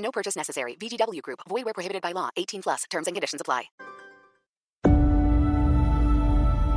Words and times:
No 0.00 0.10
purchase 0.10 0.36
necessary. 0.36 0.76
VGW 0.76 1.22
Group. 1.22 1.40
Void 1.48 1.64
where 1.64 1.74
prohibited 1.74 2.02
by 2.02 2.12
law. 2.12 2.30
18 2.36 2.62
plus. 2.62 2.84
Terms 2.90 3.06
and 3.06 3.14
conditions 3.14 3.40
apply. 3.40 3.70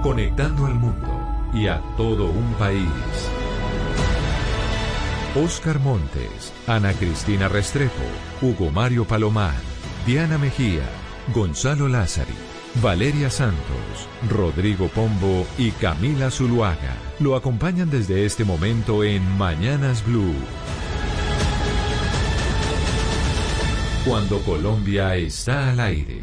Conectando 0.04 0.66
al 0.66 0.74
mundo 0.74 1.52
y 1.54 1.68
a 1.68 1.82
todo 1.96 2.26
un 2.26 2.54
país. 2.56 2.90
Oscar 5.36 5.80
Montes, 5.80 6.52
Ana 6.68 6.94
Cristina 6.94 7.48
Restrepo, 7.48 8.04
Hugo 8.42 8.70
Mario 8.70 9.06
Palomar, 9.06 9.56
Diana 10.06 10.38
Mejía, 10.38 10.84
Gonzalo 11.34 11.88
Lázari, 11.88 12.36
Valeria 12.82 13.30
Santos, 13.30 14.10
Rodrigo 14.30 14.90
Pombo 14.90 15.48
y 15.58 15.72
Camila 15.72 16.30
Zuluaga 16.30 16.98
lo 17.20 17.36
acompañan 17.36 17.90
desde 17.90 18.26
este 18.26 18.44
momento 18.44 19.04
en 19.04 19.24
Mañanas 19.38 20.06
Blue. 20.06 20.36
Cuando 24.06 24.40
Colombia 24.40 25.16
está 25.16 25.70
al 25.70 25.80
aire. 25.80 26.20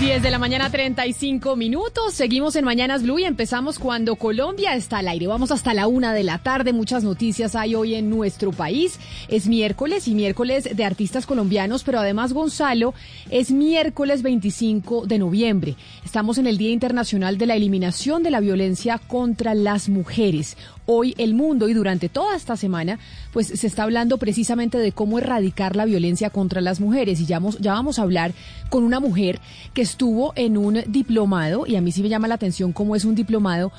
10 0.00 0.22
de 0.22 0.30
la 0.30 0.38
mañana 0.38 0.70
35 0.70 1.56
minutos. 1.56 2.14
Seguimos 2.14 2.56
en 2.56 2.64
Mañanas 2.64 3.02
Blue 3.02 3.18
y 3.18 3.24
empezamos 3.24 3.78
cuando 3.78 4.16
Colombia 4.16 4.74
está 4.76 4.98
al 4.98 5.08
aire. 5.08 5.26
Vamos 5.26 5.50
hasta 5.50 5.74
la 5.74 5.88
una 5.88 6.14
de 6.14 6.22
la 6.22 6.38
tarde. 6.38 6.72
Muchas 6.72 7.04
noticias 7.04 7.54
hay 7.54 7.74
hoy 7.74 7.96
en 7.96 8.08
nuestro 8.08 8.50
país. 8.52 8.98
Es 9.28 9.46
miércoles 9.46 10.08
y 10.08 10.14
miércoles 10.14 10.74
de 10.74 10.84
artistas 10.84 11.26
colombianos, 11.26 11.84
pero 11.84 11.98
además 11.98 12.32
Gonzalo 12.32 12.94
es 13.28 13.50
miércoles 13.50 14.22
25 14.22 15.04
de 15.04 15.18
noviembre. 15.18 15.76
Estamos 16.02 16.38
en 16.38 16.46
el 16.46 16.56
Día 16.56 16.70
Internacional 16.70 17.36
de 17.36 17.44
la 17.44 17.56
Eliminación 17.56 18.22
de 18.22 18.30
la 18.30 18.40
Violencia 18.40 18.98
contra 19.06 19.54
las 19.54 19.90
Mujeres 19.90 20.56
hoy 20.90 21.14
el 21.18 21.34
mundo 21.34 21.68
y 21.68 21.74
durante 21.74 22.08
toda 22.08 22.34
esta 22.34 22.56
semana, 22.56 22.98
pues 23.32 23.48
se 23.48 23.66
está 23.66 23.82
hablando 23.82 24.16
precisamente 24.16 24.78
de 24.78 24.92
cómo 24.92 25.18
erradicar 25.18 25.76
la 25.76 25.84
violencia 25.84 26.30
contra 26.30 26.62
las 26.62 26.80
mujeres. 26.80 27.20
Y 27.20 27.26
ya 27.26 27.36
vamos, 27.36 27.58
ya 27.58 27.74
vamos 27.74 27.98
a 27.98 28.02
hablar 28.02 28.32
con 28.70 28.84
una 28.84 28.98
mujer 28.98 29.38
que 29.74 29.82
estuvo 29.82 30.32
en 30.34 30.56
un 30.56 30.82
diplomado, 30.88 31.66
y 31.66 31.76
a 31.76 31.82
mí 31.82 31.92
sí 31.92 32.02
me 32.02 32.08
llama 32.08 32.26
la 32.26 32.36
atención 32.36 32.72
cómo 32.72 32.96
es 32.96 33.04
un 33.04 33.14
diplomado 33.14 33.70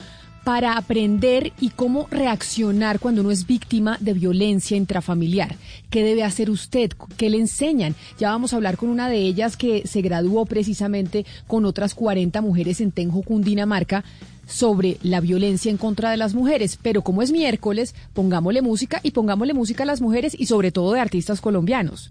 para 0.44 0.78
aprender 0.78 1.52
y 1.60 1.70
cómo 1.70 2.08
reaccionar 2.10 3.00
cuando 3.00 3.22
uno 3.22 3.32
es 3.32 3.46
víctima 3.46 3.98
de 4.00 4.14
violencia 4.14 4.78
intrafamiliar. 4.78 5.56
¿Qué 5.90 6.04
debe 6.04 6.24
hacer 6.24 6.50
usted? 6.50 6.92
¿Qué 7.18 7.30
le 7.30 7.38
enseñan? 7.38 7.96
Ya 8.18 8.32
vamos 8.32 8.54
a 8.54 8.56
hablar 8.56 8.78
con 8.78 8.90
una 8.90 9.10
de 9.10 9.18
ellas 9.18 9.58
que 9.58 9.88
se 9.88 10.02
graduó 10.02 10.46
precisamente 10.46 11.26
con 11.48 11.66
otras 11.66 11.94
40 11.94 12.42
mujeres 12.42 12.82
en 12.82 12.92
Tenjo, 12.92 13.22
Cundinamarca, 13.22 14.04
sobre 14.50 14.98
la 15.04 15.22
violencia 15.22 15.72
en 15.72 15.78
contra 15.78 16.12
de 16.12 16.18
las 16.18 16.34
mujeres. 16.34 16.78
Pero 16.82 17.02
como 17.02 17.22
es 17.22 17.32
miércoles, 17.32 17.96
pongámosle 18.14 18.62
música 18.62 19.00
y 19.04 19.12
pongámosle 19.12 19.54
música 19.54 19.84
a 19.84 19.86
las 19.86 20.02
mujeres 20.02 20.36
y 20.38 20.48
sobre 20.48 20.72
todo 20.72 20.94
de 20.94 21.00
artistas 21.00 21.40
colombianos. 21.40 22.10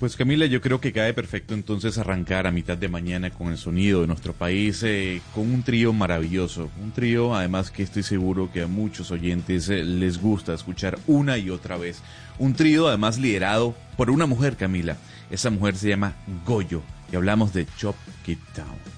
Pues 0.00 0.16
Camila, 0.16 0.46
yo 0.46 0.62
creo 0.62 0.80
que 0.80 0.94
cae 0.94 1.12
perfecto 1.12 1.52
entonces 1.52 1.98
arrancar 1.98 2.46
a 2.46 2.50
mitad 2.50 2.78
de 2.78 2.88
mañana 2.88 3.28
con 3.28 3.48
el 3.48 3.58
sonido 3.58 4.00
de 4.00 4.06
nuestro 4.06 4.32
país, 4.32 4.82
eh, 4.82 5.20
con 5.34 5.52
un 5.52 5.62
trío 5.62 5.92
maravilloso. 5.92 6.70
Un 6.82 6.90
trío 6.92 7.34
además 7.34 7.70
que 7.70 7.82
estoy 7.82 8.02
seguro 8.02 8.50
que 8.50 8.62
a 8.62 8.66
muchos 8.66 9.10
oyentes 9.10 9.68
eh, 9.68 9.84
les 9.84 10.18
gusta 10.18 10.54
escuchar 10.54 10.98
una 11.06 11.36
y 11.36 11.50
otra 11.50 11.76
vez. 11.76 12.00
Un 12.38 12.54
trío 12.54 12.88
además 12.88 13.18
liderado 13.18 13.74
por 13.98 14.10
una 14.10 14.24
mujer, 14.24 14.56
Camila. 14.56 14.96
Esa 15.30 15.50
mujer 15.50 15.76
se 15.76 15.90
llama 15.90 16.14
Goyo 16.46 16.80
y 17.12 17.16
hablamos 17.16 17.52
de 17.52 17.66
Chop 17.76 17.96
It 18.26 18.38
Down. 18.56 18.89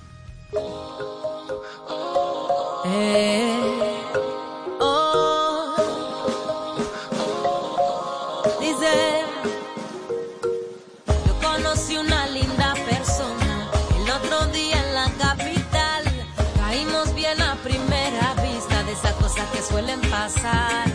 Suelen 19.73 20.01
pasar. 20.03 20.87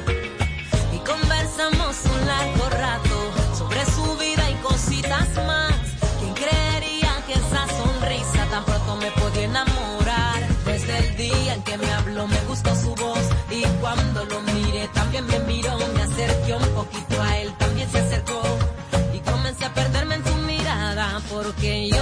Y 0.93 0.99
conversamos 0.99 1.95
un 2.05 2.27
largo 2.27 2.56
también 15.17 15.41
me 15.47 15.53
miró, 15.53 15.78
me 15.95 16.01
acerqué 16.03 16.53
un 16.53 16.69
poquito 16.75 17.22
a 17.22 17.38
él, 17.39 17.51
también 17.57 17.89
se 17.89 17.97
acercó 17.97 18.41
y 19.13 19.19
comencé 19.19 19.66
a 19.66 19.73
perderme 19.73 20.16
en 20.16 20.25
su 20.25 20.35
mirada 20.35 21.22
porque 21.29 21.89
yo 21.89 21.96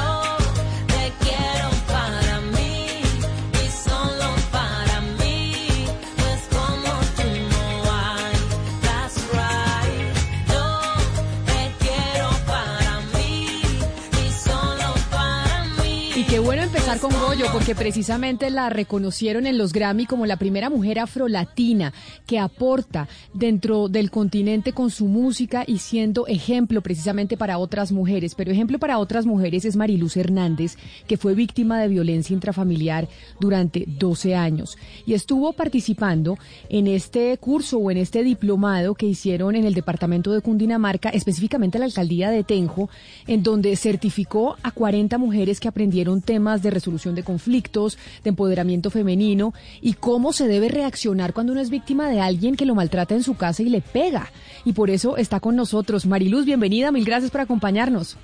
porque 17.56 17.74
precisamente 17.74 18.50
la 18.50 18.70
reconocieron 18.70 19.48
en 19.48 19.58
los 19.58 19.72
Grammy 19.72 20.06
como 20.06 20.26
la 20.26 20.36
primera 20.36 20.70
mujer 20.70 21.00
afrolatina 21.00 21.94
que 22.28 22.38
aporta 22.38 23.08
dentro 23.34 23.88
del 23.88 24.12
continente 24.12 24.74
con 24.74 24.92
su 24.92 25.06
música 25.06 25.64
y 25.66 25.78
siendo 25.78 26.28
ejemplo 26.28 26.82
precisamente 26.82 27.38
para 27.38 27.58
otras 27.58 27.94
mujeres. 27.94 28.36
Pero 28.36 28.52
ejemplo 28.52 28.78
para 28.78 29.00
otras 29.00 29.26
mujeres 29.26 29.64
es 29.64 29.78
Mariluz 29.78 30.18
Hernández, 30.18 30.76
que 31.08 31.16
fue 31.16 31.34
víctima 31.34 31.80
de 31.80 31.88
violencia 31.88 32.34
intrafamiliar 32.34 33.08
durante 33.40 33.86
12 33.88 34.36
años 34.36 34.78
y 35.06 35.14
estuvo 35.14 35.54
participando 35.54 36.38
en 36.68 36.88
este 36.88 37.38
curso 37.38 37.78
o 37.78 37.90
en 37.90 38.00
este 38.00 38.22
diplomado 38.24 38.96
que 38.96 39.06
hicieron 39.06 39.56
en 39.56 39.64
el 39.64 39.76
departamento 39.76 40.34
de 40.34 40.42
Cundinamarca, 40.42 41.08
específicamente 41.08 41.80
la 41.80 41.86
alcaldía 41.86 42.32
de 42.32 42.44
Tenjo, 42.44 42.90
en 43.28 43.44
donde 43.44 43.78
certificó 43.78 44.58
a 44.62 44.72
40 44.72 45.18
mujeres 45.18 45.62
que 45.62 45.70
aprendieron 45.70 46.22
temas 46.22 46.62
de 46.62 46.72
resolución 46.72 47.16
de 47.16 47.24
conflictos, 47.24 47.44
de 47.45 48.29
empoderamiento 48.29 48.89
femenino 48.89 49.53
y 49.81 49.94
cómo 49.94 50.33
se 50.33 50.47
debe 50.47 50.69
reaccionar 50.69 51.33
cuando 51.33 51.51
uno 51.53 51.61
es 51.61 51.69
víctima 51.69 52.09
de 52.09 52.19
alguien 52.19 52.56
que 52.56 52.66
lo 52.66 52.75
maltrata 52.75 53.13
en 53.13 53.23
su 53.23 53.35
casa 53.35 53.61
y 53.63 53.69
le 53.69 53.81
pega. 53.81 54.31
Y 54.63 54.73
por 54.73 54.89
eso 54.89 55.17
está 55.17 55.39
con 55.39 55.56
nosotros. 55.56 56.06
Mariluz, 56.06 56.45
bienvenida, 56.45 56.91
mil 56.91 57.06
gracias 57.06 57.31
por 57.31 57.41
acompañarnos. 57.41 58.17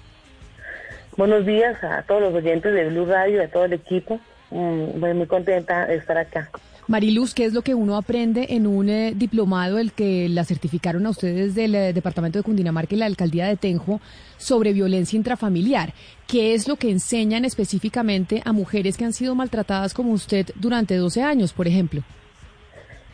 Buenos 1.18 1.46
días 1.46 1.84
a 1.84 2.04
todos 2.04 2.22
los 2.22 2.34
oyentes 2.34 2.74
de 2.74 2.90
Blue 2.90 3.06
Radio, 3.06 3.44
a 3.44 3.48
todo 3.48 3.66
el 3.66 3.74
equipo. 3.74 4.20
Mm, 4.50 5.00
Muy, 5.00 5.14
muy 5.14 5.28
contenta 5.28 5.86
de 5.86 5.96
estar 5.96 6.18
acá. 6.18 6.50
Mariluz, 6.92 7.34
¿qué 7.34 7.46
es 7.46 7.54
lo 7.54 7.62
que 7.62 7.74
uno 7.74 7.96
aprende 7.96 8.48
en 8.50 8.68
un 8.68 8.90
eh, 8.90 9.14
diplomado, 9.16 9.80
el 9.80 9.94
que 9.94 10.28
la 10.28 10.44
certificaron 10.44 11.06
a 11.06 11.12
ustedes 11.12 11.56
del 11.56 11.74
eh, 11.74 11.94
Departamento 11.94 12.38
de 12.38 12.44
Cundinamarca 12.44 12.94
y 12.94 12.98
la 12.98 13.06
Alcaldía 13.06 13.48
de 13.48 13.56
Tenjo, 13.56 14.02
sobre 14.36 14.74
violencia 14.74 15.16
intrafamiliar? 15.16 15.94
¿Qué 16.28 16.54
es 16.54 16.68
lo 16.68 16.76
que 16.76 16.92
enseñan 16.92 17.46
específicamente 17.46 18.42
a 18.44 18.52
mujeres 18.52 18.98
que 18.98 19.06
han 19.06 19.14
sido 19.14 19.36
maltratadas 19.36 19.94
como 19.94 20.12
usted 20.12 20.48
durante 20.56 20.98
12 20.98 21.24
años, 21.24 21.54
por 21.54 21.66
ejemplo? 21.66 22.02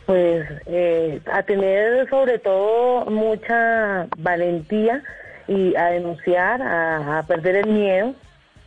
Pues 0.06 0.44
eh, 0.66 1.20
a 1.32 1.44
tener 1.44 2.10
sobre 2.10 2.40
todo 2.40 3.04
mucha 3.04 4.08
valentía 4.18 5.04
y 5.46 5.76
a 5.76 5.90
denunciar, 5.90 6.60
a, 6.62 7.24
perder 7.28 7.54
el 7.54 7.68
miedo. 7.72 8.16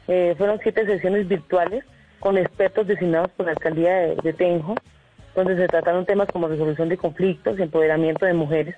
Eh, 0.08 0.36
fueron 0.38 0.58
siete 0.64 0.86
sesiones 0.86 1.28
virtuales 1.28 1.84
con 2.22 2.38
expertos 2.38 2.88
designados 2.88 3.30
por 3.32 3.48
la 3.48 3.52
alcaldía 3.52 3.92
de 4.24 4.32
Tenjo, 4.32 4.76
donde 5.36 5.56
se 5.56 5.68
trataron 5.68 6.06
temas 6.06 6.28
como 6.30 6.48
resolución 6.48 6.90
de 6.90 6.98
conflictos, 6.98 7.60
empoderamiento 7.60 8.26
de 8.26 8.34
mujeres. 8.34 8.76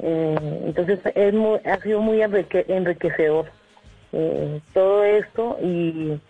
Eh, 0.00 0.36
entonces 0.66 0.98
es 1.14 1.32
muy- 1.34 1.60
ha 1.64 1.78
sido 1.80 2.00
muy 2.00 2.20
enrique- 2.20 2.64
enriquecedor 2.68 3.46
eh, 4.12 4.60
todo 4.72 5.04
esto 5.04 5.58
y 5.62 6.20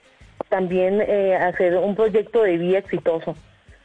también 0.48 1.02
eh, 1.06 1.34
hacer 1.36 1.76
un 1.76 1.94
proyecto 1.94 2.42
de 2.42 2.56
vida 2.58 2.78
exitoso. 2.78 3.34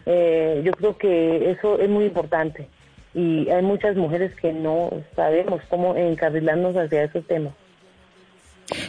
Eh, 0.05 0.61
yo 0.63 0.71
creo 0.73 0.97
que 0.97 1.51
eso 1.51 1.79
es 1.79 1.89
muy 1.89 2.05
importante. 2.05 2.67
y 3.15 3.49
hay 3.49 3.63
muchas 3.63 3.95
mujeres 3.95 4.35
que 4.35 4.53
no 4.53 4.91
sabemos 5.15 5.61
cómo 5.67 5.95
encarrilarnos 5.95 6.75
hacia 6.75 7.03
esos 7.05 7.25
temas. 7.25 7.53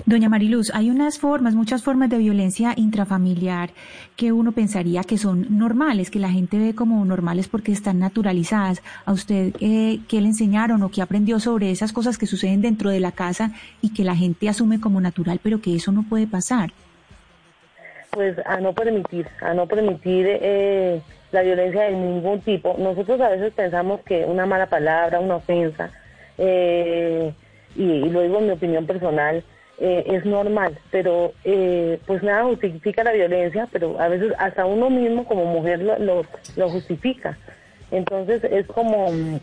Doña 0.06 0.28
Mariluz, 0.28 0.70
hay 0.74 0.90
unas 0.90 1.18
formas, 1.18 1.54
muchas 1.54 1.82
formas 1.82 2.10
de 2.10 2.18
violencia 2.18 2.74
intrafamiliar 2.76 3.70
que 4.16 4.32
uno 4.32 4.52
pensaría 4.52 5.02
que 5.02 5.18
son 5.18 5.46
normales, 5.58 6.10
que 6.10 6.18
la 6.18 6.30
gente 6.30 6.58
ve 6.58 6.74
como 6.74 7.04
normales 7.04 7.48
porque 7.48 7.72
están 7.72 7.98
naturalizadas. 7.98 8.82
¿A 9.04 9.12
usted 9.12 9.54
eh, 9.60 10.00
qué 10.08 10.20
le 10.20 10.28
enseñaron 10.28 10.82
o 10.82 10.90
qué 10.90 11.02
aprendió 11.02 11.40
sobre 11.40 11.70
esas 11.70 11.92
cosas 11.92 12.18
que 12.18 12.26
suceden 12.26 12.60
dentro 12.60 12.90
de 12.90 13.00
la 13.00 13.12
casa 13.12 13.52
y 13.80 13.94
que 13.94 14.04
la 14.04 14.16
gente 14.16 14.48
asume 14.48 14.80
como 14.80 15.00
natural, 15.00 15.40
pero 15.42 15.60
que 15.60 15.74
eso 15.74 15.92
no 15.92 16.04
puede 16.08 16.26
pasar? 16.26 16.70
Pues 18.10 18.36
a 18.44 18.60
no 18.60 18.72
permitir, 18.72 19.26
a 19.40 19.54
no 19.54 19.66
permitir 19.66 20.26
eh, 20.28 21.00
la 21.32 21.42
violencia 21.42 21.82
de 21.82 21.92
ningún 21.92 22.40
tipo. 22.40 22.74
Nosotros 22.78 23.20
a 23.20 23.28
veces 23.28 23.52
pensamos 23.52 24.00
que 24.00 24.24
una 24.24 24.46
mala 24.46 24.66
palabra, 24.66 25.20
una 25.20 25.36
ofensa, 25.36 25.90
eh, 26.36 27.32
y, 27.76 27.82
y 27.82 28.10
lo 28.10 28.22
digo 28.22 28.38
en 28.40 28.46
mi 28.46 28.52
opinión 28.52 28.86
personal, 28.86 29.44
eh, 29.82 30.04
es 30.06 30.26
normal, 30.26 30.78
pero 30.90 31.32
eh, 31.42 31.98
pues 32.06 32.22
nada 32.22 32.44
justifica 32.44 33.02
la 33.02 33.12
violencia, 33.12 33.66
pero 33.72 33.98
a 33.98 34.08
veces 34.08 34.34
hasta 34.38 34.66
uno 34.66 34.90
mismo 34.90 35.24
como 35.24 35.46
mujer 35.46 35.80
lo, 35.80 36.26
lo, 36.56 36.68
justifica. 36.68 37.38
Entonces 37.90 38.44
es 38.44 38.66
como 38.66 39.10
mm, 39.10 39.40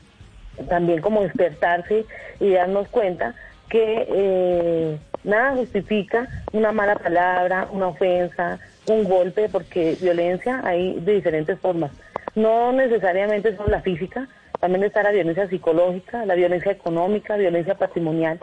también 0.69 1.01
como 1.01 1.23
despertarse 1.23 2.05
y 2.39 2.51
darnos 2.51 2.87
cuenta 2.89 3.33
que 3.67 4.07
eh, 4.09 4.97
nada 5.23 5.55
justifica 5.55 6.27
una 6.53 6.71
mala 6.71 6.95
palabra, 6.97 7.67
una 7.71 7.87
ofensa, 7.87 8.59
un 8.87 9.05
golpe, 9.05 9.49
porque 9.49 9.97
violencia 9.99 10.61
hay 10.63 10.99
de 10.99 11.13
diferentes 11.15 11.59
formas. 11.59 11.91
No 12.35 12.71
necesariamente 12.73 13.55
son 13.57 13.71
la 13.71 13.81
física, 13.81 14.27
también 14.59 14.83
está 14.83 15.01
la 15.01 15.11
violencia 15.11 15.47
psicológica, 15.47 16.27
la 16.27 16.35
violencia 16.35 16.71
económica, 16.71 17.37
violencia 17.37 17.73
patrimonial. 17.73 18.39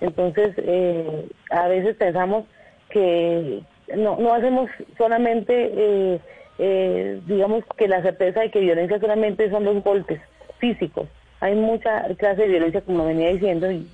Entonces, 0.00 0.54
eh, 0.58 1.28
a 1.50 1.68
veces 1.68 1.96
pensamos 1.96 2.44
que 2.90 3.62
no, 3.96 4.16
no 4.16 4.32
hacemos 4.34 4.70
solamente, 4.96 5.72
eh, 5.74 6.20
eh, 6.58 7.20
digamos, 7.26 7.64
que 7.76 7.88
la 7.88 8.02
certeza 8.02 8.40
de 8.40 8.50
que 8.50 8.60
violencia 8.60 9.00
solamente 9.00 9.50
son 9.50 9.64
los 9.64 9.82
golpes 9.82 10.20
físicos. 10.58 11.08
Hay 11.40 11.54
mucha 11.54 12.02
clase 12.16 12.42
de 12.42 12.48
violencia, 12.48 12.80
como 12.80 13.06
venía 13.06 13.30
diciendo, 13.30 13.70
y 13.70 13.86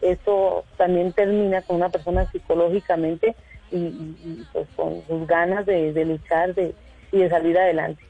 esto 0.00 0.64
también 0.76 1.12
termina 1.12 1.62
con 1.62 1.76
una 1.76 1.88
persona 1.88 2.26
psicológicamente 2.26 3.34
y, 3.70 4.44
pues 4.52 4.66
con 4.76 5.02
sus 5.06 5.26
ganas 5.26 5.66
de, 5.66 5.92
de 5.92 6.04
luchar 6.04 6.54
de, 6.54 6.74
y 7.12 7.18
de 7.18 7.28
salir 7.28 7.58
adelante. 7.58 8.02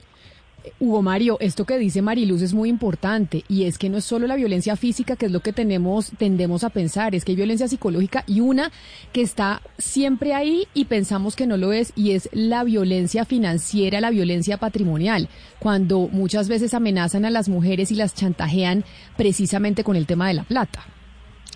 Hugo 0.79 1.03
Mario, 1.03 1.37
esto 1.41 1.65
que 1.65 1.79
dice 1.79 2.03
Mariluz 2.03 2.43
es 2.43 2.55
muy 2.55 2.69
importante 2.69 3.45
y 3.49 3.65
es 3.65 3.79
que 3.79 3.89
no 3.89 3.99
es 3.99 4.05
solo 4.05 4.27
la 4.27 4.37
violencia 4.37 4.77
física, 4.77 5.17
que 5.17 5.27
es 5.27 5.33
lo 5.33 5.41
que 5.41 5.53
tenemos, 5.53 6.13
tendemos 6.19 6.65
a 6.65 6.71
pensar, 6.71 7.15
es 7.15 7.25
que 7.25 7.33
hay 7.33 7.37
violencia 7.37 7.69
psicológica 7.69 8.25
y 8.27 8.41
una 8.41 8.71
que 9.13 9.23
está 9.23 9.63
siempre 9.79 10.35
ahí 10.35 10.69
y 10.75 10.87
pensamos 10.87 11.37
que 11.37 11.47
no 11.47 11.57
lo 11.57 11.73
es 11.73 11.93
y 11.97 12.13
es 12.13 12.29
la 12.33 12.65
violencia 12.65 13.25
financiera, 13.25 14.01
la 14.01 14.11
violencia 14.11 14.57
patrimonial, 14.59 15.29
cuando 15.59 16.09
muchas 16.11 16.49
veces 16.49 16.75
amenazan 16.75 17.25
a 17.25 17.31
las 17.31 17.49
mujeres 17.49 17.91
y 17.91 17.95
las 17.95 18.15
chantajean 18.15 18.85
precisamente 19.17 19.85
con 19.85 19.97
el 19.97 20.07
tema 20.07 20.29
de 20.29 20.35
la 20.35 20.45
plata. 20.45 20.85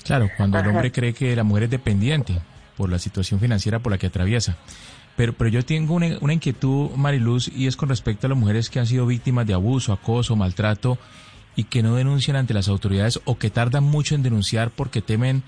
Claro, 0.05 0.29
cuando 0.37 0.59
el 0.59 0.67
hombre 0.67 0.91
cree 0.93 1.13
que 1.13 1.37
la 1.37 1.45
mujer 1.45 1.65
es 1.65 1.71
dependiente 1.71 2.41
por 2.77 2.91
la 2.91 2.99
situación 2.99 3.39
financiera 3.41 3.79
por 3.79 3.93
la 3.93 3.99
que 3.99 4.07
atraviesa. 4.07 4.57
Pero, 5.21 5.35
pero 5.35 5.51
yo 5.51 5.63
tengo 5.63 5.93
una, 5.93 6.17
una 6.23 6.33
inquietud, 6.33 6.93
Mariluz, 6.97 7.53
y 7.55 7.67
es 7.67 7.77
con 7.77 7.91
respecto 7.91 8.27
a 8.27 8.31
las 8.31 8.39
mujeres 8.39 8.71
que 8.71 8.79
han 8.79 8.87
sido 8.87 9.05
víctimas 9.05 9.47
de 9.47 9.53
abuso, 9.53 9.93
acoso, 9.93 10.35
maltrato 10.35 10.97
y 11.55 11.65
que 11.65 11.83
no 11.83 11.95
denuncian 11.95 12.39
ante 12.39 12.55
las 12.55 12.69
autoridades 12.69 13.21
o 13.27 13.37
que 13.37 13.51
tardan 13.51 13.85
mucho 13.85 14.15
en 14.15 14.23
denunciar 14.23 14.71
porque 14.71 15.03
temen 15.03 15.43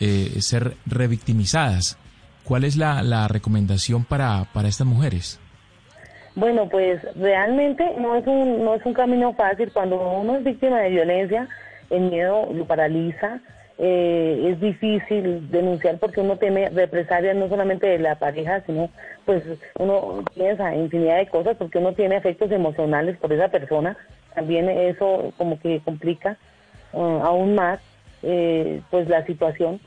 eh, 0.00 0.40
ser 0.40 0.78
revictimizadas. 0.86 1.98
¿Cuál 2.42 2.64
es 2.64 2.78
la, 2.78 3.02
la 3.02 3.28
recomendación 3.28 4.02
para, 4.02 4.46
para 4.54 4.68
estas 4.68 4.86
mujeres? 4.86 5.38
Bueno, 6.34 6.66
pues 6.70 6.98
realmente 7.14 7.84
no 8.00 8.16
es 8.16 8.26
un 8.26 8.64
no 8.64 8.76
es 8.76 8.86
un 8.86 8.94
camino 8.94 9.34
fácil 9.34 9.70
cuando 9.74 9.96
uno 10.22 10.38
es 10.38 10.44
víctima 10.44 10.80
de 10.80 10.88
violencia, 10.88 11.46
el 11.90 12.00
miedo 12.08 12.48
lo 12.50 12.64
paraliza, 12.64 13.42
eh, 13.80 14.50
es 14.50 14.60
difícil 14.60 15.48
denunciar 15.52 15.98
porque 15.98 16.20
uno 16.20 16.36
teme 16.36 16.68
represalias 16.70 17.36
no 17.36 17.48
solamente 17.48 17.86
de 17.86 18.00
la 18.00 18.16
pareja, 18.16 18.60
sino 18.66 18.90
pues 19.28 19.44
uno 19.78 20.24
piensa 20.34 20.74
infinidad 20.74 21.18
de 21.18 21.26
cosas 21.26 21.54
porque 21.58 21.76
uno 21.76 21.92
tiene 21.92 22.16
efectos 22.16 22.50
emocionales 22.50 23.18
por 23.18 23.30
esa 23.30 23.48
persona. 23.48 23.94
También 24.34 24.70
eso 24.70 25.34
como 25.36 25.60
que 25.60 25.82
complica 25.84 26.38
uh, 26.94 27.20
aún 27.22 27.54
más 27.54 27.78
eh, 28.22 28.80
pues 28.90 29.06
la 29.06 29.26
situación. 29.26 29.80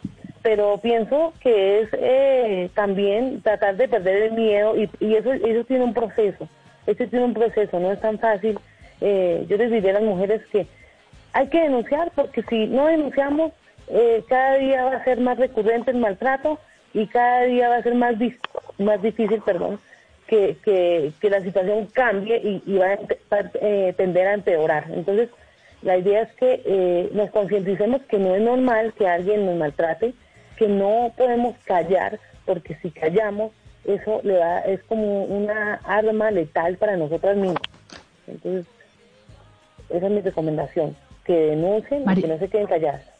Pero 0.43 0.77
pienso 0.77 1.33
que 1.39 1.79
es 1.79 1.89
eh, 1.93 2.69
también 2.75 3.41
tratar 3.41 3.77
de 3.77 3.87
perder 3.87 4.21
el 4.21 4.33
miedo 4.33 4.77
y, 4.77 4.87
y, 4.99 5.15
eso 5.15 5.33
eso 5.33 5.63
tiene 5.63 5.85
un 5.85 5.95
proceso. 5.95 6.47
Eso 6.85 7.07
tiene 7.07 7.25
un 7.25 7.33
proceso, 7.33 7.79
no 7.79 7.91
es 7.91 7.99
tan 7.99 8.19
fácil. 8.19 8.59
yo 8.99 9.57
les 9.57 9.71
diría 9.71 9.89
a 9.89 9.93
las 9.93 10.03
mujeres 10.03 10.43
que 10.51 10.67
hay 11.33 11.47
que 11.47 11.61
denunciar 11.61 12.11
porque 12.13 12.43
si 12.43 12.67
no 12.67 12.85
denunciamos 12.85 13.53
eh, 13.87 14.23
cada 14.29 14.57
día 14.57 14.85
va 14.85 14.97
a 14.97 15.03
ser 15.03 15.19
más 15.19 15.39
recurrente 15.39 15.89
el 15.89 15.97
maltrato 15.97 16.59
y 16.93 17.07
cada 17.07 17.43
día 17.43 17.69
va 17.69 17.77
a 17.77 17.83
ser 17.83 17.95
más, 17.95 18.15
más 18.81 19.01
difícil, 19.01 19.41
perdón, 19.41 19.79
que, 20.27 20.57
que, 20.63 21.29
la 21.29 21.41
situación 21.41 21.87
cambie 21.87 22.61
y, 22.65 22.77
va 22.77 22.93
a 23.31 23.51
eh, 23.61 23.93
tender 23.97 24.27
a 24.27 24.33
empeorar. 24.33 24.85
Entonces, 24.91 25.29
la 25.81 25.97
idea 25.97 26.21
es 26.21 26.31
que 26.33 26.61
eh, 26.65 27.09
nos 27.13 27.31
concienticemos 27.31 28.01
que 28.03 28.17
no 28.17 28.35
es 28.35 28.41
normal 28.41 28.93
que 28.93 29.07
alguien 29.07 29.45
nos 29.45 29.57
maltrate, 29.57 30.13
que 30.55 30.67
no 30.67 31.11
podemos 31.17 31.57
callar, 31.65 32.19
porque 32.45 32.75
si 32.75 32.91
callamos, 32.91 33.51
eso 33.83 34.21
le 34.23 34.37
va, 34.37 34.59
es 34.59 34.81
como 34.83 35.23
una 35.23 35.81
arma 35.83 36.31
letal 36.31 36.77
para 36.77 36.95
nosotras 36.95 37.35
mismas. 37.35 37.61
Entonces, 38.27 38.65
esa 39.89 40.05
es 40.05 40.11
mi 40.11 40.21
recomendación, 40.21 40.95
que 41.25 41.33
denuncien 41.33 42.03
y 42.09 42.21
que 42.21 42.27
no 42.27 42.37
se 42.37 42.47
queden 42.47 42.67
calladas. 42.67 43.10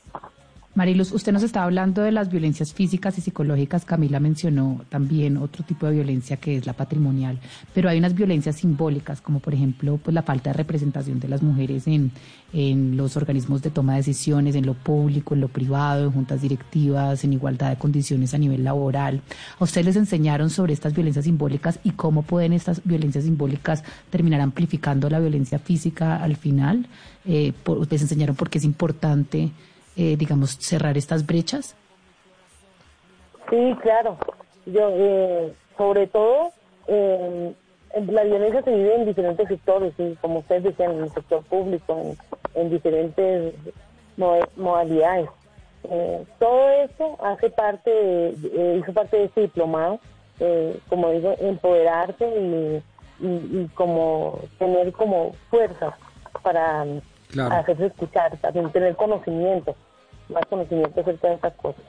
Mariluz, 0.74 1.12
usted 1.12 1.34
nos 1.34 1.44
estaba 1.44 1.66
hablando 1.66 2.02
de 2.02 2.14
las 2.14 2.32
violencias 2.32 2.74
físicas 2.74 3.18
y 3.18 3.22
psicológicas. 3.22 3.84
Camila 3.84 4.22
mencionó 4.22 4.86
también 4.88 5.36
otro 5.36 5.66
tipo 5.66 5.86
de 5.86 5.92
violencia 5.92 6.38
que 6.38 6.56
es 6.56 6.66
la 6.66 6.72
patrimonial, 6.72 7.40
pero 7.74 7.90
hay 7.90 8.00
unas 8.00 8.16
violencias 8.16 8.56
simbólicas, 8.56 9.20
como 9.20 9.42
por 9.42 9.54
ejemplo 9.54 10.00
pues, 10.02 10.14
la 10.14 10.24
falta 10.24 10.52
de 10.52 10.54
representación 10.54 11.20
de 11.20 11.28
las 11.28 11.42
mujeres 11.42 11.88
en, 11.88 12.12
en 12.54 12.96
los 12.96 13.18
organismos 13.18 13.62
de 13.62 13.70
toma 13.70 13.94
de 13.94 13.98
decisiones, 13.98 14.56
en 14.56 14.66
lo 14.66 14.74
público, 14.74 15.34
en 15.34 15.42
lo 15.42 15.50
privado, 15.50 16.06
en 16.06 16.14
juntas 16.14 16.42
directivas, 16.42 17.22
en 17.26 17.34
igualdad 17.34 17.72
de 17.72 17.76
condiciones 17.76 18.34
a 18.34 18.38
nivel 18.38 18.64
laboral. 18.64 19.20
¿A 19.60 19.66
ustedes 19.66 19.88
les 19.88 19.96
enseñaron 19.98 20.50
sobre 20.50 20.72
estas 20.72 20.94
violencias 20.94 21.26
simbólicas 21.26 21.80
y 21.84 21.92
cómo 21.92 22.22
pueden 22.22 22.54
estas 22.54 22.82
violencias 22.86 23.26
simbólicas 23.26 23.84
terminar 24.10 24.40
amplificando 24.40 25.10
la 25.10 25.20
violencia 25.20 25.60
física 25.60 26.24
al 26.24 26.38
final? 26.38 26.88
Eh, 27.26 27.52
¿Les 27.90 28.02
enseñaron 28.02 28.38
por 28.38 28.50
qué 28.50 28.60
es 28.60 28.64
importante? 28.64 29.52
Eh, 29.96 30.16
digamos, 30.18 30.58
cerrar 30.60 30.98
estas 30.98 31.26
brechas? 31.26 31.76
Sí, 33.50 33.76
claro. 33.82 34.18
Yo, 34.66 34.90
eh, 34.92 35.54
sobre 35.78 36.08
todo, 36.08 36.52
eh, 36.88 37.54
la 38.08 38.24
violencia 38.24 38.62
se 38.64 38.74
vive 38.74 38.96
en 38.96 39.06
diferentes 39.06 39.48
sectores, 39.48 39.94
y 39.98 40.16
como 40.16 40.40
ustedes 40.40 40.64
decían, 40.64 40.92
en 40.94 41.04
el 41.04 41.12
sector 41.12 41.44
público, 41.44 42.16
en, 42.56 42.70
diferentes 42.70 43.54
modalidades. 44.56 45.30
Eh, 45.90 46.24
todo 46.40 46.70
eso 46.70 47.18
hace 47.24 47.50
parte, 47.50 48.34
hizo 48.78 48.94
parte 48.94 49.18
de 49.18 49.24
este 49.26 49.42
diplomado, 49.42 50.00
como 50.90 51.10
digo, 51.12 51.36
empoderarse 51.40 52.26
y, 52.26 52.82
y, 53.26 53.68
como 53.76 54.40
tener 54.58 54.92
como 54.94 55.34
fuerza 55.50 55.98
para 56.42 56.86
hacerse 57.40 57.86
escuchar, 57.88 58.38
tener 58.74 58.96
conocimiento, 58.96 59.76
más 60.30 60.46
conocimiento 60.46 61.02
acerca 61.02 61.30
de 61.30 61.36
estas 61.36 61.54
cosas. 61.56 61.84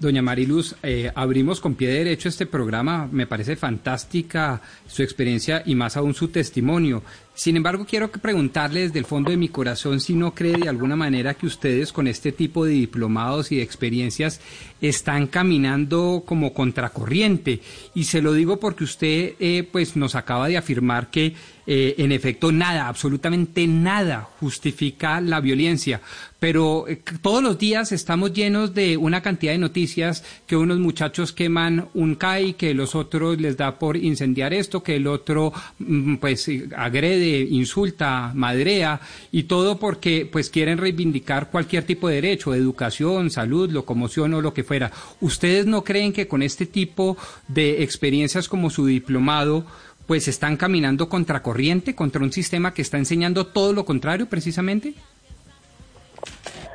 Doña 0.00 0.22
Mariluz, 0.22 0.76
eh, 0.82 1.12
abrimos 1.14 1.60
con 1.60 1.74
pie 1.74 1.90
derecho 1.90 2.30
este 2.30 2.46
programa. 2.46 3.06
Me 3.12 3.26
parece 3.26 3.54
fantástica 3.54 4.62
su 4.86 5.02
experiencia 5.02 5.62
y 5.66 5.74
más 5.74 5.94
aún 5.98 6.14
su 6.14 6.28
testimonio. 6.28 7.02
Sin 7.34 7.58
embargo, 7.58 7.84
quiero 7.84 8.10
preguntarle 8.10 8.80
desde 8.80 8.98
el 8.98 9.04
fondo 9.04 9.30
de 9.30 9.36
mi 9.36 9.50
corazón 9.50 10.00
si 10.00 10.14
no 10.14 10.34
cree 10.34 10.56
de 10.56 10.70
alguna 10.70 10.96
manera 10.96 11.34
que 11.34 11.46
ustedes 11.46 11.92
con 11.92 12.06
este 12.06 12.32
tipo 12.32 12.64
de 12.64 12.72
diplomados 12.72 13.52
y 13.52 13.56
de 13.56 13.62
experiencias 13.62 14.40
están 14.80 15.26
caminando 15.26 16.22
como 16.24 16.54
contracorriente. 16.54 17.60
Y 17.94 18.04
se 18.04 18.22
lo 18.22 18.32
digo 18.32 18.58
porque 18.58 18.84
usted 18.84 19.34
eh, 19.38 19.68
pues 19.70 19.96
nos 19.96 20.14
acaba 20.14 20.48
de 20.48 20.56
afirmar 20.56 21.10
que 21.10 21.34
eh, 21.72 21.94
en 21.98 22.10
efecto 22.10 22.50
nada, 22.50 22.88
absolutamente 22.88 23.64
nada 23.68 24.28
justifica 24.40 25.20
la 25.20 25.38
violencia. 25.38 26.00
Pero 26.40 26.88
eh, 26.88 27.00
todos 27.22 27.44
los 27.44 27.58
días 27.58 27.92
estamos 27.92 28.32
llenos 28.32 28.74
de 28.74 28.96
una 28.96 29.20
cantidad 29.20 29.52
de 29.52 29.58
noticias 29.58 30.24
que 30.48 30.56
unos 30.56 30.80
muchachos 30.80 31.32
queman 31.32 31.86
un 31.94 32.16
CAI, 32.16 32.54
que 32.54 32.74
los 32.74 32.96
otros 32.96 33.40
les 33.40 33.56
da 33.56 33.78
por 33.78 33.96
incendiar 33.96 34.52
esto, 34.52 34.82
que 34.82 34.96
el 34.96 35.06
otro 35.06 35.52
mm, 35.78 36.16
pues 36.16 36.50
agrede 36.76 37.00
agrede, 37.00 37.46
insulta, 37.50 38.32
madrea 38.34 39.00
y 39.30 39.44
todo 39.44 39.78
porque 39.78 40.28
pues 40.30 40.50
quieren 40.50 40.76
reivindicar 40.76 41.50
cualquier 41.50 41.84
tipo 41.84 42.08
de 42.08 42.16
derecho, 42.16 42.52
educación, 42.52 43.30
salud, 43.30 43.70
locomoción 43.70 44.34
o 44.34 44.40
lo 44.40 44.52
que 44.52 44.64
fuera. 44.64 44.90
¿Ustedes 45.20 45.66
no 45.66 45.84
creen 45.84 46.12
que 46.12 46.26
con 46.26 46.42
este 46.42 46.66
tipo 46.66 47.16
de 47.46 47.84
experiencias 47.84 48.48
como 48.48 48.70
su 48.70 48.86
diplomado 48.86 49.66
pues 50.10 50.26
están 50.26 50.56
caminando 50.56 51.08
contracorriente 51.08 51.94
contra 51.94 52.20
un 52.20 52.32
sistema 52.32 52.74
que 52.74 52.82
está 52.82 52.98
enseñando 52.98 53.46
todo 53.46 53.72
lo 53.72 53.84
contrario 53.84 54.28
precisamente? 54.28 54.94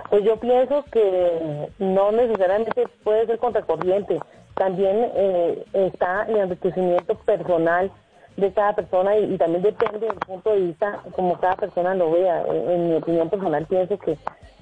Pues 0.09 0.23
yo 0.23 0.39
pienso 0.39 0.85
que 0.89 1.67
no 1.77 2.13
necesariamente 2.13 2.87
puede 3.03 3.25
ser 3.25 3.37
contracorriente. 3.37 4.19
También 4.53 5.11
eh, 5.13 5.65
está 5.73 6.23
el 6.29 6.37
enriquecimiento 6.37 7.13
personal 7.25 7.91
de 8.37 8.53
cada 8.53 8.73
persona 8.73 9.17
y, 9.17 9.37
también 9.37 9.63
depende 9.63 10.07
del 10.07 10.15
punto 10.15 10.53
de 10.53 10.61
vista 10.67 11.01
como 11.11 11.37
cada 11.37 11.57
persona 11.57 11.93
lo 11.93 12.11
vea. 12.11 12.41
En, 12.47 12.87
mi 12.87 12.95
opinión 12.95 13.29
personal 13.29 13.65
pienso 13.65 13.99
que 13.99 14.17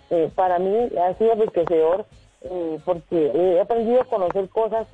eh, 0.09 0.31
para 0.33 0.57
mí 0.57 0.89
ha 0.97 1.13
sido 1.19 1.33
enriquecedor 1.33 2.07
eh, 2.41 2.79
porque 2.83 3.31
he 3.35 3.61
aprendido 3.61 4.01
a 4.01 4.05
conocer 4.05 4.49
cosas 4.49 4.87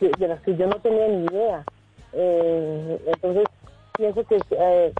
de 0.00 0.26
las 0.26 0.40
que 0.40 0.56
yo 0.56 0.66
no 0.66 0.80
tenía 0.80 1.06
ni 1.06 1.26
idea. 1.26 1.64
Entonces 2.12 3.44
pienso 3.96 4.24
que 4.24 4.38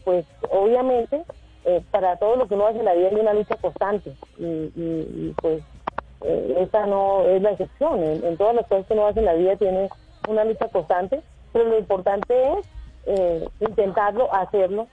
pues 0.04 0.24
obviamente 0.50 1.24
eh, 1.66 1.82
para 1.90 2.16
todo 2.16 2.36
lo 2.36 2.48
que 2.48 2.54
uno 2.54 2.66
hace 2.66 2.82
la 2.82 2.94
vida 2.94 3.08
hay 3.08 3.16
una 3.16 3.34
lucha 3.34 3.54
constante 3.56 4.14
y, 4.38 5.34
pues 5.42 5.62
eh, 6.22 6.56
esa 6.60 6.86
no 6.86 7.26
es 7.26 7.42
la 7.42 7.50
excepción. 7.50 8.02
En, 8.02 8.36
todas 8.38 8.54
las 8.54 8.66
cosas 8.66 8.86
que 8.86 8.94
uno 8.94 9.06
hace 9.06 9.20
la 9.20 9.34
vida 9.34 9.56
tiene 9.56 9.88
una 10.28 10.44
lucha 10.44 10.68
constante, 10.68 11.22
pero 11.52 11.66
lo 11.66 11.78
importante 11.78 12.34
es 12.52 12.66
eh, 13.06 13.48
intentarlo, 13.60 14.32
hacerlo 14.32 14.86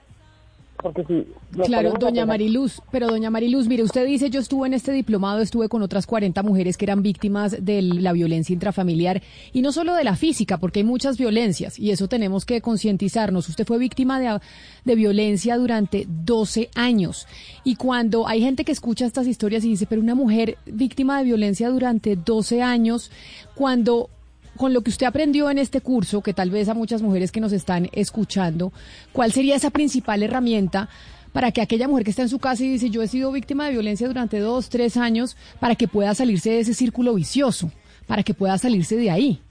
porque 0.82 1.04
si 1.04 1.26
claro, 1.64 1.94
doña 1.98 2.24
Mariluz, 2.24 2.80
pero 2.92 3.08
doña 3.08 3.30
Mariluz, 3.30 3.66
mire, 3.66 3.82
usted 3.82 4.06
dice, 4.06 4.30
yo 4.30 4.40
estuve 4.40 4.68
en 4.68 4.74
este 4.74 4.92
diplomado, 4.92 5.40
estuve 5.40 5.68
con 5.68 5.82
otras 5.82 6.06
40 6.06 6.42
mujeres 6.42 6.76
que 6.76 6.84
eran 6.84 7.02
víctimas 7.02 7.64
de 7.64 7.82
la 7.82 8.12
violencia 8.12 8.52
intrafamiliar 8.52 9.22
y 9.52 9.62
no 9.62 9.72
solo 9.72 9.94
de 9.94 10.04
la 10.04 10.14
física, 10.14 10.58
porque 10.58 10.80
hay 10.80 10.84
muchas 10.84 11.18
violencias 11.18 11.78
y 11.78 11.90
eso 11.90 12.08
tenemos 12.08 12.44
que 12.44 12.60
concientizarnos. 12.60 13.48
Usted 13.48 13.66
fue 13.66 13.78
víctima 13.78 14.20
de, 14.20 14.38
de 14.84 14.94
violencia 14.94 15.56
durante 15.56 16.06
12 16.08 16.70
años 16.74 17.26
y 17.64 17.74
cuando 17.74 18.28
hay 18.28 18.40
gente 18.40 18.64
que 18.64 18.72
escucha 18.72 19.06
estas 19.06 19.26
historias 19.26 19.64
y 19.64 19.70
dice, 19.70 19.86
pero 19.86 20.00
una 20.00 20.14
mujer 20.14 20.58
víctima 20.66 21.18
de 21.18 21.24
violencia 21.24 21.70
durante 21.70 22.14
12 22.14 22.62
años, 22.62 23.10
cuando 23.54 24.10
con 24.56 24.72
lo 24.72 24.82
que 24.82 24.90
usted 24.90 25.06
aprendió 25.06 25.50
en 25.50 25.58
este 25.58 25.80
curso, 25.80 26.22
que 26.22 26.34
tal 26.34 26.50
vez 26.50 26.68
a 26.68 26.74
muchas 26.74 27.02
mujeres 27.02 27.32
que 27.32 27.40
nos 27.40 27.52
están 27.52 27.88
escuchando, 27.92 28.72
¿cuál 29.12 29.32
sería 29.32 29.56
esa 29.56 29.70
principal 29.70 30.22
herramienta 30.22 30.88
para 31.32 31.52
que 31.52 31.60
aquella 31.60 31.88
mujer 31.88 32.04
que 32.04 32.10
está 32.10 32.22
en 32.22 32.28
su 32.28 32.38
casa 32.38 32.64
y 32.64 32.68
dice 32.68 32.90
yo 32.90 33.02
he 33.02 33.08
sido 33.08 33.30
víctima 33.32 33.66
de 33.66 33.72
violencia 33.72 34.08
durante 34.08 34.40
dos, 34.40 34.68
tres 34.68 34.96
años, 34.96 35.36
para 35.60 35.74
que 35.74 35.88
pueda 35.88 36.14
salirse 36.14 36.50
de 36.50 36.60
ese 36.60 36.74
círculo 36.74 37.14
vicioso, 37.14 37.70
para 38.06 38.22
que 38.22 38.34
pueda 38.34 38.56
salirse 38.58 38.96
de 38.96 39.10
ahí? 39.10 39.42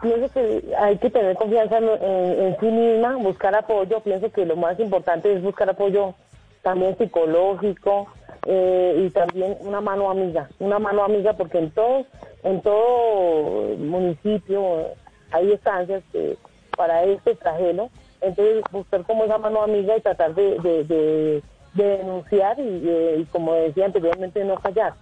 Pienso 0.00 0.32
que 0.32 0.64
hay 0.78 0.96
que 0.98 1.10
tener 1.10 1.34
confianza 1.36 1.78
en, 1.78 2.56
sí 2.60 2.66
misma, 2.66 3.16
buscar 3.16 3.54
apoyo. 3.54 4.00
Pienso 4.00 4.30
que 4.30 4.46
lo 4.46 4.54
más 4.54 4.78
importante 4.78 5.32
es 5.32 5.42
buscar 5.42 5.68
apoyo 5.68 6.14
también 6.62 6.96
psicológico, 6.96 8.06
eh, 8.44 9.04
y 9.06 9.10
también 9.10 9.56
una 9.60 9.80
mano 9.80 10.10
amiga, 10.10 10.48
una 10.58 10.78
mano 10.78 11.04
amiga 11.04 11.32
porque 11.34 11.58
en 11.58 11.70
todo, 11.70 12.06
en 12.42 12.60
todo 12.62 13.76
municipio 13.76 14.86
hay 15.30 15.52
estancias 15.52 16.02
que 16.12 16.36
para 16.76 17.02
este 17.04 17.32
extranjero, 17.32 17.90
entonces 18.20 18.62
buscar 18.70 19.02
como 19.04 19.24
esa 19.24 19.38
mano 19.38 19.62
amiga 19.62 19.96
y 19.96 20.00
tratar 20.00 20.34
de, 20.34 21.42
denunciar 21.74 22.58
y, 22.58 23.26
como 23.30 23.54
decía 23.54 23.86
anteriormente 23.86 24.44
no 24.44 24.56
callar, 24.56 24.94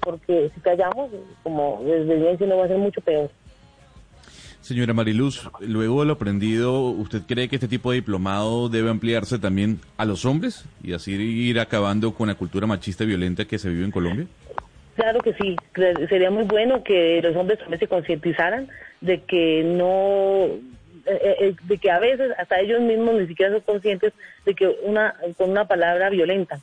porque 0.00 0.50
si 0.54 0.60
callamos, 0.60 1.10
como 1.42 1.80
desde 1.84 2.16
bien 2.16 2.38
si 2.38 2.46
no 2.46 2.56
va 2.56 2.64
a 2.64 2.68
ser 2.68 2.78
mucho 2.78 3.00
peor. 3.00 3.30
Señora 4.64 4.94
Mariluz, 4.94 5.46
luego 5.60 6.00
de 6.00 6.06
lo 6.06 6.14
aprendido, 6.14 6.84
¿usted 6.84 7.20
cree 7.28 7.50
que 7.50 7.56
este 7.56 7.68
tipo 7.68 7.90
de 7.90 7.96
diplomado 7.96 8.70
debe 8.70 8.88
ampliarse 8.88 9.38
también 9.38 9.78
a 9.98 10.06
los 10.06 10.24
hombres 10.24 10.64
y 10.82 10.94
así 10.94 11.12
ir 11.12 11.60
acabando 11.60 12.14
con 12.14 12.28
la 12.28 12.34
cultura 12.34 12.66
machista 12.66 13.04
y 13.04 13.08
violenta 13.08 13.44
que 13.44 13.58
se 13.58 13.68
vive 13.68 13.84
en 13.84 13.90
Colombia? 13.90 14.24
Claro 14.96 15.20
que 15.20 15.34
sí, 15.34 15.54
sería 16.08 16.30
muy 16.30 16.44
bueno 16.44 16.82
que 16.82 17.20
los 17.22 17.36
hombres 17.36 17.58
también 17.58 17.78
se 17.78 17.88
concientizaran 17.88 18.68
de 19.02 19.20
que 19.20 19.62
no, 19.64 20.46
eh, 20.46 21.20
eh, 21.22 21.36
eh, 21.40 21.54
de 21.64 21.76
que 21.76 21.90
a 21.90 21.98
veces 21.98 22.32
hasta 22.38 22.58
ellos 22.58 22.80
mismos 22.80 23.16
ni 23.16 23.26
siquiera 23.26 23.52
son 23.52 23.60
conscientes 23.60 24.14
de 24.46 24.54
que 24.54 24.74
una, 24.82 25.14
con 25.36 25.50
una 25.50 25.68
palabra 25.68 26.08
violenta. 26.08 26.58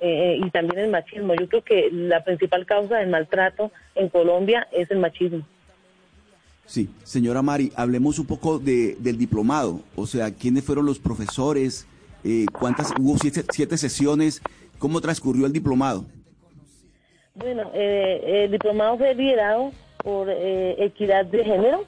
y 0.00 0.48
también 0.50 0.78
el 0.78 0.90
machismo. 0.92 1.34
Yo 1.34 1.48
creo 1.48 1.62
que 1.62 1.88
la 1.90 2.22
principal 2.22 2.66
causa 2.66 2.98
del 2.98 3.10
maltrato 3.10 3.72
en 3.96 4.08
Colombia 4.10 4.68
es 4.70 4.88
el 4.92 4.98
machismo. 4.98 5.44
Sí, 6.72 6.88
señora 7.02 7.42
Mari, 7.42 7.70
hablemos 7.76 8.18
un 8.18 8.24
poco 8.24 8.58
de, 8.58 8.96
del 8.98 9.18
diplomado, 9.18 9.80
o 9.94 10.06
sea, 10.06 10.30
quiénes 10.30 10.64
fueron 10.64 10.86
los 10.86 10.98
profesores, 10.98 11.86
eh, 12.24 12.46
cuántas, 12.50 12.94
hubo 12.98 13.18
siete, 13.18 13.76
sesiones, 13.76 14.40
¿cómo 14.78 15.02
transcurrió 15.02 15.44
el 15.44 15.52
diplomado? 15.52 16.06
Bueno, 17.34 17.70
eh, 17.74 18.44
el 18.44 18.52
diplomado 18.52 18.96
fue 18.96 19.14
liderado 19.14 19.70
por 19.98 20.30
eh, 20.30 20.82
Equidad 20.82 21.26
de 21.26 21.44
Género. 21.44 21.84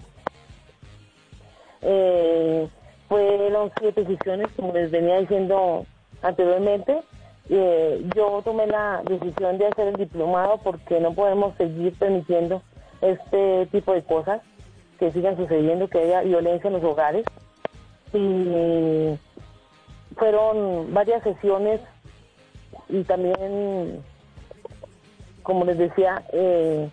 fueron 3.08 3.72
siete 3.80 4.04
sesiones, 4.04 4.48
como 4.54 4.74
les 4.74 4.90
venía 4.90 5.18
diciendo 5.18 5.86
anteriormente. 6.20 7.00
yo 7.48 8.42
tomé 8.44 8.66
la 8.66 9.02
decisión 9.08 9.56
de 9.56 9.66
hacer 9.66 9.88
el 9.88 9.96
diplomado 9.96 10.60
porque 10.62 11.00
no 11.00 11.14
podemos 11.14 11.56
seguir 11.56 11.94
permitiendo 11.94 12.60
este 13.00 13.64
tipo 13.72 13.94
de 13.94 14.02
cosas 14.02 14.42
que 14.98 15.10
sigan 15.12 15.36
sucediendo, 15.36 15.88
que 15.88 15.98
haya 15.98 16.22
violencia 16.22 16.68
en 16.68 16.74
los 16.74 16.84
hogares. 16.84 17.24
Y 18.12 19.18
fueron 20.16 20.92
varias 20.94 21.22
sesiones 21.22 21.80
y 22.88 23.02
también, 23.04 24.02
como 25.42 25.64
les 25.64 25.78
decía, 25.78 26.22
eh, 26.32 26.88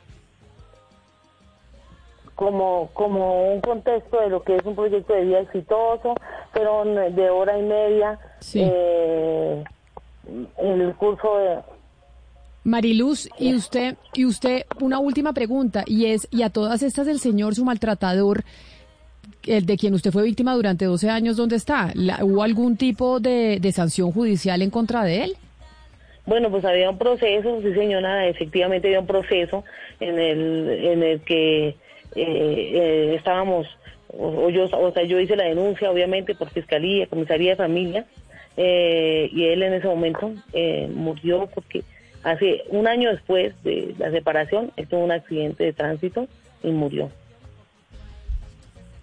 como, 2.36 2.90
como 2.94 3.54
un 3.54 3.62
contexto 3.62 4.20
de 4.20 4.30
lo 4.30 4.42
que 4.44 4.56
es 4.56 4.66
un 4.66 4.76
proyecto 4.76 5.14
de 5.14 5.26
vida 5.26 5.40
exitoso, 5.42 6.16
fueron 6.54 7.16
de 7.16 7.30
hora 7.30 7.58
y 7.58 7.62
media 7.62 8.20
eh, 8.56 9.64
en 10.58 10.82
el 10.82 10.96
curso 10.96 11.38
de, 11.38 11.60
Mariluz, 12.64 13.28
y 13.40 13.56
usted, 13.56 13.96
y 14.14 14.26
usted, 14.26 14.66
una 14.80 15.00
última 15.00 15.34
pregunta, 15.34 15.84
y 15.88 16.08
es, 16.08 16.28
y 16.32 16.44
a 16.44 16.50
todas 16.50 16.84
estas 16.84 17.08
el 17.08 17.20
señor, 17.20 17.56
su 17.56 17.66
maltratador, 17.66 18.44
el 19.48 19.66
de 19.66 19.78
quien 19.78 19.96
usted 19.96 20.12
fue 20.12 20.24
víctima 20.24 20.54
durante 20.54 20.86
12 20.86 21.10
años, 21.10 21.38
¿dónde 21.38 21.56
está? 21.56 21.92
¿Hubo 22.22 22.44
algún 22.44 22.78
tipo 22.78 23.20
de, 23.20 23.60
sanción 23.74 24.12
judicial 24.12 24.62
en 24.62 24.70
contra 24.70 25.04
de 25.04 25.24
él? 25.24 25.34
Bueno, 26.28 26.52
pues 26.52 26.64
había 26.64 26.92
un 26.92 27.00
proceso, 27.00 27.62
sí 27.62 27.74
señora, 27.74 28.28
efectivamente 28.28 28.88
había 28.88 29.00
un 29.00 29.08
proceso 29.08 29.64
en 30.00 30.20
el, 30.20 30.70
en 30.70 31.04
el 31.04 31.22
que 31.22 31.70
eh, 31.70 31.76
eh, 32.16 33.16
estábamos, 33.18 33.66
o, 34.10 34.50
yo, 34.52 34.66
o 34.66 34.92
sea, 34.92 35.04
yo 35.04 35.20
hice 35.20 35.36
la 35.36 35.46
denuncia, 35.46 35.90
obviamente, 35.90 36.36
por 36.36 36.50
Fiscalía, 36.52 37.08
Comisaría 37.08 37.52
de 37.52 37.56
Familia, 37.56 38.06
eh, 38.56 39.32
y 39.34 39.46
él 39.46 39.64
en 39.64 39.74
ese 39.74 39.88
momento 39.88 40.32
murió 40.94 41.50
porque 41.56 41.84
Hace 42.24 42.64
un 42.70 42.88
año 42.88 43.10
después 43.10 43.54
de 43.64 43.96
la 43.98 44.12
separación, 44.12 44.72
él 44.76 44.88
tuvo 44.88 45.04
un 45.04 45.12
accidente 45.12 45.64
de 45.64 45.74
tránsito 45.74 46.28
y 46.64 46.70
murió. 46.70 47.10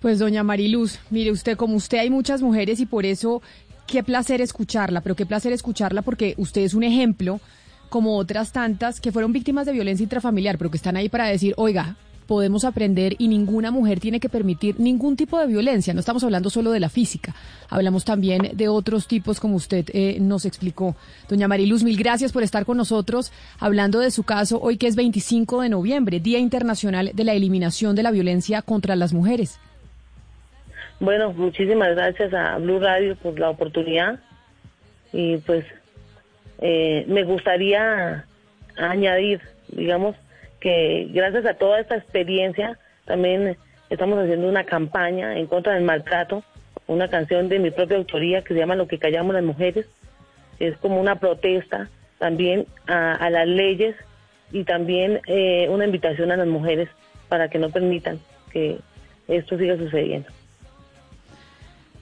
Pues 0.01 0.21
doña 0.21 0.45
Mariluz, 0.45 1.01
mire 1.11 1.33
usted, 1.33 1.57
como 1.57 1.75
usted 1.75 1.99
hay 1.99 2.11
muchas 2.11 2.41
mujeres 2.41 2.79
y 2.79 2.87
por 2.87 3.05
eso 3.05 3.43
qué 3.89 4.05
placer 4.05 4.41
escucharla, 4.41 5.01
pero 5.01 5.17
qué 5.17 5.27
placer 5.27 5.53
escucharla 5.53 6.03
porque 6.03 6.35
usted 6.37 6.61
es 6.61 6.75
un 6.75 6.85
ejemplo 6.85 7.41
como 7.89 8.17
otras 8.17 8.53
tantas 8.53 9.01
que 9.01 9.11
fueron 9.11 9.33
víctimas 9.33 9.67
de 9.67 9.73
violencia 9.73 10.05
intrafamiliar, 10.05 10.59
pero 10.59 10.71
que 10.71 10.77
están 10.77 10.97
ahí 10.97 11.09
para 11.09 11.27
decir, 11.27 11.55
oiga, 11.57 11.97
podemos 12.29 12.67
aprender 12.67 13.15
y 13.19 13.27
ninguna 13.27 13.71
mujer 13.71 14.01
tiene 14.01 14.21
que 14.21 14.29
permitir 14.29 14.79
ningún 14.79 15.17
tipo 15.17 15.39
de 15.41 15.47
violencia. 15.47 15.95
No 15.95 16.01
estamos 16.01 16.23
hablando 16.23 16.51
solo 16.51 16.71
de 16.71 16.79
la 16.79 16.91
física, 16.91 17.35
hablamos 17.71 18.05
también 18.05 18.51
de 18.53 18.69
otros 18.69 19.09
tipos 19.09 19.41
como 19.41 19.57
usted 19.57 19.87
eh, 19.95 20.19
nos 20.21 20.45
explicó. 20.45 20.95
Doña 21.27 21.49
Mariluz, 21.49 21.83
mil 21.83 21.97
gracias 21.97 22.31
por 22.31 22.43
estar 22.43 22.67
con 22.67 22.77
nosotros 22.77 23.33
hablando 23.59 23.99
de 23.99 24.11
su 24.11 24.25
caso 24.25 24.61
hoy 24.61 24.77
que 24.77 24.87
es 24.87 24.95
25 24.95 25.63
de 25.63 25.71
noviembre, 25.71 26.21
Día 26.21 26.39
Internacional 26.39 27.13
de 27.15 27.25
la 27.25 27.33
Eliminación 27.33 27.97
de 27.97 28.03
la 28.03 28.11
Violencia 28.11 28.61
contra 28.61 28.95
las 28.95 29.15
Mujeres. 29.15 29.59
Bueno, 31.01 31.33
muchísimas 31.33 31.97
gracias 31.97 32.35
a 32.35 32.59
Blue 32.59 32.79
Radio 32.79 33.17
por 33.17 33.39
la 33.41 33.49
oportunidad 33.49 34.21
y 35.15 35.39
pues 35.39 35.65
eh, 36.61 37.07
me 37.09 37.25
gustaría 37.25 38.27
añadir, 38.77 39.41
digamos, 39.69 40.15
que 40.61 41.09
gracias 41.11 41.47
a 41.47 41.55
toda 41.55 41.81
esta 41.81 41.97
experiencia 41.97 42.79
también 43.05 43.57
estamos 43.91 44.19
haciendo 44.19 44.49
una 44.49 44.65
campaña 44.65 45.39
en 45.39 45.47
contra 45.47 45.75
del 45.75 45.85
maltrato 45.85 46.43
una 46.89 47.09
canción 47.09 47.49
de 47.49 47.59
mi 47.59 47.71
propia 47.71 47.99
autoría 47.99 48.43
que 48.43 48.55
se 48.55 48.61
llama 48.61 48.75
Lo 48.75 48.89
que 48.89 48.99
callamos 48.99 49.35
las 49.35 49.45
mujeres. 49.45 49.87
Es 50.59 50.77
como 50.79 51.01
una 51.01 51.17
protesta 51.17 51.89
también 52.19 52.67
a, 52.89 53.31
las 53.31 53.47
leyes 53.47 53.95
y 54.51 54.65
también 54.65 55.21
eh, 55.27 55.69
una 55.69 55.85
invitación 55.85 56.33
a 56.33 56.37
las 56.37 56.49
mujeres 56.49 56.89
para 57.29 57.49
que 57.49 57.59
no 57.59 57.71
permitan 57.71 58.19
que 58.51 58.79
esto 59.29 59.57
siga 59.59 59.77
sucediendo. 59.77 60.29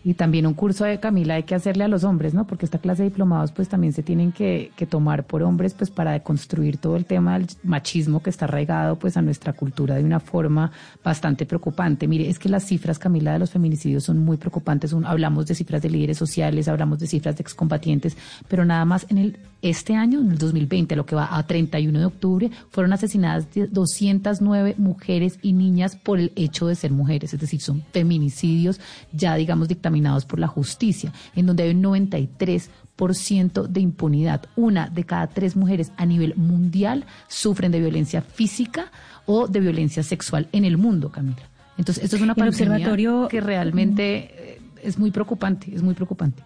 Y 0.06 0.14
también 0.14 0.46
un 0.46 0.54
curso 0.54 0.84
de 0.84 1.00
Camila 1.00 1.34
hay 1.34 1.42
que 1.42 1.56
hacerle 1.56 1.82
a 1.82 1.88
los 1.88 2.04
hombres, 2.04 2.32
¿no? 2.32 2.46
Porque 2.46 2.64
esta 2.64 2.78
clase 2.78 3.02
de 3.02 3.08
diplomados 3.08 3.50
pues 3.50 3.68
también 3.68 3.92
se 3.92 4.04
tienen 4.04 4.30
que, 4.30 4.70
que 4.76 4.86
tomar 4.86 5.24
por 5.24 5.42
hombres 5.42 5.74
pues 5.74 5.90
para 5.90 6.12
deconstruir 6.12 6.76
todo 6.76 6.94
el 6.94 7.06
tema 7.06 7.36
del 7.36 7.48
machismo 7.64 8.22
que 8.22 8.30
está 8.30 8.44
arraigado 8.44 9.00
pues 9.00 9.16
a 9.16 9.22
nuestra 9.22 9.52
cultura 9.52 9.96
de 9.96 10.04
una 10.04 10.20
forma 10.20 10.70
bastante 11.02 11.44
preocupante. 11.44 12.06
Mire, 12.06 12.28
es 12.30 12.38
que 12.38 12.48
las 12.48 12.64
cifras, 12.64 13.00
Camila, 13.00 13.32
de 13.32 13.40
los 13.40 13.50
feminicidios 13.50 14.04
son 14.04 14.18
muy 14.18 14.36
preocupantes. 14.36 14.94
Hablamos 15.04 15.48
de 15.48 15.56
cifras 15.56 15.82
de 15.82 15.90
líderes 15.90 16.18
sociales, 16.18 16.68
hablamos 16.68 17.00
de 17.00 17.08
cifras 17.08 17.36
de 17.36 17.42
excombatientes, 17.42 18.16
pero 18.46 18.64
nada 18.64 18.84
más 18.84 19.06
en 19.10 19.18
el 19.18 19.36
este 19.70 19.94
año, 19.94 20.20
en 20.20 20.30
el 20.32 20.38
2020, 20.38 20.96
lo 20.96 21.06
que 21.06 21.14
va 21.14 21.36
a 21.36 21.46
31 21.46 21.98
de 21.98 22.04
octubre, 22.04 22.50
fueron 22.70 22.92
asesinadas 22.92 23.46
209 23.54 24.74
mujeres 24.78 25.38
y 25.42 25.52
niñas 25.52 25.96
por 25.96 26.18
el 26.18 26.32
hecho 26.36 26.66
de 26.66 26.74
ser 26.74 26.90
mujeres, 26.92 27.34
es 27.34 27.40
decir, 27.40 27.60
son 27.60 27.82
feminicidios 27.92 28.80
ya, 29.12 29.34
digamos, 29.36 29.68
dictaminados 29.68 30.24
por 30.24 30.38
la 30.38 30.46
justicia, 30.46 31.12
en 31.34 31.46
donde 31.46 31.64
hay 31.64 31.70
un 31.70 31.82
93% 31.82 33.66
de 33.66 33.80
impunidad. 33.80 34.46
Una 34.56 34.88
de 34.88 35.04
cada 35.04 35.26
tres 35.28 35.56
mujeres 35.56 35.92
a 35.96 36.06
nivel 36.06 36.34
mundial 36.36 37.04
sufren 37.28 37.72
de 37.72 37.80
violencia 37.80 38.22
física 38.22 38.90
o 39.26 39.48
de 39.48 39.60
violencia 39.60 40.02
sexual 40.02 40.48
en 40.52 40.64
el 40.64 40.76
mundo, 40.76 41.10
Camila. 41.10 41.48
Entonces, 41.78 42.04
esto 42.04 42.16
es 42.16 42.22
una 42.22 42.34
pandemia 42.34 42.86
observatorio- 42.86 43.28
que 43.28 43.40
realmente 43.40 44.30
eh, 44.54 44.60
es 44.82 44.98
muy 44.98 45.10
preocupante, 45.10 45.74
es 45.74 45.82
muy 45.82 45.94
preocupante. 45.94 46.42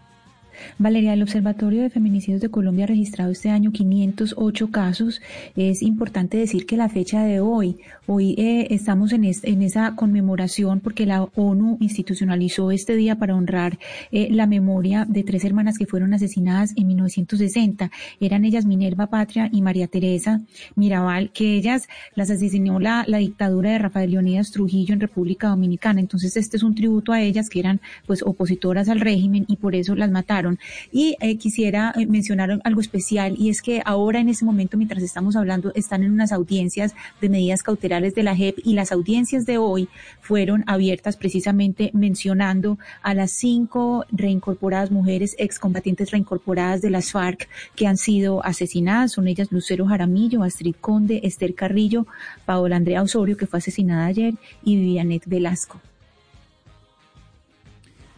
Valeria, 0.79 1.13
el 1.15 1.23
Observatorio 1.23 1.83
de 1.83 1.91
Feminicidios 1.91 2.41
de 2.41 2.49
Colombia 2.51 2.85
ha 2.85 2.89
registrado 2.89 3.31
este 3.31 3.51
año 3.51 3.73
508 3.73 4.71
casos. 4.71 5.21
Es 5.57 5.83
importante 5.83 6.37
decir 6.37 6.67
que 6.67 6.77
la 6.77 6.89
fecha 6.89 7.23
de 7.25 7.41
hoy, 7.41 7.77
hoy 8.07 8.35
eh, 8.39 8.69
estamos 8.71 9.13
en, 9.13 9.25
es- 9.25 9.45
en 9.45 9.63
esa 9.63 9.95
conmemoración 9.97 10.81
porque 10.81 11.07
la 11.07 11.23
ONU 11.35 11.77
institucionalizó 11.81 12.71
este 12.71 12.97
día 12.97 13.17
para 13.19 13.35
honrar 13.35 13.79
eh, 14.13 14.29
la 14.31 14.47
memoria 14.47 15.05
de 15.09 15.23
tres 15.23 15.45
hermanas 15.45 15.79
que 15.79 15.87
fueron 15.87 16.15
asesinadas 16.15 16.73
en 16.77 16.87
1960. 16.89 17.91
Eran 18.21 18.45
ellas 18.45 18.65
Minerva 18.67 19.07
Patria 19.09 19.49
y 19.53 19.63
María 19.63 19.87
Teresa 19.87 20.41
Mirabal, 20.77 21.31
que 21.33 21.55
ellas 21.55 21.89
las 22.15 22.31
asesinó 22.31 22.81
la, 22.81 23.05
dictadura 23.21 23.71
de 23.73 23.79
Rafael 23.79 24.11
Leonidas 24.11 24.51
Trujillo 24.51 24.95
en 24.95 25.01
República 25.01 25.49
Dominicana. 25.49 26.01
Entonces 26.01 26.37
este 26.37 26.57
es 26.57 26.63
un 26.63 26.75
tributo 26.75 27.13
a 27.13 27.21
ellas 27.21 27.51
que 27.51 27.61
eran 27.61 27.81
pues 28.07 28.23
opositoras 28.23 28.89
al 28.89 29.01
régimen 29.01 29.45
y 29.49 29.57
por 29.57 29.75
eso 29.75 29.95
las 29.95 30.11
mataron. 30.11 30.50
Y 30.93 31.17
eh, 31.21 31.37
quisiera 31.37 31.93
eh, 31.97 32.07
mencionar 32.07 32.61
algo 32.65 32.81
especial 32.81 33.35
y 33.39 33.51
es 33.51 33.63
que 33.63 33.83
ahora 33.85 34.21
en 34.21 34.29
este 34.29 34.45
momento 34.45 34.77
mientras 34.77 35.03
estamos 35.03 35.37
hablando 35.37 35.73
están 35.75 36.03
en 36.03 36.13
unas 36.13 36.33
audiencias 36.33 36.95
de 37.21 37.29
medidas 37.29 37.63
cautelares 37.63 38.15
de 38.15 38.23
la 38.23 38.35
JEP 38.35 38.59
y 38.65 38.75
las 38.75 38.93
audiencias 38.93 39.47
de 39.47 39.59
hoy 39.59 39.89
fueron 40.21 40.65
abiertas 40.67 41.17
precisamente 41.17 41.91
mencionando 41.93 42.79
a 43.03 43.15
las 43.15 43.33
cinco 43.33 44.05
reincorporadas 44.11 44.91
mujeres 44.91 45.35
excombatientes 45.39 46.11
reincorporadas 46.11 46.83
de 46.83 46.91
las 46.91 47.13
FARC 47.13 47.49
que 47.75 47.87
han 47.87 47.97
sido 47.97 48.45
asesinadas. 48.45 49.13
Son 49.13 49.29
ellas 49.29 49.49
Lucero 49.51 49.87
Jaramillo, 49.87 50.43
Astrid 50.43 50.77
Conde, 50.81 51.21
Esther 51.25 51.55
Carrillo, 51.55 52.07
Paola 52.45 52.77
Andrea 52.77 53.03
Osorio 53.03 53.37
que 53.37 53.47
fue 53.47 53.59
asesinada 53.59 54.07
ayer 54.07 54.35
y 54.63 54.77
Vivianet 54.77 55.25
Velasco. 55.27 55.81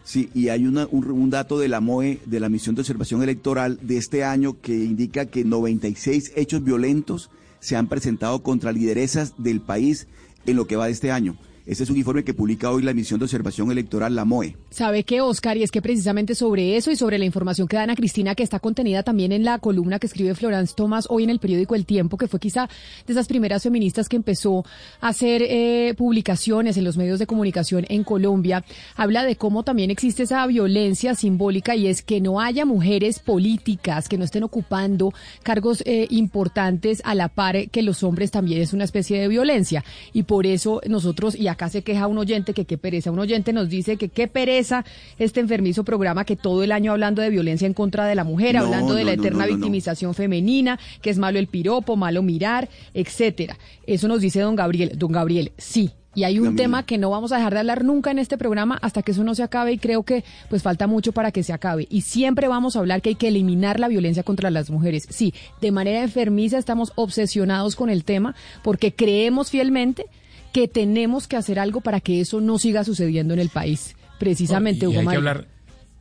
Sí, 0.05 0.31
y 0.35 0.49
hay 0.49 0.67
una- 0.67 0.89
un, 0.91 1.09
un 1.11 1.31
dato 1.31 1.59
de 1.59 1.69
la 1.69 1.81
MOE, 1.81 2.19
de 2.27 2.41
la 2.41 2.49
Misión 2.49 2.75
de 2.75 2.81
Observación 2.83 3.23
Electoral 3.23 3.79
de 3.83 3.99
este 3.99 4.25
año, 4.25 4.57
que 4.61 4.75
indica 4.77 5.27
que 5.27 5.45
96 5.45 6.33
hechos 6.35 6.65
violentos 6.65 7.31
se 7.61 7.77
han 7.77 7.89
presentado 7.89 8.43
contra 8.43 8.73
lideresas 8.73 9.35
del 9.39 9.61
país 9.61 10.09
en 10.47 10.57
lo 10.57 10.67
que 10.67 10.75
va 10.77 10.87
de 10.87 10.93
este 10.93 11.13
año. 11.13 11.37
Este 11.65 11.85
es 11.85 11.91
un 11.91 11.97
informe 11.97 12.25
que 12.25 12.35
publica 12.35 12.73
hoy 12.73 12.83
la 12.83 12.93
Misión 12.93 13.21
de 13.21 13.25
Observación 13.27 13.71
Electoral, 13.71 14.17
la 14.17 14.25
MOE. 14.25 14.57
¿Sabe 14.71 15.05
qué, 15.05 15.21
Oscar? 15.21 15.57
Y 15.57 15.63
es 15.63 15.71
que 15.71 15.81
precisamente 15.81 16.35
sobre 16.35 16.77
eso 16.77 16.91
y 16.91 16.97
sobre 16.97 17.21
la 17.21 17.25
información 17.25 17.69
que 17.69 17.77
da 17.77 17.85
Ana 17.85 17.95
Cristina, 17.95 18.35
que 18.35 18.43
está 18.43 18.59
contenida 18.59 19.05
también 19.05 19.31
en 19.31 19.45
la 19.45 19.61
columna 19.61 20.01
que 20.01 20.09
escribe 20.09 20.35
Florence 20.35 20.75
Thomas 20.77 21.07
hoy 21.09 21.23
en 21.23 21.31
el 21.31 21.39
periódico 21.39 21.77
El 21.77 21.87
Tiempo, 21.87 22.17
que 22.17 22.27
fue 22.27 22.41
quizá 22.41 22.69
de 23.07 23.13
esas 23.13 23.29
primeras 23.29 23.63
feministas 23.63 24.09
que 24.09 24.17
empezó 24.17 24.65
a 25.01 25.09
hacer 25.09 25.43
eh, 25.43 25.95
publicaciones 25.97 26.77
en 26.79 26.83
los 26.83 26.97
medios 26.97 27.21
de 27.21 27.29
comunicación 27.29 27.87
en 27.89 28.03
Colombia, 28.03 28.65
habla 28.97 29.25
de 29.25 29.37
cómo 29.37 29.63
también 29.63 29.93
existe 29.93 30.25
esa 30.25 30.45
violencia 30.49 31.15
simbólica 31.15 31.77
y 31.77 31.87
es 31.87 32.03
que 32.03 32.21
no 32.21 32.41
haya 32.41 32.65
mujeres 32.65 33.21
políticas 33.21 34.09
que 34.09 34.19
no 34.19 34.25
estén 34.25 34.43
ocupando 34.43 35.13
cargos 35.45 35.85
eh, 35.87 36.09
importantes 36.11 37.03
a 37.05 37.15
la 37.15 37.29
par 37.29 37.71
que 37.71 37.83
los 37.83 38.03
hombres 38.03 38.33
también 38.33 38.63
es 38.63 38.73
una 38.73 38.83
especie 38.83 39.21
de 39.21 39.29
violencia. 39.29 39.85
Y 40.13 40.25
por 40.25 40.45
eso 40.45 40.81
nosotros, 40.89 41.37
y 41.37 41.52
acá 41.53 41.69
se 41.69 41.83
queja 41.83 42.07
un 42.07 42.19
oyente 42.19 42.53
que 42.55 42.65
qué 42.65 42.79
pereza, 42.79 43.11
un 43.11 43.19
oyente 43.19 43.53
nos 43.53 43.69
dice 43.69 43.97
que 43.97 44.09
qué 44.09 44.29
pereza 44.29 44.85
este 45.19 45.41
enfermizo 45.41 45.85
programa 45.85 46.25
que 46.25 46.37
todo 46.37 46.63
el 46.63 46.73
año 46.73 46.93
hablando 46.93 47.23
de 47.23 47.31
violencia 47.31 47.67
en 47.67 47.75
contra 47.75 48.07
de 48.07 48.15
la 48.15 48.25
mujer, 48.25 48.57
No, 48.57 48.63
hablando 48.63 48.95
de 48.95 49.03
no, 49.05 49.07
la 49.11 49.13
eterna 49.15 49.47
no. 49.47 49.53
victimización 49.55 50.15
femenina, 50.15 50.79
que 51.01 51.11
es 51.11 51.19
malo 51.19 51.39
el 51.39 51.47
piropo, 51.47 51.97
malo 51.97 52.23
mirar, 52.23 52.69
etcétera. 52.95 53.57
Eso 53.87 54.09
nos 54.09 54.21
dice 54.21 54.41
don 54.41 54.57
Gabriel. 54.57 54.93
Don 54.97 55.13
Gabriel, 55.13 55.53
sí. 55.59 55.91
Y 56.15 56.25
hay 56.25 56.39
un 56.39 56.45
Camila. 56.45 56.63
tema 56.63 56.83
que 56.85 56.99
no 56.99 57.09
vamos 57.09 57.33
a 57.33 57.37
dejar 57.39 57.55
de 57.55 57.61
hablar 57.61 57.85
nunca 57.85 58.11
en 58.11 58.19
este 58.19 58.37
programa 58.37 58.79
hasta 58.83 59.01
que 59.03 59.13
eso 59.13 59.25
no 59.25 59.35
se 59.35 59.43
acabe 59.43 59.73
y 59.73 59.79
creo 59.79 60.03
que 60.03 60.25
pues 60.51 60.63
falta 60.63 60.87
mucho 60.87 61.13
para 61.13 61.33
que 61.33 61.43
se 61.43 61.55
acabe. 61.55 61.87
Y 61.89 62.03
siempre 62.03 62.49
vamos 62.49 62.77
a 62.77 62.81
hablar 62.81 63.01
que 63.01 63.09
hay 63.09 63.15
que 63.15 63.29
eliminar 63.29 63.81
la 63.81 63.89
violencia 63.89 64.23
contra 64.23 64.51
las 64.51 64.69
mujeres. 64.71 65.07
Sí, 65.09 65.33
de 65.63 65.73
manera 65.73 66.03
enfermiza 66.03 66.59
estamos 66.59 66.93
obsesionados 66.97 67.77
con 67.77 67.89
el 67.89 68.05
tema 68.05 68.35
porque 68.63 68.93
creemos 68.93 69.49
fielmente 69.51 70.05
que 70.53 70.69
tenemos 70.69 71.27
que 71.27 71.37
hacer 71.37 71.59
algo 71.59 71.81
para 71.81 72.01
que 72.01 72.21
eso 72.21 72.41
no 72.41 72.59
siga 72.59 72.85
sucediendo 72.85 73.35
en 73.35 73.41
el 73.41 73.49
país. 73.49 73.97
Precisamente, 74.19 74.85
Y 74.85 74.89
Hugo 74.89 75.01
hay 75.01 75.07
que 75.07 75.17
hablar, 75.17 75.49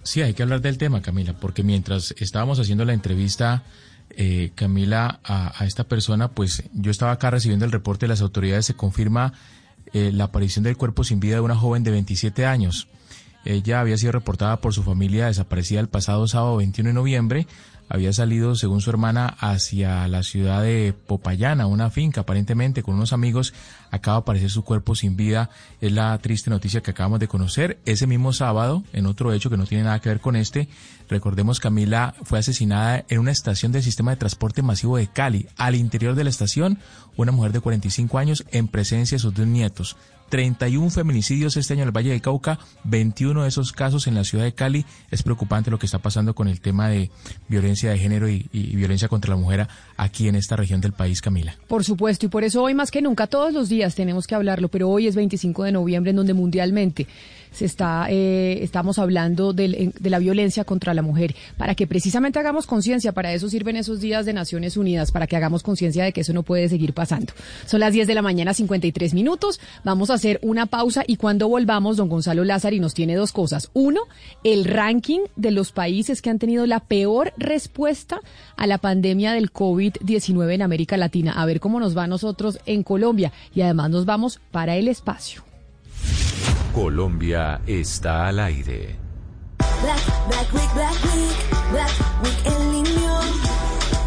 sí, 0.04 0.22
hay 0.22 0.34
que 0.34 0.44
hablar 0.44 0.62
del 0.62 0.78
tema, 0.78 1.02
Camila, 1.02 1.34
porque 1.34 1.64
mientras 1.64 2.14
estábamos 2.20 2.60
haciendo 2.60 2.86
la 2.86 2.94
entrevista, 2.94 3.64
eh, 4.12 4.52
Camila, 4.54 5.20
a, 5.24 5.54
a 5.58 5.66
esta 5.66 5.86
persona, 5.86 6.30
pues 6.30 6.64
yo 6.74 6.92
estaba 6.92 7.14
acá 7.14 7.32
recibiendo 7.32 7.66
el 7.66 7.72
reporte 7.72 8.06
de 8.06 8.10
las 8.10 8.22
autoridades, 8.22 8.66
se 8.66 8.76
confirma 8.76 9.34
eh, 9.94 10.12
la 10.14 10.26
aparición 10.26 10.64
del 10.64 10.78
cuerpo 10.78 11.04
sin 11.04 11.20
vida 11.20 11.36
de 11.36 11.42
una 11.42 11.56
joven 11.56 11.84
de 11.84 11.92
27 11.92 12.46
años. 12.46 12.88
Ella 13.44 13.82
había 13.82 13.98
sido 13.98 14.12
reportada 14.12 14.62
por 14.62 14.74
su 14.74 14.84
familia 14.84 15.26
desaparecida 15.26 15.80
el 15.80 15.90
pasado 15.90 16.28
sábado 16.28 16.58
21 16.58 16.90
de 16.90 16.94
noviembre. 16.94 17.48
Había 17.94 18.14
salido, 18.14 18.56
según 18.56 18.80
su 18.80 18.90
hermana, 18.90 19.36
hacia 19.38 20.08
la 20.08 20.24
ciudad 20.24 20.62
de 20.62 20.94
Popayana, 20.94 21.68
una 21.68 21.90
finca, 21.90 22.22
aparentemente 22.22 22.84
con 22.84 22.96
unos 22.96 23.12
amigos. 23.12 23.54
Acaba 23.90 24.16
de 24.16 24.22
aparecer 24.22 24.50
su 24.50 24.64
cuerpo 24.64 24.96
sin 24.96 25.18
vida. 25.18 25.50
Es 25.82 25.92
la 25.92 26.18
triste 26.20 26.50
noticia 26.50 26.80
que 26.80 26.92
acabamos 26.92 27.20
de 27.20 27.28
conocer. 27.28 27.82
Ese 27.84 28.08
mismo 28.08 28.32
sábado, 28.32 28.86
en 28.94 29.08
otro 29.08 29.34
hecho 29.34 29.50
que 29.50 29.58
no 29.58 29.66
tiene 29.66 29.84
nada 29.84 30.00
que 30.00 30.08
ver 30.08 30.22
con 30.22 30.38
este, 30.38 30.70
recordemos 31.10 31.60
Camila 31.60 32.16
fue 32.24 32.40
asesinada 32.40 33.04
en 33.10 33.20
una 33.20 33.32
estación 33.32 33.74
del 33.74 33.84
sistema 33.84 34.12
de 34.12 34.18
transporte 34.18 34.62
masivo 34.62 34.96
de 34.96 35.08
Cali. 35.08 35.50
Al 35.58 35.76
interior 35.76 36.16
de 36.16 36.24
la 36.24 36.30
estación, 36.30 36.80
una 37.18 37.34
mujer 37.34 37.52
de 37.52 37.60
45 37.60 38.18
años 38.18 38.46
en 38.52 38.70
presencia 38.70 39.16
de 39.16 39.20
sus 39.20 39.34
dos 39.34 39.48
nietos. 39.48 39.98
31 40.32 40.90
feminicidios 40.90 41.58
este 41.58 41.74
año 41.74 41.84
en 41.84 41.90
el 41.90 41.96
Valle 41.96 42.12
del 42.12 42.22
Cauca, 42.22 42.58
21 42.86 43.44
de 43.44 43.50
esos 43.50 43.74
casos 43.74 44.08
en 44.08 44.16
la 44.16 44.24
ciudad 44.24 44.46
de 44.46 44.54
Cali. 44.54 44.86
Es 45.12 45.24
preocupante 45.24 45.70
lo 45.70 45.78
que 45.78 45.86
está 45.86 46.00
pasando 46.00 46.34
con 46.34 46.48
el 46.48 46.62
tema 46.62 46.88
de 46.88 47.12
violencia 47.50 47.92
de 47.92 48.00
género 48.00 48.30
y, 48.30 48.48
y 48.54 48.76
violencia 48.78 49.10
contra 49.10 49.36
la 49.36 49.36
mujer 49.36 49.68
aquí 49.98 50.30
en 50.30 50.36
esta 50.36 50.56
región 50.56 50.80
del 50.80 50.94
país, 50.94 51.22
Camila. 51.22 51.58
Por 51.68 51.84
supuesto, 51.84 52.26
y 52.26 52.30
por 52.30 52.46
eso 52.46 52.64
hoy 52.64 52.74
más 52.74 52.92
que 52.92 53.02
nunca, 53.02 53.28
todos 53.28 53.54
los 53.54 53.68
días 53.68 53.94
tenemos 53.94 54.26
que 54.26 54.34
hablarlo, 54.34 54.70
pero 54.70 54.90
hoy 54.90 55.08
es 55.08 55.16
25 55.16 55.66
de 55.66 55.74
noviembre 55.74 56.12
en 56.12 56.16
donde 56.16 56.34
mundialmente 56.34 57.08
se 57.52 57.66
está, 57.66 58.08
eh, 58.10 58.60
estamos 58.64 58.98
hablando 59.00 59.54
del- 59.54 59.94
de 60.00 60.10
la 60.10 60.20
violencia 60.20 60.64
contra 60.64 60.94
la 60.94 61.02
mujer, 61.02 61.36
para 61.58 61.76
que 61.76 61.88
precisamente 61.88 62.40
hagamos 62.40 62.66
conciencia, 62.66 63.12
para 63.12 63.34
eso 63.34 63.50
sirven 63.50 63.76
esos 63.76 64.00
días 64.00 64.26
de 64.26 64.34
Naciones 64.34 64.78
Unidas, 64.78 65.12
para 65.12 65.28
que 65.28 65.36
hagamos 65.36 65.62
conciencia 65.64 66.04
de 66.04 66.14
que 66.14 66.22
eso 66.22 66.34
no 66.34 66.44
puede 66.44 66.70
seguir 66.70 66.94
pasando. 66.94 67.34
Son 67.66 67.80
las 67.80 67.94
10 67.94 68.08
de 68.08 68.16
la 68.16 68.22
mañana, 68.22 68.54
53 68.54 69.14
minutos, 69.14 69.60
vamos 69.84 70.10
a 70.10 70.14
hacer 70.16 70.40
una 70.42 70.66
pausa 70.66 71.04
y 71.06 71.18
cuando 71.18 71.48
volvamos, 71.50 71.98
don 71.98 72.10
Gonzalo 72.10 72.44
Lázari 72.44 72.80
nos 72.80 72.94
tiene 72.94 73.16
dos 73.16 73.32
cosas. 73.32 73.70
Uno, 73.74 74.02
el 74.44 74.66
ranking 74.66 75.20
de 75.36 75.52
los 75.52 75.72
países 75.72 76.22
que 76.22 76.30
han 76.30 76.40
tenido 76.40 76.66
la 76.66 76.80
peor 76.80 77.34
respuesta 77.38 78.22
a 78.56 78.68
la 78.68 78.78
pandemia 78.78 79.34
del 79.34 79.52
COVID-19 79.52 80.54
en 80.54 80.62
América 80.62 80.96
Latina, 80.98 81.34
a 81.34 81.46
ver 81.46 81.60
cómo 81.60 81.80
nos 81.80 81.98
va 81.98 82.04
a 82.04 82.08
nosotros 82.08 82.60
en 82.66 82.84
Colombia 82.84 83.32
y 83.54 83.62
además 83.62 83.90
nos 83.90 84.06
vamos 84.06 84.40
para 84.52 84.78
el 84.78 84.88
espacio. 84.88 85.44
Colombia 86.74 87.62
está 87.68 88.28
al 88.28 88.40
aire. 88.40 88.96
Black, 89.82 90.28
Black 90.28 90.54
Week, 90.54 90.74
Black 90.74 90.94
Week, 91.04 91.72
Black 91.72 91.92
Week 92.24 92.46
en 92.46 92.72
línea. 92.72 93.20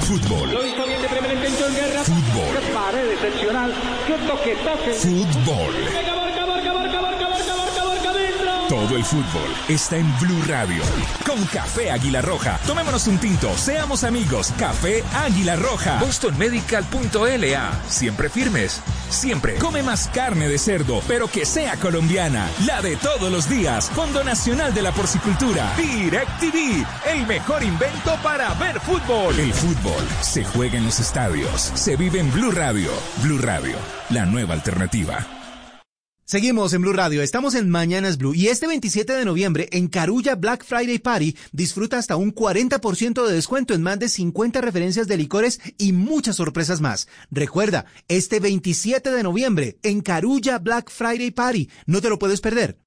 Fútbol. 0.05 0.51
Lo 0.51 0.63
hizo 0.63 0.85
bien 0.85 1.01
de 1.01 1.07
primer 1.07 1.33
intento 1.33 1.67
en 1.67 1.73
guerra. 1.73 2.03
Fútbol. 2.03 2.59
Qué 2.59 2.73
pared 2.73 3.11
excepcional. 3.11 3.73
Qué 4.05 4.13
toque, 4.27 4.55
toque. 4.63 4.93
Fútbol. 4.93 6.14
Todo 8.69 8.95
el 8.95 9.03
fútbol 9.03 9.53
está 9.67 9.97
en 9.97 10.19
Blue 10.19 10.41
Radio. 10.47 10.81
Con 11.23 11.43
Café 11.45 11.91
Águila 11.91 12.23
Roja. 12.23 12.59
Tomémonos 12.65 13.05
un 13.05 13.19
tinto. 13.19 13.55
Seamos 13.55 14.03
amigos. 14.03 14.51
Café 14.57 15.03
Águila 15.13 15.55
Roja. 15.55 15.99
BostonMedical.la. 15.99 17.79
Siempre 17.87 18.27
firmes. 18.27 18.81
Siempre. 19.09 19.55
Come 19.55 19.83
más 19.83 20.07
carne 20.07 20.47
de 20.49 20.57
cerdo, 20.57 21.01
pero 21.07 21.27
que 21.27 21.45
sea 21.45 21.75
colombiana. 21.75 22.49
La 22.65 22.81
de 22.81 22.95
todos 22.95 23.31
los 23.31 23.47
días. 23.47 23.91
Fondo 23.91 24.23
Nacional 24.23 24.73
de 24.73 24.81
la 24.81 24.91
Porcicultura. 24.91 25.71
DirecTV. 25.77 26.85
El 27.05 27.27
mejor 27.27 27.61
invento 27.61 28.17
para 28.23 28.51
ver 28.55 28.79
fútbol. 28.79 29.39
El 29.39 29.53
fútbol 29.53 30.03
se 30.21 30.43
juega 30.43 30.77
en 30.77 30.85
los 30.85 30.99
estadios. 30.99 31.71
Se 31.75 31.95
vive 31.95 32.19
en 32.19 32.31
Blue 32.31 32.51
Radio. 32.51 32.89
Blue 33.21 33.37
Radio. 33.37 33.75
La 34.09 34.25
nueva 34.25 34.55
alternativa. 34.55 35.34
Seguimos 36.27 36.73
en 36.73 36.81
Blue 36.81 36.91
Radio, 36.91 37.21
estamos 37.21 37.53
en 37.53 37.69
Mañanas 37.69 38.17
Blue 38.17 38.33
y 38.33 38.47
este 38.47 38.65
27 38.65 39.13
de 39.13 39.25
noviembre 39.25 39.69
en 39.71 39.87
Carulla 39.87 40.33
Black 40.33 40.65
Friday 40.65 40.97
Party 40.97 41.37
disfruta 41.51 41.99
hasta 41.99 42.15
un 42.15 42.33
40% 42.33 43.27
de 43.27 43.31
descuento 43.31 43.75
en 43.75 43.83
más 43.83 43.99
de 43.99 44.09
50 44.09 44.59
referencias 44.59 45.07
de 45.07 45.17
licores 45.17 45.61
y 45.77 45.91
muchas 45.91 46.37
sorpresas 46.37 46.81
más. 46.81 47.07
Recuerda, 47.29 47.85
este 48.07 48.39
27 48.39 49.11
de 49.11 49.21
noviembre 49.21 49.77
en 49.83 50.01
Carulla 50.01 50.57
Black 50.57 50.89
Friday 50.89 51.29
Party, 51.29 51.69
no 51.85 52.01
te 52.01 52.09
lo 52.09 52.17
puedes 52.17 52.41
perder. 52.41 52.79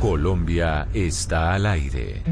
Colombia 0.00 0.88
está 0.94 1.52
al 1.52 1.66
aire. 1.66 2.22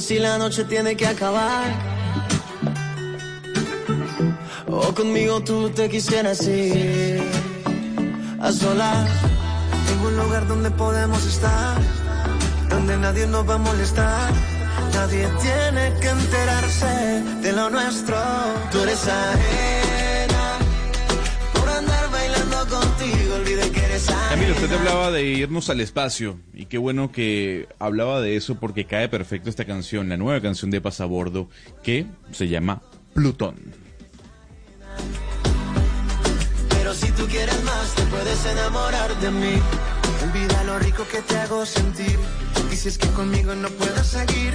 Si 0.00 0.18
la 0.18 0.38
noche 0.38 0.64
tiene 0.64 0.96
que 0.96 1.06
acabar. 1.06 1.72
O 4.66 4.92
conmigo 4.92 5.40
tú 5.44 5.70
te 5.70 5.88
quisieras 5.88 6.46
ir. 6.48 7.22
A 8.40 8.50
solas. 8.50 9.08
Tengo 9.86 10.08
un 10.08 10.16
lugar 10.16 10.48
donde 10.48 10.70
podemos 10.72 11.24
estar. 11.24 11.78
Donde 12.68 12.96
nadie 12.96 13.28
nos 13.28 13.48
va 13.48 13.54
a 13.54 13.58
molestar. 13.58 14.32
Nadie 14.94 15.28
tiene 15.40 15.94
que 16.00 16.08
enterarse 16.08 17.22
de 17.42 17.52
lo 17.52 17.70
nuestro. 17.70 18.16
Tú 18.72 18.80
eres. 18.80 18.98
Por 18.98 20.23
Camilo, 24.06 24.52
usted 24.54 24.72
hablaba 24.72 25.10
de 25.10 25.22
irnos 25.24 25.70
al 25.70 25.80
espacio 25.80 26.38
y 26.52 26.66
qué 26.66 26.78
bueno 26.78 27.12
que 27.12 27.68
hablaba 27.78 28.20
de 28.20 28.36
eso 28.36 28.56
porque 28.56 28.84
cae 28.84 29.08
perfecto 29.08 29.48
esta 29.50 29.64
canción, 29.64 30.08
la 30.08 30.16
nueva 30.16 30.40
canción 30.40 30.70
de 30.70 30.80
Pasabordo 30.80 31.48
que 31.82 32.06
se 32.32 32.48
llama 32.48 32.82
Plutón. 33.12 33.56
Pero 36.70 36.94
si 36.94 37.10
tú 37.12 37.26
quieres 37.26 37.62
más, 37.64 37.94
te 37.94 38.02
puedes 38.04 38.46
enamorar 38.46 39.14
de 39.20 39.30
mí. 39.30 39.54
Olvida 40.24 40.64
lo 40.64 40.78
rico 40.78 41.06
que 41.10 41.22
te 41.22 41.36
hago 41.36 41.64
sentir. 41.64 42.18
Y 42.72 42.76
si 42.76 42.88
es 42.88 42.98
que 42.98 43.08
conmigo 43.08 43.54
no 43.54 43.68
puedes 43.70 44.06
seguir, 44.06 44.54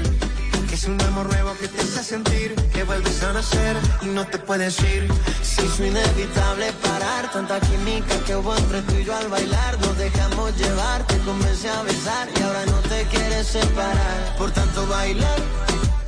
es 0.79 0.87
un 0.87 1.01
amor 1.01 1.27
nuevo 1.27 1.51
que 1.59 1.67
te 1.67 1.81
hace 1.81 2.03
sentir 2.03 2.55
que 2.73 2.83
vuelves 2.83 3.21
a 3.23 3.33
nacer 3.33 3.75
y 4.01 4.05
no 4.05 4.25
te 4.25 4.37
puedes 4.37 4.79
ir. 4.79 5.09
Si 5.41 5.61
es 5.61 5.79
inevitable 5.79 6.71
parar, 6.81 7.29
tanta 7.33 7.59
química 7.59 8.17
que 8.25 8.37
hubo 8.37 8.55
entre 8.55 8.81
tú 8.83 8.95
y 8.95 9.03
yo 9.03 9.13
al 9.13 9.27
bailar. 9.27 9.77
Nos 9.81 9.97
dejamos 9.97 10.57
llevar, 10.57 11.05
te 11.05 11.17
comencé 11.17 11.69
a 11.69 11.83
besar 11.83 12.29
y 12.33 12.43
ahora 12.43 12.65
no 12.67 12.77
te 12.87 13.03
quieres 13.11 13.47
separar. 13.47 14.37
Por 14.37 14.51
tanto, 14.51 14.87
bailar 14.87 15.39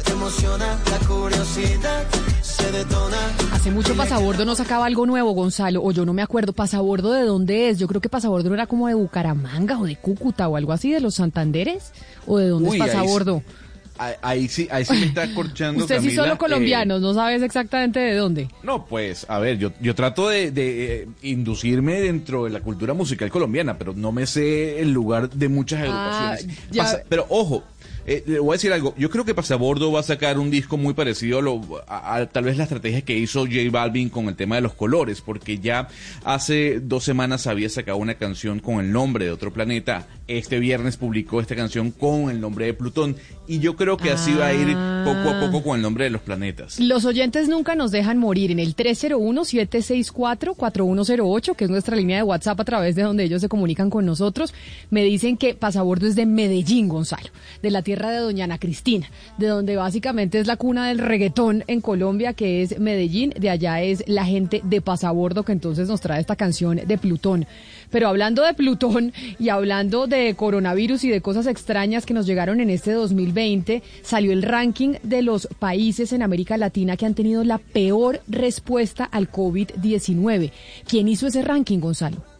te 0.05 0.12
emociona, 0.13 0.79
la 0.89 1.05
curiosidad 1.05 2.05
se 2.41 2.71
detona. 2.71 3.17
Hace 3.51 3.71
mucho 3.71 3.93
Pasabordo 3.95 4.45
no 4.45 4.55
sacaba 4.55 4.86
algo 4.86 5.05
nuevo, 5.05 5.31
Gonzalo, 5.34 5.84
o 5.84 5.91
yo 5.91 6.05
no 6.05 6.13
me 6.13 6.21
acuerdo. 6.21 6.53
¿Pasabordo 6.53 7.12
de 7.12 7.23
dónde 7.23 7.69
es? 7.69 7.77
Yo 7.77 7.89
creo 7.89 7.99
que 7.99 8.07
Pasabordo 8.07 8.47
no 8.47 8.55
era 8.55 8.67
como 8.67 8.88
de 8.88 8.93
Bucaramanga 8.93 9.79
o 9.79 9.84
de 9.84 9.97
Cúcuta 9.97 10.47
o 10.47 10.55
algo 10.55 10.71
así, 10.71 10.91
de 10.91 11.01
los 11.01 11.15
Santanderes. 11.15 11.91
¿O 12.25 12.38
de 12.38 12.47
dónde 12.47 12.69
Uy, 12.69 12.77
es 12.77 12.88
Pasabordo? 12.88 13.43
Ahí, 13.45 13.70
ahí 13.97 14.47
sí, 14.47 14.67
ahí 14.71 14.84
sí 14.86 14.93
me 14.93 15.06
está 15.06 15.32
corchando. 15.34 15.84
Usted 15.84 15.97
sí 15.99 16.06
Camila, 16.08 16.21
solo 16.23 16.34
eh, 16.34 16.38
colombianos, 16.38 17.01
no 17.01 17.13
sabes 17.13 17.41
exactamente 17.43 17.99
de 17.99 18.15
dónde. 18.15 18.47
No, 18.63 18.86
pues, 18.86 19.25
a 19.30 19.39
ver, 19.39 19.58
yo, 19.58 19.71
yo 19.80 19.93
trato 19.95 20.30
de, 20.30 20.51
de, 20.51 20.95
eh, 21.04 21.08
inducirme 21.21 22.01
dentro 22.01 22.45
de 22.45 22.49
la 22.51 22.62
cultura 22.62 22.93
musical 22.93 23.30
colombiana, 23.30 23.77
pero 23.77 23.93
no 23.93 24.12
me 24.12 24.25
sé 24.25 24.80
el 24.82 24.91
lugar 24.91 25.30
de 25.30 25.49
muchas 25.49 25.82
Ah, 25.82 25.86
agrupaciones. 25.86 26.47
ya. 26.71 26.84
Pasa- 26.84 27.04
pero 27.10 27.25
ojo, 27.30 27.63
eh, 28.07 28.23
le 28.25 28.39
voy 28.39 28.49
a 28.49 28.53
decir 28.53 28.71
algo. 28.73 28.93
Yo 28.97 29.09
creo 29.09 29.25
que 29.25 29.33
Pasabordo 29.33 29.91
va 29.91 29.99
a 29.99 30.03
sacar 30.03 30.39
un 30.39 30.49
disco 30.51 30.77
muy 30.77 30.93
parecido 30.93 31.39
a, 31.39 31.41
lo, 31.41 31.61
a- 31.87 32.15
a 32.15 32.25
tal 32.27 32.45
vez 32.45 32.57
la 32.57 32.63
estrategia 32.63 33.01
que 33.01 33.17
hizo 33.17 33.41
J 33.45 33.57
Balvin 33.71 34.09
con 34.09 34.27
el 34.27 34.35
tema 34.35 34.55
de 34.55 34.61
los 34.61 34.73
colores, 34.73 35.21
porque 35.21 35.59
ya 35.59 35.87
hace 36.23 36.79
dos 36.79 37.03
semanas 37.03 37.47
había 37.47 37.69
sacado 37.69 37.97
una 37.97 38.15
canción 38.15 38.59
con 38.59 38.79
el 38.83 38.91
nombre 38.91 39.25
de 39.25 39.31
otro 39.31 39.51
planeta. 39.53 40.07
Este 40.27 40.59
viernes 40.59 40.97
publicó 40.97 41.41
esta 41.41 41.55
canción 41.55 41.91
con 41.91 42.29
el 42.29 42.39
nombre 42.41 42.65
de 42.65 42.73
Plutón. 42.73 43.15
Y 43.47 43.59
yo 43.59 43.75
creo 43.75 43.97
que 43.97 44.11
así 44.11 44.33
va 44.33 44.47
a 44.47 44.53
ir 44.53 44.67
poco 45.03 45.29
a 45.29 45.39
poco 45.41 45.61
con 45.61 45.75
el 45.75 45.81
nombre 45.81 46.05
de 46.05 46.09
los 46.09 46.21
planetas. 46.21 46.79
Los 46.79 47.03
oyentes 47.03 47.49
nunca 47.49 47.75
nos 47.75 47.91
dejan 47.91 48.17
morir 48.17 48.49
en 48.51 48.59
el 48.59 48.75
301-764-4108, 48.77 51.55
que 51.55 51.65
es 51.65 51.69
nuestra 51.69 51.95
línea 51.95 52.17
de 52.17 52.23
WhatsApp 52.23 52.59
a 52.59 52.63
través 52.65 52.95
de 52.95 53.03
donde 53.03 53.23
ellos 53.25 53.41
se 53.41 53.49
comunican 53.49 53.89
con 53.89 54.05
nosotros. 54.05 54.53
Me 54.89 55.03
dicen 55.03 55.37
que 55.37 55.53
Pasabordo 55.53 56.07
es 56.07 56.15
de 56.15 56.25
Medellín, 56.25 56.87
Gonzalo, 56.87 57.29
de 57.61 57.71
la 57.71 57.81
tierra 57.91 58.12
de 58.12 58.19
Doña 58.19 58.45
Ana 58.45 58.58
Cristina, 58.58 59.10
de 59.38 59.47
donde 59.47 59.75
básicamente 59.75 60.39
es 60.39 60.47
la 60.47 60.56
cuna 60.56 60.88
del 60.88 60.99
reggaetón 60.99 61.65
en 61.67 61.82
Colombia, 61.82 62.32
que 62.32 62.62
es 62.62 62.80
Medellín. 62.80 63.34
De 63.38 63.49
allá 63.49 63.82
es 63.82 64.01
la 64.08 64.23
gente 64.23 64.62
de 64.63 64.80
Pasabordo 64.80 65.43
que 65.43 65.51
entonces 65.51 65.89
nos 65.89 65.99
trae 65.99 66.21
esta 66.21 66.38
canción 66.38 66.77
de 66.77 66.97
Plutón. 66.97 67.45
Pero 67.89 68.08
hablando 68.08 68.43
de 68.43 68.54
Plutón 68.54 69.12
y 69.39 69.49
hablando 69.49 70.08
de 70.08 70.34
coronavirus 70.36 71.04
y 71.04 71.10
de 71.10 71.19
cosas 71.19 71.47
extrañas 71.47 72.06
que 72.06 72.13
nos 72.13 72.25
llegaron 72.25 72.62
en 72.62 72.69
este 72.69 72.93
2020, 72.93 73.84
salió 74.04 74.32
el 74.32 74.43
ranking 74.43 74.93
de 75.04 75.21
los 75.21 75.49
países 75.60 76.13
en 76.13 76.23
América 76.23 76.56
Latina 76.56 76.95
que 76.95 77.06
han 77.06 77.13
tenido 77.13 77.43
la 77.43 77.58
peor 77.58 78.21
respuesta 78.30 79.04
al 79.04 79.30
COVID-19. 79.30 80.49
¿Quién 80.88 81.10
hizo 81.10 81.27
ese 81.27 81.41
ranking, 81.41 81.80
Gonzalo? 81.80 82.31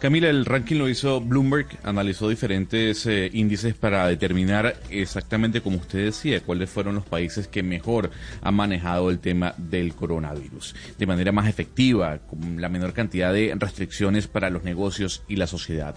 Camila, 0.00 0.28
el 0.28 0.44
ranking 0.44 0.76
lo 0.76 0.88
hizo 0.88 1.20
Bloomberg, 1.20 1.66
analizó 1.82 2.28
diferentes 2.28 3.04
eh, 3.06 3.30
índices 3.32 3.74
para 3.74 4.06
determinar 4.06 4.76
exactamente, 4.90 5.60
como 5.60 5.78
usted 5.78 6.04
decía, 6.04 6.40
cuáles 6.40 6.70
fueron 6.70 6.94
los 6.94 7.04
países 7.04 7.48
que 7.48 7.64
mejor 7.64 8.12
han 8.40 8.54
manejado 8.54 9.10
el 9.10 9.18
tema 9.18 9.54
del 9.56 9.94
coronavirus, 9.94 10.76
de 10.96 11.06
manera 11.06 11.32
más 11.32 11.48
efectiva, 11.48 12.18
con 12.18 12.60
la 12.60 12.68
menor 12.68 12.92
cantidad 12.92 13.32
de 13.32 13.52
restricciones 13.58 14.28
para 14.28 14.50
los 14.50 14.62
negocios 14.62 15.24
y 15.26 15.34
la 15.34 15.48
sociedad. 15.48 15.96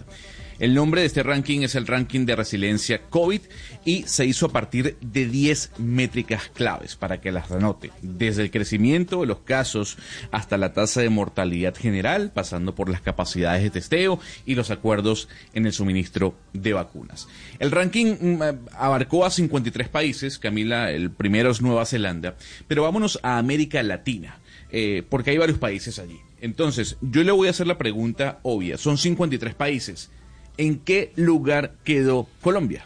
El 0.62 0.76
nombre 0.76 1.02
de 1.02 1.08
este 1.08 1.24
ranking 1.24 1.62
es 1.62 1.74
el 1.74 1.88
ranking 1.88 2.28
de 2.28 2.36
resiliencia 2.36 3.02
COVID 3.10 3.42
y 3.84 4.04
se 4.04 4.28
hizo 4.28 4.46
a 4.46 4.52
partir 4.52 4.96
de 5.02 5.26
10 5.26 5.72
métricas 5.80 6.52
claves 6.54 6.96
para 6.96 7.20
que 7.20 7.32
las 7.32 7.50
anote, 7.50 7.90
desde 8.04 8.44
el 8.44 8.52
crecimiento 8.52 9.22
de 9.22 9.26
los 9.26 9.40
casos 9.40 9.98
hasta 10.30 10.60
la 10.60 10.72
tasa 10.72 11.02
de 11.02 11.10
mortalidad 11.10 11.74
general, 11.76 12.30
pasando 12.32 12.76
por 12.76 12.90
las 12.90 13.02
capacidades 13.02 13.64
de 13.64 13.72
testeo 13.72 14.20
y 14.46 14.54
los 14.54 14.70
acuerdos 14.70 15.30
en 15.56 15.66
el 15.66 15.74
suministro 15.74 16.36
de 16.54 16.74
vacunas. 16.74 17.28
El 17.58 17.72
ranking 17.72 18.18
mm, 18.22 18.44
eh, 18.44 18.54
abarcó 18.78 19.26
a 19.26 19.32
53 19.32 19.90
países, 19.90 20.38
Camila, 20.38 20.92
el 20.92 21.10
primero 21.10 21.50
es 21.50 21.64
Nueva 21.64 21.88
Zelanda, 21.88 22.36
pero 22.68 22.84
vámonos 22.84 23.20
a 23.24 23.40
América 23.40 23.82
Latina, 23.82 24.38
eh, 24.70 25.02
porque 25.10 25.32
hay 25.32 25.40
varios 25.40 25.58
países 25.58 25.98
allí. 25.98 26.20
Entonces, 26.40 26.98
yo 27.02 27.24
le 27.24 27.32
voy 27.32 27.48
a 27.48 27.50
hacer 27.50 27.66
la 27.66 27.80
pregunta 27.80 28.40
obvia, 28.44 28.78
son 28.78 29.00
53 29.00 29.56
países. 29.56 30.12
¿En 30.62 30.78
qué 30.78 31.12
lugar 31.16 31.74
quedó 31.84 32.28
Colombia? 32.40 32.86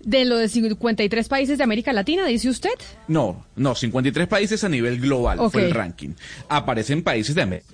De 0.00 0.24
lo 0.24 0.36
de 0.38 0.48
53 0.48 1.28
países 1.28 1.56
de 1.56 1.62
América 1.62 1.92
Latina, 1.92 2.26
dice 2.26 2.48
usted. 2.48 2.70
No, 3.06 3.46
no, 3.54 3.76
53 3.76 4.26
países 4.26 4.64
a 4.64 4.68
nivel 4.68 5.00
global 5.00 5.38
fue 5.52 5.66
el 5.66 5.70
ranking. 5.70 6.10
Aparecen 6.48 7.02
países 7.04 7.34
de 7.36 7.42
América 7.42 7.68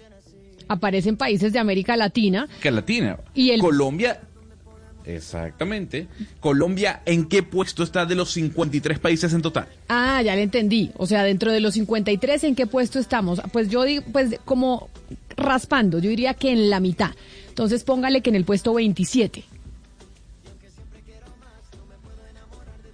Aparecen 0.69 1.17
países 1.17 1.53
de 1.53 1.59
América 1.59 1.97
Latina. 1.97 2.47
Latina. 2.63 3.19
Y 3.35 3.51
el- 3.53 3.61
Colombia, 3.61 4.21
exactamente. 5.05 6.09
Colombia, 6.41 7.03
¿en 7.07 7.25
qué 7.27 7.43
puesto 7.43 7.83
está 7.83 8.05
de 8.07 8.15
los 8.15 8.31
53 8.33 8.99
países 8.99 9.33
en 9.33 9.43
total? 9.43 9.67
Ah, 9.89 10.21
ya 10.23 10.35
le 10.37 10.43
entendí. 10.43 10.91
O 10.97 11.07
sea, 11.07 11.25
dentro 11.25 11.53
de 11.53 11.61
los 11.61 11.75
53, 11.75 12.45
¿en 12.45 12.55
qué 12.55 12.67
puesto 12.67 12.99
estamos? 12.99 13.41
Pues 13.53 13.69
yo 13.69 13.83
digo, 13.85 14.05
pues 14.13 14.39
como 14.45 14.89
raspando, 15.37 15.99
yo 15.99 16.11
diría 16.11 16.35
que 16.35 16.53
en 16.53 16.71
la 16.71 16.81
mitad. 16.81 17.11
Entonces 17.53 17.85
póngale 17.85 18.23
que 18.23 18.31
en 18.31 18.37
el 18.37 18.45
puesto 18.47 18.73
27. 18.73 19.45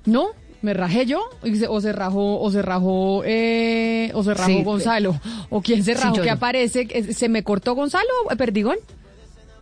¿No? 0.04 0.28
¿Me 0.62 0.74
rajé 0.74 1.06
yo? 1.06 1.20
Y 1.44 1.54
se- 1.56 1.68
¿O 1.68 1.80
se 1.80 1.92
rajó, 1.92 2.40
o 2.40 2.50
se 2.50 2.60
rajó, 2.62 3.22
eh, 3.24 4.10
o 4.14 4.24
se 4.24 4.34
rajó 4.34 4.48
Sí. 4.50 4.62
Gonzalo? 4.64 5.20
¿O 5.50 5.62
quién 5.62 5.84
se 5.84 5.94
Sí, 5.94 6.00
rajó 6.02 6.16
yo, 6.16 6.22
que 6.22 6.28
yo. 6.28 6.34
aparece? 6.34 6.88
¿Eh, 6.90 7.12
¿Se 7.14 7.28
me 7.28 7.44
cortó 7.44 7.74
Gonzalo, 7.76 8.08
Perdigón? 8.36 8.76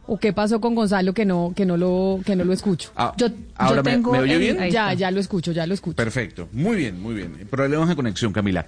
¿O 0.07 0.17
qué 0.19 0.33
pasó 0.33 0.61
con 0.61 0.75
Gonzalo 0.75 1.13
que 1.13 1.25
no, 1.27 1.53
que 1.55 1.67
no 1.67 1.77
lo, 1.77 2.21
que 2.25 2.35
no 2.37 2.45
lo 2.45 2.53
escucho? 2.55 2.93
Ah, 2.97 3.15
ahora 3.57 3.83
me- 3.83 3.99
me, 3.99 4.19
oye 4.21 4.39
bien? 4.39 4.57
Ya, 4.71 4.95
ya 4.95 5.11
lo 5.11 5.21
escucho, 5.21 5.53
ya 5.53 5.67
lo 5.67 5.75
escucho. 5.75 5.97
Perfecto, 5.97 6.49
muy 6.53 6.77
bien, 6.77 6.99
muy 7.03 7.15
bien. 7.15 7.47
Problemas 7.51 7.89
de 7.91 7.97
conexión, 7.97 8.33
Camila. 8.33 8.65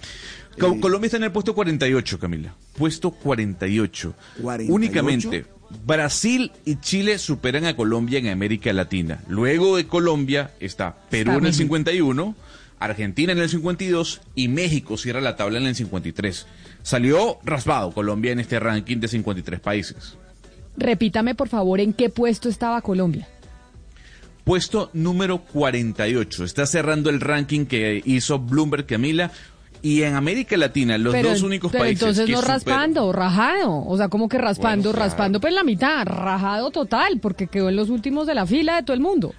Co- 0.61 0.79
Colombia 0.81 1.07
está 1.07 1.17
en 1.17 1.23
el 1.25 1.33
puesto 1.33 1.55
48, 1.55 2.19
Camila. 2.19 2.55
Puesto 2.77 3.12
48. 3.12 4.14
48. 4.43 4.75
Únicamente 4.75 5.47
Brasil 5.85 6.53
y 6.65 6.77
Chile 6.77 7.19
superan 7.19 7.65
a 7.65 7.77
Colombia 7.77 8.19
en 8.19 8.29
América 8.29 8.73
Latina. 8.73 9.23
Luego 9.29 9.77
de 9.77 9.87
Colombia 9.87 10.53
está 10.61 10.97
Perú 11.11 11.31
Está 11.31 11.33
en 11.33 11.37
el 11.37 11.43
México. 11.43 11.63
51, 11.63 12.35
Argentina 12.79 13.33
en 13.33 13.39
el 13.39 13.49
52 13.49 14.21
y 14.35 14.49
México 14.49 14.97
cierra 14.97 15.21
la 15.21 15.37
tabla 15.37 15.59
en 15.59 15.67
el 15.67 15.75
53. 15.75 16.47
Salió 16.83 17.39
raspado 17.45 17.93
Colombia 17.93 18.33
en 18.33 18.41
este 18.41 18.59
ranking 18.61 18.99
de 18.99 19.09
53 19.09 19.61
países. 19.61 20.17
Repítame, 20.77 21.35
por 21.35 21.49
favor, 21.49 21.81
en 21.81 21.93
qué 21.93 22.09
puesto 22.09 22.49
estaba 22.49 22.81
Colombia. 22.81 23.29
Puesto 24.45 24.91
número 24.95 25.43
48. 25.43 26.45
Está 26.45 26.65
cerrando 26.65 27.11
el 27.11 27.21
ranking 27.21 27.67
que 27.67 28.01
hizo 28.07 28.39
Bloomberg 28.39 28.87
Camila. 28.87 29.31
Y 29.83 30.03
en 30.03 30.14
América 30.14 30.57
Latina, 30.57 30.99
los 30.99 31.12
pero, 31.14 31.31
dos 31.31 31.43
únicos 31.43 31.71
pero 31.71 31.85
países 31.85 32.03
entonces 32.03 32.27
que 32.27 32.33
no 32.33 32.41
raspando, 32.41 33.12
rajado. 33.12 33.85
O 33.87 33.97
sea, 33.97 34.09
como 34.09 34.29
que 34.29 34.38
raspando, 34.38 34.91
Bueno, 34.91 35.05
raspando 35.05 35.41
pues 35.41 35.53
la 35.55 35.62
mitad, 35.64 36.05
rajado 36.05 36.71
total, 36.71 37.21
porque 37.21 37.47
quedó 37.47 37.69
en 37.69 37.77
los 37.77 37.88
últimos 37.88 38.27
de 38.27 38.35
la 38.35 38.47
fila 38.47 38.77
de 38.77 38.83
todo 38.83 38.95
el 38.95 39.01
mundo. 39.01 39.35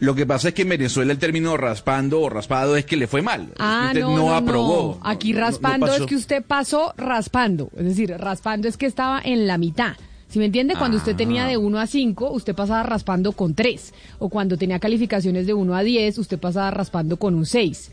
Lo 0.00 0.14
que 0.14 0.24
pasa 0.26 0.48
es 0.48 0.54
que 0.54 0.62
en 0.62 0.70
Venezuela 0.70 1.12
el 1.12 1.18
término 1.18 1.56
raspando 1.58 2.20
o 2.22 2.30
raspado 2.30 2.74
es 2.76 2.86
que 2.86 2.96
le 2.96 3.06
fue 3.06 3.20
mal. 3.20 3.48
Ah, 3.58 3.86
Usted 3.88 4.00
no, 4.00 4.16
no, 4.16 4.34
aprobó. 4.34 4.98
no. 5.02 5.06
Aquí 5.10 5.32
raspando 5.34 5.92
es 5.94 6.02
que 6.06 6.16
usted 6.16 6.42
pasó 6.42 6.94
raspando. 6.96 7.70
Es 7.76 7.84
decir, 7.84 8.14
raspando 8.18 8.66
es 8.66 8.76
que 8.78 8.86
estaba 8.86 9.20
en 9.22 9.46
la 9.46 9.58
mitad. 9.58 9.92
¿Sí 10.28 10.38
me 10.38 10.44
entiende? 10.46 10.74
Cuando 10.76 10.96
usted 10.96 11.16
tenía 11.16 11.44
Ah. 11.44 11.48
de 11.48 11.56
1 11.58 11.78
a 11.80 11.86
5, 11.86 12.30
usted 12.30 12.54
pasaba 12.54 12.82
raspando 12.82 13.32
con 13.32 13.54
3. 13.54 13.92
O 14.20 14.28
cuando 14.30 14.56
tenía 14.56 14.78
calificaciones 14.78 15.46
de 15.46 15.54
1 15.54 15.74
a 15.74 15.82
10, 15.82 16.16
usted 16.18 16.38
pasaba 16.38 16.70
raspando 16.70 17.16
con 17.18 17.34
un 17.34 17.44
6. 17.44 17.90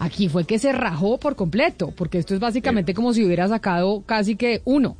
Aquí 0.00 0.30
fue 0.30 0.44
que 0.44 0.58
se 0.58 0.72
rajó 0.72 1.18
por 1.18 1.36
completo, 1.36 1.92
porque 1.94 2.16
esto 2.16 2.32
es 2.32 2.40
básicamente 2.40 2.94
como 2.94 3.12
si 3.12 3.22
hubiera 3.22 3.46
sacado 3.48 4.02
casi 4.06 4.34
que 4.34 4.62
uno. 4.64 4.96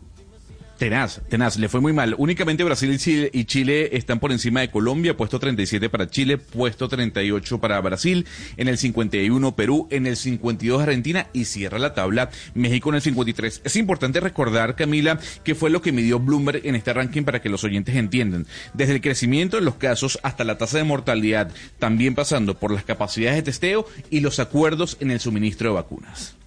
Tenaz, 0.81 1.21
tenaz, 1.29 1.59
le 1.59 1.69
fue 1.69 1.83
muy 1.83 1.93
mal. 1.93 2.15
Únicamente 2.17 2.65
Brasil 2.65 2.91
y 2.91 2.97
Chile, 2.97 3.31
y 3.35 3.45
Chile 3.45 3.91
están 3.99 4.19
por 4.19 4.33
encima 4.33 4.61
de 4.61 4.71
Colombia, 4.71 5.15
puesto 5.15 5.39
37 5.39 5.91
para 5.91 6.09
Chile, 6.09 6.39
puesto 6.39 6.89
38 6.89 7.59
para 7.59 7.79
Brasil, 7.83 8.25
en 8.57 8.67
el 8.67 8.79
51 8.79 9.55
Perú, 9.55 9.89
en 9.91 10.07
el 10.07 10.17
52 10.17 10.83
Argentina 10.83 11.27
y 11.35 11.45
cierra 11.45 11.79
la 11.79 11.93
tabla 11.93 12.31
México 12.55 12.89
en 12.89 12.95
el 12.95 13.03
53. 13.03 13.61
Es 13.63 13.77
importante 13.77 14.21
recordar, 14.21 14.75
Camila, 14.75 15.21
que 15.45 15.55
fue 15.55 15.69
lo 15.69 15.83
que 15.83 15.93
midió 15.93 16.19
Bloomberg 16.19 16.67
en 16.67 16.75
este 16.75 16.95
ranking 16.95 17.25
para 17.25 17.43
que 17.43 17.51
los 17.51 17.63
oyentes 17.63 17.95
entiendan. 17.97 18.47
Desde 18.73 18.95
el 18.95 19.03
crecimiento 19.03 19.59
de 19.59 19.63
los 19.63 19.75
casos 19.75 20.19
hasta 20.23 20.45
la 20.45 20.57
tasa 20.57 20.79
de 20.79 20.85
mortalidad, 20.85 21.53
también 21.79 22.15
pasando 22.15 22.59
por 22.59 22.73
las 22.73 22.85
capacidades 22.85 23.37
de 23.37 23.43
testeo 23.43 23.85
y 24.09 24.21
los 24.21 24.41
acuerdos 24.41 24.97
en 25.01 25.11
el 25.11 25.21
suministro 25.21 25.69
de 25.69 25.75
vacunas. 25.75 26.40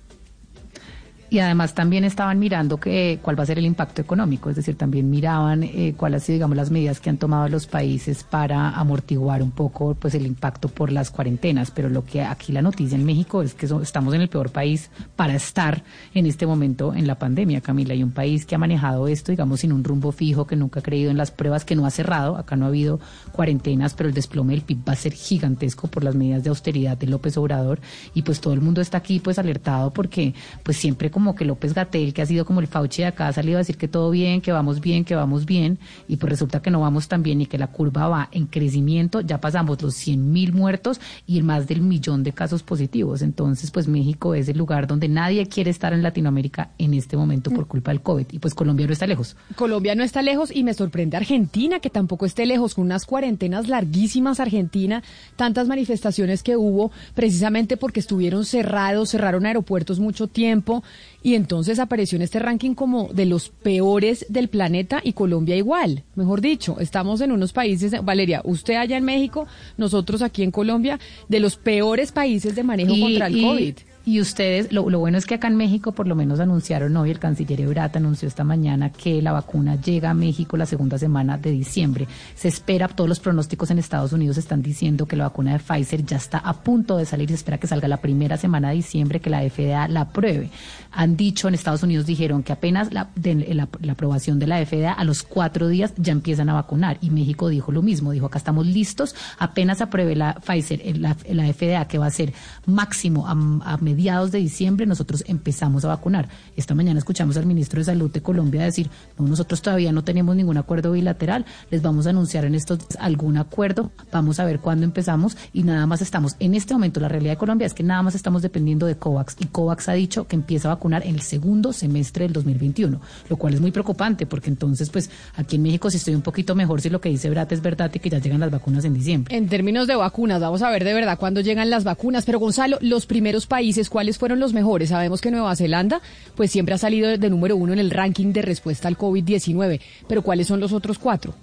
Y 1.34 1.40
además 1.40 1.74
también 1.74 2.04
estaban 2.04 2.38
mirando 2.38 2.80
que, 2.80 3.18
cuál 3.24 3.40
va 3.40 3.42
a 3.42 3.48
ser 3.48 3.58
el 3.58 3.66
impacto 3.66 4.04
económico, 4.04 4.52
es 4.52 4.56
decir, 4.56 4.76
también 4.78 5.10
miraban 5.10 5.64
eh, 5.64 5.96
cuáles 5.98 6.30
han 6.30 6.36
digamos, 6.36 6.56
las 6.56 6.70
medidas 6.70 7.00
que 7.00 7.10
han 7.10 7.18
tomado 7.18 7.50
los 7.50 7.66
países 7.66 8.24
para 8.24 8.70
amortiguar 8.70 9.42
un 9.42 9.50
poco 9.50 9.96
pues 9.96 10.14
el 10.14 10.28
impacto 10.28 10.68
por 10.68 10.92
las 10.92 11.10
cuarentenas. 11.10 11.72
Pero 11.72 11.90
lo 11.90 12.06
que 12.06 12.22
aquí 12.22 12.52
la 12.52 12.62
noticia 12.62 12.96
en 12.96 13.04
México 13.04 13.42
es 13.42 13.56
que 13.56 13.68
so- 13.68 13.82
estamos 13.82 14.14
en 14.14 14.22
el 14.22 14.30
peor 14.30 14.52
país 14.52 14.92
para 15.16 15.34
estar 15.34 15.84
en 16.14 16.28
este 16.28 16.46
momento 16.46 16.94
en 16.94 17.08
la 17.08 17.16
pandemia, 17.18 17.62
Camila. 17.62 17.96
Y 17.96 18.04
un 18.04 18.12
país 18.12 18.46
que 18.46 18.54
ha 18.54 18.60
manejado 18.60 19.08
esto, 19.08 19.32
digamos, 19.32 19.62
sin 19.62 19.74
un 19.74 19.84
rumbo 19.84 20.12
fijo, 20.12 20.46
que 20.46 20.56
nunca 20.56 20.82
ha 20.82 20.84
creído 20.84 21.10
en 21.10 21.18
las 21.18 21.32
pruebas, 21.32 21.66
que 21.66 21.76
no 21.76 21.88
ha 21.88 21.90
cerrado. 21.90 22.38
Acá 22.38 22.56
no 22.58 22.66
ha 22.66 22.68
habido 22.68 23.00
cuarentenas, 23.32 23.96
pero 23.96 24.08
el 24.08 24.14
desplome 24.14 24.54
del 24.54 24.62
PIB 24.62 24.88
va 24.88 24.94
a 24.94 24.98
ser 24.98 25.14
gigantesco 25.14 25.88
por 25.88 26.04
las 26.04 26.14
medidas 26.14 26.44
de 26.44 26.50
austeridad 26.50 26.96
de 26.96 27.08
López 27.08 27.38
Obrador. 27.38 27.80
Y 28.14 28.22
pues 28.22 28.40
todo 28.40 28.54
el 28.54 28.62
mundo 28.62 28.82
está 28.82 29.00
aquí 29.00 29.20
pues 29.20 29.40
alertado 29.40 29.92
porque 29.92 30.36
pues 30.62 30.78
siempre 30.78 31.10
como 31.10 31.23
que 31.34 31.46
López 31.46 31.74
Gatel, 31.74 32.14
que 32.14 32.22
ha 32.22 32.26
sido 32.26 32.46
como 32.46 32.60
el 32.60 32.68
Fauci 32.68 33.02
de 33.02 33.08
acá, 33.08 33.28
ha 33.28 33.34
salido 33.34 33.58
a 33.58 33.60
decir 33.60 33.78
que 33.78 33.88
todo 33.88 34.12
bien, 34.12 34.42
que 34.42 34.52
vamos 34.52 34.82
bien, 34.82 35.06
que 35.06 35.16
vamos 35.16 35.46
bien, 35.46 35.80
y 36.08 36.18
pues 36.18 36.30
resulta 36.30 36.62
que 36.62 36.70
no 36.70 36.82
vamos 36.82 37.08
tan 37.08 37.24
bien 37.24 37.42
y 37.42 37.46
que 37.46 37.58
la 37.58 37.68
curva 37.68 38.08
va 38.08 38.30
en 38.32 38.48
crecimiento, 38.48 39.22
ya 39.22 39.40
pasamos 39.40 39.82
los 39.82 39.96
100 39.96 40.32
mil 40.32 40.54
muertos 40.54 41.00
y 41.26 41.42
más 41.42 41.68
del 41.68 41.82
millón 41.82 42.24
de 42.24 42.34
casos 42.34 42.64
positivos. 42.64 43.22
Entonces, 43.22 43.72
pues 43.72 43.88
México 43.88 44.36
es 44.36 44.50
el 44.50 44.58
lugar 44.58 44.86
donde 44.86 45.08
nadie 45.08 45.46
quiere 45.48 45.72
estar 45.72 45.94
en 45.94 46.04
Latinoamérica 46.04 46.72
en 46.78 46.94
este 46.94 47.16
momento 47.16 47.50
por 47.50 47.68
culpa 47.68 47.92
del 47.92 48.02
COVID, 48.02 48.26
y 48.32 48.40
pues 48.40 48.54
Colombia 48.54 48.86
no 48.86 48.94
está 48.94 49.08
lejos. 49.08 49.38
Colombia 49.56 49.96
no 49.96 50.04
está 50.04 50.22
lejos 50.22 50.54
y 50.54 50.64
me 50.64 50.74
sorprende 50.74 51.16
Argentina, 51.16 51.80
que 51.80 51.90
tampoco 51.90 52.26
esté 52.26 52.46
lejos, 52.46 52.76
con 52.76 52.86
unas 52.86 53.06
cuarentenas 53.06 53.68
larguísimas 53.70 54.40
Argentina, 54.40 55.04
tantas 55.36 55.68
manifestaciones 55.68 56.44
que 56.44 56.58
hubo 56.58 56.92
precisamente 57.14 57.78
porque 57.78 58.00
estuvieron 58.00 58.46
cerrados, 58.46 59.10
cerraron 59.10 59.46
aeropuertos 59.46 60.00
mucho 60.00 60.28
tiempo 60.28 60.84
y 61.24 61.36
entonces 61.36 61.80
apareció 61.80 62.18
en 62.18 62.22
este 62.22 62.38
ranking 62.40 62.74
como 62.76 63.08
de 63.14 63.26
los 63.26 63.50
peores 63.50 64.26
del 64.30 64.50
planeta 64.50 65.00
y 65.04 65.14
Colombia 65.14 65.56
igual, 65.56 66.04
mejor 66.16 66.42
dicho, 66.42 66.80
estamos 66.80 67.22
en 67.22 67.32
unos 67.32 67.54
países, 67.54 67.94
Valeria, 68.04 68.42
usted 68.44 68.76
allá 68.76 68.98
en 68.98 69.06
México, 69.06 69.48
nosotros 69.78 70.22
aquí 70.22 70.44
en 70.44 70.52
Colombia, 70.52 71.00
de 71.30 71.40
los 71.40 71.56
peores 71.56 72.12
países 72.12 72.56
de 72.56 72.64
manejo 72.64 72.94
contra 73.00 73.28
el 73.28 73.38
y- 73.38 73.42
COVID. 73.42 73.76
Y 74.06 74.20
ustedes, 74.20 74.74
lo, 74.74 74.90
lo 74.90 75.00
bueno 75.00 75.18
es 75.18 75.26
que 75.26 75.36
acá 75.36 75.48
en 75.48 75.56
México 75.56 75.94
por 75.94 76.08
lo 76.08 76.16
menos 76.16 76.42
anunciaron 76.42 76.98
hoy, 76.98 77.10
el 77.10 77.20
canciller 77.20 77.62
Ebrard 77.62 77.96
anunció 77.96 78.28
esta 78.28 78.44
mañana 78.44 78.90
que 78.92 79.22
la 79.22 79.32
vacuna 79.32 79.80
llega 79.80 80.10
a 80.10 80.14
México 80.14 80.58
la 80.58 80.66
segunda 80.66 80.98
semana 80.98 81.38
de 81.38 81.52
diciembre. 81.52 82.06
Se 82.36 82.50
espera, 82.50 82.90
todos 82.90 83.08
los 83.08 83.22
pronósticos 83.22 83.72
en 83.72 83.80
Estados 83.80 84.12
Unidos 84.12 84.38
están 84.38 84.62
diciendo 84.62 85.06
que 85.06 85.16
la 85.16 85.24
vacuna 85.26 85.54
de 85.54 85.60
Pfizer 85.60 86.06
ya 86.06 86.18
está 86.18 86.40
a 86.40 86.52
punto 86.52 86.98
de 86.98 87.06
salir, 87.06 87.30
se 87.30 87.36
espera 87.36 87.58
que 87.58 87.68
salga 87.68 87.88
la 87.88 87.98
primera 88.02 88.36
semana 88.36 88.70
de 88.70 88.76
diciembre, 88.76 89.22
que 89.22 89.30
la 89.30 89.40
FDA 89.50 89.88
la 89.88 90.02
apruebe. 90.02 90.50
Han 90.92 91.16
dicho, 91.16 91.48
en 91.48 91.54
Estados 91.54 91.82
Unidos 91.84 92.06
dijeron 92.06 92.44
que 92.44 92.52
apenas 92.52 92.92
la, 92.92 93.10
de- 93.16 93.54
la- 93.54 93.70
la 93.82 93.94
aprobación 93.94 94.38
de 94.38 94.48
la 94.48 94.66
FDA, 94.66 94.92
a 94.92 95.06
los 95.06 95.24
cuatro 95.24 95.70
días 95.70 95.94
ya 95.96 96.12
empiezan 96.12 96.50
a 96.50 96.54
vacunar. 96.56 96.98
Y 97.00 97.10
México 97.10 97.48
dijo 97.48 97.72
lo 97.72 97.82
mismo, 97.82 98.12
dijo 98.12 98.26
acá 98.26 98.38
estamos 98.38 98.68
listos, 98.68 99.16
apenas 99.40 99.80
apruebe 99.80 100.14
la 100.18 100.34
Pfizer, 100.46 100.82
eh, 100.84 100.94
la, 100.96 101.16
la 101.30 101.52
FDA, 101.54 101.88
que 101.88 101.98
va 101.98 102.08
a 102.08 102.12
ser 102.12 102.34
máximo 102.66 103.28
a, 103.28 103.32
a 103.74 103.78
mediados 103.94 104.32
de 104.32 104.40
diciembre, 104.40 104.88
nosotros 104.88 105.24
empezamos 105.28 105.86
a 105.86 105.90
vacunar. 105.90 106.28
Esta 106.56 106.74
mañana 106.74 106.98
escuchamos 106.98 107.38
al 107.38 107.46
ministro 107.46 107.80
de 107.80 107.86
Salud 107.86 108.12
de 108.12 108.22
Colombia 108.22 108.64
decir, 108.64 108.90
no, 109.20 109.28
nosotros 109.28 109.62
todavía 109.62 109.92
no 109.92 110.04
tenemos 110.04 110.36
ningún 110.36 110.58
acuerdo 110.58 110.94
bilateral, 110.94 111.46
les 111.70 111.82
vamos 111.84 112.08
a 112.08 112.10
anunciar 112.10 112.46
en 112.46 112.56
estos 112.56 112.80
algún 113.00 113.38
acuerdo, 113.38 113.92
vamos 114.12 114.40
a 114.40 114.46
ver 114.46 114.60
cuándo 114.60 114.84
empezamos 114.84 115.38
y 115.54 115.62
nada 115.62 115.86
más 115.86 116.02
estamos, 116.02 116.36
en 116.40 116.56
este 116.56 116.74
momento 116.74 117.00
la 117.00 117.08
realidad 117.08 117.34
de 117.34 117.38
Colombia 117.38 117.68
es 117.68 117.76
que 117.76 117.84
nada 117.84 118.02
más 118.02 118.16
estamos 118.16 118.42
dependiendo 118.42 118.88
de 118.88 118.96
COVAX 118.96 119.36
y 119.40 119.46
COVAX 119.46 119.90
ha 119.90 119.94
dicho 119.94 120.28
que 120.28 120.36
empieza 120.36 120.70
a 120.70 120.76
vacunar 120.76 121.06
en 121.06 121.14
el 121.14 121.22
segundo 121.22 121.72
semestre 121.72 122.26
del 122.26 122.34
2021, 122.34 123.00
lo 123.30 123.38
cual 123.38 123.54
es 123.54 123.62
muy 123.62 123.72
preocupante 123.72 124.26
porque 124.26 124.50
entonces 124.50 124.90
pues 124.90 125.12
aquí 125.36 125.58
en 125.58 125.62
México 125.62 125.92
si 125.92 125.98
estoy 125.98 126.16
un 126.16 126.24
poquito 126.24 126.56
mejor 126.56 126.82
si 126.82 126.90
lo 126.90 127.00
que 127.00 127.10
dice 127.10 127.30
Brat 127.30 127.52
es 127.52 127.62
verdad 127.62 127.92
y 127.94 128.00
que 128.00 128.10
ya 128.10 128.18
llegan 128.18 128.40
las 128.40 128.50
vacunas 128.50 128.86
en 128.86 128.94
diciembre. 128.96 129.36
En 129.36 129.48
términos 129.48 129.88
de 129.88 129.96
vacunas, 129.96 130.42
vamos 130.42 130.62
a 130.62 130.70
ver 130.70 130.84
de 130.84 130.94
verdad 130.94 131.18
cuándo 131.18 131.42
llegan 131.42 131.70
las 131.70 131.84
vacunas. 131.84 132.26
Pero 132.26 132.40
Gonzalo, 132.40 132.78
los 132.82 133.06
primeros 133.06 133.46
países, 133.48 133.83
¿cuáles 133.90 134.18
fueron 134.18 134.40
los 134.40 134.54
mejores? 134.54 134.90
Sabemos 134.90 135.22
que 135.22 135.32
Nueva 135.32 135.56
Zelanda, 135.56 136.02
pues 136.36 136.52
siempre 136.52 136.76
ha 136.76 136.78
salido 136.78 137.18
de 137.18 137.30
número 137.30 137.56
uno 137.56 137.74
en 137.74 137.80
el 137.80 137.92
ranking 137.92 138.34
de 138.34 138.42
respuesta 138.42 138.88
al 138.88 138.98
COVID-19. 138.98 139.80
Pero 140.08 140.22
¿cuáles 140.22 140.48
son 140.48 140.60
los 140.60 140.74
otros 140.74 141.00
cuatro? 141.00 141.34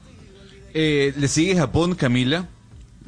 Eh, 0.74 1.12
le 1.16 1.28
sigue 1.28 1.56
Japón, 1.56 1.94
Camila. 1.94 2.48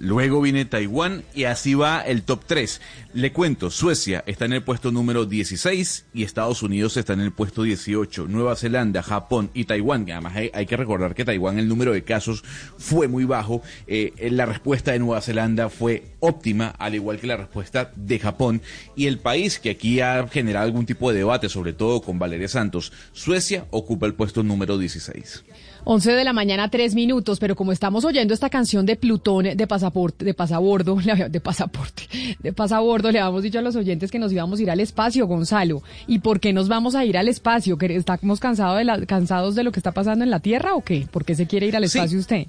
Luego 0.03 0.41
viene 0.41 0.65
Taiwán 0.65 1.23
y 1.33 1.45
así 1.45 1.75
va 1.75 2.01
el 2.01 2.25
top 2.25 2.41
3. 2.45 2.81
Le 3.15 3.33
cuento, 3.33 3.71
Suecia 3.71 4.25
está 4.27 4.47
en 4.47 4.53
el 4.53 4.65
puesto 4.65 4.91
número 4.91 5.27
16 5.27 6.07
y 6.13 6.25
Estados 6.25 6.65
Unidos 6.65 6.97
está 6.97 7.13
en 7.13 7.21
el 7.21 7.31
puesto 7.31 7.63
18. 7.63 8.27
Nueva 8.27 8.57
Zelanda, 8.57 9.05
Japón 9.05 9.53
y 9.55 9.63
Taiwán. 9.63 10.11
Además 10.11 10.35
hay, 10.53 10.67
que 10.67 10.77
recordar 10.77 11.15
que 11.15 11.25
Taiwán 11.25 11.61
el 11.61 11.69
número 11.69 11.93
de 11.93 12.03
casos 12.03 12.43
fue 12.79 13.07
muy 13.07 13.27
bajo. 13.27 13.63
Eh, 13.87 14.29
la 14.33 14.45
respuesta 14.45 14.91
de 14.91 14.99
Nueva 14.99 15.21
Zelanda 15.21 15.69
fue 15.69 16.03
óptima, 16.19 16.71
al 16.81 16.97
igual 16.97 17.21
que 17.21 17.29
la 17.29 17.37
respuesta 17.37 17.93
de 17.95 18.19
Japón. 18.19 18.61
Y 18.97 19.07
el 19.07 19.21
país 19.21 19.61
que 19.61 19.71
aquí 19.71 20.01
ha 20.01 20.27
generado 20.27 20.67
algún 20.67 20.85
tipo 20.85 21.13
de 21.13 21.19
debate, 21.19 21.49
sobre 21.49 21.75
todo 21.75 22.03
con 22.03 22.19
Valeria 22.19 22.49
Santos, 22.49 22.93
Suecia 23.13 23.67
ocupa 23.71 24.07
el 24.07 24.15
puesto 24.15 24.43
número 24.43 24.79
16. 24.79 25.45
11 25.85 26.13
de 26.13 26.25
la 26.25 26.33
mañana, 26.33 26.71
tres 26.71 26.95
minutos, 26.95 27.41
pero 27.41 27.57
como 27.57 27.73
estamos 27.73 28.05
oyendo 28.05 28.33
esta 28.35 28.49
canción 28.49 28.87
de 28.87 28.95
Plutón 28.95 29.57
de 29.57 29.67
pasaporte, 29.67 30.25
de 30.25 30.33
pasabordo, 30.33 30.97
de 31.31 31.41
pasaporte, 31.41 32.05
de 32.39 32.53
pasabordo, 32.53 33.11
le 33.11 33.19
habíamos 33.19 33.43
dicho 33.43 33.59
a 33.59 33.63
los 33.63 33.75
oyentes 33.75 34.11
que 34.11 34.19
nos 34.19 34.33
íbamos 34.33 34.61
a 34.61 34.63
ir 34.63 34.71
al 34.71 34.81
espacio, 34.81 35.27
Gonzalo. 35.27 35.83
¿Y 36.07 36.21
por 36.21 36.39
qué 36.39 36.53
nos 36.53 36.69
vamos 36.69 36.95
a 36.95 37.05
ir 37.05 37.19
al 37.19 37.27
espacio? 37.27 37.77
¿Estamos 37.81 38.39
cansados 38.39 38.79
de, 38.79 38.85
la, 38.85 39.05
cansados 39.07 39.57
de 39.57 39.65
lo 39.65 39.73
que 39.73 39.81
está 39.81 39.91
pasando 39.93 40.23
en 40.25 40.31
la 40.31 40.41
Tierra 40.41 40.75
o 40.75 40.83
qué? 40.83 41.07
¿Por 41.11 41.25
qué 41.25 41.35
se 41.35 41.47
quiere 41.47 41.67
ir 41.67 41.77
al 41.77 41.85
espacio 41.85 42.19
usted? 42.19 42.47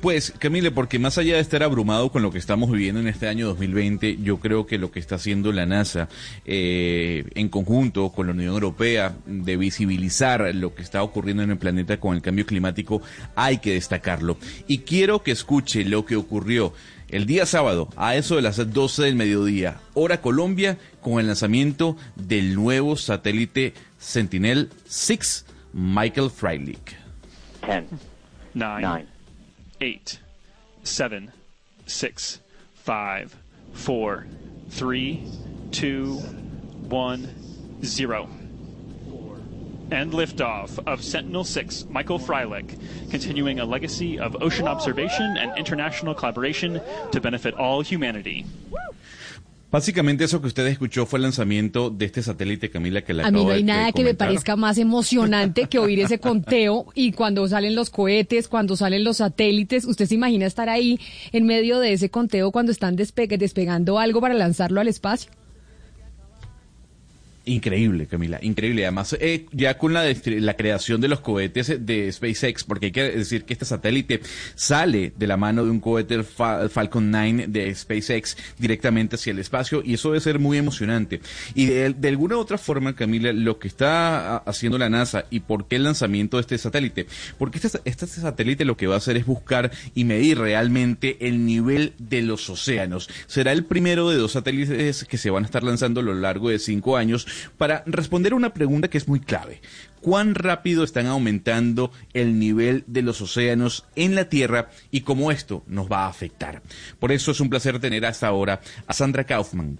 Pues, 0.00 0.32
Camille, 0.38 0.70
porque 0.70 0.98
más 0.98 1.18
allá 1.18 1.34
de 1.34 1.40
estar 1.40 1.62
abrumado 1.62 2.10
con 2.10 2.22
lo 2.22 2.30
que 2.30 2.38
estamos 2.38 2.70
viviendo 2.70 3.02
en 3.02 3.06
este 3.06 3.28
año 3.28 3.46
2020, 3.48 4.16
yo 4.22 4.38
creo 4.38 4.66
que 4.66 4.78
lo 4.78 4.90
que 4.90 4.98
está 4.98 5.16
haciendo 5.16 5.52
la 5.52 5.66
NASA 5.66 6.08
eh, 6.46 7.24
en 7.34 7.50
conjunto 7.50 8.10
con 8.10 8.26
la 8.26 8.32
Unión 8.32 8.54
Europea 8.54 9.14
de 9.26 9.58
visibilizar 9.58 10.54
lo 10.54 10.74
que 10.74 10.80
está 10.80 11.02
ocurriendo 11.02 11.42
en 11.42 11.50
el 11.50 11.58
planeta 11.58 12.00
con 12.00 12.16
el 12.16 12.22
cambio 12.22 12.46
climático, 12.46 13.02
hay 13.36 13.58
que 13.58 13.74
destacarlo. 13.74 14.38
Y 14.66 14.78
quiero 14.78 15.22
que 15.22 15.32
escuche 15.32 15.84
lo 15.84 16.06
que 16.06 16.16
ocurrió 16.16 16.72
el 17.10 17.26
día 17.26 17.44
sábado, 17.44 17.90
a 17.96 18.14
eso 18.14 18.36
de 18.36 18.42
las 18.42 18.72
12 18.72 19.02
del 19.02 19.16
mediodía, 19.16 19.80
hora 19.92 20.22
Colombia, 20.22 20.78
con 21.02 21.20
el 21.20 21.26
lanzamiento 21.26 21.98
del 22.16 22.54
nuevo 22.54 22.96
satélite 22.96 23.74
Sentinel-6, 23.98 25.44
Michael 25.74 26.30
Freilich. 26.30 26.96
10, 27.66 27.84
9, 28.54 29.06
eight, 29.80 30.18
seven, 30.82 31.32
six, 31.86 32.40
five, 32.74 33.36
four, 33.72 34.26
three, 34.70 35.24
two, 35.70 36.16
one, 36.88 37.28
zero. 37.84 38.28
And 39.90 40.12
liftoff 40.12 40.78
of 40.86 41.02
Sentinel 41.02 41.42
6, 41.42 41.86
Michael 41.90 42.20
Freilich, 42.20 43.10
continuing 43.10 43.58
a 43.58 43.64
legacy 43.64 44.20
of 44.20 44.40
ocean 44.40 44.68
observation 44.68 45.36
and 45.36 45.56
international 45.58 46.14
collaboration 46.14 46.80
to 47.10 47.20
benefit 47.20 47.54
all 47.54 47.80
humanity. 47.80 48.46
Básicamente 49.70 50.24
eso 50.24 50.40
que 50.40 50.48
usted 50.48 50.66
escuchó 50.66 51.06
fue 51.06 51.18
el 51.18 51.22
lanzamiento 51.22 51.90
de 51.90 52.06
este 52.06 52.22
satélite, 52.22 52.70
Camila, 52.70 53.02
que 53.02 53.14
la 53.14 53.26
A 53.26 53.30
mí 53.30 53.44
no 53.44 53.52
hay 53.52 53.62
nada 53.62 53.92
que 53.92 54.02
me 54.02 54.14
parezca 54.14 54.56
más 54.56 54.78
emocionante 54.78 55.66
que 55.66 55.78
oír 55.78 56.00
ese 56.00 56.18
conteo 56.18 56.86
y 56.94 57.12
cuando 57.12 57.46
salen 57.46 57.76
los 57.76 57.88
cohetes, 57.88 58.48
cuando 58.48 58.76
salen 58.76 59.04
los 59.04 59.18
satélites, 59.18 59.84
¿usted 59.84 60.06
se 60.06 60.16
imagina 60.16 60.46
estar 60.46 60.68
ahí 60.68 60.98
en 61.30 61.46
medio 61.46 61.78
de 61.78 61.92
ese 61.92 62.10
conteo 62.10 62.50
cuando 62.50 62.72
están 62.72 62.96
despegando 62.96 64.00
algo 64.00 64.20
para 64.20 64.34
lanzarlo 64.34 64.80
al 64.80 64.88
espacio? 64.88 65.30
Increíble, 67.46 68.06
Camila, 68.06 68.38
increíble. 68.42 68.84
Además, 68.84 69.16
eh, 69.18 69.46
ya 69.52 69.78
con 69.78 69.94
la, 69.94 70.04
la 70.04 70.54
creación 70.54 71.00
de 71.00 71.08
los 71.08 71.20
cohetes 71.20 71.84
de 71.86 72.12
SpaceX, 72.12 72.64
porque 72.64 72.86
hay 72.86 72.92
que 72.92 73.02
decir 73.02 73.44
que 73.44 73.54
este 73.54 73.64
satélite 73.64 74.20
sale 74.54 75.14
de 75.16 75.26
la 75.26 75.38
mano 75.38 75.64
de 75.64 75.70
un 75.70 75.80
cohete 75.80 76.22
Falcon 76.22 77.10
9 77.10 77.46
de 77.48 77.74
SpaceX 77.74 78.36
directamente 78.58 79.16
hacia 79.16 79.30
el 79.30 79.38
espacio 79.38 79.82
y 79.82 79.94
eso 79.94 80.10
debe 80.10 80.20
ser 80.20 80.38
muy 80.38 80.58
emocionante. 80.58 81.22
Y 81.54 81.66
de, 81.66 82.08
alguna 82.08 82.36
u 82.36 82.40
otra 82.40 82.58
forma, 82.58 82.94
Camila, 82.94 83.32
lo 83.32 83.58
que 83.58 83.68
está 83.68 84.36
haciendo 84.38 84.76
la 84.76 84.90
NASA 84.90 85.24
y 85.30 85.40
por 85.40 85.66
qué 85.66 85.76
el 85.76 85.84
lanzamiento 85.84 86.36
de 86.36 86.42
este 86.42 86.58
satélite, 86.58 87.06
porque 87.38 87.58
este, 87.58 87.80
este 87.86 88.06
satélite 88.06 88.66
lo 88.66 88.76
que 88.76 88.86
va 88.86 88.94
a 88.94 88.98
hacer 88.98 89.16
es 89.16 89.24
buscar 89.24 89.70
y 89.94 90.04
medir 90.04 90.38
realmente 90.38 91.16
el 91.26 91.46
nivel 91.46 91.94
de 91.98 92.20
los 92.20 92.50
océanos. 92.50 93.08
Será 93.26 93.52
el 93.52 93.64
primero 93.64 94.10
de 94.10 94.18
dos 94.18 94.32
satélites 94.32 95.04
que 95.04 95.16
se 95.16 95.30
van 95.30 95.44
a 95.44 95.46
estar 95.46 95.62
lanzando 95.62 96.00
a 96.00 96.04
lo 96.04 96.14
largo 96.14 96.50
de 96.50 96.58
cinco 96.58 96.98
años 96.98 97.26
para 97.58 97.82
responder 97.86 98.32
a 98.32 98.36
una 98.36 98.54
pregunta 98.54 98.88
que 98.88 98.98
es 98.98 99.08
muy 99.08 99.20
clave. 99.20 99.60
¿Cuán 100.00 100.34
rápido 100.34 100.82
están 100.82 101.06
aumentando 101.06 101.92
el 102.14 102.38
nivel 102.38 102.84
de 102.86 103.02
los 103.02 103.20
océanos 103.20 103.84
en 103.96 104.14
la 104.14 104.30
Tierra 104.30 104.70
y 104.90 105.02
cómo 105.02 105.30
esto 105.30 105.62
nos 105.66 105.92
va 105.92 106.04
a 106.04 106.08
afectar? 106.08 106.62
Por 106.98 107.12
eso 107.12 107.32
es 107.32 107.40
un 107.40 107.50
placer 107.50 107.78
tener 107.80 108.06
hasta 108.06 108.26
ahora 108.26 108.60
a 108.86 108.92
Sandra 108.94 109.24
Kaufman, 109.24 109.78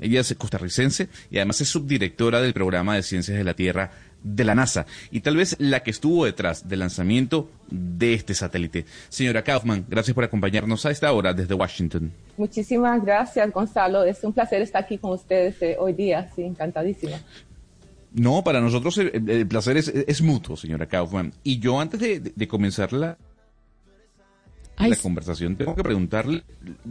Ella 0.00 0.20
es 0.20 0.34
costarricense 0.36 1.08
y 1.30 1.38
además 1.38 1.60
es 1.62 1.68
subdirectora 1.68 2.42
del 2.42 2.52
programa 2.52 2.96
de 2.96 3.02
Ciencias 3.02 3.38
de 3.38 3.44
la 3.44 3.54
Tierra 3.54 3.90
de 4.26 4.44
la 4.44 4.54
NASA 4.54 4.86
y 5.10 5.20
tal 5.20 5.36
vez 5.36 5.56
la 5.58 5.82
que 5.82 5.90
estuvo 5.90 6.24
detrás 6.24 6.68
del 6.68 6.80
lanzamiento 6.80 7.48
de 7.70 8.14
este 8.14 8.34
satélite. 8.34 8.84
Señora 9.08 9.42
Kaufman, 9.42 9.84
gracias 9.88 10.14
por 10.14 10.24
acompañarnos 10.24 10.84
a 10.84 10.90
esta 10.90 11.12
hora 11.12 11.32
desde 11.32 11.54
Washington. 11.54 12.12
Muchísimas 12.36 13.04
gracias, 13.04 13.50
Gonzalo. 13.52 14.04
Es 14.04 14.22
un 14.24 14.32
placer 14.32 14.62
estar 14.62 14.84
aquí 14.84 14.98
con 14.98 15.12
ustedes 15.12 15.60
eh, 15.62 15.76
hoy 15.78 15.92
día. 15.92 16.30
Sí, 16.34 16.42
encantadísima. 16.42 17.18
No, 18.12 18.42
para 18.42 18.60
nosotros 18.60 18.98
el, 18.98 19.46
placer 19.46 19.76
es, 19.76 20.22
mutuo, 20.22 20.56
señora 20.56 20.86
Kaufman. 20.86 21.32
Y 21.42 21.58
yo 21.58 21.80
antes 21.80 22.00
de 22.34 22.48
comenzar 22.48 22.92
la, 22.92 23.18
la 24.78 24.96
conversación 24.96 25.56
tengo 25.56 25.74
que 25.74 25.82
preguntarle, 25.82 26.44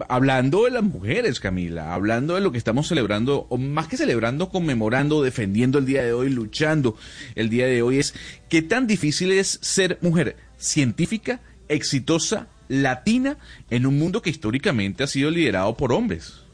hablando 0.10 0.66
de 0.66 0.72
las 0.72 0.84
mujeres, 0.84 1.40
Camila, 1.40 1.94
hablando 1.94 2.36
de 2.36 2.42
lo 2.42 2.52
que 2.52 2.58
estamos 2.58 2.88
celebrando, 2.88 3.46
o 3.50 3.58
más 3.58 3.88
que 3.88 3.98
celebrando, 3.98 4.50
conmemorando, 4.50 5.22
defendiendo 5.22 5.78
el 5.78 5.86
día 5.86 6.04
de 6.04 6.14
hoy, 6.14 6.30
luchando 6.30 6.98
el 7.36 7.50
día 7.50 7.68
de 7.68 7.82
hoy, 7.82 8.00
es 8.00 8.14
qué 8.50 8.62
tan 8.62 8.88
difícil 8.88 9.32
es 9.32 9.60
ser 9.62 10.00
mujer 10.02 10.36
científica, 10.58 11.42
exitosa, 11.68 12.48
latina, 12.68 13.38
en 13.70 13.86
un 13.86 13.98
mundo 14.00 14.22
que 14.22 14.30
históricamente 14.30 15.04
ha 15.04 15.08
sido 15.08 15.30
liderado 15.30 15.78
por 15.78 15.94
hombres. 15.94 16.45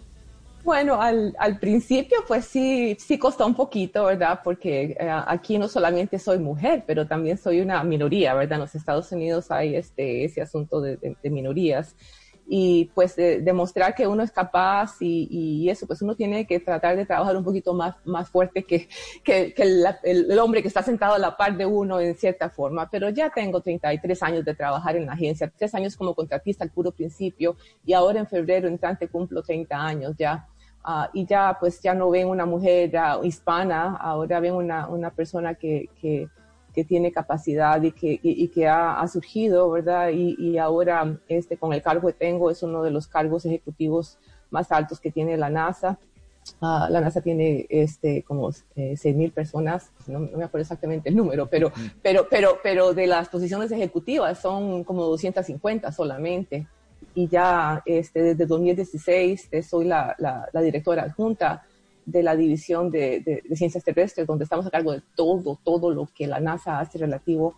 Bueno, 0.63 1.01
al, 1.01 1.33
al, 1.39 1.57
principio 1.59 2.19
pues 2.27 2.45
sí, 2.45 2.95
sí 2.99 3.17
costó 3.17 3.47
un 3.47 3.55
poquito, 3.55 4.05
¿verdad? 4.05 4.41
Porque 4.43 4.95
eh, 4.99 5.09
aquí 5.25 5.57
no 5.57 5.67
solamente 5.67 6.19
soy 6.19 6.37
mujer, 6.37 6.83
pero 6.85 7.07
también 7.07 7.37
soy 7.39 7.61
una 7.61 7.83
minoría, 7.83 8.35
¿verdad? 8.35 8.57
En 8.57 8.61
los 8.61 8.75
Estados 8.75 9.11
Unidos 9.11 9.49
hay 9.49 9.75
este, 9.75 10.23
ese 10.23 10.41
asunto 10.41 10.79
de, 10.79 10.97
de, 10.97 11.29
minorías. 11.31 11.95
Y 12.53 12.91
pues 12.93 13.15
demostrar 13.15 13.95
que 13.95 14.07
uno 14.07 14.23
es 14.23 14.31
capaz 14.31 14.97
y, 14.99 15.27
y, 15.31 15.69
eso, 15.69 15.87
pues 15.87 16.01
uno 16.01 16.15
tiene 16.15 16.45
que 16.45 16.59
tratar 16.59 16.97
de 16.97 17.05
trabajar 17.05 17.37
un 17.37 17.45
poquito 17.45 17.73
más, 17.73 17.95
más 18.03 18.29
fuerte 18.29 18.63
que, 18.63 18.89
que, 19.23 19.53
que 19.53 19.63
el, 19.63 19.85
el, 20.03 20.39
hombre 20.39 20.61
que 20.61 20.67
está 20.67 20.83
sentado 20.83 21.13
a 21.13 21.19
la 21.19 21.37
par 21.37 21.55
de 21.55 21.65
uno 21.65 21.99
en 21.99 22.13
cierta 22.15 22.49
forma. 22.49 22.89
Pero 22.89 23.09
ya 23.09 23.29
tengo 23.29 23.61
33 23.61 24.21
años 24.23 24.45
de 24.45 24.53
trabajar 24.53 24.97
en 24.97 25.05
la 25.05 25.13
agencia, 25.13 25.51
tres 25.55 25.73
años 25.75 25.95
como 25.95 26.13
contratista 26.13 26.63
al 26.65 26.71
puro 26.71 26.91
principio 26.91 27.55
y 27.85 27.93
ahora 27.93 28.19
en 28.19 28.27
febrero 28.27 28.67
entrante 28.67 29.07
cumplo 29.07 29.41
30 29.41 29.75
años 29.77 30.15
ya. 30.17 30.50
Ah, 30.83 31.09
y 31.13 31.25
ya 31.25 31.57
pues 31.59 31.79
ya 31.81 31.93
no 31.93 32.09
ven 32.09 32.27
una 32.27 32.45
mujer 32.45 32.91
hispana, 33.23 33.95
ahora 33.97 34.39
ven 34.39 34.55
una, 34.55 34.87
una 34.87 35.11
persona 35.11 35.53
que, 35.53 35.89
que, 36.01 36.27
que, 36.73 36.83
tiene 36.83 37.11
capacidad 37.11 37.79
y 37.83 37.91
que, 37.91 38.19
y, 38.23 38.47
que 38.47 38.67
ha, 38.67 38.99
ha, 38.99 39.07
surgido, 39.07 39.69
¿verdad? 39.69 40.09
Y, 40.09 40.35
y, 40.39 40.57
ahora 40.57 41.19
este, 41.27 41.55
con 41.55 41.73
el 41.73 41.83
cargo 41.83 42.07
que 42.07 42.13
tengo 42.13 42.49
es 42.49 42.63
uno 42.63 42.81
de 42.81 42.89
los 42.89 43.07
cargos 43.07 43.45
ejecutivos 43.45 44.17
más 44.49 44.71
altos 44.71 44.99
que 44.99 45.11
tiene 45.11 45.37
la 45.37 45.51
NASA. 45.51 45.99
Uh, 46.59 46.89
la 46.89 46.99
NASA 46.99 47.21
tiene 47.21 47.67
este, 47.69 48.23
como 48.23 48.49
eh, 48.75 48.95
6.000 48.95 49.31
personas, 49.31 49.91
no, 50.07 50.17
no, 50.17 50.37
me 50.39 50.43
acuerdo 50.43 50.63
exactamente 50.63 51.09
el 51.09 51.15
número, 51.15 51.47
pero, 51.47 51.69
mm. 51.69 51.99
pero, 52.01 52.27
pero, 52.27 52.57
pero 52.63 52.95
de 52.95 53.05
las 53.05 53.29
posiciones 53.29 53.71
ejecutivas 53.71 54.39
son 54.39 54.83
como 54.83 55.03
250 55.03 55.91
solamente 55.91 56.65
y 57.13 57.27
ya 57.27 57.81
este, 57.85 58.21
desde 58.21 58.45
2016 58.45 59.49
eh, 59.51 59.63
soy 59.63 59.85
la, 59.85 60.15
la, 60.17 60.61
directora 60.61 61.03
adjunta 61.03 61.63
de 62.05 62.23
la 62.23 62.35
División 62.35 62.89
de, 62.89 63.43
Ciencias 63.53 63.83
Terrestres, 63.83 64.27
donde 64.27 64.43
estamos 64.43 64.65
a 64.65 64.71
cargo 64.71 64.93
de 64.93 65.01
todo, 65.15 65.59
todo 65.63 65.91
lo 65.91 66.07
que 66.13 66.27
la 66.27 66.39
NASA 66.39 66.79
hace 66.79 66.97
relativo 66.97 67.55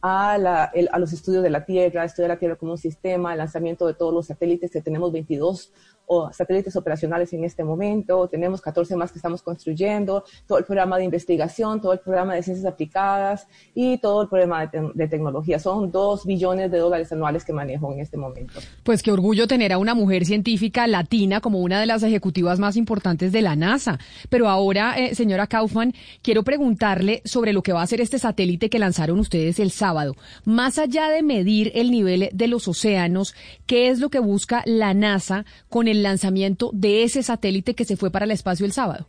a, 0.00 0.36
la, 0.36 0.72
a 0.90 0.98
los 0.98 1.12
estudios 1.12 1.42
de 1.42 1.50
la 1.50 1.64
Tierra, 1.64 2.04
estudiar 2.04 2.30
la 2.30 2.38
Tierra 2.38 2.56
como 2.56 2.72
un 2.72 2.78
sistema, 2.78 3.32
el 3.32 3.38
lanzamiento 3.38 3.86
de 3.86 3.94
todos 3.94 4.12
los 4.12 4.26
satélites, 4.26 4.70
que 4.70 4.82
tenemos 4.82 5.12
22 5.12 5.72
o 6.06 6.32
satélites 6.32 6.76
operacionales 6.76 7.32
en 7.32 7.44
este 7.44 7.64
momento, 7.64 8.28
tenemos 8.28 8.60
14 8.60 8.96
más 8.96 9.12
que 9.12 9.18
estamos 9.18 9.42
construyendo, 9.42 10.24
todo 10.46 10.58
el 10.58 10.64
programa 10.64 10.98
de 10.98 11.04
investigación, 11.04 11.80
todo 11.80 11.92
el 11.92 12.00
programa 12.00 12.34
de 12.34 12.42
ciencias 12.42 12.70
aplicadas 12.70 13.46
y 13.74 13.98
todo 13.98 14.22
el 14.22 14.28
programa 14.28 14.66
de, 14.66 15.08
tecnología. 15.08 15.58
Son 15.58 15.90
dos 15.90 16.24
billones 16.24 16.70
de 16.70 16.78
dólares 16.78 17.12
anuales 17.12 17.44
que 17.44 17.52
manejo 17.52 17.92
en 17.92 18.00
este 18.00 18.16
momento. 18.16 18.54
Pues 18.82 19.02
qué 19.02 19.12
orgullo 19.12 19.46
tener 19.46 19.72
a 19.72 19.78
una 19.78 19.94
mujer 19.94 20.24
científica 20.24 20.86
latina 20.86 21.40
como 21.40 21.60
una 21.60 21.80
de 21.80 21.86
las 21.86 22.02
ejecutivas 22.02 22.58
más 22.58 22.76
importantes 22.76 23.32
de 23.32 23.42
la 23.42 23.56
NASA. 23.56 23.98
Pero 24.28 24.48
ahora, 24.48 24.98
eh, 24.98 25.14
señora 25.14 25.46
Kaufman, 25.46 25.92
quiero 26.22 26.42
preguntarle 26.42 27.22
sobre 27.24 27.52
lo 27.52 27.62
que 27.62 27.72
va 27.72 27.80
a 27.80 27.84
hacer 27.84 28.00
este 28.00 28.18
satélite 28.18 28.70
que 28.70 28.78
lanzaron 28.78 29.18
ustedes 29.18 29.58
el 29.58 29.70
sábado. 29.70 30.16
Más 30.44 30.78
allá 30.78 31.08
de 31.08 31.22
medir 31.22 31.70
el 31.74 31.90
nivel 31.90 32.30
de 32.32 32.48
los 32.48 32.66
océanos, 32.66 33.34
¿qué 33.66 33.88
es 33.88 34.00
lo 34.00 34.08
que 34.08 34.18
busca 34.18 34.62
la 34.66 34.94
NASA 34.94 35.44
con 35.68 35.88
el 35.88 35.93
lanzamiento 36.02 36.70
de 36.72 37.04
ese 37.04 37.22
satélite 37.22 37.74
que 37.74 37.84
se 37.84 37.96
fue 37.96 38.10
para 38.10 38.24
el 38.24 38.30
espacio 38.30 38.66
el 38.66 38.72
sábado? 38.72 39.06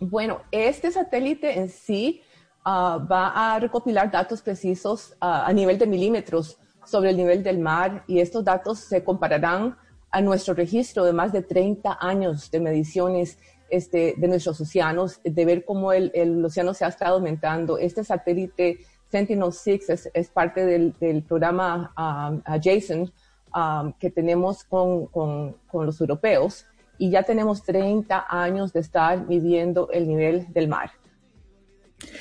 Bueno, 0.00 0.42
este 0.50 0.90
satélite 0.90 1.58
en 1.58 1.68
sí 1.68 2.22
ah, 2.64 2.98
va 3.10 3.54
a 3.54 3.58
recopilar 3.60 4.10
datos 4.10 4.42
precisos 4.42 5.14
ah, 5.20 5.46
a 5.46 5.52
nivel 5.52 5.78
de 5.78 5.86
milímetros 5.86 6.58
sobre 6.84 7.10
el 7.10 7.16
nivel 7.16 7.42
del 7.42 7.58
mar 7.58 8.04
y 8.08 8.18
estos 8.18 8.44
datos 8.44 8.80
se 8.80 9.04
compararán 9.04 9.76
a 10.10 10.20
nuestro 10.20 10.54
registro 10.54 11.04
de 11.04 11.12
más 11.12 11.32
de 11.32 11.42
30 11.42 11.98
años 12.00 12.50
de 12.50 12.60
mediciones 12.60 13.38
este, 13.70 14.14
de 14.16 14.28
nuestros 14.28 14.60
océanos, 14.60 15.20
de 15.24 15.44
ver 15.44 15.64
cómo 15.64 15.92
el, 15.92 16.10
el, 16.14 16.44
océano 16.44 16.74
se 16.74 16.84
ha 16.84 16.88
estado 16.88 17.16
aumentando. 17.16 17.78
Este 17.78 18.04
satélite 18.04 18.80
Sentinel-6 19.10 20.10
es, 20.12 20.28
parte 20.28 20.66
del, 20.66 20.94
del 21.00 21.22
programa 21.22 21.92
um, 21.96 22.42
JASON 22.60 23.10
um, 23.54 23.92
que 23.94 24.10
tenemos 24.10 24.64
con, 24.64 25.06
con, 25.06 25.56
con 25.66 25.86
los 25.86 26.00
europeos 26.00 26.66
y 26.98 27.10
ya 27.10 27.22
tenemos 27.22 27.64
30 27.64 28.26
años 28.28 28.72
de 28.72 28.80
estar 28.80 29.26
midiendo 29.26 29.90
el 29.90 30.06
nivel 30.06 30.52
del 30.52 30.68
mar. 30.68 30.92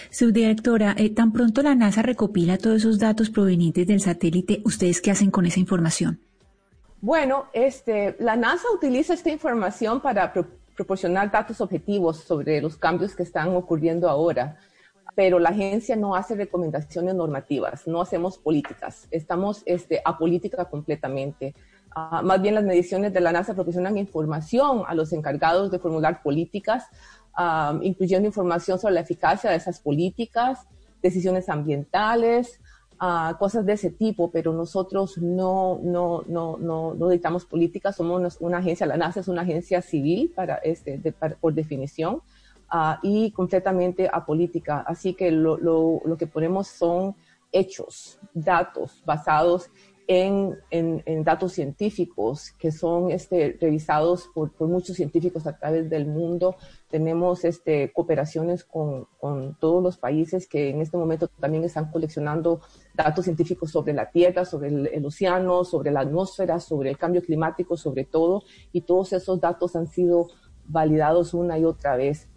Subdirectora, 0.10 0.96
eh, 0.98 1.10
tan 1.10 1.32
pronto 1.32 1.62
la 1.62 1.76
NASA 1.76 2.02
recopila 2.02 2.58
todos 2.58 2.78
esos 2.78 3.00
datos 3.00 3.30
provenientes 3.30 3.88
del 3.88 4.02
satélite, 4.02 4.62
¿ustedes 4.66 5.02
qué 5.02 5.12
hacen 5.12 5.32
con 5.32 5.46
esa 5.46 5.60
información? 5.60 6.20
Bueno, 7.02 7.46
este, 7.54 8.16
la 8.20 8.36
NASA 8.36 8.66
utiliza 8.76 9.14
esta 9.14 9.32
información 9.32 10.02
para 10.02 10.32
pro 10.32 10.46
proporcionar 10.76 11.30
datos 11.30 11.62
objetivos 11.62 12.24
sobre 12.24 12.60
los 12.60 12.76
cambios 12.76 13.16
que 13.16 13.22
están 13.22 13.50
ocurriendo 13.56 14.10
ahora, 14.10 14.58
pero 15.16 15.39
la 15.39 15.49
agencia 15.49 15.95
no 15.95 16.16
hace 16.16 16.36
recomendaciones 16.36 17.16
normativas, 17.16 17.88
no 17.88 18.01
hacemos 18.01 18.38
políticas, 18.38 19.07
estamos 19.12 19.64
este, 19.66 20.01
apolítica 20.03 20.66
completamente. 20.66 21.53
Uh, 21.95 22.24
más 22.24 22.41
bien 22.41 22.55
las 22.55 22.64
mediciones 22.64 23.12
de 23.12 23.20
la 23.20 23.34
NASA 23.34 23.53
proporcionan 23.53 23.97
información 23.97 24.84
a 24.88 24.95
los 24.95 25.12
encargados 25.12 25.72
de 25.72 25.80
formular 25.80 26.24
políticas 26.24 26.86
um, 27.38 27.82
incluyendo 27.84 28.28
información 28.28 28.80
sobre 28.80 28.95
la 28.95 29.01
eficacia 29.01 29.49
de 29.49 29.57
esas 29.57 29.80
políticas, 29.80 30.68
decisiones 31.01 31.49
ambientales, 31.49 32.59
uh, 33.01 33.38
cosas 33.38 33.66
de 33.66 33.74
ese 33.74 33.89
tipo, 33.89 34.32
pero 34.32 34.53
nosotros 34.53 35.18
no, 35.18 35.80
no, 35.84 36.24
no, 36.28 36.57
no, 36.57 36.93
no 36.93 37.09
dictamos 37.09 37.45
políticas, 37.45 37.95
somos 37.95 38.38
una, 38.39 38.57
agencia, 38.57 38.86
la 38.86 38.97
NASA 38.97 39.20
es 39.20 39.28
una 39.28 39.41
agencia 39.41 39.82
civil 39.82 40.32
para 40.36 40.55
este, 40.55 40.99
por 41.39 41.53
definición 41.53 42.22
uh, 42.72 42.95
y 43.03 43.32
completamente 43.32 44.09
apolítica. 44.11 44.84
Así 44.88 45.13
que 45.13 45.32
lo, 45.32 46.01
que 46.17 46.28
ponemos 46.28 46.67
son 46.67 47.15
hechos, 47.51 48.19
datos 48.34 49.03
basados 49.05 49.69
en, 50.07 51.24
datos 51.24 51.53
científicos 51.53 52.51
que 52.59 52.72
son 52.72 53.11
este, 53.11 53.57
revisados 53.61 54.30
por, 54.34 54.51
por, 54.51 54.67
muchos 54.67 54.97
científicos 54.97 55.47
a 55.47 55.57
través 55.57 55.89
del 55.89 56.05
mundo. 56.05 56.57
Tenemos 56.89 57.45
este, 57.45 57.93
cooperaciones 57.93 58.65
con, 58.65 59.07
con, 59.19 59.55
todos 59.57 59.82
los 59.82 59.97
países 59.97 60.47
que 60.47 60.69
en 60.69 60.82
este 60.82 60.97
momento 60.97 61.30
también 61.30 61.63
están 61.63 61.91
coleccionando 61.91 62.59
datos 62.93 63.24
científicos 63.24 63.72
sobre 63.72 63.93
la 63.93 64.09
Tierra, 64.11 64.43
sobre 64.43 64.67
el, 64.67 64.88
el 64.88 65.05
océano, 65.05 65.63
sobre 65.63 65.91
la 65.91 66.01
atmósfera, 66.01 66.59
sobre 66.59 66.89
el 66.89 66.97
cambio 66.97 67.22
climático, 67.22 67.78
sobre 67.78 68.03
todo. 68.03 68.43
Y 68.74 68.82
todos 68.82 69.13
esos 69.13 69.39
datos 69.39 69.78
han 69.78 69.88
sido 69.88 70.28
validados 70.65 71.34
una 71.34 71.57
y 71.57 71.63
otra 71.63 71.95
vez. 71.95 72.28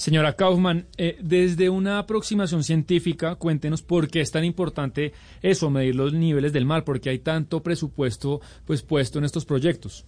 Señora 0.00 0.34
Kaufman, 0.34 0.86
eh, 0.96 1.18
desde 1.20 1.68
una 1.68 1.98
aproximación 1.98 2.64
científica, 2.64 3.34
cuéntenos 3.34 3.82
por 3.82 4.08
qué 4.08 4.22
es 4.22 4.30
tan 4.30 4.44
importante 4.46 5.12
eso, 5.42 5.68
medir 5.68 5.94
los 5.94 6.14
niveles 6.14 6.54
del 6.54 6.64
mar, 6.64 6.84
porque 6.84 7.10
hay 7.10 7.18
tanto 7.18 7.62
presupuesto 7.62 8.40
pues 8.64 8.80
puesto 8.80 9.18
en 9.18 9.26
estos 9.26 9.44
proyectos. 9.44 10.06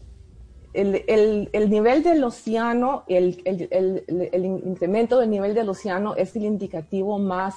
El, 0.73 1.05
el, 1.07 1.51
el 1.53 1.69
nivel 1.69 2.03
del 2.03 2.25
océano, 2.25 3.05
el, 3.07 3.43
el, 3.45 4.45
incremento 4.65 5.21
del 5.21 5.29
nivel 5.29 5.55
del 5.55 5.69
océano 5.69 6.17
es 6.17 6.35
el 6.37 6.45
indicativo 6.45 7.19
más, 7.19 7.55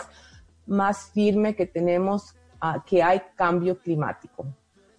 más 0.66 1.12
firme 1.14 1.56
que 1.56 1.66
tenemos 1.66 2.36
uh, 2.62 2.82
que 2.86 3.02
hay 3.02 3.22
cambio 3.38 3.80
climático. 3.80 4.46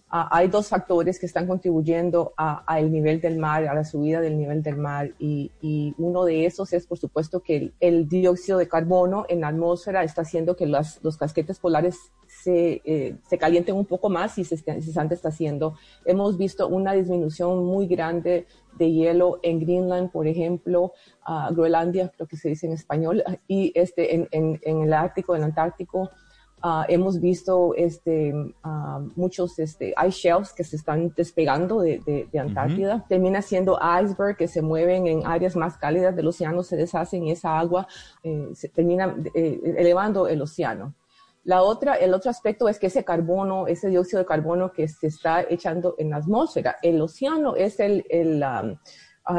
Uh, 0.09 0.23
hay 0.31 0.47
dos 0.47 0.69
factores 0.69 1.19
que 1.19 1.25
están 1.25 1.47
contribuyendo 1.47 2.33
al 2.37 2.89
nivel 2.89 3.19
del 3.19 3.37
mar, 3.37 3.67
a 3.67 3.73
la 3.73 3.83
subida 3.83 4.21
del 4.21 4.37
nivel 4.37 4.63
del 4.63 4.77
mar, 4.77 5.11
y, 5.19 5.51
uno 5.97 6.23
de 6.23 6.45
esos 6.45 6.71
es, 6.71 6.87
por 6.87 6.97
supuesto, 6.97 7.41
que 7.41 7.73
el, 7.81 8.07
dióxido 8.07 8.57
de 8.57 8.69
carbono 8.69 9.25
en 9.27 9.41
la 9.41 9.49
atmósfera 9.49 10.05
está 10.05 10.21
haciendo 10.21 10.55
que 10.55 10.65
los 10.65 11.17
casquetes 11.19 11.59
polares 11.59 11.97
se, 12.25 12.81
eh, 12.85 13.17
se, 13.27 13.37
calienten 13.37 13.75
un 13.75 13.85
poco 13.85 14.09
más 14.09 14.37
y 14.37 14.45
se, 14.45 14.55
se 14.55 14.73
está 14.77 15.27
haciendo. 15.27 15.75
Hemos 16.05 16.37
visto 16.37 16.69
una 16.69 16.93
disminución 16.93 17.65
muy 17.65 17.87
grande 17.87 18.47
de 18.77 18.89
hielo 18.89 19.39
en 19.43 19.59
Greenland, 19.59 20.09
por 20.11 20.25
ejemplo, 20.27 20.93
uh, 21.27 21.53
Groenlandia, 21.53 22.13
creo 22.15 22.27
que 22.27 22.37
se 22.37 22.47
dice 22.47 22.67
en 22.67 22.73
español, 22.73 23.23
y 23.45 23.73
este, 23.75 24.15
en 24.15 24.59
el 24.63 24.93
Ártico, 24.93 25.35
en 25.35 25.41
el 25.41 25.49
Antártico. 25.49 26.09
Uh, 26.63 26.83
hemos 26.87 27.19
visto 27.19 27.75
este, 27.75 28.33
uh, 28.33 28.99
muchos 29.15 29.59
este, 29.59 29.93
ice 30.07 30.27
shelves 30.27 30.53
que 30.53 30.63
se 30.63 30.75
están 30.75 31.13
despegando 31.15 31.81
de, 31.81 31.99
de, 31.99 32.27
de 32.31 32.39
Antártida. 32.39 32.95
Uh 32.95 32.99
-huh. 32.99 33.07
Termina 33.07 33.41
siendo 33.43 33.77
iceberg 33.77 34.35
que 34.35 34.47
se 34.47 34.63
mueven 34.63 35.05
en 35.05 35.27
áreas 35.27 35.55
más 35.55 35.77
cálidas 35.77 36.15
del 36.15 36.27
océano, 36.27 36.63
se 36.63 36.75
deshacen 36.75 37.23
y 37.25 37.31
esa 37.31 37.59
agua 37.59 37.87
eh, 38.23 38.49
se 38.55 38.69
termina 38.69 39.15
eh, 39.35 39.75
elevando 39.77 40.27
el 40.27 40.41
océano. 40.41 40.95
La 41.43 41.61
otra, 41.61 41.93
el 41.93 42.13
otro 42.13 42.31
aspecto 42.31 42.67
es 42.67 42.79
que 42.79 42.87
ese 42.87 43.03
carbono, 43.03 43.67
ese 43.67 43.89
dióxido 43.89 44.19
de 44.19 44.25
carbono 44.25 44.71
que 44.71 44.87
se 44.87 45.07
está 45.07 45.45
echando 45.47 45.93
en 45.99 46.09
la 46.09 46.17
atmósfera, 46.17 46.77
el 46.81 46.99
océano 46.99 47.55
es 47.55 47.79
el, 47.79 48.03
el 48.09 48.43
um, 48.43 48.77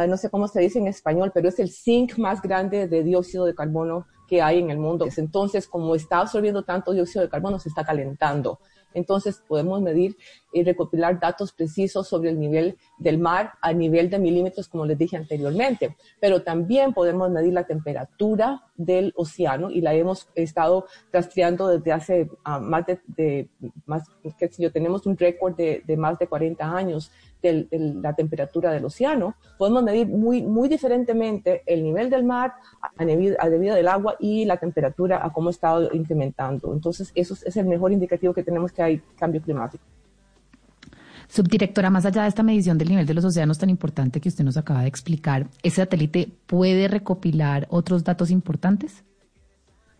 no 0.08 0.16
sé 0.16 0.30
cómo 0.30 0.46
se 0.46 0.60
dice 0.60 0.78
en 0.78 0.86
español, 0.86 1.32
pero 1.34 1.48
es 1.48 1.58
el 1.58 1.68
sink 1.68 2.16
más 2.16 2.40
grande 2.40 2.86
de 2.86 3.02
dióxido 3.02 3.44
de 3.44 3.54
carbono 3.54 4.06
que 4.28 4.42
hay 4.42 4.58
en 4.60 4.70
el 4.70 4.78
mundo. 4.78 5.08
Entonces, 5.16 5.66
como 5.66 5.94
está 5.94 6.20
absorbiendo 6.20 6.62
tanto 6.62 6.92
dióxido 6.92 7.22
de 7.22 7.30
carbono, 7.30 7.58
se 7.58 7.70
está 7.70 7.84
calentando. 7.84 8.60
Entonces, 8.94 9.42
podemos 9.48 9.80
medir 9.80 10.16
y 10.52 10.62
recopilar 10.62 11.20
datos 11.20 11.52
precisos 11.52 12.08
sobre 12.08 12.30
el 12.30 12.38
nivel 12.38 12.76
del 12.98 13.18
mar 13.18 13.52
a 13.60 13.72
nivel 13.72 14.10
de 14.10 14.18
milímetros, 14.18 14.68
como 14.68 14.86
les 14.86 14.98
dije 14.98 15.16
anteriormente. 15.16 15.96
Pero 16.20 16.42
también 16.42 16.92
podemos 16.92 17.30
medir 17.30 17.52
la 17.52 17.64
temperatura 17.64 18.62
del 18.76 19.12
océano 19.16 19.70
y 19.70 19.80
la 19.80 19.94
hemos 19.94 20.28
estado 20.34 20.86
rastreando 21.12 21.68
desde 21.68 21.92
hace 21.92 22.30
uh, 22.46 22.60
más 22.60 22.86
de, 22.86 23.00
de, 23.08 23.48
más, 23.86 24.04
que 24.38 24.48
si 24.48 24.62
yo 24.62 24.72
tenemos 24.72 25.04
un 25.06 25.16
récord 25.16 25.56
de, 25.56 25.82
de 25.86 25.96
más 25.96 26.18
de 26.18 26.28
40 26.28 26.64
años 26.64 27.10
de, 27.42 27.66
la 27.70 28.14
temperatura 28.14 28.72
del 28.72 28.84
océano, 28.84 29.34
podemos 29.58 29.82
medir 29.82 30.06
muy, 30.06 30.42
muy 30.42 30.68
diferentemente 30.68 31.62
el 31.66 31.82
nivel 31.82 32.10
del 32.10 32.24
mar 32.24 32.54
a, 32.80 33.02
a 33.02 33.04
debido 33.50 33.74
del 33.74 33.88
agua 33.88 34.16
y 34.18 34.44
la 34.44 34.56
temperatura 34.56 35.24
a 35.24 35.32
cómo 35.32 35.48
ha 35.48 35.52
estado 35.52 35.92
incrementando. 35.92 36.72
Entonces, 36.72 37.12
eso 37.14 37.34
es 37.44 37.56
el 37.56 37.66
mejor 37.66 37.92
indicativo 37.92 38.32
que 38.32 38.42
tenemos 38.42 38.72
que 38.72 38.82
hay 38.82 38.98
cambio 39.16 39.42
climático. 39.42 39.84
Subdirectora, 41.28 41.90
más 41.90 42.06
allá 42.06 42.22
de 42.22 42.28
esta 42.28 42.42
medición 42.42 42.78
del 42.78 42.88
nivel 42.88 43.06
de 43.06 43.14
los 43.14 43.24
océanos 43.24 43.58
tan 43.58 43.70
importante 43.70 44.20
que 44.20 44.30
usted 44.30 44.44
nos 44.44 44.56
acaba 44.56 44.82
de 44.82 44.88
explicar, 44.88 45.46
¿ese 45.62 45.76
satélite 45.76 46.30
puede 46.46 46.88
recopilar 46.88 47.66
otros 47.70 48.02
datos 48.02 48.30
importantes? 48.30 49.04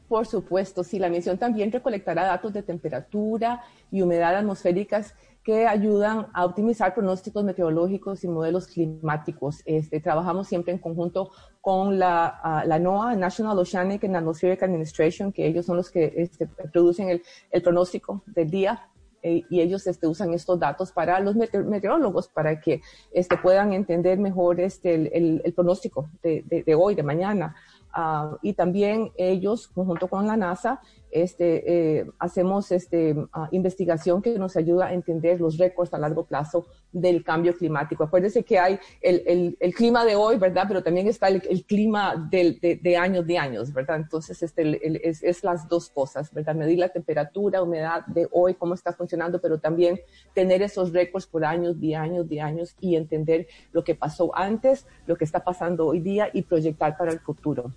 Por 0.09 0.27
supuesto, 0.27 0.83
sí, 0.85 0.99
la 0.99 1.11
misión 1.11 1.37
también 1.37 1.71
recolectará 1.71 2.25
datos 2.25 2.55
de 2.55 2.63
temperatura 2.63 3.63
y 3.91 4.01
humedad 4.01 4.35
atmosféricas 4.37 5.15
que 5.45 5.67
ayudan 5.67 6.29
a 6.33 6.47
optimizar 6.47 6.95
pronósticos 6.95 7.45
meteorológicos 7.45 8.25
y 8.25 8.29
modelos 8.29 8.67
climáticos. 8.67 9.63
Este, 9.67 10.01
trabajamos 10.01 10.49
siempre 10.49 10.73
en 10.73 10.79
conjunto 10.79 11.31
con 11.61 11.99
la, 11.99 12.65
NOAA, 12.81 13.17
National 13.17 13.59
Oceanic 13.59 14.05
and 14.05 14.17
Atmospheric 14.17 14.63
Administration, 14.63 15.31
que 15.31 15.47
ellos 15.47 15.67
son 15.67 15.77
los 15.77 15.91
que 15.91 16.13
este, 16.17 16.47
producen 16.47 17.11
el, 17.11 17.63
pronóstico 17.63 18.23
del 18.27 18.51
día 18.51 18.89
eh, 19.23 19.43
y 19.49 19.61
ellos 19.61 19.87
este, 19.87 20.07
usan 20.07 20.33
estos 20.33 20.59
datos 20.59 20.93
para 20.93 21.21
los 21.21 21.35
meteorólogos, 21.37 22.29
para 22.29 22.61
que 22.61 22.81
este, 23.13 23.37
puedan 23.37 23.73
entender 23.73 24.19
mejor 24.19 24.61
este, 24.61 24.95
el, 24.95 25.11
el, 25.13 25.43
el 25.45 25.53
pronóstico 25.53 26.09
de, 26.23 26.45
de, 26.65 26.75
hoy, 26.75 26.95
de 26.95 27.03
mañana. 27.03 27.55
Uh, 27.97 28.37
y 28.43 28.53
también 28.53 29.11
ellos, 29.17 29.69
junto 29.75 30.09
con 30.09 30.27
la 30.27 30.37
NASA, 30.37 30.81
este, 31.11 31.99
eh, 31.99 32.07
hacemos 32.19 32.71
este, 32.73 33.17
ah, 33.33 33.49
investigación 33.53 34.23
que 34.23 34.39
nos 34.39 34.57
ayuda 34.57 34.87
a 34.87 34.93
entender 34.93 35.41
los 35.41 35.59
récords 35.59 35.93
a 35.95 35.99
largo 35.99 36.25
plazo 36.25 36.67
del 36.93 37.23
cambio 37.25 37.55
climático. 37.55 38.05
Acuérdense 38.05 38.45
que 38.45 38.59
hay 38.59 38.79
el, 39.01 39.57
el, 39.61 39.75
clima 39.75 40.05
de 40.05 40.17
hoy, 40.17 40.37
¿verdad? 40.37 40.65
Pero 40.67 40.83
también 40.83 41.07
está 41.07 41.29
el, 41.29 41.65
clima 41.65 42.29
de, 42.31 42.79
de, 42.83 42.97
años 42.97 43.27
de 43.27 43.39
años, 43.39 43.73
¿verdad? 43.73 43.97
Entonces, 43.97 44.43
este, 44.43 45.09
es, 45.09 45.23
es, 45.23 45.45
las 45.45 45.69
dos 45.69 45.91
cosas, 45.91 46.33
¿verdad? 46.33 46.55
Medir 46.55 46.79
la 46.79 46.89
temperatura, 46.89 47.63
humedad 47.63 48.07
de 48.07 48.29
hoy, 48.33 48.55
cómo 48.55 48.75
está 48.75 48.93
funcionando, 48.93 49.41
pero 49.41 49.59
también 49.59 50.01
tener 50.35 50.63
esos 50.63 50.93
récords 50.93 51.27
por 51.27 51.45
años, 51.45 51.81
de 51.81 51.95
años, 51.95 52.29
de 52.29 52.41
años 52.41 52.75
y 52.81 52.97
entender 52.97 53.47
lo 53.73 53.85
que 53.85 53.95
pasó 53.95 54.35
antes, 54.37 54.87
lo 55.07 55.17
que 55.17 55.25
está 55.25 55.45
pasando 55.45 55.87
hoy 55.87 56.01
día 56.01 56.31
y 56.33 56.43
proyectar 56.43 56.97
para 56.97 57.13
el 57.13 57.21
futuro. 57.21 57.73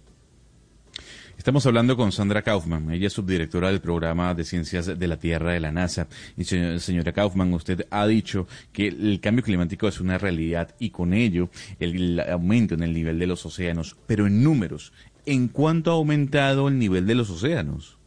Estamos 1.42 1.66
hablando 1.66 1.98
con 1.98 2.12
Sandra 2.12 2.44
Kaufman, 2.44 2.92
ella 2.92 3.08
es 3.08 3.14
subdirectora 3.14 3.70
del 3.70 3.82
programa 3.82 4.36
de 4.36 4.44
ciencias 4.44 4.86
de 4.86 5.08
la 5.08 5.18
Tierra 5.18 5.54
de 5.54 5.60
la 5.60 5.72
NASA. 5.72 6.06
Y 6.38 6.44
señora 6.44 7.14
Kaufman, 7.14 7.52
usted 7.56 7.88
ha 7.90 8.06
dicho 8.06 8.46
que 8.72 8.90
el 8.90 9.20
cambio 9.20 9.44
climático 9.44 9.88
es 9.88 10.00
una 10.00 10.20
realidad 10.20 10.76
y 10.78 10.92
con 10.92 11.16
ello 11.16 11.50
el 11.80 12.20
aumento 12.20 12.76
en 12.76 12.84
el 12.84 12.94
nivel 12.94 13.18
de 13.18 13.26
los 13.26 13.44
océanos, 13.44 13.98
pero 14.06 14.28
en 14.28 14.44
números, 14.44 14.94
¿en 15.26 15.48
cuánto 15.48 15.90
ha 15.90 15.96
aumentado 15.96 16.68
el 16.68 16.78
nivel 16.78 17.08
de 17.08 17.16
los 17.16 17.32
océanos? 17.32 17.98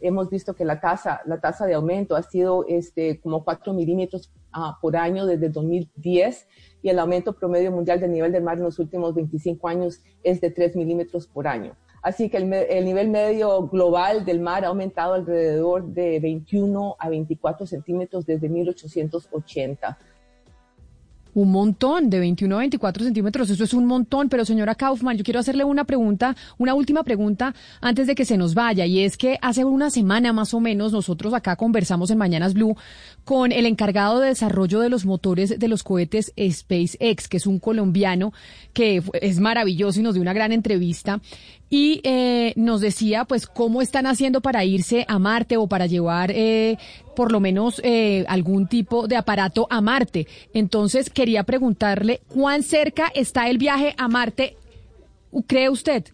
Hemos 0.00 0.30
visto 0.30 0.54
que 0.54 0.64
la 0.64 0.78
tasa, 0.78 1.20
la 1.26 1.40
tasa 1.40 1.66
de 1.66 1.74
aumento 1.74 2.14
ha 2.14 2.22
sido 2.22 2.64
este, 2.68 3.18
como 3.18 3.42
4 3.42 3.72
milímetros 3.72 4.30
ah, 4.52 4.78
por 4.80 4.96
año 4.96 5.26
desde 5.26 5.48
2010 5.48 6.46
y 6.80 6.90
el 6.90 7.00
aumento 7.00 7.32
promedio 7.32 7.72
mundial 7.72 7.98
del 7.98 8.12
nivel 8.12 8.30
del 8.30 8.44
mar 8.44 8.58
en 8.58 8.62
los 8.62 8.78
últimos 8.78 9.16
25 9.16 9.66
años 9.66 10.00
es 10.22 10.40
de 10.40 10.52
3 10.52 10.76
milímetros 10.76 11.26
por 11.26 11.48
año. 11.48 11.74
Así 12.02 12.28
que 12.28 12.36
el, 12.36 12.84
nivel 12.84 13.08
medio 13.08 13.68
global 13.68 14.24
del 14.24 14.40
mar 14.40 14.64
ha 14.64 14.68
aumentado 14.68 15.14
alrededor 15.14 15.86
de 15.86 16.18
21 16.18 16.96
a 16.98 17.08
24 17.08 17.64
centímetros 17.64 18.26
desde 18.26 18.48
1880. 18.48 19.98
Un 21.34 21.50
montón, 21.50 22.10
de 22.10 22.20
21 22.20 22.54
a 22.54 22.58
24 22.58 23.04
centímetros, 23.04 23.50
eso 23.50 23.64
es 23.64 23.74
un 23.74 23.86
montón, 23.86 24.28
pero 24.28 24.44
señora 24.44 24.74
Kaufman, 24.74 25.16
yo 25.16 25.24
quiero 25.24 25.40
hacerle 25.40 25.64
una 25.64 25.84
pregunta, 25.84 26.36
una 26.58 26.74
última 26.74 27.02
pregunta 27.04 27.54
antes 27.80 28.06
de 28.06 28.14
que 28.14 28.24
se 28.24 28.36
nos 28.36 28.54
vaya, 28.54 28.84
y 28.86 29.00
es 29.00 29.16
que 29.16 29.38
hace 29.40 29.64
una 29.64 29.90
semana 29.90 30.32
más 30.32 30.52
o 30.54 30.60
menos 30.60 30.92
nosotros 30.92 31.32
acá 31.34 31.56
conversamos 31.56 32.10
en 32.10 32.18
Mañanas 32.18 32.54
Blue 32.54 32.76
con 33.24 33.52
el 33.52 33.66
encargado 33.66 34.20
de 34.20 34.28
desarrollo 34.28 34.80
de 34.80 34.90
los 34.90 35.06
motores 35.06 35.58
de 35.58 35.68
los 35.68 35.82
cohetes 35.82 36.32
SpaceX, 36.38 37.28
que 37.28 37.36
es 37.38 37.46
un 37.46 37.58
colombiano 37.58 38.32
que 38.72 39.02
es 39.20 39.40
maravilloso 39.40 40.00
y 40.00 40.02
nos 40.02 40.14
dio 40.14 40.22
una 40.22 40.32
gran 40.32 40.52
entrevista, 40.52 41.20
y 41.72 42.02
eh, 42.04 42.52
nos 42.56 42.82
decía 42.82 43.24
pues 43.24 43.46
cómo 43.46 43.80
están 43.80 44.06
haciendo 44.06 44.42
para 44.42 44.62
irse 44.62 45.06
a 45.08 45.18
Marte 45.18 45.56
o 45.56 45.68
para 45.68 45.86
llevar 45.86 46.30
eh, 46.30 46.76
por 47.14 47.32
lo 47.32 47.40
menos 47.40 47.80
eh, 47.84 48.24
algún 48.28 48.66
tipo 48.66 49.06
de 49.06 49.16
aparato 49.16 49.66
a 49.70 49.80
Marte. 49.80 50.26
Entonces 50.54 51.10
quería 51.10 51.44
preguntarle 51.44 52.20
cuán 52.28 52.62
cerca 52.62 53.10
está 53.14 53.48
el 53.48 53.58
viaje 53.58 53.94
a 53.98 54.08
Marte, 54.08 54.56
¿cree 55.46 55.68
usted? 55.68 56.04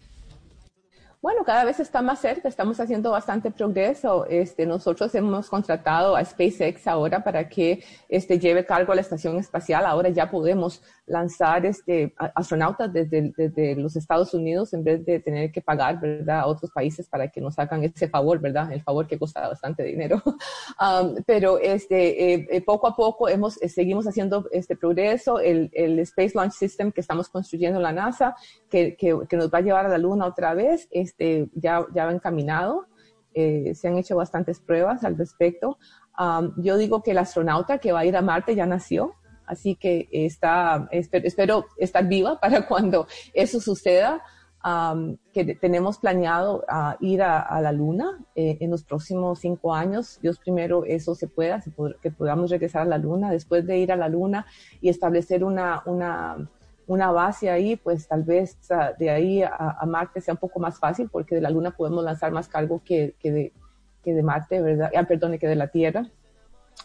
Bueno, 1.21 1.43
cada 1.43 1.65
vez 1.65 1.81
está 1.81 2.01
más 2.01 2.21
cerca, 2.21 2.47
estamos 2.47 2.79
haciendo 2.79 3.11
bastante 3.11 3.51
progreso. 3.51 4.25
Este, 4.27 4.65
nosotros 4.65 5.13
hemos 5.15 5.49
contratado 5.49 6.15
a 6.15 6.23
SpaceX 6.23 6.87
ahora 6.87 7.21
para 7.25 7.49
que 7.49 7.83
este, 8.07 8.39
lleve 8.39 8.65
cargo 8.65 8.93
a 8.93 8.95
la 8.95 9.01
estación 9.01 9.37
espacial. 9.37 9.85
Ahora 9.85 10.07
ya 10.09 10.31
podemos 10.31 10.81
lanzar 11.09 11.65
este, 11.65 12.13
astronautas 12.35 12.93
desde, 12.93 13.33
desde, 13.35 13.75
los 13.75 13.95
Estados 13.95 14.33
Unidos 14.33 14.73
en 14.73 14.83
vez 14.83 15.03
de 15.05 15.19
tener 15.19 15.51
que 15.51 15.61
pagar 15.61 15.99
¿verdad? 15.99 16.41
a 16.41 16.45
otros 16.45 16.71
países 16.71 17.09
para 17.09 17.27
que 17.27 17.41
nos 17.41 17.57
hagan 17.57 17.83
ese 17.83 18.07
favor, 18.07 18.39
¿verdad? 18.39 18.71
El 18.71 18.81
favor 18.81 19.07
que 19.07 19.17
cuesta 19.17 19.47
bastante 19.47 19.83
dinero. 19.83 20.21
Um, 20.79 21.15
pero 21.25 21.57
este, 21.57 22.33
eh, 22.33 22.47
eh, 22.51 22.61
poco 22.61 22.87
a 22.87 22.95
poco 22.95 23.27
hemos, 23.27 23.61
eh, 23.61 23.67
seguimos 23.67 24.07
haciendo 24.07 24.47
este 24.51 24.77
progreso. 24.77 25.39
El, 25.39 25.69
el, 25.73 25.99
Space 25.99 26.31
Launch 26.35 26.53
System 26.53 26.91
que 26.91 27.01
estamos 27.01 27.27
construyendo 27.27 27.79
en 27.79 27.83
la 27.83 27.91
NASA, 27.91 28.35
que, 28.69 28.95
que, 28.95 29.17
que, 29.27 29.35
nos 29.35 29.51
va 29.51 29.57
a 29.57 29.61
llevar 29.61 29.85
a 29.87 29.89
la 29.89 29.97
Luna 29.97 30.25
otra 30.25 30.53
vez, 30.53 30.87
este, 30.91 31.49
ya, 31.53 31.85
ya 31.93 32.05
va 32.05 32.13
encaminado. 32.13 32.85
se 33.33 33.87
han 33.87 33.97
hecho 33.97 34.15
bastantes 34.15 34.61
pruebas 34.61 35.03
al 35.03 35.17
respecto. 35.17 35.77
Um, 36.17 36.53
yo 36.61 36.77
digo 36.77 37.01
que 37.01 37.11
el 37.11 37.17
astronauta 37.17 37.79
que 37.79 37.91
va 37.91 37.99
a 37.99 38.05
ir 38.05 38.15
a 38.15 38.21
Marte 38.21 38.55
ya 38.55 38.65
nació 38.65 39.15
Así 39.49 39.75
que 39.75 40.07
está, 40.11 40.87
espero, 40.91 41.65
estar 41.77 42.07
viva 42.07 42.39
para 42.39 42.61
cuando 42.67 43.07
eso 43.33 43.59
suceda. 43.59 44.21
que 45.33 45.55
tenemos 45.55 45.97
planeado 45.97 46.63
ir 46.99 47.23
a, 47.23 47.59
la 47.61 47.71
luna 47.71 48.19
eh, 48.35 48.57
en 48.59 48.69
los 48.69 48.83
próximos 48.83 49.39
cinco 49.39 49.73
años. 49.73 50.19
Dios 50.21 50.37
primero 50.37 50.85
eso 50.85 51.15
se 51.15 51.27
pueda, 51.27 51.63
que 52.01 52.11
podamos 52.11 52.51
regresar 52.51 52.83
a 52.83 52.85
la 52.85 52.99
luna. 52.99 53.31
Después 53.31 53.65
de 53.65 53.79
ir 53.79 53.91
a 53.91 53.95
la 53.95 54.07
luna 54.07 54.45
y 54.81 54.89
establecer 54.89 55.43
una, 55.43 55.81
una, 55.87 56.47
una 56.85 57.11
base 57.11 57.49
ahí, 57.49 57.75
pues 57.75 58.07
tal 58.07 58.23
vez 58.23 58.55
de 58.99 59.09
ahí 59.09 59.41
a, 59.41 59.83
Marte 59.87 60.21
sea 60.21 60.35
un 60.35 60.39
poco 60.39 60.59
más 60.59 60.77
fácil 60.77 61.09
porque 61.11 61.33
de 61.33 61.41
la 61.41 61.49
luna 61.49 61.71
podemos 61.71 62.03
lanzar 62.03 62.31
más 62.31 62.47
cargo 62.47 62.83
que, 62.85 63.15
que, 63.19 63.31
de, 63.31 63.53
que 64.03 64.13
de 64.13 64.21
Marte, 64.21 64.61
¿verdad? 64.61 64.91
Ah, 64.95 65.05
perdón, 65.07 65.39
que 65.39 65.47
de 65.47 65.55
la 65.55 65.69
Tierra. 65.69 66.05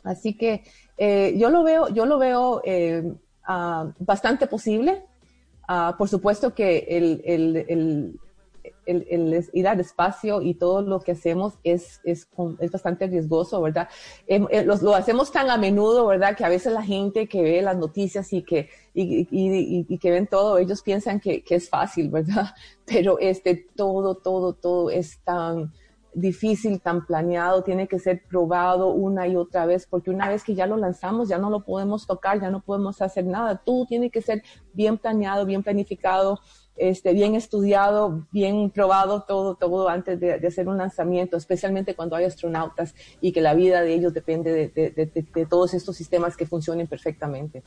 Así 0.03 0.37
que 0.37 0.65
eh, 0.97 1.35
yo 1.37 1.51
lo 1.51 1.63
veo, 1.63 1.89
yo 1.89 2.07
lo 2.07 2.19
veo 2.19 2.61
eh, 2.65 3.15
ah, 3.47 3.93
bastante 3.99 4.47
posible. 4.47 5.05
Ah, 5.67 5.95
por 5.97 6.09
supuesto 6.09 6.55
que 6.55 6.87
el, 6.91 8.21
ir 8.87 9.69
al 9.69 9.81
espacio 9.81 10.43
y 10.43 10.55
todo 10.55 10.83
lo 10.83 11.01
que 11.01 11.13
hacemos 11.13 11.55
es, 11.65 12.01
es, 12.05 12.29
bastante 12.71 13.07
riesgoso, 13.07 13.63
¿verdad? 13.63 13.89
Em, 14.27 14.47
eh, 14.51 14.65
lo, 14.65 14.95
hacemos 14.95 15.33
tan 15.33 15.49
a 15.49 15.57
menudo, 15.57 16.07
¿verdad? 16.07 16.37
Que 16.37 16.45
a 16.45 16.51
veces 16.51 16.73
la 16.73 16.83
gente 16.83 17.27
que 17.27 17.43
ve 17.43 17.63
las 17.63 17.79
noticias 17.79 18.31
y 18.35 18.43
que, 18.43 18.69
y 18.93 19.99
que 19.99 20.11
ven 20.11 20.27
todo, 20.27 20.59
ellos 20.59 20.83
piensan 20.83 21.19
que, 21.19 21.43
que, 21.43 21.55
es 21.55 21.69
fácil, 21.71 22.11
¿verdad? 22.11 22.55
Pero 22.85 23.19
este, 23.19 23.67
todo, 23.75 24.17
todo, 24.17 24.53
todo 24.53 24.91
es 24.91 25.19
tan 25.25 25.73
difícil, 26.15 26.81
tan 26.81 27.05
planeado, 27.05 27.63
tiene 27.63 27.89
que 27.89 27.99
ser 27.99 28.23
probado 28.29 28.89
una 28.89 29.27
y 29.27 29.37
otra 29.37 29.67
vez, 29.67 29.87
porque 29.89 30.11
una 30.11 30.29
vez 30.29 30.45
que 30.45 30.55
ya 30.55 30.67
lo 30.67 30.77
lanzamos, 30.77 31.29
ya 31.29 31.39
no 31.39 31.51
lo 31.51 31.65
podemos 31.65 32.07
tocar, 32.07 32.41
ya 32.41 32.51
no 32.51 32.61
podemos 32.61 33.03
hacer 33.03 33.27
nada. 33.27 33.57
Todo 33.65 33.87
tiene 33.87 34.11
que 34.11 34.23
ser 34.23 34.43
bien 34.73 34.97
planeado, 34.97 35.45
bien 35.45 35.63
planificado, 35.63 36.41
este, 36.77 37.13
bien 37.13 37.35
estudiado, 37.35 38.27
bien 38.33 38.71
probado 38.71 39.23
todo, 39.23 39.55
todo 39.55 39.89
antes 39.89 40.19
de, 40.19 40.35
hacer 40.35 40.69
un 40.69 40.79
lanzamiento, 40.79 41.37
especialmente 41.37 41.95
cuando 41.95 42.17
hay 42.17 42.25
astronautas 42.25 42.95
y 43.21 43.33
que 43.33 43.41
la 43.41 43.55
vida 43.55 43.83
de 43.83 43.95
ellos 43.95 44.15
depende 44.15 44.69
de 44.69 45.47
todos 45.47 45.75
estos 45.75 45.97
sistemas 45.97 46.37
que 46.37 46.47
funcionen 46.47 46.87
perfectamente. 46.87 47.63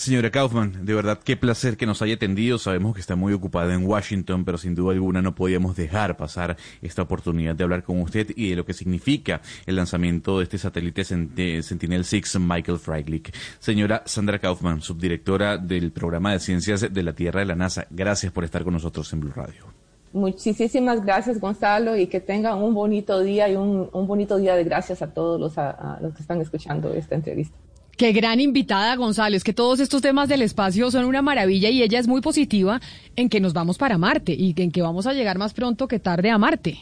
Señora 0.00 0.30
Kaufman, 0.30 0.86
de 0.86 0.94
verdad 0.94 1.18
qué 1.22 1.36
placer 1.36 1.76
que 1.76 1.84
nos 1.84 2.00
haya 2.00 2.14
atendido. 2.14 2.56
Sabemos 2.56 2.94
que 2.94 3.02
está 3.02 3.16
muy 3.16 3.34
ocupada 3.34 3.74
en 3.74 3.84
Washington, 3.84 4.46
pero 4.46 4.56
sin 4.56 4.74
duda 4.74 4.94
alguna 4.94 5.20
no 5.20 5.34
podíamos 5.34 5.76
dejar 5.76 6.16
pasar 6.16 6.56
esta 6.80 7.02
oportunidad 7.02 7.54
de 7.54 7.64
hablar 7.64 7.82
con 7.82 8.00
usted 8.00 8.28
y 8.34 8.48
de 8.48 8.56
lo 8.56 8.64
que 8.64 8.72
significa 8.72 9.42
el 9.66 9.76
lanzamiento 9.76 10.38
de 10.38 10.44
este 10.44 10.56
satélite 10.56 11.04
Sentinel-6 11.04 12.40
Michael 12.40 12.78
Freilich. 12.78 13.30
Señora 13.58 14.02
Sandra 14.06 14.38
Kaufman, 14.38 14.80
subdirectora 14.80 15.58
del 15.58 15.92
programa 15.92 16.32
de 16.32 16.40
ciencias 16.40 16.90
de 16.90 17.02
la 17.02 17.12
Tierra 17.12 17.40
de 17.40 17.46
la 17.46 17.54
NASA, 17.54 17.86
gracias 17.90 18.32
por 18.32 18.44
estar 18.44 18.64
con 18.64 18.72
nosotros 18.72 19.12
en 19.12 19.20
Blue 19.20 19.34
Radio. 19.36 19.66
Muchísimas 20.14 21.04
gracias, 21.04 21.38
Gonzalo, 21.38 21.94
y 21.94 22.06
que 22.06 22.20
tengan 22.20 22.56
un 22.62 22.72
bonito 22.72 23.20
día 23.20 23.50
y 23.50 23.54
un, 23.54 23.90
bonito 23.92 24.38
día 24.38 24.54
de 24.54 24.64
gracias 24.64 25.02
a 25.02 25.12
todos 25.12 25.38
los, 25.38 25.58
a 25.58 25.98
los 26.00 26.14
que 26.14 26.22
están 26.22 26.40
escuchando 26.40 26.90
esta 26.94 27.16
entrevista. 27.16 27.54
Qué 28.00 28.12
gran 28.12 28.40
invitada, 28.40 28.96
Gonzalo. 28.96 29.36
Es 29.36 29.44
que 29.44 29.52
todos 29.52 29.78
estos 29.78 30.00
temas 30.00 30.26
del 30.26 30.40
espacio 30.40 30.90
son 30.90 31.04
una 31.04 31.20
maravilla 31.20 31.68
y 31.68 31.82
ella 31.82 31.98
es 31.98 32.08
muy 32.08 32.22
positiva 32.22 32.80
en 33.14 33.28
que 33.28 33.40
nos 33.40 33.52
vamos 33.52 33.76
para 33.76 33.98
Marte 33.98 34.32
y 34.32 34.54
en 34.56 34.72
que 34.72 34.80
vamos 34.80 35.06
a 35.06 35.12
llegar 35.12 35.36
más 35.36 35.52
pronto 35.52 35.86
que 35.86 35.98
tarde 35.98 36.30
a 36.30 36.38
Marte. 36.38 36.78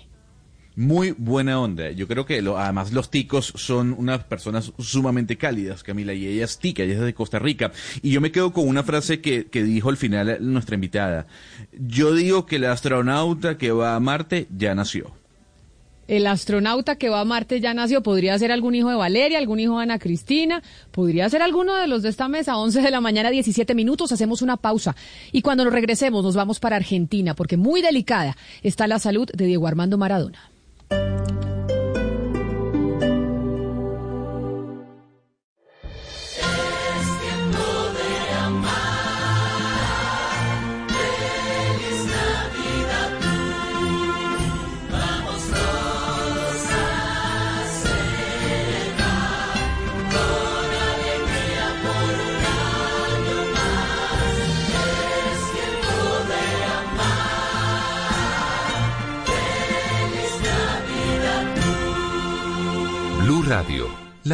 Muy 0.76 1.16
buena 1.18 1.58
onda. 1.58 1.90
Yo 1.90 2.06
creo 2.06 2.24
que 2.24 2.38
además 2.38 2.92
los 2.92 3.10
ticos 3.10 3.52
son 3.56 3.96
unas 3.98 4.22
personas 4.22 4.72
sumamente 4.78 5.36
cálidas, 5.36 5.82
Camila, 5.82 6.14
y 6.14 6.24
ella 6.24 6.44
es 6.44 6.60
tica, 6.60 6.84
ella 6.84 6.94
es 6.94 7.00
de 7.00 7.14
Costa 7.14 7.40
Rica. 7.40 7.72
Y 8.00 8.12
yo 8.12 8.20
me 8.20 8.30
quedo 8.30 8.52
con 8.52 8.68
una 8.68 8.84
frase 8.84 9.20
que, 9.20 9.46
que 9.46 9.64
dijo 9.64 9.88
al 9.88 9.96
final 9.96 10.38
nuestra 10.40 10.76
invitada. 10.76 11.26
Yo 11.72 12.14
digo 12.14 12.46
que 12.46 12.56
el 12.56 12.64
astronauta 12.66 13.58
que 13.58 13.72
va 13.72 13.96
a 13.96 14.00
Marte 14.00 14.46
ya 14.56 14.72
nació 14.76 15.17
el 16.08 16.26
astronauta 16.26 16.96
que 16.96 17.08
va 17.08 17.20
a 17.20 17.24
Marte 17.24 17.60
ya 17.60 17.74
nació. 17.74 18.02
Podría 18.02 18.38
ser 18.38 18.50
algún 18.50 18.74
hijo 18.74 18.88
de 18.88 18.96
Valeria, 18.96 19.38
algún 19.38 19.60
hijo 19.60 19.76
de 19.76 19.84
Ana 19.84 19.98
Cristina, 19.98 20.62
podría 20.90 21.28
ser 21.30 21.42
alguno 21.42 21.76
de 21.76 21.86
los 21.86 22.02
de 22.02 22.08
esta 22.08 22.26
mesa. 22.28 22.56
11 22.56 22.82
de 22.82 22.90
la 22.90 23.00
mañana, 23.00 23.30
17 23.30 23.74
minutos, 23.74 24.10
hacemos 24.10 24.42
una 24.42 24.56
pausa. 24.56 24.96
Y 25.30 25.42
cuando 25.42 25.64
nos 25.64 25.72
regresemos, 25.72 26.24
nos 26.24 26.34
vamos 26.34 26.58
para 26.58 26.76
Argentina, 26.76 27.34
porque 27.34 27.56
muy 27.56 27.82
delicada 27.82 28.36
está 28.62 28.86
la 28.86 28.98
salud 28.98 29.28
de 29.32 29.46
Diego 29.46 29.66
Armando 29.66 29.98
Maradona. 29.98 30.50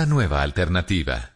Nueva 0.06 0.42
alternativa. 0.42 1.30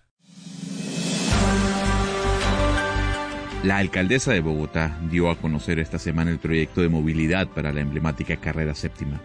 La 3.62 3.78
alcaldesa 3.78 4.32
de 4.32 4.40
Bogotá 4.40 4.98
dio 5.10 5.30
a 5.30 5.36
conocer 5.36 5.78
esta 5.78 5.98
semana 5.98 6.30
el 6.30 6.38
proyecto 6.38 6.80
de 6.80 6.88
movilidad 6.88 7.48
para 7.48 7.72
la 7.72 7.80
emblemática 7.80 8.36
carrera 8.36 8.74
séptima. 8.74 9.20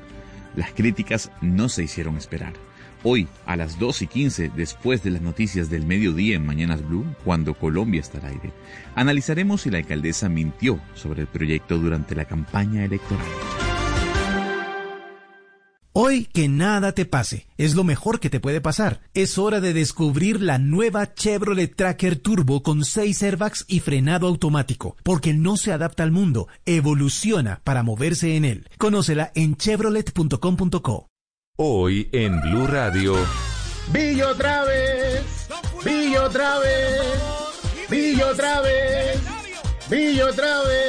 Las 0.55 0.71
críticas 0.73 1.31
no 1.41 1.69
se 1.69 1.83
hicieron 1.83 2.17
esperar. 2.17 2.53
Hoy, 3.03 3.27
a 3.45 3.55
las 3.55 3.79
2 3.79 4.03
y 4.03 4.07
15, 4.07 4.51
después 4.55 5.03
de 5.03 5.11
las 5.11 5.21
noticias 5.21 5.69
del 5.69 5.85
mediodía 5.85 6.35
en 6.35 6.45
Mañanas 6.45 6.87
Blue, 6.87 7.05
cuando 7.23 7.53
Colombia 7.53 8.01
está 8.01 8.19
al 8.19 8.33
aire, 8.33 8.51
analizaremos 8.95 9.61
si 9.61 9.69
la 9.69 9.79
alcaldesa 9.79 10.29
mintió 10.29 10.79
sobre 10.95 11.21
el 11.21 11.27
proyecto 11.27 11.77
durante 11.77 12.15
la 12.15 12.25
campaña 12.25 12.85
electoral. 12.85 13.25
Hoy 15.95 16.25
que 16.25 16.49
nada 16.49 16.93
te 16.93 17.05
pase, 17.05 17.45
es 17.55 17.75
lo 17.75 17.83
mejor 17.83 18.19
que 18.19 18.31
te 18.31 18.39
puede 18.39 18.61
pasar. 18.61 19.01
Es 19.13 19.37
hora 19.37 19.61
de 19.61 19.73
descubrir 19.73 20.41
la 20.41 20.57
nueva 20.57 21.13
Chevrolet 21.13 21.75
Tracker 21.75 22.15
Turbo 22.15 22.63
con 22.63 22.83
6 22.83 23.21
airbags 23.21 23.63
y 23.67 23.79
frenado 23.79 24.25
automático, 24.25 24.97
porque 25.03 25.35
no 25.35 25.55
se 25.55 25.71
adapta 25.71 26.01
al 26.01 26.11
mundo, 26.11 26.47
evoluciona 26.65 27.61
para 27.63 27.83
moverse 27.83 28.35
en 28.35 28.43
él. 28.43 28.69
Conócela 28.79 29.31
en 29.35 29.55
chevrolet.com.co. 29.55 31.09
Hoy 31.57 32.09
en 32.11 32.41
Blue 32.41 32.65
Radio. 32.65 33.15
Billo 33.91 34.29
otra 34.29 34.63
vez, 34.63 35.47
Billo 35.85 36.23
otra 36.23 36.57
vez, 36.57 37.21
Billo 37.87 38.29
otra 38.29 38.61
vez, 38.61 39.21
Billo 39.91 40.27
otra 40.27 40.59
vez. 40.63 40.83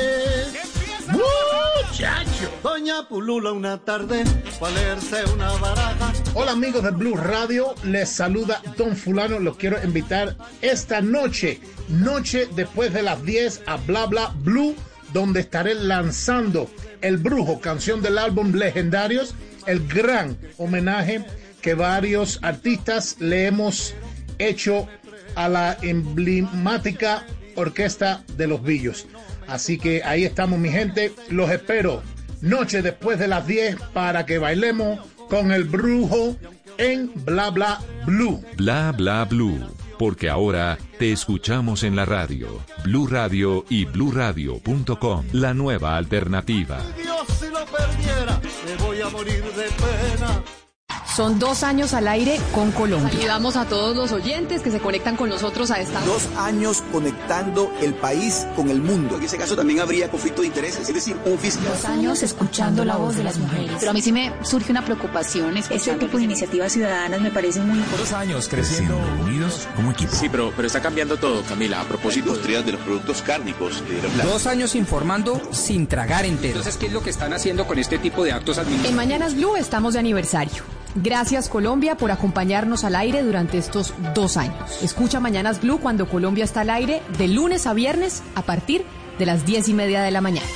Doña 2.64 3.06
Pulula 3.06 3.52
una 3.52 3.76
tarde, 3.76 4.24
fue 4.58 4.70
a 4.70 4.72
leerse 4.72 5.22
una 5.34 5.52
baraja. 5.52 6.14
Hola 6.32 6.52
amigos 6.52 6.82
de 6.82 6.92
Blue 6.92 7.14
Radio, 7.14 7.74
les 7.84 8.08
saluda 8.08 8.62
Don 8.78 8.96
Fulano, 8.96 9.38
los 9.38 9.58
quiero 9.58 9.76
invitar 9.84 10.34
esta 10.62 11.02
noche, 11.02 11.60
noche 11.90 12.48
después 12.56 12.94
de 12.94 13.02
las 13.02 13.22
10 13.22 13.64
a 13.66 13.76
Bla 13.76 14.06
Bla 14.06 14.34
Blue, 14.38 14.74
donde 15.12 15.40
estaré 15.40 15.74
lanzando 15.74 16.70
El 17.02 17.18
Brujo, 17.18 17.60
canción 17.60 18.00
del 18.00 18.16
álbum 18.16 18.54
Legendarios, 18.54 19.34
el 19.66 19.86
gran 19.86 20.38
homenaje 20.56 21.22
que 21.60 21.74
varios 21.74 22.38
artistas 22.40 23.16
le 23.20 23.44
hemos 23.44 23.94
hecho 24.38 24.88
a 25.34 25.50
la 25.50 25.76
emblemática 25.82 27.26
orquesta 27.56 28.24
de 28.38 28.46
los 28.46 28.62
Billos. 28.62 29.06
Así 29.46 29.76
que 29.76 30.02
ahí 30.02 30.24
estamos 30.24 30.58
mi 30.58 30.70
gente, 30.70 31.12
los 31.28 31.50
espero 31.50 32.02
noche 32.44 32.82
después 32.82 33.18
de 33.18 33.28
las 33.28 33.46
10 33.46 33.76
para 33.92 34.26
que 34.26 34.38
bailemos 34.38 35.00
con 35.28 35.52
el 35.52 35.64
brujo 35.64 36.36
en 36.78 37.10
Bla 37.24 37.50
Bla 37.50 37.80
Blue. 38.06 38.42
Bla 38.56 38.92
Bla 38.92 39.24
Blue. 39.24 39.60
Porque 39.98 40.28
ahora 40.28 40.76
te 40.98 41.12
escuchamos 41.12 41.84
en 41.84 41.94
la 41.94 42.04
radio, 42.04 42.60
Blue 42.82 43.06
Radio 43.06 43.64
y 43.68 43.84
bluradio.com, 43.84 45.26
la 45.32 45.54
nueva 45.54 45.96
alternativa. 45.96 46.80
Dios 47.00 47.26
si 47.38 47.46
lo 47.46 47.64
perdiera, 47.64 48.40
me 48.66 48.84
voy 48.84 49.00
a 49.00 49.08
morir 49.08 49.44
de 49.44 49.64
pena. 49.64 50.63
Son 51.06 51.38
dos 51.38 51.62
años 51.62 51.94
al 51.94 52.08
aire 52.08 52.40
con 52.52 52.72
Colombia. 52.72 53.10
Saludamos 53.10 53.56
a 53.56 53.66
todos 53.66 53.96
los 53.96 54.10
oyentes 54.10 54.62
que 54.62 54.70
se 54.70 54.80
conectan 54.80 55.16
con 55.16 55.28
nosotros 55.28 55.70
a 55.70 55.78
esta. 55.80 56.00
Dos 56.00 56.26
años 56.36 56.82
conectando 56.90 57.72
el 57.80 57.94
país 57.94 58.46
con 58.56 58.68
el 58.68 58.80
mundo. 58.82 59.16
En 59.16 59.22
ese 59.22 59.36
caso 59.38 59.54
también 59.54 59.80
habría 59.80 60.10
conflicto 60.10 60.40
de 60.40 60.48
intereses, 60.48 60.88
es 60.88 60.94
decir, 60.94 61.16
un 61.24 61.38
fiscal. 61.38 61.66
Dos 61.66 61.84
años 61.84 62.22
escuchando 62.22 62.84
la 62.84 62.96
voz 62.96 63.16
de 63.16 63.24
las 63.24 63.38
mujeres. 63.38 63.76
Pero 63.78 63.90
a 63.90 63.94
mí 63.94 64.02
sí 64.02 64.10
me 64.10 64.32
surge 64.42 64.72
una 64.72 64.84
preocupación. 64.84 65.56
Este 65.56 65.94
tipo 65.94 66.18
de 66.18 66.24
iniciativas 66.24 66.72
ciudadanas 66.72 67.20
me 67.20 67.30
parece 67.30 67.60
muy 67.60 67.84
Dos 67.96 68.12
años 68.12 68.48
creciendo 68.48 68.96
unidos 69.22 69.68
como 69.76 69.92
equipo. 69.92 70.12
Sí, 70.14 70.28
pero, 70.28 70.52
pero 70.56 70.66
está 70.66 70.80
cambiando 70.80 71.16
todo, 71.16 71.42
Camila. 71.42 71.80
A 71.80 71.84
propósito. 71.84 72.30
Industrias 72.30 72.64
de 72.66 72.72
los 72.72 72.80
productos 72.80 73.22
cárnicos. 73.22 73.82
Dos 74.22 74.46
años 74.46 74.74
informando 74.74 75.40
sin 75.52 75.86
tragar 75.86 76.24
entero. 76.24 76.58
Entonces, 76.58 76.76
¿qué 76.76 76.86
es 76.86 76.92
lo 76.92 77.02
que 77.02 77.10
están 77.10 77.32
haciendo 77.32 77.66
con 77.66 77.78
este 77.78 77.98
tipo 77.98 78.24
de 78.24 78.32
actos 78.32 78.56
En 78.56 78.62
administrativos? 78.64 78.96
Mañanas 78.96 79.34
Blue 79.34 79.56
estamos 79.56 79.94
de 79.94 80.00
aniversario. 80.00 80.64
Gracias 80.94 81.48
Colombia 81.48 81.96
por 81.96 82.12
acompañarnos 82.12 82.84
al 82.84 82.94
aire 82.94 83.22
durante 83.22 83.58
estos 83.58 83.94
dos 84.14 84.36
años. 84.36 84.82
Escucha 84.82 85.18
Mañanas 85.18 85.60
Blue 85.60 85.80
cuando 85.80 86.08
Colombia 86.08 86.44
está 86.44 86.60
al 86.60 86.70
aire 86.70 87.02
de 87.18 87.28
lunes 87.28 87.66
a 87.66 87.74
viernes 87.74 88.22
a 88.36 88.42
partir 88.42 88.84
de 89.18 89.26
las 89.26 89.44
diez 89.44 89.68
y 89.68 89.74
media 89.74 90.02
de 90.02 90.10
la 90.12 90.20
mañana. 90.20 90.46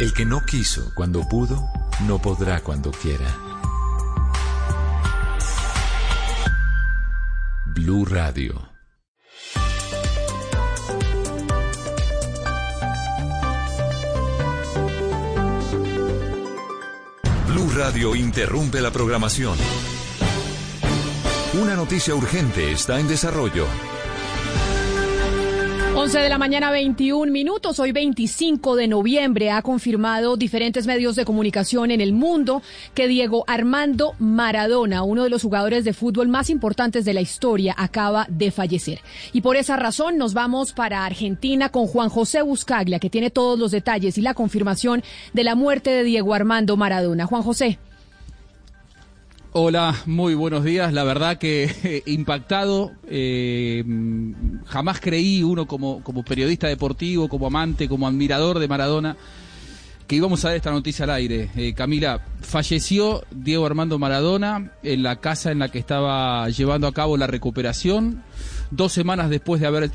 El 0.00 0.12
que 0.14 0.24
no 0.24 0.44
quiso 0.44 0.92
cuando 0.94 1.28
pudo, 1.28 1.62
no 2.06 2.18
podrá 2.18 2.60
cuando 2.60 2.90
quiera. 2.90 3.36
Blue 7.66 8.04
Radio. 8.04 8.71
Radio 17.74 18.14
interrumpe 18.14 18.82
la 18.82 18.90
programación. 18.90 19.56
Una 21.54 21.74
noticia 21.74 22.14
urgente 22.14 22.70
está 22.70 23.00
en 23.00 23.08
desarrollo. 23.08 23.66
11 25.94 26.20
de 26.20 26.28
la 26.30 26.38
mañana, 26.38 26.70
21 26.70 27.30
minutos. 27.30 27.78
Hoy, 27.78 27.92
25 27.92 28.76
de 28.76 28.88
noviembre, 28.88 29.50
ha 29.50 29.60
confirmado 29.60 30.38
diferentes 30.38 30.86
medios 30.86 31.16
de 31.16 31.26
comunicación 31.26 31.90
en 31.90 32.00
el 32.00 32.14
mundo 32.14 32.62
que 32.94 33.08
Diego 33.08 33.44
Armando 33.46 34.14
Maradona, 34.18 35.02
uno 35.02 35.22
de 35.22 35.28
los 35.28 35.42
jugadores 35.42 35.84
de 35.84 35.92
fútbol 35.92 36.28
más 36.28 36.48
importantes 36.48 37.04
de 37.04 37.12
la 37.12 37.20
historia, 37.20 37.74
acaba 37.76 38.26
de 38.30 38.50
fallecer. 38.50 39.00
Y 39.34 39.42
por 39.42 39.56
esa 39.56 39.76
razón 39.76 40.16
nos 40.16 40.32
vamos 40.32 40.72
para 40.72 41.04
Argentina 41.04 41.68
con 41.68 41.86
Juan 41.86 42.08
José 42.08 42.40
Buscaglia, 42.40 42.98
que 42.98 43.10
tiene 43.10 43.30
todos 43.30 43.58
los 43.58 43.70
detalles 43.70 44.16
y 44.16 44.22
la 44.22 44.32
confirmación 44.32 45.04
de 45.34 45.44
la 45.44 45.54
muerte 45.54 45.90
de 45.90 46.04
Diego 46.04 46.32
Armando 46.32 46.78
Maradona. 46.78 47.26
Juan 47.26 47.42
José. 47.42 47.78
Hola, 49.54 49.94
muy 50.06 50.34
buenos 50.34 50.64
días. 50.64 50.94
La 50.94 51.04
verdad 51.04 51.36
que 51.36 51.64
eh, 51.84 52.02
impactado. 52.06 52.92
eh, 53.06 53.84
jamás 54.64 54.98
creí 54.98 55.42
uno 55.42 55.66
como, 55.66 56.02
como 56.02 56.24
periodista 56.24 56.68
deportivo, 56.68 57.28
como 57.28 57.48
amante, 57.48 57.86
como 57.86 58.08
admirador 58.08 58.58
de 58.60 58.66
Maradona, 58.66 59.18
que 60.06 60.16
íbamos 60.16 60.42
a 60.42 60.48
ver 60.48 60.56
esta 60.56 60.70
noticia 60.70 61.04
al 61.04 61.10
aire. 61.10 61.50
Eh, 61.54 61.74
Camila, 61.74 62.24
falleció 62.40 63.24
Diego 63.30 63.66
Armando 63.66 63.98
Maradona 63.98 64.72
en 64.82 65.02
la 65.02 65.16
casa 65.16 65.52
en 65.52 65.58
la 65.58 65.68
que 65.68 65.78
estaba 65.78 66.48
llevando 66.48 66.86
a 66.86 66.94
cabo 66.94 67.18
la 67.18 67.26
recuperación. 67.26 68.22
Dos 68.70 68.94
semanas 68.94 69.28
después 69.28 69.60
de 69.60 69.66
haber 69.66 69.90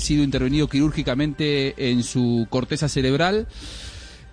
sido 0.00 0.24
intervenido 0.24 0.66
quirúrgicamente 0.66 1.90
en 1.92 2.02
su 2.02 2.48
corteza 2.50 2.88
cerebral, 2.88 3.46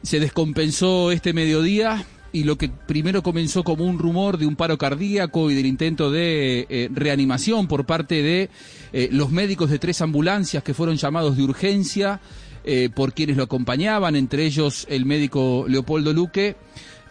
se 0.02 0.20
descompensó 0.20 1.12
este 1.12 1.34
mediodía 1.34 2.04
y 2.36 2.44
lo 2.44 2.58
que 2.58 2.68
primero 2.68 3.24
comenzó 3.24 3.64
como 3.64 3.86
un 3.86 3.98
rumor 3.98 4.38
de 4.38 4.46
un 4.46 4.58
paro 4.58 4.78
cardíaco 4.78 5.50
y 5.50 5.56
del 5.56 5.66
intento 5.66 6.12
de 6.12 6.68
eh, 6.70 6.90
reanimación 6.92 7.66
por 7.66 7.86
parte 7.86 8.22
de 8.22 8.50
eh, 8.92 9.08
los 9.10 9.32
médicos 9.32 9.70
de 9.70 9.80
tres 9.80 10.02
ambulancias 10.02 10.62
que 10.62 10.74
fueron 10.74 10.98
llamados 10.98 11.38
de 11.38 11.44
urgencia 11.44 12.20
eh, 12.66 12.90
por 12.94 13.14
quienes 13.14 13.38
lo 13.38 13.44
acompañaban, 13.44 14.18
entre 14.18 14.44
ellos 14.44 14.86
el 14.90 15.06
médico 15.06 15.64
Leopoldo 15.70 16.12
Luque, 16.12 16.58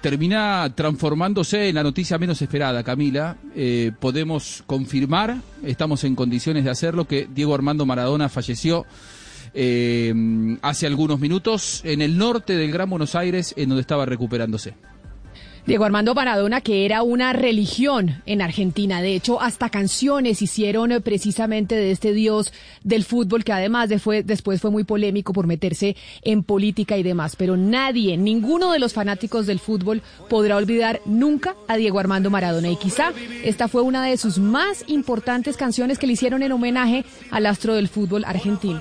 termina 0.03 0.71
transformándose 0.75 1.71
en 1.71 1.77
la 1.77 1.83
noticia 1.83 2.19
menos 2.19 2.43
esperada, 2.43 2.83
Camila. 2.83 3.39
Podemos 4.01 4.63
confirmar, 4.67 5.39
estamos 5.63 6.05
en 6.05 6.15
condiciones 6.17 6.65
de 6.65 6.71
hacerlo, 6.71 7.07
que 7.07 7.27
Diego 7.35 7.55
Armando 7.55 7.87
Maradona 7.87 8.29
falleció 8.29 8.85
hace 9.55 10.87
algunos 10.87 11.19
minutos 11.19 11.81
en 11.85 12.03
el 12.03 12.19
norte 12.19 12.55
del 12.57 12.73
Gran 12.73 12.91
Buenos 12.91 13.15
Aires, 13.15 13.55
en 13.57 13.71
donde 13.71 13.81
estaba 13.81 14.05
recuperándose. 14.05 14.75
Diego 15.67 15.87
Armando 15.87 16.15
Maradona, 16.15 16.61
que 16.61 16.85
era 16.85 17.03
una 17.03 17.33
religión 17.33 18.23
en 18.27 18.43
Argentina. 18.43 19.01
De 19.01 19.15
hecho, 19.15 19.41
hasta 19.41 19.71
canciones 19.71 20.43
hicieron 20.43 20.93
eh, 20.93 21.01
precisamente 21.01 21.75
de 21.75 21.91
este 21.91 22.13
dios 22.13 22.53
del 22.83 23.03
fútbol, 23.03 23.45
que 23.45 23.53
además 23.53 23.89
de 23.89 23.99
fue, 23.99 24.23
después 24.23 24.61
fue 24.61 24.71
muy 24.71 24.85
polémico 24.85 25.33
por 25.33 25.47
meterse 25.47 25.97
en 26.21 26.43
política 26.43 26.99
y 26.99 27.03
demás. 27.03 27.37
Pero 27.37 27.57
nadie, 27.57 28.19
ninguno 28.19 28.73
de 28.73 28.79
los 28.79 28.93
fanáticos 28.93 29.47
del 29.47 29.59
fútbol 29.59 30.03
podrá 30.29 30.57
olvidar 30.57 31.01
nunca 31.07 31.57
a 31.67 31.77
Diego 31.77 31.99
Armando 31.99 32.29
Maradona. 32.29 32.69
Y 32.69 32.77
quizá 32.77 33.15
esta 33.43 33.67
fue 33.67 33.81
una 33.81 34.05
de 34.05 34.19
sus 34.19 34.39
más 34.39 34.85
importantes 34.87 35.57
canciones 35.57 35.99
que 35.99 36.07
le 36.07 36.13
hicieron 36.13 36.43
en 36.43 36.53
homenaje 36.53 37.07
al 37.31 37.47
astro 37.47 37.75
del 37.75 37.89
fútbol 37.89 38.25
argentino. 38.27 38.81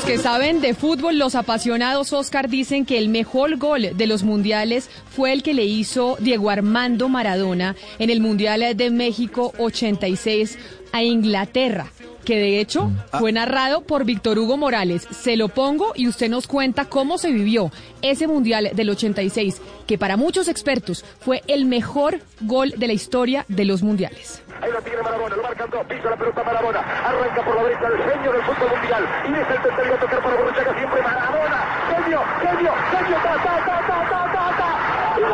Los 0.00 0.08
que 0.08 0.16
saben 0.16 0.62
de 0.62 0.72
fútbol, 0.72 1.18
los 1.18 1.34
apasionados 1.34 2.14
Oscar 2.14 2.48
dicen 2.48 2.86
que 2.86 2.96
el 2.96 3.10
mejor 3.10 3.58
gol 3.58 3.90
de 3.94 4.06
los 4.06 4.22
mundiales 4.22 4.88
fue 5.14 5.30
el 5.30 5.42
que 5.42 5.52
le 5.52 5.66
hizo 5.66 6.16
Diego 6.20 6.48
Armando 6.48 7.10
Maradona 7.10 7.76
en 7.98 8.08
el 8.08 8.22
Mundial 8.22 8.74
de 8.78 8.90
México 8.90 9.52
86 9.58 10.58
a 10.92 11.02
Inglaterra, 11.02 11.92
que 12.24 12.36
de 12.36 12.60
hecho 12.60 12.90
fue 13.18 13.32
narrado 13.32 13.82
por 13.82 14.04
Víctor 14.04 14.38
Hugo 14.38 14.56
Morales. 14.56 15.06
Se 15.10 15.36
lo 15.36 15.48
pongo 15.48 15.92
y 15.94 16.08
usted 16.08 16.28
nos 16.28 16.46
cuenta 16.46 16.84
cómo 16.86 17.18
se 17.18 17.32
vivió 17.32 17.70
ese 18.02 18.26
Mundial 18.26 18.70
del 18.72 18.90
86, 18.90 19.60
que 19.86 19.98
para 19.98 20.16
muchos 20.16 20.48
expertos 20.48 21.04
fue 21.20 21.42
el 21.46 21.64
mejor 21.64 22.20
gol 22.40 22.72
de 22.76 22.86
la 22.86 22.92
historia 22.92 23.44
de 23.48 23.64
los 23.64 23.82
mundiales. 23.82 24.42
Ahí 24.62 24.70
lo 24.70 24.80
tiene 24.82 25.00
Marabona, 25.02 25.36
lo 25.36 25.42
marcan 25.42 25.70
dos, 25.70 25.86
pisa 25.86 26.10
la 26.10 26.16
pelota 26.16 26.44
Marabona, 26.44 26.80
arranca 26.80 27.42
por 27.44 27.56
la 27.56 27.62
derecha 27.64 27.86
el 27.88 27.96
genio 28.12 28.32
del 28.32 28.42
fútbol 28.42 28.70
mundial 28.76 29.08
y 29.26 29.32
deja 29.32 29.54
el 29.54 29.62
tercero 29.62 29.94
a 29.94 30.00
tocar 30.00 30.22
para 30.22 30.36
Borruchaga 30.36 30.74
siempre 30.76 31.02
Marabona, 31.02 31.64
genio, 31.96 32.20
genio, 32.42 32.72
genio, 32.90 33.16
ta, 33.16 33.36
ta, 33.42 33.56
ta, 33.64 33.86
ta, 33.86 33.98
ta, 34.10 34.20
ta, 34.32 34.44
ta. 34.58 34.70
¡Gol! 35.16 35.30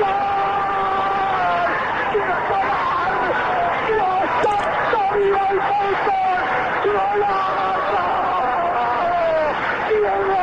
¡Gol! 0.00 0.20
¡Qué 2.12 2.20
gol! 2.50 3.24
¡Dios 3.88 4.22
santo, 4.44 5.00
viva 5.16 5.44
el 5.50 5.60
fútbol! 5.70 6.40
¡Golazo! 6.84 8.04
¡Diego! 9.88 10.40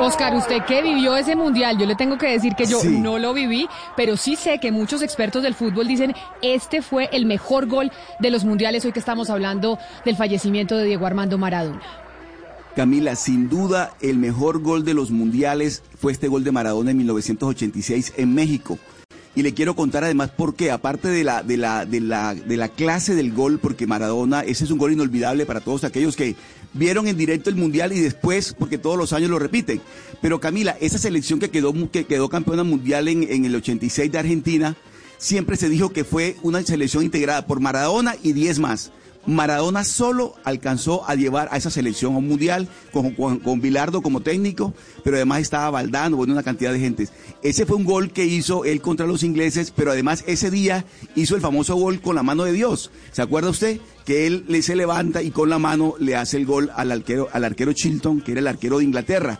Oscar, 0.00 0.34
usted 0.34 0.64
que 0.64 0.82
vivió 0.82 1.14
ese 1.16 1.36
mundial, 1.36 1.76
yo 1.78 1.86
le 1.86 1.94
tengo 1.94 2.16
que 2.16 2.28
decir 2.28 2.54
que 2.54 2.64
yo 2.66 2.80
Sí. 2.80 2.88
no 2.88 3.18
lo 3.18 3.34
viví, 3.34 3.68
pero 3.96 4.16
sí 4.16 4.34
sé 4.36 4.58
que 4.58 4.72
muchos 4.72 5.02
expertos 5.02 5.42
del 5.42 5.54
fútbol 5.54 5.86
dicen 5.86 6.14
este 6.42 6.80
fue 6.82 7.08
el 7.12 7.26
mejor 7.26 7.66
gol 7.66 7.92
de 8.18 8.30
los 8.30 8.44
mundiales 8.44 8.84
hoy 8.84 8.92
que 8.92 8.98
estamos 8.98 9.28
hablando 9.30 9.78
del 10.04 10.16
fallecimiento 10.16 10.76
de 10.76 10.84
Diego 10.86 11.06
Armando 11.06 11.36
Maradona. 11.38 11.82
Camila, 12.74 13.14
sin 13.16 13.48
duda 13.48 13.92
el 14.00 14.16
mejor 14.16 14.62
gol 14.62 14.84
de 14.84 14.94
los 14.94 15.10
mundiales 15.10 15.82
fue 15.98 16.12
este 16.12 16.28
gol 16.28 16.44
de 16.44 16.52
Maradona 16.52 16.92
en 16.92 16.96
1986 16.98 18.14
en 18.16 18.34
México. 18.34 18.78
Y 19.34 19.42
le 19.42 19.54
quiero 19.54 19.76
contar 19.76 20.02
además 20.02 20.30
por 20.30 20.54
qué, 20.56 20.72
aparte 20.72 21.08
de 21.08 21.22
la, 21.22 21.44
de 21.44 21.56
la, 21.56 21.84
de 21.86 22.00
la, 22.00 22.34
de 22.34 22.56
la 22.56 22.68
clase 22.68 23.14
del 23.14 23.32
gol, 23.32 23.60
porque 23.60 23.86
Maradona, 23.86 24.40
ese 24.40 24.64
es 24.64 24.70
un 24.72 24.78
gol 24.78 24.92
inolvidable 24.92 25.46
para 25.46 25.60
todos 25.60 25.84
aquellos 25.84 26.16
que 26.16 26.34
vieron 26.72 27.08
en 27.08 27.16
directo 27.16 27.50
el 27.50 27.56
mundial 27.56 27.92
y 27.92 28.00
después, 28.00 28.54
porque 28.58 28.78
todos 28.78 28.96
los 28.96 29.12
años 29.12 29.30
lo 29.30 29.38
repiten. 29.38 29.80
Pero 30.20 30.40
Camila, 30.40 30.76
esa 30.80 30.98
selección 30.98 31.40
que 31.40 31.50
quedó, 31.50 31.72
que 31.90 32.04
quedó 32.04 32.28
campeona 32.28 32.64
mundial 32.64 33.08
en, 33.08 33.24
en 33.24 33.44
el 33.44 33.54
86 33.56 34.10
de 34.10 34.18
Argentina, 34.18 34.76
siempre 35.18 35.56
se 35.56 35.68
dijo 35.68 35.92
que 35.92 36.04
fue 36.04 36.36
una 36.42 36.62
selección 36.62 37.04
integrada 37.04 37.46
por 37.46 37.60
Maradona 37.60 38.16
y 38.22 38.32
10 38.32 38.58
más. 38.58 38.92
Maradona 39.26 39.84
solo 39.84 40.34
alcanzó 40.44 41.08
a 41.08 41.14
llevar 41.14 41.48
a 41.50 41.56
esa 41.56 41.70
selección 41.70 42.14
a 42.14 42.18
un 42.18 42.28
mundial 42.28 42.68
con, 42.92 43.12
con, 43.12 43.60
Bilardo 43.60 44.00
como 44.00 44.20
técnico, 44.20 44.72
pero 45.04 45.16
además 45.16 45.40
estaba 45.40 45.70
Valdano, 45.70 46.16
bueno, 46.16 46.32
una 46.32 46.42
cantidad 46.42 46.72
de 46.72 46.80
gentes. 46.80 47.12
Ese 47.42 47.66
fue 47.66 47.76
un 47.76 47.84
gol 47.84 48.10
que 48.12 48.24
hizo 48.24 48.64
él 48.64 48.80
contra 48.80 49.06
los 49.06 49.22
ingleses, 49.22 49.72
pero 49.74 49.90
además 49.92 50.24
ese 50.26 50.50
día 50.50 50.84
hizo 51.14 51.36
el 51.36 51.42
famoso 51.42 51.76
gol 51.76 52.00
con 52.00 52.16
la 52.16 52.22
mano 52.22 52.44
de 52.44 52.52
Dios. 52.52 52.90
¿Se 53.12 53.22
acuerda 53.22 53.50
usted? 53.50 53.80
Que 54.06 54.26
él 54.26 54.44
le 54.48 54.62
se 54.62 54.74
levanta 54.74 55.22
y 55.22 55.30
con 55.30 55.50
la 55.50 55.58
mano 55.58 55.94
le 55.98 56.16
hace 56.16 56.38
el 56.38 56.46
gol 56.46 56.70
al 56.74 56.90
arquero, 56.90 57.28
al 57.32 57.44
arquero 57.44 57.72
Chilton, 57.72 58.22
que 58.22 58.32
era 58.32 58.40
el 58.40 58.46
arquero 58.46 58.78
de 58.78 58.84
Inglaterra. 58.84 59.38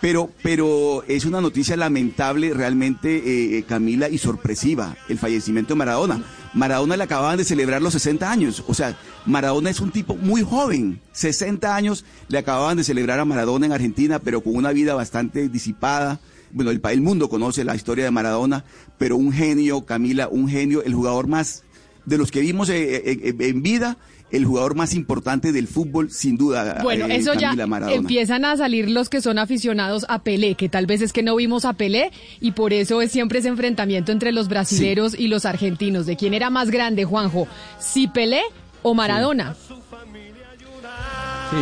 Pero, 0.00 0.30
pero 0.42 1.02
es 1.08 1.24
una 1.24 1.40
noticia 1.40 1.76
lamentable 1.76 2.54
realmente, 2.54 3.58
eh, 3.58 3.64
Camila, 3.64 4.08
y 4.08 4.18
sorpresiva, 4.18 4.96
el 5.08 5.18
fallecimiento 5.18 5.74
de 5.74 5.78
Maradona. 5.78 6.22
Maradona 6.54 6.96
le 6.96 7.04
acababan 7.04 7.38
de 7.38 7.44
celebrar 7.44 7.82
los 7.82 7.92
60 7.92 8.30
años. 8.30 8.64
O 8.66 8.74
sea, 8.74 8.96
Maradona 9.26 9.70
es 9.70 9.80
un 9.80 9.90
tipo 9.90 10.16
muy 10.16 10.42
joven. 10.42 11.00
60 11.12 11.74
años 11.74 12.04
le 12.28 12.38
acababan 12.38 12.76
de 12.76 12.84
celebrar 12.84 13.20
a 13.20 13.24
Maradona 13.24 13.66
en 13.66 13.72
Argentina, 13.72 14.18
pero 14.18 14.42
con 14.42 14.56
una 14.56 14.72
vida 14.72 14.94
bastante 14.94 15.48
disipada. 15.48 16.20
Bueno, 16.50 16.70
el, 16.70 16.80
el 16.82 17.00
mundo 17.00 17.28
conoce 17.28 17.64
la 17.64 17.76
historia 17.76 18.04
de 18.04 18.10
Maradona, 18.10 18.64
pero 18.96 19.16
un 19.16 19.32
genio, 19.32 19.84
Camila, 19.84 20.28
un 20.28 20.48
genio, 20.48 20.82
el 20.82 20.94
jugador 20.94 21.26
más 21.26 21.64
de 22.08 22.18
los 22.18 22.30
que 22.30 22.40
vimos 22.40 22.70
eh, 22.70 22.96
eh, 22.96 23.18
eh, 23.22 23.34
en 23.38 23.62
vida, 23.62 23.98
el 24.30 24.44
jugador 24.44 24.74
más 24.74 24.94
importante 24.94 25.52
del 25.52 25.68
fútbol, 25.68 26.10
sin 26.10 26.36
duda. 26.36 26.80
Bueno, 26.82 27.06
eh, 27.06 27.16
eso 27.16 27.34
ya 27.34 27.54
Maradona. 27.66 27.96
empiezan 27.96 28.44
a 28.44 28.56
salir 28.56 28.90
los 28.90 29.08
que 29.08 29.20
son 29.20 29.38
aficionados 29.38 30.04
a 30.08 30.22
Pelé, 30.22 30.54
que 30.54 30.68
tal 30.68 30.86
vez 30.86 31.00
es 31.00 31.12
que 31.12 31.22
no 31.22 31.36
vimos 31.36 31.64
a 31.64 31.72
Pelé 31.72 32.10
y 32.40 32.52
por 32.52 32.72
eso 32.72 33.00
es 33.00 33.10
siempre 33.10 33.38
ese 33.38 33.48
enfrentamiento 33.48 34.12
entre 34.12 34.32
los 34.32 34.48
brasileros 34.48 35.18
y 35.18 35.28
los 35.28 35.44
argentinos. 35.44 36.06
¿De 36.06 36.16
quién 36.16 36.34
era 36.34 36.50
más 36.50 36.70
grande, 36.70 37.04
Juanjo? 37.04 37.48
¿Si 37.78 38.06
Pelé 38.08 38.42
o 38.82 38.94
Maradona? 38.94 39.54
Sí, 39.66 39.74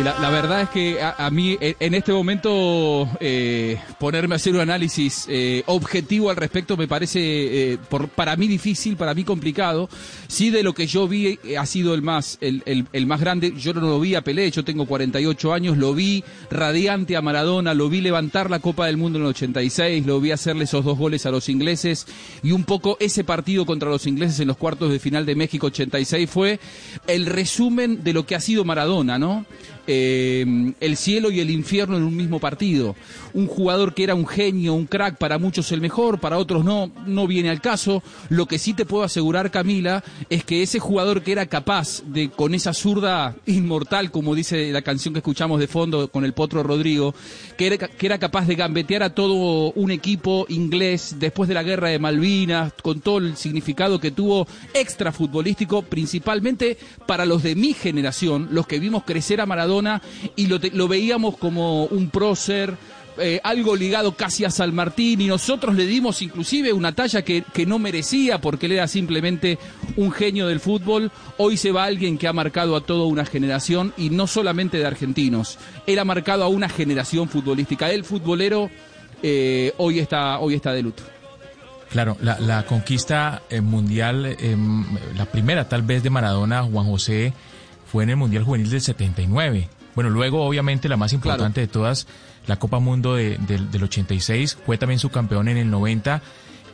la, 0.03 0.19
la 0.19 0.29
verdad 0.29 0.61
es 0.63 0.69
que 0.69 0.97
a, 1.01 1.29
mí 1.31 1.57
en, 1.61 1.75
en 1.79 1.93
este 1.93 2.11
momento 2.11 3.09
eh, 3.19 3.77
ponerme 3.99 4.35
a 4.35 4.37
hacer 4.37 4.53
un 4.53 4.59
análisis 4.59 5.25
eh, 5.29 5.63
objetivo 5.65 6.29
al 6.29 6.35
respecto 6.35 6.75
me 6.77 6.87
parece 6.87 7.19
eh, 7.73 7.77
por, 7.89 8.07
para 8.09 8.35
mí 8.35 8.47
difícil, 8.47 8.97
para 8.97 9.13
mí 9.13 9.23
complicado. 9.23 9.89
Sí, 10.27 10.49
de 10.49 10.61
lo 10.61 10.73
que 10.73 10.87
yo 10.87 11.07
vi 11.07 11.39
ha 11.57 11.65
sido 11.65 11.93
el 11.93 12.01
más 12.01 12.37
el, 12.41 12.63
el- 12.65 12.85
el 12.91 13.05
más 13.07 13.21
grande. 13.21 13.53
Yo 13.57 13.73
no 13.73 13.81
lo 13.81 13.99
vi 13.99 14.15
a 14.15 14.21
Pelé, 14.21 14.51
yo 14.51 14.63
tengo 14.63 14.85
48 14.85 15.53
años, 15.53 15.77
lo 15.77 15.93
vi 15.93 16.23
radiante 16.51 17.15
a 17.15 17.21
Maradona, 17.21 17.73
lo 17.73 17.89
vi 17.89 18.01
levantar 18.01 18.49
la 18.49 18.59
Copa 18.59 18.85
del 18.87 18.97
Mundo 18.97 19.17
en 19.19 19.23
el 19.25 19.29
86, 19.31 20.05
lo 20.05 20.19
vi 20.19 20.31
hacerle 20.31 20.65
esos 20.65 20.83
dos 20.85 20.97
goles 20.97 21.25
a 21.25 21.31
los 21.31 21.47
ingleses 21.49 22.05
y 22.43 22.51
un 22.51 22.65
poco 22.65 22.97
ese 22.99 23.23
partido 23.23 23.65
contra 23.65 23.89
los 23.89 24.05
ingleses 24.05 24.39
en 24.41 24.47
los 24.49 24.57
cuartos 24.57 24.91
de 24.91 24.99
final 24.99 25.25
de 25.25 25.35
México 25.35 25.67
86 25.67 26.29
fue 26.29 26.59
el 27.07 27.25
resumen 27.25 28.03
de 28.03 28.13
lo 28.13 28.25
que 28.25 28.35
ha 28.35 28.39
sido 28.41 28.63
Maradona, 28.65 29.17
¿no? 29.17 29.45
Eh, 29.87 30.45
el 30.79 30.97
cielo 30.97 31.31
y 31.31 31.39
el 31.39 31.49
infierno 31.49 31.97
en 31.97 32.03
un 32.03 32.15
mismo 32.15 32.39
partido. 32.39 32.95
Un 33.37 33.45
jugador 33.45 33.93
que 33.93 34.03
era 34.03 34.15
un 34.15 34.25
genio, 34.25 34.73
un 34.73 34.87
crack, 34.87 35.17
para 35.17 35.37
muchos 35.37 35.71
el 35.71 35.79
mejor, 35.79 36.19
para 36.19 36.39
otros 36.39 36.65
no, 36.65 36.89
no 37.05 37.27
viene 37.27 37.51
al 37.51 37.61
caso. 37.61 38.01
Lo 38.29 38.47
que 38.47 38.57
sí 38.57 38.73
te 38.73 38.83
puedo 38.83 39.03
asegurar, 39.03 39.51
Camila, 39.51 40.03
es 40.31 40.43
que 40.43 40.63
ese 40.63 40.79
jugador 40.79 41.21
que 41.21 41.33
era 41.33 41.45
capaz 41.45 42.01
de, 42.07 42.29
con 42.29 42.55
esa 42.55 42.73
zurda 42.73 43.35
inmortal, 43.45 44.09
como 44.09 44.33
dice 44.33 44.71
la 44.71 44.81
canción 44.81 45.13
que 45.13 45.19
escuchamos 45.19 45.59
de 45.59 45.67
fondo 45.67 46.09
con 46.09 46.25
el 46.25 46.33
Potro 46.33 46.63
Rodrigo, 46.63 47.13
que 47.57 47.67
era, 48.01 48.17
capaz 48.17 48.47
de 48.47 48.55
gambetear 48.55 49.03
a 49.03 49.13
todo 49.13 49.71
un 49.73 49.91
equipo 49.91 50.45
inglés 50.49 51.17
después 51.19 51.47
de 51.47 51.53
la 51.53 51.63
guerra 51.63 51.89
de 51.89 51.99
Malvinas, 51.99 52.73
con 52.81 53.01
todo 53.01 53.19
el 53.19 53.37
significado 53.37 53.99
que 53.99 54.09
tuvo 54.09 54.47
extra 54.73 55.11
futbolístico, 55.11 55.83
principalmente 55.83 56.77
para 57.05 57.25
los 57.25 57.43
de 57.43 57.55
mi 57.55 57.73
generación, 57.73 58.47
los 58.51 58.65
que 58.65 58.79
vimos 58.79 59.03
crecer 59.03 59.41
a 59.41 59.45
Maradona 59.45 60.01
y 60.35 60.47
lo, 60.47 60.59
lo 60.73 60.87
veíamos 60.87 61.37
como 61.37 61.85
un 61.85 62.09
prócer. 62.09 62.75
Eh, 63.19 63.39
algo 63.43 63.75
ligado 63.75 64.13
casi 64.15 64.45
a 64.45 64.51
San 64.51 64.73
Martín 64.73 65.21
y 65.21 65.27
nosotros 65.27 65.75
le 65.75 65.85
dimos 65.85 66.21
inclusive 66.21 66.73
una 66.73 66.93
talla 66.93 67.21
que, 67.21 67.43
que 67.53 67.65
no 67.65 67.79
merecía 67.79 68.39
porque 68.39 68.67
él 68.67 68.73
era 68.73 68.87
simplemente 68.87 69.57
un 69.95 70.11
genio 70.11 70.47
del 70.47 70.59
fútbol. 70.59 71.11
Hoy 71.37 71.57
se 71.57 71.71
va 71.71 71.85
alguien 71.85 72.17
que 72.17 72.27
ha 72.27 72.33
marcado 72.33 72.75
a 72.75 72.81
toda 72.81 73.05
una 73.05 73.25
generación 73.25 73.93
y 73.97 74.09
no 74.09 74.27
solamente 74.27 74.77
de 74.77 74.85
argentinos. 74.85 75.57
Él 75.85 75.99
ha 75.99 76.05
marcado 76.05 76.43
a 76.43 76.47
una 76.47 76.69
generación 76.69 77.29
futbolística. 77.29 77.89
El 77.91 78.03
futbolero 78.03 78.69
eh, 79.23 79.73
hoy, 79.77 79.99
está, 79.99 80.39
hoy 80.39 80.55
está 80.55 80.73
de 80.73 80.83
luto. 80.83 81.03
Claro, 81.89 82.17
la, 82.21 82.39
la 82.39 82.65
conquista 82.65 83.43
eh, 83.49 83.61
mundial, 83.61 84.25
eh, 84.25 84.57
la 85.15 85.25
primera 85.25 85.69
tal 85.69 85.83
vez 85.83 86.03
de 86.03 86.09
Maradona, 86.09 86.63
Juan 86.63 86.85
José, 86.85 87.33
fue 87.85 88.03
en 88.03 88.11
el 88.11 88.17
Mundial 88.17 88.43
Juvenil 88.43 88.69
del 88.69 88.81
79. 88.81 89.69
Bueno, 89.97 90.11
luego 90.11 90.45
obviamente 90.45 90.87
la 90.89 90.95
más 90.95 91.11
importante 91.11 91.59
de 91.59 91.67
todas, 91.67 92.05
la 92.45 92.57
Copa 92.57 92.77
Mundo 92.77 93.15
de- 93.15 93.37
del- 93.39 93.71
del 93.71 93.83
86, 93.83 94.55
fue 94.63 94.77
también 94.77 94.99
su 94.99 95.09
campeón 95.09 95.47
en 95.47 95.57
el 95.57 95.71
90. 95.71 96.21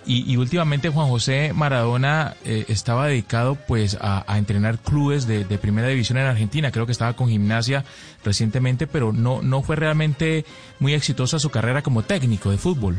Y, 0.05 0.29
y 0.29 0.35
últimamente 0.35 0.89
Juan 0.89 1.07
José 1.07 1.53
Maradona 1.55 2.33
eh, 2.43 2.65
estaba 2.67 3.07
dedicado 3.07 3.55
pues 3.55 3.97
a, 4.01 4.25
a 4.27 4.37
entrenar 4.37 4.77
clubes 4.79 5.25
de, 5.25 5.45
de 5.45 5.57
primera 5.57 5.87
división 5.87 6.17
en 6.17 6.25
Argentina. 6.25 6.69
Creo 6.71 6.85
que 6.85 6.91
estaba 6.91 7.13
con 7.13 7.29
gimnasia 7.29 7.85
recientemente, 8.25 8.85
pero 8.87 9.13
no, 9.13 9.41
no 9.41 9.61
fue 9.61 9.77
realmente 9.77 10.43
muy 10.79 10.93
exitosa 10.93 11.39
su 11.39 11.49
carrera 11.49 11.81
como 11.81 12.03
técnico 12.03 12.51
de 12.51 12.57
fútbol. 12.57 12.97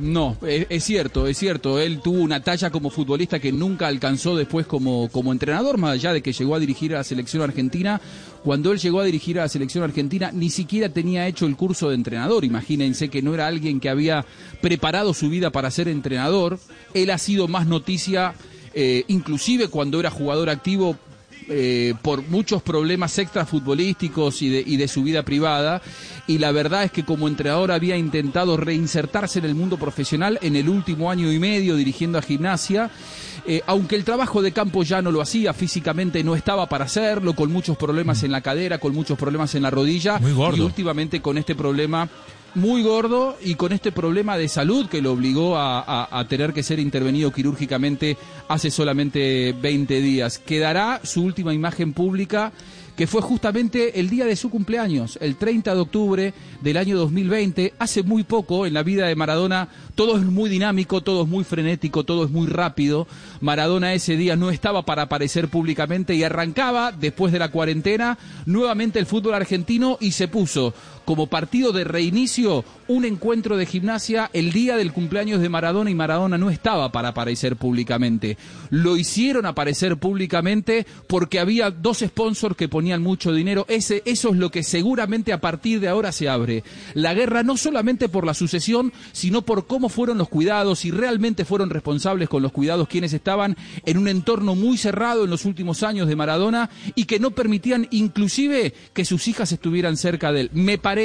No, 0.00 0.36
es, 0.46 0.84
cierto, 0.84 1.26
es 1.26 1.38
cierto. 1.38 1.78
Él 1.78 2.00
tuvo 2.00 2.20
una 2.20 2.42
talla 2.42 2.70
como 2.70 2.90
futbolista 2.90 3.38
que 3.38 3.52
nunca 3.52 3.88
alcanzó 3.88 4.36
después 4.36 4.66
como, 4.66 5.08
como 5.10 5.32
entrenador, 5.32 5.78
más 5.78 5.92
allá 5.92 6.12
de 6.12 6.22
que 6.22 6.32
llegó 6.32 6.54
a 6.54 6.60
dirigir 6.60 6.94
a 6.94 6.98
la 6.98 7.04
selección 7.04 7.42
argentina. 7.42 8.00
Cuando 8.44 8.72
él 8.72 8.78
llegó 8.78 9.00
a 9.00 9.04
dirigir 9.04 9.38
a 9.38 9.42
la 9.42 9.48
selección 9.48 9.84
argentina, 9.84 10.30
ni 10.32 10.50
siquiera 10.50 10.88
tenía 10.88 11.26
hecho 11.26 11.46
el 11.46 11.56
curso 11.56 11.88
de 11.88 11.96
entrenador. 11.96 12.44
Imagínense 12.44 13.08
que 13.08 13.22
no 13.22 13.34
era 13.34 13.46
alguien 13.46 13.80
que 13.80 13.88
había 13.88 14.24
preparado 14.60 15.14
su 15.14 15.28
vida 15.28 15.50
para 15.50 15.70
ser 15.70 15.88
entrenador. 15.88 16.58
Él 16.94 17.10
ha 17.10 17.18
sido 17.18 17.48
más 17.48 17.66
noticia, 17.66 18.34
eh, 18.74 19.04
inclusive 19.08 19.68
cuando 19.68 19.98
era 20.00 20.10
jugador 20.10 20.50
activo, 20.50 20.96
eh, 21.48 21.94
por 22.02 22.22
muchos 22.28 22.62
problemas 22.62 23.18
extrafutbolísticos 23.18 24.42
y 24.42 24.48
de, 24.48 24.62
y 24.66 24.76
de 24.76 24.88
su 24.88 25.02
vida 25.02 25.22
privada. 25.22 25.80
Y 26.26 26.38
la 26.38 26.52
verdad 26.52 26.84
es 26.84 26.92
que 26.92 27.04
como 27.04 27.26
entrenador 27.26 27.72
había 27.72 27.96
intentado 27.96 28.56
reinsertarse 28.56 29.38
en 29.38 29.46
el 29.46 29.54
mundo 29.54 29.78
profesional 29.78 30.38
en 30.42 30.56
el 30.56 30.68
último 30.68 31.10
año 31.10 31.32
y 31.32 31.38
medio 31.38 31.76
dirigiendo 31.76 32.18
a 32.18 32.22
gimnasia. 32.22 32.90
Eh, 33.46 33.62
aunque 33.66 33.96
el 33.96 34.04
trabajo 34.04 34.42
de 34.42 34.52
campo 34.52 34.82
ya 34.82 35.00
no 35.00 35.10
lo 35.10 35.22
hacía, 35.22 35.54
físicamente 35.54 36.22
no 36.22 36.34
estaba 36.34 36.68
para 36.68 36.84
hacerlo, 36.84 37.32
con 37.32 37.50
muchos 37.50 37.78
problemas 37.78 38.22
en 38.22 38.32
la 38.32 38.42
cadera, 38.42 38.78
con 38.78 38.92
muchos 38.92 39.16
problemas 39.16 39.54
en 39.54 39.62
la 39.62 39.70
rodilla. 39.70 40.18
Muy 40.18 40.32
gordo. 40.32 40.58
Y 40.58 40.60
últimamente 40.60 41.22
con 41.22 41.38
este 41.38 41.54
problema 41.54 42.08
muy 42.54 42.82
gordo 42.82 43.36
y 43.42 43.54
con 43.54 43.72
este 43.72 43.92
problema 43.92 44.36
de 44.36 44.48
salud 44.48 44.88
que 44.88 45.02
lo 45.02 45.12
obligó 45.12 45.56
a, 45.56 46.26
tener 46.28 46.52
que 46.52 46.62
ser 46.62 46.78
intervenido 46.78 47.32
quirúrgicamente 47.32 48.16
hace 48.48 48.70
solamente 48.70 49.54
20 49.60 50.00
días. 50.00 50.38
Quedará 50.38 51.00
su 51.04 51.22
última 51.22 51.54
imagen 51.54 51.92
pública 51.92 52.52
que 52.98 53.06
fue 53.06 53.22
justamente 53.22 54.00
el 54.00 54.10
día 54.10 54.24
de 54.24 54.34
su 54.34 54.50
cumpleaños, 54.50 55.20
el 55.22 55.36
30 55.36 55.72
de 55.72 55.80
octubre 55.80 56.34
del 56.60 56.76
año 56.76 56.98
2020, 56.98 57.74
hace 57.78 58.02
muy 58.02 58.24
poco 58.24 58.66
en 58.66 58.74
la 58.74 58.82
vida 58.82 59.06
de 59.06 59.14
Maradona, 59.14 59.68
todo 59.94 60.16
es 60.16 60.24
muy 60.24 60.50
dinámico, 60.50 61.00
todo 61.00 61.22
es 61.22 61.28
muy 61.28 61.44
frenético, 61.44 62.02
todo 62.02 62.24
es 62.24 62.32
muy 62.32 62.48
rápido. 62.48 63.06
Maradona 63.40 63.94
ese 63.94 64.16
día 64.16 64.34
no 64.34 64.50
estaba 64.50 64.84
para 64.84 65.02
aparecer 65.02 65.46
públicamente 65.46 66.16
y 66.16 66.24
arrancaba, 66.24 66.90
después 66.90 67.32
de 67.32 67.38
la 67.38 67.52
cuarentena, 67.52 68.18
nuevamente 68.46 68.98
el 68.98 69.06
fútbol 69.06 69.34
argentino 69.34 69.96
y 70.00 70.10
se 70.10 70.26
puso 70.26 70.74
como 71.08 71.26
partido 71.26 71.72
de 71.72 71.84
reinicio 71.84 72.66
un 72.86 73.06
encuentro 73.06 73.56
de 73.56 73.64
gimnasia 73.64 74.28
el 74.34 74.52
día 74.52 74.76
del 74.76 74.92
cumpleaños 74.92 75.40
de 75.40 75.48
Maradona 75.48 75.90
y 75.90 75.94
Maradona 75.94 76.36
no 76.36 76.50
estaba 76.50 76.92
para 76.92 77.08
aparecer 77.08 77.56
públicamente. 77.56 78.36
Lo 78.68 78.94
hicieron 78.94 79.46
aparecer 79.46 79.96
públicamente 79.96 80.86
porque 81.06 81.40
había 81.40 81.70
dos 81.70 82.00
sponsors 82.00 82.56
que 82.56 82.68
ponían 82.68 83.02
mucho 83.02 83.32
dinero. 83.32 83.64
Ese, 83.70 84.02
eso 84.04 84.28
es 84.28 84.36
lo 84.36 84.50
que 84.50 84.62
seguramente 84.62 85.32
a 85.32 85.40
partir 85.40 85.80
de 85.80 85.88
ahora 85.88 86.12
se 86.12 86.28
abre. 86.28 86.62
La 86.92 87.14
guerra 87.14 87.42
no 87.42 87.56
solamente 87.56 88.10
por 88.10 88.26
la 88.26 88.34
sucesión, 88.34 88.92
sino 89.12 89.40
por 89.40 89.66
cómo 89.66 89.88
fueron 89.88 90.18
los 90.18 90.28
cuidados 90.28 90.84
y 90.84 90.90
realmente 90.90 91.46
fueron 91.46 91.70
responsables 91.70 92.28
con 92.28 92.42
los 92.42 92.52
cuidados 92.52 92.86
quienes 92.86 93.14
estaban 93.14 93.56
en 93.86 93.96
un 93.96 94.08
entorno 94.08 94.54
muy 94.54 94.76
cerrado 94.76 95.24
en 95.24 95.30
los 95.30 95.46
últimos 95.46 95.82
años 95.82 96.06
de 96.06 96.16
Maradona 96.16 96.68
y 96.94 97.06
que 97.06 97.18
no 97.18 97.30
permitían 97.30 97.88
inclusive 97.92 98.74
que 98.92 99.06
sus 99.06 99.26
hijas 99.26 99.52
estuvieran 99.52 99.96
cerca 99.96 100.32
de 100.32 100.42
él. 100.42 100.50
Me 100.52 100.76
parece 100.76 100.97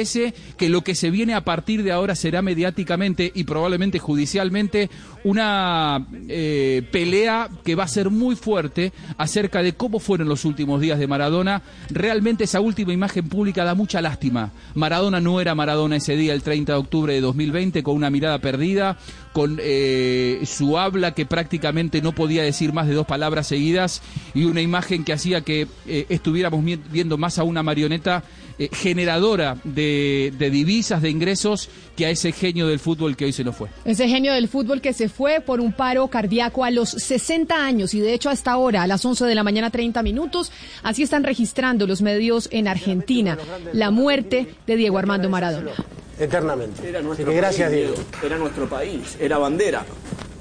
que 0.56 0.68
lo 0.68 0.82
que 0.82 0.94
se 0.94 1.10
viene 1.10 1.34
a 1.34 1.44
partir 1.44 1.82
de 1.82 1.92
ahora 1.92 2.14
será 2.14 2.42
mediáticamente 2.42 3.30
y 3.34 3.44
probablemente 3.44 3.98
judicialmente 3.98 4.90
una 5.24 6.06
eh, 6.28 6.82
pelea 6.90 7.48
que 7.64 7.74
va 7.74 7.84
a 7.84 7.88
ser 7.88 8.10
muy 8.10 8.36
fuerte 8.36 8.92
acerca 9.16 9.62
de 9.62 9.72
cómo 9.72 9.98
fueron 9.98 10.28
los 10.28 10.44
últimos 10.44 10.80
días 10.80 10.98
de 10.98 11.06
Maradona. 11.06 11.62
Realmente 11.90 12.44
esa 12.44 12.60
última 12.60 12.92
imagen 12.92 13.28
pública 13.28 13.64
da 13.64 13.74
mucha 13.74 14.02
lástima. 14.02 14.52
Maradona 14.74 15.20
no 15.20 15.40
era 15.40 15.54
Maradona 15.54 15.96
ese 15.96 16.16
día, 16.16 16.34
el 16.34 16.42
30 16.42 16.72
de 16.72 16.78
octubre 16.78 17.14
de 17.14 17.20
2020, 17.20 17.82
con 17.82 17.96
una 17.96 18.10
mirada 18.10 18.38
perdida, 18.38 18.98
con 19.34 19.58
eh, 19.60 20.40
su 20.46 20.78
habla 20.78 21.12
que 21.12 21.26
prácticamente 21.26 22.00
no 22.00 22.12
podía 22.12 22.44
decir 22.44 22.72
más 22.72 22.86
de 22.86 22.94
dos 22.94 23.04
palabras 23.04 23.48
seguidas 23.48 24.00
y 24.32 24.44
una 24.44 24.62
imagen 24.62 25.02
que 25.02 25.12
hacía 25.12 25.40
que 25.40 25.66
eh, 25.88 26.06
estuviéramos 26.08 26.64
viendo 26.64 27.18
más 27.18 27.40
a 27.40 27.42
una 27.42 27.64
marioneta 27.64 28.22
eh, 28.60 28.68
generadora 28.72 29.58
de, 29.64 30.32
de 30.38 30.50
divisas, 30.50 31.02
de 31.02 31.10
ingresos, 31.10 31.68
que 31.96 32.06
a 32.06 32.10
ese 32.10 32.30
genio 32.30 32.68
del 32.68 32.78
fútbol 32.78 33.16
que 33.16 33.24
hoy 33.24 33.32
se 33.32 33.42
nos 33.42 33.56
fue. 33.56 33.70
Ese 33.84 34.08
genio 34.08 34.32
del 34.32 34.46
fútbol 34.46 34.80
que 34.80 34.92
se 34.92 35.08
fue 35.08 35.40
por 35.40 35.60
un 35.60 35.72
paro 35.72 36.06
cardíaco 36.06 36.64
a 36.64 36.70
los 36.70 36.90
60 36.90 37.56
años 37.56 37.92
y 37.94 37.98
de 38.00 38.14
hecho 38.14 38.30
hasta 38.30 38.52
ahora, 38.52 38.84
a 38.84 38.86
las 38.86 39.04
11 39.04 39.24
de 39.24 39.34
la 39.34 39.42
mañana 39.42 39.70
30 39.70 40.00
minutos, 40.04 40.52
así 40.84 41.02
están 41.02 41.24
registrando 41.24 41.88
los 41.88 42.02
medios 42.02 42.48
en 42.52 42.68
Argentina 42.68 43.36
la 43.72 43.90
muerte 43.90 44.54
de 44.64 44.76
Diego 44.76 44.98
Armando 44.98 45.28
Maradona. 45.28 45.72
Eternamente. 46.18 46.88
Era 46.88 46.98
Así 46.98 47.06
nuestro 47.08 47.30
que 47.30 47.36
gracias, 47.36 47.70
país, 47.70 47.82
Diego. 47.86 48.02
Era 48.24 48.36
nuestro 48.38 48.68
país, 48.68 49.16
era 49.20 49.38
bandera. 49.38 49.84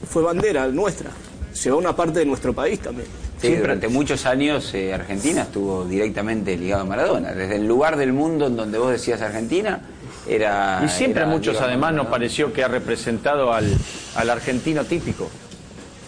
Fue 0.09 0.21
bandera 0.24 0.67
nuestra. 0.67 1.09
Llevó 1.63 1.78
una 1.78 1.95
parte 1.95 2.19
de 2.19 2.26
nuestro 2.26 2.53
país 2.53 2.80
también. 2.80 3.07
Sí, 3.39 3.55
durante 3.55 3.88
muchos 3.89 4.26
años 4.26 4.74
eh, 4.74 4.93
Argentina 4.93 5.41
estuvo 5.41 5.84
directamente 5.86 6.55
ligado 6.57 6.84
a 6.84 6.86
Maradona. 6.86 7.34
Desde 7.34 7.57
el 7.57 7.67
lugar 7.67 7.97
del 7.97 8.13
mundo 8.13 8.47
en 8.47 8.55
donde 8.55 8.78
vos 8.78 8.91
decías 8.91 9.21
Argentina, 9.21 9.82
era. 10.28 10.82
Y 10.86 10.89
siempre 10.89 11.24
era 11.24 11.32
muchos 11.32 11.59
además 11.59 11.93
nos 11.93 12.07
pareció 12.07 12.53
que 12.53 12.63
ha 12.63 12.67
representado 12.69 13.51
al, 13.53 13.65
al 14.15 14.30
argentino 14.30 14.86
típico, 14.86 15.30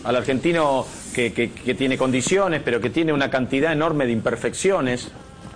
al 0.03 0.15
argentino 0.15 0.85
que, 1.13 1.33
que- 1.33 1.51
que 1.51 1.73
tiene 1.75 1.97
condiciones, 1.97 2.61
pero 2.63 2.79
que 2.79 2.89
tiene 2.89 3.11
una 3.11 3.29
cantidad 3.29 3.71
enorme 3.73 4.05
de 4.05 4.11
imperfecciones, 4.13 5.09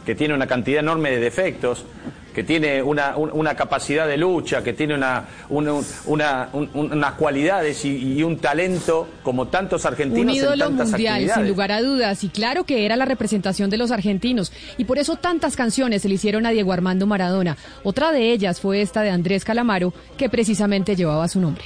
que 0.10 0.16
tiene 0.16 0.34
una 0.34 0.48
cantidad 0.48 0.80
enorme 0.80 1.12
de 1.12 1.20
defectos, 1.20 1.86
que 2.34 2.44
tiene 2.44 2.82
una, 2.82 3.16
un- 3.16 3.30
una 3.32 3.54
capacidad 3.56 4.08
de 4.08 4.18
lucha, 4.18 4.64
que 4.64 4.74
tiene 4.74 4.96
una, 4.96 5.26
una, 5.50 5.74
una- 6.08 6.50
un- 6.52 6.68
unas 6.74 7.14
cualidades 7.14 7.86
y, 7.86 8.14
y 8.18 8.24
un 8.24 8.40
talento 8.40 9.08
como 9.22 9.50
tantos 9.50 9.86
Un 9.86 9.92
argentinos 9.94 10.36
en 10.36 10.58
tantas 10.58 10.90
mundial, 10.90 11.30
sin 11.36 11.48
lugar 11.48 11.72
a 11.72 11.82
dudas, 11.84 12.24
y 12.24 12.30
claro 12.30 12.64
que 12.64 12.88
era 12.88 12.96
la 12.96 13.06
representación 13.06 13.70
de 13.70 13.78
los 13.78 13.92
argentinos, 13.92 14.52
y 14.80 14.86
por 14.86 14.98
eso 14.98 15.16
tantas 15.16 15.56
canciones 15.56 16.02
se 16.02 16.10
le 16.10 16.16
hicieron 16.16 16.48
a 16.48 16.50
Diego 16.50 16.74
Armando 16.74 17.06
Maradona. 17.06 17.56
Otra 17.84 18.12
de 18.12 18.32
ellas 18.32 18.60
fue 18.60 18.82
esta 18.82 19.04
de 19.04 19.12
Andrés 19.12 19.46
Calamaro, 19.46 19.94
que 20.18 20.28
precisamente 20.28 20.96
llevaba 20.96 21.28
su 21.28 21.40
nombre. 21.40 21.66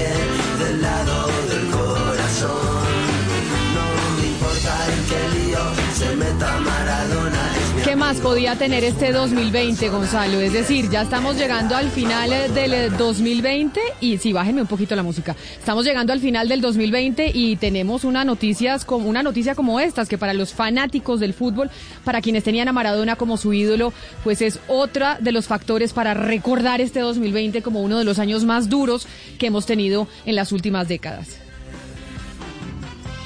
podía 8.19 8.55
tener 8.55 8.83
este 8.83 9.11
2020, 9.11 9.89
Gonzalo? 9.89 10.39
Es 10.39 10.53
decir, 10.53 10.89
ya 10.89 11.03
estamos 11.03 11.37
llegando 11.37 11.75
al 11.75 11.89
final 11.89 12.33
eh, 12.33 12.49
del 12.49 12.73
eh, 12.73 12.89
2020 12.89 13.79
y 14.01 14.17
sí, 14.17 14.33
bájenme 14.33 14.61
un 14.61 14.67
poquito 14.67 14.95
la 14.95 15.03
música. 15.03 15.35
Estamos 15.57 15.85
llegando 15.85 16.11
al 16.11 16.19
final 16.19 16.49
del 16.49 16.61
2020 16.61 17.31
y 17.33 17.55
tenemos 17.57 18.03
una 18.03 18.23
noticias 18.23 18.85
como 18.85 19.07
una 19.07 19.23
noticia 19.23 19.55
como 19.55 19.79
estas 19.79 20.09
que 20.09 20.17
para 20.17 20.33
los 20.33 20.53
fanáticos 20.53 21.19
del 21.19 21.33
fútbol, 21.33 21.69
para 22.03 22.21
quienes 22.21 22.43
tenían 22.43 22.67
a 22.67 22.73
Maradona 22.73 23.15
como 23.15 23.37
su 23.37 23.53
ídolo, 23.53 23.93
pues 24.23 24.41
es 24.41 24.59
otra 24.67 25.17
de 25.19 25.31
los 25.31 25.47
factores 25.47 25.93
para 25.93 26.13
recordar 26.13 26.81
este 26.81 26.99
2020 27.01 27.61
como 27.61 27.81
uno 27.81 27.99
de 27.99 28.05
los 28.05 28.19
años 28.19 28.45
más 28.45 28.69
duros 28.69 29.07
que 29.37 29.47
hemos 29.47 29.65
tenido 29.65 30.07
en 30.25 30.35
las 30.35 30.51
últimas 30.51 30.87
décadas. 30.87 31.40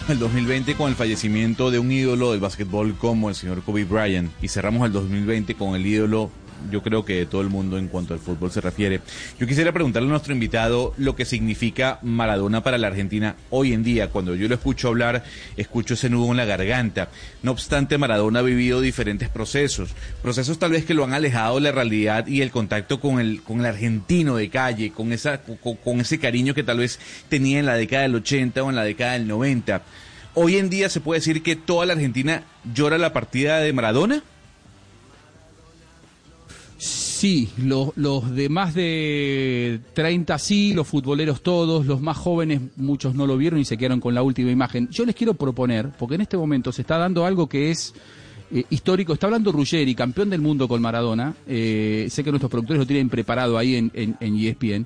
El 0.10 0.20
2020 0.20 0.76
con 0.76 0.90
el 0.90 0.96
fallecimiento 0.96 1.72
de 1.72 1.80
un 1.80 1.92
ídolo 1.92 2.32
del 2.32 2.40
básquetbol 2.40 2.96
como 2.96 3.30
el 3.30 3.36
señor 3.36 3.64
Kobe 3.64 3.86
Bryant. 3.86 4.32
Y 4.42 4.50
cerramos 4.50 4.86
el 4.86 4.92
2020 4.92 5.56
con 5.56 5.76
el 5.76 5.86
ídolo 5.86 6.30
yo 6.70 6.82
creo 6.82 7.06
que 7.06 7.16
de 7.16 7.26
todo 7.26 7.42
el 7.42 7.50
mundo 7.50 7.78
en 7.78 7.88
cuanto 7.88 8.14
al 8.14 8.20
fútbol 8.20 8.52
se 8.52 8.62
refiere. 8.62 9.02
Yo 9.40 9.48
quisiera 9.48 9.72
preguntarle 9.72 10.08
a 10.08 10.12
nuestro 10.12 10.34
invitado 10.34 10.94
lo 10.98 11.16
que 11.16 11.26
significa 11.26 12.00
Maradona 12.02 12.64
para 12.64 12.78
la 12.78 12.88
Argentina 12.88 13.36
hoy 13.50 13.74
en 13.74 13.84
día. 13.84 14.10
Cuando 14.10 14.36
yo 14.36 14.48
lo 14.48 14.56
escucho 14.56 14.90
hablar, 14.90 15.24
escucho 15.58 15.94
ese 15.94 16.10
nudo 16.10 16.32
en 16.32 16.38
la 16.38 16.46
garganta. 16.46 17.10
No 17.44 17.52
obstante, 17.52 17.98
Maradona 17.98 18.40
ha 18.40 18.44
vivido 18.44 18.82
diferentes 18.82 19.30
procesos, 19.30 19.90
procesos 20.22 20.60
tal 20.60 20.72
vez 20.72 20.86
que 20.86 20.94
lo 20.94 21.04
han 21.04 21.14
alejado 21.14 21.56
de 21.56 21.62
la 21.62 21.72
realidad 21.72 22.28
y 22.28 22.42
el 22.42 22.52
contacto 22.52 23.00
con 23.00 23.20
el, 23.20 23.42
con 23.42 23.60
el 23.60 23.66
argentino 23.66 24.36
de 24.36 24.50
calle, 24.50 24.92
con, 24.92 25.12
esa, 25.12 25.42
con, 25.42 25.76
con 25.76 26.00
ese 26.00 26.20
cariño 26.20 26.54
que 26.54 26.64
tal 26.64 26.80
vez 26.80 27.00
tenía 27.30 27.60
en 27.60 27.66
la 27.66 27.76
década 27.76 28.04
del 28.04 28.16
80 28.16 28.64
o 28.64 28.70
en 28.70 28.76
la 28.76 28.84
década 28.84 29.14
del 29.14 29.28
90. 29.28 29.82
Hoy 30.38 30.58
en 30.58 30.70
día 30.70 30.90
se 30.90 31.00
puede 31.00 31.22
decir 31.22 31.42
que 31.44 31.56
toda 31.56 31.86
la 31.86 31.94
Argentina 31.94 32.44
llora 32.74 32.98
la 32.98 33.14
partida 33.14 33.60
de 33.60 33.72
Maradona. 33.72 34.22
Sí, 37.18 37.50
los, 37.58 37.92
los 37.96 38.30
de 38.36 38.50
más 38.50 38.74
de 38.74 39.80
30 39.94 40.38
sí, 40.38 40.74
los 40.74 40.86
futboleros 40.86 41.42
todos, 41.42 41.86
los 41.86 42.02
más 42.02 42.18
jóvenes 42.18 42.60
muchos 42.76 43.16
no 43.16 43.26
lo 43.26 43.38
vieron 43.38 43.58
y 43.60 43.64
se 43.64 43.78
quedaron 43.78 44.02
con 44.02 44.14
la 44.14 44.22
última 44.22 44.52
imagen. 44.52 44.90
Yo 44.92 45.06
les 45.06 45.16
quiero 45.16 45.34
proponer, 45.34 45.92
porque 45.98 46.16
en 46.16 46.22
este 46.22 46.36
momento 46.36 46.74
se 46.74 46.82
está 46.82 46.98
dando 46.98 47.26
algo 47.26 47.48
que 47.48 47.72
es 47.72 47.94
eh, 48.52 48.66
histórico, 48.70 49.14
está 49.14 49.28
hablando 49.28 49.54
Ruggeri, 49.54 49.96
campeón 49.96 50.30
del 50.30 50.42
mundo 50.42 50.68
con 50.68 50.82
Maradona, 50.82 51.34
eh, 51.48 52.08
sé 52.10 52.22
que 52.22 52.32
nuestros 52.32 52.52
productores 52.52 52.80
lo 52.82 52.86
tienen 52.86 53.08
preparado 53.08 53.58
ahí 53.58 53.76
en, 53.76 53.92
en, 53.94 54.18
en 54.20 54.36
ESPN, 54.38 54.86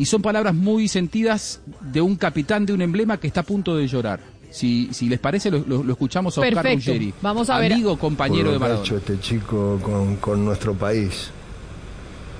y 0.00 0.04
son 0.06 0.20
palabras 0.20 0.56
muy 0.56 0.88
sentidas 0.88 1.60
de 1.92 2.00
un 2.00 2.16
capitán 2.16 2.66
de 2.66 2.72
un 2.72 2.82
emblema 2.82 3.18
que 3.20 3.28
está 3.28 3.40
a 3.40 3.44
punto 3.44 3.76
de 3.76 3.86
llorar. 3.86 4.18
Si, 4.50 4.88
si 4.92 5.08
les 5.08 5.20
parece, 5.20 5.48
lo, 5.50 5.58
lo- 5.60 5.84
lo 5.84 5.92
escuchamos 5.92 6.36
a 6.36 6.40
Oscar 6.40 6.54
Perfecto. 6.54 6.90
Ruggeri, 6.90 7.14
Vamos 7.22 7.48
a 7.50 7.58
ver. 7.60 7.72
amigo, 7.72 7.96
compañero 7.98 8.46
por 8.46 8.52
de 8.52 8.52
lo 8.54 8.58
que 8.58 8.64
ha 8.64 8.68
Maradona. 8.68 8.84
hecho 8.84 8.96
este 8.96 9.20
chico 9.20 9.78
con, 9.82 10.16
con 10.16 10.44
nuestro 10.44 10.74
país. 10.74 11.30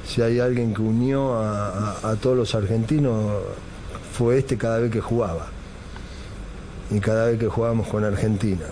Si 0.08 0.22
hay 0.22 0.40
alguien 0.40 0.72
que 0.74 0.80
unió 0.82 1.34
a, 1.34 1.68
a- 2.02 2.10
a 2.10 2.16
todos 2.16 2.36
los 2.36 2.54
argentinos, 2.54 3.30
fue 4.16 4.38
este 4.38 4.56
cada 4.56 4.78
vez 4.78 4.90
que 4.90 5.00
jugaba. 5.00 5.48
Y 6.90 6.98
cada 7.00 7.26
vez 7.26 7.38
que 7.38 7.46
jugábamos 7.46 7.86
con 7.88 8.02
Argentina. 8.04 8.64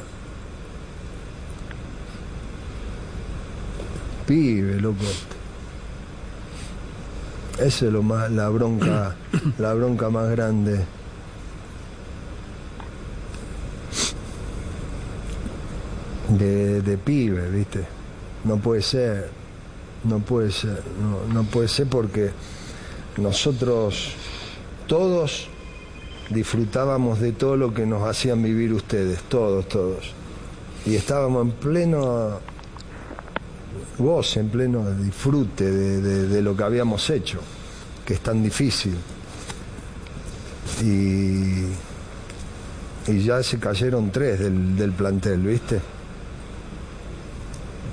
Pibe, 4.26 4.80
loco. 4.80 5.05
Esa 7.59 7.87
es 7.87 7.93
lo 7.93 8.03
más, 8.03 8.30
la 8.30 8.49
bronca, 8.49 9.14
la 9.59 9.74
bronca 9.74 10.09
más 10.11 10.28
grande. 10.30 10.84
de, 16.28 16.82
de 16.82 16.99
pibe, 16.99 17.49
¿viste? 17.51 17.84
No 18.45 18.57
puede 18.59 18.82
ser, 18.82 19.30
no 20.09 20.18
puede 20.20 20.50
ser, 20.52 20.82
no, 21.00 21.32
no 21.32 21.44
puede 21.48 21.68
ser 21.68 21.86
porque 21.88 22.30
nosotros 23.16 24.12
todos 24.86 25.48
disfrutábamos 26.30 27.20
de 27.20 27.32
todo 27.32 27.57
lo 27.57 27.72
que 27.72 27.86
nos 27.86 28.02
hacían 28.09 28.42
vivir 28.42 28.72
ustedes, 28.72 29.22
todos, 29.28 29.68
todos. 29.68 30.12
Y 30.84 30.94
estábamos 30.94 31.46
en 31.46 31.52
pleno 31.52 32.40
goce, 33.98 34.40
en 34.40 34.48
pleno 34.50 34.90
disfrute 34.92 35.70
de, 35.70 36.00
de- 36.00 36.26
de 36.28 36.42
lo 36.42 36.57
que 36.57 36.62
habíamos 36.64 37.09
hecho, 37.11 37.40
que 38.04 38.14
es 38.14 38.20
tan 38.20 38.42
difícil. 38.42 38.94
Y, 40.82 41.64
y 43.11 43.22
ya 43.24 43.42
se 43.42 43.59
cayeron 43.59 44.11
tres 44.11 44.38
del, 44.40 44.76
del 44.76 44.92
plantel, 44.92 45.40
¿viste? 45.40 45.80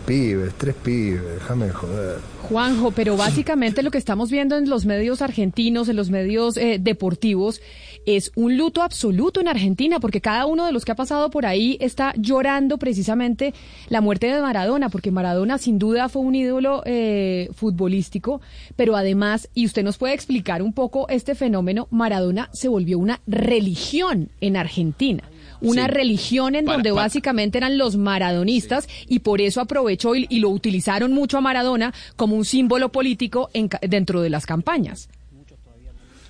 Pibes, 0.06 0.54
tres 0.58 0.76
pibes, 0.76 1.24
déjame 1.24 1.68
de 1.68 1.72
joder. 1.72 2.20
Juanjo, 2.49 2.91
pero 2.91 3.16
básicamente 3.18 3.84
lo 3.84 3.91
que 3.91 3.97
estamos 3.97 4.30
viendo 4.30 4.58
en 4.58 4.70
los 4.70 4.86
medios 4.86 5.22
argentinos, 5.22 5.88
en 5.88 5.95
los 5.95 6.10
medios 6.10 6.58
eh, 6.58 6.78
deportivos, 6.80 7.62
es 8.06 8.32
un 8.36 8.58
luto 8.58 8.82
absoluto 8.82 9.39
en 9.39 9.47
Argentina, 9.47 9.99
porque 9.99 10.20
cada 10.20 10.45
uno 10.45 10.66
de 10.66 10.74
los 10.74 10.84
que 10.84 10.91
ha 10.91 10.95
pasado 10.95 11.30
por 11.30 11.45
ahí 11.45 11.78
está 11.80 12.14
llorando 12.18 12.78
precisamente 12.78 13.54
la 13.88 14.01
muerte 14.01 14.28
de 14.28 14.41
Maradona, 14.41 14.89
porque 14.89 15.12
Maradona 15.12 15.58
sin 15.58 15.80
duda 15.80 16.10
fue 16.10 16.22
un 16.22 16.36
ídolo 16.36 16.84
eh, 16.86 17.49
futbolístico, 17.54 18.41
pero 18.76 18.97
además, 18.97 19.49
y 19.54 19.66
usted 19.66 19.84
nos 19.84 19.97
puede 19.97 20.14
explicar 20.14 20.62
un 20.62 20.74
poco 20.74 21.08
este 21.08 21.34
fenómeno, 21.34 21.88
Maradona 21.91 22.49
se 22.51 22.68
volvió 22.68 22.99
una 22.99 23.22
religión 23.26 24.30
en 24.41 24.58
Argentina. 24.58 25.24
Una 25.64 25.86
Sí. 25.86 25.91
religión 25.91 26.55
en 26.55 26.66
Para- 26.66 26.78
donde 26.78 26.91
para- 26.91 27.03
básicamente 27.03 27.57
eran 27.57 27.78
los 27.78 27.97
maradonistas 27.97 28.88
y 29.07 29.20
por 29.20 29.41
eso 29.41 29.61
aprovechó 29.61 30.16
y, 30.16 30.26
y 30.30 30.39
lo 30.39 30.49
utilizaron 30.49 31.11
mucho 31.14 31.38
a 31.38 31.41
Maradona 31.41 31.93
como 32.16 32.36
un 32.36 32.45
símbolo 32.45 32.91
político 32.91 33.49
en 33.53 33.70
dentro 33.82 34.22
de 34.22 34.30
las 34.30 34.45
campañas. 34.45 35.09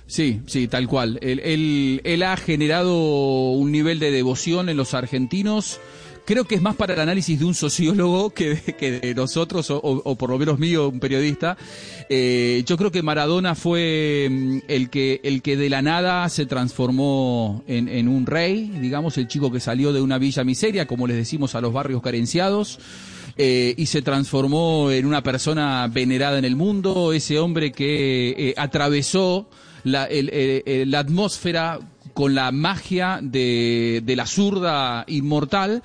Sí, 0.06 0.42
sí, 0.46 0.68
tal 0.68 0.86
cual. 0.86 1.18
Él, 1.22 1.40
él- 1.40 2.00
él 2.04 2.22
ha 2.22 2.36
generado 2.36 3.52
un 3.52 3.72
nivel 3.72 3.98
de 3.98 4.10
devoción 4.10 4.68
en 4.68 4.76
los 4.76 4.92
argentinos. 4.92 5.80
Creo 6.26 6.44
que 6.46 6.54
es 6.54 6.62
más 6.62 6.74
para 6.74 6.94
el 6.94 7.00
análisis 7.00 7.38
de 7.38 7.44
un 7.44 7.54
sociólogo 7.54 8.30
que 8.30 8.54
de, 8.54 8.60
que 8.76 8.92
de 9.00 9.14
nosotros, 9.14 9.70
o, 9.70 9.78
o- 9.82 10.16
por 10.16 10.30
lo 10.30 10.38
menos 10.38 10.58
mío, 10.58 10.88
un 10.88 10.98
periodista. 10.98 11.58
Eh, 12.08 12.62
yo 12.66 12.78
creo 12.78 12.90
que 12.90 13.02
Maradona 13.02 13.54
fue 13.54 14.28
mm, 14.30 14.58
el 14.68 14.88
que, 14.88 15.20
el 15.22 15.42
que 15.42 15.58
de 15.58 15.68
la 15.68 15.82
nada 15.82 16.26
se 16.30 16.46
transformó 16.46 17.62
en, 17.66 17.88
en 17.88 18.08
un 18.08 18.24
rey, 18.24 18.70
digamos, 18.80 19.18
el 19.18 19.28
chico 19.28 19.52
que 19.52 19.60
salió 19.60 19.92
de 19.92 20.00
una 20.00 20.16
villa 20.16 20.44
miseria, 20.44 20.86
como 20.86 21.06
les 21.06 21.16
decimos 21.18 21.54
a 21.54 21.60
los 21.60 21.74
barrios 21.74 22.00
carenciados 22.00 22.78
eh, 23.36 23.74
y 23.76 23.84
se 23.86 24.00
transformó 24.00 24.90
en 24.90 25.04
una 25.04 25.22
persona 25.22 25.86
venerada 25.88 26.38
en 26.38 26.46
el 26.46 26.56
mundo, 26.56 27.12
ese 27.12 27.38
hombre 27.38 27.70
que 27.70 28.30
eh, 28.30 28.54
atravesó 28.56 29.46
la, 29.82 30.04
el- 30.06 30.30
el- 30.30 30.62
el- 30.64 30.90
la 30.90 31.00
atmósfera 31.00 31.80
con 32.14 32.34
la 32.34 32.50
magia 32.52 33.18
de, 33.20 34.00
de 34.04 34.16
la 34.16 34.26
zurda 34.26 35.04
inmortal, 35.08 35.82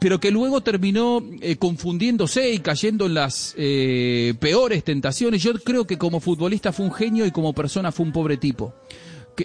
pero 0.00 0.20
que 0.20 0.30
luego 0.30 0.60
terminó 0.60 1.22
eh, 1.40 1.56
confundiéndose 1.56 2.52
y 2.52 2.58
cayendo 2.58 3.06
en 3.06 3.14
las 3.14 3.54
eh, 3.56 4.34
peores 4.38 4.84
tentaciones. 4.84 5.42
Yo 5.42 5.54
creo 5.54 5.86
que 5.86 5.98
como 5.98 6.20
futbolista 6.20 6.72
fue 6.72 6.86
un 6.86 6.92
genio 6.92 7.26
y 7.26 7.30
como 7.30 7.52
persona 7.52 7.90
fue 7.90 8.06
un 8.06 8.12
pobre 8.12 8.36
tipo. 8.36 8.74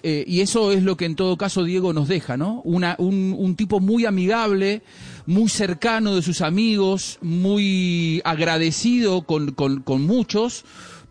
Eh, 0.03 0.25
y 0.28 0.41
eso 0.41 0.73
es 0.73 0.84
lo 0.84 0.97
que 0.97 1.05
en 1.05 1.15
todo 1.15 1.38
caso 1.38 1.63
Diego 1.63 1.93
nos 1.93 2.09
deja, 2.09 2.36
¿no? 2.36 2.61
Una, 2.65 2.95
un, 2.99 3.34
un 3.38 3.55
tipo 3.55 3.80
muy 3.80 4.05
amigable, 4.05 4.82
muy 5.25 5.47
cercano 5.47 6.13
de 6.13 6.21
sus 6.21 6.41
amigos, 6.41 7.19
muy 7.21 8.21
agradecido 8.25 9.21
con, 9.21 9.51
con 9.53 10.01
muchos, 10.01 10.65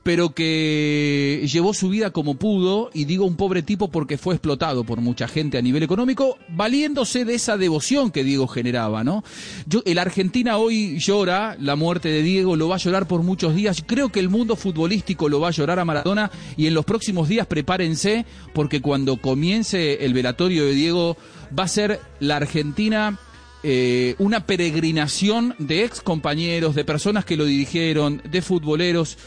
pero 0.06 0.30
que 0.30 1.44
llevó 1.52 1.74
su 1.74 1.88
vida 1.88 2.12
como 2.12 2.36
pudo, 2.36 2.90
y 2.94 3.06
digo 3.06 3.24
un 3.24 3.34
pobre 3.34 3.62
tipo 3.62 3.90
porque 3.90 4.18
fue 4.18 4.36
explotado 4.36 4.84
por 4.84 5.00
mucha 5.00 5.26
gente 5.26 5.58
a 5.58 5.62
nivel 5.62 5.82
económico, 5.82 6.38
valiéndose 6.46 7.24
de 7.24 7.34
esa 7.34 7.56
devoción 7.56 8.12
que 8.12 8.22
Diego 8.22 8.46
generaba, 8.46 9.02
¿no? 9.02 9.24
Yo, 9.66 9.82
el 9.84 9.98
Argentina 9.98 10.58
hoy 10.58 10.96
llora 11.00 11.56
la 11.58 11.74
muerte 11.74 12.08
de 12.08 12.22
Diego, 12.22 12.54
lo 12.54 12.68
va 12.68 12.76
a 12.76 12.78
llorar 12.78 13.08
por 13.08 13.24
muchos 13.24 13.56
días, 13.56 13.82
creo 13.84 14.10
que 14.10 14.20
el 14.20 14.28
mundo 14.28 14.54
futbolístico 14.54 15.28
lo 15.28 15.40
va 15.40 15.48
a 15.48 15.50
llorar 15.50 15.80
a 15.80 15.84
Maradona, 15.84 16.30
y 16.56 16.68
en 16.68 16.74
los 16.74 16.84
próximos 16.84 17.28
días 17.28 17.48
prepárense, 17.48 18.26
porque 18.54 18.80
cuando 18.80 19.16
comience 19.16 20.04
el 20.04 20.14
velatorio 20.14 20.66
de 20.66 20.74
Diego, 20.74 21.16
va 21.58 21.64
a 21.64 21.68
ser 21.68 21.98
la 22.20 22.36
Argentina 22.36 23.18
eh, 23.64 24.14
una 24.18 24.46
peregrinación 24.46 25.56
de 25.58 25.82
ex 25.82 26.00
compañeros, 26.00 26.76
de 26.76 26.84
personas 26.84 27.24
que 27.24 27.36
lo 27.36 27.44
dirigieron, 27.44 28.22
de 28.30 28.40
futboleros. 28.40 29.18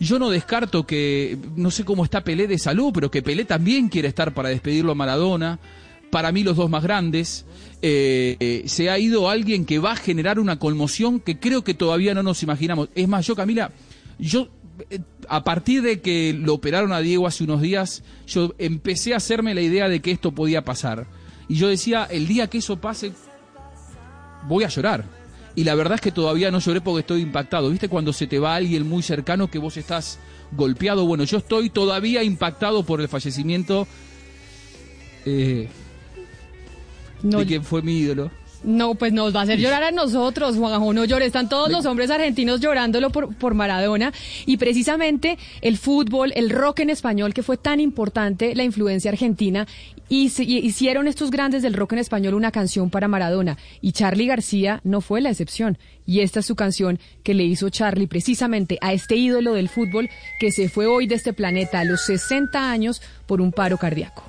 Yo 0.00 0.18
no 0.18 0.30
descarto 0.30 0.86
que, 0.86 1.38
no 1.56 1.70
sé 1.70 1.84
cómo 1.84 2.04
está 2.04 2.24
Pelé 2.24 2.46
de 2.46 2.58
salud, 2.58 2.92
pero 2.92 3.10
que 3.10 3.22
Pelé 3.22 3.44
también 3.44 3.88
quiere 3.88 4.08
estar 4.08 4.34
para 4.34 4.48
despedirlo 4.48 4.92
a 4.92 4.94
Maradona. 4.94 5.58
Para 6.10 6.32
mí 6.32 6.42
los 6.42 6.56
dos 6.56 6.70
más 6.70 6.82
grandes. 6.82 7.44
Eh, 7.82 8.36
eh, 8.40 8.62
se 8.66 8.90
ha 8.90 8.98
ido 8.98 9.28
alguien 9.28 9.64
que 9.64 9.78
va 9.78 9.92
a 9.92 9.96
generar 9.96 10.38
una 10.38 10.58
conmoción 10.58 11.20
que 11.20 11.38
creo 11.38 11.64
que 11.64 11.74
todavía 11.74 12.14
no 12.14 12.22
nos 12.22 12.42
imaginamos. 12.42 12.88
Es 12.94 13.08
más, 13.08 13.26
yo 13.26 13.36
Camila, 13.36 13.72
yo 14.18 14.48
eh, 14.90 15.00
a 15.28 15.44
partir 15.44 15.82
de 15.82 16.00
que 16.00 16.32
lo 16.32 16.54
operaron 16.54 16.92
a 16.92 17.00
Diego 17.00 17.26
hace 17.26 17.44
unos 17.44 17.60
días, 17.60 18.02
yo 18.26 18.54
empecé 18.58 19.14
a 19.14 19.18
hacerme 19.18 19.54
la 19.54 19.60
idea 19.60 19.88
de 19.88 20.00
que 20.00 20.10
esto 20.10 20.32
podía 20.32 20.64
pasar. 20.64 21.06
Y 21.48 21.56
yo 21.56 21.68
decía, 21.68 22.04
el 22.04 22.26
día 22.26 22.48
que 22.48 22.58
eso 22.58 22.80
pase, 22.80 23.12
voy 24.48 24.64
a 24.64 24.68
llorar. 24.68 25.04
Y 25.56 25.64
la 25.64 25.74
verdad 25.74 25.94
es 25.96 26.00
que 26.00 26.10
todavía 26.10 26.50
no 26.50 26.58
lloré 26.58 26.80
porque 26.80 27.00
estoy 27.00 27.20
impactado. 27.22 27.70
¿Viste 27.70 27.88
cuando 27.88 28.12
se 28.12 28.26
te 28.26 28.38
va 28.38 28.56
alguien 28.56 28.88
muy 28.88 29.02
cercano 29.02 29.48
que 29.48 29.58
vos 29.58 29.76
estás 29.76 30.18
golpeado? 30.52 31.06
Bueno, 31.06 31.24
yo 31.24 31.38
estoy 31.38 31.70
todavía 31.70 32.22
impactado 32.24 32.82
por 32.84 33.00
el 33.00 33.08
fallecimiento 33.08 33.86
eh, 35.26 35.68
No, 37.22 37.38
de 37.38 37.46
quien 37.46 37.62
fue 37.64 37.82
mi 37.82 37.98
ídolo. 37.98 38.30
no, 38.64 38.94
pues 38.94 39.12
nos 39.12 39.34
va 39.34 39.40
a 39.40 39.42
hacer 39.44 39.58
llorar 39.58 39.82
a 39.84 39.90
nosotros, 39.90 40.56
Juanjo, 40.56 40.92
no 40.92 41.04
llores. 41.04 41.26
Están 41.28 41.48
todos 41.48 41.70
los 41.70 41.84
hombres 41.86 42.10
argentinos 42.10 42.60
llorándolo 42.60 43.10
por, 43.10 43.34
por 43.36 43.54
Maradona. 43.54 44.12
Y 44.46 44.56
precisamente 44.56 45.38
el 45.60 45.76
fútbol, 45.78 46.32
el 46.34 46.50
rock 46.50 46.80
en 46.80 46.90
español, 46.90 47.32
que 47.32 47.42
fue 47.42 47.56
tan 47.58 47.78
importante, 47.78 48.54
la 48.54 48.64
influencia 48.64 49.10
argentina, 49.10 49.66
y, 50.08 50.26
hicieron 50.26 51.08
estos 51.08 51.30
grandes 51.30 51.62
del 51.62 51.74
rock 51.74 51.94
en 51.94 51.98
español 52.00 52.34
una 52.34 52.50
canción 52.50 52.90
para 52.90 53.08
Maradona. 53.08 53.56
Y 53.80 53.92
Charlie 53.92 54.26
García 54.26 54.80
no 54.84 55.00
fue 55.00 55.20
la 55.20 55.30
excepción. 55.30 55.78
Y 56.06 56.20
esta 56.20 56.40
es 56.40 56.46
su 56.46 56.56
canción 56.56 56.98
que 57.22 57.34
le 57.34 57.44
hizo 57.44 57.70
Charlie 57.70 58.06
precisamente 58.06 58.78
a 58.80 58.92
este 58.92 59.16
ídolo 59.16 59.54
del 59.54 59.68
fútbol 59.68 60.10
que 60.38 60.52
se 60.52 60.68
fue 60.68 60.86
hoy 60.86 61.06
de 61.06 61.14
este 61.14 61.32
planeta 61.32 61.80
a 61.80 61.84
los 61.84 62.04
60 62.04 62.70
años 62.70 63.00
por 63.26 63.40
un 63.40 63.52
paro 63.52 63.78
cardíaco. 63.78 64.24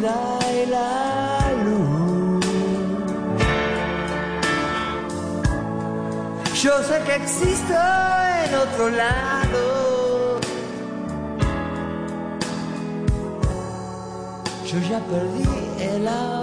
Oscuridad 0.00 0.40
y 0.52 0.66
la 0.66 1.52
luz. 1.64 2.44
Yo 6.62 6.82
sé 6.82 7.02
que 7.06 7.14
existo 7.16 7.74
en 8.44 8.54
otro 8.54 8.90
lado. 8.90 10.40
Yo 14.66 14.78
ya 14.88 15.00
perdí 15.00 15.48
el 15.80 16.06
autobús. 16.06 16.39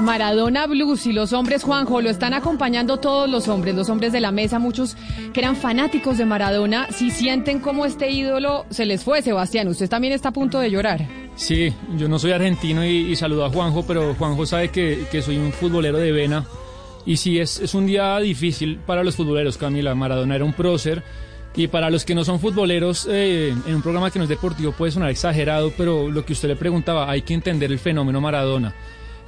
Maradona 0.00 0.66
Blues 0.66 1.06
y 1.06 1.12
los 1.12 1.32
hombres, 1.32 1.64
Juanjo, 1.64 2.00
lo 2.00 2.08
están 2.08 2.32
acompañando 2.32 2.98
todos 2.98 3.28
los 3.28 3.48
hombres, 3.48 3.74
los 3.74 3.88
hombres 3.88 4.12
de 4.12 4.20
la 4.20 4.30
mesa, 4.30 4.58
muchos 4.58 4.96
que 5.32 5.40
eran 5.40 5.56
fanáticos 5.56 6.18
de 6.18 6.24
Maradona. 6.24 6.86
Si 6.92 7.10
sienten 7.10 7.58
cómo 7.58 7.84
este 7.84 8.10
ídolo 8.10 8.64
se 8.70 8.86
les 8.86 9.02
fue, 9.02 9.22
Sebastián, 9.22 9.68
usted 9.68 9.88
también 9.88 10.12
está 10.12 10.28
a 10.28 10.32
punto 10.32 10.60
de 10.60 10.70
llorar. 10.70 11.06
Sí, 11.36 11.72
yo 11.96 12.08
no 12.08 12.18
soy 12.18 12.32
argentino 12.32 12.84
y, 12.84 13.10
y 13.10 13.16
saludo 13.16 13.44
a 13.44 13.50
Juanjo, 13.50 13.84
pero 13.86 14.14
Juanjo 14.14 14.46
sabe 14.46 14.68
que, 14.68 15.06
que 15.10 15.20
soy 15.20 15.36
un 15.36 15.52
futbolero 15.52 15.98
de 15.98 16.12
vena. 16.12 16.44
Y 17.04 17.16
sí, 17.16 17.38
es, 17.38 17.58
es 17.60 17.74
un 17.74 17.86
día 17.86 18.18
difícil 18.18 18.78
para 18.78 19.02
los 19.02 19.16
futboleros, 19.16 19.56
Camila. 19.56 19.94
Maradona 19.94 20.36
era 20.36 20.44
un 20.44 20.52
prócer. 20.52 21.02
Y 21.56 21.66
para 21.66 21.90
los 21.90 22.04
que 22.04 22.14
no 22.14 22.24
son 22.24 22.38
futboleros, 22.38 23.08
eh, 23.10 23.52
en 23.66 23.74
un 23.74 23.82
programa 23.82 24.10
que 24.10 24.18
no 24.18 24.24
es 24.24 24.28
deportivo 24.28 24.72
puede 24.72 24.92
sonar 24.92 25.10
exagerado, 25.10 25.72
pero 25.76 26.08
lo 26.08 26.24
que 26.24 26.34
usted 26.34 26.48
le 26.48 26.56
preguntaba, 26.56 27.10
hay 27.10 27.22
que 27.22 27.34
entender 27.34 27.72
el 27.72 27.78
fenómeno 27.78 28.20
Maradona. 28.20 28.74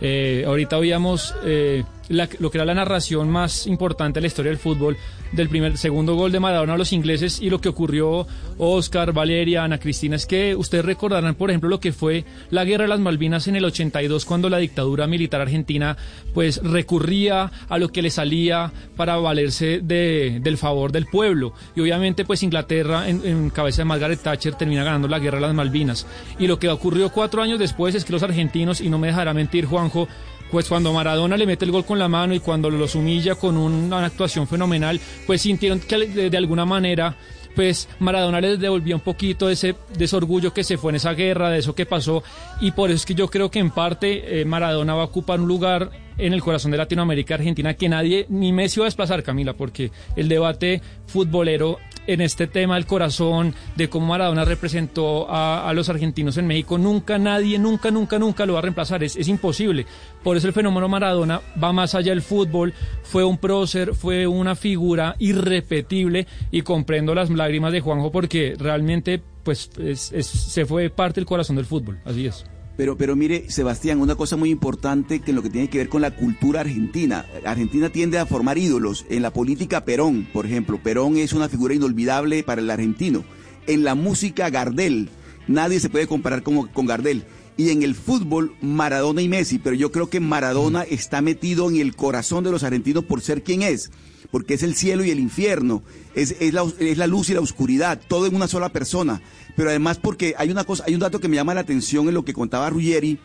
Eh, 0.01 0.45
ahorita 0.47 0.79
oíamos 0.79 1.35
eh, 1.45 1.85
lo 2.11 2.51
que 2.51 2.59
era 2.59 2.65
la 2.65 2.75
narración 2.75 3.31
más 3.31 3.67
importante 3.67 4.19
de 4.19 4.23
la 4.23 4.27
historia 4.27 4.51
del 4.51 4.59
fútbol 4.59 4.97
del 5.33 5.49
primer, 5.49 5.79
segundo 5.79 6.17
gol 6.17 6.33
de 6.33 6.41
Maradona 6.41 6.75
a 6.75 6.77
los 6.79 6.93
ingleses 6.93 7.41
y 7.41 7.49
lo 7.51 7.61
que 7.61 7.69
ocurrió 7.69 8.27
Oscar, 8.59 9.13
Valeria, 9.13 9.63
Ana 9.63 9.79
Cristina 9.79 10.17
es 10.17 10.27
que 10.27 10.57
ustedes 10.57 10.85
recordarán, 10.85 11.37
por 11.37 11.51
ejemplo, 11.51 11.69
lo 11.71 11.79
que 11.79 11.93
fue 11.93 12.25
la 12.51 12.65
guerra 12.65 12.83
de 12.85 12.89
las 12.89 12.99
Malvinas 13.01 13.47
en 13.47 13.55
el 13.57 13.65
82 13.65 14.25
cuando 14.25 14.49
la 14.51 14.59
dictadura 14.59 15.07
militar 15.07 15.41
argentina 15.41 15.97
pues 16.35 16.61
recurría 16.65 17.51
a 17.69 17.79
lo 17.79 17.89
que 17.91 18.03
le 18.03 18.11
salía 18.11 18.73
para 18.97 19.17
valerse 19.17 19.81
de- 19.83 20.41
del 20.43 20.59
favor 20.59 20.91
del 20.91 21.07
pueblo. 21.07 21.53
Y 21.77 21.81
obviamente 21.81 22.25
pues 22.25 22.43
Inglaterra 22.43 23.09
en, 23.09 23.25
en 23.25 23.51
cabeza 23.51 23.83
de 23.83 23.87
Margaret 23.87 24.21
Thatcher 24.21 24.55
termina 24.57 24.83
ganando 24.83 25.07
la 25.07 25.21
guerra 25.21 25.39
de 25.39 25.47
las 25.47 25.55
Malvinas. 25.55 26.07
Y 26.41 26.49
lo 26.49 26.59
que 26.59 26.69
ocurrió 26.69 27.11
cuatro 27.11 27.41
años 27.41 27.61
después 27.61 27.95
es 27.95 28.05
que 28.05 28.13
los 28.13 28.25
argentinos 28.25 28.81
y 28.81 28.89
no 28.91 28.99
me 28.99 29.07
dejará 29.07 29.33
mentir 29.33 29.65
Juanjo 29.67 30.09
pues 30.51 30.69
cuando 30.69 30.93
Maradona 30.93 31.37
le 31.37 31.47
mete 31.47 31.65
el 31.65 31.71
gol 31.71 31.85
con 31.85 31.99
la 31.99 32.09
mano 32.09 32.35
y 32.35 32.41
cuando 32.41 32.71
los 32.71 32.95
humilla 32.95 33.35
con 33.35 33.57
una 33.57 34.05
actuación 34.05 34.47
fenomenal, 34.47 35.01
pues 35.27 35.43
sintieron 35.43 35.81
que 35.81 36.07
de, 36.31 36.37
alguna 36.37 36.65
manera 36.65 37.17
pues 37.55 37.89
Maradona 37.99 38.41
les 38.41 38.61
devolvía 38.61 38.95
un 38.95 39.01
poquito 39.01 39.49
de 39.49 39.55
ese, 39.55 39.75
de 39.97 40.05
ese 40.05 40.19
que 40.55 40.65
se 40.65 40.79
fue 40.79 40.93
en 40.93 40.97
esa 40.97 41.15
guerra, 41.15 41.51
de 41.51 41.59
eso 41.59 41.75
que 41.75 41.85
pasó, 41.85 42.23
y 42.61 42.71
por 42.71 42.91
eso 42.91 42.97
es 42.97 43.07
que 43.07 43.15
yo 43.15 43.29
creo 43.29 43.51
que 43.51 43.59
en 43.59 43.71
parte 43.71 44.41
eh, 44.41 44.45
Maradona 44.45 44.95
va 44.95 45.03
a 45.03 45.07
ocupar 45.07 45.41
un 45.41 45.49
lugar 45.49 45.91
en 46.17 46.33
el 46.33 46.43
corazón 46.43 46.71
de 46.71 46.77
Latinoamérica 46.77 47.35
Argentina 47.35 47.75
que 47.75 47.89
nadie, 47.89 48.27
ni 48.29 48.53
Messi 48.53 48.79
va 48.79 48.87
a 48.87 48.89
desplazar, 48.89 49.23
Camila, 49.23 49.55
porque 49.55 49.91
el 50.17 50.29
debate 50.29 50.81
futbolero 51.07 51.79
en 52.13 52.21
este 52.21 52.47
tema 52.47 52.75
del 52.75 52.87
corazón, 52.87 53.55
de 53.77 53.89
cómo 53.89 54.07
Maradona 54.07 54.45
representó 54.45 55.27
a, 55.31 55.73
los 55.75 55.89
argentinos 55.89 56.37
en 56.37 56.47
México, 56.47 56.79
nunca 56.79 57.19
nadie, 57.19 57.59
nunca, 57.59 57.91
nunca, 57.91 58.19
nunca 58.19 58.47
lo 58.47 58.55
va 58.55 58.59
a 58.59 58.63
reemplazar, 58.63 59.03
es, 59.05 59.17
es 59.17 59.29
imposible. 59.29 59.87
Por 60.23 60.37
eso 60.37 60.47
el 60.47 60.53
fenómeno 60.53 60.89
Maradona 60.89 61.41
va 61.63 61.73
más 61.73 61.95
allá 61.95 62.11
del 62.13 62.23
fútbol, 62.23 62.75
fue 63.03 63.25
un 63.25 63.39
prócer, 63.39 63.95
fue 63.95 64.27
una 64.27 64.57
figura 64.57 65.15
irrepetible 65.19 66.27
y 66.51 66.63
comprendo 66.63 67.15
las 67.15 67.31
lágrimas 67.31 67.73
de 67.73 67.81
Juanjo 67.81 68.11
porque 68.11 68.55
realmente 68.59 69.21
pues 69.43 69.71
es- 69.79 70.13
es- 70.13 70.27
se 70.27 70.67
fue 70.67 70.91
parte 70.91 71.21
del 71.21 71.27
corazón 71.27 71.57
del 71.57 71.65
fútbol, 71.67 71.99
así 72.05 72.27
es. 72.27 72.45
Pero, 72.81 72.97
pero 72.97 73.15
mire, 73.15 73.45
Sebastián, 73.51 74.01
una 74.01 74.15
cosa 74.15 74.37
muy 74.37 74.49
importante 74.49 75.21
que 75.21 75.33
en 75.33 75.37
lo 75.37 75.43
que 75.43 75.51
tiene 75.51 75.69
que 75.69 75.77
ver 75.77 75.91
con 75.91 76.01
la 76.01 76.17
cultura 76.17 76.63
argentina. 76.63 77.27
Argentina 77.45 77.91
tiende 77.91 78.19
a 78.19 78.25
formar 78.25 78.57
ídolos. 78.57 79.05
En 79.11 79.21
la 79.21 79.35
política, 79.35 79.85
Perón, 79.85 80.27
por 80.33 80.47
ejemplo. 80.47 80.83
Perón 80.83 81.19
es 81.19 81.35
una 81.35 81.51
figura 81.51 81.75
inolvidable 81.75 82.43
para 82.43 82.63
el 82.63 82.71
argentino. 82.71 83.23
En 83.67 83.85
la 83.85 83.95
música, 83.95 84.49
Gardel. 84.49 85.11
Nadie 85.47 85.79
se 85.79 85.91
puede 85.91 86.07
comparar 86.07 86.43
con, 86.43 86.69
con 86.69 86.87
Gardel. 86.87 87.25
Y 87.59 87.69
en 87.69 87.83
el 87.83 87.95
fútbol, 87.95 88.55
Maradona 88.63 89.21
y 89.21 89.29
Messi. 89.29 89.59
Pero 89.59 89.77
yo 89.77 89.93
creo 89.93 90.09
que 90.09 90.21
Maradona 90.21 90.85
está 90.85 91.21
metido 91.21 91.69
en 91.69 91.77
el 91.77 91.95
corazón 91.95 92.45
de 92.45 92.51
los 92.51 92.63
argentinos 92.63 93.05
por 93.05 93.21
ser 93.21 93.43
quien 93.43 93.61
es. 93.61 93.91
Porque 94.31 94.55
es 94.55 94.63
el 94.63 94.75
cielo 94.75 95.05
y 95.05 95.11
el 95.11 95.21
infierno. 95.21 95.83
Es, 96.15 96.35
es, 96.41 96.55
la, 96.55 96.65
es 96.79 96.97
la 96.97 97.07
luz 97.07 97.29
y 97.29 97.35
la 97.35 97.41
oscuridad. 97.41 98.01
Todo 98.09 98.25
en 98.25 98.35
una 98.35 98.49
sola 98.49 98.71
persona. 98.71 99.21
Pero 99.57 99.71
además 99.71 99.99
porque 99.99 100.35
hay 100.39 100.51
una 100.51 100.65
cosa, 100.65 100.85
hay 100.87 100.95
un 100.95 101.01
dato 101.01 101.21
que 101.21 101.29
me 101.29 101.37
llama 101.37 101.55
la 101.55 101.61
atención 101.61 102.09
en 102.09 102.15
lo 102.15 102.25
que 102.25 102.33
contaba 102.33 102.71
Ruggeri. 102.71 103.19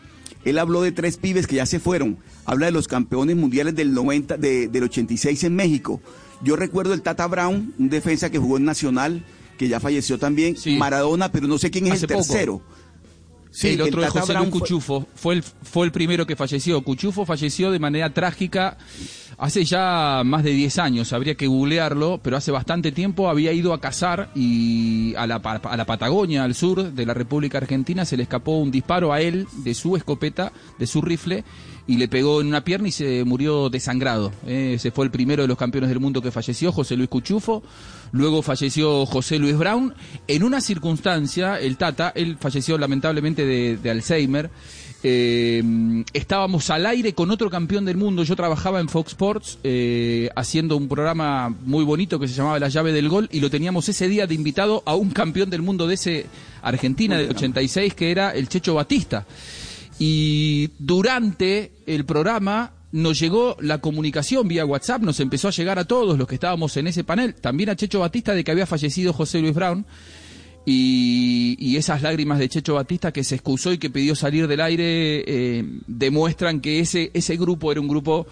Él 0.44 0.58
habló 0.58 0.82
de 0.82 0.92
tres 0.92 1.16
pibes 1.16 1.46
que 1.46 1.56
ya 1.56 1.66
se 1.66 1.80
fueron. 1.80 2.18
Habla 2.44 2.66
de 2.66 2.72
los 2.72 2.86
campeones 2.88 3.36
mundiales 3.36 3.74
del 3.74 3.92
90, 3.94 4.36
de- 4.36 4.68
del 4.68 4.84
86 4.84 5.42
en 5.44 5.56
México. 5.56 6.00
Yo 6.42 6.54
recuerdo 6.56 6.94
el 6.94 7.02
Tata 7.02 7.26
Brown, 7.26 7.74
un 7.78 7.88
defensa 7.88 8.30
que 8.30 8.38
jugó 8.38 8.56
en 8.56 8.64
Nacional, 8.64 9.24
que 9.58 9.68
ya 9.68 9.80
falleció 9.80 10.18
también. 10.18 10.56
Maradona, 10.76 11.32
pero 11.32 11.48
no 11.48 11.58
sé 11.58 11.70
quién 11.70 11.86
es 11.86 11.92
Hace 11.94 12.04
el 12.04 12.08
poco. 12.18 12.22
Sí, 13.56 13.68
el 13.68 13.80
otro 13.80 14.04
es 14.04 14.10
José 14.10 14.34
Luis 14.34 14.50
Cuchufo. 14.50 15.06
Fue 15.14 15.32
el, 15.32 15.42
fue 15.42 15.86
el 15.86 15.92
primero 15.92 16.26
que 16.26 16.36
falleció. 16.36 16.82
Cuchufo 16.82 17.24
falleció 17.24 17.70
de 17.70 17.78
manera 17.78 18.12
trágica 18.12 18.76
hace 19.38 19.64
ya 19.64 20.20
más 20.26 20.44
de 20.44 20.50
10 20.50 20.78
años. 20.78 21.14
Habría 21.14 21.36
que 21.36 21.46
googlearlo, 21.46 22.20
pero 22.22 22.36
hace 22.36 22.50
bastante 22.50 22.92
tiempo 22.92 23.30
había 23.30 23.52
ido 23.52 23.72
a 23.72 23.80
cazar 23.80 24.30
y 24.34 25.14
a 25.16 25.26
la, 25.26 25.36
a 25.36 25.76
la 25.76 25.86
Patagonia, 25.86 26.44
al 26.44 26.54
sur 26.54 26.92
de 26.92 27.06
la 27.06 27.14
República 27.14 27.56
Argentina, 27.56 28.04
se 28.04 28.18
le 28.18 28.24
escapó 28.24 28.58
un 28.58 28.70
disparo 28.70 29.14
a 29.14 29.22
él 29.22 29.48
de 29.64 29.72
su 29.72 29.96
escopeta, 29.96 30.52
de 30.78 30.86
su 30.86 31.00
rifle, 31.00 31.42
y 31.88 31.96
le 31.96 32.08
pegó 32.08 32.40
en 32.40 32.48
una 32.48 32.64
pierna 32.64 32.88
y 32.88 32.92
se 32.92 33.24
murió 33.24 33.70
desangrado. 33.70 34.32
Eh, 34.46 34.72
Ese 34.74 34.90
fue 34.90 35.04
el 35.04 35.10
primero 35.10 35.42
de 35.42 35.48
los 35.48 35.56
campeones 35.58 35.88
del 35.88 36.00
mundo 36.00 36.20
que 36.20 36.30
falleció, 36.30 36.72
José 36.72 36.96
Luis 36.96 37.08
Cuchufo. 37.08 37.62
Luego 38.12 38.42
falleció 38.42 39.06
José 39.06 39.38
Luis 39.38 39.56
Brown. 39.56 39.94
En 40.26 40.42
una 40.42 40.60
circunstancia, 40.60 41.60
el 41.60 41.76
Tata, 41.76 42.12
él 42.14 42.36
falleció 42.40 42.76
lamentablemente 42.78 43.44
de, 43.46 43.76
de 43.76 43.90
Alzheimer. 43.90 44.50
Eh, 45.02 45.62
estábamos 46.12 46.68
al 46.70 46.86
aire 46.86 47.12
con 47.12 47.30
otro 47.30 47.48
campeón 47.50 47.84
del 47.84 47.96
mundo. 47.96 48.24
Yo 48.24 48.34
trabajaba 48.34 48.80
en 48.80 48.88
Fox 48.88 49.10
Sports 49.12 49.58
eh, 49.62 50.30
haciendo 50.34 50.76
un 50.76 50.88
programa 50.88 51.54
muy 51.64 51.84
bonito 51.84 52.18
que 52.18 52.26
se 52.26 52.34
llamaba 52.34 52.58
La 52.58 52.68
llave 52.68 52.92
del 52.92 53.08
gol 53.08 53.28
y 53.30 53.38
lo 53.38 53.48
teníamos 53.50 53.88
ese 53.88 54.08
día 54.08 54.26
de 54.26 54.34
invitado 54.34 54.82
a 54.86 54.96
un 54.96 55.10
campeón 55.10 55.50
del 55.50 55.62
mundo 55.62 55.86
de 55.86 55.94
ese 55.94 56.26
Argentina 56.62 57.16
del 57.16 57.30
86 57.30 57.94
que 57.94 58.10
era 58.10 58.30
el 58.30 58.48
Checho 58.48 58.74
Batista. 58.74 59.24
Y 59.98 60.70
durante 60.78 61.72
el 61.86 62.04
programa 62.04 62.72
nos 62.92 63.18
llegó 63.18 63.56
la 63.60 63.78
comunicación 63.78 64.48
vía 64.48 64.64
WhatsApp, 64.64 65.02
nos 65.02 65.20
empezó 65.20 65.48
a 65.48 65.50
llegar 65.50 65.78
a 65.78 65.84
todos 65.84 66.18
los 66.18 66.26
que 66.26 66.36
estábamos 66.36 66.76
en 66.76 66.86
ese 66.86 67.04
panel, 67.04 67.34
también 67.34 67.70
a 67.70 67.76
Checho 67.76 68.00
Batista 68.00 68.34
de 68.34 68.44
que 68.44 68.50
había 68.50 68.66
fallecido 68.66 69.12
José 69.12 69.40
Luis 69.40 69.54
Brown. 69.54 69.84
Y, 70.68 71.56
y 71.60 71.76
esas 71.76 72.02
lágrimas 72.02 72.40
de 72.40 72.48
Checho 72.48 72.74
Batista 72.74 73.12
que 73.12 73.22
se 73.22 73.36
excusó 73.36 73.72
y 73.72 73.78
que 73.78 73.88
pidió 73.88 74.16
salir 74.16 74.48
del 74.48 74.60
aire 74.60 75.22
eh, 75.24 75.64
demuestran 75.86 76.60
que 76.60 76.80
ese, 76.80 77.12
ese 77.14 77.36
grupo 77.36 77.70
era 77.70 77.80
un 77.80 77.86
grupo 77.86 78.26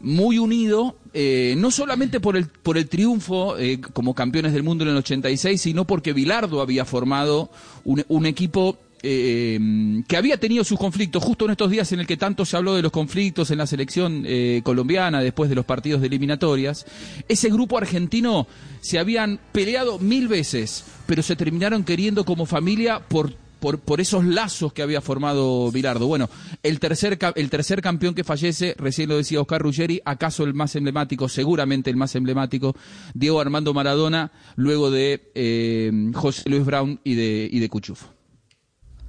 muy 0.00 0.38
unido, 0.38 0.96
eh, 1.12 1.54
no 1.58 1.70
solamente 1.70 2.20
por 2.20 2.36
el, 2.36 2.46
por 2.46 2.78
el 2.78 2.88
triunfo 2.88 3.58
eh, 3.58 3.80
como 3.80 4.14
campeones 4.14 4.52
del 4.52 4.62
mundo 4.62 4.84
en 4.84 4.90
el 4.90 4.96
86, 4.98 5.60
sino 5.60 5.86
porque 5.86 6.12
Bilardo 6.12 6.60
había 6.60 6.84
formado 6.84 7.50
un, 7.84 8.04
un 8.08 8.26
equipo 8.26 8.78
eh, 9.06 10.02
que 10.08 10.16
había 10.16 10.38
tenido 10.38 10.64
sus 10.64 10.78
conflictos 10.78 11.22
justo 11.22 11.44
en 11.44 11.50
estos 11.50 11.70
días 11.70 11.92
en 11.92 12.00
el 12.00 12.06
que 12.06 12.16
tanto 12.16 12.46
se 12.46 12.56
habló 12.56 12.74
de 12.74 12.82
los 12.82 12.90
conflictos 12.90 13.50
en 13.50 13.58
la 13.58 13.66
selección 13.66 14.24
eh, 14.26 14.62
colombiana 14.64 15.20
después 15.20 15.50
de 15.50 15.56
los 15.56 15.66
partidos 15.66 16.00
de 16.00 16.06
eliminatorias. 16.06 16.86
Ese 17.28 17.50
grupo 17.50 17.76
argentino 17.76 18.46
se 18.80 18.98
habían 18.98 19.38
peleado 19.52 19.98
mil 19.98 20.26
veces, 20.28 20.84
pero 21.06 21.22
se 21.22 21.36
terminaron 21.36 21.84
queriendo 21.84 22.24
como 22.24 22.46
familia 22.46 23.00
por 23.00 23.44
por, 23.72 24.00
esos 24.00 24.24
lazos 24.24 24.72
que 24.72 24.82
había 24.82 25.00
formado 25.00 25.70
Bilardo. 25.70 26.06
Bueno, 26.06 26.28
el 26.62 26.78
tercer, 26.80 27.18
el 27.34 27.50
tercer 27.50 27.80
campeón 27.80 28.14
que 28.14 28.22
fallece, 28.22 28.74
recién 28.76 29.08
lo 29.08 29.16
decía 29.16 29.40
Oscar 29.40 29.62
Ruggeri, 29.62 30.02
acaso 30.04 30.44
el 30.44 30.52
más 30.52 30.76
emblemático, 30.76 31.28
seguramente 31.30 31.88
el 31.88 31.96
más 31.96 32.14
emblemático, 32.14 32.76
Diego 33.14 33.40
Armando 33.40 33.72
Maradona, 33.72 34.32
luego 34.56 34.90
de 34.90 35.30
eh, 35.34 35.90
José 36.12 36.42
Luis 36.50 36.64
Brown 36.66 37.00
y 37.04 37.14
de, 37.14 37.48
y 37.50 37.58
de 37.58 37.68
Cuchufo. 37.70 38.13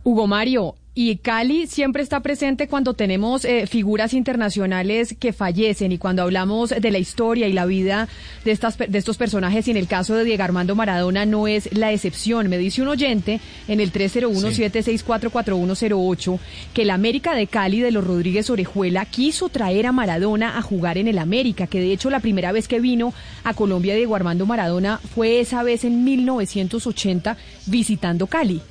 Hugo 0.06 0.28
Mario, 0.28 0.76
y 0.98 1.18
Cali 1.18 1.68
siempre 1.68 2.02
está 2.02 2.22
presente 2.22 2.70
cuando 2.70 2.94
tenemos 2.94 3.44
eh, 3.44 3.68
figuras 3.68 4.14
internacionales 4.14 5.14
que 5.20 5.34
fallecen 5.34 5.92
y 5.92 5.98
cuando 5.98 6.22
hablamos 6.22 6.70
de 6.70 6.90
la 6.90 7.00
historia 7.00 7.50
y 7.50 7.54
la 7.54 7.66
vida 7.66 8.08
de, 8.46 8.52
estas, 8.52 8.78
de 8.78 8.98
estos 8.98 9.18
personajes. 9.18 9.68
Y 9.68 9.72
en 9.72 9.78
el 9.78 9.88
caso 9.88 10.16
de 10.16 10.24
Diego 10.24 10.44
Armando 10.44 10.74
Maradona 10.74 11.26
no 11.26 11.50
es 11.50 11.68
la 11.76 11.92
excepción. 11.92 12.48
Me 12.48 12.58
dice 12.58 12.82
un 12.82 12.88
oyente 12.88 13.42
en 13.68 13.82
el 13.82 13.92
301-764-4108 13.92 16.40
que 16.74 16.84
el 16.84 16.92
América 16.92 17.36
de 17.36 17.48
Cali 17.48 17.82
de 17.82 17.92
los 17.92 18.06
Rodríguez 18.06 18.50
Orejuela 18.50 19.06
quiso 19.06 19.50
traer 19.50 19.88
a 19.88 19.92
Maradona 19.92 20.58
a 20.58 20.62
jugar 20.62 20.98
en 20.98 21.10
el 21.10 21.18
América, 21.18 21.68
que 21.68 21.82
de 21.82 21.92
hecho 21.92 22.10
la 22.10 22.22
primera 22.22 22.54
vez 22.54 22.70
que 22.70 22.80
vino 22.80 23.14
a 23.44 23.54
Colombia 23.54 23.96
Diego 23.96 24.16
Armando 24.16 24.46
Maradona 24.46 25.02
fue 25.14 25.42
esa 25.42 25.62
vez 25.62 25.84
en 25.84 26.06
1980 26.06 27.36
visitando 27.66 28.28
Cali. 28.28 28.62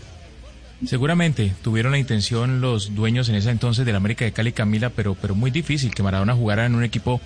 Seguramente 0.86 1.54
tuvieron 1.62 1.92
la 1.92 1.98
intención 1.98 2.60
los 2.60 2.94
dueños 2.94 3.28
en 3.28 3.36
ese 3.36 3.50
entonces 3.50 3.86
del 3.86 3.96
América 3.96 4.24
de 4.24 4.32
Cali 4.32 4.52
Camila, 4.52 4.90
pero, 4.90 5.14
pero 5.14 5.34
muy 5.34 5.50
difícil 5.50 5.94
que 5.94 6.02
Maradona 6.02 6.34
jugara 6.34 6.66
en 6.66 6.74
un 6.74 6.84
equipo 6.84 7.20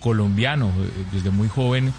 colombiano. 0.00 0.72
Desde 1.12 1.30
muy 1.30 1.48
joven, 1.48 1.92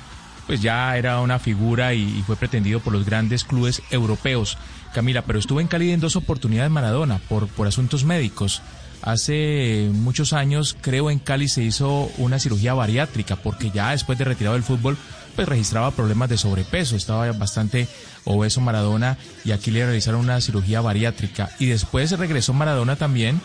pues 0.47 0.61
ya 0.61 0.97
era 0.97 1.19
una 1.21 1.39
figura 1.39 1.93
y, 1.93 2.23
fue 2.25 2.35
pretendido 2.35 2.79
por 2.79 2.93
los 2.93 3.05
grandes 3.05 3.43
clubes 3.43 3.81
europeos. 3.91 4.57
Camila, 4.93 5.21
pero 5.21 5.39
estuvo 5.39 5.61
en 5.61 5.67
Cali 5.67 5.91
en 5.91 5.99
dos 5.99 6.15
oportunidades 6.15 6.71
Maradona 6.71 7.19
por, 7.29 7.47
por 7.47 7.67
asuntos 7.67 8.03
médicos. 8.03 8.61
Hace 9.01 9.89
muchos 9.93 10.33
años, 10.33 10.75
creo, 10.81 11.11
en 11.11 11.19
Cali 11.19 11.47
se 11.47 11.63
hizo 11.63 12.09
una 12.17 12.39
cirugía 12.39 12.73
bariátrica 12.73 13.35
porque 13.35 13.69
ya 13.69 13.91
después 13.91 14.17
de 14.17 14.25
retirado 14.25 14.55
del 14.55 14.63
fútbol 14.63 14.97
pues 15.37 15.47
registraba 15.47 15.91
problemas 15.91 16.29
de 16.29 16.37
sobrepeso, 16.39 16.95
estaba 16.95 17.31
bastante 17.33 17.87
obeso 18.25 18.59
Maradona 18.59 19.19
y 19.45 19.51
aquí 19.51 19.69
le 19.69 19.85
realizaron 19.85 20.21
una 20.21 20.41
cirugía 20.41 20.81
bariátrica 20.81 21.51
y 21.59 21.67
después 21.67 22.09
regresó 22.17 22.53
Maradona 22.53 22.95
también 22.95 23.39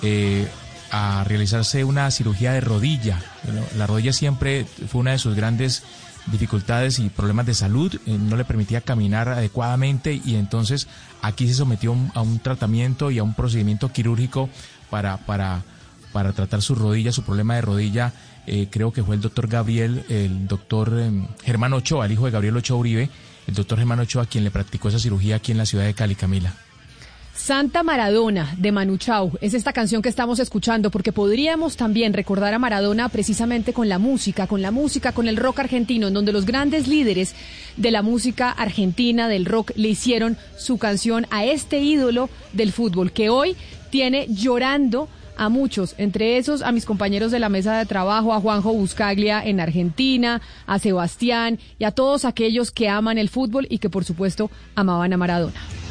eh, 0.00 0.48
a 0.90 1.22
realizarse 1.24 1.84
una 1.84 2.10
cirugía 2.10 2.52
de 2.52 2.62
rodilla. 2.62 3.20
la 3.76 3.86
rodilla 3.86 4.14
siempre 4.14 4.64
fue 4.88 5.02
una 5.02 5.10
de 5.10 5.18
sus 5.18 5.34
grandes 5.34 5.82
dificultades 6.28 6.98
y 6.98 7.10
problemas 7.10 7.44
de 7.44 7.52
salud, 7.52 7.94
eh, 7.94 8.16
no 8.18 8.36
le 8.38 8.46
permitía 8.46 8.80
caminar 8.80 9.28
adecuadamente 9.28 10.18
y 10.24 10.36
entonces 10.36 10.88
aquí 11.20 11.46
se 11.46 11.52
sometió 11.52 11.94
a 12.14 12.22
un 12.22 12.38
tratamiento 12.38 13.10
y 13.10 13.18
a 13.18 13.22
un 13.22 13.34
procedimiento 13.34 13.92
quirúrgico 13.92 14.48
para, 14.88 15.18
para, 15.18 15.62
para 16.10 16.32
tratar 16.32 16.62
su 16.62 16.74
rodilla, 16.74 17.12
su 17.12 17.22
problema 17.22 17.56
de 17.56 17.60
rodilla 17.60 18.14
eh, 18.46 18.68
creo 18.70 18.92
que 18.92 19.02
fue 19.02 19.14
el 19.16 19.20
doctor 19.20 19.48
Gabriel, 19.48 20.04
el 20.08 20.46
doctor 20.46 20.98
em, 20.98 21.26
Germán 21.44 21.72
Ochoa, 21.72 22.06
el 22.06 22.12
hijo 22.12 22.26
de 22.26 22.30
Gabriel 22.30 22.56
Ochoa 22.56 22.78
Uribe, 22.78 23.10
el 23.46 23.54
doctor 23.54 23.78
Germán 23.78 24.00
Ochoa, 24.00 24.26
quien 24.26 24.44
le 24.44 24.50
practicó 24.50 24.88
esa 24.88 24.98
cirugía 24.98 25.36
aquí 25.36 25.52
en 25.52 25.58
la 25.58 25.66
ciudad 25.66 25.84
de 25.84 25.94
Cali, 25.94 26.14
Camila. 26.14 26.54
Santa 27.34 27.82
Maradona 27.82 28.54
de 28.58 28.70
Manu 28.70 28.96
Chao 28.96 29.32
es 29.40 29.54
esta 29.54 29.72
canción 29.72 30.02
que 30.02 30.08
estamos 30.08 30.38
escuchando 30.38 30.90
porque 30.90 31.12
podríamos 31.12 31.76
también 31.76 32.12
recordar 32.12 32.54
a 32.54 32.60
Maradona 32.60 33.08
precisamente 33.08 33.72
con 33.72 33.88
la 33.88 33.98
música, 33.98 34.46
con 34.46 34.62
la 34.62 34.70
música, 34.70 35.12
con 35.12 35.26
el 35.26 35.36
rock 35.36 35.58
argentino, 35.58 36.06
en 36.06 36.14
donde 36.14 36.32
los 36.32 36.46
grandes 36.46 36.86
líderes 36.86 37.34
de 37.76 37.90
la 37.90 38.02
música 38.02 38.50
argentina, 38.50 39.28
del 39.28 39.46
rock, 39.46 39.72
le 39.74 39.88
hicieron 39.88 40.38
su 40.56 40.78
canción 40.78 41.26
a 41.30 41.44
este 41.44 41.80
ídolo 41.80 42.30
del 42.52 42.72
fútbol 42.72 43.12
que 43.12 43.30
hoy 43.30 43.56
tiene 43.90 44.26
llorando 44.30 45.08
a 45.36 45.48
muchos, 45.48 45.94
entre 45.98 46.38
esos 46.38 46.62
a 46.62 46.72
mis 46.72 46.84
compañeros 46.84 47.30
de 47.30 47.38
la 47.38 47.48
mesa 47.48 47.78
de 47.78 47.86
trabajo, 47.86 48.32
a 48.32 48.40
Juanjo 48.40 48.72
Buscaglia 48.72 49.44
en 49.44 49.60
Argentina, 49.60 50.40
a 50.66 50.78
Sebastián 50.78 51.58
y 51.78 51.84
a 51.84 51.90
todos 51.90 52.24
aquellos 52.24 52.70
que 52.70 52.88
aman 52.88 53.18
el 53.18 53.28
fútbol 53.28 53.66
y 53.70 53.78
que 53.78 53.90
por 53.90 54.04
supuesto 54.04 54.50
amaban 54.74 55.12
a 55.12 55.16
Maradona. 55.16 55.83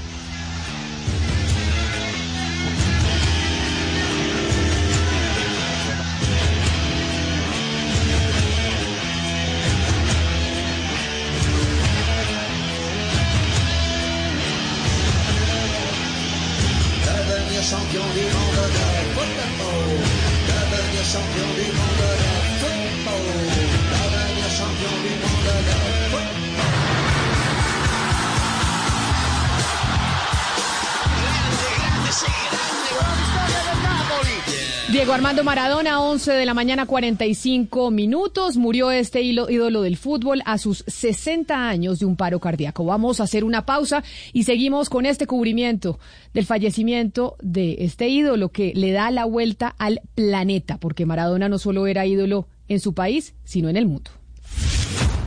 Diego 35.43 35.57
Maradona, 35.57 35.99
11 35.99 36.31
de 36.31 36.45
la 36.45 36.53
mañana, 36.53 36.85
45 36.85 37.91
minutos. 37.91 38.55
Murió 38.55 38.91
este 38.91 39.21
ídolo 39.23 39.81
del 39.81 39.97
fútbol 39.97 40.41
a 40.45 40.57
sus 40.57 40.85
60 40.87 41.67
años 41.67 41.99
de 41.99 42.05
un 42.05 42.15
paro 42.15 42.39
cardíaco. 42.39 42.85
Vamos 42.85 43.19
a 43.19 43.23
hacer 43.23 43.43
una 43.43 43.65
pausa 43.65 44.05
y 44.31 44.43
seguimos 44.43 44.89
con 44.89 45.05
este 45.05 45.27
cubrimiento 45.27 45.99
del 46.33 46.45
fallecimiento 46.45 47.35
de 47.41 47.75
este 47.79 48.07
ídolo 48.07 48.53
que 48.53 48.71
le 48.73 48.93
da 48.93 49.11
la 49.11 49.25
vuelta 49.25 49.75
al 49.77 49.99
planeta, 50.15 50.77
porque 50.77 51.05
Maradona 51.05 51.49
no 51.49 51.59
solo 51.59 51.87
era 51.87 52.05
ídolo 52.05 52.47
en 52.69 52.79
su 52.79 52.93
país, 52.93 53.33
sino 53.43 53.67
en 53.67 53.75
el 53.75 53.85
mundo. 53.85 54.11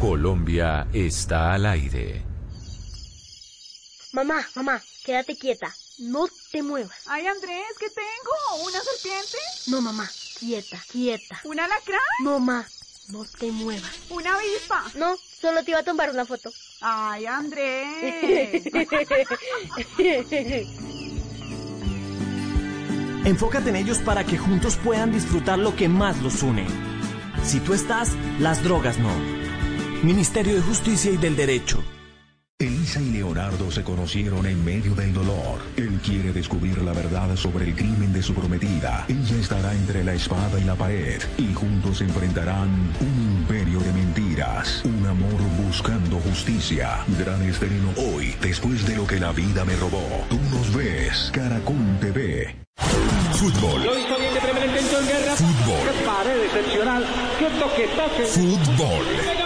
Colombia 0.01 0.87
está 0.95 1.53
al 1.53 1.67
aire. 1.67 2.23
Mamá, 4.15 4.47
mamá, 4.55 4.81
quédate 5.05 5.37
quieta. 5.37 5.69
No 5.98 6.27
te 6.52 6.62
muevas. 6.62 6.94
Ay, 7.06 7.27
Andrés, 7.27 7.64
¿qué 7.81 7.86
tengo? 7.89 8.64
¿Una 8.66 8.78
serpiente? 8.81 9.39
No, 9.68 9.81
mamá. 9.81 10.06
Quieta, 10.39 10.78
quieta. 10.90 11.40
¿Un 11.44 11.59
alacrán? 11.59 12.01
No, 12.23 12.39
mamá. 12.39 12.66
No 13.09 13.24
te 13.24 13.51
muevas. 13.51 13.90
¿Una 14.10 14.35
avispa? 14.35 14.85
No, 14.97 15.16
solo 15.16 15.64
te 15.64 15.70
iba 15.70 15.81
a 15.81 15.85
tomar 15.85 16.10
una 16.10 16.27
foto. 16.27 16.51
Ay, 16.82 17.24
Andrés. 17.24 18.64
Enfócate 23.24 23.70
en 23.70 23.77
ellos 23.77 23.98
para 23.98 24.24
que 24.24 24.36
juntos 24.36 24.77
puedan 24.77 25.12
disfrutar 25.12 25.59
lo 25.59 25.74
que 25.77 25.89
más 25.89 26.20
los 26.20 26.43
une. 26.43 26.66
Si 27.43 27.60
tú 27.60 27.73
estás, 27.74 28.10
las 28.39 28.62
drogas 28.62 28.98
no. 28.98 29.10
Ministerio 30.02 30.56
de 30.56 30.60
Justicia 30.60 31.10
y 31.10 31.16
del 31.16 31.36
Derecho. 31.36 31.82
Elisa 32.59 33.03
y 33.03 33.11
Leonardo 33.11 33.70
se 33.70 33.85
conocieron 33.85 34.47
en 34.47 34.65
medio 34.65 34.95
del 34.95 35.12
dolor. 35.12 35.61
Él 35.77 36.01
quiere 36.03 36.33
descubrir 36.33 36.81
la 36.81 36.95
verdad 36.95 37.37
sobre 37.37 37.66
el 37.66 37.74
crimen 37.74 38.15
de 38.15 38.23
su 38.23 38.33
prometida. 38.33 39.05
Ella 39.09 39.37
estará 39.37 39.74
entre 39.74 40.03
la 40.03 40.15
espada 40.15 40.59
y 40.59 40.65
la 40.65 40.74
pared 40.74 41.20
y 41.37 41.53
juntos 41.53 42.01
enfrentarán 42.01 42.95
un 42.99 43.41
imperio 43.41 43.78
de 43.81 43.93
mentiras. 43.93 44.83
Un 44.87 45.07
amor 45.07 45.39
buscando 45.66 46.19
justicia. 46.20 47.05
Gran 47.19 47.43
estreno 47.43 47.91
hoy, 47.99 48.35
después 48.41 48.87
de 48.87 48.97
lo 48.97 49.07
que 49.07 49.20
la 49.20 49.33
vida 49.33 49.66
me 49.66 49.77
robó. 49.77 50.24
Tú 50.31 50.39
nos 50.51 50.74
ves, 50.74 51.31
Caracol 51.35 51.99
TV. 52.01 52.57
Fútbol. 53.33 53.83
Fútbol. 53.83 53.83
Qué 55.85 56.07
pared 56.07 56.43
excepcional. 56.43 57.05
Qué 57.39 57.51
toque, 57.61 57.87
toque. 57.95 58.24
Fútbol. 58.24 59.45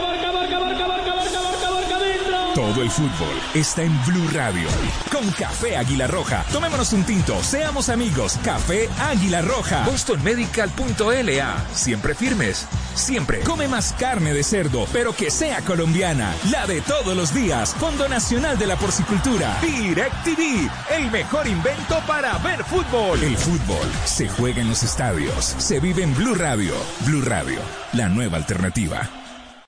Todo 2.54 2.82
el 2.82 2.90
fútbol 2.90 3.40
está 3.54 3.82
en 3.82 3.96
Blue 4.06 4.28
Radio. 4.32 4.68
Con 5.12 5.30
Café 5.32 5.76
Águila 5.76 6.08
Roja. 6.08 6.44
Tomémonos 6.52 6.92
un 6.92 7.04
tinto, 7.04 7.40
seamos 7.44 7.88
amigos. 7.88 8.38
Café 8.44 8.88
Águila 8.98 9.40
Roja. 9.40 9.84
BostonMedical.la. 9.84 11.64
Siempre 11.72 12.14
firmes. 12.14 12.66
Siempre. 12.94 13.40
Come 13.40 13.68
más 13.68 13.92
carne 13.92 14.34
de 14.34 14.42
cerdo, 14.42 14.86
pero 14.92 15.14
que 15.14 15.30
sea 15.30 15.60
colombiana. 15.60 16.34
La 16.50 16.66
de 16.66 16.80
todos 16.80 17.16
los 17.16 17.32
días. 17.32 17.72
Fondo 17.78 18.08
Nacional 18.08 18.58
de 18.58 18.66
la 18.66 18.76
Porcicultura. 18.76 19.56
Direct 19.62 20.24
TV. 20.24 20.68
El 20.90 21.08
mejor 21.12 21.46
invento 21.46 22.00
para 22.06 22.36
ver 22.38 22.64
fútbol. 22.64 23.22
El 23.22 23.36
fútbol 23.36 23.88
se 24.04 24.28
juega 24.28 24.60
en 24.60 24.68
los 24.68 24.82
estadios. 24.82 25.54
Se 25.58 25.78
vive 25.78 26.02
en 26.02 26.14
Blue 26.16 26.34
Radio. 26.34 26.74
Blue 27.06 27.22
Radio. 27.22 27.60
La 27.92 28.08
nueva 28.08 28.38
alternativa. 28.38 29.19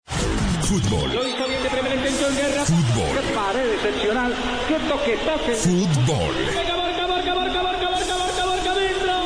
Fútbol. 0.62 1.12
Lo 1.12 1.28
hizo 1.28 1.48
bien 1.48 1.64
de 1.64 1.70
primera 1.70 1.96
intención 1.96 2.36
Guerra. 2.36 2.66
Fútbol. 2.66 3.18
Qué 3.20 3.34
pared 3.34 3.74
excepcional. 3.74 4.34
Qué 4.68 4.76
toque 4.88 5.18
toque. 5.26 5.56
Fútbol. 5.56 6.75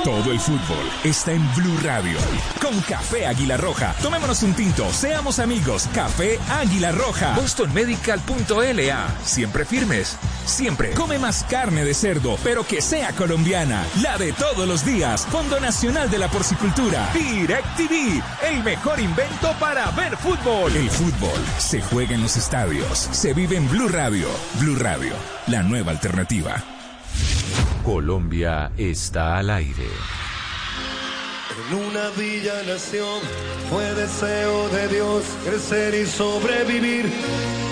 Todo 0.03 0.31
el 0.31 0.39
fútbol 0.39 0.89
está 1.03 1.34
en 1.34 1.55
Blue 1.55 1.77
Radio. 1.84 2.17
Con 2.61 2.80
Café 2.81 3.27
Águila 3.27 3.57
Roja. 3.57 3.93
Tomémonos 4.01 4.43
un 4.43 4.53
tinto. 4.53 4.89
Seamos 4.93 5.39
amigos. 5.39 5.89
Café 5.93 6.39
Águila 6.49 6.93
Roja. 6.93 7.34
BostonMedical.la. 7.35 9.07
Siempre 9.23 9.65
firmes. 9.65 10.17
Siempre. 10.45 10.91
Come 10.91 11.19
más 11.19 11.43
carne 11.43 11.84
de 11.84 11.93
cerdo, 11.93 12.38
pero 12.43 12.65
que 12.65 12.81
sea 12.81 13.11
colombiana. 13.11 13.85
La 14.01 14.17
de 14.17 14.31
todos 14.31 14.65
los 14.65 14.85
días. 14.85 15.27
Fondo 15.30 15.59
Nacional 15.59 16.09
de 16.09 16.17
la 16.17 16.30
Porcicultura. 16.30 17.09
DirecTV. 17.13 18.23
El 18.47 18.63
mejor 18.63 19.01
invento 19.01 19.53
para 19.59 19.91
ver 19.91 20.15
fútbol. 20.15 20.73
El 20.76 20.89
fútbol 20.89 21.39
se 21.57 21.81
juega 21.81 22.15
en 22.15 22.21
los 22.21 22.38
estadios. 22.38 22.97
Se 23.11 23.34
vive 23.34 23.57
en 23.57 23.69
Blue 23.69 23.89
Radio. 23.89 24.30
Blue 24.59 24.76
Radio. 24.76 25.11
La 25.47 25.61
nueva 25.61 25.91
alternativa. 25.91 26.78
Colombia 27.84 28.72
está 28.77 29.38
al 29.38 29.49
aire. 29.49 29.88
En 31.69 31.76
una 31.76 32.10
villa 32.11 32.64
nación 32.64 33.19
fue 33.69 33.84
deseo 33.95 34.69
de 34.69 34.88
Dios 34.88 35.23
crecer 35.44 35.94
y 35.95 36.06
sobrevivir 36.06 37.06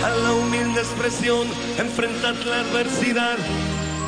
a 0.03 0.09
la 0.09 0.33
humilde 0.33 0.81
expresión, 0.81 1.47
enfrentar 1.77 2.35
la 2.45 2.61
adversidad 2.61 3.37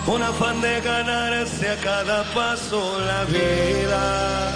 con 0.06 0.24
afán 0.24 0.62
de 0.62 0.82
ganarse 0.82 1.70
a 1.70 1.76
cada 1.78 2.24
paso 2.34 3.00
la 3.02 3.26
vida. 3.26 4.56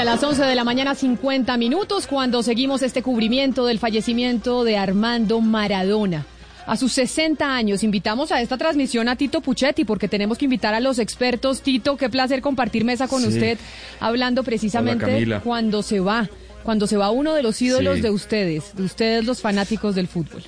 A 0.00 0.04
las 0.04 0.22
11 0.22 0.42
de 0.44 0.54
la 0.54 0.64
mañana, 0.64 0.94
50 0.94 1.56
minutos, 1.58 2.06
cuando 2.06 2.42
seguimos 2.42 2.80
este 2.82 3.02
cubrimiento 3.02 3.66
del 3.66 3.78
fallecimiento 3.78 4.64
de 4.64 4.78
Armando 4.78 5.40
Maradona. 5.42 6.24
A 6.66 6.76
sus 6.76 6.92
60 6.92 7.44
años, 7.54 7.82
invitamos 7.82 8.32
a 8.32 8.40
esta 8.40 8.56
transmisión 8.56 9.08
a 9.10 9.16
Tito 9.16 9.42
Puchetti, 9.42 9.84
porque 9.84 10.08
tenemos 10.08 10.38
que 10.38 10.46
invitar 10.46 10.72
a 10.72 10.80
los 10.80 10.98
expertos. 10.98 11.60
Tito, 11.60 11.98
qué 11.98 12.08
placer 12.08 12.40
compartir 12.40 12.84
mesa 12.84 13.08
con 13.08 13.20
Sí. 13.22 13.28
usted, 13.28 13.58
hablando 13.98 14.42
precisamente 14.42 15.22
Hola, 15.22 15.40
cuando 15.40 15.82
se 15.82 16.00
va, 16.00 16.30
cuando 16.62 16.86
se 16.86 16.96
va 16.96 17.10
uno 17.10 17.34
de 17.34 17.42
los 17.42 17.60
ídolos 17.60 17.96
Sí. 17.96 18.00
de 18.02 18.10
ustedes, 18.10 18.74
de 18.76 18.84
ustedes 18.84 19.24
los 19.26 19.40
fanáticos 19.42 19.94
del 19.94 20.06
fútbol. 20.08 20.42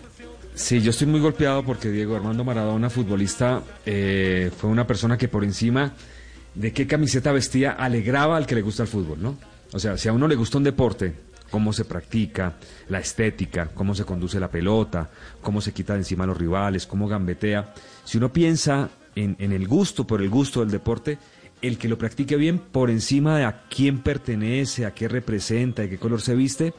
Sí, 0.55 0.81
yo 0.81 0.91
estoy 0.91 1.07
muy 1.09 1.21
golpeado 1.21 1.63
porque 1.65 1.91
Diego 1.91 2.15
Armando 2.17 2.43
Maradona, 2.45 2.89
futbolista, 2.89 3.63
eh, 3.85 4.51
fue 4.57 4.71
una 4.71 4.87
persona 4.87 5.19
que 5.19 5.29
por 5.29 5.45
encima 5.45 5.93
de 6.55 6.73
qué 6.73 6.87
camiseta 6.87 7.33
vestía 7.33 7.73
alegraba 7.73 8.37
al 8.37 8.47
que 8.47 8.55
le 8.55 8.63
gusta 8.63 8.83
el 8.83 8.89
fútbol, 8.89 9.23
¿no? 9.23 9.37
O 9.73 9.79
sea, 9.79 9.97
si 9.97 10.09
a 10.09 10.13
uno 10.13 10.29
le 10.29 10.35
gusta 10.35 10.59
un 10.59 10.65
deporte, 10.65 11.15
cómo 11.51 11.73
se 11.73 11.85
practica, 11.85 12.55
la 12.89 12.99
estética, 12.99 13.69
cómo 13.75 13.95
se 13.95 14.05
conduce 14.05 14.41
la 14.41 14.51
pelota, 14.51 15.11
cómo 15.41 15.61
se 15.61 15.73
quita 15.73 15.95
de 15.95 16.01
encima 16.01 16.25
a 16.25 16.27
los 16.27 16.37
rivales, 16.37 16.87
cómo 16.87 17.09
gambetea, 17.09 17.75
si 18.05 18.19
uno 18.19 18.33
piensa 18.33 18.91
en, 19.15 19.37
en 19.39 19.53
el 19.53 19.67
gusto 19.69 20.07
por 20.07 20.21
el 20.23 20.31
gusto 20.31 20.61
del 20.61 20.71
deporte, 20.71 21.19
el 21.63 21.79
que 21.79 21.89
lo 21.89 21.97
practique 21.97 22.37
bien 22.37 22.59
por 22.59 22.91
encima 22.91 23.39
de 23.39 23.45
a 23.45 23.63
quién 23.69 24.01
pertenece, 24.01 24.85
a 24.85 24.95
qué 24.95 25.09
representa, 25.09 25.83
de 25.83 25.91
qué 25.91 25.99
color 25.99 26.21
se 26.21 26.35
viste, 26.35 26.75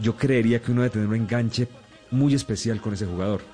yo 0.00 0.16
creería 0.16 0.60
que 0.60 0.72
uno 0.72 0.82
debe 0.82 0.92
tener 0.92 1.08
un 1.08 1.14
enganche 1.14 1.68
muy 2.10 2.34
especial 2.34 2.80
con 2.80 2.94
ese 2.94 3.06
jugador. 3.06 3.53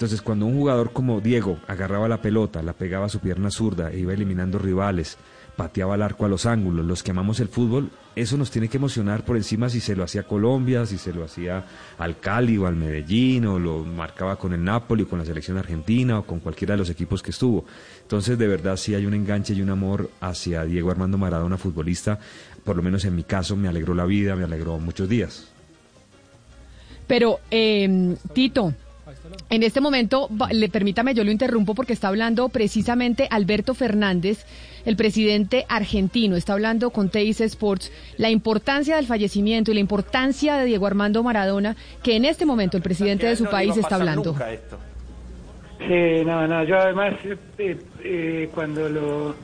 Entonces, 0.00 0.22
cuando 0.22 0.46
un 0.46 0.54
jugador 0.54 0.94
como 0.94 1.20
Diego 1.20 1.58
agarraba 1.66 2.08
la 2.08 2.22
pelota, 2.22 2.62
la 2.62 2.72
pegaba 2.72 3.04
a 3.04 3.08
su 3.10 3.18
pierna 3.18 3.50
zurda 3.50 3.90
e 3.90 3.98
iba 3.98 4.14
eliminando 4.14 4.58
rivales, 4.58 5.18
pateaba 5.56 5.92
al 5.92 6.00
arco 6.00 6.24
a 6.24 6.28
los 6.30 6.46
ángulos, 6.46 6.86
los 6.86 7.02
que 7.02 7.10
amamos 7.10 7.38
el 7.38 7.48
fútbol, 7.48 7.90
eso 8.16 8.38
nos 8.38 8.50
tiene 8.50 8.68
que 8.68 8.78
emocionar 8.78 9.26
por 9.26 9.36
encima 9.36 9.68
si 9.68 9.78
se 9.78 9.94
lo 9.94 10.02
hacía 10.02 10.22
Colombia, 10.22 10.86
si 10.86 10.96
se 10.96 11.12
lo 11.12 11.22
hacía 11.22 11.66
al 11.98 12.18
Cali 12.18 12.56
o 12.56 12.66
al 12.66 12.76
Medellín, 12.76 13.44
o 13.44 13.58
lo 13.58 13.84
marcaba 13.84 14.36
con 14.36 14.54
el 14.54 14.64
Napoli, 14.64 15.02
o 15.02 15.06
con 15.06 15.18
la 15.18 15.26
selección 15.26 15.58
argentina, 15.58 16.20
o 16.20 16.22
con 16.24 16.40
cualquiera 16.40 16.72
de 16.72 16.78
los 16.78 16.88
equipos 16.88 17.22
que 17.22 17.32
estuvo. 17.32 17.66
Entonces, 18.00 18.38
de 18.38 18.48
verdad, 18.48 18.78
sí 18.78 18.94
hay 18.94 19.04
un 19.04 19.12
enganche 19.12 19.52
y 19.52 19.60
un 19.60 19.68
amor 19.68 20.08
hacia 20.22 20.64
Diego 20.64 20.90
Armando 20.90 21.18
Maradona, 21.18 21.58
futbolista. 21.58 22.18
Por 22.64 22.74
lo 22.74 22.82
menos 22.82 23.04
en 23.04 23.16
mi 23.16 23.24
caso, 23.24 23.54
me 23.54 23.68
alegró 23.68 23.94
la 23.94 24.06
vida, 24.06 24.34
me 24.34 24.44
alegró 24.44 24.78
muchos 24.78 25.10
días. 25.10 25.46
Pero, 27.06 27.40
eh, 27.50 28.16
Tito, 28.32 28.72
En 29.48 29.62
este 29.62 29.80
momento, 29.80 30.28
le 30.50 30.68
permítame, 30.68 31.14
yo 31.14 31.24
lo 31.24 31.30
interrumpo 31.30 31.74
porque 31.74 31.92
está 31.92 32.08
hablando 32.08 32.48
precisamente 32.48 33.26
Alberto 33.30 33.74
Fernández, 33.74 34.44
el 34.84 34.96
presidente 34.96 35.66
argentino, 35.68 36.36
está 36.36 36.52
hablando 36.54 36.90
con 36.90 37.10
Teis 37.10 37.40
Sports 37.40 37.92
la 38.16 38.30
importancia 38.30 38.96
del 38.96 39.06
fallecimiento 39.06 39.70
y 39.70 39.74
la 39.74 39.80
importancia 39.80 40.56
de 40.56 40.66
Diego 40.66 40.86
Armando 40.86 41.22
Maradona, 41.22 41.76
que 42.02 42.16
en 42.16 42.24
este 42.24 42.46
momento 42.46 42.76
el 42.76 42.82
presidente 42.82 43.26
de 43.26 43.36
su 43.36 43.44
país 43.46 43.76
está 43.76 43.96
hablando. 43.96 44.36
Sí, 45.78 46.24
no, 46.26 46.46
no, 46.46 46.62
yo 46.64 46.78
además 46.78 47.14
eh, 47.58 47.78
eh, 48.04 48.50
cuando 48.54 48.88
lo, 48.88 49.34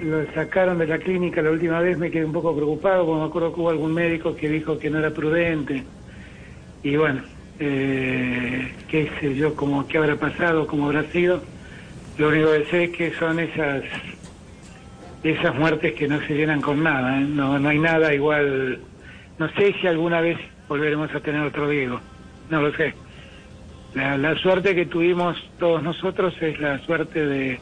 lo 0.00 0.32
sacaron 0.34 0.78
de 0.78 0.86
la 0.86 0.98
clínica 0.98 1.42
la 1.42 1.50
última 1.50 1.80
vez 1.80 1.98
me 1.98 2.12
quedé 2.12 2.24
un 2.24 2.32
poco 2.32 2.54
preocupado, 2.54 3.04
porque 3.04 3.20
me 3.20 3.26
acuerdo 3.26 3.52
que 3.52 3.60
hubo 3.60 3.70
algún 3.70 3.92
médico 3.92 4.36
que 4.36 4.48
dijo 4.48 4.78
que 4.78 4.88
no 4.88 5.00
era 5.00 5.10
prudente. 5.10 5.82
Y 6.84 6.96
bueno, 6.96 7.22
eh, 7.60 8.72
qué 8.88 9.10
sé 9.20 9.34
yo, 9.34 9.54
como 9.54 9.86
qué 9.86 9.98
habrá 9.98 10.16
pasado, 10.16 10.66
cómo 10.66 10.86
habrá 10.86 11.04
sido. 11.04 11.42
Lo 12.18 12.28
único 12.28 12.52
que 12.52 12.64
sé 12.66 12.84
es 12.84 12.90
que 12.90 13.12
son 13.12 13.38
esas 13.38 13.84
esas 15.22 15.54
muertes 15.54 15.94
que 15.94 16.08
no 16.08 16.18
se 16.26 16.34
llenan 16.34 16.62
con 16.62 16.82
nada, 16.82 17.20
¿eh? 17.20 17.24
no, 17.28 17.58
no 17.58 17.68
hay 17.68 17.78
nada 17.78 18.14
igual. 18.14 18.80
No 19.38 19.48
sé 19.50 19.74
si 19.80 19.86
alguna 19.86 20.20
vez 20.20 20.38
volveremos 20.68 21.14
a 21.14 21.20
tener 21.20 21.42
otro 21.42 21.68
Diego, 21.68 22.00
no 22.48 22.62
lo 22.62 22.72
sé. 22.74 22.94
La, 23.94 24.16
la 24.16 24.34
suerte 24.36 24.74
que 24.74 24.86
tuvimos 24.86 25.36
todos 25.58 25.82
nosotros 25.82 26.34
es 26.40 26.58
la 26.60 26.78
suerte 26.78 27.26
de, 27.26 27.60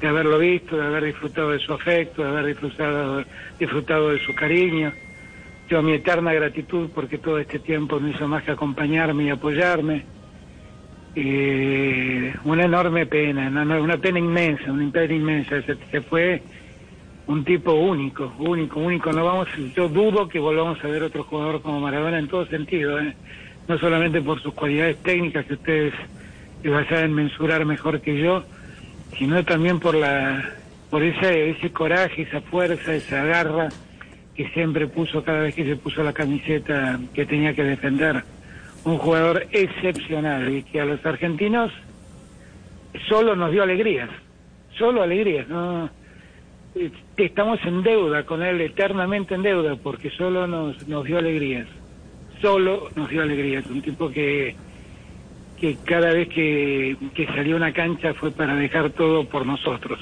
de 0.00 0.06
haberlo 0.06 0.38
visto, 0.38 0.76
de 0.76 0.86
haber 0.86 1.04
disfrutado 1.04 1.50
de 1.50 1.58
su 1.58 1.72
afecto, 1.72 2.22
de 2.22 2.28
haber 2.28 2.46
disfrutado, 2.46 3.24
disfrutado 3.58 4.10
de 4.10 4.24
su 4.24 4.34
cariño. 4.34 4.92
Yo 5.68 5.82
mi 5.82 5.92
eterna 5.92 6.32
gratitud 6.32 6.88
porque 6.94 7.18
todo 7.18 7.38
este 7.38 7.58
tiempo 7.58 8.00
no 8.00 8.08
hizo 8.08 8.26
más 8.26 8.42
que 8.42 8.52
acompañarme 8.52 9.24
y 9.24 9.30
apoyarme. 9.30 10.04
Eh, 11.14 12.34
una 12.44 12.64
enorme 12.64 13.04
pena, 13.06 13.48
una, 13.48 13.80
una 13.80 13.96
pena 13.98 14.18
inmensa, 14.18 14.72
una 14.72 14.90
pena 14.90 15.14
inmensa. 15.14 15.60
Se, 15.62 15.76
se 15.90 16.00
fue 16.00 16.42
un 17.26 17.44
tipo 17.44 17.74
único, 17.74 18.32
único, 18.38 18.80
único. 18.80 19.12
No 19.12 19.24
vamos, 19.24 19.48
yo 19.76 19.88
dudo 19.88 20.28
que 20.28 20.38
volvamos 20.38 20.82
a 20.82 20.88
ver 20.88 21.02
otro 21.02 21.24
jugador 21.24 21.60
como 21.60 21.80
Maradona 21.80 22.18
en 22.18 22.28
todo 22.28 22.46
sentido, 22.46 22.98
¿eh? 22.98 23.14
no 23.68 23.78
solamente 23.78 24.22
por 24.22 24.40
sus 24.40 24.54
cualidades 24.54 24.96
técnicas 25.02 25.44
que 25.44 25.54
ustedes 25.54 25.92
lo 26.62 26.82
saben 26.86 27.14
mensurar 27.14 27.66
mejor 27.66 28.00
que 28.00 28.18
yo, 28.18 28.42
sino 29.18 29.44
también 29.44 29.78
por 29.78 29.94
la, 29.94 30.54
por 30.88 31.02
ese, 31.02 31.50
ese 31.50 31.70
coraje, 31.70 32.22
esa 32.22 32.40
fuerza, 32.40 32.94
esa 32.94 33.22
garra 33.24 33.68
que 34.38 34.48
siempre 34.50 34.86
puso 34.86 35.24
cada 35.24 35.40
vez 35.40 35.54
que 35.56 35.64
se 35.64 35.74
puso 35.74 36.00
la 36.04 36.12
camiseta 36.12 37.00
que 37.12 37.26
tenía 37.26 37.54
que 37.54 37.64
defender. 37.64 38.22
Un 38.84 38.96
jugador 38.96 39.48
excepcional 39.50 40.48
y 40.48 40.62
que 40.62 40.80
a 40.80 40.84
los 40.84 41.04
argentinos 41.04 41.72
solo 43.08 43.34
nos 43.34 43.50
dio 43.50 43.64
alegrías, 43.64 44.08
solo 44.78 45.02
alegrías, 45.02 45.48
no 45.48 45.90
eh, 46.76 46.88
estamos 47.16 47.58
en 47.64 47.82
deuda 47.82 48.22
con 48.22 48.44
él, 48.44 48.60
eternamente 48.60 49.34
en 49.34 49.42
deuda, 49.42 49.74
porque 49.74 50.08
solo 50.10 50.46
nos, 50.46 50.86
nos 50.86 51.04
dio 51.04 51.18
alegrías. 51.18 51.66
Solo 52.40 52.90
nos 52.94 53.10
dio 53.10 53.22
alegrías. 53.22 53.66
Un 53.66 53.82
tipo 53.82 54.08
que, 54.08 54.54
que 55.60 55.78
cada 55.84 56.12
vez 56.12 56.28
que, 56.28 56.96
que 57.12 57.26
salió 57.26 57.56
una 57.56 57.72
cancha 57.72 58.14
fue 58.14 58.30
para 58.30 58.54
dejar 58.54 58.90
todo 58.90 59.24
por 59.24 59.44
nosotros. 59.44 59.98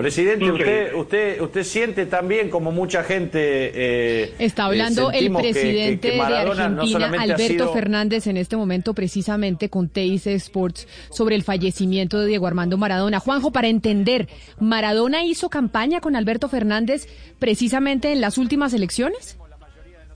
Presidente, 0.00 0.50
usted, 0.50 0.94
usted, 0.94 1.40
usted 1.40 1.62
siente 1.64 2.06
también 2.06 2.48
como 2.50 2.72
mucha 2.72 3.04
gente. 3.04 3.38
eh, 3.40 4.34
Está 4.38 4.62
eh, 4.62 4.66
hablando 4.66 5.10
el 5.10 5.14
sentimos 5.18 5.42
que- 5.42 5.48
que- 5.48 5.52
presidente 5.60 6.10
que 6.10 6.16
de 6.16 6.22
Argentina, 6.22 7.06
Alberto 7.18 7.46
sido- 7.46 7.72
Fernández, 7.72 8.26
en 8.26 8.36
este 8.36 8.56
momento 8.56 8.94
precisamente 8.94 9.68
con 9.68 9.88
Teis 9.88 10.26
Sports 10.26 10.88
sobre 11.10 11.36
el 11.36 11.42
fallecimiento 11.42 12.18
de 12.20 12.26
Diego 12.26 12.46
Armando 12.46 12.76
Maradona. 12.78 13.20
Juanjo, 13.20 13.50
para 13.52 13.68
entender, 13.68 14.28
¿Maradona 14.58 15.24
hizo 15.24 15.48
campaña 15.50 16.00
con 16.00 16.16
Alberto 16.16 16.48
Fernández 16.48 17.06
precisamente 17.38 18.12
en 18.12 18.20
las 18.20 18.38
últimas 18.38 18.72
elecciones? 18.74 19.36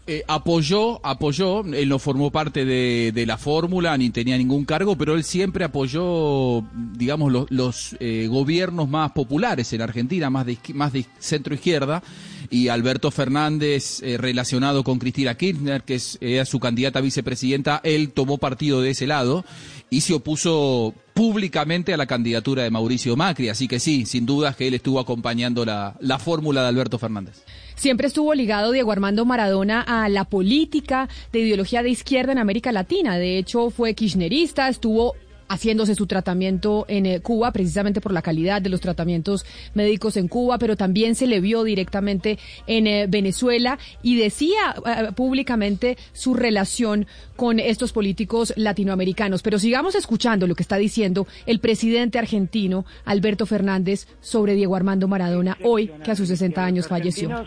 Eh, 0.06 0.22
apoyó, 0.28 1.00
apoyó, 1.02 1.64
él 1.64 1.88
no 1.88 1.98
formó 1.98 2.30
parte 2.30 2.66
de, 2.66 3.24
la 3.26 3.38
fórmula 3.38 3.96
ni 3.96 4.10
tenía 4.10 4.36
ningún 4.36 4.66
cargo, 4.66 4.96
pero 4.96 5.14
él 5.14 5.24
siempre 5.24 5.64
apoyó, 5.64 6.62
digamos, 6.92 7.32
los, 7.48 7.96
eh, 8.00 8.26
gobiernos 8.28 8.86
más 8.86 9.12
populares 9.12 9.72
en 9.72 9.80
Argentina, 9.80 10.28
más 10.28 10.44
de, 10.44 10.58
más 10.74 10.92
de 10.92 11.06
centro 11.18 11.54
izquierda, 11.54 12.02
y 12.50 12.68
Alberto 12.68 13.10
Fernández, 13.10 14.02
eh, 14.02 14.18
relacionado 14.18 14.84
con 14.84 14.98
Cristina 14.98 15.38
Kirchner, 15.38 15.84
que 15.84 15.94
es, 15.94 16.18
su 16.46 16.60
candidata 16.60 16.98
a 16.98 17.02
vicepresidenta, 17.02 17.80
él 17.82 18.10
tomó 18.10 18.36
partido 18.36 18.82
de 18.82 18.90
ese 18.90 19.06
lado 19.06 19.42
y 19.88 20.02
se 20.02 20.12
opuso 20.12 20.92
públicamente 21.14 21.94
a 21.94 21.96
la 21.96 22.04
candidatura 22.04 22.62
de 22.62 22.70
Mauricio 22.70 23.16
Macri, 23.16 23.48
así 23.48 23.68
que 23.68 23.80
sí, 23.80 24.04
sin 24.04 24.26
dudas 24.26 24.54
que 24.54 24.68
él 24.68 24.74
estuvo 24.74 25.00
acompañando 25.00 25.64
la 25.64 26.18
fórmula 26.18 26.60
de 26.60 26.68
Alberto 26.68 26.98
Fernández. 26.98 27.42
Siempre 27.74 28.06
estuvo 28.06 28.34
ligado 28.34 28.72
Diego 28.72 28.92
Armando 28.92 29.24
Maradona 29.24 29.82
a 29.82 30.08
la 30.08 30.24
política 30.24 31.08
de 31.32 31.40
ideología 31.40 31.82
de 31.82 31.90
izquierda 31.90 32.32
en 32.32 32.38
América 32.38 32.72
Latina. 32.72 33.18
De 33.18 33.38
hecho, 33.38 33.70
fue 33.70 33.94
kirchnerista, 33.94 34.68
estuvo 34.68 35.14
haciéndose 35.48 35.94
su 35.94 36.06
tratamiento 36.06 36.84
en 36.88 37.06
eh, 37.06 37.20
Cuba, 37.20 37.52
precisamente 37.52 38.00
por 38.00 38.12
la 38.12 38.22
calidad 38.22 38.62
de 38.62 38.70
los 38.70 38.80
tratamientos 38.80 39.44
médicos 39.74 40.16
en 40.16 40.28
Cuba, 40.28 40.58
pero 40.58 40.76
también 40.76 41.14
se 41.14 41.26
le 41.26 41.40
vio 41.40 41.64
directamente 41.64 42.38
en 42.66 42.86
eh, 42.86 43.06
Venezuela 43.08 43.78
y 44.02 44.16
decía 44.16 44.74
eh, 44.86 45.12
públicamente 45.14 45.96
su 46.12 46.34
relación 46.34 47.06
con 47.36 47.58
estos 47.60 47.92
políticos 47.92 48.52
latinoamericanos. 48.56 49.42
Pero 49.42 49.58
sigamos 49.58 49.94
escuchando 49.94 50.46
lo 50.46 50.54
que 50.54 50.62
está 50.62 50.76
diciendo 50.76 51.26
el 51.46 51.60
presidente 51.60 52.18
argentino, 52.18 52.84
Alberto 53.04 53.46
Fernández, 53.46 54.06
sobre 54.20 54.54
Diego 54.54 54.76
Armando 54.76 55.08
Maradona, 55.08 55.58
hoy 55.62 55.90
que 56.04 56.10
a 56.10 56.16
sus 56.16 56.28
60 56.28 56.64
años 56.64 56.88
falleció. 56.88 57.46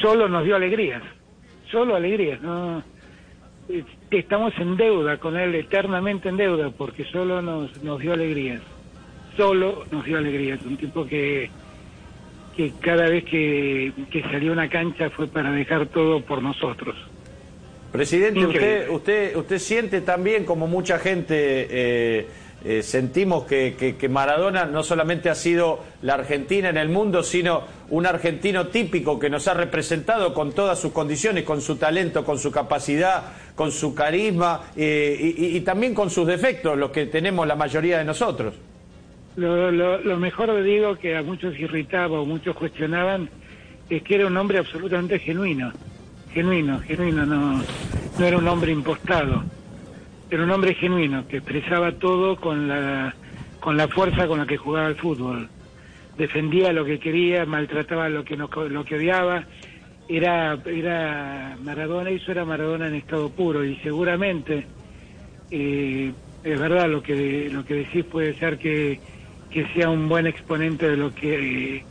Solo 0.00 0.28
nos 0.28 0.44
dio 0.44 0.56
alegrías, 0.56 1.02
solo 1.70 1.94
alegrías. 1.96 2.40
No, 2.40 2.82
Eh, 3.68 3.84
estamos 4.10 4.52
en 4.58 4.76
deuda 4.76 5.18
con 5.18 5.36
él, 5.36 5.54
eternamente 5.54 6.28
en 6.28 6.36
deuda, 6.36 6.70
porque 6.70 7.04
solo 7.04 7.40
nos, 7.40 7.82
nos 7.84 8.00
dio 8.00 8.12
alegrías, 8.12 8.60
solo 9.36 9.84
nos 9.92 10.04
dio 10.04 10.18
alegrías. 10.18 10.60
Un 10.64 10.76
tipo 10.76 11.06
que, 11.06 11.48
que 12.56 12.72
cada 12.80 13.08
vez 13.08 13.24
que, 13.24 13.92
que 14.10 14.22
salió 14.22 14.50
a 14.50 14.54
una 14.54 14.68
cancha 14.68 15.08
fue 15.10 15.28
para 15.28 15.52
dejar 15.52 15.86
todo 15.86 16.20
por 16.20 16.42
nosotros. 16.42 16.96
Presidente, 17.92 18.40
Increíble. 18.40 18.86
usted, 18.90 18.90
usted, 18.90 19.36
usted 19.36 19.58
siente 19.58 20.00
también 20.00 20.44
como 20.44 20.66
mucha 20.66 20.98
gente 20.98 21.34
eh, 21.70 22.26
eh, 22.64 22.82
sentimos 22.82 23.44
que, 23.44 23.94
que- 23.98 24.08
Maradona 24.08 24.64
no 24.66 24.82
solamente 24.82 25.30
ha 25.30 25.34
sido 25.34 25.80
la 26.02 26.14
Argentina 26.14 26.68
en 26.68 26.76
el 26.76 26.88
mundo, 26.88 27.22
sino 27.22 27.62
un 27.88 28.06
argentino 28.06 28.66
típico 28.68 29.18
que 29.18 29.30
nos 29.30 29.48
ha 29.48 29.54
representado 29.54 30.34
con 30.34 30.52
todas 30.52 30.78
sus 30.78 30.92
condiciones, 30.92 31.44
con 31.44 31.60
su 31.60 31.76
talento, 31.76 32.24
con 32.24 32.38
su 32.38 32.50
capacidad, 32.50 33.22
con 33.54 33.72
su 33.72 33.94
carisma 33.94 34.62
eh, 34.76 35.34
y, 35.36 35.60
también 35.60 35.94
con 35.94 36.10
sus 36.10 36.26
defectos, 36.26 36.76
los 36.76 36.90
que 36.90 37.06
tenemos 37.06 37.46
la 37.46 37.56
mayoría 37.56 37.98
de 37.98 38.04
nosotros. 38.04 38.54
Lo, 39.36 39.70
lo, 39.70 39.98
lo 39.98 40.16
mejor 40.18 40.52
de 40.52 40.62
Diego, 40.62 40.96
que 40.96 41.16
a 41.16 41.22
muchos 41.22 41.58
irritaba 41.58 42.20
o 42.20 42.26
muchos 42.26 42.56
cuestionaban, 42.56 43.30
es 43.88 44.02
que 44.02 44.16
era 44.16 44.26
un 44.26 44.36
hombre 44.36 44.58
absolutamente 44.58 45.18
genuino. 45.18 45.72
Genuino, 46.32 46.80
genuino, 46.80 47.24
no, 47.26 47.62
no 48.18 48.26
era 48.26 48.38
un 48.38 48.46
hombre 48.46 48.70
impostado. 48.72 49.42
Era 50.30 50.44
un 50.44 50.50
hombre 50.50 50.74
genuino, 50.74 51.26
que 51.26 51.38
expresaba 51.38 51.92
todo 51.92 52.36
con 52.36 52.68
la, 52.68 53.14
con 53.58 53.76
la 53.76 53.88
fuerza 53.88 54.28
con 54.28 54.38
la 54.38 54.46
que 54.46 54.56
jugaba 54.56 54.86
al 54.86 54.96
fútbol. 54.96 55.48
Defendía 56.16 56.72
lo 56.72 56.84
que 56.84 57.00
quería, 57.00 57.44
maltrataba 57.46 58.08
lo 58.08 58.24
que, 58.24 58.36
no, 58.36 58.48
lo 58.68 58.84
que 58.84 58.96
odiaba. 58.96 59.44
Era, 60.08 60.58
era 60.66 61.56
Maradona, 61.62 62.10
eso 62.10 62.30
era 62.30 62.44
Maradona 62.44 62.88
en 62.88 62.94
estado 62.94 63.30
puro. 63.30 63.64
Y 63.64 63.76
seguramente 63.76 64.66
eh, 65.50 66.12
es 66.44 66.60
verdad 66.60 66.88
lo 66.88 67.02
que 67.02 67.48
lo 67.50 67.64
que 67.64 67.74
decís 67.74 68.04
puede 68.04 68.34
ser 68.34 68.58
que, 68.58 69.00
que 69.50 69.66
sea 69.74 69.90
un 69.90 70.08
buen 70.08 70.26
exponente 70.26 70.90
de 70.90 70.96
lo 70.96 71.14
que 71.14 71.84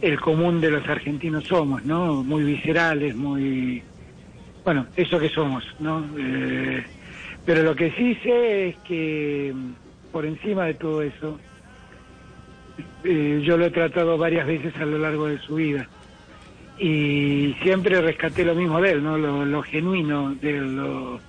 el 0.00 0.20
común 0.20 0.60
de 0.60 0.70
los 0.70 0.88
argentinos 0.88 1.44
somos, 1.44 1.84
¿no? 1.84 2.22
Muy 2.22 2.44
viscerales, 2.44 3.14
muy 3.16 3.82
bueno, 4.64 4.86
eso 4.96 5.18
que 5.18 5.28
somos, 5.28 5.64
¿no? 5.80 6.04
Eh, 6.18 6.84
pero 7.48 7.62
lo 7.62 7.74
que 7.74 7.90
sí 7.92 8.14
sé 8.22 8.68
es 8.68 8.76
que 8.80 9.50
mm, 9.54 9.72
por 10.10 10.26
encima 10.26 10.66
de 10.66 10.74
todo 10.74 11.00
eso, 11.00 11.40
eh, 13.04 13.40
yo 13.42 13.56
lo 13.56 13.64
he 13.64 13.70
tratado 13.70 14.18
varias 14.18 14.46
veces 14.46 14.76
a 14.76 14.84
lo 14.84 14.98
largo 14.98 15.28
de 15.28 15.38
su 15.38 15.54
vida 15.54 15.88
y 16.76 17.54
siempre 17.62 18.02
rescaté 18.02 18.44
lo 18.44 18.54
mismo 18.54 18.82
de 18.82 18.90
él, 18.90 19.02
¿no? 19.02 19.16
Lo, 19.16 19.46
lo 19.46 19.62
genuino 19.62 20.34
de 20.34 20.52
lo, 20.60 21.22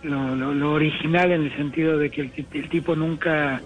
lo, 0.00 0.34
lo- 0.54 0.72
original 0.72 1.30
en 1.32 1.42
el 1.42 1.56
sentido 1.56 1.98
de 1.98 2.10
que 2.10 2.22
el, 2.22 2.32
ti- 2.32 2.48
el 2.54 2.70
tipo 2.70 2.96
nunca 2.96 3.62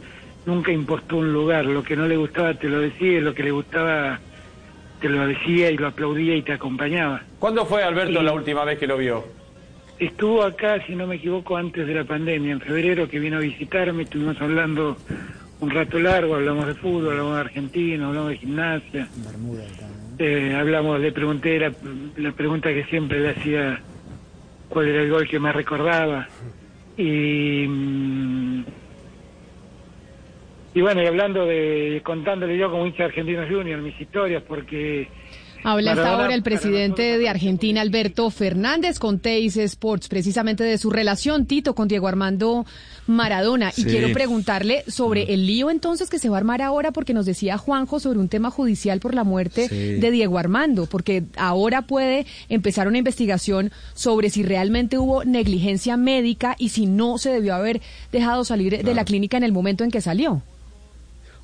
nunca 0.46 0.72
impostó 0.72 1.18
un 1.18 1.32
lugar, 1.32 1.64
lo 1.64 1.84
que 1.84 1.94
no 1.94 2.08
le 2.08 2.16
gustaba 2.16 2.54
te 2.54 2.68
lo 2.68 2.80
decía 2.80 3.18
y 3.18 3.20
lo 3.20 3.34
que 3.34 3.44
le 3.44 3.52
gustaba 3.52 4.20
te 4.98 5.08
lo 5.08 5.28
decía 5.28 5.70
y 5.70 5.76
lo 5.76 5.86
aplaudía 5.86 6.34
y 6.34 6.42
te 6.42 6.54
acompañaba. 6.54 7.24
¿Cuándo 7.38 7.64
fue 7.66 7.84
Alberto 7.84 8.20
Y- 8.20 8.24
la 8.24 8.32
última 8.32 8.64
vez 8.64 8.80
que 8.80 8.88
lo 8.88 8.96
vio? 8.98 9.37
Estuvo 9.98 10.42
acá, 10.42 10.84
si 10.86 10.94
no 10.94 11.06
me 11.06 11.16
equivoco, 11.16 11.56
antes 11.56 11.86
de 11.86 11.94
la 11.94 12.04
pandemia, 12.04 12.52
en 12.52 12.60
febrero, 12.60 13.08
que 13.08 13.18
vino 13.18 13.36
a 13.38 13.40
visitarme, 13.40 14.04
estuvimos 14.04 14.40
hablando 14.40 14.96
un 15.60 15.70
rato 15.70 15.98
largo, 15.98 16.36
hablamos 16.36 16.66
de 16.66 16.74
fútbol, 16.74 17.10
hablamos 17.10 17.34
de 17.34 17.40
Argentina, 17.40 18.06
hablamos 18.06 18.30
de 18.30 18.36
gimnasia. 18.38 19.08
Eh, 20.18 20.54
hablamos, 20.54 21.00
le 21.00 21.12
pregunté 21.12 21.58
la, 21.58 21.72
la 22.16 22.32
pregunta 22.32 22.68
que 22.70 22.84
siempre 22.84 23.20
le 23.20 23.30
hacía, 23.30 23.80
cuál 24.68 24.88
era 24.88 25.02
el 25.02 25.10
gol 25.10 25.28
que 25.28 25.38
más 25.38 25.54
recordaba. 25.54 26.28
Y, 26.96 27.66
mm, 27.68 28.64
y 30.74 30.80
bueno, 30.80 31.02
y 31.02 31.06
hablando 31.06 31.44
de, 31.44 32.00
contándole 32.04 32.56
yo 32.56 32.70
como 32.70 32.86
hincha 32.86 33.04
de 33.04 33.08
Argentinos 33.08 33.48
Junior 33.48 33.80
mis 33.80 34.00
historias, 34.00 34.42
porque 34.46 35.08
Habla 35.64 35.92
hasta 35.92 36.12
ahora 36.14 36.34
el 36.34 36.42
presidente 36.42 37.18
de 37.18 37.28
Argentina, 37.28 37.80
Alberto 37.80 38.30
Fernández, 38.30 38.98
con 38.98 39.18
Teis 39.18 39.56
Sports, 39.56 40.08
precisamente 40.08 40.64
de 40.64 40.78
su 40.78 40.88
relación, 40.90 41.46
Tito, 41.46 41.74
con 41.74 41.88
Diego 41.88 42.08
Armando 42.08 42.64
Maradona. 43.06 43.70
Y 43.76 43.82
Sí. 43.82 43.84
quiero 43.84 44.12
preguntarle 44.12 44.84
sobre 44.86 45.34
el 45.34 45.46
lío 45.46 45.70
entonces 45.70 46.08
que 46.08 46.18
se 46.18 46.28
va 46.28 46.36
a 46.36 46.38
armar 46.38 46.62
ahora, 46.62 46.90
porque 46.92 47.12
nos 47.12 47.26
decía 47.26 47.58
Juanjo 47.58 48.00
sobre 48.00 48.18
un 48.18 48.28
tema 48.28 48.50
judicial 48.50 49.00
por 49.00 49.14
la 49.14 49.24
muerte 49.24 49.68
Sí. 49.68 49.74
de 50.00 50.10
Diego 50.10 50.38
Armando, 50.38 50.86
porque 50.86 51.24
ahora 51.36 51.82
puede 51.82 52.24
empezar 52.48 52.86
una 52.88 52.98
investigación 52.98 53.70
sobre 53.94 54.30
si 54.30 54.42
realmente 54.44 54.96
hubo 54.96 55.24
negligencia 55.24 55.96
médica 55.96 56.54
y 56.58 56.70
si 56.70 56.86
no 56.86 57.18
se 57.18 57.30
debió 57.30 57.54
haber 57.54 57.80
dejado 58.12 58.44
salir 58.44 58.82
de 58.82 58.94
la 58.94 59.04
clínica 59.04 59.36
en 59.36 59.42
el 59.44 59.52
momento 59.52 59.84
en 59.84 59.90
que 59.90 60.00
salió. 60.00 60.42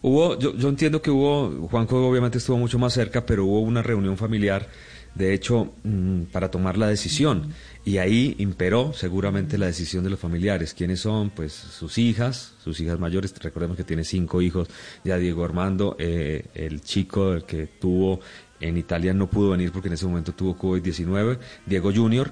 Hubo, 0.07 0.39
yo, 0.39 0.55
yo 0.55 0.69
entiendo 0.69 1.01
que 1.01 1.11
hubo, 1.11 1.67
Juanjo 1.71 2.07
obviamente 2.07 2.37
estuvo 2.37 2.59
mucho 2.59 2.79
más 2.79 2.93
cerca, 2.93 3.25
pero 3.25 3.47
hubo 3.47 3.61
una 3.61 3.81
reunión 3.81 4.19
familiar, 4.19 4.69
de 5.15 5.33
hecho, 5.33 5.73
mm, 5.83 6.25
para 6.25 6.51
tomar 6.51 6.77
la 6.77 6.89
decisión. 6.89 7.55
Y 7.87 7.97
ahí 7.97 8.35
imperó 8.39 8.93
seguramente 8.93 9.57
la 9.57 9.65
decisión 9.65 10.05
de 10.05 10.11
los 10.11 10.21
familiares. 10.21 10.75
¿Quiénes 10.75 11.01
son? 11.01 11.31
Pues 11.31 11.55
sus 11.55 11.97
hijas, 11.97 12.53
sus 12.63 12.79
hijas 12.81 12.99
mayores. 12.99 13.33
Recordemos 13.41 13.79
que 13.79 13.85
tiene 13.85 14.05
cinco 14.05 14.43
hijos. 14.43 14.69
Ya 15.05 15.17
Diego 15.17 15.43
Armando, 15.43 15.97
eh, 15.99 16.49
el 16.55 16.83
chico 16.83 17.33
el 17.33 17.45
que 17.45 17.67
tuvo 17.67 18.21
en 18.61 18.77
Italia 18.77 19.15
no 19.15 19.29
pudo 19.31 19.51
venir 19.51 19.73
porque 19.73 19.89
en 19.89 19.95
ese 19.95 20.07
momento 20.07 20.33
tuvo 20.33 20.55
COVID-19, 20.59 21.39
Diego 21.65 21.93
Junior. 21.95 22.31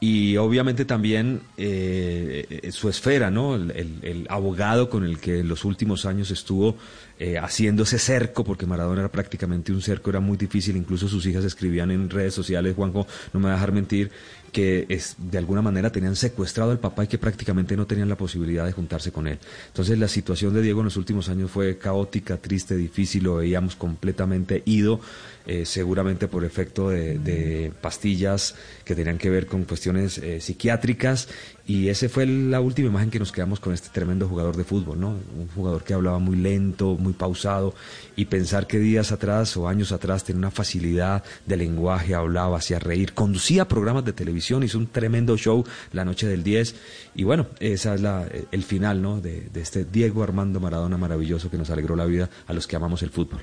Y 0.00 0.36
obviamente 0.36 0.84
también 0.84 1.40
eh, 1.56 2.60
eh, 2.62 2.72
su 2.72 2.88
esfera, 2.90 3.30
¿no? 3.30 3.54
El, 3.54 3.70
el- 3.70 3.98
el 4.02 4.26
abogado 4.28 4.90
con 4.90 5.04
el 5.04 5.18
que 5.18 5.38
en 5.40 5.48
los 5.48 5.64
últimos 5.64 6.04
años 6.04 6.30
estuvo 6.30 6.76
eh, 7.18 7.38
haciendo 7.38 7.84
ese 7.84 7.98
cerco, 7.98 8.44
porque 8.44 8.66
Maradona 8.66 9.00
era 9.02 9.12
prácticamente 9.12 9.72
un 9.72 9.82
cerco, 9.82 10.10
era 10.10 10.20
muy 10.20 10.36
difícil. 10.36 10.76
Incluso 10.76 11.08
sus 11.08 11.24
hijas 11.26 11.44
escribían 11.44 11.90
en 11.90 12.10
redes 12.10 12.34
sociales, 12.34 12.74
Juanjo, 12.74 13.06
no 13.32 13.40
me 13.40 13.46
va 13.46 13.52
a 13.52 13.54
dejar 13.56 13.72
mentir, 13.72 14.10
que 14.54 14.86
de 15.18 15.38
alguna 15.38 15.62
manera 15.62 15.90
tenían 15.90 16.14
secuestrado 16.14 16.70
al 16.70 16.78
papá 16.78 17.04
y 17.04 17.06
que 17.08 17.18
prácticamente 17.18 17.76
no 17.76 17.86
tenían 17.86 18.08
la 18.08 18.16
posibilidad 18.16 18.64
de 18.64 18.70
juntarse 18.70 19.10
con 19.10 19.26
él. 19.26 19.38
Entonces 19.66 19.98
la 19.98 20.06
situación 20.06 20.54
de 20.54 20.62
Diego 20.62 20.80
en 20.80 20.84
los 20.84 20.96
últimos 20.96 21.28
años 21.28 21.50
fue 21.50 21.76
caótica, 21.76 22.36
triste, 22.36 22.76
difícil, 22.76 23.24
lo 23.24 23.36
veíamos 23.36 23.74
completamente 23.74 24.62
ido, 24.64 25.00
eh, 25.46 25.66
seguramente 25.66 26.28
por 26.28 26.44
efecto 26.44 26.88
de, 26.88 27.18
de 27.18 27.72
pastillas 27.80 28.54
que 28.84 28.94
tenían 28.94 29.18
que 29.18 29.28
ver 29.28 29.46
con 29.46 29.64
cuestiones 29.64 30.18
eh, 30.18 30.40
psiquiátricas 30.40 31.28
y 31.66 31.88
ese 31.88 32.10
fue 32.10 32.26
la 32.26 32.60
última 32.60 32.88
imagen 32.88 33.10
que 33.10 33.18
nos 33.18 33.32
quedamos 33.32 33.58
con 33.58 33.72
este 33.72 33.88
tremendo 33.88 34.28
jugador 34.28 34.54
de 34.54 34.64
fútbol, 34.64 35.00
¿no? 35.00 35.08
Un 35.10 35.48
jugador 35.54 35.82
que 35.82 35.94
hablaba 35.94 36.18
muy 36.18 36.36
lento, 36.36 36.96
muy 36.98 37.14
pausado 37.14 37.74
y 38.16 38.26
pensar 38.26 38.66
que 38.66 38.78
días 38.78 39.12
atrás 39.12 39.56
o 39.56 39.66
años 39.66 39.90
atrás 39.90 40.24
tenía 40.24 40.40
una 40.40 40.50
facilidad 40.50 41.24
de 41.46 41.56
lenguaje, 41.56 42.14
hablaba, 42.14 42.58
hacía 42.58 42.78
reír, 42.78 43.14
conducía 43.14 43.66
programas 43.66 44.04
de 44.04 44.12
televisión, 44.12 44.62
hizo 44.62 44.76
un 44.76 44.88
tremendo 44.88 45.38
show 45.38 45.64
la 45.92 46.04
noche 46.04 46.26
del 46.26 46.42
10 46.42 46.74
y 47.14 47.24
bueno, 47.24 47.46
esa 47.60 47.94
es 47.94 48.02
la, 48.02 48.26
el 48.50 48.62
final, 48.62 49.00
¿no? 49.00 49.22
De, 49.22 49.48
de 49.52 49.60
este 49.62 49.86
Diego 49.86 50.22
Armando 50.22 50.60
Maradona 50.60 50.98
maravilloso 50.98 51.50
que 51.50 51.56
nos 51.56 51.70
alegró 51.70 51.96
la 51.96 52.04
vida 52.04 52.28
a 52.46 52.52
los 52.52 52.66
que 52.66 52.76
amamos 52.76 53.02
el 53.02 53.10
fútbol. 53.10 53.40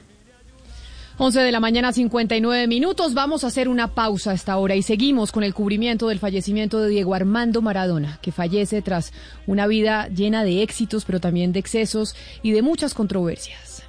11 1.23 1.39
de 1.41 1.51
la 1.51 1.59
mañana, 1.59 1.93
59 1.93 2.65
minutos. 2.65 3.13
Vamos 3.13 3.43
a 3.43 3.47
hacer 3.47 3.69
una 3.69 3.89
pausa 3.89 4.31
a 4.31 4.33
esta 4.33 4.57
hora 4.57 4.73
y 4.73 4.81
seguimos 4.81 5.31
con 5.31 5.43
el 5.43 5.53
cubrimiento 5.53 6.07
del 6.07 6.17
fallecimiento 6.17 6.81
de 6.81 6.89
Diego 6.89 7.13
Armando 7.13 7.61
Maradona, 7.61 8.17
que 8.23 8.31
fallece 8.31 8.81
tras 8.81 9.13
una 9.45 9.67
vida 9.67 10.07
llena 10.07 10.43
de 10.43 10.63
éxitos, 10.63 11.05
pero 11.05 11.19
también 11.19 11.53
de 11.53 11.59
excesos 11.59 12.15
y 12.41 12.53
de 12.53 12.63
muchas 12.63 12.95
controversias. 12.95 13.83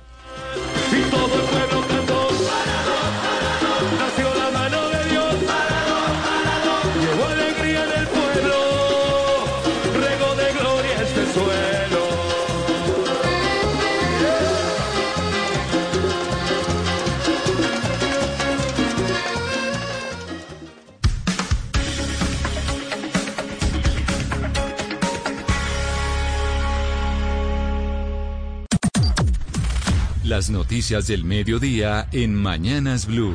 Las 30.32 30.48
noticias 30.48 31.08
del 31.08 31.24
mediodía 31.24 32.08
en 32.10 32.34
Mañanas 32.34 33.04
Blue. 33.04 33.34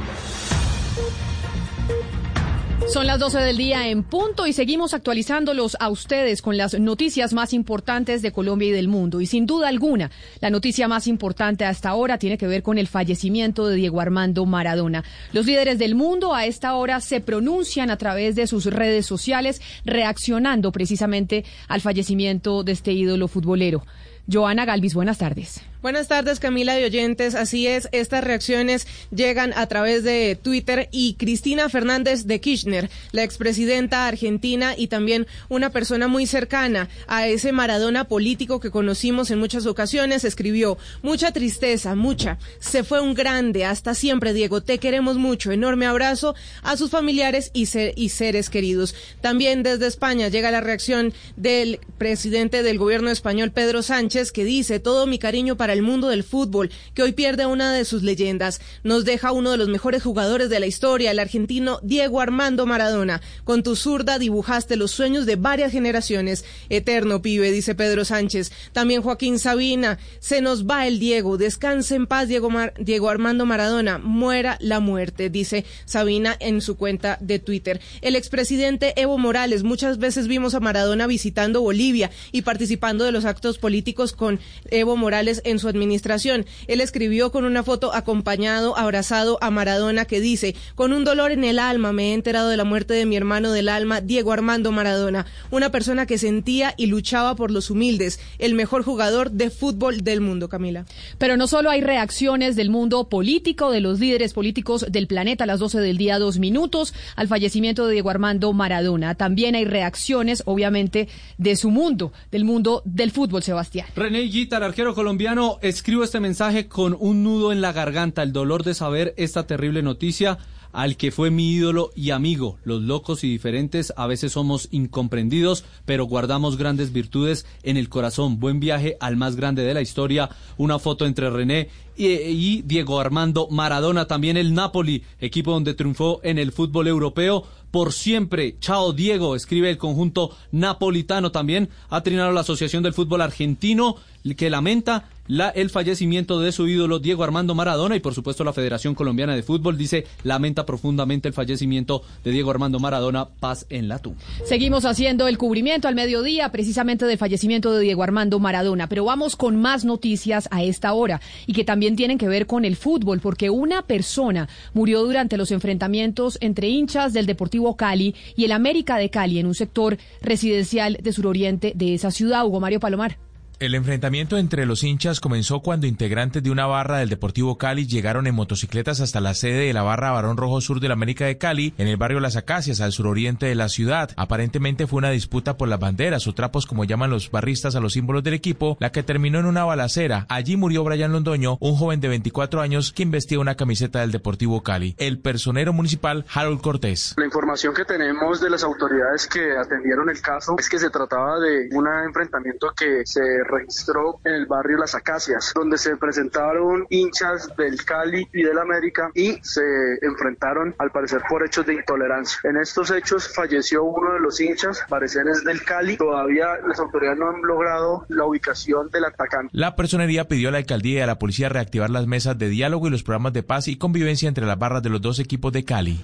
Son 2.92 3.06
las 3.06 3.20
12 3.20 3.38
del 3.38 3.58
día 3.58 3.88
en 3.88 4.02
punto 4.02 4.48
y 4.48 4.54
seguimos 4.54 4.96
actualizándolos 4.96 5.78
a 5.80 5.90
ustedes 5.90 6.42
con 6.42 6.58
las 6.58 6.80
noticias 6.80 7.34
más 7.34 7.54
importantes 7.54 8.24
de 8.24 8.32
Colombia 8.32 8.70
y 8.70 8.72
del 8.72 8.88
mundo. 8.88 9.22
Y 9.22 9.28
sin 9.28 9.46
duda 9.46 9.68
alguna, 9.68 10.10
la 10.42 10.50
noticia 10.50 10.88
más 10.88 11.06
importante 11.06 11.66
hasta 11.66 11.90
ahora 11.90 12.18
tiene 12.18 12.40
que 12.40 12.48
ver 12.48 12.64
con 12.64 12.80
el 12.80 12.88
fallecimiento 12.88 13.68
de 13.68 13.76
Diego 13.76 14.02
Armando 14.02 14.44
Maradona. 14.48 15.04
Los 15.34 15.46
líderes 15.46 15.78
del 15.78 15.94
mundo 15.94 16.34
a 16.34 16.48
esta 16.48 16.74
hora 16.74 17.00
se 17.00 17.22
pronuncian 17.22 17.92
a 17.92 17.98
través 17.98 18.36
de 18.36 18.48
sus 18.48 18.66
redes 18.66 19.06
sociales 19.06 19.62
reaccionando 19.86 20.72
precisamente 20.72 21.46
al 21.68 21.82
fallecimiento 21.82 22.64
de 22.64 22.72
este 22.72 22.94
ídolo 22.94 23.28
futbolero. 23.28 23.86
Joana 24.30 24.66
Galvis, 24.66 24.94
buenas 24.94 25.20
tardes. 25.20 25.62
Buenas 25.82 26.08
tardes, 26.08 26.40
Camila 26.40 26.80
y 26.80 26.84
oyentes. 26.84 27.36
Así 27.36 27.68
es, 27.68 27.88
estas 27.92 28.24
reacciones 28.24 28.88
llegan 29.16 29.54
a 29.56 29.68
través 29.68 30.04
de 30.04 30.36
Twitter 30.42 30.90
y 30.92 31.14
Cristina 31.14 31.70
Fernández 31.70 32.26
de 32.26 32.42
Kirchner, 32.42 32.90
la 33.12 33.24
expresidenta 33.24 34.08
argentina 34.08 34.74
y 34.76 34.88
también 34.88 35.28
una 35.50 35.70
persona 35.72 36.08
muy 36.08 36.26
cercana 36.26 36.90
a 37.08 37.28
ese 37.28 37.52
Maradona 37.52 38.06
político 38.08 38.60
que 38.60 38.72
conocimos 38.72 39.30
en 39.30 39.38
muchas 39.40 39.68
ocasiones, 39.68 40.24
escribió, 40.24 40.78
mucha 41.04 41.32
tristeza, 41.32 41.94
mucha. 41.96 42.40
Se 42.60 42.84
fue 42.84 43.00
un 43.00 43.14
grande, 43.14 43.64
hasta 43.64 43.94
siempre, 43.94 44.34
Diego. 44.34 44.62
Te 44.62 44.80
queremos 44.80 45.18
mucho. 45.18 45.52
Enorme 45.52 45.86
abrazo 45.86 46.34
a 46.64 46.76
sus 46.76 46.90
familiares 46.90 47.52
y, 47.54 47.68
ser- 47.68 47.94
y 47.96 48.10
seres 48.10 48.50
queridos. 48.50 48.96
También 49.22 49.62
desde 49.62 49.86
España 49.88 50.28
llega 50.30 50.50
la 50.50 50.60
reacción 50.62 51.14
del 51.36 51.80
presidente 52.00 52.64
del 52.64 52.80
gobierno 52.80 53.12
español, 53.12 53.52
Pedro 53.52 53.84
Sánchez, 53.84 54.32
que 54.32 54.44
dice, 54.44 54.80
todo 54.80 55.06
mi 55.06 55.20
cariño 55.20 55.56
para 55.56 55.67
el 55.74 55.82
mundo 55.82 56.08
del 56.10 56.24
fútbol, 56.24 56.70
que 56.94 57.04
hoy 57.04 57.12
pierde 57.12 57.46
una 57.46 57.74
de 57.74 57.86
sus 57.86 58.04
leyendas. 58.04 58.62
Nos 58.84 59.06
deja 59.06 59.32
uno 59.32 59.52
de 59.52 59.58
los 59.58 59.70
mejores 59.70 60.04
jugadores 60.04 60.50
de 60.50 60.60
la 60.60 60.66
historia, 60.68 61.12
el 61.12 61.20
argentino 61.20 61.80
Diego 61.84 62.22
Armando 62.22 62.66
Maradona. 62.66 63.22
Con 63.44 63.64
tu 63.64 63.76
zurda 63.76 64.20
dibujaste 64.20 64.76
los 64.76 64.92
sueños 64.92 65.26
de 65.26 65.36
varias 65.36 65.72
generaciones. 65.72 66.46
Eterno 66.70 67.22
pibe, 67.22 67.52
dice 67.52 67.76
Pedro 67.76 68.06
Sánchez. 68.06 68.52
También 68.74 69.02
Joaquín 69.02 69.40
Sabina. 69.40 70.00
Se 70.20 70.42
nos 70.42 70.66
va 70.66 70.88
el 70.88 71.00
Diego. 71.00 71.38
Descanse 71.38 71.96
en 71.96 72.08
paz, 72.08 72.28
Diego, 72.28 72.50
Mar- 72.50 72.74
Diego 72.80 73.10
Armando 73.10 73.46
Maradona. 73.46 73.98
Muera 73.98 74.58
la 74.60 74.80
muerte, 74.80 75.30
dice 75.30 75.66
Sabina 75.86 76.36
en 76.40 76.62
su 76.62 76.78
cuenta 76.78 77.18
de 77.22 77.40
Twitter. 77.40 77.82
El 78.02 78.16
expresidente 78.16 78.94
Evo 79.00 79.18
Morales. 79.18 79.64
Muchas 79.64 79.98
veces 79.98 80.28
vimos 80.28 80.54
a 80.56 80.60
Maradona 80.60 81.08
visitando 81.08 81.62
Bolivia 81.62 82.12
y 82.32 82.42
participando 82.44 83.06
de 83.06 83.12
los 83.12 83.26
actos 83.26 83.58
políticos 83.58 84.14
con 84.14 84.40
Evo 84.70 84.98
Morales 84.98 85.42
en 85.46 85.57
su 85.60 85.68
administración. 85.68 86.46
Él 86.68 86.82
escribió 86.82 87.32
con 87.32 87.46
una 87.46 87.64
foto 87.64 87.94
acompañado, 87.94 88.78
abrazado 88.78 89.38
a 89.42 89.52
Maradona 89.52 90.06
que 90.06 90.20
dice, 90.20 90.56
con 90.76 90.94
un 90.94 91.04
dolor 91.04 91.32
en 91.32 91.44
el 91.44 91.60
alma 91.60 91.94
me 91.94 92.12
he 92.12 92.14
enterado 92.14 92.50
de 92.50 92.58
la 92.58 92.64
muerte 92.64 92.94
de 92.94 93.06
mi 93.06 93.16
hermano 93.16 93.52
del 93.52 93.70
alma, 93.70 94.02
Diego 94.02 94.32
Armando 94.32 94.72
Maradona, 94.72 95.26
una 95.52 95.72
persona 95.72 96.06
que 96.06 96.18
sentía 96.18 96.74
y 96.78 96.88
luchaba 96.88 97.36
por 97.36 97.52
los 97.52 97.70
humildes, 97.70 98.20
el 98.40 98.54
mejor 98.54 98.84
jugador 98.84 99.32
de 99.32 99.50
fútbol 99.50 100.04
del 100.04 100.22
mundo, 100.22 100.50
Camila. 100.50 100.86
Pero 101.18 101.38
no 101.38 101.48
solo 101.48 101.70
hay 101.70 101.82
reacciones 101.82 102.56
del 102.56 102.70
mundo 102.70 103.10
político, 103.10 103.72
de 103.72 103.82
los 103.82 104.00
líderes 104.00 104.34
políticos 104.34 104.86
del 104.90 105.08
planeta 105.08 105.44
a 105.44 105.48
las 105.48 105.60
12 105.60 105.80
del 105.80 105.98
día, 105.98 106.20
dos 106.20 106.40
minutos, 106.40 106.94
al 107.16 107.28
fallecimiento 107.28 107.86
de 107.86 107.94
Diego 107.94 108.10
Armando 108.10 108.54
Maradona. 108.54 109.16
También 109.16 109.56
hay 109.56 109.66
reacciones, 109.66 110.44
obviamente, 110.46 111.08
de 111.38 111.56
su 111.56 111.72
mundo, 111.72 112.12
del 112.32 112.46
mundo 112.46 112.82
del 112.86 113.12
fútbol, 113.12 113.44
Sebastián. 113.44 113.88
René 113.96 114.22
Higuita, 114.22 114.58
el 114.58 114.64
arquero 114.64 114.94
colombiano, 114.94 115.47
escribo 115.62 116.04
este 116.04 116.20
mensaje 116.20 116.68
con 116.68 116.96
un 117.00 117.24
nudo 117.24 117.52
en 117.52 117.62
la 117.62 117.72
garganta, 117.72 118.24
el 118.24 118.34
dolor 118.34 118.64
de 118.64 118.74
saber 118.74 119.14
esta 119.18 119.48
terrible 119.48 119.82
noticia. 119.82 120.38
al 120.74 120.98
que 120.98 121.12
fue 121.12 121.32
mi 121.32 121.54
ídolo 121.54 121.92
y 121.96 122.12
amigo. 122.12 122.60
Los 122.64 122.84
locos 122.84 123.24
y 123.24 123.30
diferentes 123.30 123.94
a 123.96 124.06
veces 124.06 124.34
somos 124.34 124.68
incomprendidos, 124.70 125.64
pero 125.86 126.06
guardamos 126.06 126.58
grandes 126.58 126.92
virtudes 126.92 127.48
en 127.64 127.78
el 127.78 127.90
corazón. 127.90 128.40
Buen 128.40 128.60
viaje 128.60 128.96
al 129.00 129.16
más 129.16 129.38
grande 129.38 129.64
de 129.64 129.74
la 129.74 129.82
historia. 129.82 130.30
Una 130.58 130.78
foto 130.78 131.06
entre 131.06 131.32
René 131.32 131.70
y, 131.98 132.62
Diego 132.64 133.00
Armando 133.00 133.48
Maradona, 133.50 134.06
también 134.06 134.38
el 134.38 134.54
Napoli, 134.54 135.04
equipo 135.20 135.52
donde 135.52 135.74
triunfó 135.74 136.20
en 136.24 136.38
el 136.38 136.52
fútbol 136.52 136.88
europeo 136.88 137.44
por 137.72 137.92
siempre. 137.92 138.56
Chao 138.60 138.94
Diego, 138.94 139.36
escribe 139.36 139.70
el 139.70 139.78
conjunto 139.78 140.36
napolitano 140.52 141.32
también. 141.32 141.70
Ha 141.90 142.02
trinado 142.02 142.32
la 142.32 142.42
Asociación 142.42 142.84
del 142.84 142.94
Fútbol 142.94 143.22
Argentino 143.22 143.98
que 144.36 144.50
lamenta 144.50 145.10
la, 145.28 145.50
el 145.50 145.70
fallecimiento 145.70 146.40
de 146.40 146.52
su 146.52 146.68
ídolo 146.68 147.00
Diego 147.00 147.24
Armando 147.24 147.54
Maradona 147.54 147.96
y 147.96 148.00
por 148.00 148.14
supuesto 148.14 148.44
la 148.46 148.54
Federación 148.54 148.96
Colombiana 148.96 149.36
de 149.36 149.44
Fútbol 149.44 149.78
dice 149.78 150.06
lamenta 150.24 150.66
profundamente 150.66 151.28
el 151.28 151.34
fallecimiento 151.34 152.02
de 152.24 152.32
Diego 152.32 152.50
Armando 152.50 152.80
Maradona, 152.80 153.26
paz 153.26 153.66
en 153.70 153.88
la 153.88 154.00
tumba. 154.00 154.22
Seguimos 154.46 154.86
haciendo 154.86 155.28
el 155.28 155.38
cubrimiento 155.38 155.88
al 155.88 155.96
mediodía 155.96 156.50
precisamente 156.52 157.06
del 157.06 157.18
fallecimiento 157.18 157.74
de 157.74 157.82
Diego 157.82 158.04
Armando 158.04 158.40
Maradona, 158.40 158.88
pero 158.88 159.04
vamos 159.06 159.36
con 159.36 159.58
más 159.58 159.84
noticias 159.84 160.48
a 160.52 160.64
esta 160.64 160.94
hora 160.94 161.20
y 161.46 161.54
que 161.54 161.66
también 161.66 161.87
tienen 161.96 162.18
que 162.18 162.28
ver 162.28 162.46
con 162.46 162.66
el 162.66 162.76
fútbol 162.76 163.20
porque 163.20 163.50
una 163.50 163.82
persona 163.82 164.48
murió 164.74 165.04
durante 165.04 165.38
los 165.38 165.52
enfrentamientos 165.52 166.38
entre 166.42 166.68
hinchas 166.68 167.14
del 167.14 167.26
Deportivo 167.26 167.76
Cali 167.76 168.16
y 168.36 168.46
el 168.46 168.52
América 168.52 168.98
de 168.98 169.10
Cali 169.10 169.40
en 169.40 169.48
un 169.48 169.56
sector 169.56 169.98
residencial 170.22 170.98
de 171.02 171.14
suroriente 171.14 171.74
de 171.76 171.94
esa 171.94 172.12
ciudad, 172.12 172.46
Hugo 172.46 172.60
Mario 172.60 172.80
Palomar. 172.80 173.27
El 173.60 173.74
enfrentamiento 173.74 174.38
entre 174.38 174.68
los 174.68 174.84
hinchas 174.84 175.20
comenzó 175.20 175.62
cuando 175.62 175.88
integrantes 175.88 176.44
de 176.44 176.52
una 176.52 176.68
barra 176.68 177.00
del 177.00 177.10
Deportivo 177.10 177.58
Cali 177.58 177.88
llegaron 177.88 178.28
en 178.28 178.36
motocicletas 178.36 179.02
hasta 179.02 179.20
la 179.20 179.34
sede 179.34 179.66
de 179.66 179.74
la 179.74 179.82
barra 179.82 180.12
Barón 180.12 180.38
Rojo 180.38 180.62
Sur 180.62 180.80
de 180.80 180.88
la 180.88 180.94
América 180.94 181.26
de 181.26 181.40
Cali, 181.40 181.74
en 181.80 181.88
el 181.88 181.98
barrio 181.98 182.20
Las 182.20 182.36
Acacias, 182.36 182.82
al 182.82 182.92
suroriente 182.92 183.48
de 183.48 183.56
la 183.56 183.68
ciudad. 183.68 184.12
Aparentemente 184.16 184.86
fue 184.86 185.00
una 185.00 185.10
disputa 185.10 185.58
por 185.58 185.70
las 185.70 185.80
banderas 185.80 186.28
o 186.28 186.36
trapos, 186.36 186.68
como 186.68 186.84
llaman 186.84 187.10
los 187.10 187.32
barristas 187.32 187.76
a 187.76 187.80
los 187.80 187.94
símbolos 187.94 188.24
del 188.24 188.36
equipo, 188.36 188.78
la 188.80 188.92
que 188.92 189.02
terminó 189.02 189.40
en 189.40 189.48
una 189.48 189.66
balacera. 189.66 190.28
Allí 190.30 190.56
murió 190.56 190.84
Brian 190.84 191.12
Londoño, 191.12 191.58
un 191.60 191.76
joven 191.76 192.00
de 192.00 192.10
24 192.10 192.62
años, 192.62 192.92
quien 192.92 193.10
vestía 193.10 193.40
una 193.40 193.56
camiseta 193.56 194.02
del 194.02 194.12
Deportivo 194.12 194.62
Cali. 194.62 194.94
El 195.00 195.18
personero 195.18 195.74
municipal, 195.74 196.26
Harold 196.32 196.62
Cortés. 196.62 197.16
La 197.18 197.26
información 197.26 197.74
que 197.74 197.86
tenemos 197.86 198.40
de 198.40 198.52
las 198.52 198.64
autoridades 198.64 199.26
que 199.26 199.58
atendieron 199.58 200.12
el 200.12 200.22
caso 200.22 200.56
es 200.60 200.70
que 200.70 200.78
se 200.78 200.92
trataba 200.92 201.40
de 201.40 201.70
un 201.72 201.88
enfrentamiento 202.06 202.72
que 202.78 203.02
se 203.04 203.47
registró 203.48 204.20
en 204.26 204.34
el 204.34 204.46
barrio 204.46 204.78
Las 204.78 204.96
Acacias, 204.96 205.52
donde 205.56 205.78
se 205.78 205.96
presentaron 205.98 206.86
hinchas 206.90 207.50
del 207.58 207.84
Cali 207.84 208.28
y 208.34 208.44
del 208.44 208.60
América 208.60 209.10
y 209.16 209.38
se 209.42 209.62
enfrentaron 210.02 210.76
al 210.78 210.92
parecer 210.92 211.22
por 211.30 211.46
hechos 211.46 211.66
de 211.66 211.76
intolerancia. 211.76 212.40
En 212.44 212.58
estos 212.58 212.92
hechos 212.92 213.34
falleció 213.34 213.84
uno 213.84 214.14
de 214.14 214.20
los 214.20 214.40
hinchas, 214.40 214.84
parecer 214.90 215.28
es 215.28 215.44
del 215.44 215.64
Cali. 215.64 215.98
Todavía 215.98 216.48
las 216.68 216.80
autoridades 216.80 217.20
no 217.20 217.30
han 217.30 217.42
logrado 217.42 218.06
la 218.10 218.26
ubicación 218.26 218.90
del 218.90 219.06
atacante. 219.06 219.50
La 219.54 219.76
personería 219.76 220.28
pidió 220.28 220.50
a 220.50 220.52
la 220.52 220.58
alcaldía 220.58 221.00
y 221.00 221.02
a 221.02 221.08
la 221.08 221.20
policía 221.20 221.50
reactivar 221.50 221.90
las 221.90 222.08
mesas 222.08 222.38
de 222.38 222.50
diálogo 222.50 222.88
y 222.88 222.92
los 222.92 223.04
programas 223.04 223.34
de 223.34 223.44
paz 223.44 223.68
y 223.68 223.78
convivencia 223.78 224.28
entre 224.28 224.46
las 224.46 224.60
barras 224.60 224.84
de 224.84 224.90
los 224.90 225.02
dos 225.02 225.20
equipos 225.20 225.52
de 225.54 225.64
Cali. 225.64 226.00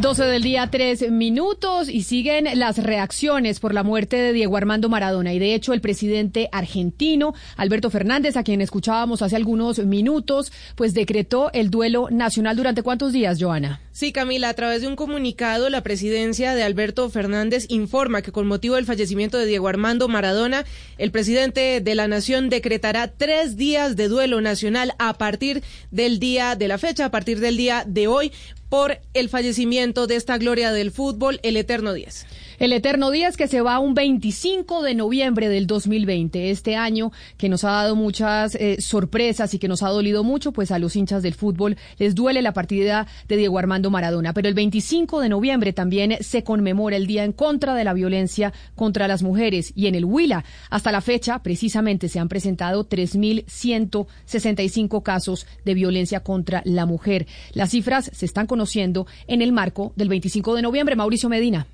12 0.00 0.26
del 0.26 0.44
día, 0.44 0.68
tres 0.70 1.10
minutos 1.10 1.88
y 1.88 2.04
siguen 2.04 2.46
las 2.54 2.78
reacciones 2.78 3.58
por 3.58 3.74
la 3.74 3.82
muerte 3.82 4.14
de 4.14 4.32
Diego 4.32 4.56
Armando 4.56 4.88
Maradona. 4.88 5.34
Y 5.34 5.40
de 5.40 5.54
hecho, 5.54 5.72
el 5.72 5.80
presidente 5.80 6.48
argentino, 6.52 7.34
Alberto 7.56 7.90
Fernández, 7.90 8.36
a 8.36 8.44
quien 8.44 8.60
escuchábamos 8.60 9.22
hace 9.22 9.34
algunos 9.34 9.80
minutos, 9.80 10.52
pues 10.76 10.94
decretó 10.94 11.50
el 11.52 11.70
duelo 11.70 12.10
nacional 12.12 12.54
durante 12.56 12.84
cuántos 12.84 13.12
días, 13.12 13.38
Joana. 13.40 13.80
Sí, 13.90 14.12
Camila, 14.12 14.48
a 14.48 14.54
través 14.54 14.82
de 14.82 14.86
un 14.86 14.94
comunicado, 14.94 15.68
la 15.70 15.82
presidencia 15.82 16.54
de 16.54 16.62
Alberto 16.62 17.10
Fernández 17.10 17.66
informa 17.68 18.22
que 18.22 18.30
con 18.30 18.46
motivo 18.46 18.76
del 18.76 18.86
fallecimiento 18.86 19.38
de 19.38 19.46
Diego 19.46 19.66
Armando 19.66 20.06
Maradona, 20.06 20.64
el 20.98 21.10
presidente 21.10 21.80
de 21.80 21.94
la 21.96 22.06
Nación 22.06 22.48
decretará 22.48 23.08
tres 23.08 23.56
días 23.56 23.96
de 23.96 24.06
duelo 24.06 24.40
nacional 24.40 24.94
a 25.00 25.14
partir 25.14 25.64
del 25.90 26.20
día 26.20 26.54
de 26.54 26.68
la 26.68 26.78
fecha, 26.78 27.06
a 27.06 27.10
partir 27.10 27.40
del 27.40 27.56
día 27.56 27.82
de 27.84 28.06
hoy, 28.06 28.30
por 28.68 29.00
el 29.14 29.28
fallecimiento 29.28 30.06
de 30.06 30.16
esta 30.16 30.38
gloria 30.38 30.72
del 30.72 30.90
fútbol, 30.90 31.40
el 31.42 31.56
Eterno 31.56 31.92
10. 31.92 32.26
El 32.58 32.72
Eterno 32.72 33.10
10 33.12 33.36
que 33.36 33.46
se 33.46 33.60
va 33.60 33.78
un 33.78 33.94
25 33.94 34.82
de 34.82 34.96
noviembre 34.96 35.48
del 35.48 35.68
2020, 35.68 36.50
este 36.50 36.74
año 36.74 37.12
que 37.36 37.48
nos 37.48 37.62
ha 37.62 37.70
dado 37.70 37.94
muchas 37.94 38.56
eh, 38.56 38.80
sorpresas 38.80 39.54
y 39.54 39.60
que 39.60 39.68
nos 39.68 39.84
ha 39.84 39.90
dolido 39.90 40.24
mucho, 40.24 40.50
pues 40.50 40.72
a 40.72 40.80
los 40.80 40.96
hinchas 40.96 41.22
del 41.22 41.34
fútbol 41.34 41.76
les 41.98 42.16
duele 42.16 42.42
la 42.42 42.54
partida 42.54 43.06
de 43.28 43.36
Diego 43.36 43.60
Armando 43.60 43.92
Maradona. 43.92 44.32
Pero 44.32 44.48
el 44.48 44.54
25 44.54 45.20
de 45.20 45.28
noviembre 45.28 45.72
también 45.72 46.16
se 46.20 46.42
conmemora 46.42 46.96
el 46.96 47.06
Día 47.06 47.22
en 47.22 47.32
contra 47.32 47.76
de 47.76 47.84
la 47.84 47.92
violencia 47.92 48.52
contra 48.74 49.06
las 49.06 49.22
mujeres 49.22 49.72
y 49.76 49.86
en 49.86 49.94
el 49.94 50.04
Huila, 50.04 50.44
hasta 50.68 50.90
la 50.90 51.00
fecha, 51.00 51.44
precisamente 51.44 52.08
se 52.08 52.18
han 52.18 52.28
presentado 52.28 52.88
3.165 52.88 55.04
casos 55.04 55.46
de 55.64 55.74
violencia 55.74 56.24
contra 56.24 56.62
la 56.64 56.86
mujer. 56.86 57.28
Las 57.52 57.70
cifras 57.70 58.10
se 58.12 58.26
están 58.26 58.48
conociendo 58.48 59.06
en 59.28 59.42
el 59.42 59.52
marco 59.52 59.92
del 59.94 60.08
25 60.08 60.56
de 60.56 60.62
noviembre. 60.62 60.96
Mauricio 60.96 61.28
Medina. 61.28 61.68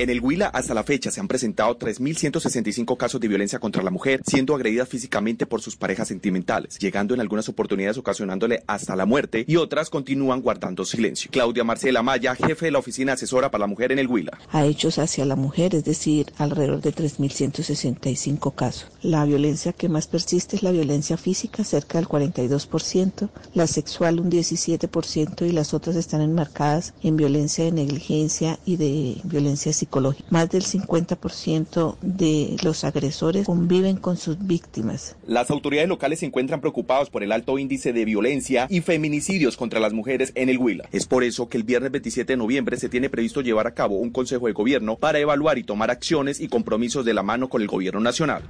En 0.00 0.08
el 0.08 0.22
Huila, 0.22 0.46
hasta 0.46 0.72
la 0.72 0.82
fecha, 0.82 1.10
se 1.10 1.20
han 1.20 1.28
presentado 1.28 1.78
3.165 1.78 2.96
casos 2.96 3.20
de 3.20 3.28
violencia 3.28 3.58
contra 3.58 3.82
la 3.82 3.90
mujer, 3.90 4.22
siendo 4.24 4.54
agredidas 4.54 4.88
físicamente 4.88 5.44
por 5.44 5.60
sus 5.60 5.76
parejas 5.76 6.08
sentimentales, 6.08 6.78
llegando 6.78 7.12
en 7.12 7.20
algunas 7.20 7.50
oportunidades 7.50 7.98
ocasionándole 7.98 8.62
hasta 8.66 8.96
la 8.96 9.04
muerte 9.04 9.44
y 9.46 9.56
otras 9.56 9.90
continúan 9.90 10.40
guardando 10.40 10.86
silencio. 10.86 11.30
Claudia 11.30 11.64
Marcela 11.64 12.02
Maya, 12.02 12.34
jefe 12.34 12.64
de 12.64 12.70
la 12.70 12.78
Oficina 12.78 13.12
Asesora 13.12 13.50
para 13.50 13.60
la 13.60 13.66
Mujer 13.66 13.92
en 13.92 13.98
el 13.98 14.06
Huila. 14.06 14.38
A 14.50 14.64
hechos 14.64 14.98
hacia 14.98 15.26
la 15.26 15.36
mujer, 15.36 15.74
es 15.74 15.84
decir, 15.84 16.32
alrededor 16.38 16.80
de 16.80 16.94
3.165 16.94 18.54
casos. 18.54 18.90
La 19.02 19.26
violencia 19.26 19.74
que 19.74 19.90
más 19.90 20.06
persiste 20.06 20.56
es 20.56 20.62
la 20.62 20.70
violencia 20.70 21.18
física, 21.18 21.62
cerca 21.62 21.98
del 21.98 22.08
42%, 22.08 23.28
la 23.52 23.66
sexual 23.66 24.18
un 24.18 24.30
17% 24.30 25.46
y 25.46 25.52
las 25.52 25.74
otras 25.74 25.96
están 25.96 26.22
enmarcadas 26.22 26.94
en 27.02 27.18
violencia 27.18 27.66
de 27.66 27.72
negligencia 27.72 28.58
y 28.64 28.76
de 28.76 29.20
violencia 29.24 29.74
psicológica. 29.74 29.89
Más 30.30 30.48
del 30.50 30.62
50% 30.62 31.96
de 32.00 32.56
los 32.62 32.84
agresores 32.84 33.44
conviven 33.44 33.96
con 33.96 34.16
sus 34.16 34.38
víctimas. 34.38 35.16
Las 35.26 35.50
autoridades 35.50 35.88
locales 35.88 36.20
se 36.20 36.26
encuentran 36.26 36.60
preocupados 36.60 37.10
por 37.10 37.24
el 37.24 37.32
alto 37.32 37.58
índice 37.58 37.92
de 37.92 38.04
violencia 38.04 38.66
y 38.70 38.82
feminicidios 38.82 39.56
contra 39.56 39.80
las 39.80 39.92
mujeres 39.92 40.32
en 40.36 40.48
el 40.48 40.58
Huila. 40.58 40.88
Es 40.92 41.06
por 41.06 41.24
eso 41.24 41.48
que 41.48 41.56
el 41.56 41.64
viernes 41.64 41.90
27 41.90 42.32
de 42.32 42.36
noviembre 42.36 42.76
se 42.76 42.88
tiene 42.88 43.10
previsto 43.10 43.40
llevar 43.40 43.66
a 43.66 43.74
cabo 43.74 43.96
un 43.96 44.10
consejo 44.10 44.46
de 44.46 44.52
gobierno 44.52 44.96
para 44.96 45.18
evaluar 45.18 45.58
y 45.58 45.64
tomar 45.64 45.90
acciones 45.90 46.40
y 46.40 46.48
compromisos 46.48 47.04
de 47.04 47.14
la 47.14 47.24
mano 47.24 47.48
con 47.48 47.60
el 47.60 47.68
gobierno 47.68 48.00
nacional. 48.00 48.42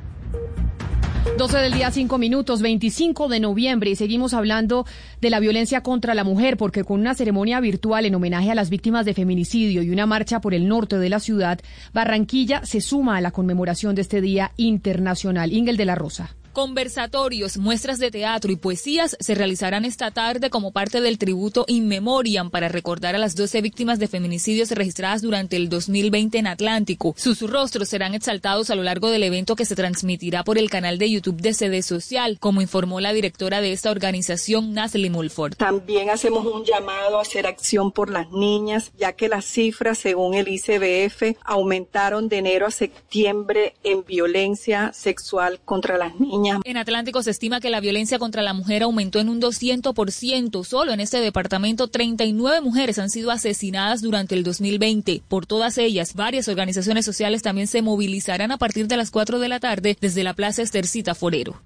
12 1.37 1.59
del 1.59 1.73
día, 1.73 1.91
5 1.91 2.19
minutos, 2.19 2.63
25 2.63 3.29
de 3.29 3.41
noviembre, 3.41 3.91
y 3.91 3.97
seguimos 3.97 4.35
hablando 4.35 4.87
de 5.21 5.31
la 5.31 5.41
violencia 5.41 5.83
contra 5.83 6.15
la 6.15 6.25
mujer, 6.25 6.57
porque 6.57 6.85
con 6.85 7.01
una 7.01 7.15
ceremonia 7.15 7.61
virtual 7.61 8.07
en 8.07 8.15
homenaje 8.15 8.51
a 8.51 8.55
las 8.55 8.71
víctimas 8.71 9.05
de 9.05 9.15
feminicidio 9.15 9.83
y 9.83 9.91
una 9.91 10.07
marcha 10.07 10.41
por 10.41 10.55
el 10.55 10.69
norte 10.69 10.99
de 10.99 11.09
la 11.09 11.21
ciudad, 11.21 11.61
Barranquilla 11.93 12.65
se 12.65 12.81
suma 12.81 13.17
a 13.17 13.21
la 13.21 13.31
conmemoración 13.31 13.95
de 13.95 14.03
este 14.03 14.21
Día 14.21 14.53
Internacional. 14.57 15.53
Ingel 15.53 15.77
de 15.77 15.85
la 15.85 15.95
Rosa. 15.95 16.37
Conversatorios, 16.53 17.59
muestras 17.59 18.01
de 18.01 18.11
teatro 18.11 18.51
y 18.51 18.57
poesías 18.57 19.17
se 19.21 19.37
realizarán 19.37 19.85
esta 19.85 20.11
tarde 20.11 20.51
como 20.51 20.73
parte 20.73 21.01
del 21.01 21.17
tributo 21.17 21.65
In 21.69 21.87
Memoriam 21.87 22.51
para 22.51 22.69
recordar 22.69 23.15
a 23.15 23.19
las 23.19 23.37
12 23.37 23.61
víctimas 23.61 24.01
de 24.01 24.09
feminicidios 24.09 24.73
registradas 24.73 25.23
durante 25.23 25.55
el 25.55 25.69
2020 25.69 26.39
en 26.39 26.49
Atlántico. 26.49 27.15
Sus 27.17 27.49
rostros 27.49 27.89
serán 27.89 28.15
exaltados 28.15 28.69
a 28.71 28.75
lo 28.75 28.83
largo 28.83 29.11
del 29.11 29.23
evento 29.23 29.55
que 29.55 29.65
se 29.65 29.77
transmitirá 29.77 30.43
por 30.43 30.59
el 30.59 30.71
canal 30.71 30.99
de 30.99 31.13
YouTube 31.13 31.41
de 31.41 31.55
CD 31.55 31.83
Social, 31.83 32.39
como 32.41 32.61
informó 32.61 32.99
la 32.99 33.13
directora 33.13 33.61
de 33.61 33.71
esta 33.71 33.93
organización, 33.93 34.73
Nasli 34.73 35.09
Mulford. 35.09 35.55
También 35.55 36.11
hacemos 36.11 36.45
un 36.47 36.65
llamado 36.65 37.19
a 37.19 37.23
hacer 37.23 37.47
acción 37.47 37.93
por 37.93 38.11
las 38.11 38.29
niñas, 38.33 38.91
ya 38.99 39.13
que 39.13 39.29
las 39.29 39.45
cifras, 39.45 39.99
según 39.99 40.35
el 40.35 40.49
ICBF, 40.49 41.37
aumentaron 41.45 42.29
de 42.29 42.39
enero 42.39 42.67
a 42.67 42.73
septiembre 42.73 43.75
en 43.85 44.05
violencia 44.05 44.93
sexual 44.93 45.61
contra 45.65 45.97
las 45.97 46.19
niñas. 46.19 46.40
En 46.65 46.77
Atlántico 46.77 47.23
se 47.23 47.31
estima 47.31 47.61
que 47.61 47.71
la 47.71 47.81
violencia 47.81 48.19
contra 48.19 48.43
la 48.43 48.53
mujer 48.53 48.83
aumentó 48.83 49.19
en 49.19 49.29
un 49.29 49.41
200%. 49.41 50.65
Solo 50.65 50.93
en 50.93 51.01
este 51.01 51.21
departamento 51.21 51.89
39 51.89 52.61
mujeres 52.61 52.99
han 52.99 53.11
sido 53.11 53.31
asesinadas 53.31 54.03
durante 54.03 54.35
el 54.35 54.45
2020. 54.45 55.23
Por 55.29 55.47
todas 55.47 55.79
ellas, 55.79 56.15
varias 56.15 56.49
organizaciones 56.49 57.05
sociales 57.05 57.43
también 57.43 57.67
se 57.67 57.83
movilizarán 57.83 58.53
a 58.53 58.59
partir 58.59 58.87
de 58.87 58.97
las 58.97 59.11
4 59.11 59.39
de 59.39 59.49
la 59.49 59.61
tarde 59.61 59.97
desde 60.01 60.25
la 60.25 60.35
Plaza 60.35 60.63
Estercita 60.63 61.15
Forero. 61.15 61.61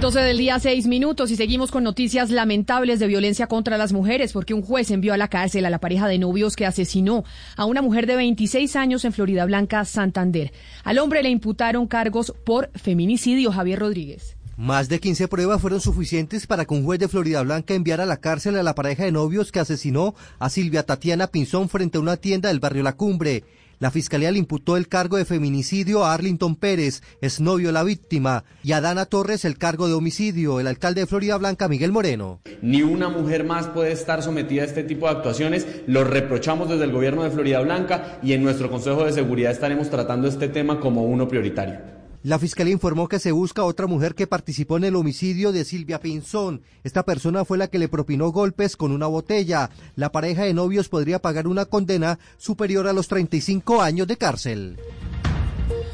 12 0.00 0.20
del 0.20 0.36
día, 0.36 0.58
6 0.58 0.88
minutos 0.88 1.30
y 1.30 1.36
seguimos 1.36 1.70
con 1.70 1.82
noticias 1.82 2.30
lamentables 2.30 3.00
de 3.00 3.06
violencia 3.06 3.46
contra 3.46 3.78
las 3.78 3.94
mujeres 3.94 4.34
porque 4.34 4.52
un 4.52 4.60
juez 4.60 4.90
envió 4.90 5.14
a 5.14 5.16
la 5.16 5.28
cárcel 5.28 5.64
a 5.64 5.70
la 5.70 5.80
pareja 5.80 6.06
de 6.06 6.18
novios 6.18 6.54
que 6.54 6.66
asesinó 6.66 7.24
a 7.56 7.64
una 7.64 7.80
mujer 7.80 8.06
de 8.06 8.16
26 8.16 8.76
años 8.76 9.06
en 9.06 9.14
Florida 9.14 9.46
Blanca, 9.46 9.86
Santander. 9.86 10.52
Al 10.84 10.98
hombre 10.98 11.22
le 11.22 11.30
imputaron 11.30 11.86
cargos 11.86 12.34
por 12.44 12.70
feminicidio, 12.74 13.50
Javier 13.50 13.78
Rodríguez. 13.78 14.36
Más 14.58 14.90
de 14.90 15.00
15 15.00 15.28
pruebas 15.28 15.62
fueron 15.62 15.80
suficientes 15.80 16.46
para 16.46 16.66
que 16.66 16.74
un 16.74 16.84
juez 16.84 17.00
de 17.00 17.08
Florida 17.08 17.42
Blanca 17.42 17.72
enviara 17.74 18.02
a 18.02 18.06
la 18.06 18.18
cárcel 18.18 18.56
a 18.56 18.62
la 18.62 18.74
pareja 18.74 19.04
de 19.04 19.12
novios 19.12 19.50
que 19.50 19.60
asesinó 19.60 20.14
a 20.38 20.50
Silvia 20.50 20.82
Tatiana 20.82 21.28
Pinzón 21.28 21.70
frente 21.70 21.96
a 21.96 22.02
una 22.02 22.18
tienda 22.18 22.50
del 22.50 22.60
barrio 22.60 22.82
La 22.82 22.96
Cumbre. 22.96 23.44
La 23.78 23.90
fiscalía 23.90 24.30
le 24.30 24.38
imputó 24.38 24.78
el 24.78 24.88
cargo 24.88 25.18
de 25.18 25.26
feminicidio 25.26 26.04
a 26.04 26.14
Arlington 26.14 26.56
Pérez, 26.56 27.02
exnovio 27.20 27.68
de 27.68 27.72
la 27.74 27.82
víctima, 27.82 28.44
y 28.62 28.72
a 28.72 28.80
Dana 28.80 29.04
Torres 29.04 29.44
el 29.44 29.58
cargo 29.58 29.86
de 29.86 29.92
homicidio, 29.92 30.60
el 30.60 30.66
alcalde 30.66 31.02
de 31.02 31.06
Florida 31.06 31.36
Blanca, 31.36 31.68
Miguel 31.68 31.92
Moreno. 31.92 32.40
Ni 32.62 32.82
una 32.82 33.10
mujer 33.10 33.44
más 33.44 33.66
puede 33.66 33.92
estar 33.92 34.22
sometida 34.22 34.62
a 34.62 34.66
este 34.66 34.82
tipo 34.82 35.06
de 35.06 35.12
actuaciones. 35.12 35.66
Lo 35.86 36.04
reprochamos 36.04 36.70
desde 36.70 36.84
el 36.84 36.92
gobierno 36.92 37.22
de 37.22 37.30
Florida 37.30 37.60
Blanca 37.60 38.18
y 38.22 38.32
en 38.32 38.42
nuestro 38.42 38.70
Consejo 38.70 39.04
de 39.04 39.12
Seguridad 39.12 39.52
estaremos 39.52 39.90
tratando 39.90 40.26
este 40.26 40.48
tema 40.48 40.80
como 40.80 41.04
uno 41.04 41.28
prioritario. 41.28 41.95
La 42.26 42.40
fiscalía 42.40 42.72
informó 42.72 43.06
que 43.06 43.20
se 43.20 43.30
busca 43.30 43.62
otra 43.62 43.86
mujer 43.86 44.16
que 44.16 44.26
participó 44.26 44.78
en 44.78 44.82
el 44.82 44.96
homicidio 44.96 45.52
de 45.52 45.64
Silvia 45.64 46.00
Pinzón. 46.00 46.60
Esta 46.82 47.04
persona 47.04 47.44
fue 47.44 47.56
la 47.56 47.68
que 47.68 47.78
le 47.78 47.86
propinó 47.86 48.32
golpes 48.32 48.76
con 48.76 48.90
una 48.90 49.06
botella. 49.06 49.70
La 49.94 50.10
pareja 50.10 50.42
de 50.42 50.52
novios 50.52 50.88
podría 50.88 51.20
pagar 51.20 51.46
una 51.46 51.66
condena 51.66 52.18
superior 52.36 52.88
a 52.88 52.92
los 52.92 53.06
35 53.06 53.80
años 53.80 54.08
de 54.08 54.16
cárcel. 54.16 54.76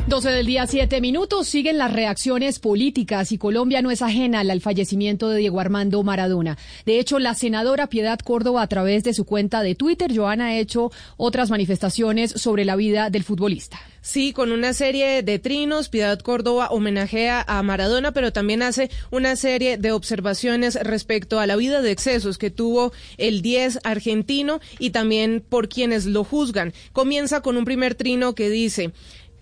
12 0.06 0.30
del 0.30 0.46
día, 0.46 0.66
7 0.66 1.02
minutos. 1.02 1.48
Siguen 1.48 1.76
las 1.76 1.92
reacciones 1.92 2.60
políticas 2.60 3.30
y 3.30 3.36
Colombia 3.36 3.82
no 3.82 3.90
es 3.90 4.00
ajena 4.00 4.40
al 4.40 4.60
fallecimiento 4.62 5.28
de 5.28 5.36
Diego 5.36 5.60
Armando 5.60 6.02
Maradona. 6.02 6.56
De 6.86 6.98
hecho, 6.98 7.18
la 7.18 7.34
senadora 7.34 7.88
Piedad 7.88 8.18
Córdoba, 8.18 8.62
a 8.62 8.68
través 8.68 9.04
de 9.04 9.12
su 9.12 9.26
cuenta 9.26 9.60
de 9.62 9.74
Twitter, 9.74 10.16
Joana, 10.16 10.46
ha 10.46 10.56
hecho 10.56 10.92
otras 11.18 11.50
manifestaciones 11.50 12.30
sobre 12.30 12.64
la 12.64 12.74
vida 12.74 13.10
del 13.10 13.22
futbolista. 13.22 13.78
Sí, 14.02 14.32
con 14.32 14.50
una 14.50 14.72
serie 14.72 15.22
de 15.22 15.38
trinos, 15.38 15.88
Piedad 15.88 16.18
Córdoba 16.18 16.70
homenajea 16.70 17.44
a 17.46 17.62
Maradona, 17.62 18.10
pero 18.10 18.32
también 18.32 18.60
hace 18.60 18.90
una 19.12 19.36
serie 19.36 19.78
de 19.78 19.92
observaciones 19.92 20.74
respecto 20.74 21.38
a 21.38 21.46
la 21.46 21.54
vida 21.54 21.82
de 21.82 21.92
excesos 21.92 22.36
que 22.36 22.50
tuvo 22.50 22.92
el 23.16 23.42
10 23.42 23.78
argentino 23.84 24.60
y 24.80 24.90
también 24.90 25.40
por 25.48 25.68
quienes 25.68 26.04
lo 26.04 26.24
juzgan. 26.24 26.74
Comienza 26.92 27.42
con 27.42 27.56
un 27.56 27.64
primer 27.64 27.94
trino 27.94 28.34
que 28.34 28.50
dice, 28.50 28.90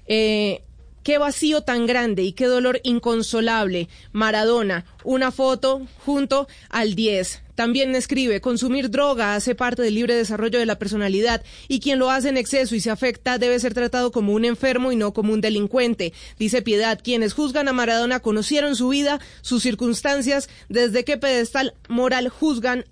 eh, 0.07 0.62
qué 1.02 1.18
vacío 1.18 1.62
tan 1.62 1.86
grande 1.86 2.22
y 2.22 2.32
qué 2.32 2.47
dolor 2.47 2.81
inconsolable. 2.82 3.89
Maradona, 4.12 4.85
una 5.05 5.31
foto 5.31 5.86
junto 6.05 6.48
al 6.68 6.94
10. 6.94 7.43
También 7.55 7.94
escribe, 7.94 8.40
consumir 8.40 8.90
droga 8.90 9.35
hace 9.35 9.55
parte 9.55 9.82
del 9.82 9.94
libre 9.94 10.14
desarrollo 10.14 10.59
de 10.59 10.64
la 10.64 10.78
personalidad 10.78 11.43
y 11.68 11.81
quien 11.81 11.98
lo 11.98 12.10
hace 12.10 12.31
en 12.31 12.39
exceso 12.39 12.74
y 12.74 12.81
se 12.81 12.90
afecta 12.90 13.36
debe 13.36 13.60
ser 13.60 13.74
tratado 13.74 14.12
como 14.12 14.32
un 14.32 14.47
enfermo 14.47 14.93
y 14.93 14.97
no 14.97 15.12
como 15.12 15.35
un 15.35 15.43
delincuente. 15.43 16.14
Dice 16.39 16.62
Piedad, 16.62 16.98
quienes 17.02 17.35
juzgan 17.35 17.68
a 17.68 17.74
Maradona 17.74 18.20
conocieron 18.20 18.77
su 18.77 18.89
vida, 18.89 19.20
sus 19.43 19.62
circunstancias, 19.62 20.48
desde 20.70 21.05
qué 21.05 21.18
pedestal 21.18 21.74
moral 21.89 22.31
juzgan 22.31 22.86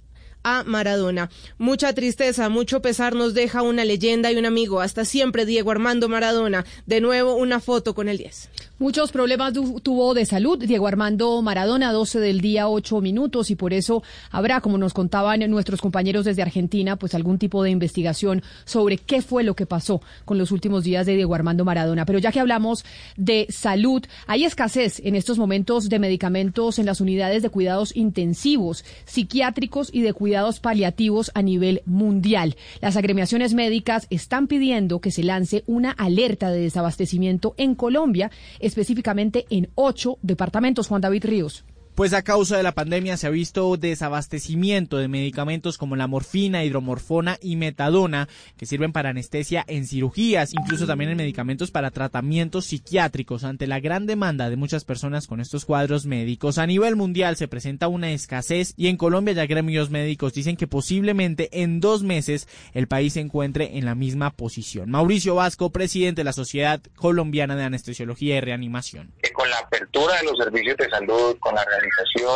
a 0.48 0.64
Maradona. 0.64 1.30
Mucha 1.58 1.92
tristeza, 1.92 2.48
mucho 2.48 2.82
pesar 2.82 3.14
nos 3.14 3.34
deja 3.34 3.62
una 3.62 3.84
leyenda 3.84 4.32
y 4.32 4.36
un 4.36 4.46
amigo. 4.46 4.80
Hasta 4.80 5.04
siempre, 5.04 5.46
Diego 5.46 5.70
Armando 5.70 6.08
Maradona. 6.08 6.64
De 6.86 7.00
nuevo, 7.00 7.34
una 7.34 7.60
foto 7.60 7.94
con 7.94 8.08
el 8.08 8.18
10. 8.18 8.50
Muchos 8.80 9.10
problemas 9.10 9.54
tuvo 9.82 10.14
de 10.14 10.24
salud 10.24 10.56
Diego 10.56 10.86
Armando 10.86 11.42
Maradona, 11.42 11.90
12 11.90 12.20
del 12.20 12.40
día, 12.40 12.68
8 12.68 13.00
minutos, 13.00 13.50
y 13.50 13.56
por 13.56 13.72
eso 13.72 14.04
habrá, 14.30 14.60
como 14.60 14.78
nos 14.78 14.94
contaban 14.94 15.40
nuestros 15.50 15.80
compañeros 15.80 16.24
desde 16.24 16.42
Argentina, 16.42 16.94
pues 16.94 17.12
algún 17.16 17.38
tipo 17.38 17.64
de 17.64 17.70
investigación 17.70 18.40
sobre 18.64 18.96
qué 18.96 19.20
fue 19.20 19.42
lo 19.42 19.56
que 19.56 19.66
pasó 19.66 20.00
con 20.24 20.38
los 20.38 20.52
últimos 20.52 20.84
días 20.84 21.06
de 21.06 21.16
Diego 21.16 21.34
Armando 21.34 21.64
Maradona. 21.64 22.06
Pero 22.06 22.20
ya 22.20 22.30
que 22.30 22.38
hablamos 22.38 22.84
de 23.16 23.48
salud, 23.50 24.04
hay 24.28 24.44
escasez 24.44 25.00
en 25.04 25.16
estos 25.16 25.38
momentos 25.38 25.88
de 25.88 25.98
medicamentos 25.98 26.78
en 26.78 26.86
las 26.86 27.00
unidades 27.00 27.42
de 27.42 27.50
cuidados 27.50 27.96
intensivos, 27.96 28.84
psiquiátricos 29.06 29.90
y 29.92 30.02
de 30.02 30.12
cuidados 30.12 30.60
paliativos 30.60 31.32
a 31.34 31.42
nivel 31.42 31.82
mundial. 31.84 32.54
Las 32.80 32.96
agremiaciones 32.96 33.54
médicas 33.54 34.06
están 34.10 34.46
pidiendo 34.46 35.00
que 35.00 35.10
se 35.10 35.24
lance 35.24 35.64
una 35.66 35.90
alerta 35.90 36.52
de 36.52 36.60
desabastecimiento 36.60 37.54
en 37.56 37.74
Colombia 37.74 38.30
específicamente 38.68 39.46
en 39.50 39.68
ocho 39.74 40.18
departamentos. 40.22 40.86
Juan 40.86 41.00
David 41.00 41.24
Ríos. 41.24 41.64
Pues 41.98 42.12
a 42.12 42.22
causa 42.22 42.56
de 42.56 42.62
la 42.62 42.76
pandemia 42.76 43.16
se 43.16 43.26
ha 43.26 43.30
visto 43.30 43.76
desabastecimiento 43.76 44.98
de 44.98 45.08
medicamentos 45.08 45.78
como 45.78 45.96
la 45.96 46.06
morfina, 46.06 46.62
hidromorfona 46.62 47.38
y 47.42 47.56
metadona, 47.56 48.28
que 48.56 48.66
sirven 48.66 48.92
para 48.92 49.10
anestesia 49.10 49.64
en 49.66 49.84
cirugías, 49.84 50.54
incluso 50.54 50.86
también 50.86 51.10
en 51.10 51.16
medicamentos 51.16 51.72
para 51.72 51.90
tratamientos 51.90 52.66
psiquiátricos. 52.66 53.42
Ante 53.42 53.66
la 53.66 53.80
gran 53.80 54.06
demanda 54.06 54.48
de 54.48 54.54
muchas 54.54 54.84
personas 54.84 55.26
con 55.26 55.40
estos 55.40 55.64
cuadros 55.64 56.06
médicos, 56.06 56.58
a 56.58 56.68
nivel 56.68 56.94
mundial 56.94 57.34
se 57.34 57.48
presenta 57.48 57.88
una 57.88 58.12
escasez 58.12 58.74
y 58.76 58.86
en 58.86 58.96
Colombia 58.96 59.34
ya 59.34 59.46
gremios 59.46 59.90
médicos 59.90 60.34
dicen 60.34 60.56
que 60.56 60.68
posiblemente 60.68 61.48
en 61.50 61.80
dos 61.80 62.04
meses 62.04 62.46
el 62.74 62.86
país 62.86 63.14
se 63.14 63.20
encuentre 63.22 63.76
en 63.76 63.84
la 63.84 63.96
misma 63.96 64.30
posición. 64.30 64.88
Mauricio 64.88 65.34
Vasco, 65.34 65.70
presidente 65.70 66.20
de 66.20 66.26
la 66.26 66.32
Sociedad 66.32 66.80
Colombiana 66.94 67.56
de 67.56 67.64
Anestesiología 67.64 68.36
y 68.36 68.40
Reanimación. 68.40 69.14
Con 69.32 69.50
la 69.50 69.58
apertura 69.58 70.16
de 70.18 70.24
los 70.24 70.38
servicios 70.38 70.76
de 70.76 70.88
salud, 70.90 71.36
con 71.40 71.56
la 71.56 71.64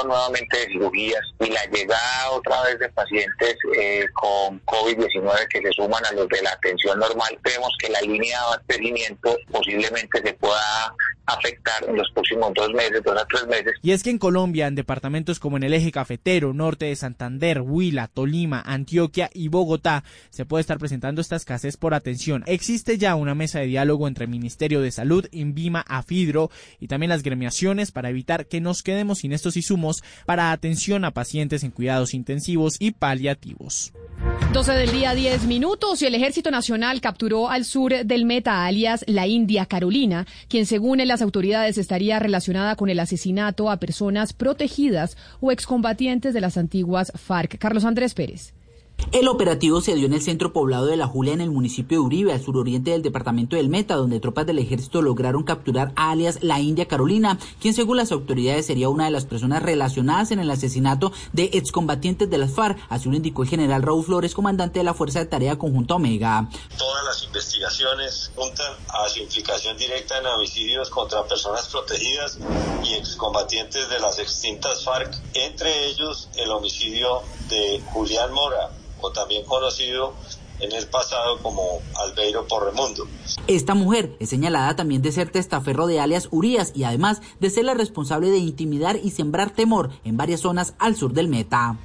nuevamente 0.07 0.59
de 0.59 0.67
cirugías 0.67 1.21
y 1.41 1.51
la 1.51 1.65
llegada 1.67 2.31
otra 2.31 2.63
vez 2.63 2.79
de 2.79 2.89
pacientes 2.91 3.57
eh, 3.77 4.07
con 4.15 4.61
COVID-19 4.65 5.49
que 5.49 5.61
se 5.61 5.73
suman 5.73 6.05
a 6.07 6.13
los 6.13 6.29
de 6.29 6.43
la 6.43 6.51
atención 6.51 6.99
normal, 6.99 7.39
vemos 7.43 7.71
que 7.79 7.89
la 7.91 8.01
línea 8.01 8.39
de 8.39 8.45
abastecimiento 8.45 9.37
posiblemente 9.51 10.21
se 10.23 10.33
pueda 10.35 10.95
afectar 11.27 11.89
en 11.89 11.97
los 11.97 12.11
próximos 12.13 12.53
dos 12.55 12.73
meses, 12.73 13.01
dos 13.05 13.17
a 13.17 13.25
tres 13.27 13.47
meses. 13.47 13.75
Y 13.83 13.93
es 13.93 14.03
que 14.03 14.11
en 14.11 14.19
Colombia, 14.19 14.67
en 14.67 14.75
departamentos 14.75 15.39
como 15.39 15.57
en 15.57 15.63
el 15.63 15.75
eje 15.75 15.93
cafetero, 15.93 16.53
norte 16.53 16.87
de 16.87 16.97
Santander, 16.97 17.61
Huila, 17.61 18.09
Tolima, 18.09 18.63
Antioquia 18.65 19.31
y 19.33 19.49
Bogotá, 19.49 20.05
se 20.31 20.45
puede 20.45 20.63
estar 20.63 20.79
presentando 20.79 21.21
esta 21.21 21.37
escasez 21.37 21.77
por 21.77 21.95
atención. 21.95 22.43
Existe 22.47 22.99
ya 22.99 23.15
una 23.15 23.35
mesa 23.35 23.61
de 23.61 23.67
diálogo 23.67 24.09
entre 24.09 24.27
Ministerio 24.27 24.81
de 24.81 24.91
Salud, 24.91 25.27
Invima, 25.31 25.85
Afidro 25.87 26.51
y 26.81 26.89
también 26.89 27.11
las 27.11 27.23
gremiaciones 27.23 27.93
para 27.93 28.11
evitar 28.11 28.47
que 28.47 28.61
nos 28.61 28.83
quedemos 28.83 29.19
sin 29.19 29.33
insumos 29.57 30.03
para 30.27 30.53
atención 30.53 31.05
a 31.05 31.11
pacientes 31.11 31.65
en 31.65 31.71
cuidados 31.71 32.15
intensivos 32.15 32.77
y 32.79 32.93
paliativos. 32.93 33.93
12 34.53 34.73
del 34.73 34.93
día, 34.93 35.15
10 35.15 35.45
minutos 35.45 36.03
y 36.03 36.07
el 36.07 36.15
Ejército 36.15 36.51
Nacional 36.51 37.01
capturó 37.01 37.49
al 37.51 37.65
sur 37.65 38.05
del 38.05 38.25
Meta, 38.25 38.65
alias 38.65 39.05
la 39.09 39.27
India 39.27 39.67
Carolina, 39.67 40.27
quien 40.49 40.67
según 40.67 40.99
las 40.99 41.23
autoridades 41.23 41.79
estaría 41.79 42.19
relacionada 42.19 42.77
con 42.77 42.91
el 42.91 43.01
asesinato 43.01 43.71
a 43.71 43.79
personas 43.79 44.33
protegidas 44.33 45.17
o 45.41 45.51
excombatientes 45.51 46.35
de 46.35 46.41
las 46.41 46.57
antiguas 46.57 47.13
FARC. 47.15 47.59
Carlos 47.59 47.85
Andrés 47.85 48.15
Pérez. 48.15 48.55
El 49.11 49.29
operativo 49.29 49.81
se 49.83 49.95
dio 49.95 50.07
en 50.07 50.15
el 50.15 50.23
centro 50.23 50.53
poblado 50.53 50.87
de 50.87 50.97
La 50.97 51.07
Julia, 51.07 51.35
en 51.35 51.43
el 51.43 51.51
municipio 51.51 51.99
de 51.99 52.05
Uribe, 52.05 52.33
al 52.33 52.43
suroriente 52.43 52.93
del 52.93 53.03
departamento 53.03 53.57
del 53.57 53.69
Meta, 53.69 53.97
donde 53.97 54.21
tropas 54.21 54.47
del 54.47 54.59
ejército 54.59 55.03
lograron 55.03 55.43
capturar 55.43 55.93
a 55.97 56.11
alias 56.11 56.39
la 56.43 56.61
India 56.61 56.89
Carolina, 56.89 57.39
quien 57.61 57.75
según 57.75 57.99
las 57.99 58.13
autoridades 58.13 58.67
sería 58.67 58.89
una 58.89 59.05
de 59.05 59.11
las 59.11 59.27
personas 59.27 59.63
relacionadas 59.63 60.31
en 60.31 60.39
el 60.39 60.51
asesinato 60.51 61.13
de 61.33 61.51
excombatientes 61.53 62.31
de 62.31 62.39
las 62.39 62.53
FARC, 62.53 62.79
así 62.89 63.11
lo 63.11 63.17
indicó 63.17 63.43
el 63.43 63.49
general 63.49 63.83
Raúl 63.83 64.05
Flores, 64.05 64.35
comandante 64.35 64.79
de 64.79 64.85
la 64.85 64.95
Fuerza 64.95 65.19
de 65.19 65.27
Tarea 65.27 65.59
Conjunta 65.59 65.97
Omega. 65.97 66.49
Todas 66.79 67.05
las 67.05 67.23
investigaciones 67.25 68.31
apuntan 68.35 68.73
a 68.89 69.09
su 69.09 69.21
implicación 69.21 69.77
directa 69.77 70.19
en 70.19 70.27
homicidios 70.27 70.89
contra 70.89 71.25
personas 71.25 71.69
protegidas 71.69 72.39
y 72.85 72.95
excombatientes 72.95 73.91
de 73.91 73.99
las 73.99 74.19
extintas 74.19 74.85
FARC, 74.85 75.15
entre 75.35 75.89
ellos 75.89 76.29
el 76.37 76.51
homicidio 76.51 77.21
de 77.49 77.83
Julián 77.93 78.33
Mora, 78.33 78.71
o 79.03 79.13
también 79.13 79.45
conocido 79.45 80.15
en 80.61 80.73
el 80.73 80.87
pasado 80.87 81.39
como 81.43 81.81
Albeiro 81.97 82.47
Porremundo. 82.47 83.07
Esta 83.47 83.75
mujer 83.75 84.17
es 84.21 84.31
señalada 84.31 84.77
también 84.77 85.03
de 85.03 85.13
ser 85.13 85.31
testaferro 85.31 85.87
de 85.87 86.01
alias 86.01 86.29
Urias 86.31 86.73
y 86.75 86.85
además 86.85 87.21
de 87.41 87.51
ser 87.51 87.65
la 87.65 87.75
responsable 87.75 88.31
de 88.31 88.39
intimidar 88.39 88.99
y 89.03 89.11
sembrar 89.11 89.51
temor 89.51 89.91
en 90.05 90.17
varias 90.17 90.41
zonas 90.41 90.75
al 90.79 90.97
sur 90.97 91.13
del 91.13 91.29
Meta. 91.29 91.77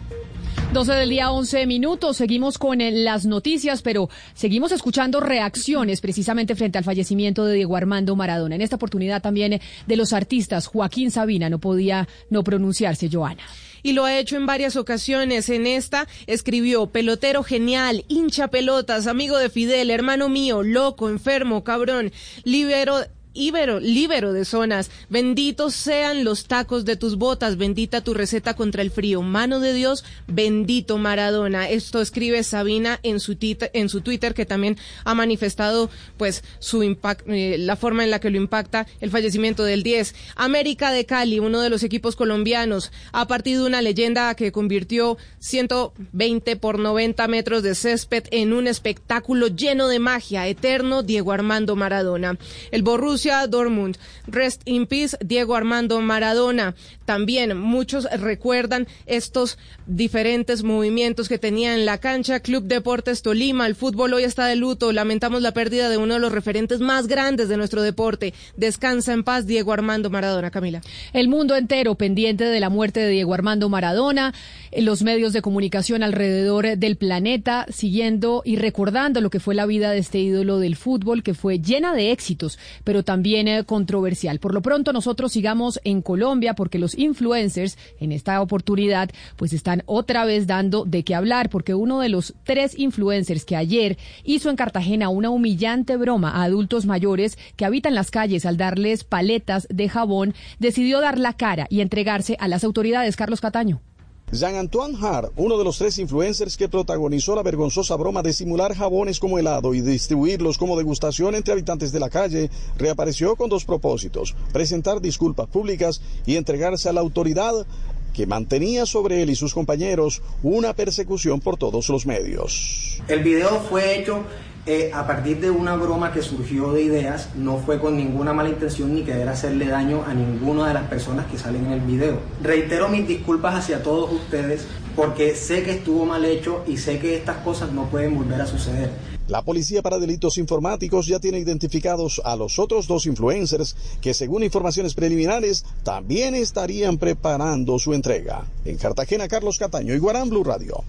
12 0.74 0.94
del 0.94 1.10
día, 1.10 1.32
11 1.32 1.66
minutos. 1.66 2.18
Seguimos 2.18 2.58
con 2.58 2.80
las 2.80 3.26
noticias, 3.26 3.82
pero 3.82 4.10
seguimos 4.34 4.72
escuchando 4.72 5.22
reacciones 5.22 6.02
precisamente 6.02 6.56
frente 6.56 6.78
al 6.78 6.84
fallecimiento 6.84 7.46
de 7.46 7.56
Diego 7.56 7.78
Armando 7.78 8.16
Maradona. 8.16 8.56
En 8.56 8.62
esta 8.62 8.76
oportunidad 8.76 9.22
también 9.22 9.62
de 9.88 9.96
los 9.96 10.14
artistas. 10.14 10.68
Joaquín 10.68 11.10
Sabina 11.10 11.50
no 11.50 11.60
podía 11.60 12.08
no 12.30 12.44
pronunciarse, 12.44 13.10
Joana 13.12 13.44
y 13.88 13.94
lo 13.94 14.04
ha 14.04 14.18
hecho 14.18 14.36
en 14.36 14.46
varias 14.46 14.76
ocasiones. 14.76 15.48
En 15.48 15.66
esta 15.66 16.10
escribió 16.26 16.88
pelotero 16.88 17.42
genial, 17.42 18.04
hincha 18.10 18.50
pelotas, 18.50 19.08
amigo 19.08 19.38
de 19.38 19.50
Fidel, 19.50 19.92
hermano 19.92 20.28
mío, 20.28 20.62
loco, 20.62 21.08
enfermo, 21.08 21.64
cabrón, 21.64 22.12
libero 22.44 23.06
líbero 23.38 24.34
de 24.34 24.46
zonas. 24.46 24.90
Benditos 25.10 25.76
sean 25.76 26.24
los 26.24 26.46
tacos 26.46 26.86
de 26.86 26.96
tus 26.96 27.18
botas, 27.18 27.58
bendita 27.58 28.02
tu 28.02 28.14
receta 28.14 28.56
contra 28.56 28.82
el 28.82 28.92
frío. 28.92 29.22
Mano 29.22 29.60
de 29.60 29.74
Dios, 29.74 30.04
bendito 30.28 30.98
Maradona. 30.98 31.70
Esto 31.70 32.02
escribe 32.02 32.44
Sabina 32.44 33.00
en 33.04 33.20
su, 33.20 33.38
en 33.40 33.90
su 33.90 34.02
Twitter, 34.02 34.34
que 34.34 34.46
también 34.46 34.78
ha 35.04 35.14
manifestado 35.14 35.90
pues 36.18 36.44
su 36.60 36.84
impact, 36.84 37.28
eh, 37.28 37.58
la 37.60 37.76
forma 37.76 38.04
en 38.04 38.12
la 38.12 38.20
que 38.20 38.30
lo 38.30 38.38
impacta 38.38 38.88
el 39.02 39.12
fallecimiento 39.12 39.64
del 39.64 39.84
10. 39.84 40.16
América 40.36 40.92
de 40.92 41.06
Cali, 41.06 41.40
uno 41.40 41.62
de 41.62 41.70
los 41.70 41.84
equipos 41.84 42.16
colombianos, 42.16 42.92
ha 43.12 43.28
partido 43.28 43.66
una 43.66 43.82
leyenda 43.82 44.34
que 44.36 44.52
convirtió 44.52 45.18
120 45.40 46.56
por 46.56 46.80
90 46.80 47.28
metros 47.28 47.64
de 47.64 47.76
césped 47.76 48.26
en 48.32 48.54
un 48.54 48.68
espectáculo 48.68 49.48
lleno 49.48 49.88
de 49.88 50.00
magia, 50.00 50.48
eterno 50.48 51.04
Diego 51.04 51.32
Armando 51.32 51.76
Maradona. 51.76 52.38
El 52.72 52.84
Borussia 52.84 53.27
Dortmund, 53.48 53.98
Rest 54.28 54.62
in 54.66 54.88
Peace, 54.88 55.18
Diego 55.24 55.56
Armando 55.56 56.00
Maradona. 56.02 56.76
También 57.06 57.58
muchos 57.58 58.08
recuerdan 58.20 58.88
estos 59.06 59.58
diferentes 59.86 60.64
movimientos 60.64 61.30
que 61.30 61.38
tenía 61.38 61.74
en 61.74 61.86
la 61.86 61.98
cancha. 61.98 62.40
Club 62.40 62.64
Deportes 62.64 63.22
Tolima, 63.22 63.68
el 63.68 63.76
fútbol 63.76 64.14
hoy 64.14 64.24
está 64.24 64.46
de 64.48 64.56
luto. 64.56 64.92
Lamentamos 64.92 65.42
la 65.42 65.54
pérdida 65.54 65.90
de 65.90 65.98
uno 65.98 66.16
de 66.16 66.20
los 66.20 66.32
referentes 66.32 66.80
más 66.80 67.08
grandes 67.08 67.50
de 67.50 67.58
nuestro 67.58 67.82
deporte. 67.82 68.34
Descansa 68.56 69.14
en 69.14 69.24
paz, 69.24 69.46
Diego 69.46 69.74
Armando 69.74 70.10
Maradona. 70.10 70.52
Camila. 70.52 70.82
El 71.14 71.28
mundo 71.28 71.56
entero 71.56 71.96
pendiente 71.96 72.46
de 72.46 72.60
la 72.60 72.70
muerte 72.70 73.00
de 73.00 73.10
Diego 73.10 73.34
Armando 73.34 73.70
Maradona, 73.70 74.34
los 74.76 75.04
medios 75.04 75.34
de 75.34 75.42
comunicación 75.42 76.04
alrededor 76.04 76.78
del 76.78 76.98
planeta, 76.98 77.66
siguiendo 77.70 78.42
y 78.46 78.56
recordando 78.56 79.22
lo 79.22 79.30
que 79.30 79.40
fue 79.40 79.56
la 79.56 79.66
vida 79.66 79.92
de 79.92 80.00
este 80.00 80.20
ídolo 80.20 80.60
del 80.60 80.76
fútbol, 80.76 81.24
que 81.24 81.34
fue 81.34 81.60
llena 81.60 81.94
de 81.94 82.12
éxitos, 82.12 82.60
pero 82.84 83.04
también 83.04 83.17
eh, 83.26 83.64
controversial. 83.66 84.40
Por 84.40 84.54
lo 84.54 84.62
pronto, 84.62 84.94
nosotros 84.94 85.32
sigamos 85.32 85.80
en 85.84 86.02
Colombia 86.02 86.54
porque 86.54 86.80
los 86.80 86.98
influencers 86.98 87.78
en 88.00 88.12
esta 88.12 88.42
oportunidad 88.42 89.10
pues 89.36 89.54
están 89.54 89.84
otra 89.86 90.26
vez 90.26 90.48
dando 90.48 90.86
de 90.86 91.04
qué 91.04 91.16
hablar, 91.16 91.50
porque 91.50 91.74
uno 91.74 92.00
de 92.00 92.10
los 92.10 92.34
tres 92.44 92.78
influencers 92.78 93.46
que 93.46 93.56
ayer 93.56 93.98
hizo 94.24 94.50
en 94.50 94.56
Cartagena 94.56 95.10
una 95.10 95.30
humillante 95.30 95.98
broma 95.98 96.32
a 96.32 96.44
adultos 96.44 96.86
mayores 96.86 97.38
que 97.56 97.66
habitan 97.66 97.96
las 97.96 98.12
calles 98.12 98.46
al 98.46 98.58
darles 98.58 99.04
paletas 99.04 99.68
de 99.70 99.90
jabón, 99.90 100.34
decidió 100.60 101.02
dar 101.02 101.18
la 101.18 101.34
cara 101.34 101.68
y 101.70 101.82
entregarse 101.82 102.38
a 102.40 102.48
las 102.48 102.64
autoridades. 102.64 103.16
Carlos 103.16 103.42
Cataño. 103.42 103.82
Jean-Antoine 104.30 104.98
Hart, 105.02 105.32
uno 105.38 105.58
de 105.58 105.64
los 105.64 105.78
tres 105.78 105.98
influencers 106.00 106.58
que 106.58 106.68
protagonizó 106.68 107.34
la 107.34 107.44
vergonzosa 107.44 107.96
broma 107.96 108.22
de 108.22 108.34
simular 108.34 108.76
jabones 108.76 109.22
como 109.22 109.40
helado 109.40 109.74
y 109.74 109.80
distribuirlos 109.80 110.58
como 110.58 110.78
degustación 110.78 111.34
entre 111.34 111.54
habitantes 111.54 111.94
de 111.94 112.02
la 112.02 112.10
calle, 112.10 112.50
reapareció 112.78 113.38
con 113.38 113.50
dos 113.50 113.64
propósitos, 113.64 114.36
presentar 114.52 115.00
disculpas 115.00 115.48
públicas 115.48 116.02
y 116.26 116.36
entregarse 116.36 116.90
a 116.90 116.94
la 116.94 117.00
autoridad 117.00 117.66
que 118.14 118.28
mantenía 118.28 118.86
sobre 118.86 119.22
él 119.22 119.30
y 119.30 119.36
sus 119.36 119.54
compañeros 119.54 120.22
una 120.44 120.74
persecución 120.74 121.40
por 121.40 121.56
todos 121.56 121.88
los 121.88 122.06
medios. 122.06 123.02
El 123.08 123.24
video 123.24 123.62
fue 123.70 123.98
hecho 123.98 124.26
eh, 124.68 124.92
a 124.94 125.08
partir 125.08 125.40
de 125.40 125.50
una 125.50 125.76
broma 125.76 126.12
que 126.12 126.22
surgió 126.22 126.74
de 126.74 126.84
ideas, 126.84 127.30
no 127.36 127.58
fue 127.58 127.80
con 127.80 127.96
ninguna 127.96 128.34
mala 128.34 128.50
intención 128.50 128.94
ni 128.94 129.04
querer 129.04 129.30
hacerle 129.30 129.68
daño 129.68 130.04
a 130.06 130.14
ninguna 130.14 130.68
de 130.68 130.74
las 130.74 130.84
personas 130.90 131.26
que 131.28 131.38
salen 131.38 131.68
en 131.68 131.72
el 131.72 131.80
video. 131.80 132.20
Reitero 132.44 132.90
mis 132.90 133.08
disculpas 133.08 133.56
hacia 133.56 133.82
todos 133.82 134.12
ustedes 134.12 134.68
porque 134.94 135.36
sé 135.36 135.64
que 135.64 135.72
estuvo 135.72 136.06
mal 136.06 136.26
hecho 136.26 136.66
y 136.68 136.76
sé 136.76 137.00
que 137.00 137.16
estas 137.16 137.38
cosas 137.38 137.72
no 137.72 137.86
pueden 137.86 138.18
volver 138.18 138.42
a 138.42 138.46
suceder. 138.46 138.90
La 139.28 139.42
Policía 139.42 139.82
para 139.82 140.00
Delitos 140.00 140.38
Informáticos 140.38 141.08
ya 141.08 141.20
tiene 141.20 141.40
identificados 141.40 142.22
a 142.26 142.36
los 142.36 142.60
otros 142.60 142.88
dos 142.88 143.06
influencers 143.06 143.76
que 144.02 144.14
según 144.14 144.44
informaciones 144.44 144.96
preliminares 144.96 145.66
también 145.84 146.36
estarían 146.36 146.98
preparando 146.98 147.80
su 147.80 147.94
entrega. 147.94 148.46
En 148.66 148.78
Cartagena, 148.78 149.30
Carlos 149.30 149.60
Cataño 149.60 149.94
y 149.94 150.00
Guarán 150.00 150.30
Blue 150.30 150.44
Radio. 150.44 150.84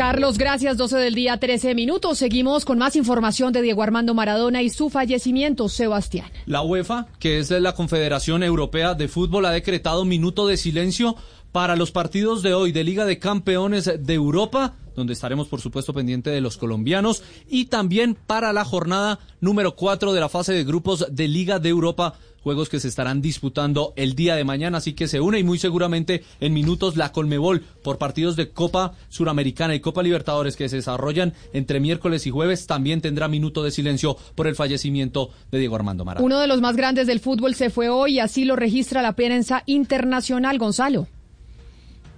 Carlos, 0.00 0.38
gracias. 0.38 0.78
12 0.78 0.96
del 0.96 1.14
día, 1.14 1.36
13 1.36 1.74
minutos. 1.74 2.16
Seguimos 2.16 2.64
con 2.64 2.78
más 2.78 2.96
información 2.96 3.52
de 3.52 3.60
Diego 3.60 3.82
Armando 3.82 4.14
Maradona 4.14 4.62
y 4.62 4.70
su 4.70 4.88
fallecimiento, 4.88 5.68
Sebastián. 5.68 6.30
La 6.46 6.62
UEFA, 6.62 7.08
que 7.18 7.38
es 7.38 7.50
la 7.50 7.74
Confederación 7.74 8.42
Europea 8.42 8.94
de 8.94 9.08
Fútbol, 9.08 9.44
ha 9.44 9.50
decretado 9.50 10.06
minuto 10.06 10.46
de 10.46 10.56
silencio 10.56 11.16
para 11.52 11.76
los 11.76 11.90
partidos 11.90 12.42
de 12.42 12.54
hoy 12.54 12.72
de 12.72 12.82
Liga 12.82 13.04
de 13.04 13.18
Campeones 13.18 13.92
de 13.98 14.14
Europa, 14.14 14.74
donde 14.96 15.12
estaremos 15.12 15.48
por 15.48 15.60
supuesto 15.60 15.92
pendiente 15.92 16.30
de 16.30 16.40
los 16.40 16.56
colombianos, 16.56 17.22
y 17.46 17.66
también 17.66 18.14
para 18.14 18.54
la 18.54 18.64
jornada 18.64 19.18
número 19.42 19.76
4 19.76 20.14
de 20.14 20.20
la 20.20 20.30
fase 20.30 20.54
de 20.54 20.64
grupos 20.64 21.08
de 21.10 21.28
Liga 21.28 21.58
de 21.58 21.68
Europa 21.68 22.14
juegos 22.42 22.68
que 22.68 22.80
se 22.80 22.88
estarán 22.88 23.22
disputando 23.22 23.92
el 23.96 24.14
día 24.14 24.36
de 24.36 24.44
mañana, 24.44 24.78
así 24.78 24.94
que 24.94 25.08
se 25.08 25.20
une 25.20 25.38
y 25.38 25.44
muy 25.44 25.58
seguramente 25.58 26.24
en 26.40 26.52
minutos 26.52 26.96
la 26.96 27.12
Colmebol 27.12 27.60
por 27.82 27.98
partidos 27.98 28.36
de 28.36 28.50
Copa 28.50 28.92
Suramericana 29.08 29.74
y 29.74 29.80
Copa 29.80 30.02
Libertadores 30.02 30.56
que 30.56 30.68
se 30.68 30.76
desarrollan 30.76 31.34
entre 31.52 31.80
miércoles 31.80 32.26
y 32.26 32.30
jueves 32.30 32.66
también 32.66 33.00
tendrá 33.00 33.28
minuto 33.28 33.62
de 33.62 33.70
silencio 33.70 34.16
por 34.34 34.46
el 34.46 34.56
fallecimiento 34.56 35.30
de 35.50 35.58
Diego 35.58 35.76
Armando 35.76 36.04
Maradona. 36.04 36.26
Uno 36.26 36.40
de 36.40 36.46
los 36.46 36.60
más 36.60 36.76
grandes 36.76 37.06
del 37.06 37.20
fútbol 37.20 37.54
se 37.54 37.70
fue 37.70 37.88
hoy, 37.88 38.18
así 38.18 38.44
lo 38.44 38.56
registra 38.56 39.02
la 39.02 39.14
prensa 39.14 39.62
internacional, 39.66 40.58
Gonzalo. 40.58 41.06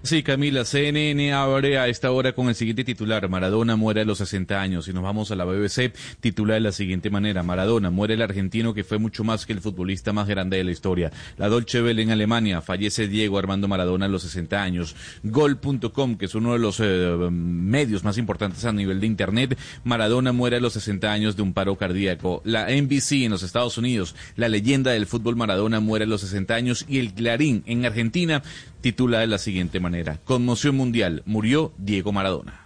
Sí, 0.05 0.25
Camila, 0.25 0.65
CNN 0.65 1.33
abre 1.33 1.79
a 1.79 1.87
esta 1.87 2.11
hora 2.11 2.33
con 2.33 2.49
el 2.49 2.57
siguiente 2.57 2.83
titular. 2.83 3.29
Maradona 3.29 3.77
muere 3.77 4.01
a 4.01 4.05
los 4.05 4.19
60 4.19 4.61
años. 4.61 4.89
Y 4.89 4.93
nos 4.93 5.05
vamos 5.05 5.31
a 5.31 5.37
la 5.37 5.45
BBC, 5.45 5.93
titula 6.19 6.55
de 6.55 6.61
la 6.61 6.73
siguiente 6.73 7.09
manera. 7.09 7.45
Maradona 7.45 7.89
muere 7.91 8.15
el 8.15 8.23
argentino 8.23 8.75
que 8.75 8.83
fue 8.83 8.99
mucho 8.99 9.23
más 9.23 9.47
que 9.47 9.53
el 9.53 9.61
futbolista 9.61 10.13
más 10.13 10.27
grande 10.27 10.57
de 10.57 10.65
la 10.65 10.73
historia. 10.73 11.13
La 11.37 11.49
Dolce 11.49 11.81
Welle 11.81 12.03
en 12.03 12.11
Alemania, 12.11 12.61
fallece 12.63 13.07
Diego 13.07 13.39
Armando 13.39 13.69
Maradona 13.69 14.07
a 14.07 14.09
los 14.09 14.23
60 14.23 14.61
años. 14.61 14.97
Gol.com, 15.23 16.17
que 16.17 16.25
es 16.25 16.35
uno 16.35 16.55
de 16.55 16.59
los 16.59 16.81
eh, 16.81 17.29
medios 17.31 18.03
más 18.03 18.19
importantes 18.19 18.65
a 18.65 18.73
nivel 18.73 19.01
de 19.01 19.07
Internet. 19.07 19.57
Maradona 19.85 20.33
muere 20.33 20.57
a 20.57 20.61
los 20.61 20.73
60 20.73 21.13
años 21.13 21.37
de 21.37 21.43
un 21.43 21.53
paro 21.53 21.77
cardíaco. 21.77 22.43
La 22.45 22.67
NBC 22.71 23.23
en 23.23 23.31
los 23.31 23.45
Estados 23.45 23.79
Unidos, 23.79 24.17
la 24.35 24.49
leyenda 24.49 24.91
del 24.91 25.07
fútbol 25.07 25.37
Maradona 25.37 25.79
muere 25.79 26.07
a 26.07 26.09
los 26.09 26.23
60 26.23 26.55
años. 26.57 26.85
Y 26.89 26.99
el 26.99 27.15
Clarín 27.15 27.63
en 27.67 27.87
Argentina 27.87 28.43
titula 28.83 29.21
de 29.21 29.27
la 29.29 29.39
siguiente 29.39 29.81
manera. 29.81 30.19
Conmoción 30.25 30.77
mundial. 30.77 31.23
Murió 31.25 31.73
Diego 31.79 32.13
Maradona. 32.13 32.61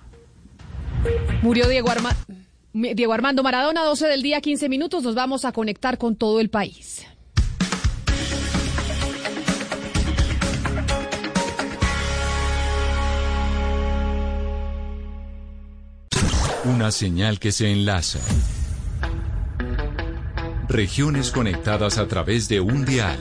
Murió 1.43 1.69
Diego, 1.69 1.89
Diego 2.73 3.13
Armando 3.13 3.43
Maradona, 3.43 3.85
12 3.85 4.09
del 4.09 4.23
día, 4.23 4.41
15 4.41 4.69
minutos. 4.69 5.05
Nos 5.05 5.15
vamos 5.15 5.45
a 5.45 5.53
conectar 5.53 5.99
con 5.99 6.17
todo 6.17 6.41
el 6.41 6.51
país. 6.51 7.07
Una 16.65 16.91
señal 16.91 17.39
que 17.39 17.53
se 17.53 17.71
enlaza. 17.71 18.19
Regiones 20.69 21.31
conectadas 21.31 21.99
a 21.99 22.09
través 22.09 22.49
de 22.49 22.59
un 22.59 22.85
dial 22.85 23.19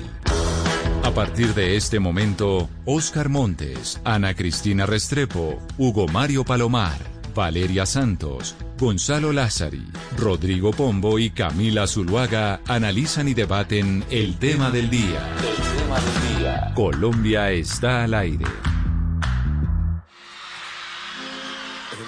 a 1.06 1.14
partir 1.14 1.53
de 1.53 1.76
este 1.76 1.99
momento, 1.99 2.68
Oscar 2.86 3.30
Montes, 3.30 4.02
Ana 4.03 4.34
Cristina 4.34 4.88
Restrepo, 4.88 5.60
Hugo 5.77 6.07
Mario 6.07 6.44
Palomar, 6.44 6.98
Valeria 7.36 7.86
Santos, 7.86 8.56
Gonzalo 8.80 9.32
Lázari, 9.32 9.86
Rodrigo 10.18 10.72
Pombo 10.72 11.19
y 11.19 11.30
Camila 11.30 11.86
Zuluaga 11.86 12.60
analizan 12.68 13.27
y 13.27 13.36
debaten 13.36 14.03
el 14.10 14.40
tema 14.40 14.72
del 14.72 14.90
día. 14.90 15.32
El 15.38 15.77
tema 15.77 15.99
del 15.99 16.40
día. 16.40 16.73
Colombia 16.73 17.52
está 17.52 18.06
al 18.06 18.15
aire. 18.15 18.45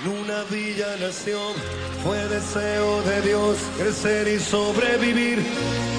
En 0.03 0.11
una 0.11 0.44
villa 0.45 0.98
nación 0.99 1.53
fue 2.03 2.18
deseo 2.30 3.03
de 3.03 3.22
Dios 3.22 3.57
crecer 3.78 4.28
y 4.28 4.40
sobrevivir 4.40 5.45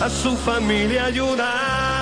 a 0.00 0.08
su 0.08 0.36
familia 0.36 1.06
ayudar. 1.06 1.97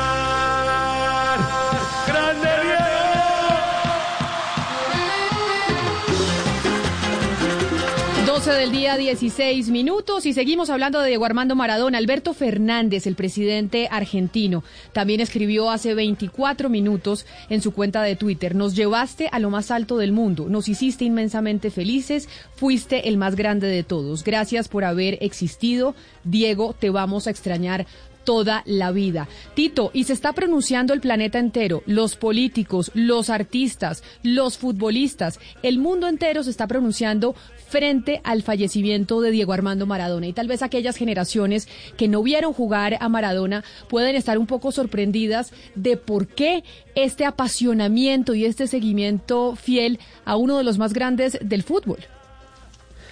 12 8.46 8.60
del 8.60 8.70
día, 8.70 8.96
16 8.96 9.70
minutos 9.70 10.24
y 10.24 10.32
seguimos 10.32 10.70
hablando 10.70 11.00
de 11.00 11.08
Diego 11.08 11.24
Armando 11.24 11.56
Maradona. 11.56 11.98
Alberto 11.98 12.32
Fernández, 12.32 13.08
el 13.08 13.16
presidente 13.16 13.88
argentino, 13.90 14.62
también 14.92 15.20
escribió 15.20 15.68
hace 15.68 15.94
24 15.94 16.68
minutos 16.68 17.26
en 17.48 17.60
su 17.60 17.72
cuenta 17.72 18.04
de 18.04 18.14
Twitter, 18.14 18.54
nos 18.54 18.76
llevaste 18.76 19.28
a 19.32 19.40
lo 19.40 19.50
más 19.50 19.72
alto 19.72 19.96
del 19.96 20.12
mundo, 20.12 20.46
nos 20.48 20.68
hiciste 20.68 21.04
inmensamente 21.04 21.72
felices, 21.72 22.28
fuiste 22.54 23.08
el 23.08 23.16
más 23.16 23.34
grande 23.34 23.66
de 23.66 23.82
todos. 23.82 24.22
Gracias 24.22 24.68
por 24.68 24.84
haber 24.84 25.18
existido. 25.22 25.96
Diego, 26.22 26.72
te 26.72 26.90
vamos 26.90 27.26
a 27.26 27.30
extrañar 27.30 27.84
toda 28.26 28.62
la 28.66 28.92
vida. 28.92 29.28
Tito, 29.54 29.90
y 29.94 30.04
se 30.04 30.12
está 30.12 30.34
pronunciando 30.34 30.92
el 30.92 31.00
planeta 31.00 31.38
entero, 31.38 31.82
los 31.86 32.16
políticos, 32.16 32.90
los 32.92 33.30
artistas, 33.30 34.02
los 34.22 34.58
futbolistas, 34.58 35.40
el 35.62 35.78
mundo 35.78 36.08
entero 36.08 36.42
se 36.42 36.50
está 36.50 36.66
pronunciando 36.66 37.34
frente 37.68 38.20
al 38.24 38.42
fallecimiento 38.42 39.20
de 39.20 39.30
Diego 39.30 39.54
Armando 39.54 39.86
Maradona. 39.86 40.26
Y 40.26 40.32
tal 40.32 40.48
vez 40.48 40.62
aquellas 40.62 40.96
generaciones 40.96 41.68
que 41.96 42.08
no 42.08 42.22
vieron 42.22 42.52
jugar 42.52 42.98
a 43.00 43.08
Maradona 43.08 43.64
pueden 43.88 44.16
estar 44.16 44.36
un 44.36 44.46
poco 44.46 44.72
sorprendidas 44.72 45.52
de 45.74 45.96
por 45.96 46.26
qué 46.26 46.64
este 46.94 47.24
apasionamiento 47.24 48.34
y 48.34 48.44
este 48.44 48.66
seguimiento 48.66 49.56
fiel 49.56 49.98
a 50.24 50.36
uno 50.36 50.58
de 50.58 50.64
los 50.64 50.78
más 50.78 50.92
grandes 50.92 51.38
del 51.40 51.62
fútbol. 51.62 51.98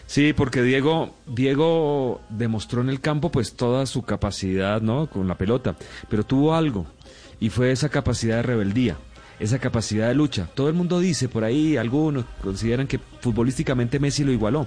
Sí, 0.06 0.32
porque 0.32 0.62
Diego, 0.62 1.14
Diego 1.26 2.20
demostró 2.28 2.82
en 2.82 2.88
el 2.88 3.00
campo 3.00 3.30
pues 3.30 3.54
toda 3.54 3.86
su 3.86 4.02
capacidad, 4.02 4.80
¿no? 4.80 5.08
Con 5.08 5.26
la 5.28 5.38
pelota, 5.38 5.76
pero 6.08 6.24
tuvo 6.24 6.54
algo 6.54 6.86
y 7.40 7.50
fue 7.50 7.72
esa 7.72 7.88
capacidad 7.88 8.36
de 8.36 8.42
rebeldía, 8.42 8.96
esa 9.40 9.58
capacidad 9.58 10.08
de 10.08 10.14
lucha. 10.14 10.48
Todo 10.54 10.68
el 10.68 10.74
mundo 10.74 11.00
dice 11.00 11.28
por 11.28 11.44
ahí, 11.44 11.76
algunos 11.76 12.26
consideran 12.42 12.86
que 12.86 13.00
futbolísticamente 13.20 13.98
Messi 13.98 14.24
lo 14.24 14.32
igualó, 14.32 14.66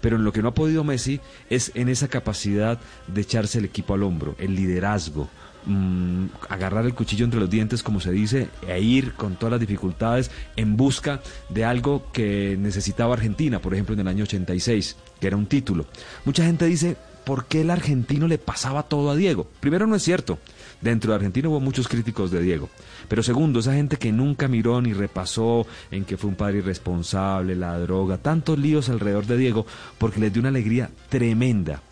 pero 0.00 0.16
en 0.16 0.24
lo 0.24 0.32
que 0.32 0.42
no 0.42 0.48
ha 0.48 0.54
podido 0.54 0.84
Messi 0.84 1.20
es 1.50 1.72
en 1.74 1.88
esa 1.88 2.08
capacidad 2.08 2.78
de 3.06 3.20
echarse 3.20 3.58
el 3.58 3.64
equipo 3.64 3.94
al 3.94 4.02
hombro, 4.02 4.36
el 4.38 4.54
liderazgo, 4.54 5.28
Mm, 5.68 6.30
agarrar 6.48 6.86
el 6.86 6.94
cuchillo 6.94 7.26
entre 7.26 7.40
los 7.40 7.50
dientes, 7.50 7.82
como 7.82 8.00
se 8.00 8.10
dice, 8.10 8.48
e 8.66 8.80
ir 8.80 9.12
con 9.12 9.36
todas 9.36 9.50
las 9.50 9.60
dificultades 9.60 10.30
en 10.56 10.78
busca 10.78 11.20
de 11.50 11.66
algo 11.66 12.10
que 12.10 12.56
necesitaba 12.58 13.12
Argentina, 13.12 13.58
por 13.58 13.74
ejemplo, 13.74 13.92
en 13.92 14.00
el 14.00 14.08
año 14.08 14.24
86, 14.24 14.96
que 15.20 15.26
era 15.26 15.36
un 15.36 15.44
título. 15.44 15.84
Mucha 16.24 16.42
gente 16.46 16.64
dice, 16.64 16.96
¿por 17.26 17.44
qué 17.44 17.60
el 17.60 17.68
argentino 17.68 18.26
le 18.28 18.38
pasaba 18.38 18.84
todo 18.84 19.10
a 19.10 19.16
Diego? 19.16 19.46
Primero, 19.60 19.86
no 19.86 19.94
es 19.94 20.02
cierto. 20.02 20.38
Dentro 20.80 21.10
de 21.10 21.16
Argentina 21.16 21.50
hubo 21.50 21.60
muchos 21.60 21.86
críticos 21.86 22.30
de 22.30 22.40
Diego. 22.40 22.70
Pero 23.06 23.22
segundo, 23.22 23.60
esa 23.60 23.74
gente 23.74 23.98
que 23.98 24.10
nunca 24.10 24.48
miró 24.48 24.80
ni 24.80 24.94
repasó 24.94 25.66
en 25.90 26.06
que 26.06 26.16
fue 26.16 26.30
un 26.30 26.36
padre 26.36 26.58
irresponsable, 26.58 27.54
la 27.56 27.78
droga, 27.78 28.16
tantos 28.16 28.58
líos 28.58 28.88
alrededor 28.88 29.26
de 29.26 29.36
Diego, 29.36 29.66
porque 29.98 30.18
les 30.18 30.32
dio 30.32 30.40
una 30.40 30.48
alegría 30.48 30.88
tremenda. 31.10 31.82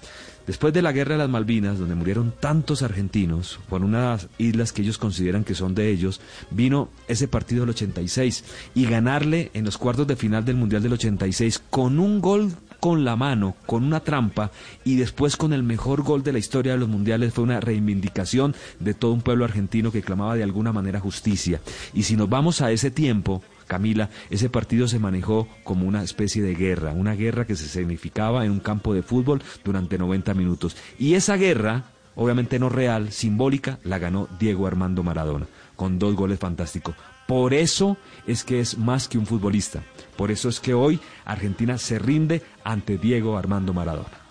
Después 0.46 0.72
de 0.72 0.82
la 0.82 0.92
guerra 0.92 1.12
de 1.12 1.18
las 1.18 1.28
Malvinas, 1.28 1.78
donde 1.78 1.96
murieron 1.96 2.32
tantos 2.38 2.82
argentinos 2.82 3.58
por 3.68 3.82
unas 3.82 4.28
islas 4.38 4.72
que 4.72 4.82
ellos 4.82 4.96
consideran 4.96 5.42
que 5.42 5.54
son 5.54 5.74
de 5.74 5.90
ellos, 5.90 6.20
vino 6.50 6.88
ese 7.08 7.26
partido 7.26 7.62
del 7.62 7.70
86 7.70 8.44
y 8.74 8.86
ganarle 8.86 9.50
en 9.54 9.64
los 9.64 9.76
cuartos 9.76 10.06
de 10.06 10.16
final 10.16 10.44
del 10.44 10.56
Mundial 10.56 10.82
del 10.82 10.92
86 10.92 11.62
con 11.70 11.98
un 11.98 12.20
gol 12.20 12.52
con 12.78 13.04
la 13.04 13.16
mano, 13.16 13.56
con 13.66 13.82
una 13.82 14.00
trampa 14.00 14.52
y 14.84 14.96
después 14.96 15.36
con 15.36 15.52
el 15.52 15.64
mejor 15.64 16.02
gol 16.02 16.22
de 16.22 16.32
la 16.32 16.38
historia 16.38 16.72
de 16.72 16.78
los 16.78 16.88
mundiales 16.88 17.34
fue 17.34 17.42
una 17.42 17.58
reivindicación 17.58 18.54
de 18.78 18.94
todo 18.94 19.12
un 19.12 19.22
pueblo 19.22 19.44
argentino 19.44 19.90
que 19.90 20.02
clamaba 20.02 20.36
de 20.36 20.44
alguna 20.44 20.72
manera 20.72 21.00
justicia. 21.00 21.60
Y 21.94 22.04
si 22.04 22.16
nos 22.16 22.28
vamos 22.28 22.60
a 22.60 22.70
ese 22.70 22.92
tiempo, 22.92 23.42
Camila, 23.66 24.10
ese 24.30 24.48
partido 24.48 24.88
se 24.88 24.98
manejó 24.98 25.48
como 25.64 25.86
una 25.86 26.02
especie 26.02 26.42
de 26.42 26.54
guerra, 26.54 26.92
una 26.92 27.14
guerra 27.14 27.46
que 27.46 27.56
se 27.56 27.68
significaba 27.68 28.44
en 28.44 28.52
un 28.52 28.60
campo 28.60 28.94
de 28.94 29.02
fútbol 29.02 29.42
durante 29.64 29.98
90 29.98 30.34
minutos. 30.34 30.76
Y 30.98 31.14
esa 31.14 31.36
guerra, 31.36 31.84
obviamente 32.14 32.58
no 32.58 32.68
real, 32.68 33.12
simbólica, 33.12 33.78
la 33.84 33.98
ganó 33.98 34.28
Diego 34.38 34.66
Armando 34.66 35.02
Maradona, 35.02 35.46
con 35.74 35.98
dos 35.98 36.14
goles 36.14 36.38
fantásticos. 36.38 36.94
Por 37.26 37.54
eso 37.54 37.96
es 38.26 38.44
que 38.44 38.60
es 38.60 38.78
más 38.78 39.08
que 39.08 39.18
un 39.18 39.26
futbolista. 39.26 39.82
Por 40.16 40.30
eso 40.30 40.48
es 40.48 40.60
que 40.60 40.74
hoy 40.74 41.00
Argentina 41.24 41.76
se 41.76 41.98
rinde 41.98 42.42
ante 42.62 42.98
Diego 42.98 43.36
Armando 43.36 43.74
Maradona. 43.74 44.25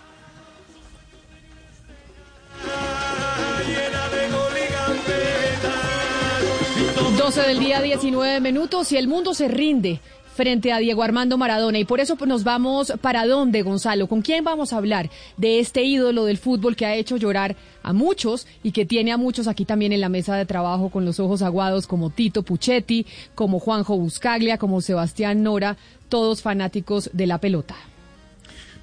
12 7.26 7.42
del 7.42 7.60
día, 7.60 7.82
19 7.82 8.40
minutos 8.40 8.92
y 8.92 8.98
el 8.98 9.08
mundo 9.08 9.34
se 9.34 9.48
rinde 9.48 10.00
frente 10.36 10.72
a 10.72 10.78
Diego 10.78 11.02
Armando 11.02 11.40
Maradona. 11.40 11.80
Y 11.80 11.84
por 11.84 12.00
eso 12.00 12.16
nos 12.28 12.44
vamos 12.44 12.94
para 13.02 13.26
dónde, 13.26 13.64
Gonzalo. 13.64 14.06
¿Con 14.06 14.22
quién 14.22 14.44
vamos 14.44 14.72
a 14.72 14.78
hablar 14.78 15.10
de 15.36 15.58
este 15.58 15.82
ídolo 15.82 16.26
del 16.26 16.38
fútbol 16.38 16.76
que 16.76 16.86
ha 16.86 16.94
hecho 16.94 17.18
llorar 17.18 17.56
a 17.82 17.94
muchos 17.94 18.46
y 18.62 18.74
que 18.74 18.86
tiene 18.86 19.12
a 19.12 19.18
muchos 19.18 19.48
aquí 19.48 19.66
también 19.66 19.92
en 19.92 20.02
la 20.02 20.10
mesa 20.10 20.36
de 20.36 20.46
trabajo 20.46 20.90
con 20.90 21.04
los 21.04 21.20
ojos 21.20 21.42
aguados, 21.42 21.88
como 21.88 22.12
Tito 22.12 22.44
Puchetti, 22.44 23.08
como 23.34 23.58
Juanjo 23.60 23.98
Buscaglia, 23.98 24.60
como 24.60 24.82
Sebastián 24.82 25.42
Nora, 25.42 25.78
todos 26.10 26.44
fanáticos 26.44 27.10
de 27.12 27.26
la 27.26 27.40
pelota? 27.40 27.76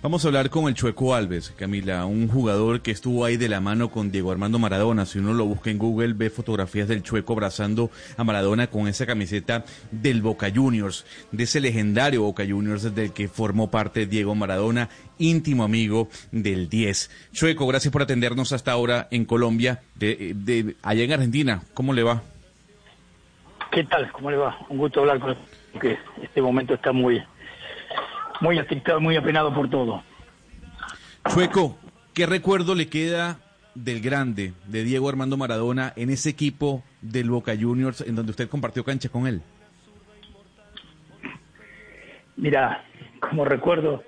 Vamos 0.02 0.24
a 0.24 0.28
hablar 0.28 0.50
con 0.50 0.66
el 0.66 0.74
Chueco 0.74 1.14
Alves, 1.14 1.54
Camila, 1.56 2.06
un 2.06 2.26
jugador 2.26 2.80
que 2.80 2.90
estuvo 2.90 3.24
ahí 3.24 3.36
de 3.36 3.48
la 3.48 3.60
mano 3.60 3.88
con 3.92 4.10
Diego 4.10 4.32
Armando 4.32 4.58
Maradona. 4.58 5.06
Si 5.06 5.20
uno 5.20 5.32
lo 5.32 5.44
busca 5.44 5.70
en 5.70 5.78
Google, 5.78 6.14
ve 6.14 6.28
fotografías 6.28 6.88
del 6.88 7.04
Chueco 7.04 7.34
abrazando 7.34 7.88
a 8.16 8.24
Maradona 8.24 8.66
con 8.66 8.88
esa 8.88 9.06
camiseta 9.06 9.64
del 9.92 10.20
Boca 10.20 10.50
Juniors, 10.52 11.06
de 11.30 11.44
ese 11.44 11.60
legendario 11.60 12.22
Boca 12.22 12.42
Juniors 12.44 12.92
del 12.96 13.12
que 13.12 13.28
formó 13.28 13.70
parte 13.70 14.06
Diego 14.06 14.34
Maradona, 14.34 14.88
íntimo 15.18 15.62
amigo 15.62 16.08
del 16.32 16.68
10. 16.68 17.30
Chueco, 17.32 17.68
gracias 17.68 17.92
por 17.92 18.02
atendernos 18.02 18.50
hasta 18.50 18.72
ahora 18.72 19.06
en 19.12 19.24
Colombia, 19.24 19.82
de, 19.94 20.32
de 20.34 20.74
allá 20.82 21.04
en 21.04 21.12
Argentina. 21.12 21.62
¿Cómo 21.74 21.92
le 21.92 22.02
va? 22.02 22.22
¿Qué 23.70 23.84
tal? 23.84 24.10
¿Cómo 24.10 24.32
le 24.32 24.36
va? 24.36 24.58
Un 24.68 24.78
gusto 24.78 24.98
hablar 24.98 25.20
con 25.20 25.36
que 25.80 25.96
este 26.20 26.42
momento 26.42 26.74
está 26.74 26.90
muy 26.90 27.22
muy 28.42 28.58
afectado, 28.58 29.00
muy 29.00 29.16
apenado 29.16 29.54
por 29.54 29.70
todo. 29.70 30.02
Chueco, 31.28 31.78
¿qué 32.12 32.26
recuerdo 32.26 32.74
le 32.74 32.88
queda 32.88 33.38
del 33.76 34.00
grande, 34.00 34.52
de 34.66 34.82
Diego 34.82 35.08
Armando 35.08 35.36
Maradona, 35.36 35.92
en 35.96 36.10
ese 36.10 36.30
equipo 36.30 36.82
del 37.00 37.30
Boca 37.30 37.54
Juniors 37.58 38.00
en 38.00 38.16
donde 38.16 38.30
usted 38.30 38.48
compartió 38.48 38.84
cancha 38.84 39.08
con 39.08 39.28
él? 39.28 39.42
Mira, 42.36 42.84
como 43.20 43.44
recuerdo, 43.44 44.02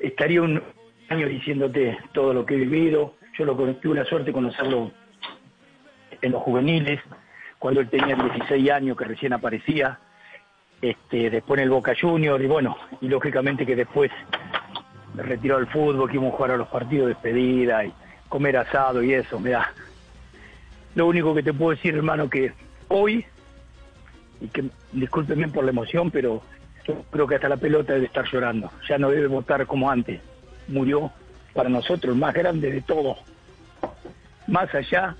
estaría 0.00 0.42
un 0.42 0.60
año 1.08 1.28
diciéndote 1.28 1.96
todo 2.12 2.34
lo 2.34 2.44
que 2.44 2.54
he 2.54 2.58
vivido. 2.58 3.14
Yo 3.38 3.44
lo 3.44 3.54
tuve 3.76 3.94
la 3.94 4.04
suerte 4.04 4.26
de 4.26 4.32
conocerlo 4.32 4.90
en 6.20 6.32
los 6.32 6.42
juveniles, 6.42 7.00
cuando 7.60 7.80
él 7.80 7.88
tenía 7.88 8.16
16 8.16 8.70
años, 8.70 8.96
que 8.96 9.04
recién 9.04 9.32
aparecía 9.32 10.00
este, 10.80 11.30
después 11.30 11.58
en 11.58 11.64
el 11.64 11.70
Boca 11.70 11.94
Junior 12.00 12.40
y 12.40 12.46
bueno, 12.46 12.76
y 13.00 13.08
lógicamente 13.08 13.66
que 13.66 13.76
después 13.76 14.10
me 15.14 15.22
retiró 15.22 15.56
al 15.56 15.66
fútbol, 15.66 16.08
que 16.08 16.14
íbamos 16.14 16.34
a 16.34 16.36
jugar 16.36 16.50
a 16.52 16.56
los 16.56 16.68
partidos 16.68 17.08
de 17.08 17.14
despedida 17.14 17.84
y 17.84 17.92
comer 18.28 18.56
asado 18.56 19.02
y 19.02 19.14
eso, 19.14 19.40
me 19.40 19.50
da. 19.50 19.72
Lo 20.94 21.06
único 21.06 21.34
que 21.34 21.42
te 21.42 21.52
puedo 21.52 21.70
decir, 21.70 21.94
hermano, 21.94 22.28
que 22.30 22.52
hoy, 22.88 23.24
y 24.40 24.48
que 24.48 24.64
discúlpeme 24.92 25.48
por 25.48 25.64
la 25.64 25.70
emoción, 25.70 26.10
pero 26.10 26.42
creo 27.10 27.26
que 27.26 27.34
hasta 27.34 27.48
la 27.48 27.56
pelota 27.56 27.94
debe 27.94 28.06
estar 28.06 28.24
llorando, 28.30 28.70
ya 28.88 28.98
no 28.98 29.10
debe 29.10 29.26
votar 29.26 29.66
como 29.66 29.90
antes. 29.90 30.20
Murió 30.68 31.10
para 31.54 31.68
nosotros 31.68 32.14
el 32.14 32.20
más 32.20 32.34
grande 32.34 32.70
de 32.70 32.82
todo. 32.82 33.16
Más 34.46 34.72
allá 34.74 35.16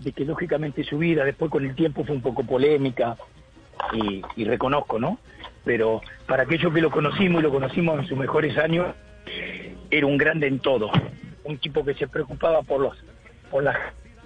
de 0.00 0.12
que 0.12 0.24
lógicamente 0.24 0.84
su 0.84 0.98
vida 0.98 1.24
después 1.24 1.50
con 1.50 1.64
el 1.64 1.74
tiempo 1.74 2.04
fue 2.04 2.16
un 2.16 2.22
poco 2.22 2.44
polémica, 2.44 3.16
y, 4.36 4.44
reconozco, 4.44 4.98
¿no? 4.98 5.18
Pero 5.64 6.00
para 6.26 6.44
aquellos 6.44 6.72
que 6.72 6.80
lo 6.80 6.90
conocimos 6.90 7.40
y 7.40 7.42
lo 7.42 7.50
conocimos 7.50 7.98
en 7.98 8.06
sus 8.06 8.18
mejores 8.18 8.56
años, 8.58 8.94
era 9.90 10.06
un 10.06 10.16
grande 10.16 10.46
en 10.46 10.58
todo, 10.58 10.90
un 11.44 11.58
tipo 11.58 11.84
que 11.84 11.94
se 11.94 12.08
preocupaba 12.08 12.62
por 12.62 12.80
los 12.80 12.96
por 13.50 13.62
las 13.62 13.76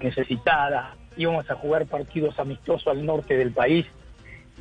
necesitadas, 0.00 0.96
íbamos 1.16 1.48
a 1.48 1.54
jugar 1.54 1.86
partidos 1.86 2.38
amistosos 2.38 2.88
al 2.88 3.04
norte 3.06 3.36
del 3.36 3.52
país, 3.52 3.86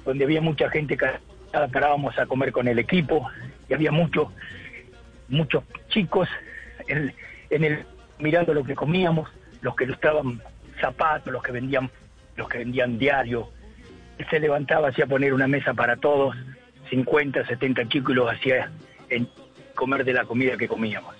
donde 0.05 0.23
había 0.23 0.41
mucha 0.41 0.69
gente 0.69 0.95
que 0.95 1.07
parábamos 1.51 2.17
a 2.19 2.27
comer 2.27 2.51
con 2.51 2.67
el 2.67 2.77
equipo, 2.77 3.27
y 3.67 3.73
había 3.73 3.91
muchos 3.91 4.27
muchos 5.29 5.63
chicos 5.89 6.27
en, 6.87 7.13
el 7.49 7.85
mirando 8.19 8.53
lo 8.53 8.63
que 8.63 8.75
comíamos, 8.75 9.29
los 9.61 9.75
que 9.75 9.85
estaban 9.85 10.41
zapatos, 10.79 11.33
los 11.33 11.41
que 11.41 11.51
vendían 11.51 11.89
los 12.35 12.47
que 12.47 12.59
vendían 12.59 12.97
diarios, 12.97 13.47
se 14.29 14.39
levantaba, 14.39 14.89
hacía 14.89 15.05
poner 15.05 15.33
una 15.33 15.47
mesa 15.47 15.73
para 15.73 15.95
todos, 15.97 16.35
50, 16.89 17.45
70 17.45 17.87
chicos 17.87 18.11
y 18.11 18.15
los 18.15 18.31
hacía 18.31 18.71
en 19.09 19.27
comer 19.75 20.03
de 20.03 20.13
la 20.13 20.25
comida 20.25 20.57
que 20.57 20.67
comíamos. 20.67 21.15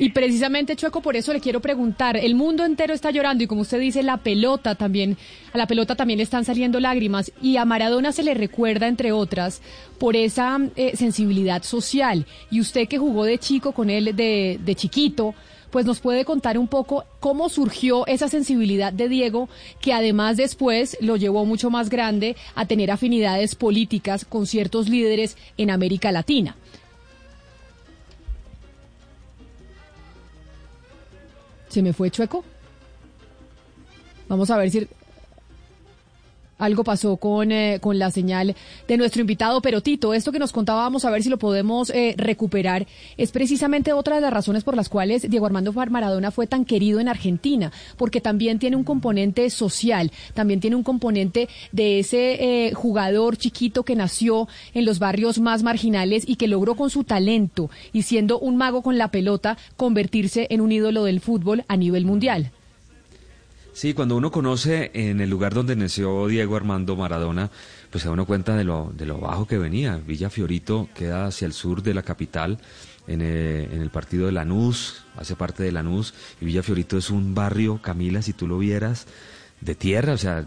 Y 0.00 0.12
precisamente, 0.12 0.76
Chueco, 0.76 1.02
por 1.02 1.14
eso 1.14 1.30
le 1.30 1.40
quiero 1.40 1.60
preguntar, 1.60 2.16
el 2.16 2.34
mundo 2.34 2.64
entero 2.64 2.94
está 2.94 3.10
llorando 3.10 3.44
y 3.44 3.46
como 3.46 3.60
usted 3.60 3.78
dice, 3.78 4.02
la 4.02 4.16
pelota 4.16 4.74
también, 4.74 5.18
a 5.52 5.58
la 5.58 5.66
pelota 5.66 5.94
también 5.94 6.16
le 6.16 6.22
están 6.22 6.46
saliendo 6.46 6.80
lágrimas 6.80 7.30
y 7.42 7.58
a 7.58 7.66
Maradona 7.66 8.10
se 8.10 8.22
le 8.22 8.32
recuerda, 8.32 8.88
entre 8.88 9.12
otras, 9.12 9.60
por 9.98 10.16
esa 10.16 10.58
eh, 10.74 10.96
sensibilidad 10.96 11.62
social. 11.64 12.24
Y 12.50 12.62
usted 12.62 12.88
que 12.88 12.96
jugó 12.96 13.26
de 13.26 13.36
chico 13.36 13.72
con 13.72 13.90
él, 13.90 14.16
de, 14.16 14.58
de 14.58 14.74
chiquito, 14.74 15.34
pues 15.70 15.86
nos 15.86 16.00
puede 16.00 16.24
contar 16.24 16.58
un 16.58 16.68
poco 16.68 17.04
cómo 17.20 17.48
surgió 17.48 18.06
esa 18.06 18.28
sensibilidad 18.28 18.92
de 18.92 19.08
Diego, 19.08 19.48
que 19.80 19.92
además 19.92 20.36
después 20.36 20.96
lo 21.00 21.16
llevó 21.16 21.44
mucho 21.44 21.70
más 21.70 21.90
grande 21.90 22.36
a 22.54 22.66
tener 22.66 22.90
afinidades 22.90 23.54
políticas 23.54 24.24
con 24.24 24.46
ciertos 24.46 24.88
líderes 24.88 25.36
en 25.56 25.70
América 25.70 26.12
Latina. 26.12 26.56
¿Se 31.68 31.82
me 31.82 31.92
fue 31.92 32.10
chueco? 32.10 32.44
Vamos 34.28 34.50
a 34.50 34.56
ver 34.56 34.70
si 34.70 34.88
algo 36.60 36.84
pasó 36.84 37.16
con, 37.16 37.50
eh, 37.50 37.78
con 37.80 37.98
la 37.98 38.10
señal 38.10 38.54
de 38.86 38.96
nuestro 38.96 39.20
invitado, 39.20 39.60
pero 39.60 39.80
Tito, 39.80 40.14
esto 40.14 40.30
que 40.30 40.38
nos 40.38 40.52
contaba, 40.52 40.82
vamos 40.82 41.04
a 41.04 41.10
ver 41.10 41.22
si 41.22 41.28
lo 41.28 41.38
podemos 41.38 41.90
eh, 41.90 42.14
recuperar, 42.16 42.86
es 43.16 43.32
precisamente 43.32 43.92
otra 43.92 44.16
de 44.16 44.20
las 44.20 44.32
razones 44.32 44.62
por 44.62 44.76
las 44.76 44.88
cuales 44.88 45.28
Diego 45.28 45.46
Armando 45.46 45.72
Maradona 45.72 46.30
fue 46.30 46.46
tan 46.46 46.64
querido 46.64 47.00
en 47.00 47.08
Argentina, 47.08 47.72
porque 47.96 48.20
también 48.20 48.58
tiene 48.58 48.76
un 48.76 48.84
componente 48.84 49.48
social, 49.50 50.12
también 50.34 50.60
tiene 50.60 50.76
un 50.76 50.82
componente 50.82 51.48
de 51.72 51.98
ese 51.98 52.66
eh, 52.68 52.74
jugador 52.74 53.36
chiquito 53.36 53.82
que 53.82 53.96
nació 53.96 54.48
en 54.74 54.84
los 54.84 54.98
barrios 54.98 55.40
más 55.40 55.62
marginales 55.62 56.24
y 56.26 56.36
que 56.36 56.48
logró 56.48 56.76
con 56.76 56.90
su 56.90 57.04
talento 57.04 57.70
y 57.92 58.02
siendo 58.02 58.38
un 58.38 58.56
mago 58.56 58.82
con 58.82 58.98
la 58.98 59.10
pelota 59.10 59.56
convertirse 59.76 60.46
en 60.50 60.60
un 60.60 60.72
ídolo 60.72 61.04
del 61.04 61.20
fútbol 61.20 61.64
a 61.68 61.76
nivel 61.76 62.04
mundial. 62.04 62.52
Sí, 63.80 63.94
cuando 63.94 64.14
uno 64.14 64.30
conoce 64.30 64.90
en 64.92 65.22
el 65.22 65.30
lugar 65.30 65.54
donde 65.54 65.74
nació 65.74 66.26
Diego 66.26 66.54
Armando 66.54 66.96
Maradona, 66.96 67.50
pues 67.88 68.02
se 68.02 68.08
da 68.08 68.12
uno 68.12 68.26
cuenta 68.26 68.54
de 68.54 68.62
lo, 68.62 68.92
de 68.94 69.06
lo 69.06 69.16
bajo 69.16 69.46
que 69.46 69.56
venía. 69.56 69.96
Villa 69.96 70.28
Fiorito 70.28 70.90
queda 70.94 71.24
hacia 71.24 71.46
el 71.46 71.54
sur 71.54 71.82
de 71.82 71.94
la 71.94 72.02
capital, 72.02 72.58
en 73.06 73.22
el, 73.22 73.28
eh, 73.28 73.68
en 73.72 73.80
el 73.80 73.88
partido 73.88 74.26
de 74.26 74.32
Lanús, 74.32 75.04
hace 75.16 75.34
parte 75.34 75.62
de 75.62 75.72
Lanús, 75.72 76.12
y 76.42 76.44
Villa 76.44 76.62
Fiorito 76.62 76.98
es 76.98 77.08
un 77.08 77.34
barrio, 77.34 77.80
Camila, 77.80 78.20
si 78.20 78.34
tú 78.34 78.46
lo 78.46 78.58
vieras, 78.58 79.06
de 79.62 79.74
tierra, 79.74 80.14
o 80.14 80.18
sea, 80.18 80.44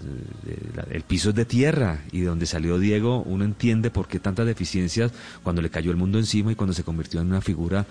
el 0.90 1.02
piso 1.04 1.30
es 1.30 1.36
de 1.36 1.46
tierra 1.46 2.02
y 2.12 2.22
de 2.22 2.28
donde 2.28 2.48
salió 2.48 2.80
Diego 2.80 3.22
uno 3.22 3.46
entiende 3.46 3.92
por 3.92 4.08
qué 4.08 4.20
tantas 4.20 4.48
deficiencias 4.48 5.12
cuando 5.44 5.62
le 5.62 5.70
cayó 5.70 5.92
el 5.92 5.98
mundo 5.98 6.18
encima 6.18 6.52
y 6.52 6.56
cuando 6.56 6.74
se 6.74 6.84
convirtió 6.84 7.22
en 7.22 7.28
una 7.28 7.42
figura 7.42 7.86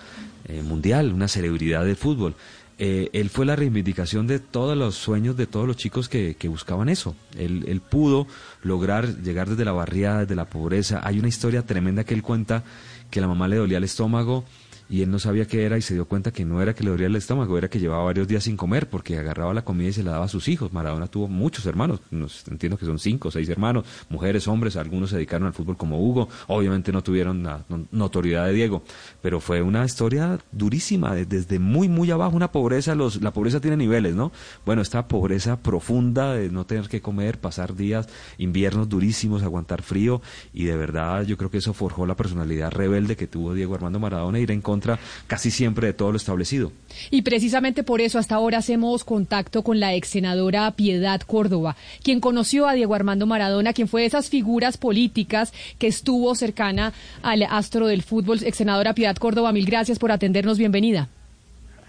eh, 0.47 0.63
mundial, 0.63 1.13
una 1.13 1.29
celebridad 1.29 1.85
del 1.85 1.97
fútbol. 1.97 2.35
Eh, 2.79 3.11
él 3.13 3.31
fue 3.31 3.47
la 3.47 3.55
reivindicación 3.55 4.27
de 4.27 4.39
todos 4.39 4.77
los 4.77 4.95
sueños 4.95 5.37
de 5.37 5.47
todos 5.47 5.67
los 5.67 5.77
chicos 5.77 6.09
que, 6.09 6.37
buscaban 6.49 6.89
eso. 6.89 7.15
Él, 7.39 7.65
él, 7.69 7.81
pudo 7.81 8.27
lograr 8.63 9.23
llegar 9.23 9.49
desde 9.49 9.65
la 9.65 9.73
barriada, 9.73 10.21
desde 10.21 10.35
la 10.35 10.47
pobreza. 10.47 11.01
Hay 11.05 11.19
una 11.19 11.29
historia 11.29 11.65
tremenda 11.65 12.05
que 12.05 12.15
él 12.15 12.23
cuenta 12.23 12.65
que 13.11 13.21
la 13.21 13.29
mamá 13.29 13.47
le 13.47 13.57
dolía 13.57 13.79
el 13.79 13.85
estómago 13.85 14.45
y 14.93 15.01
él 15.01 15.11
no 15.11 15.19
sabía 15.19 15.47
qué 15.47 15.65
era 15.65 15.79
y 15.79 15.83
se 15.83 15.95
dio 15.95 16.05
cuenta 16.05 16.33
que 16.33 16.45
no 16.45 16.61
era 16.61 16.75
que 16.75 16.85
le 16.85 16.91
dolía 16.91 17.07
el 17.07 17.17
estómago, 17.17 17.57
era 17.57 17.71
que 17.71 17.81
llevaba 17.81 18.05
varios 18.05 18.29
días 18.29 18.45
sin 18.45 18.59
comer 18.59 18.91
porque 18.91 19.17
agarraba 19.17 19.55
la 19.55 19.65
comida 19.65 19.89
y 19.89 19.95
se 19.95 20.03
la 20.03 20.11
daba 20.11 20.27
a 20.27 20.29
sus 20.29 20.49
hijos. 20.49 20.71
Maradona 20.71 21.07
tuvo 21.07 21.29
muchos 21.29 21.65
hermanos, 21.65 22.01
entiendo 22.11 22.77
que 22.77 22.85
son 22.85 22.99
cinco 22.99 23.29
o 23.29 23.31
seis 23.31 23.49
hermanos, 23.49 23.87
mujeres, 24.11 24.47
hombres, 24.49 24.77
algunos 24.77 25.09
se 25.09 25.17
dedicaron 25.17 25.47
al 25.47 25.55
fútbol 25.55 25.79
como 25.79 25.99
Hugo, 25.99 26.29
obviamente 26.47 26.93
no 26.93 27.03
tuvieron 27.03 27.43
la 27.43 27.65
notoriedad 27.91 28.45
de 28.49 28.53
Diego, 28.53 28.83
pero 29.23 29.41
fue 29.41 29.63
una 29.63 29.83
historia 29.83 30.39
durísima, 30.53 31.15
desde 31.15 31.59
muy, 31.59 31.89
muy 31.89 32.11
abajo, 32.11 32.37
una 32.37 32.53
pobreza, 32.53 32.95
los, 32.95 33.23
la 33.23 33.33
pobreza 33.33 33.61
tiene 33.61 33.79
niveles, 33.79 34.15
¿no? 34.15 34.31
Bueno, 34.67 34.83
esta 34.83 35.09
pobreza 35.09 35.57
profunda 35.57 36.35
de 36.35 36.51
no 36.51 36.67
tener 36.67 36.91
que 36.91 37.01
comer, 37.01 37.41
pasar 37.41 37.75
días, 37.75 38.11
inviernos 38.37 38.91
durísimos, 38.91 39.43
aguantar 39.43 39.81
frío 39.81 40.21
y 40.53 40.65
de 40.65 40.77
verdad 40.77 41.23
yo 41.23 41.39
creo 41.39 41.51
que 41.51 41.59
eso 41.59 41.73
forjó 41.73 42.05
la 42.05 42.15
personalidad 42.15 42.71
rebelde 42.71 43.17
que 43.17 43.27
tuvo 43.27 43.55
Diego 43.55 43.75
Armando 43.75 43.99
Maradona, 43.99 44.39
ir 44.39 44.51
en 44.51 44.61
contra 44.61 44.82
casi 45.27 45.51
siempre 45.51 45.89
de 45.89 45.93
todo 45.93 46.11
lo 46.11 46.17
establecido. 46.17 46.73
Y 47.11 47.23
precisamente 47.23 47.83
por 47.83 48.01
eso 48.01 48.19
hasta 48.19 48.35
ahora 48.35 48.59
hacemos 48.59 49.05
contacto 49.05 49.63
con 49.63 49.81
la 49.81 49.95
ex 49.95 50.09
senadora 50.09 50.71
Piedad 50.73 51.21
Córdoba, 51.21 51.77
quien 52.03 52.21
conoció 52.21 52.69
a 52.69 52.75
Diego 52.75 52.95
Armando 52.95 53.27
Maradona, 53.27 53.73
quien 53.73 53.89
fue 53.89 54.03
de 54.03 54.09
esas 54.09 54.31
figuras 54.31 54.77
políticas 54.77 55.53
que 55.79 55.87
estuvo 55.87 56.35
cercana 56.35 56.93
al 57.23 57.43
astro 57.43 57.87
del 57.87 58.03
fútbol. 58.03 58.39
Ex 58.45 58.57
senadora 58.57 58.95
Piedad 58.95 59.17
Córdoba, 59.17 59.53
mil 59.53 59.67
gracias 59.67 59.99
por 59.99 60.13
atendernos. 60.13 60.59
Bienvenida. 60.59 61.09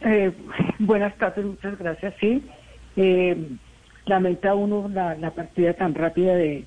Eh, 0.01 0.31
buenas 0.79 1.15
tardes, 1.17 1.45
muchas 1.45 1.77
gracias. 1.77 2.13
Sí, 2.19 2.43
eh, 2.97 3.37
lamenta 4.05 4.53
uno 4.53 4.89
la, 4.89 5.31
partida 5.31 5.73
tan 5.73 5.95
rápida 5.95 6.35
de, 6.35 6.65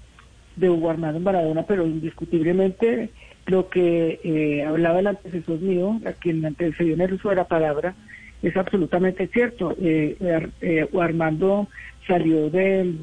de 0.57 0.71
Hugo 0.71 0.91
Armando 0.91 1.21
Maradona, 1.21 1.65
pero 1.65 1.87
indiscutiblemente 1.87 3.11
lo 3.47 3.69
que 3.69 4.21
eh, 4.23 4.65
hablaba 4.65 5.01
el 5.01 5.07
antecesor 5.07 5.61
mío, 5.61 6.01
a 6.05 6.13
quien 6.13 6.45
antecedió 6.45 6.95
en 6.95 7.01
el 7.01 7.15
uso 7.15 7.31
de 7.31 7.37
la 7.37 7.45
palabra, 7.45 7.95
es 8.43 8.57
absolutamente 8.57 9.29
cierto. 9.29 9.75
Eh, 9.81 10.17
eh, 10.61 10.89
Armando 11.01 11.69
salió 12.07 12.51
de, 12.51 12.95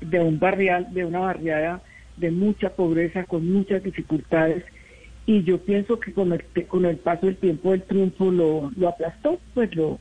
de 0.00 0.20
un 0.20 0.38
barrial, 0.38 0.92
de 0.92 1.04
una 1.04 1.20
barriada 1.20 1.82
de 2.16 2.30
mucha 2.30 2.70
pobreza, 2.70 3.24
con 3.24 3.50
muchas 3.50 3.82
dificultades, 3.82 4.64
y 5.26 5.42
yo 5.44 5.58
pienso 5.58 5.98
que 6.00 6.12
con 6.12 6.32
el, 6.32 6.44
con 6.66 6.84
el 6.84 6.96
paso 6.96 7.26
del 7.26 7.36
tiempo 7.36 7.74
el 7.74 7.82
triunfo 7.82 8.30
lo, 8.30 8.70
lo 8.76 8.88
aplastó, 8.88 9.38
pues 9.54 9.74
lo, 9.74 9.98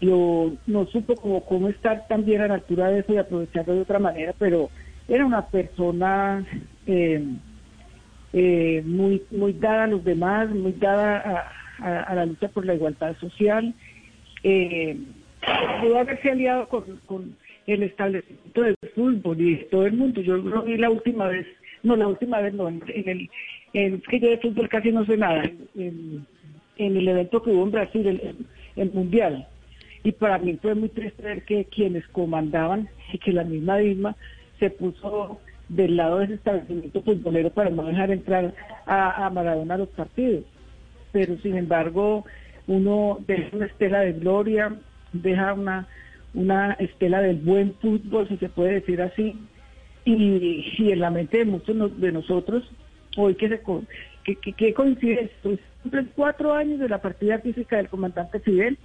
lo 0.00 0.56
no 0.66 0.86
supo 0.86 1.14
cómo, 1.16 1.44
cómo 1.44 1.68
estar 1.68 2.06
también 2.08 2.42
a 2.42 2.48
la 2.48 2.54
altura 2.54 2.88
de 2.88 3.00
eso 3.00 3.12
y 3.12 3.18
aprovecharlo 3.18 3.74
de 3.74 3.80
otra 3.80 3.98
manera, 3.98 4.34
pero 4.38 4.70
era 5.08 5.26
una 5.26 5.46
persona 5.46 6.44
eh, 6.86 7.24
eh, 8.38 8.82
muy, 8.84 9.22
muy 9.30 9.54
dada 9.54 9.84
a 9.84 9.86
los 9.86 10.04
demás, 10.04 10.50
muy 10.50 10.72
dada 10.72 11.50
a, 11.78 12.14
la 12.14 12.26
lucha 12.26 12.48
por 12.48 12.66
la 12.66 12.74
igualdad 12.74 13.16
social. 13.16 13.72
Eh, 14.42 14.94
pudo 15.80 15.98
haberse 15.98 16.32
aliado 16.32 16.68
con, 16.68 17.34
el 17.66 17.82
establecimiento 17.82 18.60
del 18.60 18.76
fútbol 18.94 19.40
y 19.40 19.56
todo 19.70 19.86
el 19.86 19.94
mundo. 19.94 20.20
Yo 20.20 20.36
lo 20.36 20.64
vi 20.64 20.76
la 20.76 20.90
última 20.90 21.28
vez, 21.28 21.46
no, 21.82 21.96
la 21.96 22.08
última 22.08 22.42
vez 22.42 22.52
no, 22.52 22.68
en, 22.68 22.82
el, 22.86 23.30
en, 23.72 24.02
que 24.02 24.20
yo 24.20 24.28
de 24.28 24.38
fútbol 24.38 24.68
casi 24.68 24.92
no 24.92 25.06
sé 25.06 25.16
nada, 25.16 25.42
en, 25.74 26.26
el 26.76 27.08
evento 27.08 27.42
que 27.42 27.50
hubo 27.50 27.64
en 27.64 27.70
Brasil, 27.70 28.36
el, 28.76 28.92
Mundial. 28.92 29.48
Y 30.04 30.12
para 30.12 30.36
mí 30.36 30.58
fue 30.60 30.74
muy 30.74 30.90
triste 30.90 31.22
ver 31.22 31.42
que 31.46 31.64
quienes 31.64 32.06
comandaban 32.08 32.90
y 33.14 33.18
que 33.18 33.32
la 33.32 33.44
misma 33.44 33.78
Dilma 33.78 34.14
se 34.60 34.68
puso 34.68 35.40
del 35.68 35.96
lado 35.96 36.18
de 36.18 36.26
ese 36.26 36.34
establecimiento 36.34 37.02
futbolero 37.02 37.50
para 37.50 37.70
no 37.70 37.84
dejar 37.84 38.10
entrar 38.10 38.54
a, 38.86 39.28
Maradona 39.30 39.74
a 39.74 39.78
los 39.78 39.88
partidos. 39.88 40.44
Pero 41.12 41.36
sin 41.38 41.56
embargo, 41.56 42.24
uno 42.66 43.18
deja 43.26 43.56
una 43.56 43.66
estela 43.66 44.00
de 44.00 44.12
gloria, 44.12 44.76
deja 45.12 45.54
una, 45.54 45.88
una 46.34 46.72
estela 46.74 47.20
del 47.20 47.36
buen 47.36 47.74
fútbol, 47.74 48.28
si 48.28 48.36
se 48.36 48.48
puede 48.48 48.74
decir 48.74 49.02
así, 49.02 49.38
y, 50.04 50.74
y 50.78 50.92
en 50.92 51.00
la 51.00 51.10
mente 51.10 51.38
de 51.38 51.44
muchos 51.46 52.00
de 52.00 52.12
nosotros, 52.12 52.70
hoy 53.16 53.34
que 53.34 53.48
se 53.48 53.60
que, 54.24 54.52
que, 54.52 54.74
coincide 54.74 55.24
esto, 55.24 55.56
cuatro 56.14 56.52
años 56.52 56.80
de 56.80 56.88
la 56.88 57.00
partida 57.00 57.38
física 57.38 57.76
del 57.76 57.88
comandante 57.88 58.40
Fidel, 58.40 58.78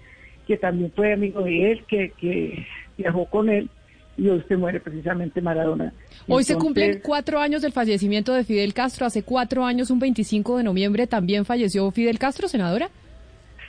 que 0.47 0.57
también 0.57 0.91
fue 0.95 1.13
amigo 1.13 1.41
de 1.41 1.71
él, 1.71 1.83
que, 1.87 2.11
que 2.11 2.65
viajó 2.97 3.25
con 3.25 3.49
él, 3.49 3.69
y 4.17 4.27
hoy 4.27 4.43
se 4.47 4.57
muere 4.57 4.79
precisamente 4.79 5.41
Maradona. 5.41 5.93
Hoy 6.27 6.43
se 6.43 6.55
cumplen 6.55 6.99
cuatro 7.03 7.39
años 7.39 7.61
del 7.61 7.71
fallecimiento 7.71 8.33
de 8.33 8.43
Fidel 8.43 8.73
Castro. 8.73 9.05
Hace 9.05 9.23
cuatro 9.23 9.65
años, 9.65 9.89
un 9.89 9.99
25 9.99 10.57
de 10.57 10.63
noviembre, 10.63 11.07
también 11.07 11.45
falleció 11.45 11.89
Fidel 11.91 12.19
Castro, 12.19 12.47
senadora. 12.47 12.89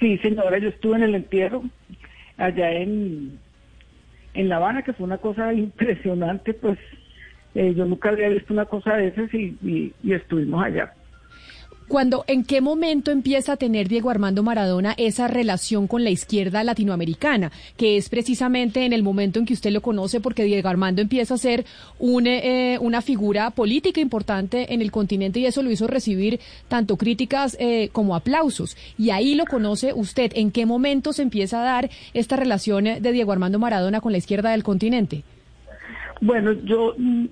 Sí, 0.01 0.19
senadora, 0.19 0.59
yo 0.59 0.69
estuve 0.69 0.97
en 0.97 1.03
el 1.05 1.15
entierro 1.15 1.63
allá 2.37 2.73
en, 2.73 3.39
en 4.35 4.49
La 4.49 4.57
Habana, 4.57 4.83
que 4.83 4.93
fue 4.93 5.07
una 5.07 5.19
cosa 5.19 5.53
impresionante, 5.53 6.55
pues 6.55 6.79
eh, 7.55 7.73
yo 7.77 7.85
nunca 7.85 8.09
había 8.09 8.29
visto 8.29 8.53
una 8.53 8.65
cosa 8.65 8.97
de 8.97 9.09
esas 9.09 9.33
y 9.33 9.93
estuvimos 10.05 10.65
allá. 10.65 10.93
Cuando, 11.89 12.25
¿En 12.27 12.45
qué 12.45 12.61
momento 12.61 13.11
empieza 13.11 13.53
a 13.53 13.57
tener 13.57 13.89
Diego 13.89 14.11
Armando 14.11 14.43
Maradona 14.43 14.95
esa 14.97 15.29
relación 15.29 15.87
con 15.87 16.05
la 16.05 16.11
izquierda 16.11 16.65
latinoamericana? 16.65 17.51
Que 17.77 17.97
es 17.97 18.09
precisamente 18.09 18.85
en 18.85 18.93
el 18.93 19.03
momento 19.03 19.39
en 19.39 19.47
que 19.47 19.53
usted 19.53 19.71
lo 19.71 19.81
conoce, 19.81 20.21
porque 20.21 20.45
Diego 20.45 20.69
Armando 20.69 21.03
empieza 21.03 21.35
a 21.35 21.39
ser 21.39 21.65
eh, 22.01 22.79
una 22.81 23.03
figura 23.03 23.51
política 23.51 24.01
importante 24.01 24.73
en 24.73 24.83
el 24.83 24.91
continente 24.91 25.41
y 25.41 25.47
eso 25.47 25.63
lo 25.63 25.71
hizo 25.71 25.87
recibir 25.87 26.41
tanto 26.69 26.97
críticas 26.97 27.57
eh, 27.61 27.91
como 27.93 28.17
aplausos. 28.17 28.77
Y 28.97 29.11
ahí 29.11 29.35
lo 29.35 29.45
conoce 29.45 29.93
usted. 29.93 30.33
¿En 30.35 30.51
qué 30.51 30.67
momento 30.67 31.13
se 31.13 31.23
empieza 31.23 31.61
a 31.61 31.65
dar 31.65 31.91
esta 32.15 32.37
relación 32.37 32.85
de 32.85 33.13
Diego 33.13 33.33
Armando 33.33 33.59
Maradona 33.59 34.01
con 34.01 34.13
la 34.13 34.19
izquierda 34.19 34.51
del 34.51 34.63
continente? 34.63 35.23
Bueno, 36.21 36.53
yo, 36.53 36.95
mm, 36.97 37.25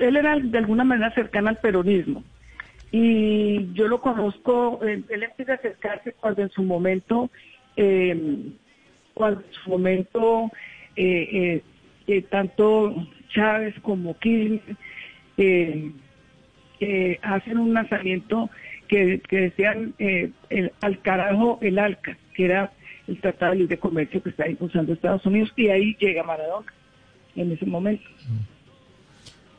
él 0.00 0.16
era 0.16 0.38
de 0.38 0.58
alguna 0.58 0.84
manera 0.84 1.14
cercana 1.14 1.50
al 1.50 1.58
peronismo 1.58 2.24
y 2.92 3.72
yo 3.72 3.88
lo 3.88 4.00
conozco, 4.00 4.78
él, 4.82 5.04
empieza 5.10 5.52
a 5.52 5.56
acercarse 5.56 6.12
cuando 6.12 6.42
en 6.42 6.50
su 6.50 6.62
momento 6.62 7.30
eh, 7.76 8.52
cuando 9.14 9.40
en 9.40 9.52
su 9.52 9.70
momento 9.70 10.50
eh, 10.94 11.28
eh, 11.32 11.62
eh, 12.06 12.22
tanto 12.22 12.94
Chávez 13.30 13.74
como 13.80 14.16
Kirchner 14.18 14.76
eh, 15.38 15.90
eh, 16.80 17.18
hacen 17.22 17.58
un 17.58 17.72
lanzamiento 17.72 18.50
que, 18.88 19.20
que 19.26 19.40
decían 19.40 19.94
eh, 19.98 20.30
el, 20.50 20.72
al 20.82 21.00
carajo 21.00 21.58
el 21.62 21.78
ALCA, 21.78 22.18
que 22.34 22.44
era 22.44 22.72
el 23.08 23.18
Tratado 23.20 23.52
de 23.52 23.58
Libre 23.60 23.78
Comercio 23.78 24.22
que 24.22 24.30
está 24.30 24.48
impulsando 24.48 24.92
Estados 24.92 25.24
Unidos, 25.24 25.50
y 25.56 25.68
ahí 25.68 25.96
llega 25.98 26.22
Maradona 26.22 26.72
en 27.36 27.52
ese 27.52 27.64
momento. 27.64 28.04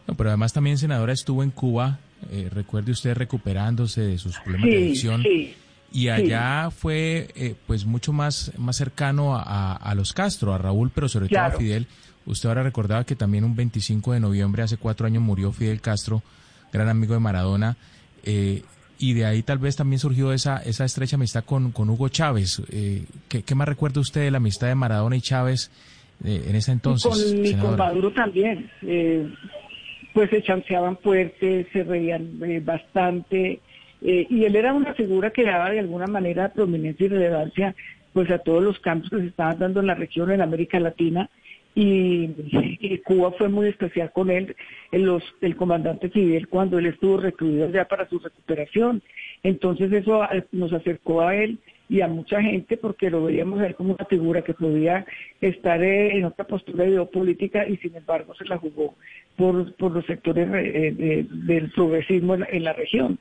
No, 0.07 0.15
pero 0.15 0.29
además 0.29 0.53
también, 0.53 0.77
senadora, 0.77 1.13
estuvo 1.13 1.43
en 1.43 1.49
Cuba, 1.49 1.99
eh, 2.31 2.49
recuerde 2.51 2.91
usted, 2.91 3.15
recuperándose 3.15 4.01
de 4.01 4.17
sus 4.17 4.37
problemas 4.39 4.69
de 4.69 4.77
adicción. 4.77 5.21
sí, 5.23 5.53
Y 5.91 6.07
allá 6.09 6.69
fue 6.71 7.29
eh, 7.35 7.55
pues 7.67 7.85
mucho 7.85 8.13
más, 8.13 8.51
más 8.57 8.77
cercano 8.77 9.35
a, 9.35 9.73
a 9.73 9.95
los 9.95 10.13
Castro, 10.13 10.53
a 10.53 10.57
Raúl, 10.57 10.91
pero 10.93 11.07
sobre 11.09 11.27
todo 11.29 11.39
a 11.41 11.51
Fidel. 11.51 11.87
Usted 12.25 12.47
ahora 12.49 12.63
recordaba 12.63 13.03
que 13.05 13.15
también 13.15 13.43
un 13.43 13.55
25 13.55 14.13
de 14.13 14.19
noviembre, 14.19 14.63
hace 14.63 14.77
cuatro 14.77 15.05
años, 15.05 15.21
murió 15.21 15.51
Fidel 15.51 15.81
Castro, 15.81 16.23
gran 16.71 16.87
amigo 16.89 17.13
de 17.13 17.19
Maradona. 17.19 17.75
eh, 18.23 18.63
y 18.99 19.13
de 19.13 19.25
ahí 19.25 19.43
tal 19.43 19.57
vez 19.57 19.75
también 19.75 19.99
surgió 19.99 20.31
esa, 20.31 20.57
esa 20.63 20.85
estrecha 20.85 21.17
amistad 21.17 21.43
con, 21.43 21.71
con 21.73 21.89
Hugo 21.89 22.07
Chávez. 22.07 22.61
Eh, 22.71 23.03
¿qué, 23.27 23.43
qué 23.43 23.53
más 23.55 23.67
recuerda 23.67 23.99
usted 23.99 24.21
de 24.21 24.31
la 24.31 24.37
amistad 24.37 24.67
de 24.67 24.75
Maradona 24.75 25.17
y 25.17 25.21
Chávez 25.21 25.71
eh, 26.23 26.45
en 26.47 26.55
ese 26.55 26.71
entonces? 26.71 27.11
y 27.11 27.35
con, 27.35 27.37
y 27.37 27.41
con 27.41 27.47
senadora? 27.47 27.77
Maduro 27.85 28.13
también. 28.13 28.69
eh, 28.83 29.27
pues 30.13 30.29
se 30.29 30.43
chanceaban 30.43 30.97
fuerte, 30.97 31.67
se 31.73 31.83
reían 31.83 32.39
eh, 32.43 32.61
bastante. 32.63 33.59
eh, 34.01 34.27
y 34.29 34.45
él 34.45 34.55
era 34.55 34.73
una 34.73 34.93
figura 34.93 35.31
que 35.31 35.43
daba 35.43 35.71
de 35.71 35.79
alguna 35.79 36.07
manera 36.07 36.53
prominencia 36.53 37.05
y 37.05 37.09
relevancia 37.09 37.75
pues 38.13 38.29
a 38.29 38.37
todos 38.39 38.63
los 38.63 38.79
cambios 38.79 39.09
que 39.09 39.17
se 39.17 39.27
estaban 39.27 39.59
dando 39.59 39.79
en 39.79 39.87
la 39.87 39.95
región, 39.95 40.31
en 40.31 40.41
América 40.41 40.79
Latina. 40.79 41.29
Y, 41.75 42.29
Cuba 43.03 43.31
fue 43.31 43.49
muy 43.49 43.67
especial 43.67 44.11
con 44.11 44.29
él, 44.29 44.55
el, 44.91 45.01
los, 45.01 45.23
el 45.41 45.55
comandante 45.55 46.09
Fidel, 46.09 46.47
cuando 46.47 46.77
él 46.77 46.85
estuvo 46.85 47.17
recluido 47.17 47.67
ya 47.71 47.85
para 47.85 48.07
su 48.07 48.19
recuperación. 48.19 49.01
Entonces 49.41 49.91
eso 49.91 50.23
eh, 50.31 50.43
nos 50.51 50.71
acercó 50.71 51.21
a 51.21 51.35
él 51.35 51.57
y 51.89 52.01
a 52.01 52.07
mucha 52.07 52.41
gente 52.41 52.77
porque 52.77 53.09
lo 53.09 53.25
veíamos 53.25 53.61
él 53.61 53.75
como 53.75 53.93
una 53.93 54.05
figura 54.05 54.41
que 54.41 54.53
podía 54.53 55.05
estar 55.41 55.83
eh, 55.83 56.17
en 56.17 56.25
otra 56.25 56.45
postura 56.47 56.85
ideopolítica 56.87 57.67
y 57.67 57.77
sin 57.77 57.95
embargo 57.95 58.33
se 58.35 58.45
la 58.45 58.57
jugó 58.57 58.95
por, 59.35 59.75
por 59.75 59.91
los 59.91 60.05
sectores 60.05 60.47
eh, 60.53 60.93
de- 60.97 61.27
del 61.29 61.71
progresismo 61.71 62.35
en, 62.35 62.45
en 62.51 62.63
la 62.63 62.73
región. 62.73 63.19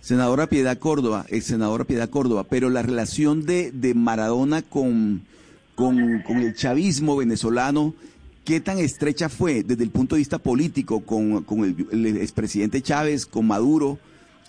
Senadora 0.00 0.46
Piedad 0.48 0.78
Córdoba, 0.78 1.26
ex 1.28 1.44
senadora 1.46 1.84
Piedad 1.84 2.08
Córdoba, 2.08 2.44
pero 2.48 2.70
la 2.70 2.82
relación 2.82 3.44
de, 3.44 3.70
de 3.70 3.94
Maradona 3.94 4.62
con, 4.62 5.22
con, 5.74 6.22
con 6.22 6.38
el 6.38 6.54
chavismo 6.54 7.16
venezolano, 7.16 7.94
¿qué 8.44 8.60
tan 8.60 8.78
estrecha 8.78 9.28
fue 9.28 9.62
desde 9.62 9.84
el 9.84 9.90
punto 9.90 10.14
de 10.14 10.20
vista 10.20 10.38
político 10.38 11.00
con, 11.04 11.44
con 11.44 11.64
el, 11.64 11.86
el 11.92 12.16
expresidente 12.16 12.80
Chávez, 12.80 13.26
con 13.26 13.46
Maduro? 13.46 13.98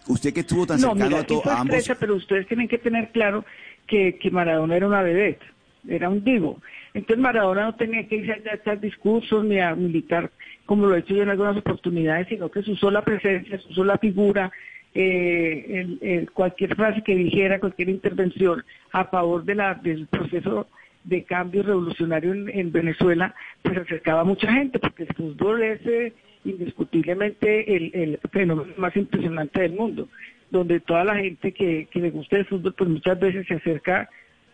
Usted 0.07 0.33
que 0.33 0.39
estuvo 0.41 0.65
tan 0.65 0.79
No, 0.81 0.89
cercano 0.89 1.05
mira, 1.09 1.17
a, 1.19 1.21
sí 1.21 1.27
to- 1.27 1.41
fue 1.41 1.51
a 1.51 1.59
ambos. 1.61 1.91
pero 1.99 2.15
ustedes 2.15 2.47
tienen 2.47 2.67
que 2.67 2.77
tener 2.77 3.09
claro 3.11 3.45
que, 3.87 4.17
que 4.17 4.31
Maradona 4.31 4.75
era 4.75 4.87
una 4.87 5.01
vedette, 5.01 5.43
era 5.87 6.09
un 6.09 6.23
divo. 6.23 6.61
Entonces 6.93 7.19
Maradona 7.21 7.63
no 7.63 7.75
tenía 7.75 8.07
que 8.07 8.15
irse 8.17 8.33
a 8.49 8.55
echar 8.55 8.79
discursos 8.79 9.43
ni 9.45 9.59
a 9.59 9.75
militar 9.75 10.31
como 10.65 10.85
lo 10.87 10.95
he 10.95 10.99
hecho 10.99 11.15
yo 11.15 11.23
en 11.23 11.29
algunas 11.29 11.57
oportunidades, 11.57 12.27
sino 12.29 12.49
que 12.49 12.61
su 12.63 12.75
sola 12.77 13.03
presencia, 13.03 13.59
su 13.59 13.73
sola 13.73 13.97
figura, 13.97 14.51
eh, 14.93 15.65
el- 15.69 15.99
el- 16.01 16.31
cualquier 16.31 16.75
frase 16.75 17.01
que 17.03 17.15
dijera, 17.15 17.59
cualquier 17.59 17.89
intervención 17.89 18.63
a 18.91 19.05
favor 19.05 19.43
de 19.43 19.55
la, 19.55 19.73
del 19.75 20.07
proceso 20.07 20.67
de 21.03 21.23
cambio 21.23 21.63
revolucionario 21.63 22.31
en, 22.33 22.49
en 22.49 22.71
Venezuela, 22.71 23.33
pues 23.61 23.77
acercaba 23.77 24.21
a 24.21 24.25
mucha 24.25 24.51
gente, 24.51 24.79
porque 24.79 25.03
el 25.03 25.15
fútbol 25.15 25.63
es 25.63 25.79
eh, 25.85 26.13
indiscutiblemente 26.43 27.75
el, 27.75 27.91
el 27.93 28.19
fenómeno 28.31 28.73
más 28.77 28.95
impresionante 28.95 29.61
del 29.61 29.73
mundo, 29.73 30.09
donde 30.49 30.79
toda 30.79 31.03
la 31.03 31.15
gente 31.15 31.51
que, 31.53 31.87
que 31.91 31.99
le 31.99 32.11
gusta 32.11 32.37
el 32.37 32.45
fútbol, 32.45 32.73
pues 32.73 32.89
muchas 32.89 33.19
veces 33.19 33.45
se 33.47 33.55
acerca 33.55 34.09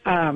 a, 0.05 0.33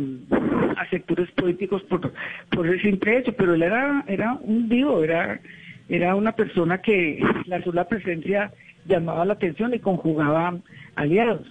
a 0.77 0.89
sectores 0.89 1.31
políticos 1.31 1.81
por, 1.83 2.11
por 2.49 2.67
el 2.67 2.81
simple 2.81 3.17
hecho, 3.17 3.33
pero 3.33 3.53
él 3.53 3.63
era, 3.63 4.03
era 4.07 4.33
un 4.41 4.67
divo, 4.67 5.03
era, 5.03 5.39
era 5.87 6.15
una 6.15 6.33
persona 6.33 6.79
que 6.79 7.19
la 7.45 7.61
sola 7.63 7.87
presencia 7.87 8.51
llamaba 8.85 9.25
la 9.25 9.33
atención 9.33 9.73
y 9.73 9.79
conjugaba 9.79 10.57
aliados. 10.95 11.47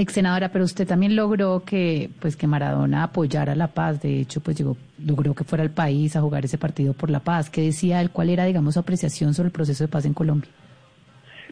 Ex 0.00 0.14
senadora, 0.14 0.48
pero 0.50 0.64
usted 0.64 0.86
también 0.88 1.14
logró 1.14 1.62
que, 1.62 2.08
pues, 2.20 2.34
que 2.34 2.46
Maradona 2.46 3.02
apoyara 3.02 3.54
la 3.54 3.68
paz. 3.68 4.00
De 4.00 4.20
hecho, 4.20 4.40
pues 4.40 4.56
llegó, 4.56 4.78
logró 5.04 5.34
que 5.34 5.44
fuera 5.44 5.62
al 5.62 5.70
país 5.70 6.16
a 6.16 6.22
jugar 6.22 6.44
ese 6.44 6.56
partido 6.56 6.94
por 6.94 7.10
la 7.10 7.20
paz. 7.20 7.50
¿Qué 7.50 7.60
decía 7.60 8.00
él? 8.00 8.10
¿Cuál 8.10 8.30
era, 8.30 8.46
digamos, 8.46 8.74
su 8.74 8.80
apreciación 8.80 9.34
sobre 9.34 9.48
el 9.48 9.52
proceso 9.52 9.84
de 9.84 9.88
paz 9.88 10.06
en 10.06 10.14
Colombia? 10.14 10.50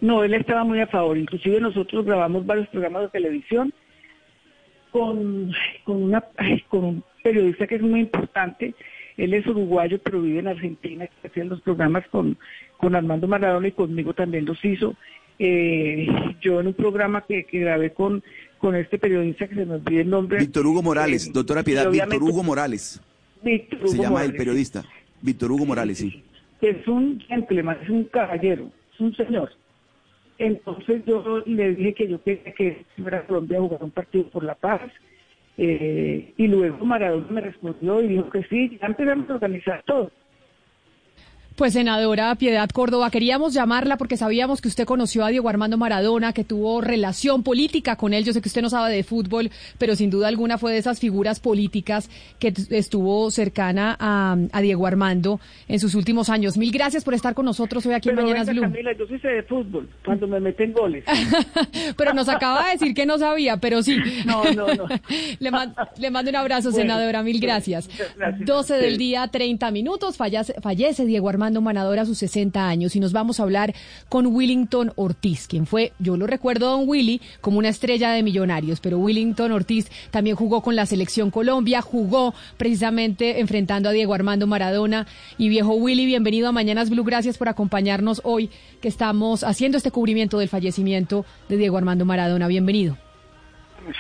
No, 0.00 0.24
él 0.24 0.32
estaba 0.32 0.64
muy 0.64 0.80
a 0.80 0.86
favor. 0.86 1.18
Inclusive 1.18 1.60
nosotros 1.60 2.06
grabamos 2.06 2.46
varios 2.46 2.68
programas 2.68 3.02
de 3.02 3.08
televisión 3.08 3.72
con, 4.92 5.52
con, 5.84 6.02
una, 6.04 6.24
con 6.68 6.84
un 6.84 7.04
periodista 7.22 7.66
que 7.66 7.74
es 7.74 7.82
muy 7.82 8.00
importante. 8.00 8.74
Él 9.18 9.34
es 9.34 9.46
uruguayo, 9.46 9.98
pero 10.02 10.22
vive 10.22 10.38
en 10.38 10.48
Argentina. 10.48 11.06
que 11.06 11.44
los 11.44 11.60
programas 11.60 12.06
con, 12.08 12.38
con 12.78 12.96
Armando 12.96 13.28
Maradona 13.28 13.68
y 13.68 13.72
conmigo 13.72 14.14
también 14.14 14.46
los 14.46 14.64
hizo. 14.64 14.94
Eh, 15.38 16.06
yo 16.40 16.60
en 16.60 16.68
un 16.68 16.74
programa 16.74 17.24
que, 17.26 17.44
que 17.44 17.60
grabé 17.60 17.92
con, 17.92 18.22
con 18.58 18.74
este 18.74 18.98
periodista 18.98 19.46
que 19.46 19.54
se 19.54 19.64
me 19.64 19.74
olvide 19.74 20.00
el 20.00 20.10
nombre. 20.10 20.38
Víctor 20.38 20.66
Hugo 20.66 20.82
Morales, 20.82 21.26
eh, 21.26 21.30
doctora 21.32 21.62
Piedad, 21.62 21.90
Víctor 21.90 22.22
Hugo 22.22 22.42
Morales. 22.42 23.00
Víctor 23.42 23.78
Se 23.88 23.94
Hugo 23.94 24.02
llama 24.02 24.24
el 24.24 24.34
periodista. 24.34 24.84
Víctor 25.22 25.52
Hugo 25.52 25.66
Morales, 25.66 25.98
sí. 25.98 26.22
es 26.60 26.86
un 26.88 27.20
gentleman, 27.20 27.78
es 27.82 27.88
un 27.88 28.04
caballero, 28.04 28.70
es 28.94 29.00
un 29.00 29.14
señor. 29.14 29.50
Entonces 30.38 31.02
yo 31.06 31.42
le 31.46 31.74
dije 31.74 31.94
que 31.94 32.08
yo 32.08 32.22
quería 32.22 32.52
que 32.52 32.84
fuera 33.00 33.24
Colombia 33.26 33.58
a 33.58 33.60
jugar 33.60 33.82
un 33.82 33.90
partido 33.90 34.28
por 34.30 34.44
la 34.44 34.54
paz. 34.54 34.80
eh, 35.56 36.32
y 36.36 36.46
luego 36.46 36.84
Maradona 36.84 37.26
me 37.30 37.40
respondió 37.40 38.00
y 38.00 38.08
dijo 38.08 38.30
que 38.30 38.44
sí, 38.44 38.78
ya 38.80 38.86
empezamos 38.86 39.28
a 39.30 39.34
organizar 39.34 39.82
todo. 39.84 40.10
Pues 41.58 41.72
senadora 41.72 42.32
Piedad 42.36 42.68
Córdoba, 42.70 43.10
queríamos 43.10 43.52
llamarla 43.52 43.96
porque 43.96 44.16
sabíamos 44.16 44.60
que 44.60 44.68
usted 44.68 44.84
conoció 44.84 45.24
a 45.24 45.28
Diego 45.30 45.48
Armando 45.48 45.76
Maradona, 45.76 46.32
que 46.32 46.44
tuvo 46.44 46.80
relación 46.80 47.42
política 47.42 47.96
con 47.96 48.14
él. 48.14 48.24
Yo 48.24 48.32
sé 48.32 48.40
que 48.40 48.48
usted 48.48 48.62
no 48.62 48.70
sabe 48.70 48.94
de 48.94 49.02
fútbol, 49.02 49.50
pero 49.76 49.96
sin 49.96 50.08
duda 50.08 50.28
alguna 50.28 50.56
fue 50.56 50.70
de 50.70 50.78
esas 50.78 51.00
figuras 51.00 51.40
políticas 51.40 52.10
que 52.38 52.54
estuvo 52.70 53.28
cercana 53.32 53.96
a, 53.98 54.36
a 54.52 54.60
Diego 54.60 54.86
Armando 54.86 55.40
en 55.66 55.80
sus 55.80 55.96
últimos 55.96 56.28
años. 56.30 56.56
Mil 56.56 56.70
gracias 56.70 57.02
por 57.02 57.14
estar 57.14 57.34
con 57.34 57.44
nosotros 57.46 57.84
hoy 57.86 57.94
aquí 57.94 58.08
Pero 58.10 58.20
en 58.20 58.26
Mañanas 58.26 58.46
venga, 58.46 58.60
Blue. 58.60 58.70
Camila, 58.72 58.92
yo 58.96 59.06
sí 59.08 59.18
sé 59.18 59.26
de 59.26 59.42
fútbol, 59.42 59.88
cuando 60.04 60.28
me 60.28 60.38
meten 60.38 60.72
goles. 60.72 61.02
Pero 61.96 62.14
nos 62.14 62.28
acaba 62.28 62.66
de 62.66 62.72
decir 62.78 62.94
que 62.94 63.04
no 63.04 63.18
sabía, 63.18 63.56
pero 63.56 63.82
sí. 63.82 63.96
No, 64.24 64.44
no, 64.52 64.72
no. 64.74 64.86
le, 65.40 65.50
man- 65.50 65.74
le 65.98 66.10
mando 66.12 66.30
un 66.30 66.36
abrazo, 66.36 66.70
Bueno, 66.70 66.82
senadora. 66.94 67.24
Mil 67.24 67.40
gracias. 67.40 67.88
gracias. 68.16 68.46
12 68.46 68.74
del 68.74 68.96
día, 68.96 69.26
30 69.26 69.72
minutos. 69.72 70.16
Fallece, 70.16 70.54
fallece 70.62 71.04
Diego 71.04 71.28
Armando 71.28 71.47
Manador 71.48 71.98
a 71.98 72.04
sus 72.04 72.18
60 72.18 72.68
años 72.68 72.94
y 72.94 73.00
nos 73.00 73.12
vamos 73.12 73.40
a 73.40 73.42
hablar 73.42 73.74
con 74.08 74.26
Willington 74.26 74.92
Ortiz, 74.96 75.48
quien 75.48 75.66
fue, 75.66 75.92
yo 75.98 76.16
lo 76.16 76.26
recuerdo, 76.26 76.70
don 76.70 76.88
Willy, 76.88 77.20
como 77.40 77.58
una 77.58 77.68
estrella 77.68 78.10
de 78.10 78.22
millonarios, 78.22 78.80
pero 78.80 78.98
Willington 78.98 79.52
Ortiz 79.52 79.90
también 80.10 80.36
jugó 80.36 80.62
con 80.62 80.76
la 80.76 80.86
selección 80.86 81.30
Colombia, 81.30 81.82
jugó 81.82 82.34
precisamente 82.56 83.40
enfrentando 83.40 83.88
a 83.88 83.92
Diego 83.92 84.14
Armando 84.14 84.46
Maradona. 84.46 85.06
Y 85.36 85.48
viejo 85.48 85.74
Willy, 85.74 86.06
bienvenido 86.06 86.48
a 86.48 86.52
Mañanas 86.52 86.90
Blue. 86.90 87.04
Gracias 87.04 87.38
por 87.38 87.48
acompañarnos 87.48 88.20
hoy 88.24 88.50
que 88.80 88.88
estamos 88.88 89.44
haciendo 89.44 89.78
este 89.78 89.90
cubrimiento 89.90 90.38
del 90.38 90.48
fallecimiento 90.48 91.24
de 91.48 91.56
Diego 91.56 91.78
Armando 91.78 92.04
Maradona. 92.04 92.48
Bienvenido. 92.48 92.96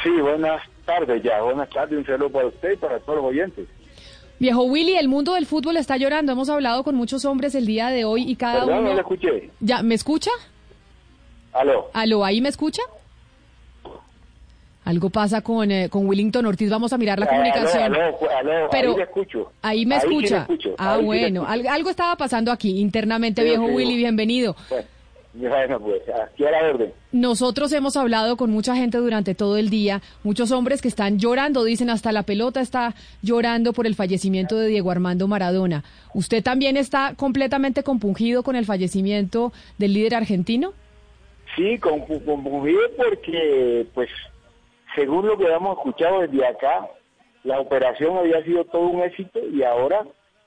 Sí, 0.02 0.10
buenas 0.20 0.62
tardes 0.84 1.22
ya, 1.22 1.40
buenas 1.42 1.68
tardes, 1.70 1.98
un 1.98 2.06
saludo 2.06 2.30
para 2.30 2.46
usted 2.46 2.72
y 2.72 2.76
para 2.76 2.98
todos 3.00 3.18
los 3.18 3.26
oyentes. 3.26 3.66
Viejo 4.38 4.62
Willy, 4.64 4.94
el 4.94 5.08
mundo 5.08 5.34
del 5.34 5.46
fútbol 5.46 5.76
está 5.76 5.96
llorando. 5.96 6.32
Hemos 6.32 6.48
hablado 6.48 6.84
con 6.84 6.94
muchos 6.94 7.24
hombres 7.24 7.54
el 7.54 7.66
día 7.66 7.88
de 7.88 8.04
hoy 8.04 8.22
y 8.30 8.36
cada 8.36 8.60
Perdón, 8.64 8.78
uno. 8.80 8.88
no 8.90 8.94
le 8.94 9.00
escuché. 9.00 9.50
¿Ya 9.60 9.82
me 9.82 9.94
escucha? 9.96 10.30
Aló. 11.52 11.90
Aló, 11.92 12.24
ahí 12.24 12.40
me 12.40 12.48
escucha. 12.48 12.82
Algo 14.84 15.10
pasa 15.10 15.42
con, 15.42 15.70
eh, 15.70 15.88
con 15.90 16.06
Willington 16.06 16.46
Ortiz. 16.46 16.70
Vamos 16.70 16.92
a 16.92 16.98
mirar 16.98 17.18
la 17.18 17.26
Ah, 17.26 17.28
comunicación. 17.28 17.82
Aló, 17.82 18.00
aló, 18.00 18.52
aló, 18.54 18.68
Pero 18.70 18.90
ahí 18.92 18.96
le 18.96 19.02
escucho. 19.02 19.52
Ahí 19.60 19.84
me 19.86 20.00
sí 20.00 20.06
escucha. 20.06 20.38
escucho, 20.42 20.74
ah, 20.78 20.92
ahí 20.92 20.96
sí 20.96 21.00
le 21.02 21.06
bueno. 21.06 21.42
escucho. 21.52 21.70
Algo 21.70 21.90
estaba 21.90 22.16
pasando 22.16 22.50
aquí 22.52 22.78
internamente, 22.80 23.42
Sí, 23.42 23.48
viejo. 23.48 23.64
Willy. 23.64 23.96
Bienvenido. 23.96 24.56
Bueno, 24.70 24.86
pues, 25.80 26.02
aquí 26.08 26.44
a 26.44 26.50
la 26.50 26.68
orden. 26.70 26.92
Nosotros 27.12 27.72
hemos 27.72 27.96
hablado 27.96 28.36
con 28.36 28.50
mucha 28.50 28.74
gente 28.74 28.98
durante 28.98 29.34
todo 29.34 29.56
el 29.56 29.70
día, 29.70 30.00
muchos 30.24 30.50
hombres 30.52 30.82
que 30.82 30.88
están 30.88 31.18
llorando, 31.18 31.64
dicen 31.64 31.90
hasta 31.90 32.12
la 32.12 32.22
pelota 32.22 32.60
está 32.60 32.94
llorando 33.22 33.72
por 33.72 33.86
el 33.86 33.94
fallecimiento 33.94 34.58
de 34.58 34.68
Diego 34.68 34.90
Armando 34.90 35.28
Maradona. 35.28 35.84
¿Usted 36.14 36.42
también 36.42 36.76
está 36.76 37.14
completamente 37.16 37.82
compungido 37.82 38.42
con 38.42 38.56
el 38.56 38.64
fallecimiento 38.64 39.52
del 39.78 39.94
líder 39.94 40.14
argentino? 40.14 40.72
Sí, 41.56 41.78
confundido 41.78 42.80
porque, 42.96 43.86
pues, 43.94 44.08
según 44.94 45.26
lo 45.26 45.38
que 45.38 45.46
hemos 45.46 45.78
escuchado 45.78 46.20
desde 46.20 46.46
acá, 46.46 46.88
la 47.44 47.60
operación 47.60 48.18
había 48.18 48.42
sido 48.44 48.64
todo 48.64 48.82
un 48.88 49.02
éxito 49.02 49.40
y 49.52 49.62
ahora 49.62 50.06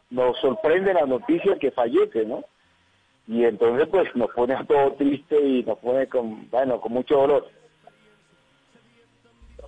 nos 0.09 0.37
sorprende 0.39 0.93
la 0.93 1.05
noticia 1.05 1.57
que 1.57 1.71
fallece, 1.71 2.25
¿no? 2.25 2.43
Y 3.31 3.45
entonces, 3.45 3.87
pues, 3.89 4.13
nos 4.13 4.29
pone 4.31 4.55
todo 4.67 4.91
triste 4.97 5.41
y 5.41 5.63
nos 5.63 5.79
pone 5.79 6.05
con, 6.07 6.49
bueno, 6.49 6.81
con 6.81 6.91
mucho 6.91 7.15
dolor. 7.15 7.47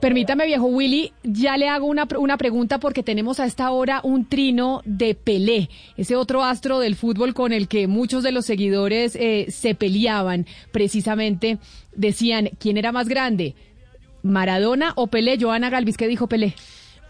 Permítame, 0.02 0.46
viejo 0.46 0.66
Willy, 0.66 1.14
ya 1.24 1.56
le 1.56 1.70
hago 1.70 1.86
una, 1.86 2.06
una 2.18 2.36
pregunta 2.36 2.78
porque 2.78 3.04
tenemos 3.04 3.40
a 3.40 3.46
esta 3.46 3.72
hora 3.72 4.02
un 4.04 4.28
trino 4.28 4.82
de 4.84 5.16
Pelé, 5.16 5.70
ese 5.96 6.18
otro 6.18 6.44
astro 6.44 6.80
del 6.80 6.96
fútbol 6.96 7.34
con 7.34 7.54
el 7.54 7.70
que 7.70 7.88
muchos 7.88 8.22
de 8.22 8.34
los 8.34 8.46
seguidores 8.46 9.16
eh, 9.16 9.46
se 9.48 9.76
peleaban. 9.76 10.46
Precisamente 10.74 11.58
decían, 11.96 12.50
¿quién 12.60 12.76
era 12.76 12.92
más 12.92 13.08
grande? 13.08 13.56
¿Maradona 14.24 14.92
o 14.98 15.08
Pelé? 15.08 15.38
Joana 15.40 15.70
Galvis, 15.70 15.96
¿qué 15.96 16.10
dijo 16.10 16.28
Pelé? 16.28 16.54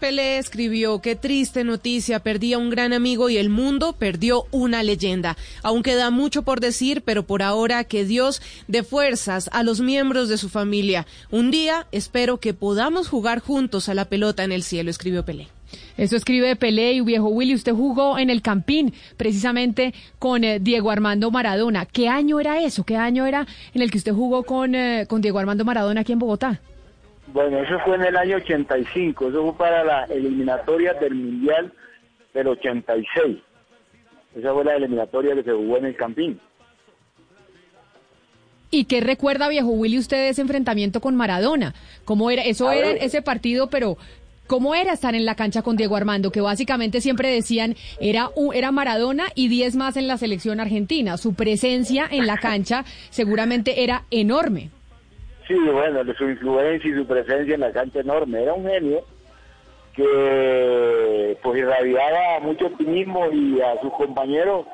Pelé 0.00 0.38
escribió, 0.38 1.00
qué 1.00 1.16
triste 1.16 1.64
noticia, 1.64 2.18
perdí 2.18 2.52
a 2.52 2.58
un 2.58 2.68
gran 2.68 2.92
amigo 2.92 3.30
y 3.30 3.36
el 3.36 3.48
mundo 3.48 3.94
perdió 3.94 4.44
una 4.50 4.82
leyenda. 4.82 5.36
Aún 5.62 5.82
queda 5.82 6.10
mucho 6.10 6.42
por 6.42 6.60
decir, 6.60 7.02
pero 7.02 7.26
por 7.26 7.42
ahora 7.42 7.84
que 7.84 8.04
Dios 8.04 8.42
dé 8.68 8.82
fuerzas 8.82 9.48
a 9.52 9.62
los 9.62 9.80
miembros 9.80 10.28
de 10.28 10.36
su 10.36 10.48
familia. 10.48 11.06
Un 11.30 11.50
día 11.50 11.86
espero 11.92 12.38
que 12.38 12.54
podamos 12.54 13.08
jugar 13.08 13.40
juntos 13.40 13.88
a 13.88 13.94
la 13.94 14.04
pelota 14.04 14.44
en 14.44 14.52
el 14.52 14.62
cielo, 14.62 14.90
escribió 14.90 15.24
Pelé. 15.24 15.48
Eso 15.96 16.16
escribe 16.16 16.56
Pelé 16.56 16.92
y 16.92 17.00
viejo 17.00 17.28
Willy. 17.28 17.54
Usted 17.54 17.72
jugó 17.72 18.18
en 18.18 18.30
el 18.30 18.42
Campín, 18.42 18.92
precisamente 19.16 19.94
con 20.18 20.44
eh, 20.44 20.58
Diego 20.60 20.90
Armando 20.90 21.30
Maradona. 21.30 21.86
¿Qué 21.86 22.08
año 22.08 22.40
era 22.40 22.62
eso? 22.62 22.84
¿Qué 22.84 22.96
año 22.96 23.26
era 23.26 23.46
en 23.74 23.82
el 23.82 23.90
que 23.90 23.98
usted 23.98 24.12
jugó 24.12 24.42
con, 24.42 24.74
eh, 24.74 25.06
con 25.08 25.20
Diego 25.20 25.38
Armando 25.38 25.64
Maradona 25.64 26.02
aquí 26.02 26.12
en 26.12 26.18
Bogotá? 26.18 26.60
Bueno, 27.34 27.58
eso 27.58 27.80
fue 27.84 27.96
en 27.96 28.02
el 28.02 28.16
año 28.16 28.36
85, 28.36 29.28
eso 29.28 29.42
fue 29.42 29.56
para 29.58 29.82
la 29.82 30.04
eliminatoria 30.04 30.94
del 30.94 31.16
Mundial 31.16 31.72
del 32.32 32.46
86. 32.46 33.38
Esa 34.36 34.52
fue 34.54 34.64
la 34.64 34.76
eliminatoria 34.76 35.34
que 35.34 35.42
se 35.42 35.50
jugó 35.50 35.78
en 35.78 35.86
el 35.86 35.96
Campín. 35.96 36.38
¿Y 38.70 38.84
qué 38.84 39.00
recuerda, 39.00 39.48
viejo 39.48 39.66
Willy, 39.66 39.98
usted 39.98 40.18
de 40.18 40.28
ese 40.28 40.42
enfrentamiento 40.42 41.00
con 41.00 41.16
Maradona? 41.16 41.74
¿Cómo 42.04 42.30
era? 42.30 42.42
Eso 42.42 42.70
era 42.70 42.90
ese 42.90 43.20
partido, 43.20 43.68
pero 43.68 43.98
¿cómo 44.46 44.76
era 44.76 44.92
estar 44.92 45.16
en 45.16 45.24
la 45.24 45.34
cancha 45.34 45.62
con 45.62 45.76
Diego 45.76 45.96
Armando? 45.96 46.30
Que 46.30 46.40
básicamente 46.40 47.00
siempre 47.00 47.30
decían 47.30 47.74
era, 47.98 48.30
era 48.54 48.70
Maradona 48.70 49.24
y 49.34 49.48
10 49.48 49.74
más 49.74 49.96
en 49.96 50.06
la 50.06 50.18
selección 50.18 50.60
argentina. 50.60 51.16
Su 51.16 51.34
presencia 51.34 52.06
en 52.08 52.28
la 52.28 52.36
cancha 52.36 52.84
seguramente 53.10 53.82
era 53.82 54.04
enorme. 54.12 54.70
Sí, 55.46 55.54
bueno, 55.54 56.02
su 56.14 56.24
influencia 56.24 56.90
y 56.90 56.94
su 56.94 57.06
presencia 57.06 57.54
en 57.54 57.60
la 57.60 57.72
cancha 57.72 58.00
enorme. 58.00 58.42
Era 58.42 58.54
un 58.54 58.66
genio 58.66 59.04
que 59.94 61.38
pues 61.42 61.58
irradiaba 61.58 62.40
mucho 62.40 62.66
optimismo 62.66 63.30
y 63.30 63.60
a 63.60 63.80
sus 63.80 63.92
compañeros 63.92 64.66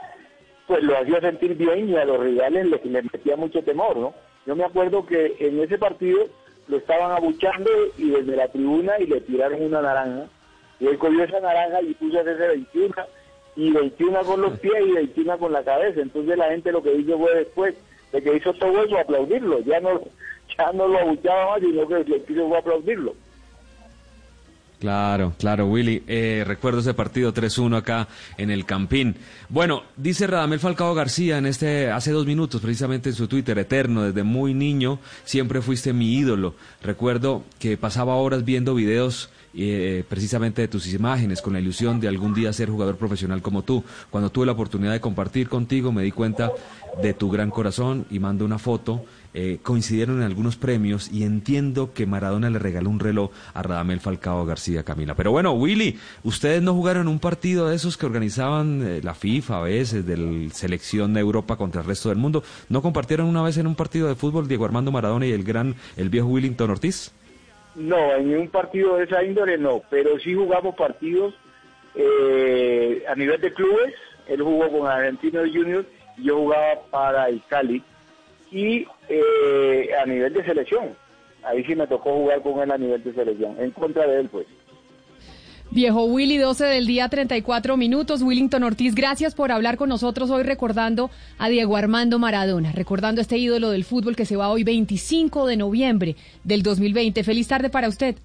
pues 0.67 0.83
lo 0.85 0.97
hacía 0.97 1.21
sentir 1.21 1.57
bien 1.57 1.89
y 1.89 1.97
a 1.97 2.05
los 2.05 2.21
rivales 2.21 2.67
les, 2.67 2.85
metía 2.85 3.37
mucho 3.37 3.63
temor, 3.63 3.97
¿no? 3.97 4.15
Yo 4.47 4.55
me 4.55 4.65
acuerdo 4.65 5.05
que 5.05 5.37
en 5.41 5.61
ese 5.61 5.77
partido 5.79 6.27
lo 6.69 6.77
estaban 6.77 7.11
abuchando 7.11 7.69
y 7.99 8.11
desde 8.11 8.37
la 8.37 8.49
tribuna 8.49 8.93
y 9.01 9.07
le 9.07 9.21
tiraron 9.23 9.63
una 9.63 9.83
naranja 9.83 10.27
y 10.79 10.87
él 10.87 10.97
cogió 10.97 11.25
esa 11.25 11.41
naranja 11.41 11.83
y 11.83 11.93
puso 11.95 12.19
a 12.19 12.21
hacerse 12.23 12.47
21 12.47 12.95
y 13.57 13.73
21 13.73 14.21
con 14.23 14.41
los 14.41 14.59
pies 14.61 14.87
y 14.87 14.93
21 14.93 15.39
con 15.39 15.53
la 15.53 15.65
cabeza. 15.65 16.01
Entonces 16.01 16.39
la 16.39 16.51
gente 16.51 16.73
lo 16.73 16.83
que 16.83 16.95
hizo 16.95 17.19
fue 17.19 17.35
después 17.35 17.75
de 18.13 18.23
que 18.23 18.37
hizo 18.37 18.55
todo 18.55 18.85
eso 18.85 18.99
aplaudirlo. 18.99 19.61
Ya 19.61 19.81
no 19.81 20.01
no 20.75 20.89
lo 20.89 20.99
abuchaba 20.99 21.53
más, 21.53 21.61
sino 21.61 21.87
que 21.87 22.05
le 22.05 22.25
quiso 22.25 22.57
aplaudirlo. 22.57 23.15
Claro, 24.81 25.35
claro, 25.39 25.67
Willy. 25.67 26.03
Eh, 26.07 26.43
recuerdo 26.47 26.81
ese 26.81 26.95
partido 26.95 27.35
3-1 27.35 27.77
acá 27.77 28.09
en 28.39 28.51
el 28.51 28.65
Campín. 28.65 29.15
Bueno, 29.51 29.83
dice 29.99 30.27
Radamel 30.27 30.59
Falcao 30.59 30.95
García 30.95 31.37
en 31.37 31.45
este 31.45 31.91
hace 31.91 32.13
dos 32.13 32.25
minutos, 32.25 32.63
precisamente 32.63 33.11
en 33.11 33.15
su 33.15 33.29
Twitter, 33.29 33.59
eterno, 33.59 34.05
desde 34.05 34.23
muy 34.23 34.55
niño 34.55 34.99
siempre 35.25 35.61
fuiste 35.61 35.93
mi 35.93 36.15
ídolo. 36.15 36.55
Recuerdo 36.83 37.45
que 37.59 37.77
pasaba 37.77 38.15
horas 38.15 38.43
viendo 38.47 38.75
videos 38.75 39.31
eh, 39.53 40.03
precisamente 40.09 40.63
de 40.63 40.69
tus 40.69 40.91
imágenes 40.95 41.43
con 41.43 41.53
la 41.53 41.61
ilusión 41.61 42.01
de 42.01 42.09
algún 42.09 42.33
día 42.33 42.51
ser 42.55 42.71
jugador 42.71 42.97
profesional 42.97 43.43
como 43.43 43.63
tú. 43.63 43.85
Cuando 44.09 44.31
tuve 44.31 44.47
la 44.47 44.53
oportunidad 44.53 44.93
de 44.93 45.01
compartir 45.01 45.51
contigo 45.51 45.93
me 45.93 46.03
di 46.03 46.11
cuenta 46.11 46.53
de 47.03 47.13
tu 47.13 47.29
gran 47.31 47.51
corazón 47.51 48.07
y 48.11 48.19
mando 48.19 48.47
una 48.47 48.59
foto 48.59 49.05
eh, 49.33 49.59
coincidieron 49.63 50.19
en 50.19 50.25
algunos 50.25 50.57
premios 50.57 51.11
y 51.13 51.23
entiendo 51.23 51.93
que 51.95 52.07
Maradona 52.07 52.51
le 52.51 52.59
regaló 52.59 52.91
un 52.91 52.99
reloj 52.99 53.31
a 53.55 53.63
Radamel 53.63 54.01
Falcao 54.01 54.45
García 54.45 54.83
Camila. 54.83 55.15
Pero 55.15 55.31
bueno, 55.31 55.53
Willy, 55.53 55.99
ustedes 56.25 56.63
no 56.63 56.75
jugaron 56.75 57.07
un 57.09 57.21
partido 57.21 57.69
de 57.69 57.77
esos 57.77 57.97
que 57.97 58.07
organizaban 58.07 58.83
eh, 58.85 59.01
la 59.03 59.15
FIFA 59.15 59.59
a 59.59 59.63
veces, 59.63 60.07
de 60.07 60.49
selección 60.53 61.15
de 61.15 61.21
Europa 61.21 61.57
contra 61.57 61.83
el 61.83 61.87
resto 61.87 62.09
del 62.09 62.19
mundo. 62.19 62.43
¿No 62.69 62.83
compartieron 62.83 63.27
una 63.27 63.43
vez 63.43 63.57
en 63.59 63.67
un 63.67 63.77
partido 63.77 64.09
de 64.09 64.15
fútbol 64.15 64.49
Diego 64.49 64.65
Armando 64.65 64.91
Maradona 64.91 65.27
y 65.27 65.33
el 65.33 65.45
gran, 65.45 65.75
el 65.97 66.09
viejo 66.09 66.29
Willington 66.29 66.71
Ortiz? 66.71 67.13
No, 67.77 68.15
en 68.17 68.37
un 68.37 68.49
partido 68.49 68.97
de 68.97 69.05
esa 69.05 69.23
índole 69.23 69.57
no, 69.57 69.81
pero 69.91 70.19
sí 70.19 70.35
jugamos 70.35 70.75
partidos 70.75 71.35
eh, 71.95 73.05
a 73.09 73.15
nivel 73.15 73.41
de 73.41 73.53
clubes. 73.53 73.95
Él 74.27 74.43
jugó 74.43 74.71
con 74.71 74.91
Argentinos 74.91 75.49
Juniors 75.53 75.87
y 76.17 76.25
yo 76.25 76.37
jugaba 76.37 76.81
para 76.91 77.29
el 77.29 77.43
Cali 77.49 77.83
y 78.51 78.87
eh, 79.09 79.91
a 80.01 80.07
nivel 80.07 80.33
de 80.33 80.45
selección. 80.45 80.97
Ahí 81.43 81.65
sí 81.65 81.75
me 81.75 81.87
tocó 81.87 82.13
jugar 82.13 82.43
con 82.43 82.61
él 82.61 82.71
a 82.71 82.79
nivel 82.79 83.03
de 83.03 83.15
selección, 83.15 83.57
en 83.59 83.71
contra 83.71 84.07
de 84.07 84.21
él, 84.21 84.29
pues. 84.29 84.47
Viejo 85.73 86.05
Willy, 86.05 86.37
12 86.37 86.65
del 86.65 86.87
día, 86.89 87.09
34 87.09 87.77
minutos. 87.77 88.23
Willington 88.23 88.65
Ortiz, 88.65 88.93
gracias 88.93 89.37
por 89.37 89.53
hablar 89.53 89.77
con 89.77 89.89
nosotros 89.89 90.29
hoy 90.31 90.43
recordando 90.43 91.11
a 91.39 91.49
Diego 91.49 91.77
Armando 91.77 92.19
Maradona, 92.19 92.73
recordando 92.73 93.21
a 93.21 93.23
este 93.23 93.39
ídolo 93.39 93.71
del 93.71 93.85
fútbol 93.85 94.17
que 94.17 94.25
se 94.27 94.35
va 94.35 94.49
hoy 94.49 94.65
25 94.65 95.47
de 95.47 95.57
noviembre 95.57 96.17
del 96.43 96.65
2020. 96.65 97.23
Feliz 97.23 97.47
tarde 97.47 97.71
para 97.71 97.89
usted. 97.89 98.17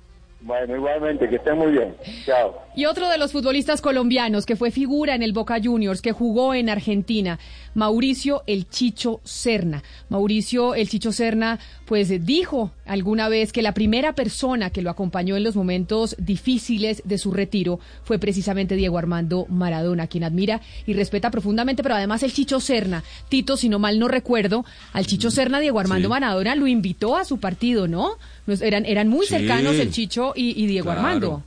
Bueno, 0.46 0.76
igualmente, 0.76 1.28
que 1.28 1.38
esté 1.38 1.54
muy 1.54 1.72
bien. 1.72 1.96
Chao. 2.24 2.62
Y 2.76 2.86
otro 2.86 3.10
de 3.10 3.18
los 3.18 3.32
futbolistas 3.32 3.82
colombianos 3.82 4.46
que 4.46 4.56
fue 4.56 4.70
figura 4.70 5.16
en 5.16 5.24
el 5.24 5.34
Boca 5.34 5.58
Juniors, 5.62 6.04
que 6.04 6.12
jugó 6.12 6.54
en 6.54 6.70
Argentina, 6.70 7.40
Mauricio 7.74 8.44
El 8.46 8.70
Chicho 8.70 9.22
Serna. 9.24 9.82
Mauricio 10.08 10.76
El 10.76 10.88
Chicho 10.88 11.12
Serna, 11.12 11.58
pues 11.88 12.24
dijo 12.28 12.70
alguna 12.86 13.30
vez 13.30 13.52
que 13.52 13.62
la 13.62 13.74
primera 13.74 14.14
persona 14.14 14.70
que 14.70 14.82
lo 14.82 14.90
acompañó 14.90 15.36
en 15.36 15.44
los 15.44 15.56
momentos 15.56 16.16
difíciles 16.20 17.02
de 17.06 17.18
su 17.18 17.32
retiro 17.32 17.80
fue 18.04 18.20
precisamente 18.20 18.76
Diego 18.76 18.98
Armando 18.98 19.46
Maradona, 19.50 20.08
quien 20.08 20.24
admira 20.24 20.62
y 20.86 20.94
respeta 20.94 21.32
profundamente, 21.32 21.84
pero 21.84 21.96
además 21.96 22.24
el 22.24 22.34
Chicho 22.34 22.60
Serna, 22.60 23.04
Tito, 23.30 23.58
si 23.58 23.70
no 23.70 23.80
mal 23.80 24.00
no 24.00 24.08
recuerdo, 24.08 24.66
al 24.94 25.06
Chicho 25.06 25.32
Serna, 25.32 25.60
Diego 25.60 25.80
Armando 25.80 26.10
Maradona 26.10 26.56
lo 26.56 26.68
invitó 26.68 27.16
a 27.16 27.26
su 27.26 27.40
partido, 27.40 27.88
¿no? 27.88 28.18
Eran, 28.48 28.86
eran 28.86 29.08
muy 29.08 29.26
cercanos 29.26 29.76
el 29.76 29.92
Chicho 29.92 30.34
y, 30.36 30.66
Diego 30.68 30.92
Armando. 30.92 31.44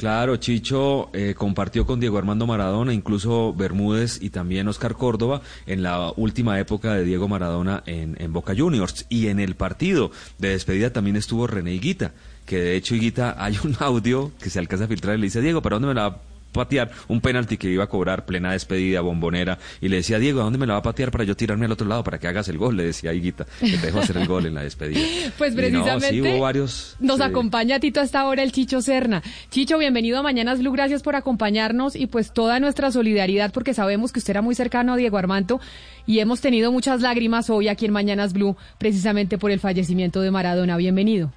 Claro, 0.00 0.36
Chicho 0.36 1.10
eh, 1.12 1.34
compartió 1.36 1.84
con 1.84 2.00
Diego 2.00 2.16
Armando 2.16 2.46
Maradona, 2.46 2.94
incluso 2.94 3.52
Bermúdez 3.52 4.18
y 4.22 4.30
también 4.30 4.66
Oscar 4.66 4.94
Córdoba 4.94 5.42
en 5.66 5.82
la 5.82 6.10
última 6.16 6.58
época 6.58 6.94
de 6.94 7.04
Diego 7.04 7.28
Maradona 7.28 7.82
en, 7.84 8.16
en 8.18 8.32
Boca 8.32 8.54
Juniors. 8.56 9.04
Y 9.10 9.26
en 9.26 9.40
el 9.40 9.56
partido 9.56 10.10
de 10.38 10.52
despedida 10.52 10.90
también 10.90 11.16
estuvo 11.16 11.46
René 11.46 11.74
Higuita, 11.74 12.12
que 12.46 12.56
de 12.56 12.76
hecho 12.76 12.94
Higuita 12.94 13.36
hay 13.44 13.58
un 13.62 13.76
audio 13.78 14.32
que 14.42 14.48
se 14.48 14.58
alcanza 14.58 14.86
a 14.86 14.88
filtrar 14.88 15.18
y 15.18 15.20
le 15.20 15.26
dice, 15.26 15.42
Diego, 15.42 15.60
¿para 15.60 15.76
dónde 15.76 15.88
me 15.88 15.94
la 15.94 16.16
patear 16.52 16.90
un 17.08 17.20
penalti 17.20 17.56
que 17.56 17.68
iba 17.68 17.84
a 17.84 17.86
cobrar 17.88 18.26
plena 18.26 18.52
despedida, 18.52 19.00
bombonera, 19.00 19.58
y 19.80 19.88
le 19.88 19.96
decía, 19.96 20.18
Diego, 20.18 20.40
¿a 20.40 20.44
dónde 20.44 20.58
me 20.58 20.66
la 20.66 20.74
va 20.74 20.78
a 20.80 20.82
patear 20.82 21.10
para 21.10 21.24
yo 21.24 21.36
tirarme 21.36 21.66
al 21.66 21.72
otro 21.72 21.86
lado 21.86 22.04
para 22.04 22.18
que 22.18 22.28
hagas 22.28 22.48
el 22.48 22.58
gol? 22.58 22.76
Le 22.76 22.84
decía 22.84 23.12
Higuita, 23.12 23.46
que 23.60 23.78
te 23.78 23.86
dejo 23.86 24.00
hacer 24.00 24.16
el 24.16 24.26
gol 24.26 24.46
en 24.46 24.54
la 24.54 24.62
despedida. 24.62 25.00
Pues 25.38 25.54
precisamente 25.54 26.38
varios, 26.38 26.96
nos 26.98 27.20
acompaña 27.20 27.80
Tito 27.80 28.00
hasta 28.00 28.20
ahora 28.20 28.42
el 28.42 28.52
Chicho 28.52 28.82
Serna. 28.82 29.22
Chicho, 29.48 29.78
bienvenido 29.78 30.18
a 30.18 30.22
Mañanas 30.22 30.58
Blue, 30.58 30.72
gracias 30.72 31.02
por 31.02 31.16
acompañarnos 31.16 31.96
y 31.96 32.06
pues 32.06 32.32
toda 32.32 32.60
nuestra 32.60 32.90
solidaridad 32.90 33.52
porque 33.52 33.74
sabemos 33.74 34.12
que 34.12 34.18
usted 34.18 34.32
era 34.32 34.42
muy 34.42 34.54
cercano 34.54 34.94
a 34.94 34.96
Diego 34.96 35.18
Armando 35.18 35.60
y 36.06 36.18
hemos 36.18 36.40
tenido 36.40 36.72
muchas 36.72 37.00
lágrimas 37.00 37.48
hoy 37.48 37.68
aquí 37.68 37.86
en 37.86 37.92
Mañanas 37.92 38.32
Blue 38.32 38.56
precisamente 38.78 39.38
por 39.38 39.50
el 39.50 39.60
fallecimiento 39.60 40.20
de 40.20 40.30
Maradona. 40.30 40.76
Bienvenido. 40.76 41.32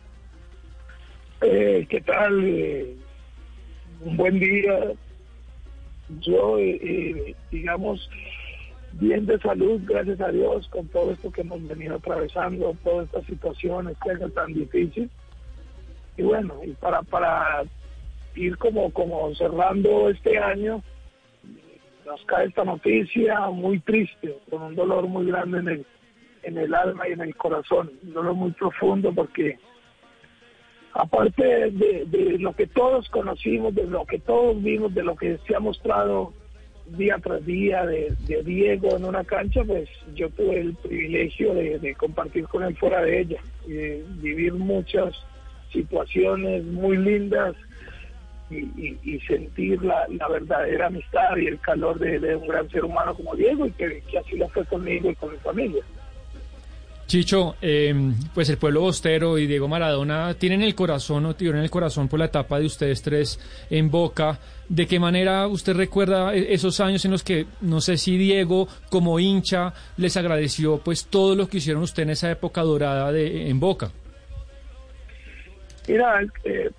Eh, 1.42 1.86
¿Qué 1.90 2.02
tal? 2.02 3.03
Un 4.06 4.18
buen 4.18 4.40
día. 4.40 4.92
Yo, 6.20 6.58
eh, 6.58 6.80
eh, 6.82 7.36
digamos, 7.52 8.10
bien 8.94 9.26
de 9.26 9.40
salud, 9.40 9.82
gracias 9.86 10.20
a 10.20 10.30
Dios, 10.30 10.68
con 10.68 10.88
todo 10.90 11.12
esto 11.12 11.32
que 11.32 11.42
hemos 11.42 11.66
venido 11.68 11.96
atravesando, 11.96 12.76
todas 12.84 13.06
estas 13.06 13.26
situaciones 13.26 13.96
que 14.04 14.12
es 14.12 14.34
tan 14.34 14.54
difícil. 14.54 15.10
Y 16.18 16.24
bueno, 16.24 16.60
y 16.64 16.72
para, 16.72 17.02
para 17.04 17.64
ir 18.36 18.58
como, 18.58 18.92
como 18.92 19.34
cerrando 19.36 20.10
este 20.10 20.38
año, 20.38 20.84
nos 22.06 22.24
cae 22.26 22.48
esta 22.48 22.66
noticia 22.66 23.40
muy 23.50 23.80
triste, 23.80 24.38
con 24.50 24.64
un 24.64 24.76
dolor 24.76 25.08
muy 25.08 25.28
grande 25.28 25.60
en 25.60 25.68
el, 25.70 25.86
en 26.44 26.58
el 26.58 26.76
alma 26.76 27.08
y 27.08 27.14
en 27.14 27.22
el 27.22 27.36
corazón, 27.36 27.92
un 28.04 28.14
dolor 28.14 28.34
muy 28.34 28.52
profundo 28.52 29.14
porque 29.14 29.58
aparte 30.94 31.44
de, 31.72 32.06
de 32.06 32.38
lo 32.40 32.54
que 32.54 32.68
todos 32.68 33.10
conocimos, 33.10 33.74
de 33.74 33.86
lo 33.86 34.06
que 34.06 34.20
todos 34.20 34.62
vimos, 34.62 34.94
de 34.94 35.04
lo 35.04 35.16
que 35.16 35.40
se 35.48 35.56
ha 35.56 35.60
mostrado 35.60 36.34
día 36.86 37.18
tras 37.22 37.46
día 37.46 37.86
de, 37.86 38.16
Diego 38.44 38.96
en 38.96 39.06
una 39.06 39.24
cancha, 39.24 39.64
pues 39.64 39.90
yo 40.16 40.30
tuve 40.32 40.60
el 40.60 40.76
privilegio 40.76 41.54
de, 41.54 41.96
compartir 41.96 42.46
con 42.48 42.64
él 42.64 42.76
fuera 42.78 43.02
de 43.02 43.22
ella 43.22 43.42
vivir 43.66 44.54
muchas 44.54 45.14
situaciones 45.72 46.64
muy 46.66 46.98
lindas 46.98 47.56
y, 48.52 49.20
sentir 49.22 49.82
la, 49.84 50.06
verdadera 50.30 50.88
amistad 50.88 51.38
y 51.38 51.48
el 51.48 51.60
calor 51.60 51.98
de, 51.98 52.20
de 52.20 52.36
un 52.36 52.48
gran 52.48 52.70
ser 52.70 52.84
humano 52.86 53.16
como 53.16 53.36
Diego 53.36 53.66
y 53.66 53.72
que, 53.72 54.04
que 54.12 54.20
así 54.20 54.38
lo 54.38 54.48
fue 54.50 54.66
conmigo 54.66 55.10
y 55.10 55.16
con 55.16 55.32
mi 55.32 55.38
familia. 55.38 55.84
Chicho, 57.06 57.56
eh, 57.62 57.94
pues 58.34 58.50
el 58.50 58.58
pueblo 58.58 58.82
bostero 58.82 59.38
y 59.38 59.46
Diego 59.46 59.68
Maradona 59.68 60.34
tienen 60.36 60.62
el 60.64 60.74
corazón 60.74 61.26
o 61.26 61.36
tuvieron 61.36 61.62
el 61.62 61.70
corazón 61.70 62.08
por 62.08 62.18
la 62.18 62.26
etapa 62.26 62.60
de 62.60 62.66
ustedes 62.66 63.02
tres 63.02 63.40
en 63.70 63.92
Boca. 63.92 64.40
¿De 64.70 64.88
qué 64.88 65.00
manera 65.00 65.46
usted 65.48 65.76
recuerda 65.76 66.34
e- 66.34 66.54
esos 66.54 66.80
años 66.80 67.04
en 67.06 67.12
los 67.12 67.22
que, 67.24 67.46
no 67.62 67.82
sé 67.82 67.98
si 67.98 68.18
Diego 68.18 68.68
como 68.90 69.20
hincha 69.20 69.74
les 69.98 70.16
agradeció 70.18 70.78
pues 70.78 71.06
todo 71.06 71.36
lo 71.36 71.48
que 71.48 71.58
hicieron 71.58 71.84
usted 71.84 72.04
en 72.04 72.12
esa 72.12 72.32
época 72.32 72.62
dorada 72.64 73.12
de, 73.12 73.50
en 73.50 73.60
Boca? 73.60 73.92
Mira, 75.88 76.22
eh, 76.46 76.72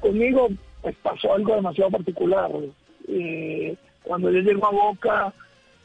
conmigo 0.00 0.48
pues 0.80 0.94
pasó 1.02 1.34
algo 1.34 1.56
demasiado 1.56 1.90
particular. 1.90 2.50
Eh, 3.08 3.74
cuando 4.04 4.30
yo 4.30 4.40
llego 4.40 4.66
a 4.66 4.70
Boca, 4.70 5.34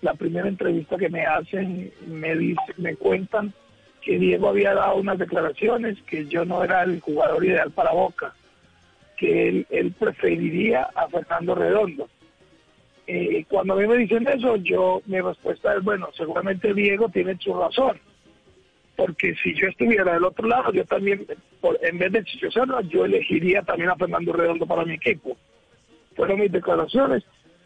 la 0.01 0.13
primera 0.13 0.47
entrevista 0.47 0.97
que 0.97 1.09
me 1.09 1.25
hacen, 1.25 1.91
me 2.07 2.35
dice, 2.35 2.61
me 2.77 2.95
cuentan 2.95 3.53
que 4.01 4.17
Diego 4.17 4.49
había 4.49 4.73
dado 4.73 4.95
unas 4.95 5.17
declaraciones 5.17 6.01
que 6.03 6.25
yo 6.27 6.45
no 6.45 6.63
era 6.63 6.83
el 6.83 6.99
jugador 7.01 7.43
ideal 7.43 7.71
para 7.71 7.91
Boca, 7.91 8.33
que 9.17 9.49
él, 9.49 9.67
él 9.69 9.91
preferiría 9.91 10.83
a 10.95 11.07
Fernando 11.09 11.53
Redondo. 11.55 12.09
Eh, 13.07 13.43
cuando 13.49 13.73
a 13.73 13.77
mí 13.77 13.87
me 13.87 13.97
dicen 13.97 14.27
eso, 14.27 14.55
yo 14.57 15.01
mi 15.07 15.19
respuesta 15.19 15.75
es 15.75 15.83
bueno, 15.83 16.09
seguramente 16.15 16.73
Diego 16.73 17.09
tiene 17.09 17.35
su 17.39 17.53
razón 17.53 17.99
porque 18.95 19.33
si 19.41 19.53
yo 19.55 19.67
estuviera 19.67 20.13
del 20.13 20.25
otro 20.25 20.45
lado, 20.45 20.73
yo 20.73 20.83
también, 20.83 21.25
por- 21.61 21.79
en 21.81 21.97
vez 21.97 22.11
de 22.11 22.21
Chicho 22.25 22.49
yo 22.89 23.05
elegiría 23.05 23.61
también 23.61 23.89
a 23.89 23.95
Fernando 23.95 24.33
Redondo 24.33 24.67
para 24.67 24.83
mi 24.83 24.95
equipo. 24.95 25.37
Fueron 26.17 26.41
mis 26.41 26.51
declaraciones, 26.51 27.23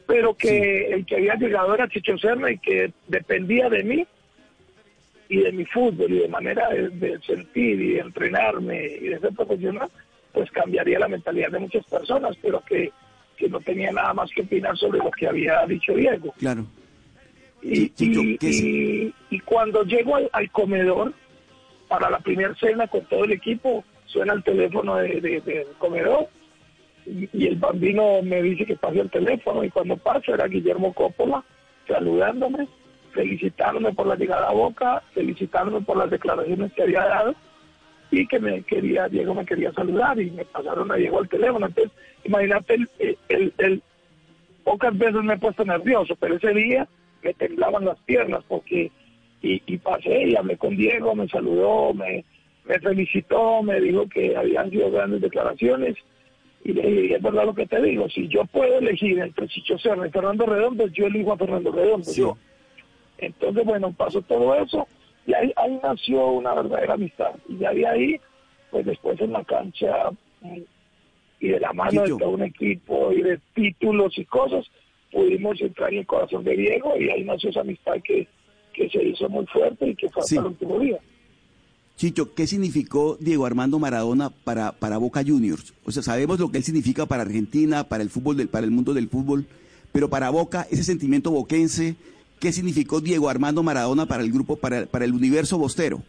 pero 0.07 0.35
que 0.35 0.87
el 0.87 1.05
que 1.05 1.15
había 1.15 1.35
llegado 1.35 1.73
era 1.73 1.87
Chicho 1.87 2.17
Serna 2.17 2.51
y 2.51 2.57
que 2.57 2.91
dependía 3.07 3.69
de 3.69 3.83
mí 3.83 4.05
y 5.29 5.37
de 5.37 5.51
mi 5.51 5.65
fútbol 5.65 6.11
y 6.11 6.19
de 6.19 6.27
manera 6.27 6.69
de, 6.69 6.89
de 6.89 7.19
sentir 7.21 7.81
y 7.81 7.93
de 7.93 7.99
entrenarme 7.99 8.85
y 8.85 9.07
de 9.07 9.19
ser 9.19 9.31
profesional, 9.33 9.89
pues 10.33 10.51
cambiaría 10.51 10.99
la 10.99 11.07
mentalidad 11.07 11.49
de 11.51 11.59
muchas 11.59 11.85
personas, 11.85 12.35
pero 12.41 12.61
que, 12.61 12.91
que 13.37 13.47
no 13.49 13.59
tenía 13.61 13.91
nada 13.91 14.13
más 14.13 14.29
que 14.31 14.41
opinar 14.41 14.77
sobre 14.77 14.99
lo 14.99 15.11
que 15.11 15.27
había 15.27 15.65
dicho 15.65 15.93
Diego. 15.93 16.33
Claro. 16.37 16.65
Y, 17.61 17.91
y- 17.97 18.37
y- 18.41 19.13
y 19.29 19.39
cuando 19.39 19.83
llego 19.83 20.17
al, 20.17 20.29
al 20.33 20.51
comedor 20.51 21.13
para 21.87 22.09
la 22.09 22.19
primera 22.19 22.53
cena 22.55 22.87
con 22.87 23.05
todo 23.05 23.23
el 23.23 23.31
equipo, 23.31 23.85
suena 24.05 24.33
el 24.33 24.43
teléfono 24.43 24.97
de- 24.97 25.21
de- 25.21 25.41
del 25.41 25.67
comedor 25.77 26.27
y, 27.05 27.47
el 27.47 27.55
bambino 27.55 28.21
me 28.23 28.41
dice 28.41 28.65
que 28.65 28.75
pase 28.75 28.99
el 28.99 29.09
teléfono 29.09 29.63
y 29.63 29.69
cuando 29.69 29.97
pasa 29.97 30.33
era 30.33 30.47
Guillermo 30.47 30.93
Coppola 30.93 31.43
saludándome, 31.87 32.67
felicitándome 33.13 33.93
por 33.93 34.07
la 34.07 34.15
llegada 34.15 34.49
a 34.49 34.53
Boca, 34.53 35.03
felicitándome 35.13 35.81
por 35.85 35.97
las 35.97 36.09
declaraciones 36.09 36.71
que 36.73 36.83
había 36.83 37.03
dado 37.05 37.35
y 38.11 38.27
que 38.27 38.39
me 38.39 38.61
quería, 38.63 39.07
Diego 39.09 39.33
me 39.33 39.45
quería 39.45 39.71
saludar 39.73 40.19
y 40.19 40.31
me 40.31 40.45
pasaron 40.45 40.91
a 40.91 40.95
Diego 40.95 41.19
al 41.19 41.29
teléfono. 41.29 41.65
Entonces, 41.65 41.91
imagínate, 42.23 42.75
el, 42.75 43.17
el, 43.29 43.53
el- 43.57 43.83
pocas 44.63 44.97
veces 44.97 45.21
me 45.23 45.33
he 45.33 45.37
puesto 45.37 45.65
nervioso, 45.65 46.15
pero 46.19 46.35
ese 46.35 46.53
día 46.53 46.87
me 47.21 47.33
temblaban 47.33 47.85
las 47.85 47.99
piernas 47.99 48.43
porque 48.47 48.91
y, 49.41 49.61
y 49.65 49.77
pasé 49.77 50.23
y 50.29 50.35
hablé 50.37 50.57
con 50.57 50.77
Diego, 50.77 51.13
me 51.15 51.27
saludó, 51.27 51.93
me, 51.93 52.23
me 52.63 52.79
felicitó, 52.79 53.61
me 53.61 53.81
dijo 53.81 54.07
que 54.07 54.37
habían 54.37 54.69
sido 54.69 54.89
grandes 54.89 55.19
declaraciones 55.21 55.95
y 56.63 56.71
dije, 56.73 56.89
"Y 56.89 57.13
es 57.13 57.21
verdad 57.21 57.45
lo 57.45 57.53
que 57.53 57.65
te 57.65 57.81
digo, 57.81 58.07
si 58.09 58.27
yo 58.27 58.45
puedo 58.45 58.77
elegir 58.79 59.19
entre 59.19 59.47
Chicho 59.47 59.77
Serra 59.77 60.07
y 60.07 60.11
Fernando 60.11 60.45
Redondo, 60.45 60.87
yo 60.87 61.07
elijo 61.07 61.33
a 61.33 61.37
Fernando 61.37 61.71
Redondo. 61.71 62.11
yo. 62.13 62.37
Entonces, 63.17 63.63
bueno, 63.65 63.91
pasó 63.93 64.21
todo 64.21 64.55
eso 64.55 64.87
y 65.25 65.33
ahí, 65.33 65.51
ahí 65.55 65.79
nació 65.83 66.27
una 66.31 66.53
verdadera 66.53 66.93
amistad. 66.95 67.31
Y 67.47 67.57
ya 67.57 67.71
de 67.73 67.87
ahí, 67.87 68.15
pues 68.71 68.85
después 68.85 69.19
en 69.21 69.31
la 69.33 69.43
cancha 69.43 70.09
y 71.39 71.47
de 71.49 71.59
la 71.59 71.73
mano 71.73 72.01
de 72.03 72.09
todo 72.09 72.29
un 72.29 72.43
equipo 72.43 73.11
y 73.11 73.21
de 73.21 73.39
títulos 73.53 74.17
y 74.17 74.25
cosas, 74.25 74.65
pudimos 75.11 75.59
entrar 75.61 75.91
en 75.93 75.99
el 75.99 76.05
corazón 76.07 76.43
de 76.43 76.55
Diego 76.55 76.95
y 76.97 77.09
ahí 77.09 77.23
nació 77.23 77.49
esa 77.49 77.61
amistad 77.61 77.93
que, 78.03 78.27
que 78.73 78.89
se 78.89 79.03
hizo 79.03 79.29
muy 79.29 79.45
fuerte 79.47 79.87
y 79.89 79.95
que 79.95 80.09
fue 80.09 80.21
hasta 80.21 80.29
Sí. 80.35 80.37
el 80.39 80.45
último 80.45 80.79
día. 80.79 80.97
Chicho, 81.95 82.33
¿qué 82.33 82.47
significó 82.47 83.17
Diego 83.19 83.45
Armando 83.45 83.77
Maradona 83.79 84.29
para, 84.29 84.71
para 84.71 84.97
Boca 84.97 85.23
Juniors? 85.25 85.73
O 85.85 85.91
sea, 85.91 86.01
sabemos 86.01 86.39
lo 86.39 86.49
que 86.49 86.57
él 86.57 86.63
significa 86.63 87.05
para 87.05 87.21
Argentina, 87.21 87.83
para 87.83 88.03
el 88.03 88.09
fútbol, 88.09 88.37
del, 88.37 88.47
para 88.49 88.65
el 88.65 88.71
mundo 88.71 88.93
del 88.93 89.09
fútbol, 89.09 89.45
pero 89.91 90.09
para 90.09 90.29
Boca, 90.31 90.65
ese 90.71 90.83
sentimiento 90.83 91.29
boquense, 91.31 91.95
¿qué 92.39 92.51
significó 92.51 92.99
Diego 92.99 93.29
Armando 93.29 93.61
Maradona 93.61 94.07
para 94.07 94.23
el 94.23 94.31
grupo, 94.31 94.55
para, 94.57 94.85
para 94.87 95.05
el 95.05 95.13
universo 95.13 95.57
bostero? 95.57 96.01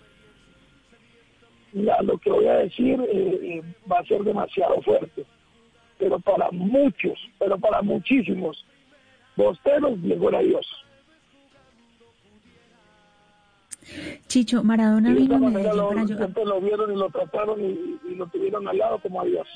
Lo 1.74 2.18
que 2.18 2.30
voy 2.30 2.46
a 2.46 2.54
decir 2.58 3.00
eh, 3.00 3.38
eh, 3.42 3.62
va 3.90 3.98
a 3.98 4.04
ser 4.04 4.22
demasiado 4.22 4.80
fuerte, 4.82 5.24
pero 5.98 6.18
para 6.20 6.50
muchos, 6.52 7.18
pero 7.38 7.58
para 7.58 7.82
muchísimos 7.82 8.64
bosteros, 9.36 10.00
Diego 10.00 10.28
era 10.28 10.40
Dios. 10.40 10.83
Chicho, 14.26 14.62
Maradona 14.64 15.10
Y 15.10 15.14
vino 15.14 15.36
a 15.36 15.38
Medellín 15.38 15.76
lo, 15.76 15.88
para 15.88 16.44
lo 16.44 16.60
vieron 16.60 16.92
y 16.92 16.96
lo 16.96 17.10
trataron 17.10 17.60
y, 17.60 17.98
y 18.10 18.14
lo 18.14 18.26
tuvieron 18.26 18.66
al 18.66 18.78
lado 18.78 18.98
como 18.98 19.20
a 19.20 19.24
Dios. 19.24 19.46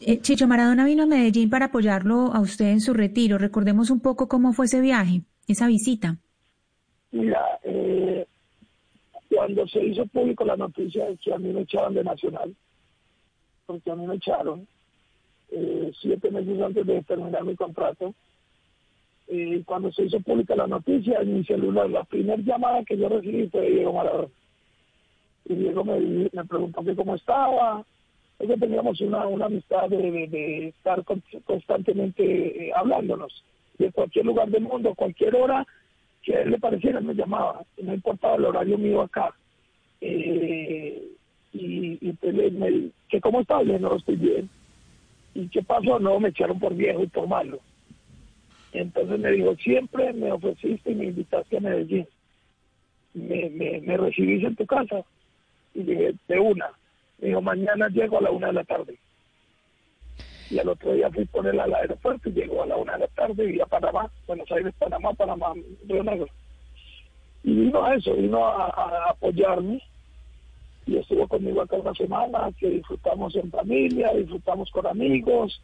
Eh, 0.00 0.20
Chicho, 0.20 0.48
Maradona 0.48 0.84
vino 0.84 1.02
a 1.02 1.06
Medellín 1.06 1.50
para 1.50 1.66
apoyarlo 1.66 2.32
a 2.32 2.40
usted 2.40 2.66
en 2.66 2.80
su 2.80 2.94
retiro. 2.94 3.38
Recordemos 3.38 3.90
un 3.90 4.00
poco 4.00 4.28
cómo 4.28 4.52
fue 4.52 4.64
ese 4.64 4.80
viaje, 4.80 5.22
esa 5.46 5.66
visita. 5.66 6.16
Mira, 7.12 7.44
eh, 7.64 8.26
cuando 9.28 9.66
se 9.68 9.84
hizo 9.84 10.06
público 10.06 10.44
la 10.44 10.56
noticia 10.56 11.06
de 11.06 11.16
que 11.16 11.32
a 11.32 11.38
mí 11.38 11.52
me 11.52 11.62
echaban 11.62 11.94
de 11.94 12.04
Nacional, 12.04 12.54
porque 13.66 13.90
a 13.90 13.94
mí 13.94 14.06
me 14.06 14.16
echaron 14.16 14.66
eh, 15.50 15.92
siete 16.00 16.30
meses 16.30 16.60
antes 16.60 16.86
de 16.86 17.02
terminar 17.02 17.44
mi 17.44 17.54
contrato, 17.54 18.14
eh, 19.30 19.62
cuando 19.64 19.92
se 19.92 20.04
hizo 20.04 20.20
pública 20.20 20.54
la 20.56 20.66
noticia 20.66 21.20
en 21.20 21.34
mi 21.38 21.44
celular, 21.44 21.88
la 21.88 22.04
primera 22.04 22.42
llamada 22.42 22.84
que 22.84 22.96
yo 22.98 23.08
recibí 23.08 23.48
fue 23.48 23.62
de 23.62 23.70
Diego 23.70 23.92
Maradona. 23.92 24.28
Y 25.46 25.54
Diego 25.54 25.84
me, 25.84 26.28
preguntó 26.48 26.84
que 26.84 26.94
cómo 26.94 27.14
estaba, 27.14 27.84
es 28.38 28.46
que 28.48 28.56
teníamos 28.56 29.00
una, 29.00 29.26
una 29.26 29.46
amistad 29.46 29.88
de, 29.88 30.26
de- 30.28 30.68
estar 30.68 31.02
con- 31.04 31.22
constantemente 31.44 32.68
eh, 32.68 32.72
hablándonos. 32.74 33.44
De 33.78 33.90
cualquier 33.92 34.26
lugar 34.26 34.50
del 34.50 34.62
mundo, 34.62 34.94
cualquier 34.94 35.34
hora 35.34 35.66
que 36.22 36.36
a 36.36 36.42
él 36.42 36.50
le 36.50 36.58
pareciera, 36.58 37.00
me 37.00 37.14
llamaba. 37.14 37.62
No 37.80 37.94
importaba 37.94 38.36
el 38.36 38.44
horario 38.44 38.76
mío 38.76 39.00
acá. 39.00 39.34
Eh, 40.02 41.02
y 41.52 41.98
y 42.00 42.12
pues 42.14 42.34
me- 42.52 42.90
que 43.08 43.20
cómo 43.20 43.40
estaba, 43.40 43.62
dije, 43.64 43.78
no 43.78 43.96
estoy 43.96 44.16
bien. 44.16 44.50
¿Y 45.34 45.48
qué 45.48 45.62
pasó? 45.62 45.98
No, 45.98 46.18
me 46.20 46.28
echaron 46.30 46.58
por 46.58 46.74
viejo 46.74 47.02
y 47.02 47.06
por 47.06 47.26
malo. 47.26 47.58
Entonces 48.72 49.18
me 49.18 49.32
dijo, 49.32 49.54
siempre 49.56 50.12
me 50.12 50.32
ofreciste 50.32 50.92
y 50.92 50.94
me 50.94 51.06
invitaste 51.06 51.56
a 51.56 51.60
Medellín. 51.60 52.06
Me, 53.14 53.50
me, 53.80 53.96
recibiste 53.96 54.46
en 54.46 54.56
tu 54.56 54.66
casa. 54.66 55.04
Y 55.74 55.82
dije, 55.82 56.14
de 56.28 56.38
una. 56.38 56.70
Me 57.18 57.28
dijo, 57.28 57.40
mañana 57.40 57.88
llego 57.88 58.18
a 58.18 58.22
la 58.22 58.30
una 58.30 58.48
de 58.48 58.52
la 58.52 58.64
tarde. 58.64 58.98
Y 60.50 60.58
al 60.58 60.68
otro 60.68 60.92
día 60.94 61.10
fui 61.10 61.24
por 61.26 61.46
él 61.46 61.60
al 61.60 61.74
aeropuerto 61.74 62.28
y 62.28 62.32
llegó 62.32 62.62
a 62.62 62.66
la 62.66 62.76
una 62.76 62.94
de 62.94 63.00
la 63.00 63.08
tarde 63.08 63.54
y 63.54 63.60
a 63.60 63.66
Panamá, 63.66 64.10
Buenos 64.26 64.50
Aires, 64.50 64.74
Panamá, 64.78 65.12
Panamá, 65.14 65.52
Río 65.86 66.02
Negro. 66.02 66.26
Y 67.44 67.54
vino 67.54 67.84
a 67.84 67.94
eso, 67.94 68.14
vino 68.14 68.44
a, 68.44 68.66
a 68.66 69.10
apoyarme 69.10 69.80
y 70.86 70.96
estuvo 70.96 71.26
conmigo 71.28 71.62
acá 71.62 71.76
una 71.76 71.94
semana, 71.94 72.50
que 72.58 72.68
disfrutamos 72.68 73.34
en 73.36 73.50
familia, 73.50 74.12
disfrutamos 74.12 74.70
con 74.70 74.86
amigos 74.86 75.60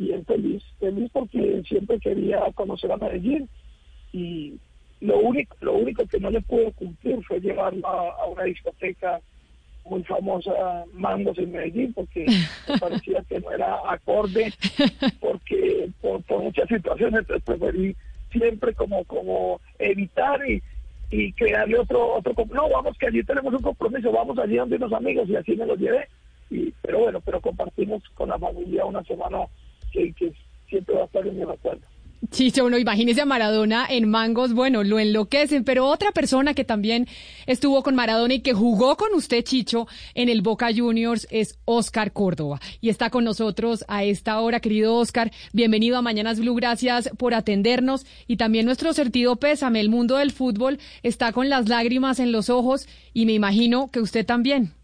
y 0.00 0.12
él 0.12 0.24
feliz, 0.24 0.62
feliz 0.78 1.10
porque 1.12 1.62
siempre 1.68 2.00
quería 2.00 2.40
conocer 2.54 2.90
a 2.90 2.96
Medellín 2.96 3.48
y 4.12 4.54
lo 5.00 5.18
único, 5.18 5.54
lo 5.60 5.74
único 5.74 6.06
que 6.06 6.18
no 6.18 6.30
le 6.30 6.40
pude 6.40 6.72
cumplir 6.72 7.22
fue 7.24 7.38
llevarlo 7.38 7.86
a, 7.86 8.22
a 8.22 8.26
una 8.26 8.44
discoteca 8.44 9.20
muy 9.84 10.02
famosa, 10.04 10.84
Mangos 10.94 11.36
en 11.36 11.52
Medellín, 11.52 11.92
porque 11.92 12.24
me 12.66 12.78
parecía 12.80 13.22
que 13.28 13.40
no 13.40 13.50
era 13.50 13.76
acorde, 13.86 14.54
porque 15.20 15.90
por, 16.00 16.22
por 16.22 16.44
muchas 16.44 16.68
situaciones 16.68 17.20
entonces 17.20 17.44
preferí 17.44 17.94
siempre 18.32 18.72
como, 18.72 19.04
como 19.04 19.60
evitar 19.78 20.40
y, 20.48 20.62
y 21.10 21.32
crearle 21.34 21.78
otro, 21.78 22.14
otro, 22.14 22.34
no, 22.54 22.70
vamos 22.70 22.96
que 22.96 23.08
allí 23.08 23.22
tenemos 23.22 23.52
un 23.52 23.62
compromiso, 23.62 24.10
vamos 24.12 24.38
allí 24.38 24.56
donde 24.56 24.76
unos 24.76 24.94
amigos 24.94 25.28
y 25.28 25.36
así 25.36 25.56
me 25.56 25.66
los 25.66 25.78
llevé. 25.78 26.08
Y, 26.48 26.72
pero 26.82 27.00
bueno, 27.00 27.20
pero 27.20 27.40
compartimos 27.40 28.02
con 28.14 28.30
la 28.30 28.38
familia 28.38 28.84
una 28.84 29.04
semana 29.04 29.46
que, 29.92 30.12
que 30.12 30.32
siempre 30.68 30.94
va 30.94 31.02
a 31.02 31.06
estar 31.06 31.26
en 31.26 31.38
mi 31.38 31.44
recuerdo. 31.44 31.82
Chicho, 32.28 32.66
uno 32.66 32.76
imagínese 32.76 33.22
a 33.22 33.24
Maradona 33.24 33.86
en 33.88 34.08
Mangos, 34.08 34.52
bueno, 34.52 34.84
lo 34.84 34.98
enloquecen, 34.98 35.64
pero 35.64 35.86
otra 35.86 36.12
persona 36.12 36.52
que 36.52 36.64
también 36.64 37.06
estuvo 37.46 37.82
con 37.82 37.94
Maradona 37.94 38.34
y 38.34 38.40
que 38.40 38.52
jugó 38.52 38.96
con 38.96 39.14
usted, 39.14 39.42
Chicho, 39.42 39.88
en 40.14 40.28
el 40.28 40.42
Boca 40.42 40.68
Juniors 40.72 41.26
es 41.30 41.58
Oscar 41.64 42.12
Córdoba. 42.12 42.60
Y 42.82 42.90
está 42.90 43.08
con 43.08 43.24
nosotros 43.24 43.86
a 43.88 44.04
esta 44.04 44.38
hora, 44.40 44.60
querido 44.60 44.96
Oscar. 44.96 45.30
Bienvenido 45.54 45.96
a 45.96 46.02
Mañanas 46.02 46.38
Blue, 46.38 46.54
gracias 46.54 47.10
por 47.16 47.32
atendernos. 47.32 48.04
Y 48.26 48.36
también 48.36 48.66
nuestro 48.66 48.92
sentido 48.92 49.36
pésame, 49.36 49.80
el 49.80 49.88
mundo 49.88 50.18
del 50.18 50.30
fútbol 50.30 50.78
está 51.02 51.32
con 51.32 51.48
las 51.48 51.70
lágrimas 51.70 52.20
en 52.20 52.32
los 52.32 52.50
ojos 52.50 52.86
y 53.14 53.24
me 53.24 53.32
imagino 53.32 53.90
que 53.90 54.00
usted 54.00 54.26
también. 54.26 54.74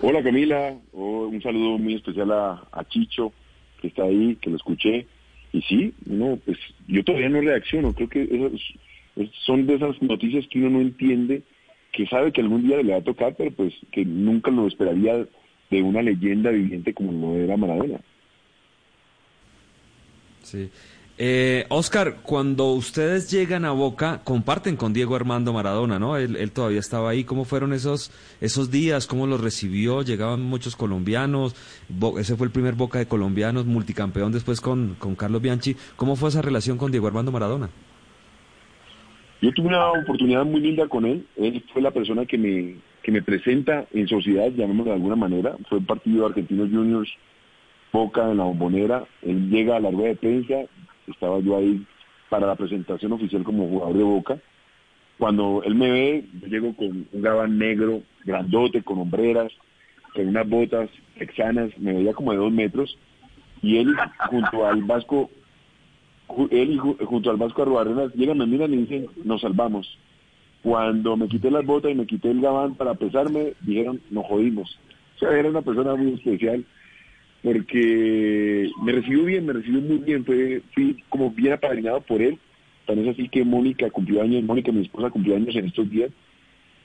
Hola 0.00 0.22
Camila, 0.22 0.78
oh, 0.92 1.26
un 1.26 1.42
saludo 1.42 1.76
muy 1.78 1.96
especial 1.96 2.30
a, 2.30 2.66
a 2.72 2.84
Chicho, 2.88 3.34
que 3.80 3.88
está 3.88 4.04
ahí, 4.04 4.36
que 4.40 4.50
lo 4.50 4.56
escuché 4.56 5.06
y 5.52 5.62
sí, 5.62 5.94
no, 6.06 6.38
pues 6.44 6.58
yo 6.86 7.02
todavía 7.04 7.28
no 7.28 7.40
reacciono. 7.40 7.92
Creo 7.92 8.08
que 8.08 8.22
esas, 8.22 9.32
son 9.44 9.66
de 9.66 9.74
esas 9.74 10.00
noticias 10.02 10.46
que 10.48 10.58
uno 10.60 10.70
no 10.70 10.80
entiende, 10.80 11.42
que 11.92 12.06
sabe 12.06 12.32
que 12.32 12.40
algún 12.40 12.66
día 12.66 12.76
le 12.76 12.92
va 12.92 12.98
a 12.98 13.04
tocar, 13.04 13.34
pero 13.36 13.50
pues 13.50 13.74
que 13.90 14.04
nunca 14.04 14.50
lo 14.50 14.66
esperaría 14.66 15.26
de 15.70 15.82
una 15.82 16.02
leyenda 16.02 16.50
viviente 16.50 16.94
como 16.94 17.12
lo 17.12 17.36
era 17.36 17.56
Maradona. 17.56 18.00
Sí. 20.42 20.70
Eh, 21.22 21.66
Oscar, 21.68 22.22
cuando 22.22 22.72
ustedes 22.72 23.30
llegan 23.30 23.66
a 23.66 23.72
Boca, 23.72 24.22
comparten 24.24 24.76
con 24.76 24.94
Diego 24.94 25.14
Armando 25.14 25.52
Maradona, 25.52 25.98
¿no? 25.98 26.16
Él, 26.16 26.50
todavía 26.50 26.80
estaba 26.80 27.10
ahí. 27.10 27.24
¿Cómo 27.24 27.44
fueron 27.44 27.74
esos, 27.74 28.10
esos 28.40 28.70
días? 28.70 29.06
¿Cómo 29.06 29.26
los 29.26 29.38
recibió? 29.38 30.00
Llegaban 30.00 30.40
muchos 30.40 30.76
colombianos. 30.76 31.54
ese 32.18 32.36
fue 32.36 32.46
el 32.46 32.52
primer 32.54 32.72
Boca 32.72 33.00
de 33.00 33.06
colombianos, 33.06 33.66
multicampeón 33.66 34.32
después 34.32 34.62
con, 34.62 34.96
con 34.98 35.14
Carlos 35.14 35.42
Bianchi. 35.42 35.76
¿Cómo 35.96 36.16
fue 36.16 36.30
esa 36.30 36.40
relación 36.40 36.78
con 36.78 36.90
Diego 36.90 37.06
Armando 37.06 37.30
Maradona? 37.30 37.68
Yo 39.42 39.52
tuve 39.52 39.68
una 39.68 39.90
oportunidad 39.90 40.46
muy 40.46 40.62
linda 40.62 40.88
con 40.88 41.04
él. 41.04 41.26
Él 41.36 41.62
fue 41.70 41.82
la 41.82 41.90
persona 41.90 42.24
que 42.24 42.38
me, 42.38 42.76
que 43.02 43.12
me 43.12 43.20
presenta 43.20 43.84
en 43.92 44.08
sociedad, 44.08 44.50
llamémoslo 44.52 44.92
de 44.92 44.96
alguna 44.96 45.16
manera. 45.16 45.54
Fue 45.68 45.80
el 45.80 45.84
partido 45.84 46.20
de 46.20 46.26
Argentinos 46.30 46.70
Juniors 46.70 47.10
Boca 47.92 48.30
en 48.30 48.38
la 48.38 48.44
bombonera. 48.44 49.04
Él 49.20 49.50
llega 49.50 49.76
a 49.76 49.80
la 49.80 49.90
rueda 49.90 50.08
de 50.08 50.16
prensa, 50.16 50.54
estaba 51.06 51.40
yo 51.40 51.56
ahí 51.56 51.84
para 52.28 52.46
la 52.46 52.56
presentación 52.56 53.12
oficial 53.12 53.42
como 53.42 53.68
jugador 53.68 53.96
de 53.96 54.04
Boca. 54.04 54.38
Cuando 55.18 55.62
él 55.64 55.74
me 55.74 55.90
ve, 55.90 56.24
yo 56.40 56.46
llego 56.46 56.74
con 56.74 57.06
un 57.12 57.22
gabán 57.22 57.58
negro, 57.58 58.02
grandote, 58.24 58.82
con 58.82 59.00
hombreras, 59.00 59.52
con 60.14 60.28
unas 60.28 60.48
botas 60.48 60.88
texanas, 61.18 61.70
me 61.78 61.92
veía 61.92 62.14
como 62.14 62.32
de 62.32 62.38
dos 62.38 62.52
metros, 62.52 62.96
y 63.62 63.76
él 63.76 63.94
junto 64.30 64.66
al 64.66 64.82
Vasco, 64.84 65.30
él 66.50 66.78
junto 66.78 67.30
al 67.30 67.36
Vasco 67.36 67.62
Arruarenas 67.62 68.14
llegan, 68.14 68.38
me 68.38 68.46
miran 68.46 68.72
y 68.72 68.78
dicen, 68.78 69.08
nos 69.24 69.42
salvamos. 69.42 69.98
Cuando 70.62 71.16
me 71.16 71.28
quité 71.28 71.50
las 71.50 71.66
botas 71.66 71.90
y 71.90 71.94
me 71.94 72.06
quité 72.06 72.30
el 72.30 72.40
gabán 72.40 72.74
para 72.74 72.94
pesarme, 72.94 73.54
dijeron, 73.60 74.00
nos 74.10 74.26
jodimos. 74.26 74.78
O 75.16 75.18
sea, 75.18 75.38
era 75.38 75.50
una 75.50 75.62
persona 75.62 75.94
muy 75.94 76.14
especial 76.14 76.64
porque 77.42 78.70
me 78.82 78.92
recibió 78.92 79.24
bien, 79.24 79.46
me 79.46 79.52
recibió 79.52 79.80
muy 79.80 79.98
bien, 79.98 80.24
fue, 80.24 80.62
fui 80.74 81.02
como 81.08 81.30
bien 81.30 81.54
apadrinado 81.54 82.00
por 82.00 82.20
él, 82.20 82.38
tan 82.86 82.98
es 82.98 83.08
así 83.08 83.28
que 83.28 83.44
Mónica 83.44 83.90
cumplió 83.90 84.22
años, 84.22 84.44
Mónica 84.44 84.72
mi 84.72 84.82
esposa 84.82 85.10
cumplió 85.10 85.36
años 85.36 85.54
en 85.56 85.66
estos 85.66 85.88
días, 85.90 86.10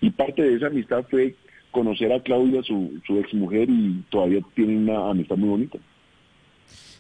y 0.01 0.09
parte 0.11 0.41
de 0.41 0.55
esa 0.55 0.67
amistad 0.67 1.05
fue 1.09 1.35
conocer 1.71 2.13
a 2.13 2.21
Claudia, 2.21 2.63
su, 2.63 3.01
su 3.05 3.19
ex 3.19 3.33
mujer, 3.33 3.69
y 3.69 4.03
todavía 4.09 4.39
tienen 4.53 4.89
una 4.89 5.09
amistad 5.09 5.35
muy 5.35 5.49
bonita. 5.49 5.77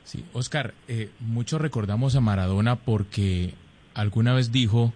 Sí, 0.03 0.23
Oscar, 0.33 0.73
eh, 0.87 1.09
muchos 1.19 1.61
recordamos 1.61 2.15
a 2.15 2.21
Maradona 2.21 2.75
porque 2.75 3.53
alguna 3.93 4.33
vez 4.33 4.51
dijo 4.51 4.93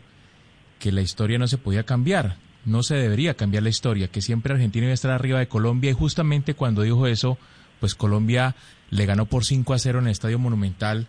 que 0.80 0.92
la 0.92 1.02
historia 1.02 1.40
no 1.40 1.48
se 1.48 1.58
podía 1.58 1.84
cambiar, 1.84 2.36
no 2.66 2.84
se 2.84 2.96
debería 2.96 3.34
cambiar 3.34 3.64
la 3.64 3.70
historia, 3.70 4.10
que 4.10 4.22
siempre 4.22 4.54
Argentina 4.54 4.86
iba 4.86 4.92
a 4.92 4.94
estar 4.94 5.12
arriba 5.12 5.40
de 5.40 5.48
Colombia, 5.48 5.92
y 5.92 5.94
justamente 5.94 6.54
cuando 6.54 6.82
dijo 6.82 7.08
eso, 7.08 7.38
pues 7.80 7.96
Colombia 7.96 8.56
le 8.90 9.06
ganó 9.06 9.26
por 9.26 9.46
5 9.46 9.74
a 9.74 9.80
0 9.80 10.00
en 10.00 10.06
el 10.06 10.12
Estadio 10.12 10.40
Monumental 10.40 11.08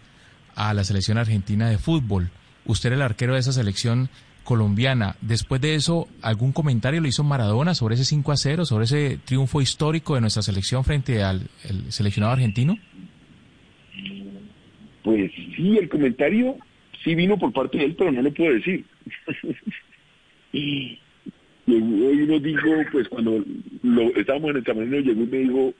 a 0.55 0.75
la 0.75 0.85
selección 0.85 1.19
argentina 1.19 1.69
de 1.69 1.79
fútbol. 1.79 2.31
Usted 2.67 2.89
era 2.89 2.97
el 2.97 3.03
arquero 3.03 3.35
de 3.35 3.41
esa 3.41 3.53
selección 3.53 4.11
colombiana. 4.45 5.17
Después 5.21 5.61
de 5.61 5.75
eso, 5.75 6.09
¿algún 6.23 6.53
comentario 6.53 7.01
le 7.01 7.09
hizo 7.09 7.25
Maradona 7.25 7.75
sobre 7.75 7.95
ese 7.95 8.05
5 8.05 8.33
a 8.33 8.37
0, 8.37 8.65
sobre 8.65 8.85
ese 8.85 9.19
triunfo 9.25 9.61
histórico 9.61 10.15
de 10.15 10.21
nuestra 10.21 10.43
selección 10.43 10.85
frente 10.85 11.23
al 11.23 11.43
seleccionado 11.89 12.33
argentino? 12.33 12.79
Pues 15.03 15.31
sí, 15.57 15.79
el 15.79 15.89
comentario 15.89 16.57
sí 17.03 17.15
vino 17.15 17.39
por 17.39 17.53
parte 17.53 17.79
de 17.79 17.85
él, 17.85 17.95
pero 17.97 18.13
no 18.13 18.23
lo 18.23 18.33
puedo 18.33 18.53
decir. 18.53 18.85
y 20.53 20.99
hoy 21.69 22.23
uno 22.23 22.39
dijo, 22.41 22.69
pues 22.93 23.09
cuando 23.09 23.43
lo, 23.83 24.03
estábamos 24.17 24.51
en 24.51 24.57
el 24.57 24.65
camerino, 24.65 24.99
llegó 24.99 25.23
y 25.23 25.27
me 25.27 25.39
dijo, 25.39 25.75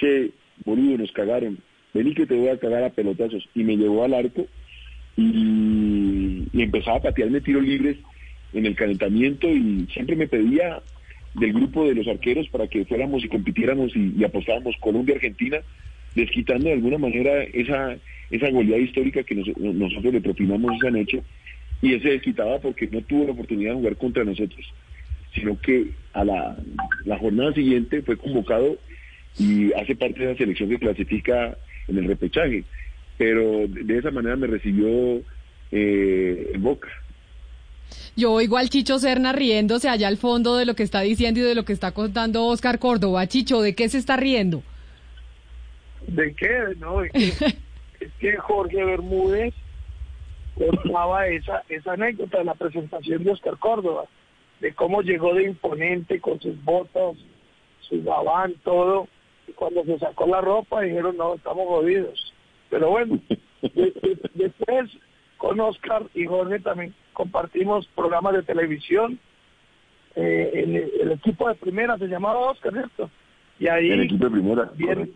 che, 0.00 0.30
boludo, 0.64 0.98
nos 0.98 1.12
cagaron, 1.12 1.58
vení 1.92 2.14
que 2.14 2.26
te 2.26 2.34
voy 2.34 2.48
a 2.48 2.58
cagar 2.58 2.82
a 2.82 2.90
pelotazos. 2.90 3.48
Y 3.54 3.62
me 3.62 3.76
llevó 3.76 4.04
al 4.04 4.14
arco 4.14 4.46
y, 5.16 6.48
empezaba 6.52 6.96
a 6.98 7.02
patearme 7.02 7.40
tiros 7.40 7.62
libres 7.62 7.96
en 8.52 8.66
el 8.66 8.74
calentamiento 8.74 9.48
y 9.48 9.86
siempre 9.92 10.16
me 10.16 10.26
pedía 10.26 10.82
del 11.34 11.52
grupo 11.52 11.86
de 11.86 11.94
los 11.94 12.08
arqueros 12.08 12.48
para 12.48 12.66
que 12.66 12.84
fuéramos 12.84 13.24
y 13.24 13.28
compitiéramos 13.28 13.94
y, 13.94 14.14
y 14.18 14.24
apostábamos 14.24 14.74
Colombia-Argentina, 14.80 15.58
desquitando 16.14 16.66
de 16.66 16.74
alguna 16.74 16.98
manera 16.98 17.44
esa, 17.44 17.96
esa 18.30 18.50
goleada 18.50 18.82
histórica 18.82 19.22
que 19.22 19.34
nosotros 19.34 20.12
le 20.12 20.20
propinamos 20.20 20.76
esa 20.76 20.90
noche. 20.90 21.22
Y 21.82 21.94
ese 21.94 22.10
desquitaba 22.10 22.58
porque 22.58 22.88
no 22.88 23.00
tuvo 23.02 23.26
la 23.26 23.32
oportunidad 23.32 23.70
de 23.70 23.76
jugar 23.76 23.96
contra 23.96 24.24
nosotros, 24.24 24.66
sino 25.34 25.58
que 25.60 25.92
a 26.12 26.24
la, 26.24 26.58
la 27.04 27.18
jornada 27.18 27.54
siguiente 27.54 28.02
fue 28.02 28.18
convocado 28.18 28.76
y 29.38 29.72
hace 29.72 29.96
parte 29.96 30.20
de 30.20 30.32
la 30.32 30.36
selección 30.36 30.68
que 30.68 30.78
clasifica 30.78 31.56
en 31.88 31.98
el 31.98 32.06
repechaje. 32.06 32.64
Pero 33.18 33.66
de 33.68 33.98
esa 33.98 34.10
manera 34.10 34.36
me 34.36 34.46
recibió 34.46 35.22
eh, 35.70 36.50
en 36.54 36.62
Boca. 36.62 36.88
Yo 38.16 38.32
oigo 38.32 38.56
al 38.56 38.70
Chicho 38.70 38.98
Serna 38.98 39.32
riéndose 39.32 39.88
allá 39.88 40.08
al 40.08 40.16
fondo 40.16 40.56
de 40.56 40.66
lo 40.66 40.74
que 40.74 40.82
está 40.82 41.00
diciendo 41.00 41.40
y 41.40 41.44
de 41.44 41.54
lo 41.54 41.64
que 41.64 41.72
está 41.72 41.92
contando 41.92 42.46
Oscar 42.46 42.78
Córdoba. 42.78 43.26
Chicho, 43.26 43.60
¿de 43.62 43.74
qué 43.74 43.88
se 43.88 43.98
está 43.98 44.16
riendo? 44.16 44.62
¿De 46.06 46.34
qué? 46.34 46.74
No, 46.78 47.02
es 47.02 47.12
que, 48.18 48.36
Jorge 48.38 48.84
Bermúdez 48.84 49.54
contaba 50.54 51.26
esa, 51.28 51.62
esa 51.68 51.92
anécdota 51.92 52.38
de 52.38 52.44
la 52.44 52.54
presentación 52.54 53.24
de 53.24 53.30
Oscar 53.30 53.56
Córdoba, 53.58 54.04
de 54.60 54.74
cómo 54.74 55.02
llegó 55.02 55.34
de 55.34 55.44
imponente 55.44 56.20
con 56.20 56.40
sus 56.40 56.62
botas, 56.64 57.16
su 57.80 58.02
gabán, 58.02 58.54
todo, 58.64 59.08
cuando 59.54 59.84
se 59.84 59.98
sacó 59.98 60.26
la 60.26 60.40
ropa 60.40 60.82
dijeron, 60.82 61.16
no, 61.16 61.34
estamos 61.34 61.66
jodidos. 61.66 62.32
Pero 62.70 62.90
bueno, 62.90 63.18
después 64.34 64.90
con 65.36 65.58
Oscar 65.60 66.04
y 66.14 66.26
Jorge 66.26 66.60
también 66.60 66.94
compartimos 67.12 67.86
programas 67.94 68.34
de 68.34 68.42
televisión. 68.42 69.18
Eh, 70.16 70.90
el, 71.00 71.12
equipo 71.12 71.48
de 71.48 71.54
primera 71.54 71.96
se 71.98 72.08
llamaba 72.08 72.50
Oscar, 72.50 72.72
¿cierto? 72.72 73.10
Y 73.58 73.68
ahí 73.68 73.90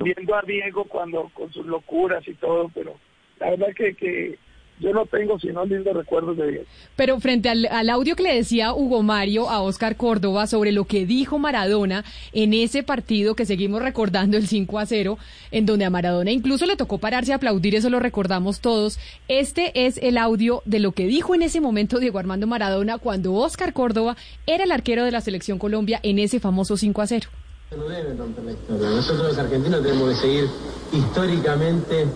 viendo 0.01 0.35
a 0.35 0.43
Diego 0.43 0.85
cuando 0.85 1.31
con 1.33 1.53
sus 1.53 1.67
locuras 1.67 2.27
y 2.29 2.35
todo, 2.35 2.71
pero 2.75 2.95
la 3.41 3.51
verdad 3.51 3.69
que, 3.75 3.95
que 3.95 4.39
yo 4.81 4.93
no 4.93 5.07
tengo 5.07 5.39
sino 5.39 5.65
lindos 5.65 5.95
recuerdos 5.95 6.37
de 6.37 6.51
Diego. 6.51 6.65
Pero 6.97 7.21
frente 7.21 7.49
al, 7.49 7.91
audio 7.91 8.17
que 8.17 8.23
le 8.23 8.35
decía 8.35 8.75
Hugo 8.75 9.03
Mario 9.03 9.49
a 9.49 9.63
Oscar 9.63 9.97
Córdoba 9.97 10.47
sobre 10.47 10.73
lo 10.73 10.85
que 10.85 11.07
dijo 11.07 11.39
Maradona 11.39 12.05
en 12.33 12.55
ese 12.55 12.83
partido 12.83 13.35
que 13.35 13.47
seguimos 13.47 13.83
recordando 13.83 14.37
el 14.37 14.47
5 14.47 14.79
a 14.79 14.87
0, 14.87 15.19
en 15.51 15.67
donde 15.67 15.85
a 15.85 15.91
Maradona 15.91 16.33
incluso 16.33 16.67
le 16.67 16.77
tocó 16.77 16.99
pararse 16.99 17.33
a 17.33 17.37
aplaudir, 17.37 17.75
eso 17.75 17.91
lo 17.91 18.01
recordamos 18.01 18.61
todos. 18.61 18.99
Este 19.29 19.87
es 19.87 19.99
el 19.99 20.19
audio 20.19 20.63
de 20.65 20.81
lo 20.81 20.93
que 20.93 21.07
dijo 21.07 21.35
en 21.35 21.43
ese 21.43 21.61
momento 21.61 22.01
Diego 22.01 22.19
Armando 22.19 22.47
Maradona 22.47 22.99
cuando 22.99 23.35
Oscar 23.35 23.73
Córdoba 23.73 24.17
era 24.47 24.65
el 24.65 24.73
arquero 24.73 25.05
de 25.05 25.13
la 25.13 25.21
selección 25.21 25.59
Colombia 25.59 26.01
en 26.03 26.19
ese 26.19 26.41
famoso 26.41 26.77
5 26.77 27.03
a 27.03 27.07
0 27.07 27.29
no 27.71 27.89
debe 27.89 28.15
romper 28.15 28.45
la 28.45 28.53
historia. 28.53 28.91
Nosotros 28.91 29.29
los 29.29 29.39
argentinos 29.39 29.83
tenemos 29.83 30.11
que 30.11 30.17
seguir 30.17 30.49
históricamente 30.93 32.07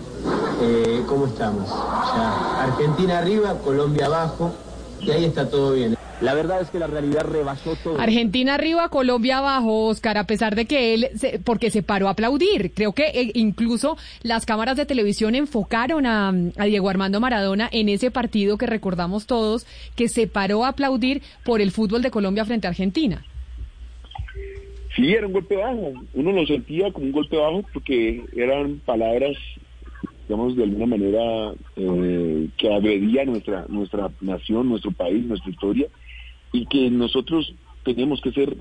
eh, 0.61 1.03
como 1.07 1.27
estamos. 1.27 1.69
Argentina 2.57 3.19
arriba, 3.19 3.57
Colombia 3.59 4.05
abajo, 4.05 4.53
y 5.01 5.11
ahí 5.11 5.25
está 5.25 5.49
todo 5.49 5.73
bien. 5.73 5.97
La 6.21 6.33
verdad 6.33 6.59
es 6.59 6.69
que 6.69 6.79
la 6.79 6.87
realidad 6.87 7.23
rebasó 7.23 7.77
todo. 7.81 7.97
Argentina 7.97 8.55
arriba, 8.55 8.89
Colombia 8.89 9.37
abajo, 9.37 9.85
Oscar, 9.85 10.17
a 10.17 10.25
pesar 10.25 10.53
de 10.53 10.65
que 10.65 10.93
él, 10.93 11.09
se, 11.15 11.39
porque 11.39 11.71
se 11.71 11.81
paró 11.81 12.09
a 12.09 12.11
aplaudir. 12.11 12.73
Creo 12.73 12.91
que 12.91 13.07
eh, 13.07 13.31
incluso 13.35 13.97
las 14.21 14.45
cámaras 14.45 14.75
de 14.75 14.85
televisión 14.85 15.33
enfocaron 15.33 16.05
a, 16.05 16.33
a, 16.57 16.65
Diego 16.65 16.89
Armando 16.89 17.21
Maradona 17.21 17.69
en 17.71 17.87
ese 17.87 18.11
partido 18.11 18.57
que 18.57 18.65
recordamos 18.65 19.27
todos, 19.27 19.65
que 19.95 20.09
se 20.09 20.27
paró 20.27 20.65
a 20.65 20.69
aplaudir 20.69 21.21
por 21.45 21.61
el 21.61 21.71
fútbol 21.71 22.01
de 22.01 22.11
Colombia 22.11 22.43
frente 22.43 22.67
a 22.67 22.71
Argentina. 22.71 23.23
Sí, 24.99 25.13
era 25.13 25.27
un 25.27 25.33
golpe 25.33 25.55
bajo. 25.55 25.93
Uno 26.13 26.31
lo 26.33 26.45
sentía 26.45 26.91
como 26.91 27.05
un 27.05 27.13
golpe 27.13 27.37
bajo 27.37 27.63
porque 27.71 28.21
eran 28.35 28.81
palabras, 28.85 29.37
digamos, 30.27 30.57
de 30.57 30.63
alguna 30.63 30.87
manera 30.87 31.53
eh, 31.77 32.49
que 32.57 32.73
agredía 32.73 33.23
nuestra, 33.23 33.65
nuestra 33.69 34.11
nación, 34.19 34.67
nuestro 34.67 34.91
país, 34.91 35.23
nuestra 35.25 35.49
historia 35.49 35.87
y 36.51 36.65
que 36.65 36.89
nosotros 36.89 37.55
tenemos 37.85 38.19
que 38.19 38.33
ser 38.33 38.57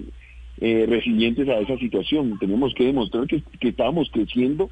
eh, 0.60 0.86
resilientes 0.88 1.48
a 1.48 1.58
esa 1.58 1.76
situación, 1.78 2.38
tenemos 2.38 2.72
que 2.74 2.84
demostrar 2.84 3.26
que, 3.26 3.42
que, 3.58 3.68
estábamos 3.70 4.08
creciendo 4.12 4.70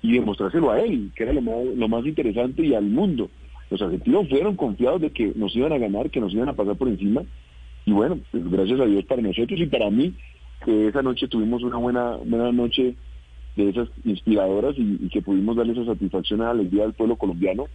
y 0.00 0.12
demostrárselo 0.12 0.70
a 0.70 0.80
él, 0.80 1.10
que 1.14 1.24
era 1.24 1.34
lo 1.34 1.42
más, 1.42 1.56
lo 1.76 1.88
más 1.88 2.06
interesante 2.06 2.64
y 2.64 2.74
al 2.74 2.84
mundo. 2.84 3.28
Los 3.68 3.82
argentinos 3.82 4.28
fueron 4.30 4.56
confiados 4.56 5.02
de 5.02 5.10
que 5.10 5.32
nos 5.34 5.54
iban 5.54 5.72
a 5.72 5.78
ganar, 5.78 6.08
que 6.08 6.20
nos 6.20 6.32
iban 6.32 6.48
a 6.48 6.54
pasar 6.54 6.76
por 6.76 6.88
encima 6.88 7.22
y 7.84 7.92
bueno, 7.92 8.18
pues 8.30 8.50
gracias 8.50 8.80
a 8.80 8.86
Dios 8.86 9.04
para 9.04 9.22
nosotros 9.22 9.58
y 9.60 9.66
para 9.66 9.90
mí, 9.90 10.14
que 10.64 10.88
esa 10.88 11.02
noche 11.02 11.28
tuvimos 11.28 11.62
una 11.62 11.76
buena, 11.76 12.16
buena 12.16 12.52
noche 12.52 12.94
de 13.56 13.68
esas 13.68 13.88
inspiradoras 14.04 14.74
y, 14.78 15.08
que 15.08 15.22
pudimos 15.22 15.56
darle 15.56 15.72
esa 15.72 15.84
satisfacción 15.84 16.40
a 16.40 16.44
la 16.46 16.50
alegría 16.50 16.84
del 16.84 16.94
pueblo 16.94 17.16
colombiano 17.16 17.66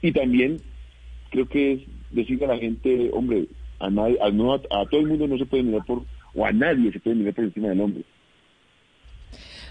y 0.00 0.12
también 0.12 0.58
creo 1.30 1.48
que 1.48 1.72
es 1.72 1.80
decirle 2.10 2.44
a 2.44 2.48
la 2.48 2.58
gente, 2.58 3.10
hombre, 3.12 3.46
a, 3.80 3.90
nadie, 3.90 4.18
a, 4.22 4.30
no, 4.30 4.54
a, 4.54 4.60
todo 4.90 5.00
el 5.00 5.08
mundo 5.08 5.26
no 5.26 5.38
se 5.38 5.46
puede 5.46 5.62
mirar 5.62 5.84
por, 5.84 6.02
o 6.34 6.46
a 6.46 6.52
nadie 6.52 6.92
se 6.92 7.00
puede 7.00 7.16
mirar 7.16 7.34
por 7.34 7.44
encima 7.44 7.68
del 7.68 7.80
hombre. 7.80 8.04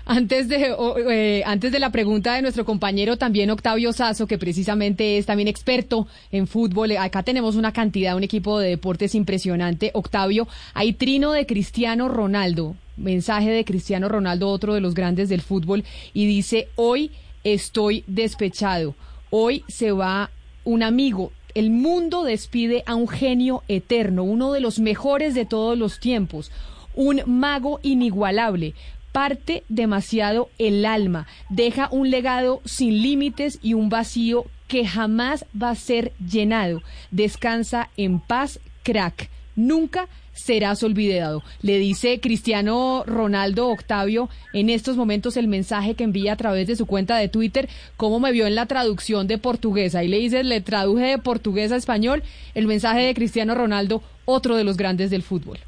Antes 0.06 0.50
de, 0.50 0.76
eh, 1.10 1.44
antes 1.46 1.72
de 1.72 1.80
la 1.80 1.90
pregunta 1.90 2.34
de 2.36 2.42
nuestro 2.42 2.66
compañero 2.66 3.16
también 3.16 3.50
Octavio 3.50 3.94
Sazo, 3.94 4.28
que 4.28 4.38
precisamente 4.38 5.18
es 5.18 5.26
también 5.26 5.48
experto 5.48 6.08
en 6.30 6.46
fútbol, 6.46 6.92
acá 6.98 7.24
tenemos 7.24 7.56
una 7.56 7.72
cantidad, 7.72 8.18
un 8.18 8.24
equipo 8.24 8.60
de 8.60 8.70
deportes 8.70 9.16
impresionante. 9.16 9.92
Octavio, 9.94 10.50
hay 10.74 10.92
trino 10.92 11.32
de 11.32 11.46
Cristiano 11.46 12.10
Ronaldo, 12.10 12.76
mensaje 12.98 13.50
de 13.52 13.64
Cristiano 13.64 14.10
Ronaldo, 14.10 14.50
otro 14.50 14.74
de 14.74 14.82
los 14.82 14.94
grandes 14.94 15.30
del 15.30 15.42
fútbol, 15.42 15.86
y 16.14 16.26
dice, 16.26 16.68
hoy 16.76 17.12
estoy 17.46 18.04
despechado, 18.06 18.96
hoy 19.30 19.64
se 19.70 19.94
va 19.94 20.32
un 20.66 20.84
amigo, 20.84 21.32
el 21.56 21.70
mundo 21.70 22.24
despide 22.24 22.84
a 22.88 22.96
un 22.96 23.08
genio 23.08 23.64
eterno, 23.70 24.24
uno 24.24 24.52
de 24.52 24.60
los 24.60 24.80
mejores 24.80 25.34
de 25.34 25.46
todos 25.46 25.78
los 25.78 26.02
tiempos, 26.02 26.52
un 26.94 27.22
mago 27.26 27.80
inigualable. 27.84 28.74
Parte 29.14 29.64
demasiado 29.70 30.50
el 30.58 30.86
alma, 30.86 31.28
deja 31.50 31.88
un 31.92 32.10
legado 32.10 32.62
sin 32.66 33.02
límites 33.02 33.60
y 33.62 33.76
un 33.76 33.88
vacío 33.88 34.46
que 34.68 34.86
jamás 34.86 35.46
va 35.56 35.70
a 35.70 35.76
ser 35.76 36.14
llenado. 36.18 36.82
Descansa 37.12 37.90
en 37.96 38.20
paz, 38.20 38.60
crack. 38.82 39.30
Nunca 39.56 40.10
serás 40.34 40.82
olvidado. 40.82 41.44
Le 41.62 41.78
dice 41.78 42.20
Cristiano 42.20 43.04
Ronaldo 43.06 43.70
Octavio 43.70 44.30
en 44.52 44.72
estos 44.72 44.98
momentos 44.98 45.38
el 45.38 45.48
mensaje 45.48 45.94
que 45.94 46.04
envía 46.04 46.34
a 46.34 46.38
través 46.38 46.66
de 46.66 46.76
su 46.76 46.88
cuenta 46.88 47.18
de 47.18 47.30
Twitter, 47.30 47.70
cómo 47.98 48.20
me 48.20 48.32
vio 48.32 48.48
en 48.48 48.56
la 48.56 48.66
traducción 48.66 49.28
de 49.28 49.38
portugués. 49.38 49.94
Ahí 49.94 50.08
le 50.08 50.18
dice, 50.18 50.44
le 50.44 50.62
traduje 50.62 51.06
de 51.06 51.18
portugués 51.20 51.72
a 51.72 51.76
español 51.76 52.24
el 52.56 52.66
mensaje 52.66 53.02
de 53.02 53.14
Cristiano 53.14 53.54
Ronaldo, 53.54 54.02
otro 54.26 54.56
de 54.58 54.64
los 54.64 54.76
grandes 54.76 55.12
del 55.12 55.22
fútbol. 55.22 55.60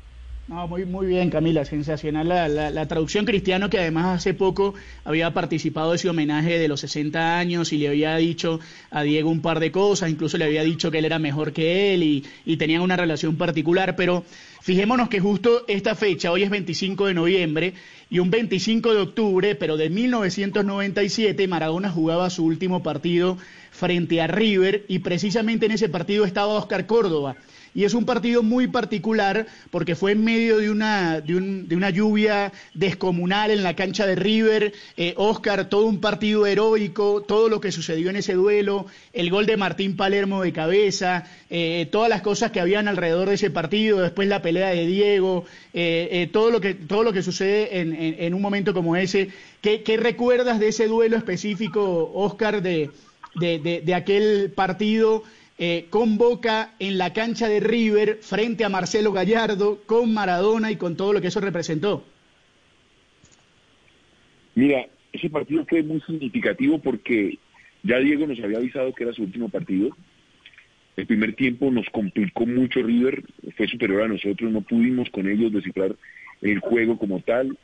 No, 0.47 0.67
muy, 0.67 0.85
muy 0.85 1.07
bien, 1.07 1.31
Camila, 1.31 1.65
sensacional 1.65 2.27
la, 2.27 2.47
la, 2.47 2.69
la, 2.69 2.87
traducción 2.87 3.25
cristiano 3.25 3.67
que 3.67 3.79
además 3.79 4.17
hace 4.17 4.35
poco 4.35 4.75
había 5.03 5.33
participado 5.33 5.89
de 5.89 5.95
ese 5.95 6.07
homenaje 6.07 6.59
de 6.59 6.67
los 6.67 6.81
60 6.81 7.39
años 7.39 7.73
y 7.73 7.79
le 7.79 7.87
había 7.87 8.15
dicho 8.17 8.59
a 8.91 9.01
Diego 9.01 9.31
un 9.31 9.41
par 9.41 9.59
de 9.59 9.71
cosas, 9.71 10.11
incluso 10.11 10.37
le 10.37 10.45
había 10.45 10.63
dicho 10.63 10.91
que 10.91 10.99
él 10.99 11.05
era 11.05 11.17
mejor 11.17 11.51
que 11.51 11.95
él 11.95 12.03
y, 12.03 12.23
y 12.45 12.57
tenían 12.57 12.83
una 12.83 12.95
relación 12.95 13.37
particular, 13.37 13.95
pero 13.95 14.23
fijémonos 14.61 15.09
que 15.09 15.19
justo 15.19 15.65
esta 15.67 15.95
fecha, 15.95 16.31
hoy 16.31 16.43
es 16.43 16.51
25 16.51 17.07
de 17.07 17.15
noviembre 17.15 17.73
y 18.11 18.19
un 18.19 18.29
25 18.29 18.93
de 18.93 19.01
octubre, 19.01 19.55
pero 19.55 19.77
de 19.77 19.89
1997, 19.89 21.47
Maradona 21.47 21.89
jugaba 21.89 22.29
su 22.29 22.45
último 22.45 22.83
partido 22.83 23.39
frente 23.71 24.21
a 24.21 24.27
River 24.27 24.85
y 24.87 24.99
precisamente 24.99 25.65
en 25.65 25.71
ese 25.71 25.89
partido 25.89 26.23
estaba 26.23 26.53
Oscar 26.53 26.85
Córdoba 26.85 27.35
y 27.75 27.83
es 27.83 27.93
un 27.93 28.05
partido 28.05 28.41
muy 28.41 28.67
particular 28.67 29.47
porque 29.69 29.95
fue 29.95 30.13
en 30.13 30.23
medio 30.23 30.59
de 30.59 30.71
una, 30.71 31.19
de, 31.19 31.35
un, 31.35 31.67
de 31.67 31.75
una 31.75 31.89
lluvia 31.89 32.53
descomunal 32.73 33.51
en 33.51 33.63
la 33.63 33.75
cancha 33.75 34.07
de 34.07 34.15
River. 34.15 34.71
Eh, 34.95 35.13
Oscar, 35.17 35.67
todo 35.67 35.85
un 35.85 35.99
partido 35.99 36.45
heroico, 36.47 37.21
todo 37.21 37.49
lo 37.49 37.59
que 37.59 37.73
sucedió 37.73 38.09
en 38.09 38.15
ese 38.15 38.33
duelo, 38.33 38.85
el 39.11 39.29
gol 39.29 39.45
de 39.45 39.57
Martín 39.57 39.97
Palermo 39.97 40.41
de 40.41 40.53
cabeza, 40.53 41.25
eh, 41.49 41.89
todas 41.91 42.09
las 42.09 42.21
cosas 42.21 42.51
que 42.51 42.61
habían 42.61 42.87
alrededor 42.87 43.27
de 43.27 43.35
ese 43.35 43.51
partido, 43.51 43.99
después 43.99 44.29
la 44.29 44.41
pelea 44.41 44.69
de 44.69 44.87
Diego, 44.87 45.43
eh, 45.73 46.29
todo, 46.31 46.51
lo 46.51 46.61
que, 46.61 46.75
todo 46.75 47.03
lo 47.03 47.11
que 47.11 47.23
sucede 47.23 47.81
en, 47.81 47.93
en, 47.93 48.33
un 48.33 48.41
momento 48.41 48.73
como 48.73 48.95
ese. 48.95 49.31
¿Qué, 49.59 49.83
¿Qué, 49.83 49.97
recuerdas 49.97 50.61
de 50.61 50.69
ese 50.69 50.87
duelo 50.87 51.17
específico, 51.17 52.09
Oscar, 52.15 52.61
de, 52.61 52.89
de 53.35 53.93
aquel 53.93 54.53
partido? 54.55 55.23
Eh, 55.57 55.85
con 55.89 56.17
Boca 56.17 56.75
en 56.79 56.97
la 56.97 57.13
cancha 57.13 57.47
de 57.47 57.59
River 57.59 58.19
frente 58.21 58.65
a 58.65 58.69
Marcelo 58.69 59.11
Gallardo, 59.11 59.81
con 59.85 60.13
Maradona 60.13 60.71
y 60.71 60.75
con 60.75 60.97
todo 60.97 61.13
lo 61.13 61.21
que 61.21 61.27
eso 61.27 61.39
representó. 61.39 62.03
Mira, 64.55 64.85
ese 65.13 65.29
partido 65.29 65.65
fue 65.65 65.81
muy 65.81 66.01
significativo 66.01 66.79
porque 66.79 67.37
ya 67.83 67.99
Diego 67.99 68.27
nos 68.27 68.39
había 68.39 68.57
avisado 68.57 68.93
que 68.93 69.03
era 69.03 69.13
su 69.13 69.23
último 69.23 69.49
partido. 69.49 69.89
El 70.97 71.07
primer 71.07 71.35
tiempo 71.35 71.71
nos 71.71 71.89
complicó 71.89 72.45
mucho 72.45 72.81
River, 72.81 73.23
fue 73.55 73.67
superior 73.67 74.03
a 74.03 74.07
nosotros, 74.07 74.51
no 74.51 74.61
pudimos 74.61 75.09
con 75.09 75.29
ellos 75.29 75.51
descifrar 75.51 75.95
el 76.41 76.59
juego 76.59 76.97
como 76.97 77.19
tal. 77.19 77.57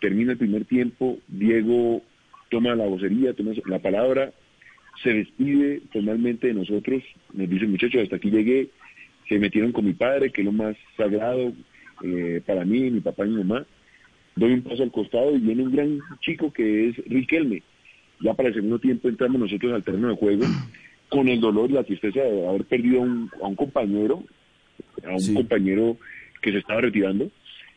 Termina 0.00 0.32
el 0.32 0.38
primer 0.38 0.66
tiempo, 0.66 1.18
Diego 1.26 2.02
toma 2.50 2.74
la 2.74 2.86
vocería, 2.86 3.32
toma 3.32 3.52
la 3.64 3.78
palabra, 3.78 4.32
se 5.02 5.12
despide 5.12 5.82
formalmente 5.92 6.48
de 6.48 6.54
nosotros, 6.54 7.02
nos 7.32 7.48
dice 7.48 7.66
muchachos, 7.66 8.02
hasta 8.02 8.16
aquí 8.16 8.30
llegué, 8.30 8.68
se 9.28 9.38
metieron 9.38 9.72
con 9.72 9.84
mi 9.84 9.92
padre, 9.92 10.30
que 10.30 10.40
es 10.40 10.44
lo 10.44 10.52
más 10.52 10.76
sagrado 10.96 11.52
eh, 12.02 12.40
para 12.46 12.64
mí, 12.64 12.90
mi 12.90 13.00
papá 13.00 13.26
y 13.26 13.30
mi 13.30 13.44
mamá, 13.44 13.66
doy 14.34 14.52
un 14.52 14.62
paso 14.62 14.82
al 14.82 14.92
costado 14.92 15.34
y 15.34 15.40
viene 15.40 15.62
un 15.62 15.72
gran 15.72 15.98
chico 16.20 16.52
que 16.52 16.88
es 16.88 16.96
Riquelme, 17.06 17.62
ya 18.20 18.34
para 18.34 18.48
el 18.48 18.54
segundo 18.54 18.78
tiempo 18.78 19.08
entramos 19.08 19.40
nosotros 19.40 19.72
al 19.72 19.84
terreno 19.84 20.08
de 20.08 20.16
juego, 20.16 20.44
con 21.08 21.28
el 21.28 21.40
dolor 21.40 21.70
y 21.70 21.74
la 21.74 21.84
tristeza 21.84 22.20
de 22.20 22.46
haber 22.46 22.64
perdido 22.64 23.00
a 23.00 23.04
un, 23.04 23.30
a 23.42 23.46
un 23.46 23.56
compañero, 23.56 24.22
a 25.04 25.12
un 25.12 25.20
sí. 25.20 25.34
compañero 25.34 25.96
que 26.40 26.52
se 26.52 26.58
estaba 26.58 26.80
retirando, 26.80 27.30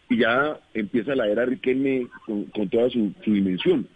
y 0.09 0.17
ya 0.17 0.59
empieza 0.73 1.15
la 1.15 1.27
era 1.27 1.45
Riquelme 1.45 2.07
con, 2.25 2.45
con 2.45 2.69
toda 2.69 2.89
su, 2.89 3.13
su 3.23 3.33
dimensión 3.33 3.87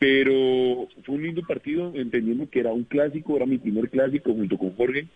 pero 0.00 0.88
fue 1.04 1.14
un 1.14 1.22
lindo 1.22 1.42
partido, 1.42 1.92
entendiendo 1.94 2.48
que 2.48 2.60
era 2.60 2.72
un 2.72 2.84
clásico, 2.84 3.36
era 3.36 3.44
mi 3.44 3.58
primer 3.58 3.90
clásico 3.90 4.32
junto 4.32 4.56
con 4.56 4.74
Jorge, 4.74 5.06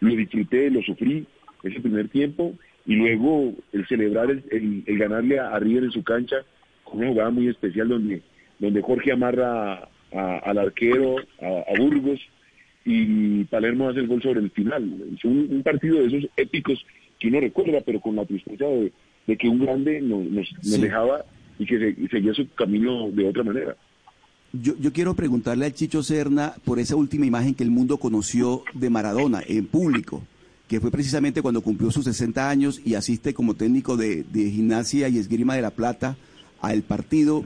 lo 0.00 0.16
disfruté, 0.16 0.70
lo 0.70 0.80
sufrí 0.82 1.26
ese 1.62 1.78
primer 1.80 2.08
tiempo, 2.08 2.54
y 2.86 2.96
luego 2.96 3.52
el 3.70 3.86
celebrar, 3.86 4.30
el, 4.30 4.42
el, 4.50 4.82
el 4.86 4.98
ganarle 4.98 5.38
a, 5.38 5.58
River 5.58 5.84
en 5.84 5.90
su 5.90 6.02
cancha, 6.02 6.36
con 6.84 7.00
una 7.00 7.08
jugada 7.08 7.30
muy 7.30 7.48
especial 7.48 7.88
donde, 7.88 8.22
donde 8.58 8.80
Jorge 8.80 9.12
amarra 9.12 9.90
a, 10.10 10.38
al 10.38 10.56
arquero, 10.56 11.16
a, 11.42 11.78
Burgos, 11.78 12.18
y 12.86 13.44
Palermo 13.44 13.90
hace 13.90 14.00
el 14.00 14.06
gol 14.06 14.22
sobre 14.22 14.40
el 14.40 14.50
final. 14.52 15.02
Es 15.14 15.22
un, 15.26 15.48
un, 15.50 15.62
partido 15.62 15.98
de 15.98 16.06
esos 16.06 16.30
épicos 16.34 16.82
que 17.18 17.28
uno 17.28 17.40
recuerda, 17.40 17.82
pero 17.84 18.00
con 18.00 18.16
la 18.16 18.24
tristeza 18.24 18.64
de, 18.64 18.90
de 19.26 19.36
que 19.36 19.50
un 19.50 19.58
grande 19.58 20.00
nos, 20.00 20.24
nos, 20.30 20.80
dejaba 20.80 21.26
y 21.58 21.66
que 21.66 21.78
se, 21.78 22.08
seguía 22.08 22.32
su 22.32 22.48
camino 22.54 23.10
de 23.10 23.28
otra 23.28 23.44
manera. 23.44 23.76
Yo, 24.52 24.92
quiero 24.94 25.14
preguntarle 25.14 25.66
al 25.66 25.74
Chicho 25.74 26.02
Serna 26.02 26.54
por 26.64 26.78
esa 26.78 26.96
última 26.96 27.26
imagen 27.26 27.54
que 27.54 27.64
el 27.64 27.70
mundo 27.70 27.98
conoció 27.98 28.62
de 28.72 28.88
Maradona 28.88 29.42
en 29.46 29.66
público, 29.66 30.22
que 30.68 30.80
fue 30.80 30.90
precisamente 30.90 31.42
cuando 31.42 31.60
cumplió 31.60 31.90
sus 31.90 32.06
60 32.06 32.48
años 32.48 32.80
y 32.82 32.94
asiste 32.94 33.34
como 33.34 33.54
técnico 33.54 33.98
de, 33.98 34.22
de 34.22 34.50
gimnasia 34.50 35.10
y 35.10 35.18
esgrima 35.18 35.54
de 35.54 35.60
la 35.60 35.70
plata 35.70 36.16
al 36.62 36.80
partido 36.82 37.44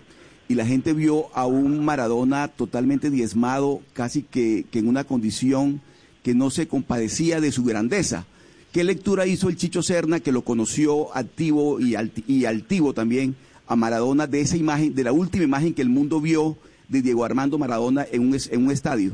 y 0.49 0.55
la 0.55 0.65
gente 0.65 0.93
vio 0.93 1.27
a 1.35 1.45
un 1.47 1.85
Maradona 1.85 2.47
totalmente 2.47 3.11
diezmado, 3.11 3.81
casi 3.95 4.23
que, 4.23 4.65
que 4.71 4.79
en 4.79 4.87
una 4.87 5.03
condición 5.03 5.81
que 6.23 6.35
no 6.35 6.51
se 6.51 6.69
compadecía 6.69 7.41
de 7.41 7.51
su 7.51 7.65
grandeza. 7.65 8.27
¿Qué 8.71 8.85
lectura 8.85 9.27
hizo 9.27 9.49
el 9.49 9.57
Chicho 9.57 9.83
Serna, 9.83 10.21
que 10.21 10.31
lo 10.31 10.43
conoció 10.43 11.15
activo 11.17 11.81
y 11.81 12.45
altivo 12.45 12.95
también 12.95 13.35
a 13.67 13.75
Maradona, 13.75 14.29
de 14.29 14.41
esa 14.41 14.57
imagen, 14.57 14.95
de 14.95 15.03
la 15.05 15.13
última 15.13 15.43
imagen 15.43 15.75
que 15.75 15.83
el 15.83 15.89
mundo 15.89 16.21
vio 16.21 16.57
de 16.93 17.03
Diego 17.03 17.25
Armando 17.25 17.59
Maradona 17.59 18.07
en 18.13 18.21
un, 18.23 18.37
en 18.51 18.65
un 18.65 18.71
estadio? 18.71 19.13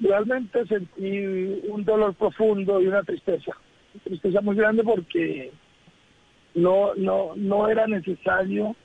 realmente 0.00 0.64
sentí 0.66 1.60
un 1.68 1.84
dolor 1.84 2.14
profundo 2.14 2.80
y 2.80 2.86
una 2.86 3.02
tristeza, 3.02 3.52
tristeza 4.04 4.40
muy 4.40 4.56
grande 4.56 4.84
porque 4.84 5.50
no, 6.54 6.94
no, 6.94 7.32
no 7.36 7.68
era 7.68 7.86
necesario 7.86 8.76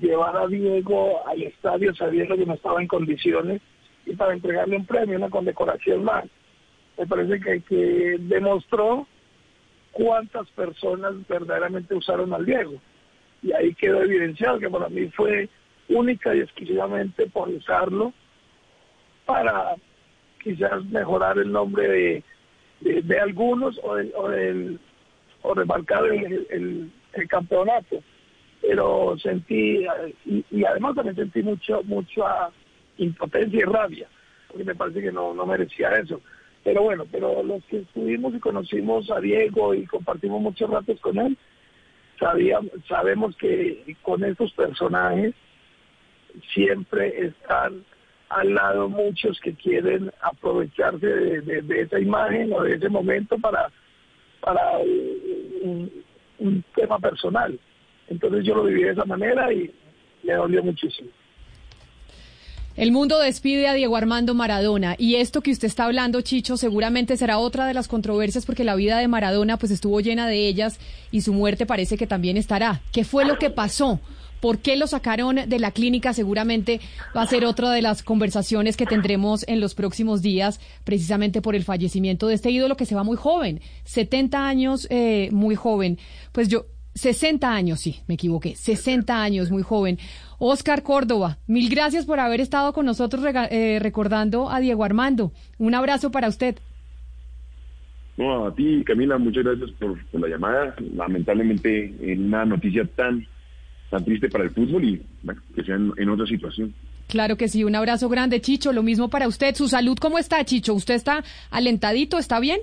llevar 0.00 0.36
a 0.36 0.46
Diego 0.46 1.26
al 1.26 1.42
estadio 1.42 1.94
sabiendo 1.94 2.36
que 2.36 2.46
no 2.46 2.54
estaba 2.54 2.80
en 2.80 2.88
condiciones 2.88 3.60
y 4.04 4.14
para 4.14 4.32
entregarle 4.32 4.76
un 4.76 4.86
premio, 4.86 5.16
una 5.16 5.30
condecoración 5.30 6.04
más. 6.04 6.24
Me 6.98 7.06
parece 7.06 7.40
que, 7.40 7.60
que 7.62 8.16
demostró 8.20 9.06
cuántas 9.92 10.48
personas 10.50 11.14
verdaderamente 11.28 11.94
usaron 11.94 12.32
al 12.32 12.46
Diego. 12.46 12.74
Y 13.42 13.52
ahí 13.52 13.74
quedó 13.74 14.02
evidenciado 14.02 14.58
que 14.58 14.70
para 14.70 14.88
mí 14.88 15.08
fue 15.08 15.48
única 15.88 16.34
y 16.34 16.40
exclusivamente 16.40 17.26
por 17.26 17.48
usarlo 17.48 18.12
para 19.24 19.76
quizás 20.42 20.84
mejorar 20.86 21.38
el 21.38 21.50
nombre 21.50 22.22
de, 22.80 23.02
de, 23.02 23.20
algunos 23.20 23.78
o, 23.82 23.96
de, 23.96 24.12
o, 24.14 24.28
del, 24.28 24.78
o 25.42 25.54
remarcar 25.54 26.04
el, 26.06 26.90
el, 27.12 27.28
campeonato. 27.28 28.02
Pero 28.62 29.16
sentí, 29.18 29.86
y, 30.24 30.44
y, 30.50 30.64
además 30.64 30.94
también 30.94 31.16
sentí 31.16 31.42
mucho, 31.42 31.82
mucha 31.84 32.50
impotencia 32.98 33.58
y 33.58 33.64
rabia, 33.64 34.08
porque 34.48 34.64
me 34.64 34.74
parece 34.74 35.02
que 35.02 35.12
no, 35.12 35.34
no 35.34 35.46
merecía 35.46 35.90
eso. 35.90 36.20
Pero 36.64 36.82
bueno, 36.82 37.04
pero 37.10 37.42
los 37.42 37.64
que 37.64 37.78
estuvimos 37.78 38.34
y 38.34 38.40
conocimos 38.40 39.10
a 39.10 39.20
Diego 39.20 39.74
y 39.74 39.86
compartimos 39.86 40.40
muchos 40.40 40.68
ratos 40.68 41.00
con 41.00 41.18
él, 41.18 41.36
sabíamos, 42.18 42.72
sabemos 42.88 43.36
que 43.36 43.96
con 44.02 44.24
estos 44.24 44.52
personajes 44.52 45.34
siempre 46.52 47.26
están 47.26 47.84
al 48.28 48.54
lado 48.54 48.88
muchos 48.88 49.38
que 49.40 49.54
quieren 49.54 50.10
aprovecharse 50.20 51.06
de, 51.06 51.80
esa 51.80 52.00
imagen 52.00 52.52
o 52.52 52.62
de 52.62 52.74
ese 52.74 52.88
momento 52.88 53.38
para, 53.38 53.70
para 54.40 54.78
un, 55.62 55.90
un, 56.38 56.64
tema 56.74 56.98
personal. 56.98 57.58
Entonces 58.08 58.44
yo 58.44 58.54
lo 58.54 58.64
viví 58.64 58.82
de 58.82 58.92
esa 58.92 59.04
manera 59.04 59.52
y 59.52 59.72
me 60.22 60.34
dolió 60.34 60.62
muchísimo. 60.62 61.10
El 62.76 62.92
mundo 62.92 63.18
despide 63.18 63.68
a 63.68 63.72
Diego 63.72 63.96
Armando 63.96 64.34
Maradona 64.34 64.96
y 64.98 65.14
esto 65.14 65.40
que 65.40 65.50
usted 65.50 65.66
está 65.66 65.86
hablando, 65.86 66.20
Chicho, 66.20 66.58
seguramente 66.58 67.16
será 67.16 67.38
otra 67.38 67.66
de 67.66 67.72
las 67.72 67.88
controversias 67.88 68.44
porque 68.44 68.64
la 68.64 68.74
vida 68.74 68.98
de 68.98 69.08
Maradona 69.08 69.56
pues 69.56 69.72
estuvo 69.72 69.98
llena 70.00 70.28
de 70.28 70.46
ellas 70.46 70.78
y 71.10 71.22
su 71.22 71.32
muerte 71.32 71.64
parece 71.64 71.96
que 71.96 72.06
también 72.06 72.36
estará. 72.36 72.82
¿Qué 72.92 73.04
fue 73.04 73.24
lo 73.24 73.38
que 73.38 73.48
pasó? 73.48 73.98
¿Por 74.40 74.58
qué 74.58 74.76
lo 74.76 74.86
sacaron 74.86 75.36
de 75.46 75.58
la 75.58 75.70
clínica? 75.70 76.12
Seguramente 76.12 76.80
va 77.16 77.22
a 77.22 77.26
ser 77.26 77.44
otra 77.44 77.70
de 77.70 77.82
las 77.82 78.02
conversaciones 78.02 78.76
que 78.76 78.86
tendremos 78.86 79.46
en 79.48 79.60
los 79.60 79.74
próximos 79.74 80.22
días, 80.22 80.60
precisamente 80.84 81.42
por 81.42 81.54
el 81.54 81.64
fallecimiento 81.64 82.28
de 82.28 82.34
este 82.34 82.50
ídolo 82.50 82.76
que 82.76 82.86
se 82.86 82.94
va 82.94 83.04
muy 83.04 83.16
joven, 83.16 83.60
70 83.84 84.46
años, 84.46 84.86
eh, 84.90 85.28
muy 85.32 85.54
joven. 85.54 85.98
Pues 86.32 86.48
yo, 86.48 86.66
60 86.94 87.52
años, 87.52 87.80
sí, 87.80 88.00
me 88.08 88.14
equivoqué, 88.14 88.54
60 88.54 89.22
años, 89.22 89.50
muy 89.50 89.62
joven. 89.62 89.98
Oscar 90.38 90.82
Córdoba, 90.82 91.38
mil 91.46 91.68
gracias 91.70 92.06
por 92.06 92.20
haber 92.20 92.40
estado 92.40 92.72
con 92.72 92.86
nosotros 92.86 93.24
eh, 93.50 93.78
recordando 93.80 94.50
a 94.50 94.60
Diego 94.60 94.84
Armando. 94.84 95.32
Un 95.58 95.74
abrazo 95.74 96.10
para 96.10 96.28
usted. 96.28 96.56
No, 98.16 98.46
a 98.46 98.54
ti, 98.54 98.82
Camila, 98.84 99.18
muchas 99.18 99.44
gracias 99.44 99.70
por, 99.78 100.02
por 100.06 100.20
la 100.22 100.28
llamada. 100.28 100.74
Lamentablemente, 100.94 101.94
en 102.00 102.26
una 102.26 102.46
noticia 102.46 102.86
tan 102.96 103.26
tan 103.90 104.04
triste 104.04 104.28
para 104.28 104.44
el 104.44 104.50
fútbol 104.50 104.84
y 104.84 105.02
bueno, 105.22 105.40
que 105.54 105.64
sea 105.64 105.76
en, 105.76 105.92
en, 105.96 106.08
otra 106.08 106.26
situación. 106.26 106.74
Claro 107.08 107.36
que 107.36 107.48
sí, 107.48 107.62
un 107.64 107.76
abrazo 107.76 108.08
grande, 108.08 108.40
Chicho. 108.40 108.72
Lo 108.72 108.82
mismo 108.82 109.08
para 109.08 109.28
usted. 109.28 109.54
¿Su 109.54 109.68
salud 109.68 109.96
cómo 110.00 110.18
está, 110.18 110.44
Chicho? 110.44 110.74
¿Usted 110.74 110.94
está 110.94 111.22
alentadito? 111.50 112.18
¿Está 112.18 112.40
bien? 112.40 112.60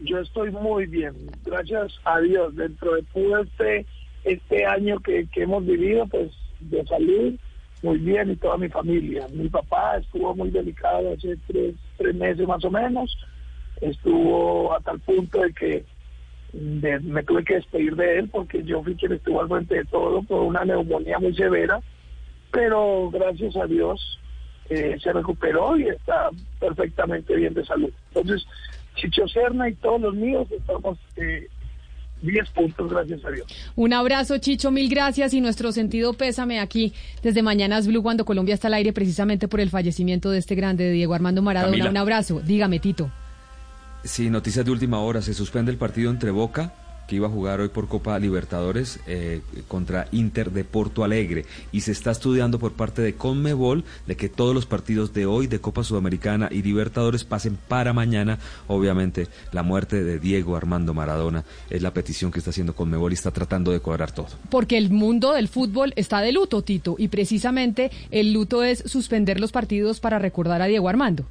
Yo 0.00 0.18
estoy 0.18 0.50
muy 0.50 0.86
bien, 0.86 1.14
gracias 1.44 1.98
a 2.04 2.20
Dios. 2.20 2.54
Dentro 2.54 2.94
de 2.94 3.02
todo 3.14 3.38
este, 3.38 3.86
este 4.24 4.66
año 4.66 5.00
que, 5.00 5.26
que 5.32 5.42
hemos 5.42 5.64
vivido, 5.64 6.06
pues 6.06 6.30
de 6.60 6.84
salud, 6.84 7.34
muy 7.82 7.98
bien, 7.98 8.30
y 8.30 8.36
toda 8.36 8.58
mi 8.58 8.68
familia. 8.68 9.26
Mi 9.32 9.48
papá 9.48 9.96
estuvo 9.96 10.34
muy 10.34 10.50
delicado 10.50 11.14
hace 11.14 11.36
tres, 11.46 11.74
tres 11.96 12.14
meses 12.14 12.46
más 12.46 12.62
o 12.64 12.70
menos. 12.70 13.16
Estuvo 13.80 14.74
a 14.74 14.80
tal 14.80 14.98
punto 15.00 15.40
de 15.40 15.52
que 15.52 15.84
de, 16.56 17.00
me 17.00 17.22
tuve 17.22 17.44
que 17.44 17.54
despedir 17.54 17.94
de 17.96 18.18
él 18.18 18.28
porque 18.28 18.62
yo 18.64 18.82
fui 18.82 18.94
quien 18.96 19.12
estuvo 19.12 19.40
al 19.40 19.48
frente 19.48 19.76
de 19.76 19.84
todo 19.84 20.22
por 20.22 20.42
una 20.42 20.64
neumonía 20.64 21.18
muy 21.18 21.34
severa, 21.34 21.80
pero 22.50 23.10
gracias 23.10 23.56
a 23.56 23.66
Dios 23.66 24.18
eh, 24.70 24.96
se 25.02 25.12
recuperó 25.12 25.76
y 25.76 25.88
está 25.88 26.30
perfectamente 26.58 27.36
bien 27.36 27.54
de 27.54 27.64
salud. 27.64 27.90
Entonces, 28.08 28.46
Chicho 28.96 29.28
Serna 29.28 29.68
y 29.68 29.74
todos 29.74 30.00
los 30.00 30.14
míos 30.14 30.48
estamos 30.50 30.98
eh, 31.16 31.48
10 32.22 32.50
puntos, 32.50 32.90
gracias 32.90 33.24
a 33.24 33.30
Dios. 33.30 33.46
Un 33.76 33.92
abrazo, 33.92 34.38
Chicho, 34.38 34.70
mil 34.70 34.88
gracias 34.88 35.34
y 35.34 35.40
nuestro 35.40 35.72
sentido 35.72 36.14
pésame 36.14 36.58
aquí 36.58 36.94
desde 37.22 37.42
Mañanas 37.42 37.86
Blue 37.86 38.02
cuando 38.02 38.24
Colombia 38.24 38.54
está 38.54 38.68
al 38.68 38.74
aire 38.74 38.92
precisamente 38.92 39.48
por 39.48 39.60
el 39.60 39.68
fallecimiento 39.68 40.30
de 40.30 40.38
este 40.38 40.54
grande 40.54 40.90
Diego 40.90 41.14
Armando 41.14 41.42
Maradona. 41.42 41.72
Camila. 41.72 41.90
Un 41.90 41.96
abrazo, 41.98 42.40
dígame, 42.40 42.78
Tito. 42.78 43.10
Sí, 44.04 44.30
noticias 44.30 44.64
de 44.64 44.70
última 44.70 45.00
hora. 45.00 45.22
Se 45.22 45.34
suspende 45.34 45.72
el 45.72 45.78
partido 45.78 46.10
entre 46.10 46.30
Boca, 46.30 46.72
que 47.06 47.16
iba 47.16 47.28
a 47.28 47.30
jugar 47.30 47.60
hoy 47.60 47.68
por 47.68 47.88
Copa 47.88 48.18
Libertadores, 48.18 49.00
eh, 49.06 49.40
contra 49.68 50.08
Inter 50.12 50.50
de 50.50 50.64
Porto 50.64 51.04
Alegre. 51.04 51.46
Y 51.72 51.80
se 51.80 51.92
está 51.92 52.10
estudiando 52.10 52.58
por 52.58 52.72
parte 52.72 53.02
de 53.02 53.14
Conmebol 53.14 53.84
de 54.06 54.16
que 54.16 54.28
todos 54.28 54.54
los 54.54 54.66
partidos 54.66 55.12
de 55.12 55.26
hoy 55.26 55.46
de 55.46 55.60
Copa 55.60 55.84
Sudamericana 55.84 56.48
y 56.50 56.62
Libertadores 56.62 57.24
pasen 57.24 57.56
para 57.68 57.92
mañana. 57.92 58.38
Obviamente, 58.66 59.28
la 59.52 59.62
muerte 59.62 60.02
de 60.02 60.18
Diego 60.18 60.56
Armando 60.56 60.94
Maradona 60.94 61.44
es 61.70 61.82
la 61.82 61.92
petición 61.92 62.32
que 62.32 62.40
está 62.40 62.50
haciendo 62.50 62.74
Conmebol 62.74 63.12
y 63.12 63.14
está 63.14 63.30
tratando 63.30 63.70
de 63.70 63.80
cuadrar 63.80 64.12
todo. 64.12 64.28
Porque 64.50 64.78
el 64.78 64.90
mundo 64.90 65.32
del 65.32 65.48
fútbol 65.48 65.92
está 65.96 66.20
de 66.20 66.32
luto, 66.32 66.62
Tito, 66.62 66.96
y 66.98 67.08
precisamente 67.08 67.90
el 68.10 68.32
luto 68.32 68.62
es 68.62 68.82
suspender 68.86 69.40
los 69.40 69.52
partidos 69.52 70.00
para 70.00 70.18
recordar 70.18 70.62
a 70.62 70.66
Diego 70.66 70.88
Armando. 70.88 71.24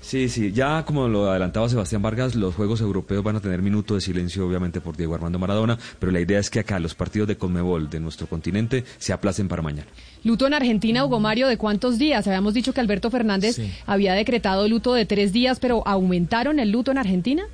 Sí, 0.00 0.28
sí, 0.28 0.52
ya 0.52 0.84
como 0.84 1.08
lo 1.08 1.30
adelantaba 1.30 1.68
Sebastián 1.68 2.00
Vargas, 2.00 2.34
los 2.34 2.54
Juegos 2.54 2.80
Europeos 2.80 3.22
van 3.22 3.36
a 3.36 3.40
tener 3.40 3.60
minuto 3.60 3.94
de 3.94 4.00
silencio 4.00 4.46
obviamente 4.46 4.80
por 4.80 4.96
Diego 4.96 5.14
Armando 5.14 5.38
Maradona, 5.38 5.78
pero 5.98 6.10
la 6.10 6.20
idea 6.20 6.38
es 6.38 6.48
que 6.48 6.60
acá 6.60 6.78
los 6.78 6.94
partidos 6.94 7.28
de 7.28 7.36
Conmebol 7.36 7.90
de 7.90 8.00
nuestro 8.00 8.26
continente 8.26 8.84
se 8.98 9.12
aplacen 9.12 9.46
para 9.46 9.62
mañana. 9.62 9.88
Luto 10.24 10.46
en 10.46 10.54
Argentina, 10.54 11.04
Hugo 11.04 11.20
Mario, 11.20 11.48
¿de 11.48 11.58
cuántos 11.58 11.98
días? 11.98 12.26
Habíamos 12.26 12.54
dicho 12.54 12.72
que 12.72 12.80
Alberto 12.80 13.10
Fernández 13.10 13.56
sí. 13.56 13.70
había 13.86 14.14
decretado 14.14 14.66
luto 14.68 14.94
de 14.94 15.04
tres 15.04 15.32
días, 15.32 15.60
pero 15.60 15.86
¿aumentaron 15.86 16.58
el 16.60 16.70
luto 16.70 16.90
en 16.90 16.98
Argentina? 16.98 17.44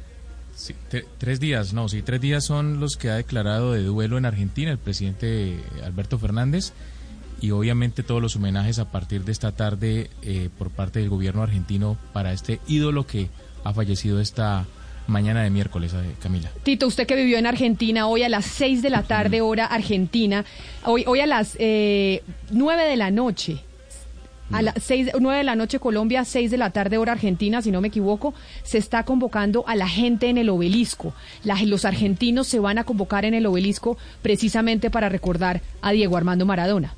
Sí, 0.55 0.75
tres 1.19 1.41
días, 1.41 1.75
no, 1.75 1.89
sí, 1.89 2.01
tres 2.01 2.21
días 2.21 2.45
son 2.45 2.81
los 2.81 2.97
que 2.97 3.11
ha 3.11 3.17
declarado 3.17 3.73
de 3.73 3.83
duelo 3.83 4.17
en 4.17 4.25
Argentina 4.25 4.71
el 4.71 4.79
presidente 4.79 5.59
Alberto 5.85 6.19
Fernández 6.19 6.73
y 7.41 7.51
obviamente 7.51 8.03
todos 8.03 8.23
los 8.23 8.37
homenajes 8.37 8.79
a 8.79 8.91
partir 8.91 9.25
de 9.25 9.33
esta 9.33 9.53
tarde 9.53 10.11
eh, 10.23 10.49
por 10.59 10.71
parte 10.71 11.01
del 11.01 11.11
gobierno 11.11 11.43
argentino 11.43 11.97
para 12.13 12.33
este 12.33 12.61
ídolo 12.67 13.07
que 13.07 13.29
ha 13.65 13.73
fallecido 13.73 14.21
esta 14.21 14.67
mañana 15.07 15.43
de 15.43 15.51
miércoles, 15.51 15.93
eh, 15.95 16.15
Camila. 16.21 16.51
Tito, 16.63 16.87
usted 16.87 17.07
que 17.07 17.17
vivió 17.17 17.39
en 17.39 17.47
Argentina, 17.47 18.07
hoy 18.09 18.23
a 18.23 18.29
las 18.29 18.45
6 18.47 18.83
de 18.83 18.91
la 18.91 19.03
tarde, 19.03 19.41
hora 19.41 19.67
argentina, 19.67 20.45
hoy, 20.85 21.05
hoy 21.07 21.21
a 21.21 21.27
las 21.27 21.57
eh, 21.59 22.23
9 22.51 22.85
de 22.85 22.97
la 22.97 23.11
noche. 23.11 23.59
A 24.53 24.63
las 24.63 24.75
6, 24.81 25.11
9 25.19 25.39
de 25.39 25.45
la 25.45 25.57
noche 25.57 25.81
Colombia, 25.81 26.25
6 26.25 26.53
de 26.53 26.57
la 26.57 26.71
tarde 26.71 26.99
hora 26.99 27.11
Argentina, 27.11 27.63
si 27.63 27.73
no 27.73 27.81
me 27.81 27.89
equivoco, 27.89 28.33
se 28.63 28.79
está 28.79 29.03
convocando 29.03 29.65
a 29.67 29.75
la 29.75 29.89
gente 29.89 30.29
en 30.29 30.39
el 30.39 30.49
obelisco. 30.51 31.15
La, 31.43 31.61
los 31.65 31.85
argentinos 31.85 32.47
se 32.47 32.61
van 32.61 32.79
a 32.79 32.85
convocar 32.85 33.25
en 33.25 33.35
el 33.35 33.45
obelisco 33.47 33.99
precisamente 34.23 34.89
para 34.89 35.09
recordar 35.09 35.63
a 35.83 35.91
Diego 35.91 36.17
Armando 36.17 36.47
Maradona. 36.47 36.95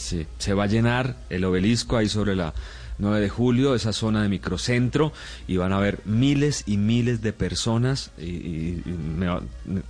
Sí, 0.00 0.26
se 0.38 0.54
va 0.54 0.64
a 0.64 0.66
llenar 0.66 1.14
el 1.28 1.44
obelisco 1.44 1.98
ahí 1.98 2.08
sobre 2.08 2.34
la 2.34 2.54
9 3.00 3.20
de 3.20 3.28
julio, 3.28 3.74
esa 3.74 3.92
zona 3.92 4.22
de 4.22 4.30
microcentro, 4.30 5.12
y 5.46 5.58
van 5.58 5.74
a 5.74 5.76
haber 5.76 6.00
miles 6.06 6.64
y 6.66 6.78
miles 6.78 7.20
de 7.20 7.34
personas. 7.34 8.10
Y, 8.18 8.24
y, 8.24 8.82
y 8.86 8.90
me, 8.90 9.26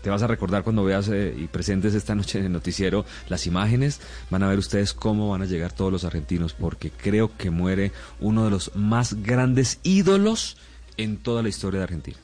te 0.02 0.10
vas 0.10 0.22
a 0.22 0.26
recordar 0.26 0.64
cuando 0.64 0.82
veas 0.82 1.08
eh, 1.08 1.32
y 1.38 1.46
presentes 1.46 1.94
esta 1.94 2.16
noche 2.16 2.40
en 2.40 2.46
el 2.46 2.52
noticiero 2.52 3.04
las 3.28 3.46
imágenes. 3.46 4.00
Van 4.30 4.42
a 4.42 4.48
ver 4.48 4.58
ustedes 4.58 4.92
cómo 4.94 5.30
van 5.30 5.42
a 5.42 5.46
llegar 5.46 5.72
todos 5.72 5.92
los 5.92 6.04
argentinos, 6.04 6.54
porque 6.54 6.90
creo 6.90 7.36
que 7.36 7.50
muere 7.50 7.92
uno 8.18 8.44
de 8.44 8.50
los 8.50 8.74
más 8.74 9.22
grandes 9.22 9.78
ídolos 9.84 10.56
en 10.96 11.18
toda 11.18 11.44
la 11.44 11.50
historia 11.50 11.78
de 11.78 11.84
Argentina. 11.84 12.16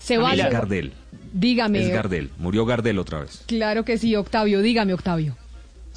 Se 0.00 0.18
va 0.18 0.34
es 0.34 0.50
Gardel. 0.50 0.92
Dígame. 1.32 1.82
Es 1.82 1.92
Gardel. 1.92 2.30
Murió 2.38 2.66
Gardel 2.66 2.98
otra 2.98 3.20
vez. 3.20 3.44
Claro 3.46 3.84
que 3.84 3.96
sí, 3.96 4.16
Octavio. 4.16 4.60
Dígame, 4.60 4.92
Octavio. 4.92 5.36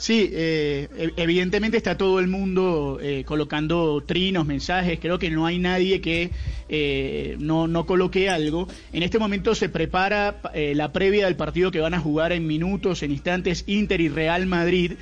Sí, 0.01 0.31
eh, 0.33 1.11
evidentemente 1.15 1.77
está 1.77 1.95
todo 1.95 2.19
el 2.19 2.27
mundo 2.27 2.97
eh, 2.99 3.23
colocando 3.23 4.01
trinos, 4.01 4.47
mensajes. 4.47 4.97
Creo 4.99 5.19
que 5.19 5.29
no 5.29 5.45
hay 5.45 5.59
nadie 5.59 6.01
que 6.01 6.31
eh, 6.69 7.35
no, 7.37 7.67
no, 7.67 7.85
coloque 7.85 8.27
algo. 8.27 8.67
En 8.93 9.03
este 9.03 9.19
momento 9.19 9.53
se 9.53 9.69
prepara 9.69 10.41
la 10.55 10.91
previa 10.91 11.25
del 11.25 11.35
partido 11.35 11.69
que 11.69 11.81
van 11.81 11.93
a 11.93 11.99
jugar 11.99 12.31
en 12.31 12.47
minutos, 12.47 13.03
en 13.03 13.11
instantes, 13.11 13.63
Inter 13.67 14.01
y 14.01 14.09
Real 14.09 14.47
Madrid. 14.47 14.93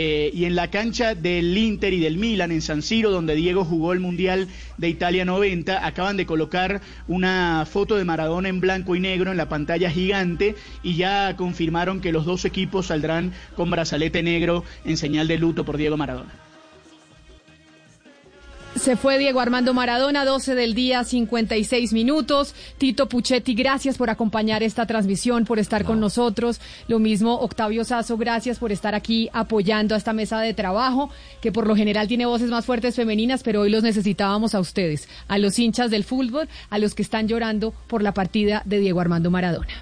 Eh, 0.00 0.30
y 0.32 0.44
en 0.44 0.54
la 0.54 0.70
cancha 0.70 1.16
del 1.16 1.58
Inter 1.58 1.92
y 1.92 1.98
del 1.98 2.18
Milan, 2.18 2.52
en 2.52 2.62
San 2.62 2.82
Siro, 2.82 3.10
donde 3.10 3.34
Diego 3.34 3.64
jugó 3.64 3.92
el 3.92 3.98
Mundial 3.98 4.46
de 4.76 4.88
Italia 4.88 5.24
90, 5.24 5.84
acaban 5.84 6.16
de 6.16 6.24
colocar 6.24 6.80
una 7.08 7.66
foto 7.68 7.96
de 7.96 8.04
Maradona 8.04 8.48
en 8.48 8.60
blanco 8.60 8.94
y 8.94 9.00
negro 9.00 9.32
en 9.32 9.36
la 9.36 9.48
pantalla 9.48 9.90
gigante 9.90 10.54
y 10.84 10.94
ya 10.94 11.34
confirmaron 11.34 12.00
que 12.00 12.12
los 12.12 12.24
dos 12.24 12.44
equipos 12.44 12.86
saldrán 12.86 13.32
con 13.56 13.72
brazalete 13.72 14.22
negro 14.22 14.62
en 14.84 14.96
señal 14.96 15.26
de 15.26 15.38
luto 15.38 15.64
por 15.64 15.76
Diego 15.76 15.96
Maradona. 15.96 16.47
Se 18.78 18.96
fue 18.96 19.18
Diego 19.18 19.40
Armando 19.40 19.74
Maradona, 19.74 20.24
12 20.24 20.54
del 20.54 20.74
día, 20.74 21.02
56 21.02 21.92
minutos. 21.92 22.54
Tito 22.78 23.08
Puchetti, 23.08 23.54
gracias 23.54 23.98
por 23.98 24.08
acompañar 24.08 24.62
esta 24.62 24.86
transmisión, 24.86 25.44
por 25.44 25.58
estar 25.58 25.84
con 25.84 25.98
nosotros. 26.00 26.60
Lo 26.86 26.98
mismo 26.98 27.34
Octavio 27.40 27.84
Sazo, 27.84 28.16
gracias 28.16 28.58
por 28.58 28.70
estar 28.70 28.94
aquí 28.94 29.28
apoyando 29.32 29.94
a 29.94 29.98
esta 29.98 30.12
mesa 30.12 30.40
de 30.40 30.54
trabajo, 30.54 31.10
que 31.40 31.50
por 31.50 31.66
lo 31.66 31.74
general 31.74 32.08
tiene 32.08 32.26
voces 32.26 32.50
más 32.50 32.66
fuertes 32.66 32.94
femeninas, 32.94 33.42
pero 33.42 33.62
hoy 33.62 33.70
los 33.70 33.82
necesitábamos 33.82 34.54
a 34.54 34.60
ustedes, 34.60 35.08
a 35.26 35.38
los 35.38 35.58
hinchas 35.58 35.90
del 35.90 36.04
fútbol, 36.04 36.48
a 36.70 36.78
los 36.78 36.94
que 36.94 37.02
están 37.02 37.26
llorando 37.26 37.74
por 37.88 38.02
la 38.02 38.14
partida 38.14 38.62
de 38.64 38.78
Diego 38.78 39.00
Armando 39.00 39.30
Maradona. 39.30 39.74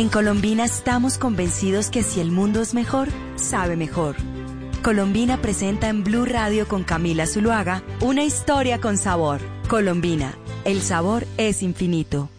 En 0.00 0.08
Colombina 0.08 0.64
estamos 0.64 1.18
convencidos 1.18 1.90
que 1.90 2.02
si 2.02 2.20
el 2.20 2.30
mundo 2.30 2.62
es 2.62 2.72
mejor, 2.72 3.08
sabe 3.36 3.76
mejor. 3.76 4.16
Colombina 4.82 5.42
presenta 5.42 5.90
en 5.90 6.04
Blue 6.04 6.24
Radio 6.24 6.66
con 6.66 6.84
Camila 6.84 7.26
Zuluaga 7.26 7.82
una 8.00 8.24
historia 8.24 8.80
con 8.80 8.96
sabor. 8.96 9.42
Colombina, 9.68 10.38
el 10.64 10.80
sabor 10.80 11.26
es 11.36 11.62
infinito. 11.62 12.30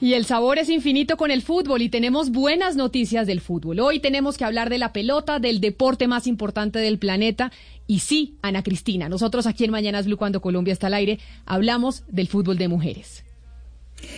Y 0.00 0.14
el 0.14 0.24
sabor 0.24 0.56
es 0.58 0.70
infinito 0.70 1.18
con 1.18 1.30
el 1.30 1.42
fútbol 1.42 1.82
y 1.82 1.90
tenemos 1.90 2.30
buenas 2.30 2.76
noticias 2.76 3.26
del 3.26 3.42
fútbol. 3.42 3.80
Hoy 3.80 4.00
tenemos 4.00 4.38
que 4.38 4.46
hablar 4.46 4.70
de 4.70 4.78
la 4.78 4.94
pelota, 4.94 5.38
del 5.38 5.60
deporte 5.60 6.08
más 6.08 6.26
importante 6.26 6.78
del 6.78 6.98
planeta. 6.98 7.52
Y 7.86 7.98
sí, 7.98 8.38
Ana 8.40 8.62
Cristina, 8.62 9.10
nosotros 9.10 9.46
aquí 9.46 9.64
en 9.64 9.70
Mañanas 9.70 10.06
Blue 10.06 10.16
cuando 10.16 10.40
Colombia 10.40 10.72
está 10.72 10.86
al 10.86 10.94
aire, 10.94 11.18
hablamos 11.44 12.04
del 12.08 12.28
fútbol 12.28 12.56
de 12.56 12.68
mujeres. 12.68 13.22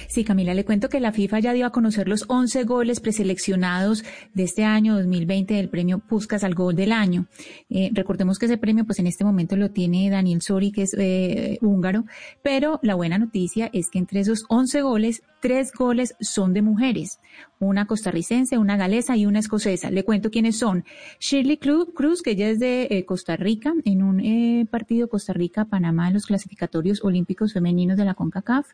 Sí, 0.08 0.24
Camila, 0.24 0.54
le 0.54 0.64
cuento 0.64 0.88
que 0.88 1.00
la 1.00 1.12
FIFA 1.12 1.40
ya 1.40 1.52
dio 1.52 1.66
a 1.66 1.70
conocer 1.70 2.08
los 2.08 2.24
11 2.28 2.64
goles 2.64 3.00
preseleccionados 3.00 4.04
de 4.34 4.42
este 4.42 4.64
año 4.64 4.94
2020 4.96 5.54
del 5.54 5.68
premio 5.68 5.98
Puskas 5.98 6.44
al 6.44 6.54
Gol 6.54 6.74
del 6.76 6.92
Año. 6.92 7.26
Eh, 7.70 7.90
recordemos 7.92 8.38
que 8.38 8.46
ese 8.46 8.58
premio, 8.58 8.84
pues 8.84 8.98
en 8.98 9.06
este 9.06 9.24
momento 9.24 9.56
lo 9.56 9.70
tiene 9.70 10.10
Daniel 10.10 10.42
Sori, 10.42 10.72
que 10.72 10.82
es 10.82 10.94
eh, 10.98 11.58
húngaro, 11.60 12.04
pero 12.42 12.78
la 12.82 12.94
buena 12.94 13.18
noticia 13.18 13.70
es 13.72 13.90
que 13.90 13.98
entre 13.98 14.20
esos 14.20 14.44
11 14.48 14.82
goles, 14.82 15.22
tres 15.40 15.72
goles 15.72 16.14
son 16.20 16.52
de 16.52 16.62
mujeres. 16.62 17.20
Una 17.58 17.86
costarricense, 17.86 18.58
una 18.58 18.76
galesa 18.76 19.16
y 19.16 19.26
una 19.26 19.38
escocesa. 19.38 19.90
Le 19.90 20.04
cuento 20.04 20.30
quiénes 20.30 20.58
son. 20.58 20.84
Shirley 21.20 21.58
Cruz, 21.58 22.22
que 22.22 22.32
ella 22.32 22.48
es 22.48 22.58
de 22.58 22.88
eh, 22.90 23.04
Costa 23.04 23.36
Rica, 23.36 23.72
en 23.84 24.02
un 24.02 24.22
partido 24.70 25.08
Costa 25.08 25.32
Rica-Panamá 25.32 26.08
en 26.08 26.14
los 26.14 26.26
clasificatorios 26.26 27.02
olímpicos 27.02 27.52
femeninos 27.52 27.96
de 27.96 28.04
la 28.04 28.14
CONCACAF. 28.14 28.66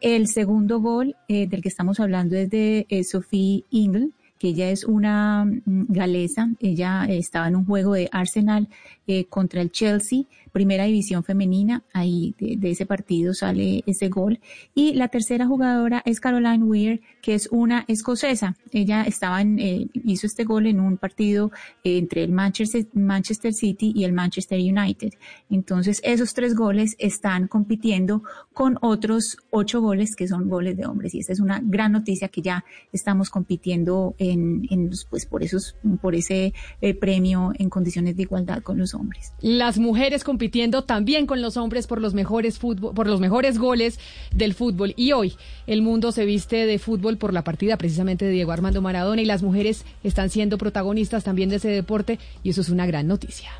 El 0.00 0.28
segundo 0.28 0.80
gol 0.80 1.14
eh, 1.28 1.46
del 1.46 1.60
que 1.60 1.68
estamos 1.68 2.00
hablando 2.00 2.34
es 2.34 2.48
de 2.48 2.86
eh, 2.88 3.04
Sophie 3.04 3.64
Ingle, 3.70 4.10
que 4.38 4.48
ella 4.48 4.70
es 4.70 4.84
una 4.84 5.44
mm, 5.44 5.86
galesa. 5.88 6.48
Ella 6.58 7.04
estaba 7.04 7.48
en 7.48 7.56
un 7.56 7.66
juego 7.66 7.92
de 7.92 8.08
Arsenal 8.10 8.68
eh, 9.06 9.26
contra 9.26 9.60
el 9.60 9.70
Chelsea 9.70 10.22
primera 10.52 10.84
división 10.84 11.24
femenina, 11.24 11.82
ahí 11.92 12.34
de, 12.38 12.70
ese 12.70 12.86
partido 12.86 13.34
sale 13.34 13.82
ese 13.86 14.08
gol. 14.08 14.40
Y 14.74 14.94
la 14.94 15.08
tercera 15.08 15.46
jugadora 15.46 16.02
es 16.04 16.20
Caroline 16.20 16.64
Weir, 16.64 17.00
que 17.22 17.34
es 17.34 17.48
una 17.50 17.84
escocesa. 17.88 18.56
Ella 18.72 19.02
estaba 19.02 19.40
en, 19.40 19.58
eh, 19.58 19.88
hizo 20.04 20.26
este 20.26 20.44
gol 20.44 20.66
en 20.66 20.80
un 20.80 20.96
partido 20.96 21.50
eh, 21.84 21.98
entre 21.98 22.24
el 22.24 22.32
Manchester, 22.32 22.86
Manchester 22.94 23.52
City 23.52 23.92
y 23.94 24.04
el 24.04 24.12
Manchester 24.12 24.58
United. 24.58 25.12
Entonces, 25.50 26.00
esos 26.04 26.34
tres 26.34 26.54
goles 26.54 26.96
están 26.98 27.48
compitiendo 27.48 28.22
con 28.52 28.78
otros 28.80 29.36
ocho 29.50 29.80
goles 29.80 30.16
que 30.16 30.28
son 30.28 30.48
goles 30.48 30.76
de 30.76 30.86
hombres. 30.86 31.14
Y 31.14 31.20
esa 31.20 31.32
es 31.32 31.40
una 31.40 31.60
gran 31.62 31.92
noticia 31.92 32.28
que 32.28 32.42
ya 32.42 32.64
estamos 32.92 33.30
compitiendo 33.30 34.14
en, 34.18 34.66
en 34.70 34.90
pues 35.08 35.26
por 35.26 35.42
esos, 35.42 35.76
por 36.00 36.14
ese 36.14 36.52
eh, 36.80 36.94
premio 36.94 37.52
en 37.58 37.70
condiciones 37.70 38.16
de 38.16 38.22
igualdad 38.22 38.62
con 38.62 38.78
los 38.78 38.94
hombres. 38.94 39.32
Las 39.40 39.78
mujeres 39.78 40.24
compitiendo 40.40 40.84
también 40.84 41.26
con 41.26 41.42
los 41.42 41.58
hombres 41.58 41.86
por 41.86 42.00
los 42.00 42.14
mejores 42.14 42.58
fútbol, 42.58 42.94
por 42.94 43.06
los 43.06 43.20
mejores 43.20 43.58
goles 43.58 44.00
del 44.34 44.54
fútbol. 44.54 44.94
Y 44.96 45.12
hoy 45.12 45.34
el 45.66 45.82
mundo 45.82 46.12
se 46.12 46.24
viste 46.24 46.64
de 46.64 46.78
fútbol 46.78 47.18
por 47.18 47.34
la 47.34 47.44
partida 47.44 47.76
precisamente 47.76 48.24
de 48.24 48.30
Diego 48.30 48.50
Armando 48.50 48.80
Maradona 48.80 49.20
y 49.20 49.26
las 49.26 49.42
mujeres 49.42 49.84
están 50.02 50.30
siendo 50.30 50.56
protagonistas 50.56 51.24
también 51.24 51.50
de 51.50 51.56
ese 51.56 51.68
deporte 51.68 52.18
y 52.42 52.48
eso 52.48 52.62
es 52.62 52.70
una 52.70 52.86
gran 52.86 53.06
noticia. 53.06 53.50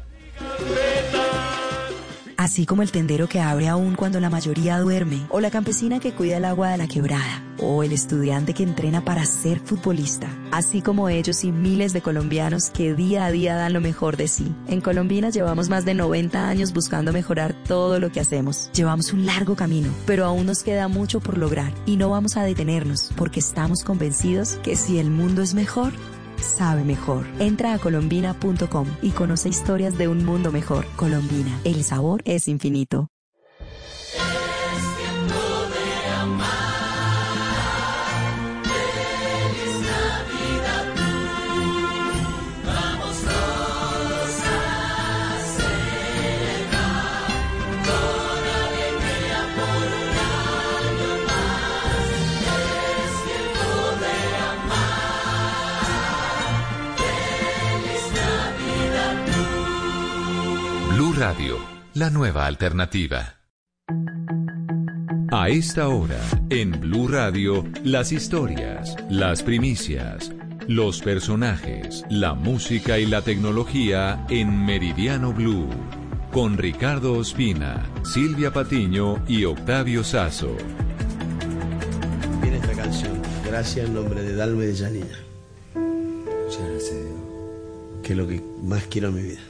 Así 2.40 2.64
como 2.64 2.80
el 2.80 2.90
tendero 2.90 3.28
que 3.28 3.38
abre 3.38 3.68
aún 3.68 3.96
cuando 3.96 4.18
la 4.18 4.30
mayoría 4.30 4.78
duerme, 4.78 5.26
o 5.28 5.40
la 5.40 5.50
campesina 5.50 6.00
que 6.00 6.14
cuida 6.14 6.38
el 6.38 6.46
agua 6.46 6.70
de 6.70 6.78
la 6.78 6.88
quebrada, 6.88 7.44
o 7.58 7.82
el 7.82 7.92
estudiante 7.92 8.54
que 8.54 8.62
entrena 8.62 9.04
para 9.04 9.26
ser 9.26 9.60
futbolista. 9.60 10.26
Así 10.50 10.80
como 10.80 11.10
ellos 11.10 11.44
y 11.44 11.52
miles 11.52 11.92
de 11.92 12.00
colombianos 12.00 12.70
que 12.70 12.94
día 12.94 13.26
a 13.26 13.30
día 13.30 13.56
dan 13.56 13.74
lo 13.74 13.82
mejor 13.82 14.16
de 14.16 14.26
sí. 14.26 14.54
En 14.68 14.80
Colombina 14.80 15.28
llevamos 15.28 15.68
más 15.68 15.84
de 15.84 15.92
90 15.92 16.48
años 16.48 16.72
buscando 16.72 17.12
mejorar 17.12 17.54
todo 17.68 18.00
lo 18.00 18.10
que 18.10 18.20
hacemos. 18.20 18.70
Llevamos 18.72 19.12
un 19.12 19.26
largo 19.26 19.54
camino, 19.54 19.90
pero 20.06 20.24
aún 20.24 20.46
nos 20.46 20.62
queda 20.62 20.88
mucho 20.88 21.20
por 21.20 21.36
lograr 21.36 21.74
y 21.84 21.98
no 21.98 22.08
vamos 22.08 22.38
a 22.38 22.42
detenernos 22.42 23.10
porque 23.16 23.40
estamos 23.40 23.84
convencidos 23.84 24.58
que 24.62 24.76
si 24.76 24.98
el 24.98 25.10
mundo 25.10 25.42
es 25.42 25.52
mejor, 25.52 25.92
sabe 26.42 26.84
mejor. 26.84 27.26
Entra 27.38 27.74
a 27.74 27.78
colombina.com 27.78 28.86
y 29.02 29.10
conoce 29.10 29.48
historias 29.48 29.96
de 29.98 30.08
un 30.08 30.24
mundo 30.24 30.50
mejor. 30.52 30.86
Colombina, 30.96 31.60
el 31.64 31.84
sabor 31.84 32.22
es 32.24 32.48
infinito. 32.48 33.08
La 62.00 62.08
nueva 62.08 62.46
alternativa. 62.46 63.40
A 65.30 65.50
esta 65.50 65.88
hora, 65.88 66.18
en 66.48 66.80
Blue 66.80 67.08
Radio, 67.08 67.62
las 67.84 68.10
historias, 68.10 68.96
las 69.10 69.42
primicias, 69.42 70.32
los 70.66 71.02
personajes, 71.02 72.06
la 72.08 72.32
música 72.32 72.98
y 72.98 73.04
la 73.04 73.20
tecnología 73.20 74.24
en 74.30 74.64
Meridiano 74.64 75.34
Blue. 75.34 75.68
Con 76.32 76.56
Ricardo 76.56 77.18
Ospina, 77.18 77.86
Silvia 78.02 78.50
Patiño 78.50 79.22
y 79.28 79.44
Octavio 79.44 80.02
Sazo. 80.02 80.56
Viene 82.40 82.56
esta 82.56 82.72
canción, 82.72 83.20
gracias 83.44 83.88
en 83.88 83.92
nombre 83.92 84.22
de 84.22 84.36
Dalma 84.36 84.64
y 84.64 84.68
de 84.68 84.76
Janina. 84.76 85.18
Muchas 85.74 86.66
gracias, 86.66 86.96
Que 88.02 88.12
es 88.12 88.18
lo 88.18 88.26
que 88.26 88.42
más 88.62 88.84
quiero 88.84 89.08
en 89.08 89.14
mi 89.16 89.22
vida. 89.22 89.49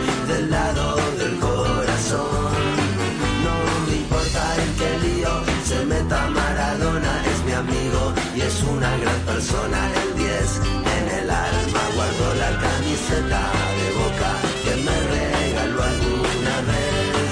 persona, 9.41 9.89
el 10.03 10.17
10 10.17 10.61
en 10.97 11.05
el 11.19 11.29
alma. 11.29 11.81
Guardo 11.95 12.27
la 12.43 12.51
camiseta 12.65 13.41
de 13.79 13.87
boca 14.01 14.31
que 14.63 14.73
me 14.85 14.95
regaló 15.15 15.81
alguna 15.83 16.55
vez. 16.69 17.31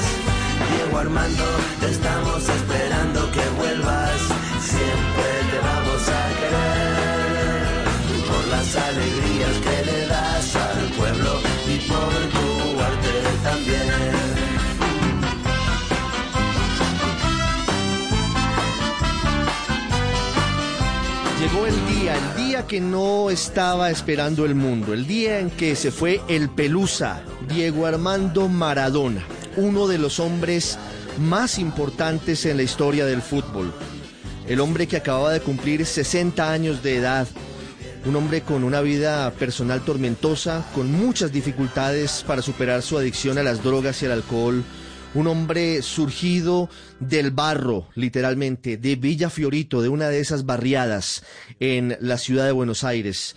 Diego 0.72 0.98
Armando, 0.98 1.46
que 22.68 22.82
no 22.82 23.30
estaba 23.30 23.90
esperando 23.90 24.46
el 24.46 24.56
mundo, 24.56 24.94
el 24.94 25.08
día 25.08 25.40
en 25.40 25.50
que 25.50 25.76
se 25.76 25.92
fue 25.92 26.22
el 26.28 26.50
Pelusa, 26.50 27.24
Diego 27.48 27.86
Armando 27.86 28.48
Maradona, 28.48 29.24
uno 29.58 29.88
de 29.88 29.98
los 29.98 30.20
hombres 30.20 30.78
más 31.20 31.60
importantes 31.60 32.46
en 32.46 32.58
la 32.58 32.64
historia 32.64 33.06
del 33.06 33.22
fútbol. 33.22 33.74
El 34.48 34.60
hombre 34.60 34.88
que 34.88 34.98
acababa 34.98 35.32
de 35.32 35.42
cumplir 35.42 35.86
60 35.86 36.52
años 36.52 36.84
de 36.84 36.98
edad, 36.98 37.28
un 38.06 38.16
hombre 38.16 38.42
con 38.42 38.64
una 38.64 38.82
vida 38.82 39.32
personal 39.32 39.82
tormentosa, 39.82 40.66
con 40.74 40.92
muchas 40.92 41.32
dificultades 41.32 42.24
para 42.26 42.42
superar 42.42 42.82
su 42.82 42.98
adicción 42.98 43.38
a 43.38 43.44
las 43.44 43.64
drogas 43.64 44.02
y 44.02 44.06
al 44.06 44.14
alcohol, 44.14 44.64
un 45.14 45.28
hombre 45.28 45.82
surgido 45.82 46.70
del 47.00 47.32
barro, 47.32 47.88
literalmente, 47.96 48.78
de 48.78 48.96
Villa 48.96 49.30
Fiorito, 49.30 49.82
de 49.82 49.90
una 49.90 50.10
de 50.10 50.20
esas 50.20 50.46
barriadas 50.46 51.24
en 51.60 51.98
la 52.00 52.18
ciudad 52.18 52.46
de 52.46 52.52
Buenos 52.52 52.84
Aires, 52.84 53.36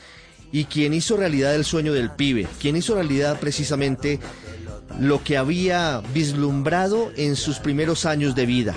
y 0.53 0.65
quien 0.65 0.93
hizo 0.93 1.17
realidad 1.17 1.55
el 1.55 1.65
sueño 1.65 1.93
del 1.93 2.11
pibe, 2.11 2.47
quien 2.61 2.77
hizo 2.77 2.95
realidad 2.95 3.41
precisamente 3.41 4.21
lo 5.01 5.25
que 5.25 5.39
había 5.39 6.03
vislumbrado 6.13 7.11
en 7.17 7.37
sus 7.37 7.59
primeros 7.59 8.05
años 8.05 8.35
de 8.35 8.45
vida, 8.45 8.75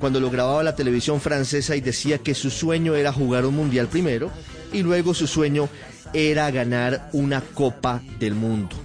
cuando 0.00 0.18
lo 0.18 0.30
grababa 0.30 0.64
la 0.64 0.74
televisión 0.74 1.20
francesa 1.20 1.76
y 1.76 1.80
decía 1.80 2.18
que 2.18 2.34
su 2.34 2.50
sueño 2.50 2.96
era 2.96 3.12
jugar 3.12 3.46
un 3.46 3.54
mundial 3.54 3.86
primero, 3.86 4.30
y 4.72 4.82
luego 4.82 5.14
su 5.14 5.28
sueño 5.28 5.68
era 6.12 6.50
ganar 6.50 7.10
una 7.12 7.40
Copa 7.40 8.02
del 8.18 8.34
Mundo. 8.34 8.76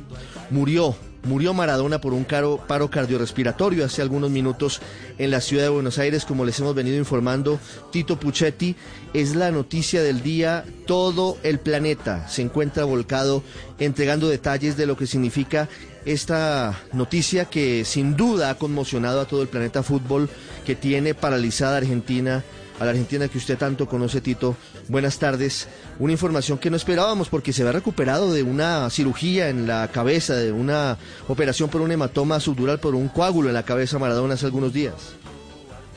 Murió 0.51 0.95
Murió 1.29 1.53
Maradona 1.53 2.01
por 2.01 2.13
un 2.13 2.23
caro 2.23 2.59
paro 2.67 2.89
cardiorrespiratorio 2.89 3.85
hace 3.85 4.01
algunos 4.01 4.31
minutos 4.31 4.81
en 5.19 5.29
la 5.29 5.41
ciudad 5.41 5.61
de 5.61 5.69
Buenos 5.69 5.99
Aires, 5.99 6.25
como 6.25 6.43
les 6.43 6.59
hemos 6.59 6.73
venido 6.73 6.97
informando. 6.97 7.59
Tito 7.91 8.19
Puchetti 8.19 8.75
es 9.13 9.35
la 9.35 9.51
noticia 9.51 10.01
del 10.01 10.23
día. 10.23 10.65
Todo 10.87 11.37
el 11.43 11.59
planeta 11.59 12.27
se 12.27 12.41
encuentra 12.41 12.83
volcado 12.83 13.43
entregando 13.77 14.27
detalles 14.27 14.75
de 14.75 14.87
lo 14.87 14.97
que 14.97 15.05
significa 15.05 15.69
esta 16.03 16.79
noticia 16.93 17.45
que 17.45 17.85
sin 17.85 18.17
duda 18.17 18.49
ha 18.49 18.55
conmocionado 18.55 19.21
a 19.21 19.27
todo 19.27 19.43
el 19.43 19.49
planeta 19.49 19.83
fútbol 19.83 20.31
que 20.65 20.73
tiene 20.73 21.13
paralizada 21.13 21.77
Argentina 21.77 22.43
a 22.79 22.85
la 22.85 22.91
Argentina 22.91 23.27
que 23.27 23.37
usted 23.37 23.57
tanto 23.57 23.87
conoce, 23.87 24.21
Tito. 24.21 24.55
Buenas 24.87 25.19
tardes. 25.19 25.67
Una 25.99 26.13
información 26.13 26.57
que 26.57 26.69
no 26.69 26.77
esperábamos 26.77 27.29
porque 27.29 27.53
se 27.53 27.61
había 27.61 27.73
recuperado 27.73 28.33
de 28.33 28.43
una 28.43 28.89
cirugía 28.89 29.49
en 29.49 29.67
la 29.67 29.89
cabeza, 29.89 30.35
de 30.35 30.51
una 30.51 30.97
operación 31.27 31.69
por 31.69 31.81
un 31.81 31.91
hematoma 31.91 32.39
subdural 32.39 32.79
por 32.79 32.95
un 32.95 33.09
coágulo 33.09 33.49
en 33.49 33.55
la 33.55 33.63
cabeza 33.63 33.99
Maradona 33.99 34.35
hace 34.35 34.45
algunos 34.45 34.73
días. 34.73 35.13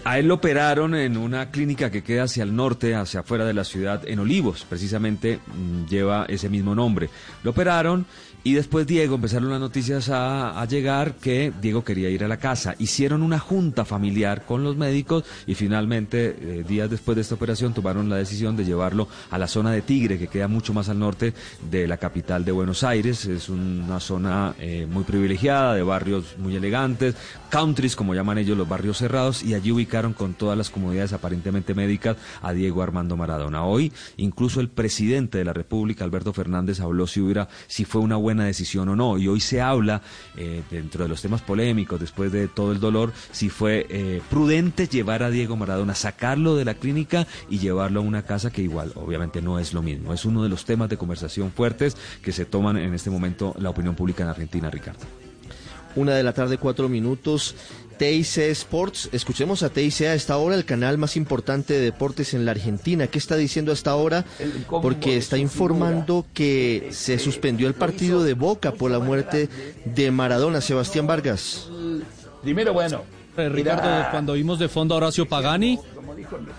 A 0.04 0.18
él 0.18 0.26
lo 0.26 0.34
operaron 0.34 0.96
en 0.96 1.16
una 1.16 1.52
clínica 1.52 1.92
que 1.92 2.02
queda 2.02 2.24
hacia 2.24 2.42
el 2.42 2.56
norte, 2.56 2.96
hacia 2.96 3.20
afuera 3.20 3.44
de 3.44 3.54
la 3.54 3.62
ciudad, 3.62 4.02
en 4.04 4.18
Olivos, 4.18 4.66
precisamente 4.68 5.38
mm, 5.38 5.86
lleva 5.86 6.26
ese 6.28 6.48
mismo 6.48 6.74
nombre. 6.74 7.08
Lo 7.44 7.52
operaron 7.52 8.04
y 8.44 8.54
después 8.54 8.86
Diego, 8.86 9.14
empezaron 9.14 9.50
las 9.50 9.60
noticias 9.60 10.08
a, 10.10 10.64
llegar 10.68 11.14
que 11.14 11.52
Diego 11.60 11.84
quería 11.84 12.08
ir 12.08 12.24
a 12.24 12.28
la 12.28 12.38
casa. 12.38 12.74
Hicieron 12.78 13.22
una 13.22 13.38
junta 13.38 13.84
familiar 13.84 14.44
con 14.46 14.64
los 14.64 14.76
médicos 14.76 15.24
y 15.46 15.54
finalmente, 15.54 16.36
eh, 16.40 16.64
días 16.66 16.90
después 16.90 17.14
de 17.14 17.22
esta 17.22 17.34
operación, 17.34 17.74
tomaron 17.74 18.08
la 18.08 18.16
decisión 18.16 18.56
de 18.56 18.64
llevarlo 18.64 19.08
a 19.30 19.38
la 19.38 19.46
zona 19.46 19.70
de 19.70 19.82
Tigre, 19.82 20.18
que 20.18 20.28
queda 20.28 20.48
mucho 20.48 20.72
más 20.72 20.88
al 20.88 20.98
norte 20.98 21.34
de 21.70 21.86
la 21.86 21.98
capital 21.98 22.44
de 22.44 22.52
Buenos 22.52 22.82
Aires. 22.84 23.26
Es 23.26 23.48
una 23.48 24.00
zona 24.00 24.54
eh, 24.58 24.86
muy 24.90 25.04
privilegiada, 25.04 25.74
de 25.74 25.82
barrios 25.82 26.36
muy 26.38 26.56
elegantes, 26.56 27.14
countries, 27.52 27.96
como 27.96 28.14
llaman 28.14 28.38
ellos, 28.38 28.56
los 28.56 28.66
barrios 28.66 28.96
cerrados, 28.96 29.42
y 29.42 29.52
allí 29.52 29.72
ubicaron 29.72 30.14
con 30.14 30.32
todas 30.32 30.56
las 30.56 30.70
comodidades 30.70 31.12
aparentemente 31.12 31.74
médicas 31.74 32.16
a 32.40 32.54
Diego 32.54 32.82
Armando 32.82 33.14
Maradona. 33.14 33.62
Hoy, 33.64 33.92
incluso 34.16 34.60
el 34.60 34.70
presidente 34.70 35.36
de 35.36 35.44
la 35.44 35.52
República, 35.52 36.02
Alberto 36.02 36.32
Fernández, 36.32 36.80
habló 36.80 37.06
si 37.06 37.20
hubiera, 37.20 37.48
si 37.66 37.84
fue 37.84 38.00
una 38.00 38.16
buena 38.16 38.46
decisión 38.46 38.88
o 38.88 38.96
no. 38.96 39.18
Y 39.18 39.28
hoy 39.28 39.40
se 39.40 39.60
habla, 39.60 40.00
eh, 40.34 40.62
dentro 40.70 41.02
de 41.02 41.10
los 41.10 41.20
temas 41.20 41.42
polémicos, 41.42 42.00
después 42.00 42.32
de 42.32 42.48
todo 42.48 42.72
el 42.72 42.80
dolor, 42.80 43.12
si 43.32 43.50
fue 43.50 43.86
eh, 43.90 44.22
prudente 44.30 44.88
llevar 44.88 45.22
a 45.22 45.28
Diego 45.28 45.54
Maradona, 45.54 45.94
sacarlo 45.94 46.56
de 46.56 46.64
la 46.64 46.72
clínica 46.72 47.26
y 47.50 47.58
llevarlo 47.58 48.00
a 48.00 48.02
una 48.02 48.22
casa 48.22 48.50
que 48.50 48.62
igual, 48.62 48.92
obviamente, 48.94 49.42
no 49.42 49.58
es 49.58 49.74
lo 49.74 49.82
mismo. 49.82 50.14
Es 50.14 50.24
uno 50.24 50.42
de 50.42 50.48
los 50.48 50.64
temas 50.64 50.88
de 50.88 50.96
conversación 50.96 51.52
fuertes 51.52 51.98
que 52.22 52.32
se 52.32 52.46
toman 52.46 52.78
en 52.78 52.94
este 52.94 53.10
momento 53.10 53.54
la 53.58 53.68
opinión 53.68 53.94
pública 53.94 54.22
en 54.22 54.30
Argentina, 54.30 54.70
Ricardo. 54.70 55.21
Una 55.96 56.14
de 56.14 56.22
la 56.22 56.32
tarde, 56.32 56.58
cuatro 56.58 56.88
minutos. 56.88 57.54
TIC 57.98 58.38
Sports. 58.50 59.10
Escuchemos 59.12 59.62
a 59.62 59.68
TIC 59.68 60.02
a 60.02 60.14
esta 60.14 60.36
hora, 60.36 60.56
el 60.56 60.64
canal 60.64 60.98
más 60.98 61.16
importante 61.16 61.74
de 61.74 61.80
deportes 61.80 62.34
en 62.34 62.44
la 62.44 62.50
Argentina. 62.50 63.06
¿Qué 63.06 63.18
está 63.18 63.36
diciendo 63.36 63.70
hasta 63.70 63.90
ahora? 63.90 64.24
Porque 64.68 65.16
está 65.16 65.38
informando 65.38 66.26
que 66.34 66.88
se 66.90 67.18
suspendió 67.18 67.68
el 67.68 67.74
partido 67.74 68.24
de 68.24 68.34
Boca 68.34 68.72
por 68.72 68.90
la 68.90 68.98
muerte 68.98 69.48
de 69.84 70.10
Maradona. 70.10 70.60
Sebastián 70.60 71.06
Vargas. 71.06 71.68
Primero, 72.42 72.72
bueno. 72.72 73.02
Eh, 73.36 73.48
Ricardo, 73.48 74.10
cuando 74.10 74.34
vimos 74.34 74.58
de 74.58 74.68
fondo 74.68 74.94
a 74.94 74.98
Horacio 74.98 75.26
Pagani, 75.26 75.78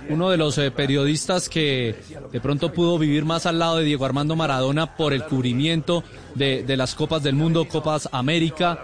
uno 0.10 0.30
de 0.30 0.38
los 0.38 0.58
eh, 0.58 0.72
periodistas 0.72 1.50
que 1.50 1.96
de 2.32 2.40
pronto 2.40 2.72
pudo 2.72 2.98
vivir 2.98 3.26
más 3.26 3.46
al 3.46 3.60
lado 3.60 3.78
de 3.78 3.86
Diego 3.86 4.06
Armando 4.06 4.36
Maradona 4.36 4.96
por 4.96 5.14
el 5.14 5.24
cubrimiento 5.24 6.04
de, 6.36 6.78
las 6.78 6.96
Copas 6.96 7.22
del 7.24 7.36
Mundo, 7.36 7.66
Copas 7.66 8.10
América, 8.12 8.84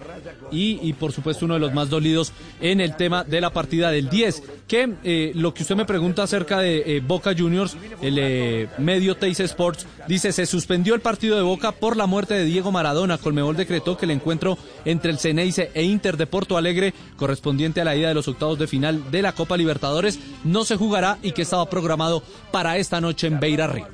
y, 0.51 0.79
y, 0.81 0.93
por 0.93 1.11
supuesto 1.11 1.45
uno 1.45 1.55
de 1.55 1.59
los 1.59 1.73
más 1.73 1.89
dolidos 1.89 2.33
en 2.61 2.81
el 2.81 2.95
tema 2.95 3.23
de 3.23 3.41
la 3.41 3.51
partida 3.51 3.91
del 3.91 4.09
10. 4.09 4.43
Que 4.67 4.93
eh, 5.03 5.31
lo 5.33 5.53
que 5.53 5.63
usted 5.63 5.75
me 5.75 5.85
pregunta 5.85 6.23
acerca 6.23 6.59
de 6.59 6.97
eh, 6.97 7.01
Boca 7.05 7.33
Juniors, 7.35 7.75
el 8.01 8.69
medio 8.77 9.15
Teis 9.15 9.39
Sports, 9.39 9.87
dice 10.07 10.31
se 10.31 10.45
suspendió 10.45 10.93
el 10.93 11.01
partido 11.01 11.35
de 11.35 11.41
Boca 11.41 11.71
por 11.71 11.97
la 11.97 12.05
muerte 12.05 12.35
de 12.35 12.45
Diego 12.45 12.71
Maradona. 12.71 13.17
Colmebol 13.17 13.55
decretó 13.55 13.97
que 13.97 14.05
el 14.05 14.11
encuentro 14.11 14.57
entre 14.85 15.11
el 15.11 15.19
Ceneice 15.19 15.71
e 15.73 15.83
Inter 15.83 16.17
de 16.17 16.27
Porto 16.27 16.57
Alegre, 16.57 16.93
correspondiente 17.17 17.81
a 17.81 17.85
la 17.85 17.95
ida 17.95 18.09
de 18.09 18.13
los 18.13 18.27
octavos 18.27 18.59
de 18.59 18.67
final 18.67 19.11
de 19.11 19.21
la 19.21 19.33
Copa 19.33 19.57
Libertadores, 19.57 20.19
no 20.51 20.65
se 20.65 20.75
jugará 20.77 21.17
y 21.21 21.31
que 21.31 21.41
estaba 21.43 21.69
programado 21.69 22.23
para 22.51 22.77
esta 22.77 22.99
noche 23.01 23.27
en 23.27 23.39
Beira 23.39 23.67
Río. 23.67 23.87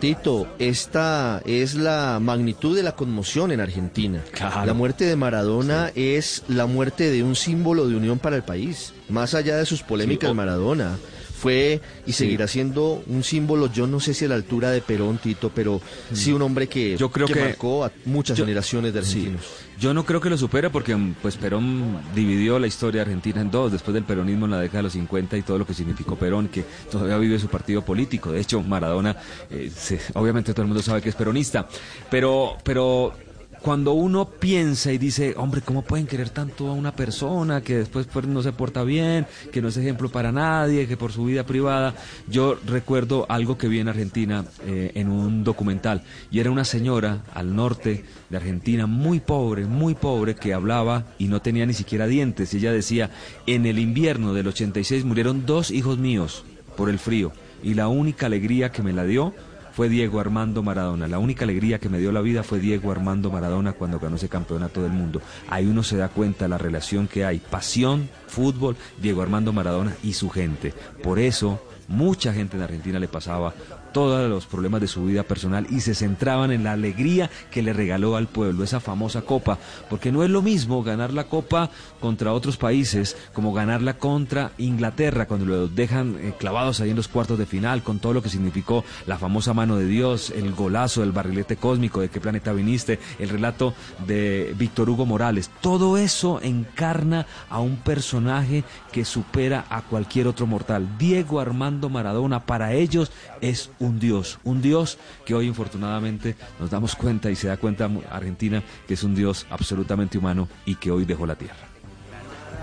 Tito, 0.00 0.46
esta 0.58 1.42
es 1.44 1.74
la 1.74 2.18
magnitud 2.22 2.74
de 2.74 2.82
la 2.82 2.92
conmoción 2.96 3.52
en 3.52 3.60
Argentina. 3.60 4.22
Claro. 4.32 4.64
La 4.64 4.72
muerte 4.72 5.04
de 5.04 5.14
Maradona 5.14 5.92
es 5.94 6.42
la 6.48 6.64
muerte 6.64 7.10
de 7.10 7.22
un 7.22 7.36
símbolo 7.36 7.86
de 7.86 7.96
unión 7.96 8.18
para 8.18 8.36
el 8.36 8.42
país. 8.42 8.94
Más 9.10 9.34
allá 9.34 9.58
de 9.58 9.66
sus 9.66 9.82
polémicas, 9.82 10.28
Sí, 10.28 10.32
o- 10.32 10.34
Maradona 10.34 10.96
fue 11.40 11.80
y 12.06 12.12
seguirá 12.12 12.46
siendo 12.46 13.02
un 13.06 13.24
símbolo, 13.24 13.72
yo 13.72 13.86
no 13.86 13.98
sé 13.98 14.12
si 14.12 14.26
a 14.26 14.28
la 14.28 14.34
altura 14.34 14.70
de 14.70 14.82
Perón, 14.82 15.16
Tito, 15.18 15.50
pero 15.54 15.80
sí 16.12 16.32
un 16.32 16.42
hombre 16.42 16.68
que, 16.68 16.96
Yo 16.98 17.10
creo 17.10 17.26
que- 17.26 17.40
marcó 17.40 17.84
a 17.84 17.90
muchas 18.04 18.36
yo- 18.36 18.44
generaciones 18.44 18.92
de 18.92 18.98
argentinos. 18.98 19.42
Yo 19.80 19.94
no 19.94 20.04
creo 20.04 20.20
que 20.20 20.28
lo 20.28 20.36
supere 20.36 20.68
porque 20.68 20.94
pues 21.22 21.38
Perón 21.38 21.98
dividió 22.14 22.58
la 22.58 22.66
historia 22.66 23.00
argentina 23.00 23.40
en 23.40 23.50
dos, 23.50 23.72
después 23.72 23.94
del 23.94 24.04
peronismo 24.04 24.44
en 24.44 24.50
la 24.50 24.60
década 24.60 24.80
de 24.80 24.82
los 24.84 24.92
50 24.92 25.38
y 25.38 25.42
todo 25.42 25.56
lo 25.56 25.66
que 25.66 25.72
significó 25.72 26.16
Perón, 26.16 26.48
que 26.48 26.64
todavía 26.90 27.16
vive 27.16 27.38
su 27.38 27.48
partido 27.48 27.82
político. 27.82 28.30
De 28.32 28.40
hecho, 28.40 28.62
Maradona, 28.62 29.16
eh, 29.50 29.70
se- 29.74 29.98
obviamente 30.14 30.52
todo 30.52 30.62
el 30.62 30.68
mundo 30.68 30.82
sabe 30.82 31.00
que 31.00 31.08
es 31.08 31.14
peronista, 31.14 31.66
pero, 32.10 32.58
pero 32.62 33.14
cuando 33.62 33.92
uno 33.92 34.26
piensa 34.26 34.92
y 34.92 34.98
dice, 34.98 35.34
hombre, 35.36 35.60
¿cómo 35.60 35.82
pueden 35.82 36.06
querer 36.06 36.30
tanto 36.30 36.68
a 36.68 36.72
una 36.72 36.92
persona 36.92 37.60
que 37.60 37.76
después 37.76 38.06
pues, 38.06 38.26
no 38.26 38.42
se 38.42 38.52
porta 38.52 38.82
bien, 38.84 39.26
que 39.52 39.60
no 39.60 39.68
es 39.68 39.76
ejemplo 39.76 40.08
para 40.08 40.32
nadie, 40.32 40.86
que 40.86 40.96
por 40.96 41.12
su 41.12 41.24
vida 41.24 41.44
privada? 41.44 41.94
Yo 42.26 42.56
recuerdo 42.66 43.26
algo 43.28 43.58
que 43.58 43.68
vi 43.68 43.80
en 43.80 43.88
Argentina 43.88 44.44
eh, 44.66 44.92
en 44.94 45.10
un 45.10 45.44
documental 45.44 46.02
y 46.30 46.40
era 46.40 46.50
una 46.50 46.64
señora 46.64 47.22
al 47.34 47.54
norte 47.54 48.04
de 48.30 48.36
Argentina 48.36 48.86
muy 48.86 49.20
pobre, 49.20 49.66
muy 49.66 49.94
pobre, 49.94 50.34
que 50.34 50.54
hablaba 50.54 51.06
y 51.18 51.26
no 51.26 51.42
tenía 51.42 51.66
ni 51.66 51.74
siquiera 51.74 52.06
dientes. 52.06 52.54
Y 52.54 52.58
ella 52.58 52.72
decía, 52.72 53.10
en 53.46 53.66
el 53.66 53.78
invierno 53.78 54.32
del 54.32 54.48
86 54.48 55.04
murieron 55.04 55.44
dos 55.44 55.70
hijos 55.70 55.98
míos 55.98 56.44
por 56.76 56.88
el 56.88 56.98
frío 56.98 57.32
y 57.62 57.74
la 57.74 57.88
única 57.88 58.26
alegría 58.26 58.72
que 58.72 58.82
me 58.82 58.92
la 58.92 59.04
dio 59.04 59.34
fue 59.72 59.88
Diego 59.88 60.20
Armando 60.20 60.62
Maradona. 60.62 61.08
La 61.08 61.18
única 61.18 61.44
alegría 61.44 61.78
que 61.78 61.88
me 61.88 61.98
dio 61.98 62.12
la 62.12 62.20
vida 62.20 62.42
fue 62.42 62.58
Diego 62.58 62.90
Armando 62.90 63.30
Maradona 63.30 63.72
cuando 63.72 63.98
ganó 63.98 64.16
ese 64.16 64.28
campeonato 64.28 64.82
del 64.82 64.92
mundo. 64.92 65.20
Ahí 65.48 65.66
uno 65.66 65.82
se 65.82 65.96
da 65.96 66.08
cuenta 66.08 66.48
la 66.48 66.58
relación 66.58 67.08
que 67.08 67.24
hay. 67.24 67.38
Pasión, 67.38 68.08
fútbol, 68.26 68.76
Diego 69.00 69.22
Armando 69.22 69.52
Maradona 69.52 69.94
y 70.02 70.14
su 70.14 70.28
gente. 70.30 70.72
Por 71.02 71.18
eso 71.18 71.60
mucha 71.88 72.32
gente 72.32 72.56
en 72.56 72.62
Argentina 72.62 72.98
le 72.98 73.08
pasaba 73.08 73.52
todos 73.92 74.28
los 74.28 74.46
problemas 74.46 74.80
de 74.80 74.88
su 74.88 75.04
vida 75.04 75.22
personal 75.22 75.66
y 75.70 75.80
se 75.80 75.94
centraban 75.94 76.50
en 76.50 76.64
la 76.64 76.72
alegría 76.72 77.30
que 77.50 77.62
le 77.62 77.72
regaló 77.72 78.16
al 78.16 78.26
pueblo, 78.26 78.64
esa 78.64 78.80
famosa 78.80 79.22
copa, 79.22 79.58
porque 79.88 80.12
no 80.12 80.22
es 80.22 80.30
lo 80.30 80.42
mismo 80.42 80.82
ganar 80.82 81.12
la 81.12 81.24
copa 81.24 81.70
contra 82.00 82.32
otros 82.32 82.56
países 82.56 83.16
como 83.32 83.52
ganarla 83.52 83.98
contra 83.98 84.52
Inglaterra, 84.58 85.26
cuando 85.26 85.46
lo 85.46 85.68
dejan 85.68 86.16
eh, 86.20 86.34
clavados 86.38 86.80
ahí 86.80 86.90
en 86.90 86.96
los 86.96 87.08
cuartos 87.08 87.38
de 87.38 87.46
final, 87.46 87.82
con 87.82 87.98
todo 87.98 88.14
lo 88.14 88.22
que 88.22 88.28
significó 88.28 88.84
la 89.06 89.18
famosa 89.18 89.54
mano 89.54 89.76
de 89.76 89.86
Dios, 89.86 90.30
el 90.30 90.52
golazo 90.52 91.00
del 91.00 91.12
barrilete 91.12 91.56
cósmico, 91.56 92.00
de 92.00 92.08
qué 92.08 92.20
planeta 92.20 92.52
viniste, 92.52 92.98
el 93.18 93.28
relato 93.28 93.74
de 94.06 94.54
Víctor 94.56 94.90
Hugo 94.90 95.06
Morales, 95.06 95.50
todo 95.60 95.96
eso 95.96 96.40
encarna 96.42 97.26
a 97.48 97.60
un 97.60 97.76
personaje 97.76 98.64
que 98.92 99.04
supera 99.04 99.66
a 99.68 99.82
cualquier 99.82 100.26
otro 100.26 100.46
mortal. 100.46 100.98
Diego 100.98 101.40
Armando 101.40 101.88
Maradona 101.88 102.46
para 102.46 102.72
ellos 102.72 103.10
es 103.40 103.70
un 103.80 103.98
dios, 103.98 104.38
un 104.44 104.62
dios 104.62 104.98
que 105.24 105.34
hoy 105.34 105.46
infortunadamente 105.46 106.36
nos 106.60 106.70
damos 106.70 106.94
cuenta 106.94 107.30
y 107.30 107.36
se 107.36 107.48
da 107.48 107.56
cuenta 107.56 107.90
Argentina 108.10 108.62
que 108.86 108.94
es 108.94 109.02
un 109.02 109.14
dios 109.14 109.46
absolutamente 109.50 110.18
humano 110.18 110.48
y 110.64 110.76
que 110.76 110.90
hoy 110.90 111.04
dejó 111.04 111.26
la 111.26 111.34
tierra. 111.34 111.56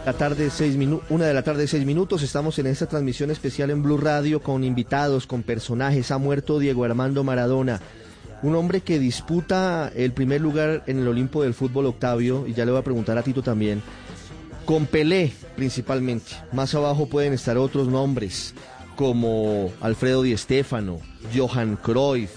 La 0.06 0.14
tarde, 0.14 0.50
seis 0.50 0.78
una 1.10 1.26
de 1.26 1.34
la 1.34 1.44
tarde, 1.44 1.68
seis 1.68 1.86
minutos. 1.86 2.24
Estamos 2.24 2.58
en 2.60 2.68
esta 2.68 2.86
transmisión 2.86 3.30
especial 3.30 3.72
en 3.72 3.84
Blue 3.84 3.98
Radio 3.98 4.42
con 4.42 4.64
invitados, 4.64 5.28
con 5.28 5.44
personajes. 5.44 6.12
Ha 6.12 6.18
muerto 6.18 6.60
Diego 6.60 6.86
Armando 6.86 7.26
Maradona, 7.26 7.82
un 8.42 8.56
hombre 8.56 8.80
que 8.80 9.00
disputa 9.00 9.92
el 9.94 10.14
primer 10.14 10.40
lugar 10.40 10.84
en 10.88 11.00
el 11.00 11.08
Olimpo 11.10 11.44
del 11.44 11.54
fútbol 11.54 11.88
Octavio, 11.88 12.48
y 12.48 12.54
ya 12.54 12.64
le 12.64 12.72
voy 12.72 12.80
a 12.80 12.86
preguntar 12.86 13.18
a 13.18 13.24
Tito 13.24 13.42
también, 13.42 13.82
con 14.64 14.86
Pelé 14.86 15.34
principalmente. 15.58 16.32
Más 16.54 16.74
abajo 16.74 17.08
pueden 17.08 17.34
estar 17.34 17.58
otros 17.58 17.90
nombres 17.90 18.54
como 18.98 19.72
Alfredo 19.80 20.24
Di 20.24 20.35
Stéfano, 20.35 21.00
Johan 21.34 21.77
Cruyff, 21.77 22.32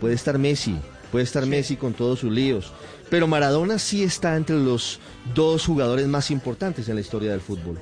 puede 0.00 0.14
estar 0.14 0.38
Messi, 0.38 0.74
puede 1.12 1.24
estar 1.24 1.46
Messi 1.46 1.76
con 1.76 1.92
todos 1.92 2.18
sus 2.20 2.32
líos. 2.32 2.72
Pero 3.10 3.28
Maradona 3.28 3.78
sí 3.78 4.02
está 4.02 4.34
entre 4.36 4.56
los 4.56 5.00
dos 5.34 5.66
jugadores 5.66 6.06
más 6.08 6.30
importantes 6.30 6.88
en 6.88 6.96
la 6.96 7.02
historia 7.02 7.30
del 7.30 7.40
fútbol. 7.40 7.78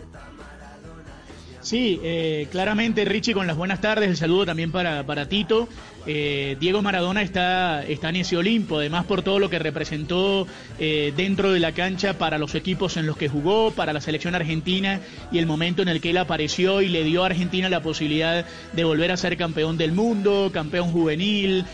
Sí, 1.61 2.01
eh, 2.03 2.49
claramente 2.51 3.05
Richie 3.05 3.33
con 3.33 3.47
las 3.47 3.57
buenas 3.57 3.81
tardes, 3.81 4.09
el 4.11 4.17
saludo 4.17 4.47
también 4.47 4.71
para, 4.71 5.07
para 5.07 5.29
Tito. 5.29 5.69
Eh, 6.07 6.57
Diego 6.61 6.83
Maradona 6.83 7.23
está, 7.23 7.85
en 7.85 8.17
ese 8.17 8.37
Olimpo, 8.37 8.79
además 8.79 9.05
por 9.07 9.23
todo 9.23 9.41
lo 9.41 9.51
que 9.51 9.59
representó 9.59 10.47
eh, 10.79 11.13
dentro 11.17 11.53
de 11.53 11.59
la 11.59 11.73
cancha 11.73 12.17
para 12.17 12.39
los 12.39 12.55
equipos 12.55 12.97
en 12.97 13.07
los 13.07 13.17
que 13.17 13.29
jugó, 13.29 13.73
para 13.73 13.93
la 13.93 14.01
selección 14.01 14.35
argentina 14.35 15.01
y 15.33 15.39
el 15.39 15.47
momento 15.47 15.83
en 15.83 15.89
el 15.89 16.01
que 16.01 16.11
él 16.11 16.19
apareció 16.19 16.81
y 16.81 16.89
le 16.89 17.03
dio 17.03 17.25
a 17.25 17.27
Argentina 17.27 17.69
la 17.69 17.83
posibilidad 17.83 18.47
de 18.73 18.85
volver 18.85 19.11
a 19.11 19.17
ser 19.17 19.37
campeón 19.37 19.77
del 19.77 19.93
mundo, 19.93 20.51
campeón 20.53 20.93
juvenil, 20.93 21.65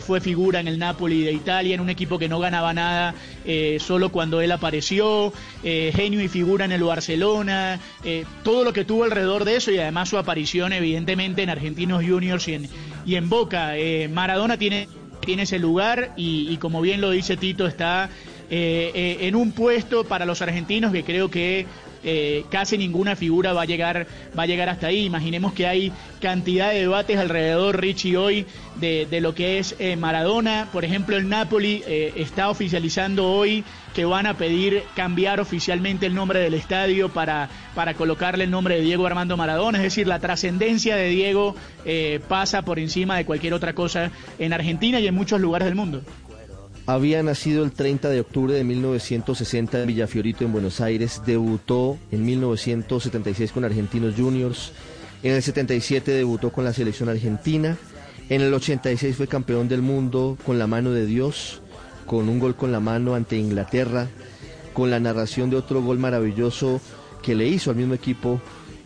fue 0.00 0.20
figura 0.20 0.60
en 0.60 0.68
el 0.68 0.78
Napoli 0.78 1.22
de 1.22 1.32
Italia, 1.32 1.74
en 1.74 1.80
un 1.80 1.88
equipo 1.88 2.18
que 2.18 2.28
no 2.28 2.40
ganaba 2.40 2.74
nada 2.74 3.14
solo 3.78 4.10
cuando 4.10 4.40
él 4.40 4.52
apareció, 4.52 5.32
genio 5.62 6.20
y 6.20 6.28
figura 6.28 6.64
en 6.64 6.72
el 6.72 6.82
Barcelona, 6.82 7.80
todo 8.42 8.64
lo 8.64 8.72
que 8.72 8.84
tuvo 8.84 9.04
alrededor 9.04 9.44
de 9.44 9.56
eso 9.56 9.70
y 9.70 9.78
además 9.78 10.08
su 10.08 10.18
aparición 10.18 10.72
evidentemente 10.72 11.42
en 11.42 11.50
Argentinos 11.50 12.04
Juniors 12.04 12.48
y 12.48 12.54
en, 12.54 12.68
y 13.04 13.16
en 13.16 13.28
Boca. 13.28 13.76
Eh, 13.76 14.08
Maradona 14.08 14.56
tiene, 14.56 14.88
tiene 15.20 15.42
ese 15.42 15.58
lugar 15.58 16.12
y, 16.16 16.56
como 16.58 16.80
bien 16.80 17.00
lo 17.00 17.10
dice 17.10 17.36
Tito, 17.36 17.66
está 17.66 18.10
eh, 18.50 18.90
eh, 18.94 19.16
en 19.26 19.34
un 19.34 19.52
puesto 19.52 20.04
para 20.04 20.26
los 20.26 20.42
argentinos 20.42 20.92
que 20.92 21.04
creo 21.04 21.30
que 21.30 21.64
eh, 22.04 22.44
casi 22.50 22.76
ninguna 22.76 23.16
figura 23.16 23.52
va 23.52 23.62
a 23.62 23.64
llegar 23.64 24.06
va 24.38 24.42
a 24.42 24.46
llegar 24.46 24.68
hasta 24.68 24.88
ahí. 24.88 25.04
Imaginemos 25.04 25.52
que 25.52 25.66
hay 25.66 25.92
cantidad 26.20 26.70
de 26.70 26.80
debates 26.80 27.16
alrededor, 27.16 27.80
Richie, 27.80 28.16
hoy 28.16 28.46
de, 28.76 29.20
lo 29.20 29.34
que 29.34 29.58
es 29.58 29.76
Maradona. 29.96 30.68
Por 30.72 30.84
ejemplo, 30.84 31.16
el 31.16 31.28
Napoli 31.28 31.82
está 31.86 32.50
oficializando 32.50 33.30
hoy 33.30 33.64
que 33.94 34.04
van 34.04 34.26
a 34.26 34.36
pedir 34.36 34.82
cambiar 34.96 35.40
oficialmente 35.40 36.06
el 36.06 36.14
nombre 36.14 36.40
del 36.40 36.54
estadio 36.54 37.08
para, 37.08 37.48
para 37.74 37.94
colocarle 37.94 38.44
el 38.44 38.50
nombre 38.50 38.76
de 38.76 38.82
Diego 38.82 39.06
Armando 39.06 39.36
Maradona. 39.36 39.78
Es 39.78 39.84
decir, 39.84 40.06
la 40.06 40.18
trascendencia 40.18 40.96
de 40.96 41.08
Diego 41.08 41.54
pasa 42.28 42.62
por 42.62 42.78
encima 42.78 43.16
de 43.16 43.24
cualquier 43.24 43.54
otra 43.54 43.74
cosa 43.74 44.10
en 44.38 44.52
Argentina 44.52 45.00
y 45.00 45.06
en 45.06 45.14
muchos 45.14 45.40
lugares 45.40 45.66
del 45.66 45.74
mundo. 45.74 46.02
Había 46.86 47.22
nacido 47.22 47.62
el 47.62 47.70
30 47.70 48.08
de 48.08 48.20
octubre 48.20 48.54
de 48.54 48.64
1960 48.64 49.82
en 49.82 49.86
Villafiorito, 49.86 50.44
en 50.44 50.52
Buenos 50.52 50.80
Aires. 50.80 51.22
Debutó 51.24 51.96
en 52.10 52.24
1976 52.24 53.52
con 53.52 53.64
Argentinos 53.64 54.14
Juniors. 54.16 54.72
En 55.22 55.32
el 55.32 55.42
77 55.42 56.10
debutó 56.10 56.50
con 56.50 56.64
la 56.64 56.72
selección 56.72 57.08
argentina. 57.08 57.78
En 58.28 58.40
el 58.40 58.52
86 58.52 59.16
fue 59.16 59.28
campeón 59.28 59.68
del 59.68 59.80
mundo 59.80 60.36
con 60.44 60.58
la 60.58 60.66
mano 60.66 60.90
de 60.90 61.06
Dios, 61.06 61.61
con 62.06 62.28
un 62.28 62.38
gol 62.38 62.56
con 62.56 62.72
la 62.72 62.80
mano 62.80 63.14
ante 63.14 63.36
Inglaterra, 63.36 64.08
con 64.72 64.90
la 64.90 65.00
narración 65.00 65.50
de 65.50 65.56
otro 65.56 65.82
gol 65.82 65.98
maravilloso 65.98 66.80
que 67.22 67.34
le 67.34 67.46
hizo 67.46 67.70
al 67.70 67.76
mismo 67.76 67.94
equipo 67.94 68.40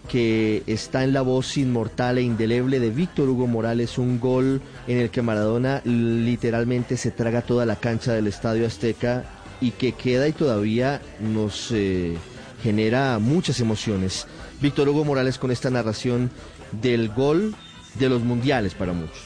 que 0.08 0.62
está 0.66 1.04
en 1.04 1.12
la 1.12 1.22
voz 1.22 1.56
inmortal 1.56 2.18
e 2.18 2.22
indeleble 2.22 2.78
de 2.78 2.90
Víctor 2.90 3.28
Hugo 3.28 3.46
Morales, 3.46 3.98
un 3.98 4.20
gol 4.20 4.60
en 4.86 4.98
el 4.98 5.10
que 5.10 5.22
Maradona 5.22 5.82
literalmente 5.84 6.96
se 6.96 7.10
traga 7.10 7.42
toda 7.42 7.66
la 7.66 7.76
cancha 7.76 8.12
del 8.12 8.28
Estadio 8.28 8.66
Azteca 8.66 9.24
y 9.60 9.72
que 9.72 9.92
queda 9.92 10.28
y 10.28 10.32
todavía 10.32 11.00
nos 11.20 11.72
eh, 11.72 12.16
genera 12.62 13.18
muchas 13.18 13.60
emociones. 13.60 14.26
Víctor 14.60 14.88
Hugo 14.88 15.04
Morales 15.04 15.38
con 15.38 15.50
esta 15.50 15.70
narración 15.70 16.30
del 16.72 17.08
gol 17.08 17.54
de 17.98 18.08
los 18.08 18.22
mundiales 18.22 18.74
para 18.74 18.92
muchos. 18.92 19.25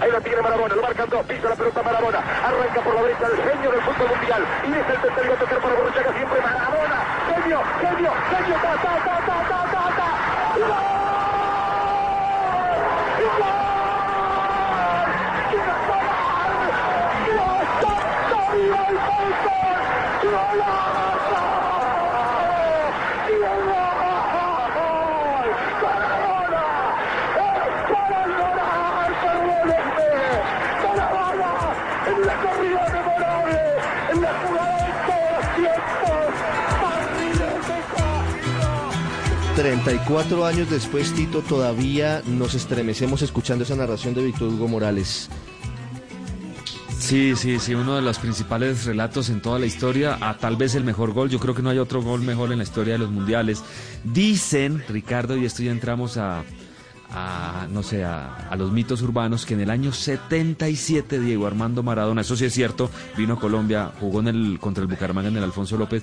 Ahí 0.00 0.10
la 0.10 0.20
tiene 0.20 0.40
Maradona, 0.40 0.74
lo 0.74 0.82
marcan 0.82 1.08
dos, 1.10 1.24
pisa 1.26 1.48
la 1.48 1.56
pelota 1.56 1.82
Maradona, 1.82 2.18
arranca 2.18 2.80
por 2.80 2.94
la 2.94 3.02
derecha 3.02 3.26
el 3.26 3.36
genio 3.36 3.70
del 3.70 3.82
fútbol 3.82 4.08
mundial. 4.08 4.42
Y 4.64 4.72
es 4.72 4.88
el 4.88 5.00
tercero 5.00 5.32
a 5.32 5.36
tocar 5.36 5.58
para 5.58 5.74
Borruchaga 5.74 6.12
siempre 6.12 6.40
Maradona, 6.40 6.98
genio, 7.28 7.60
genio, 7.80 8.12
genio, 8.30 8.56
ta, 8.62 8.97
34 39.84 40.44
años 40.44 40.70
después, 40.70 41.12
Tito, 41.12 41.40
todavía 41.40 42.20
nos 42.26 42.54
estremecemos 42.54 43.22
escuchando 43.22 43.62
esa 43.62 43.76
narración 43.76 44.12
de 44.12 44.24
Víctor 44.24 44.48
Hugo 44.48 44.66
Morales. 44.66 45.30
Sí, 46.98 47.34
sí, 47.36 47.60
sí, 47.60 47.74
uno 47.74 47.94
de 47.94 48.02
los 48.02 48.18
principales 48.18 48.86
relatos 48.86 49.30
en 49.30 49.40
toda 49.40 49.60
la 49.60 49.66
historia, 49.66 50.18
a 50.20 50.36
tal 50.36 50.56
vez 50.56 50.74
el 50.74 50.82
mejor 50.82 51.12
gol, 51.12 51.30
yo 51.30 51.38
creo 51.38 51.54
que 51.54 51.62
no 51.62 51.70
hay 51.70 51.78
otro 51.78 52.02
gol 52.02 52.22
mejor 52.22 52.50
en 52.50 52.58
la 52.58 52.64
historia 52.64 52.94
de 52.94 52.98
los 52.98 53.10
mundiales. 53.10 53.62
Dicen, 54.02 54.82
Ricardo, 54.88 55.36
y 55.36 55.44
esto 55.44 55.62
ya 55.62 55.70
entramos 55.70 56.16
a, 56.16 56.42
a 57.10 57.66
no 57.70 57.82
sé, 57.82 58.04
a, 58.04 58.54
los 58.56 58.72
mitos 58.72 59.00
urbanos, 59.02 59.46
que 59.46 59.54
en 59.54 59.60
el 59.60 59.70
año 59.70 59.92
77 59.92 61.20
Diego 61.20 61.46
Armando 61.46 61.82
Maradona, 61.82 62.20
eso 62.20 62.36
sí 62.36 62.44
es 62.44 62.52
cierto, 62.52 62.90
vino 63.16 63.34
a 63.34 63.40
Colombia, 63.40 63.92
jugó 64.00 64.20
en 64.20 64.28
el, 64.28 64.58
contra 64.60 64.82
el 64.82 64.88
Bucaramanga 64.88 65.28
en 65.28 65.36
el 65.36 65.44
Alfonso 65.44 65.76
López 65.76 66.02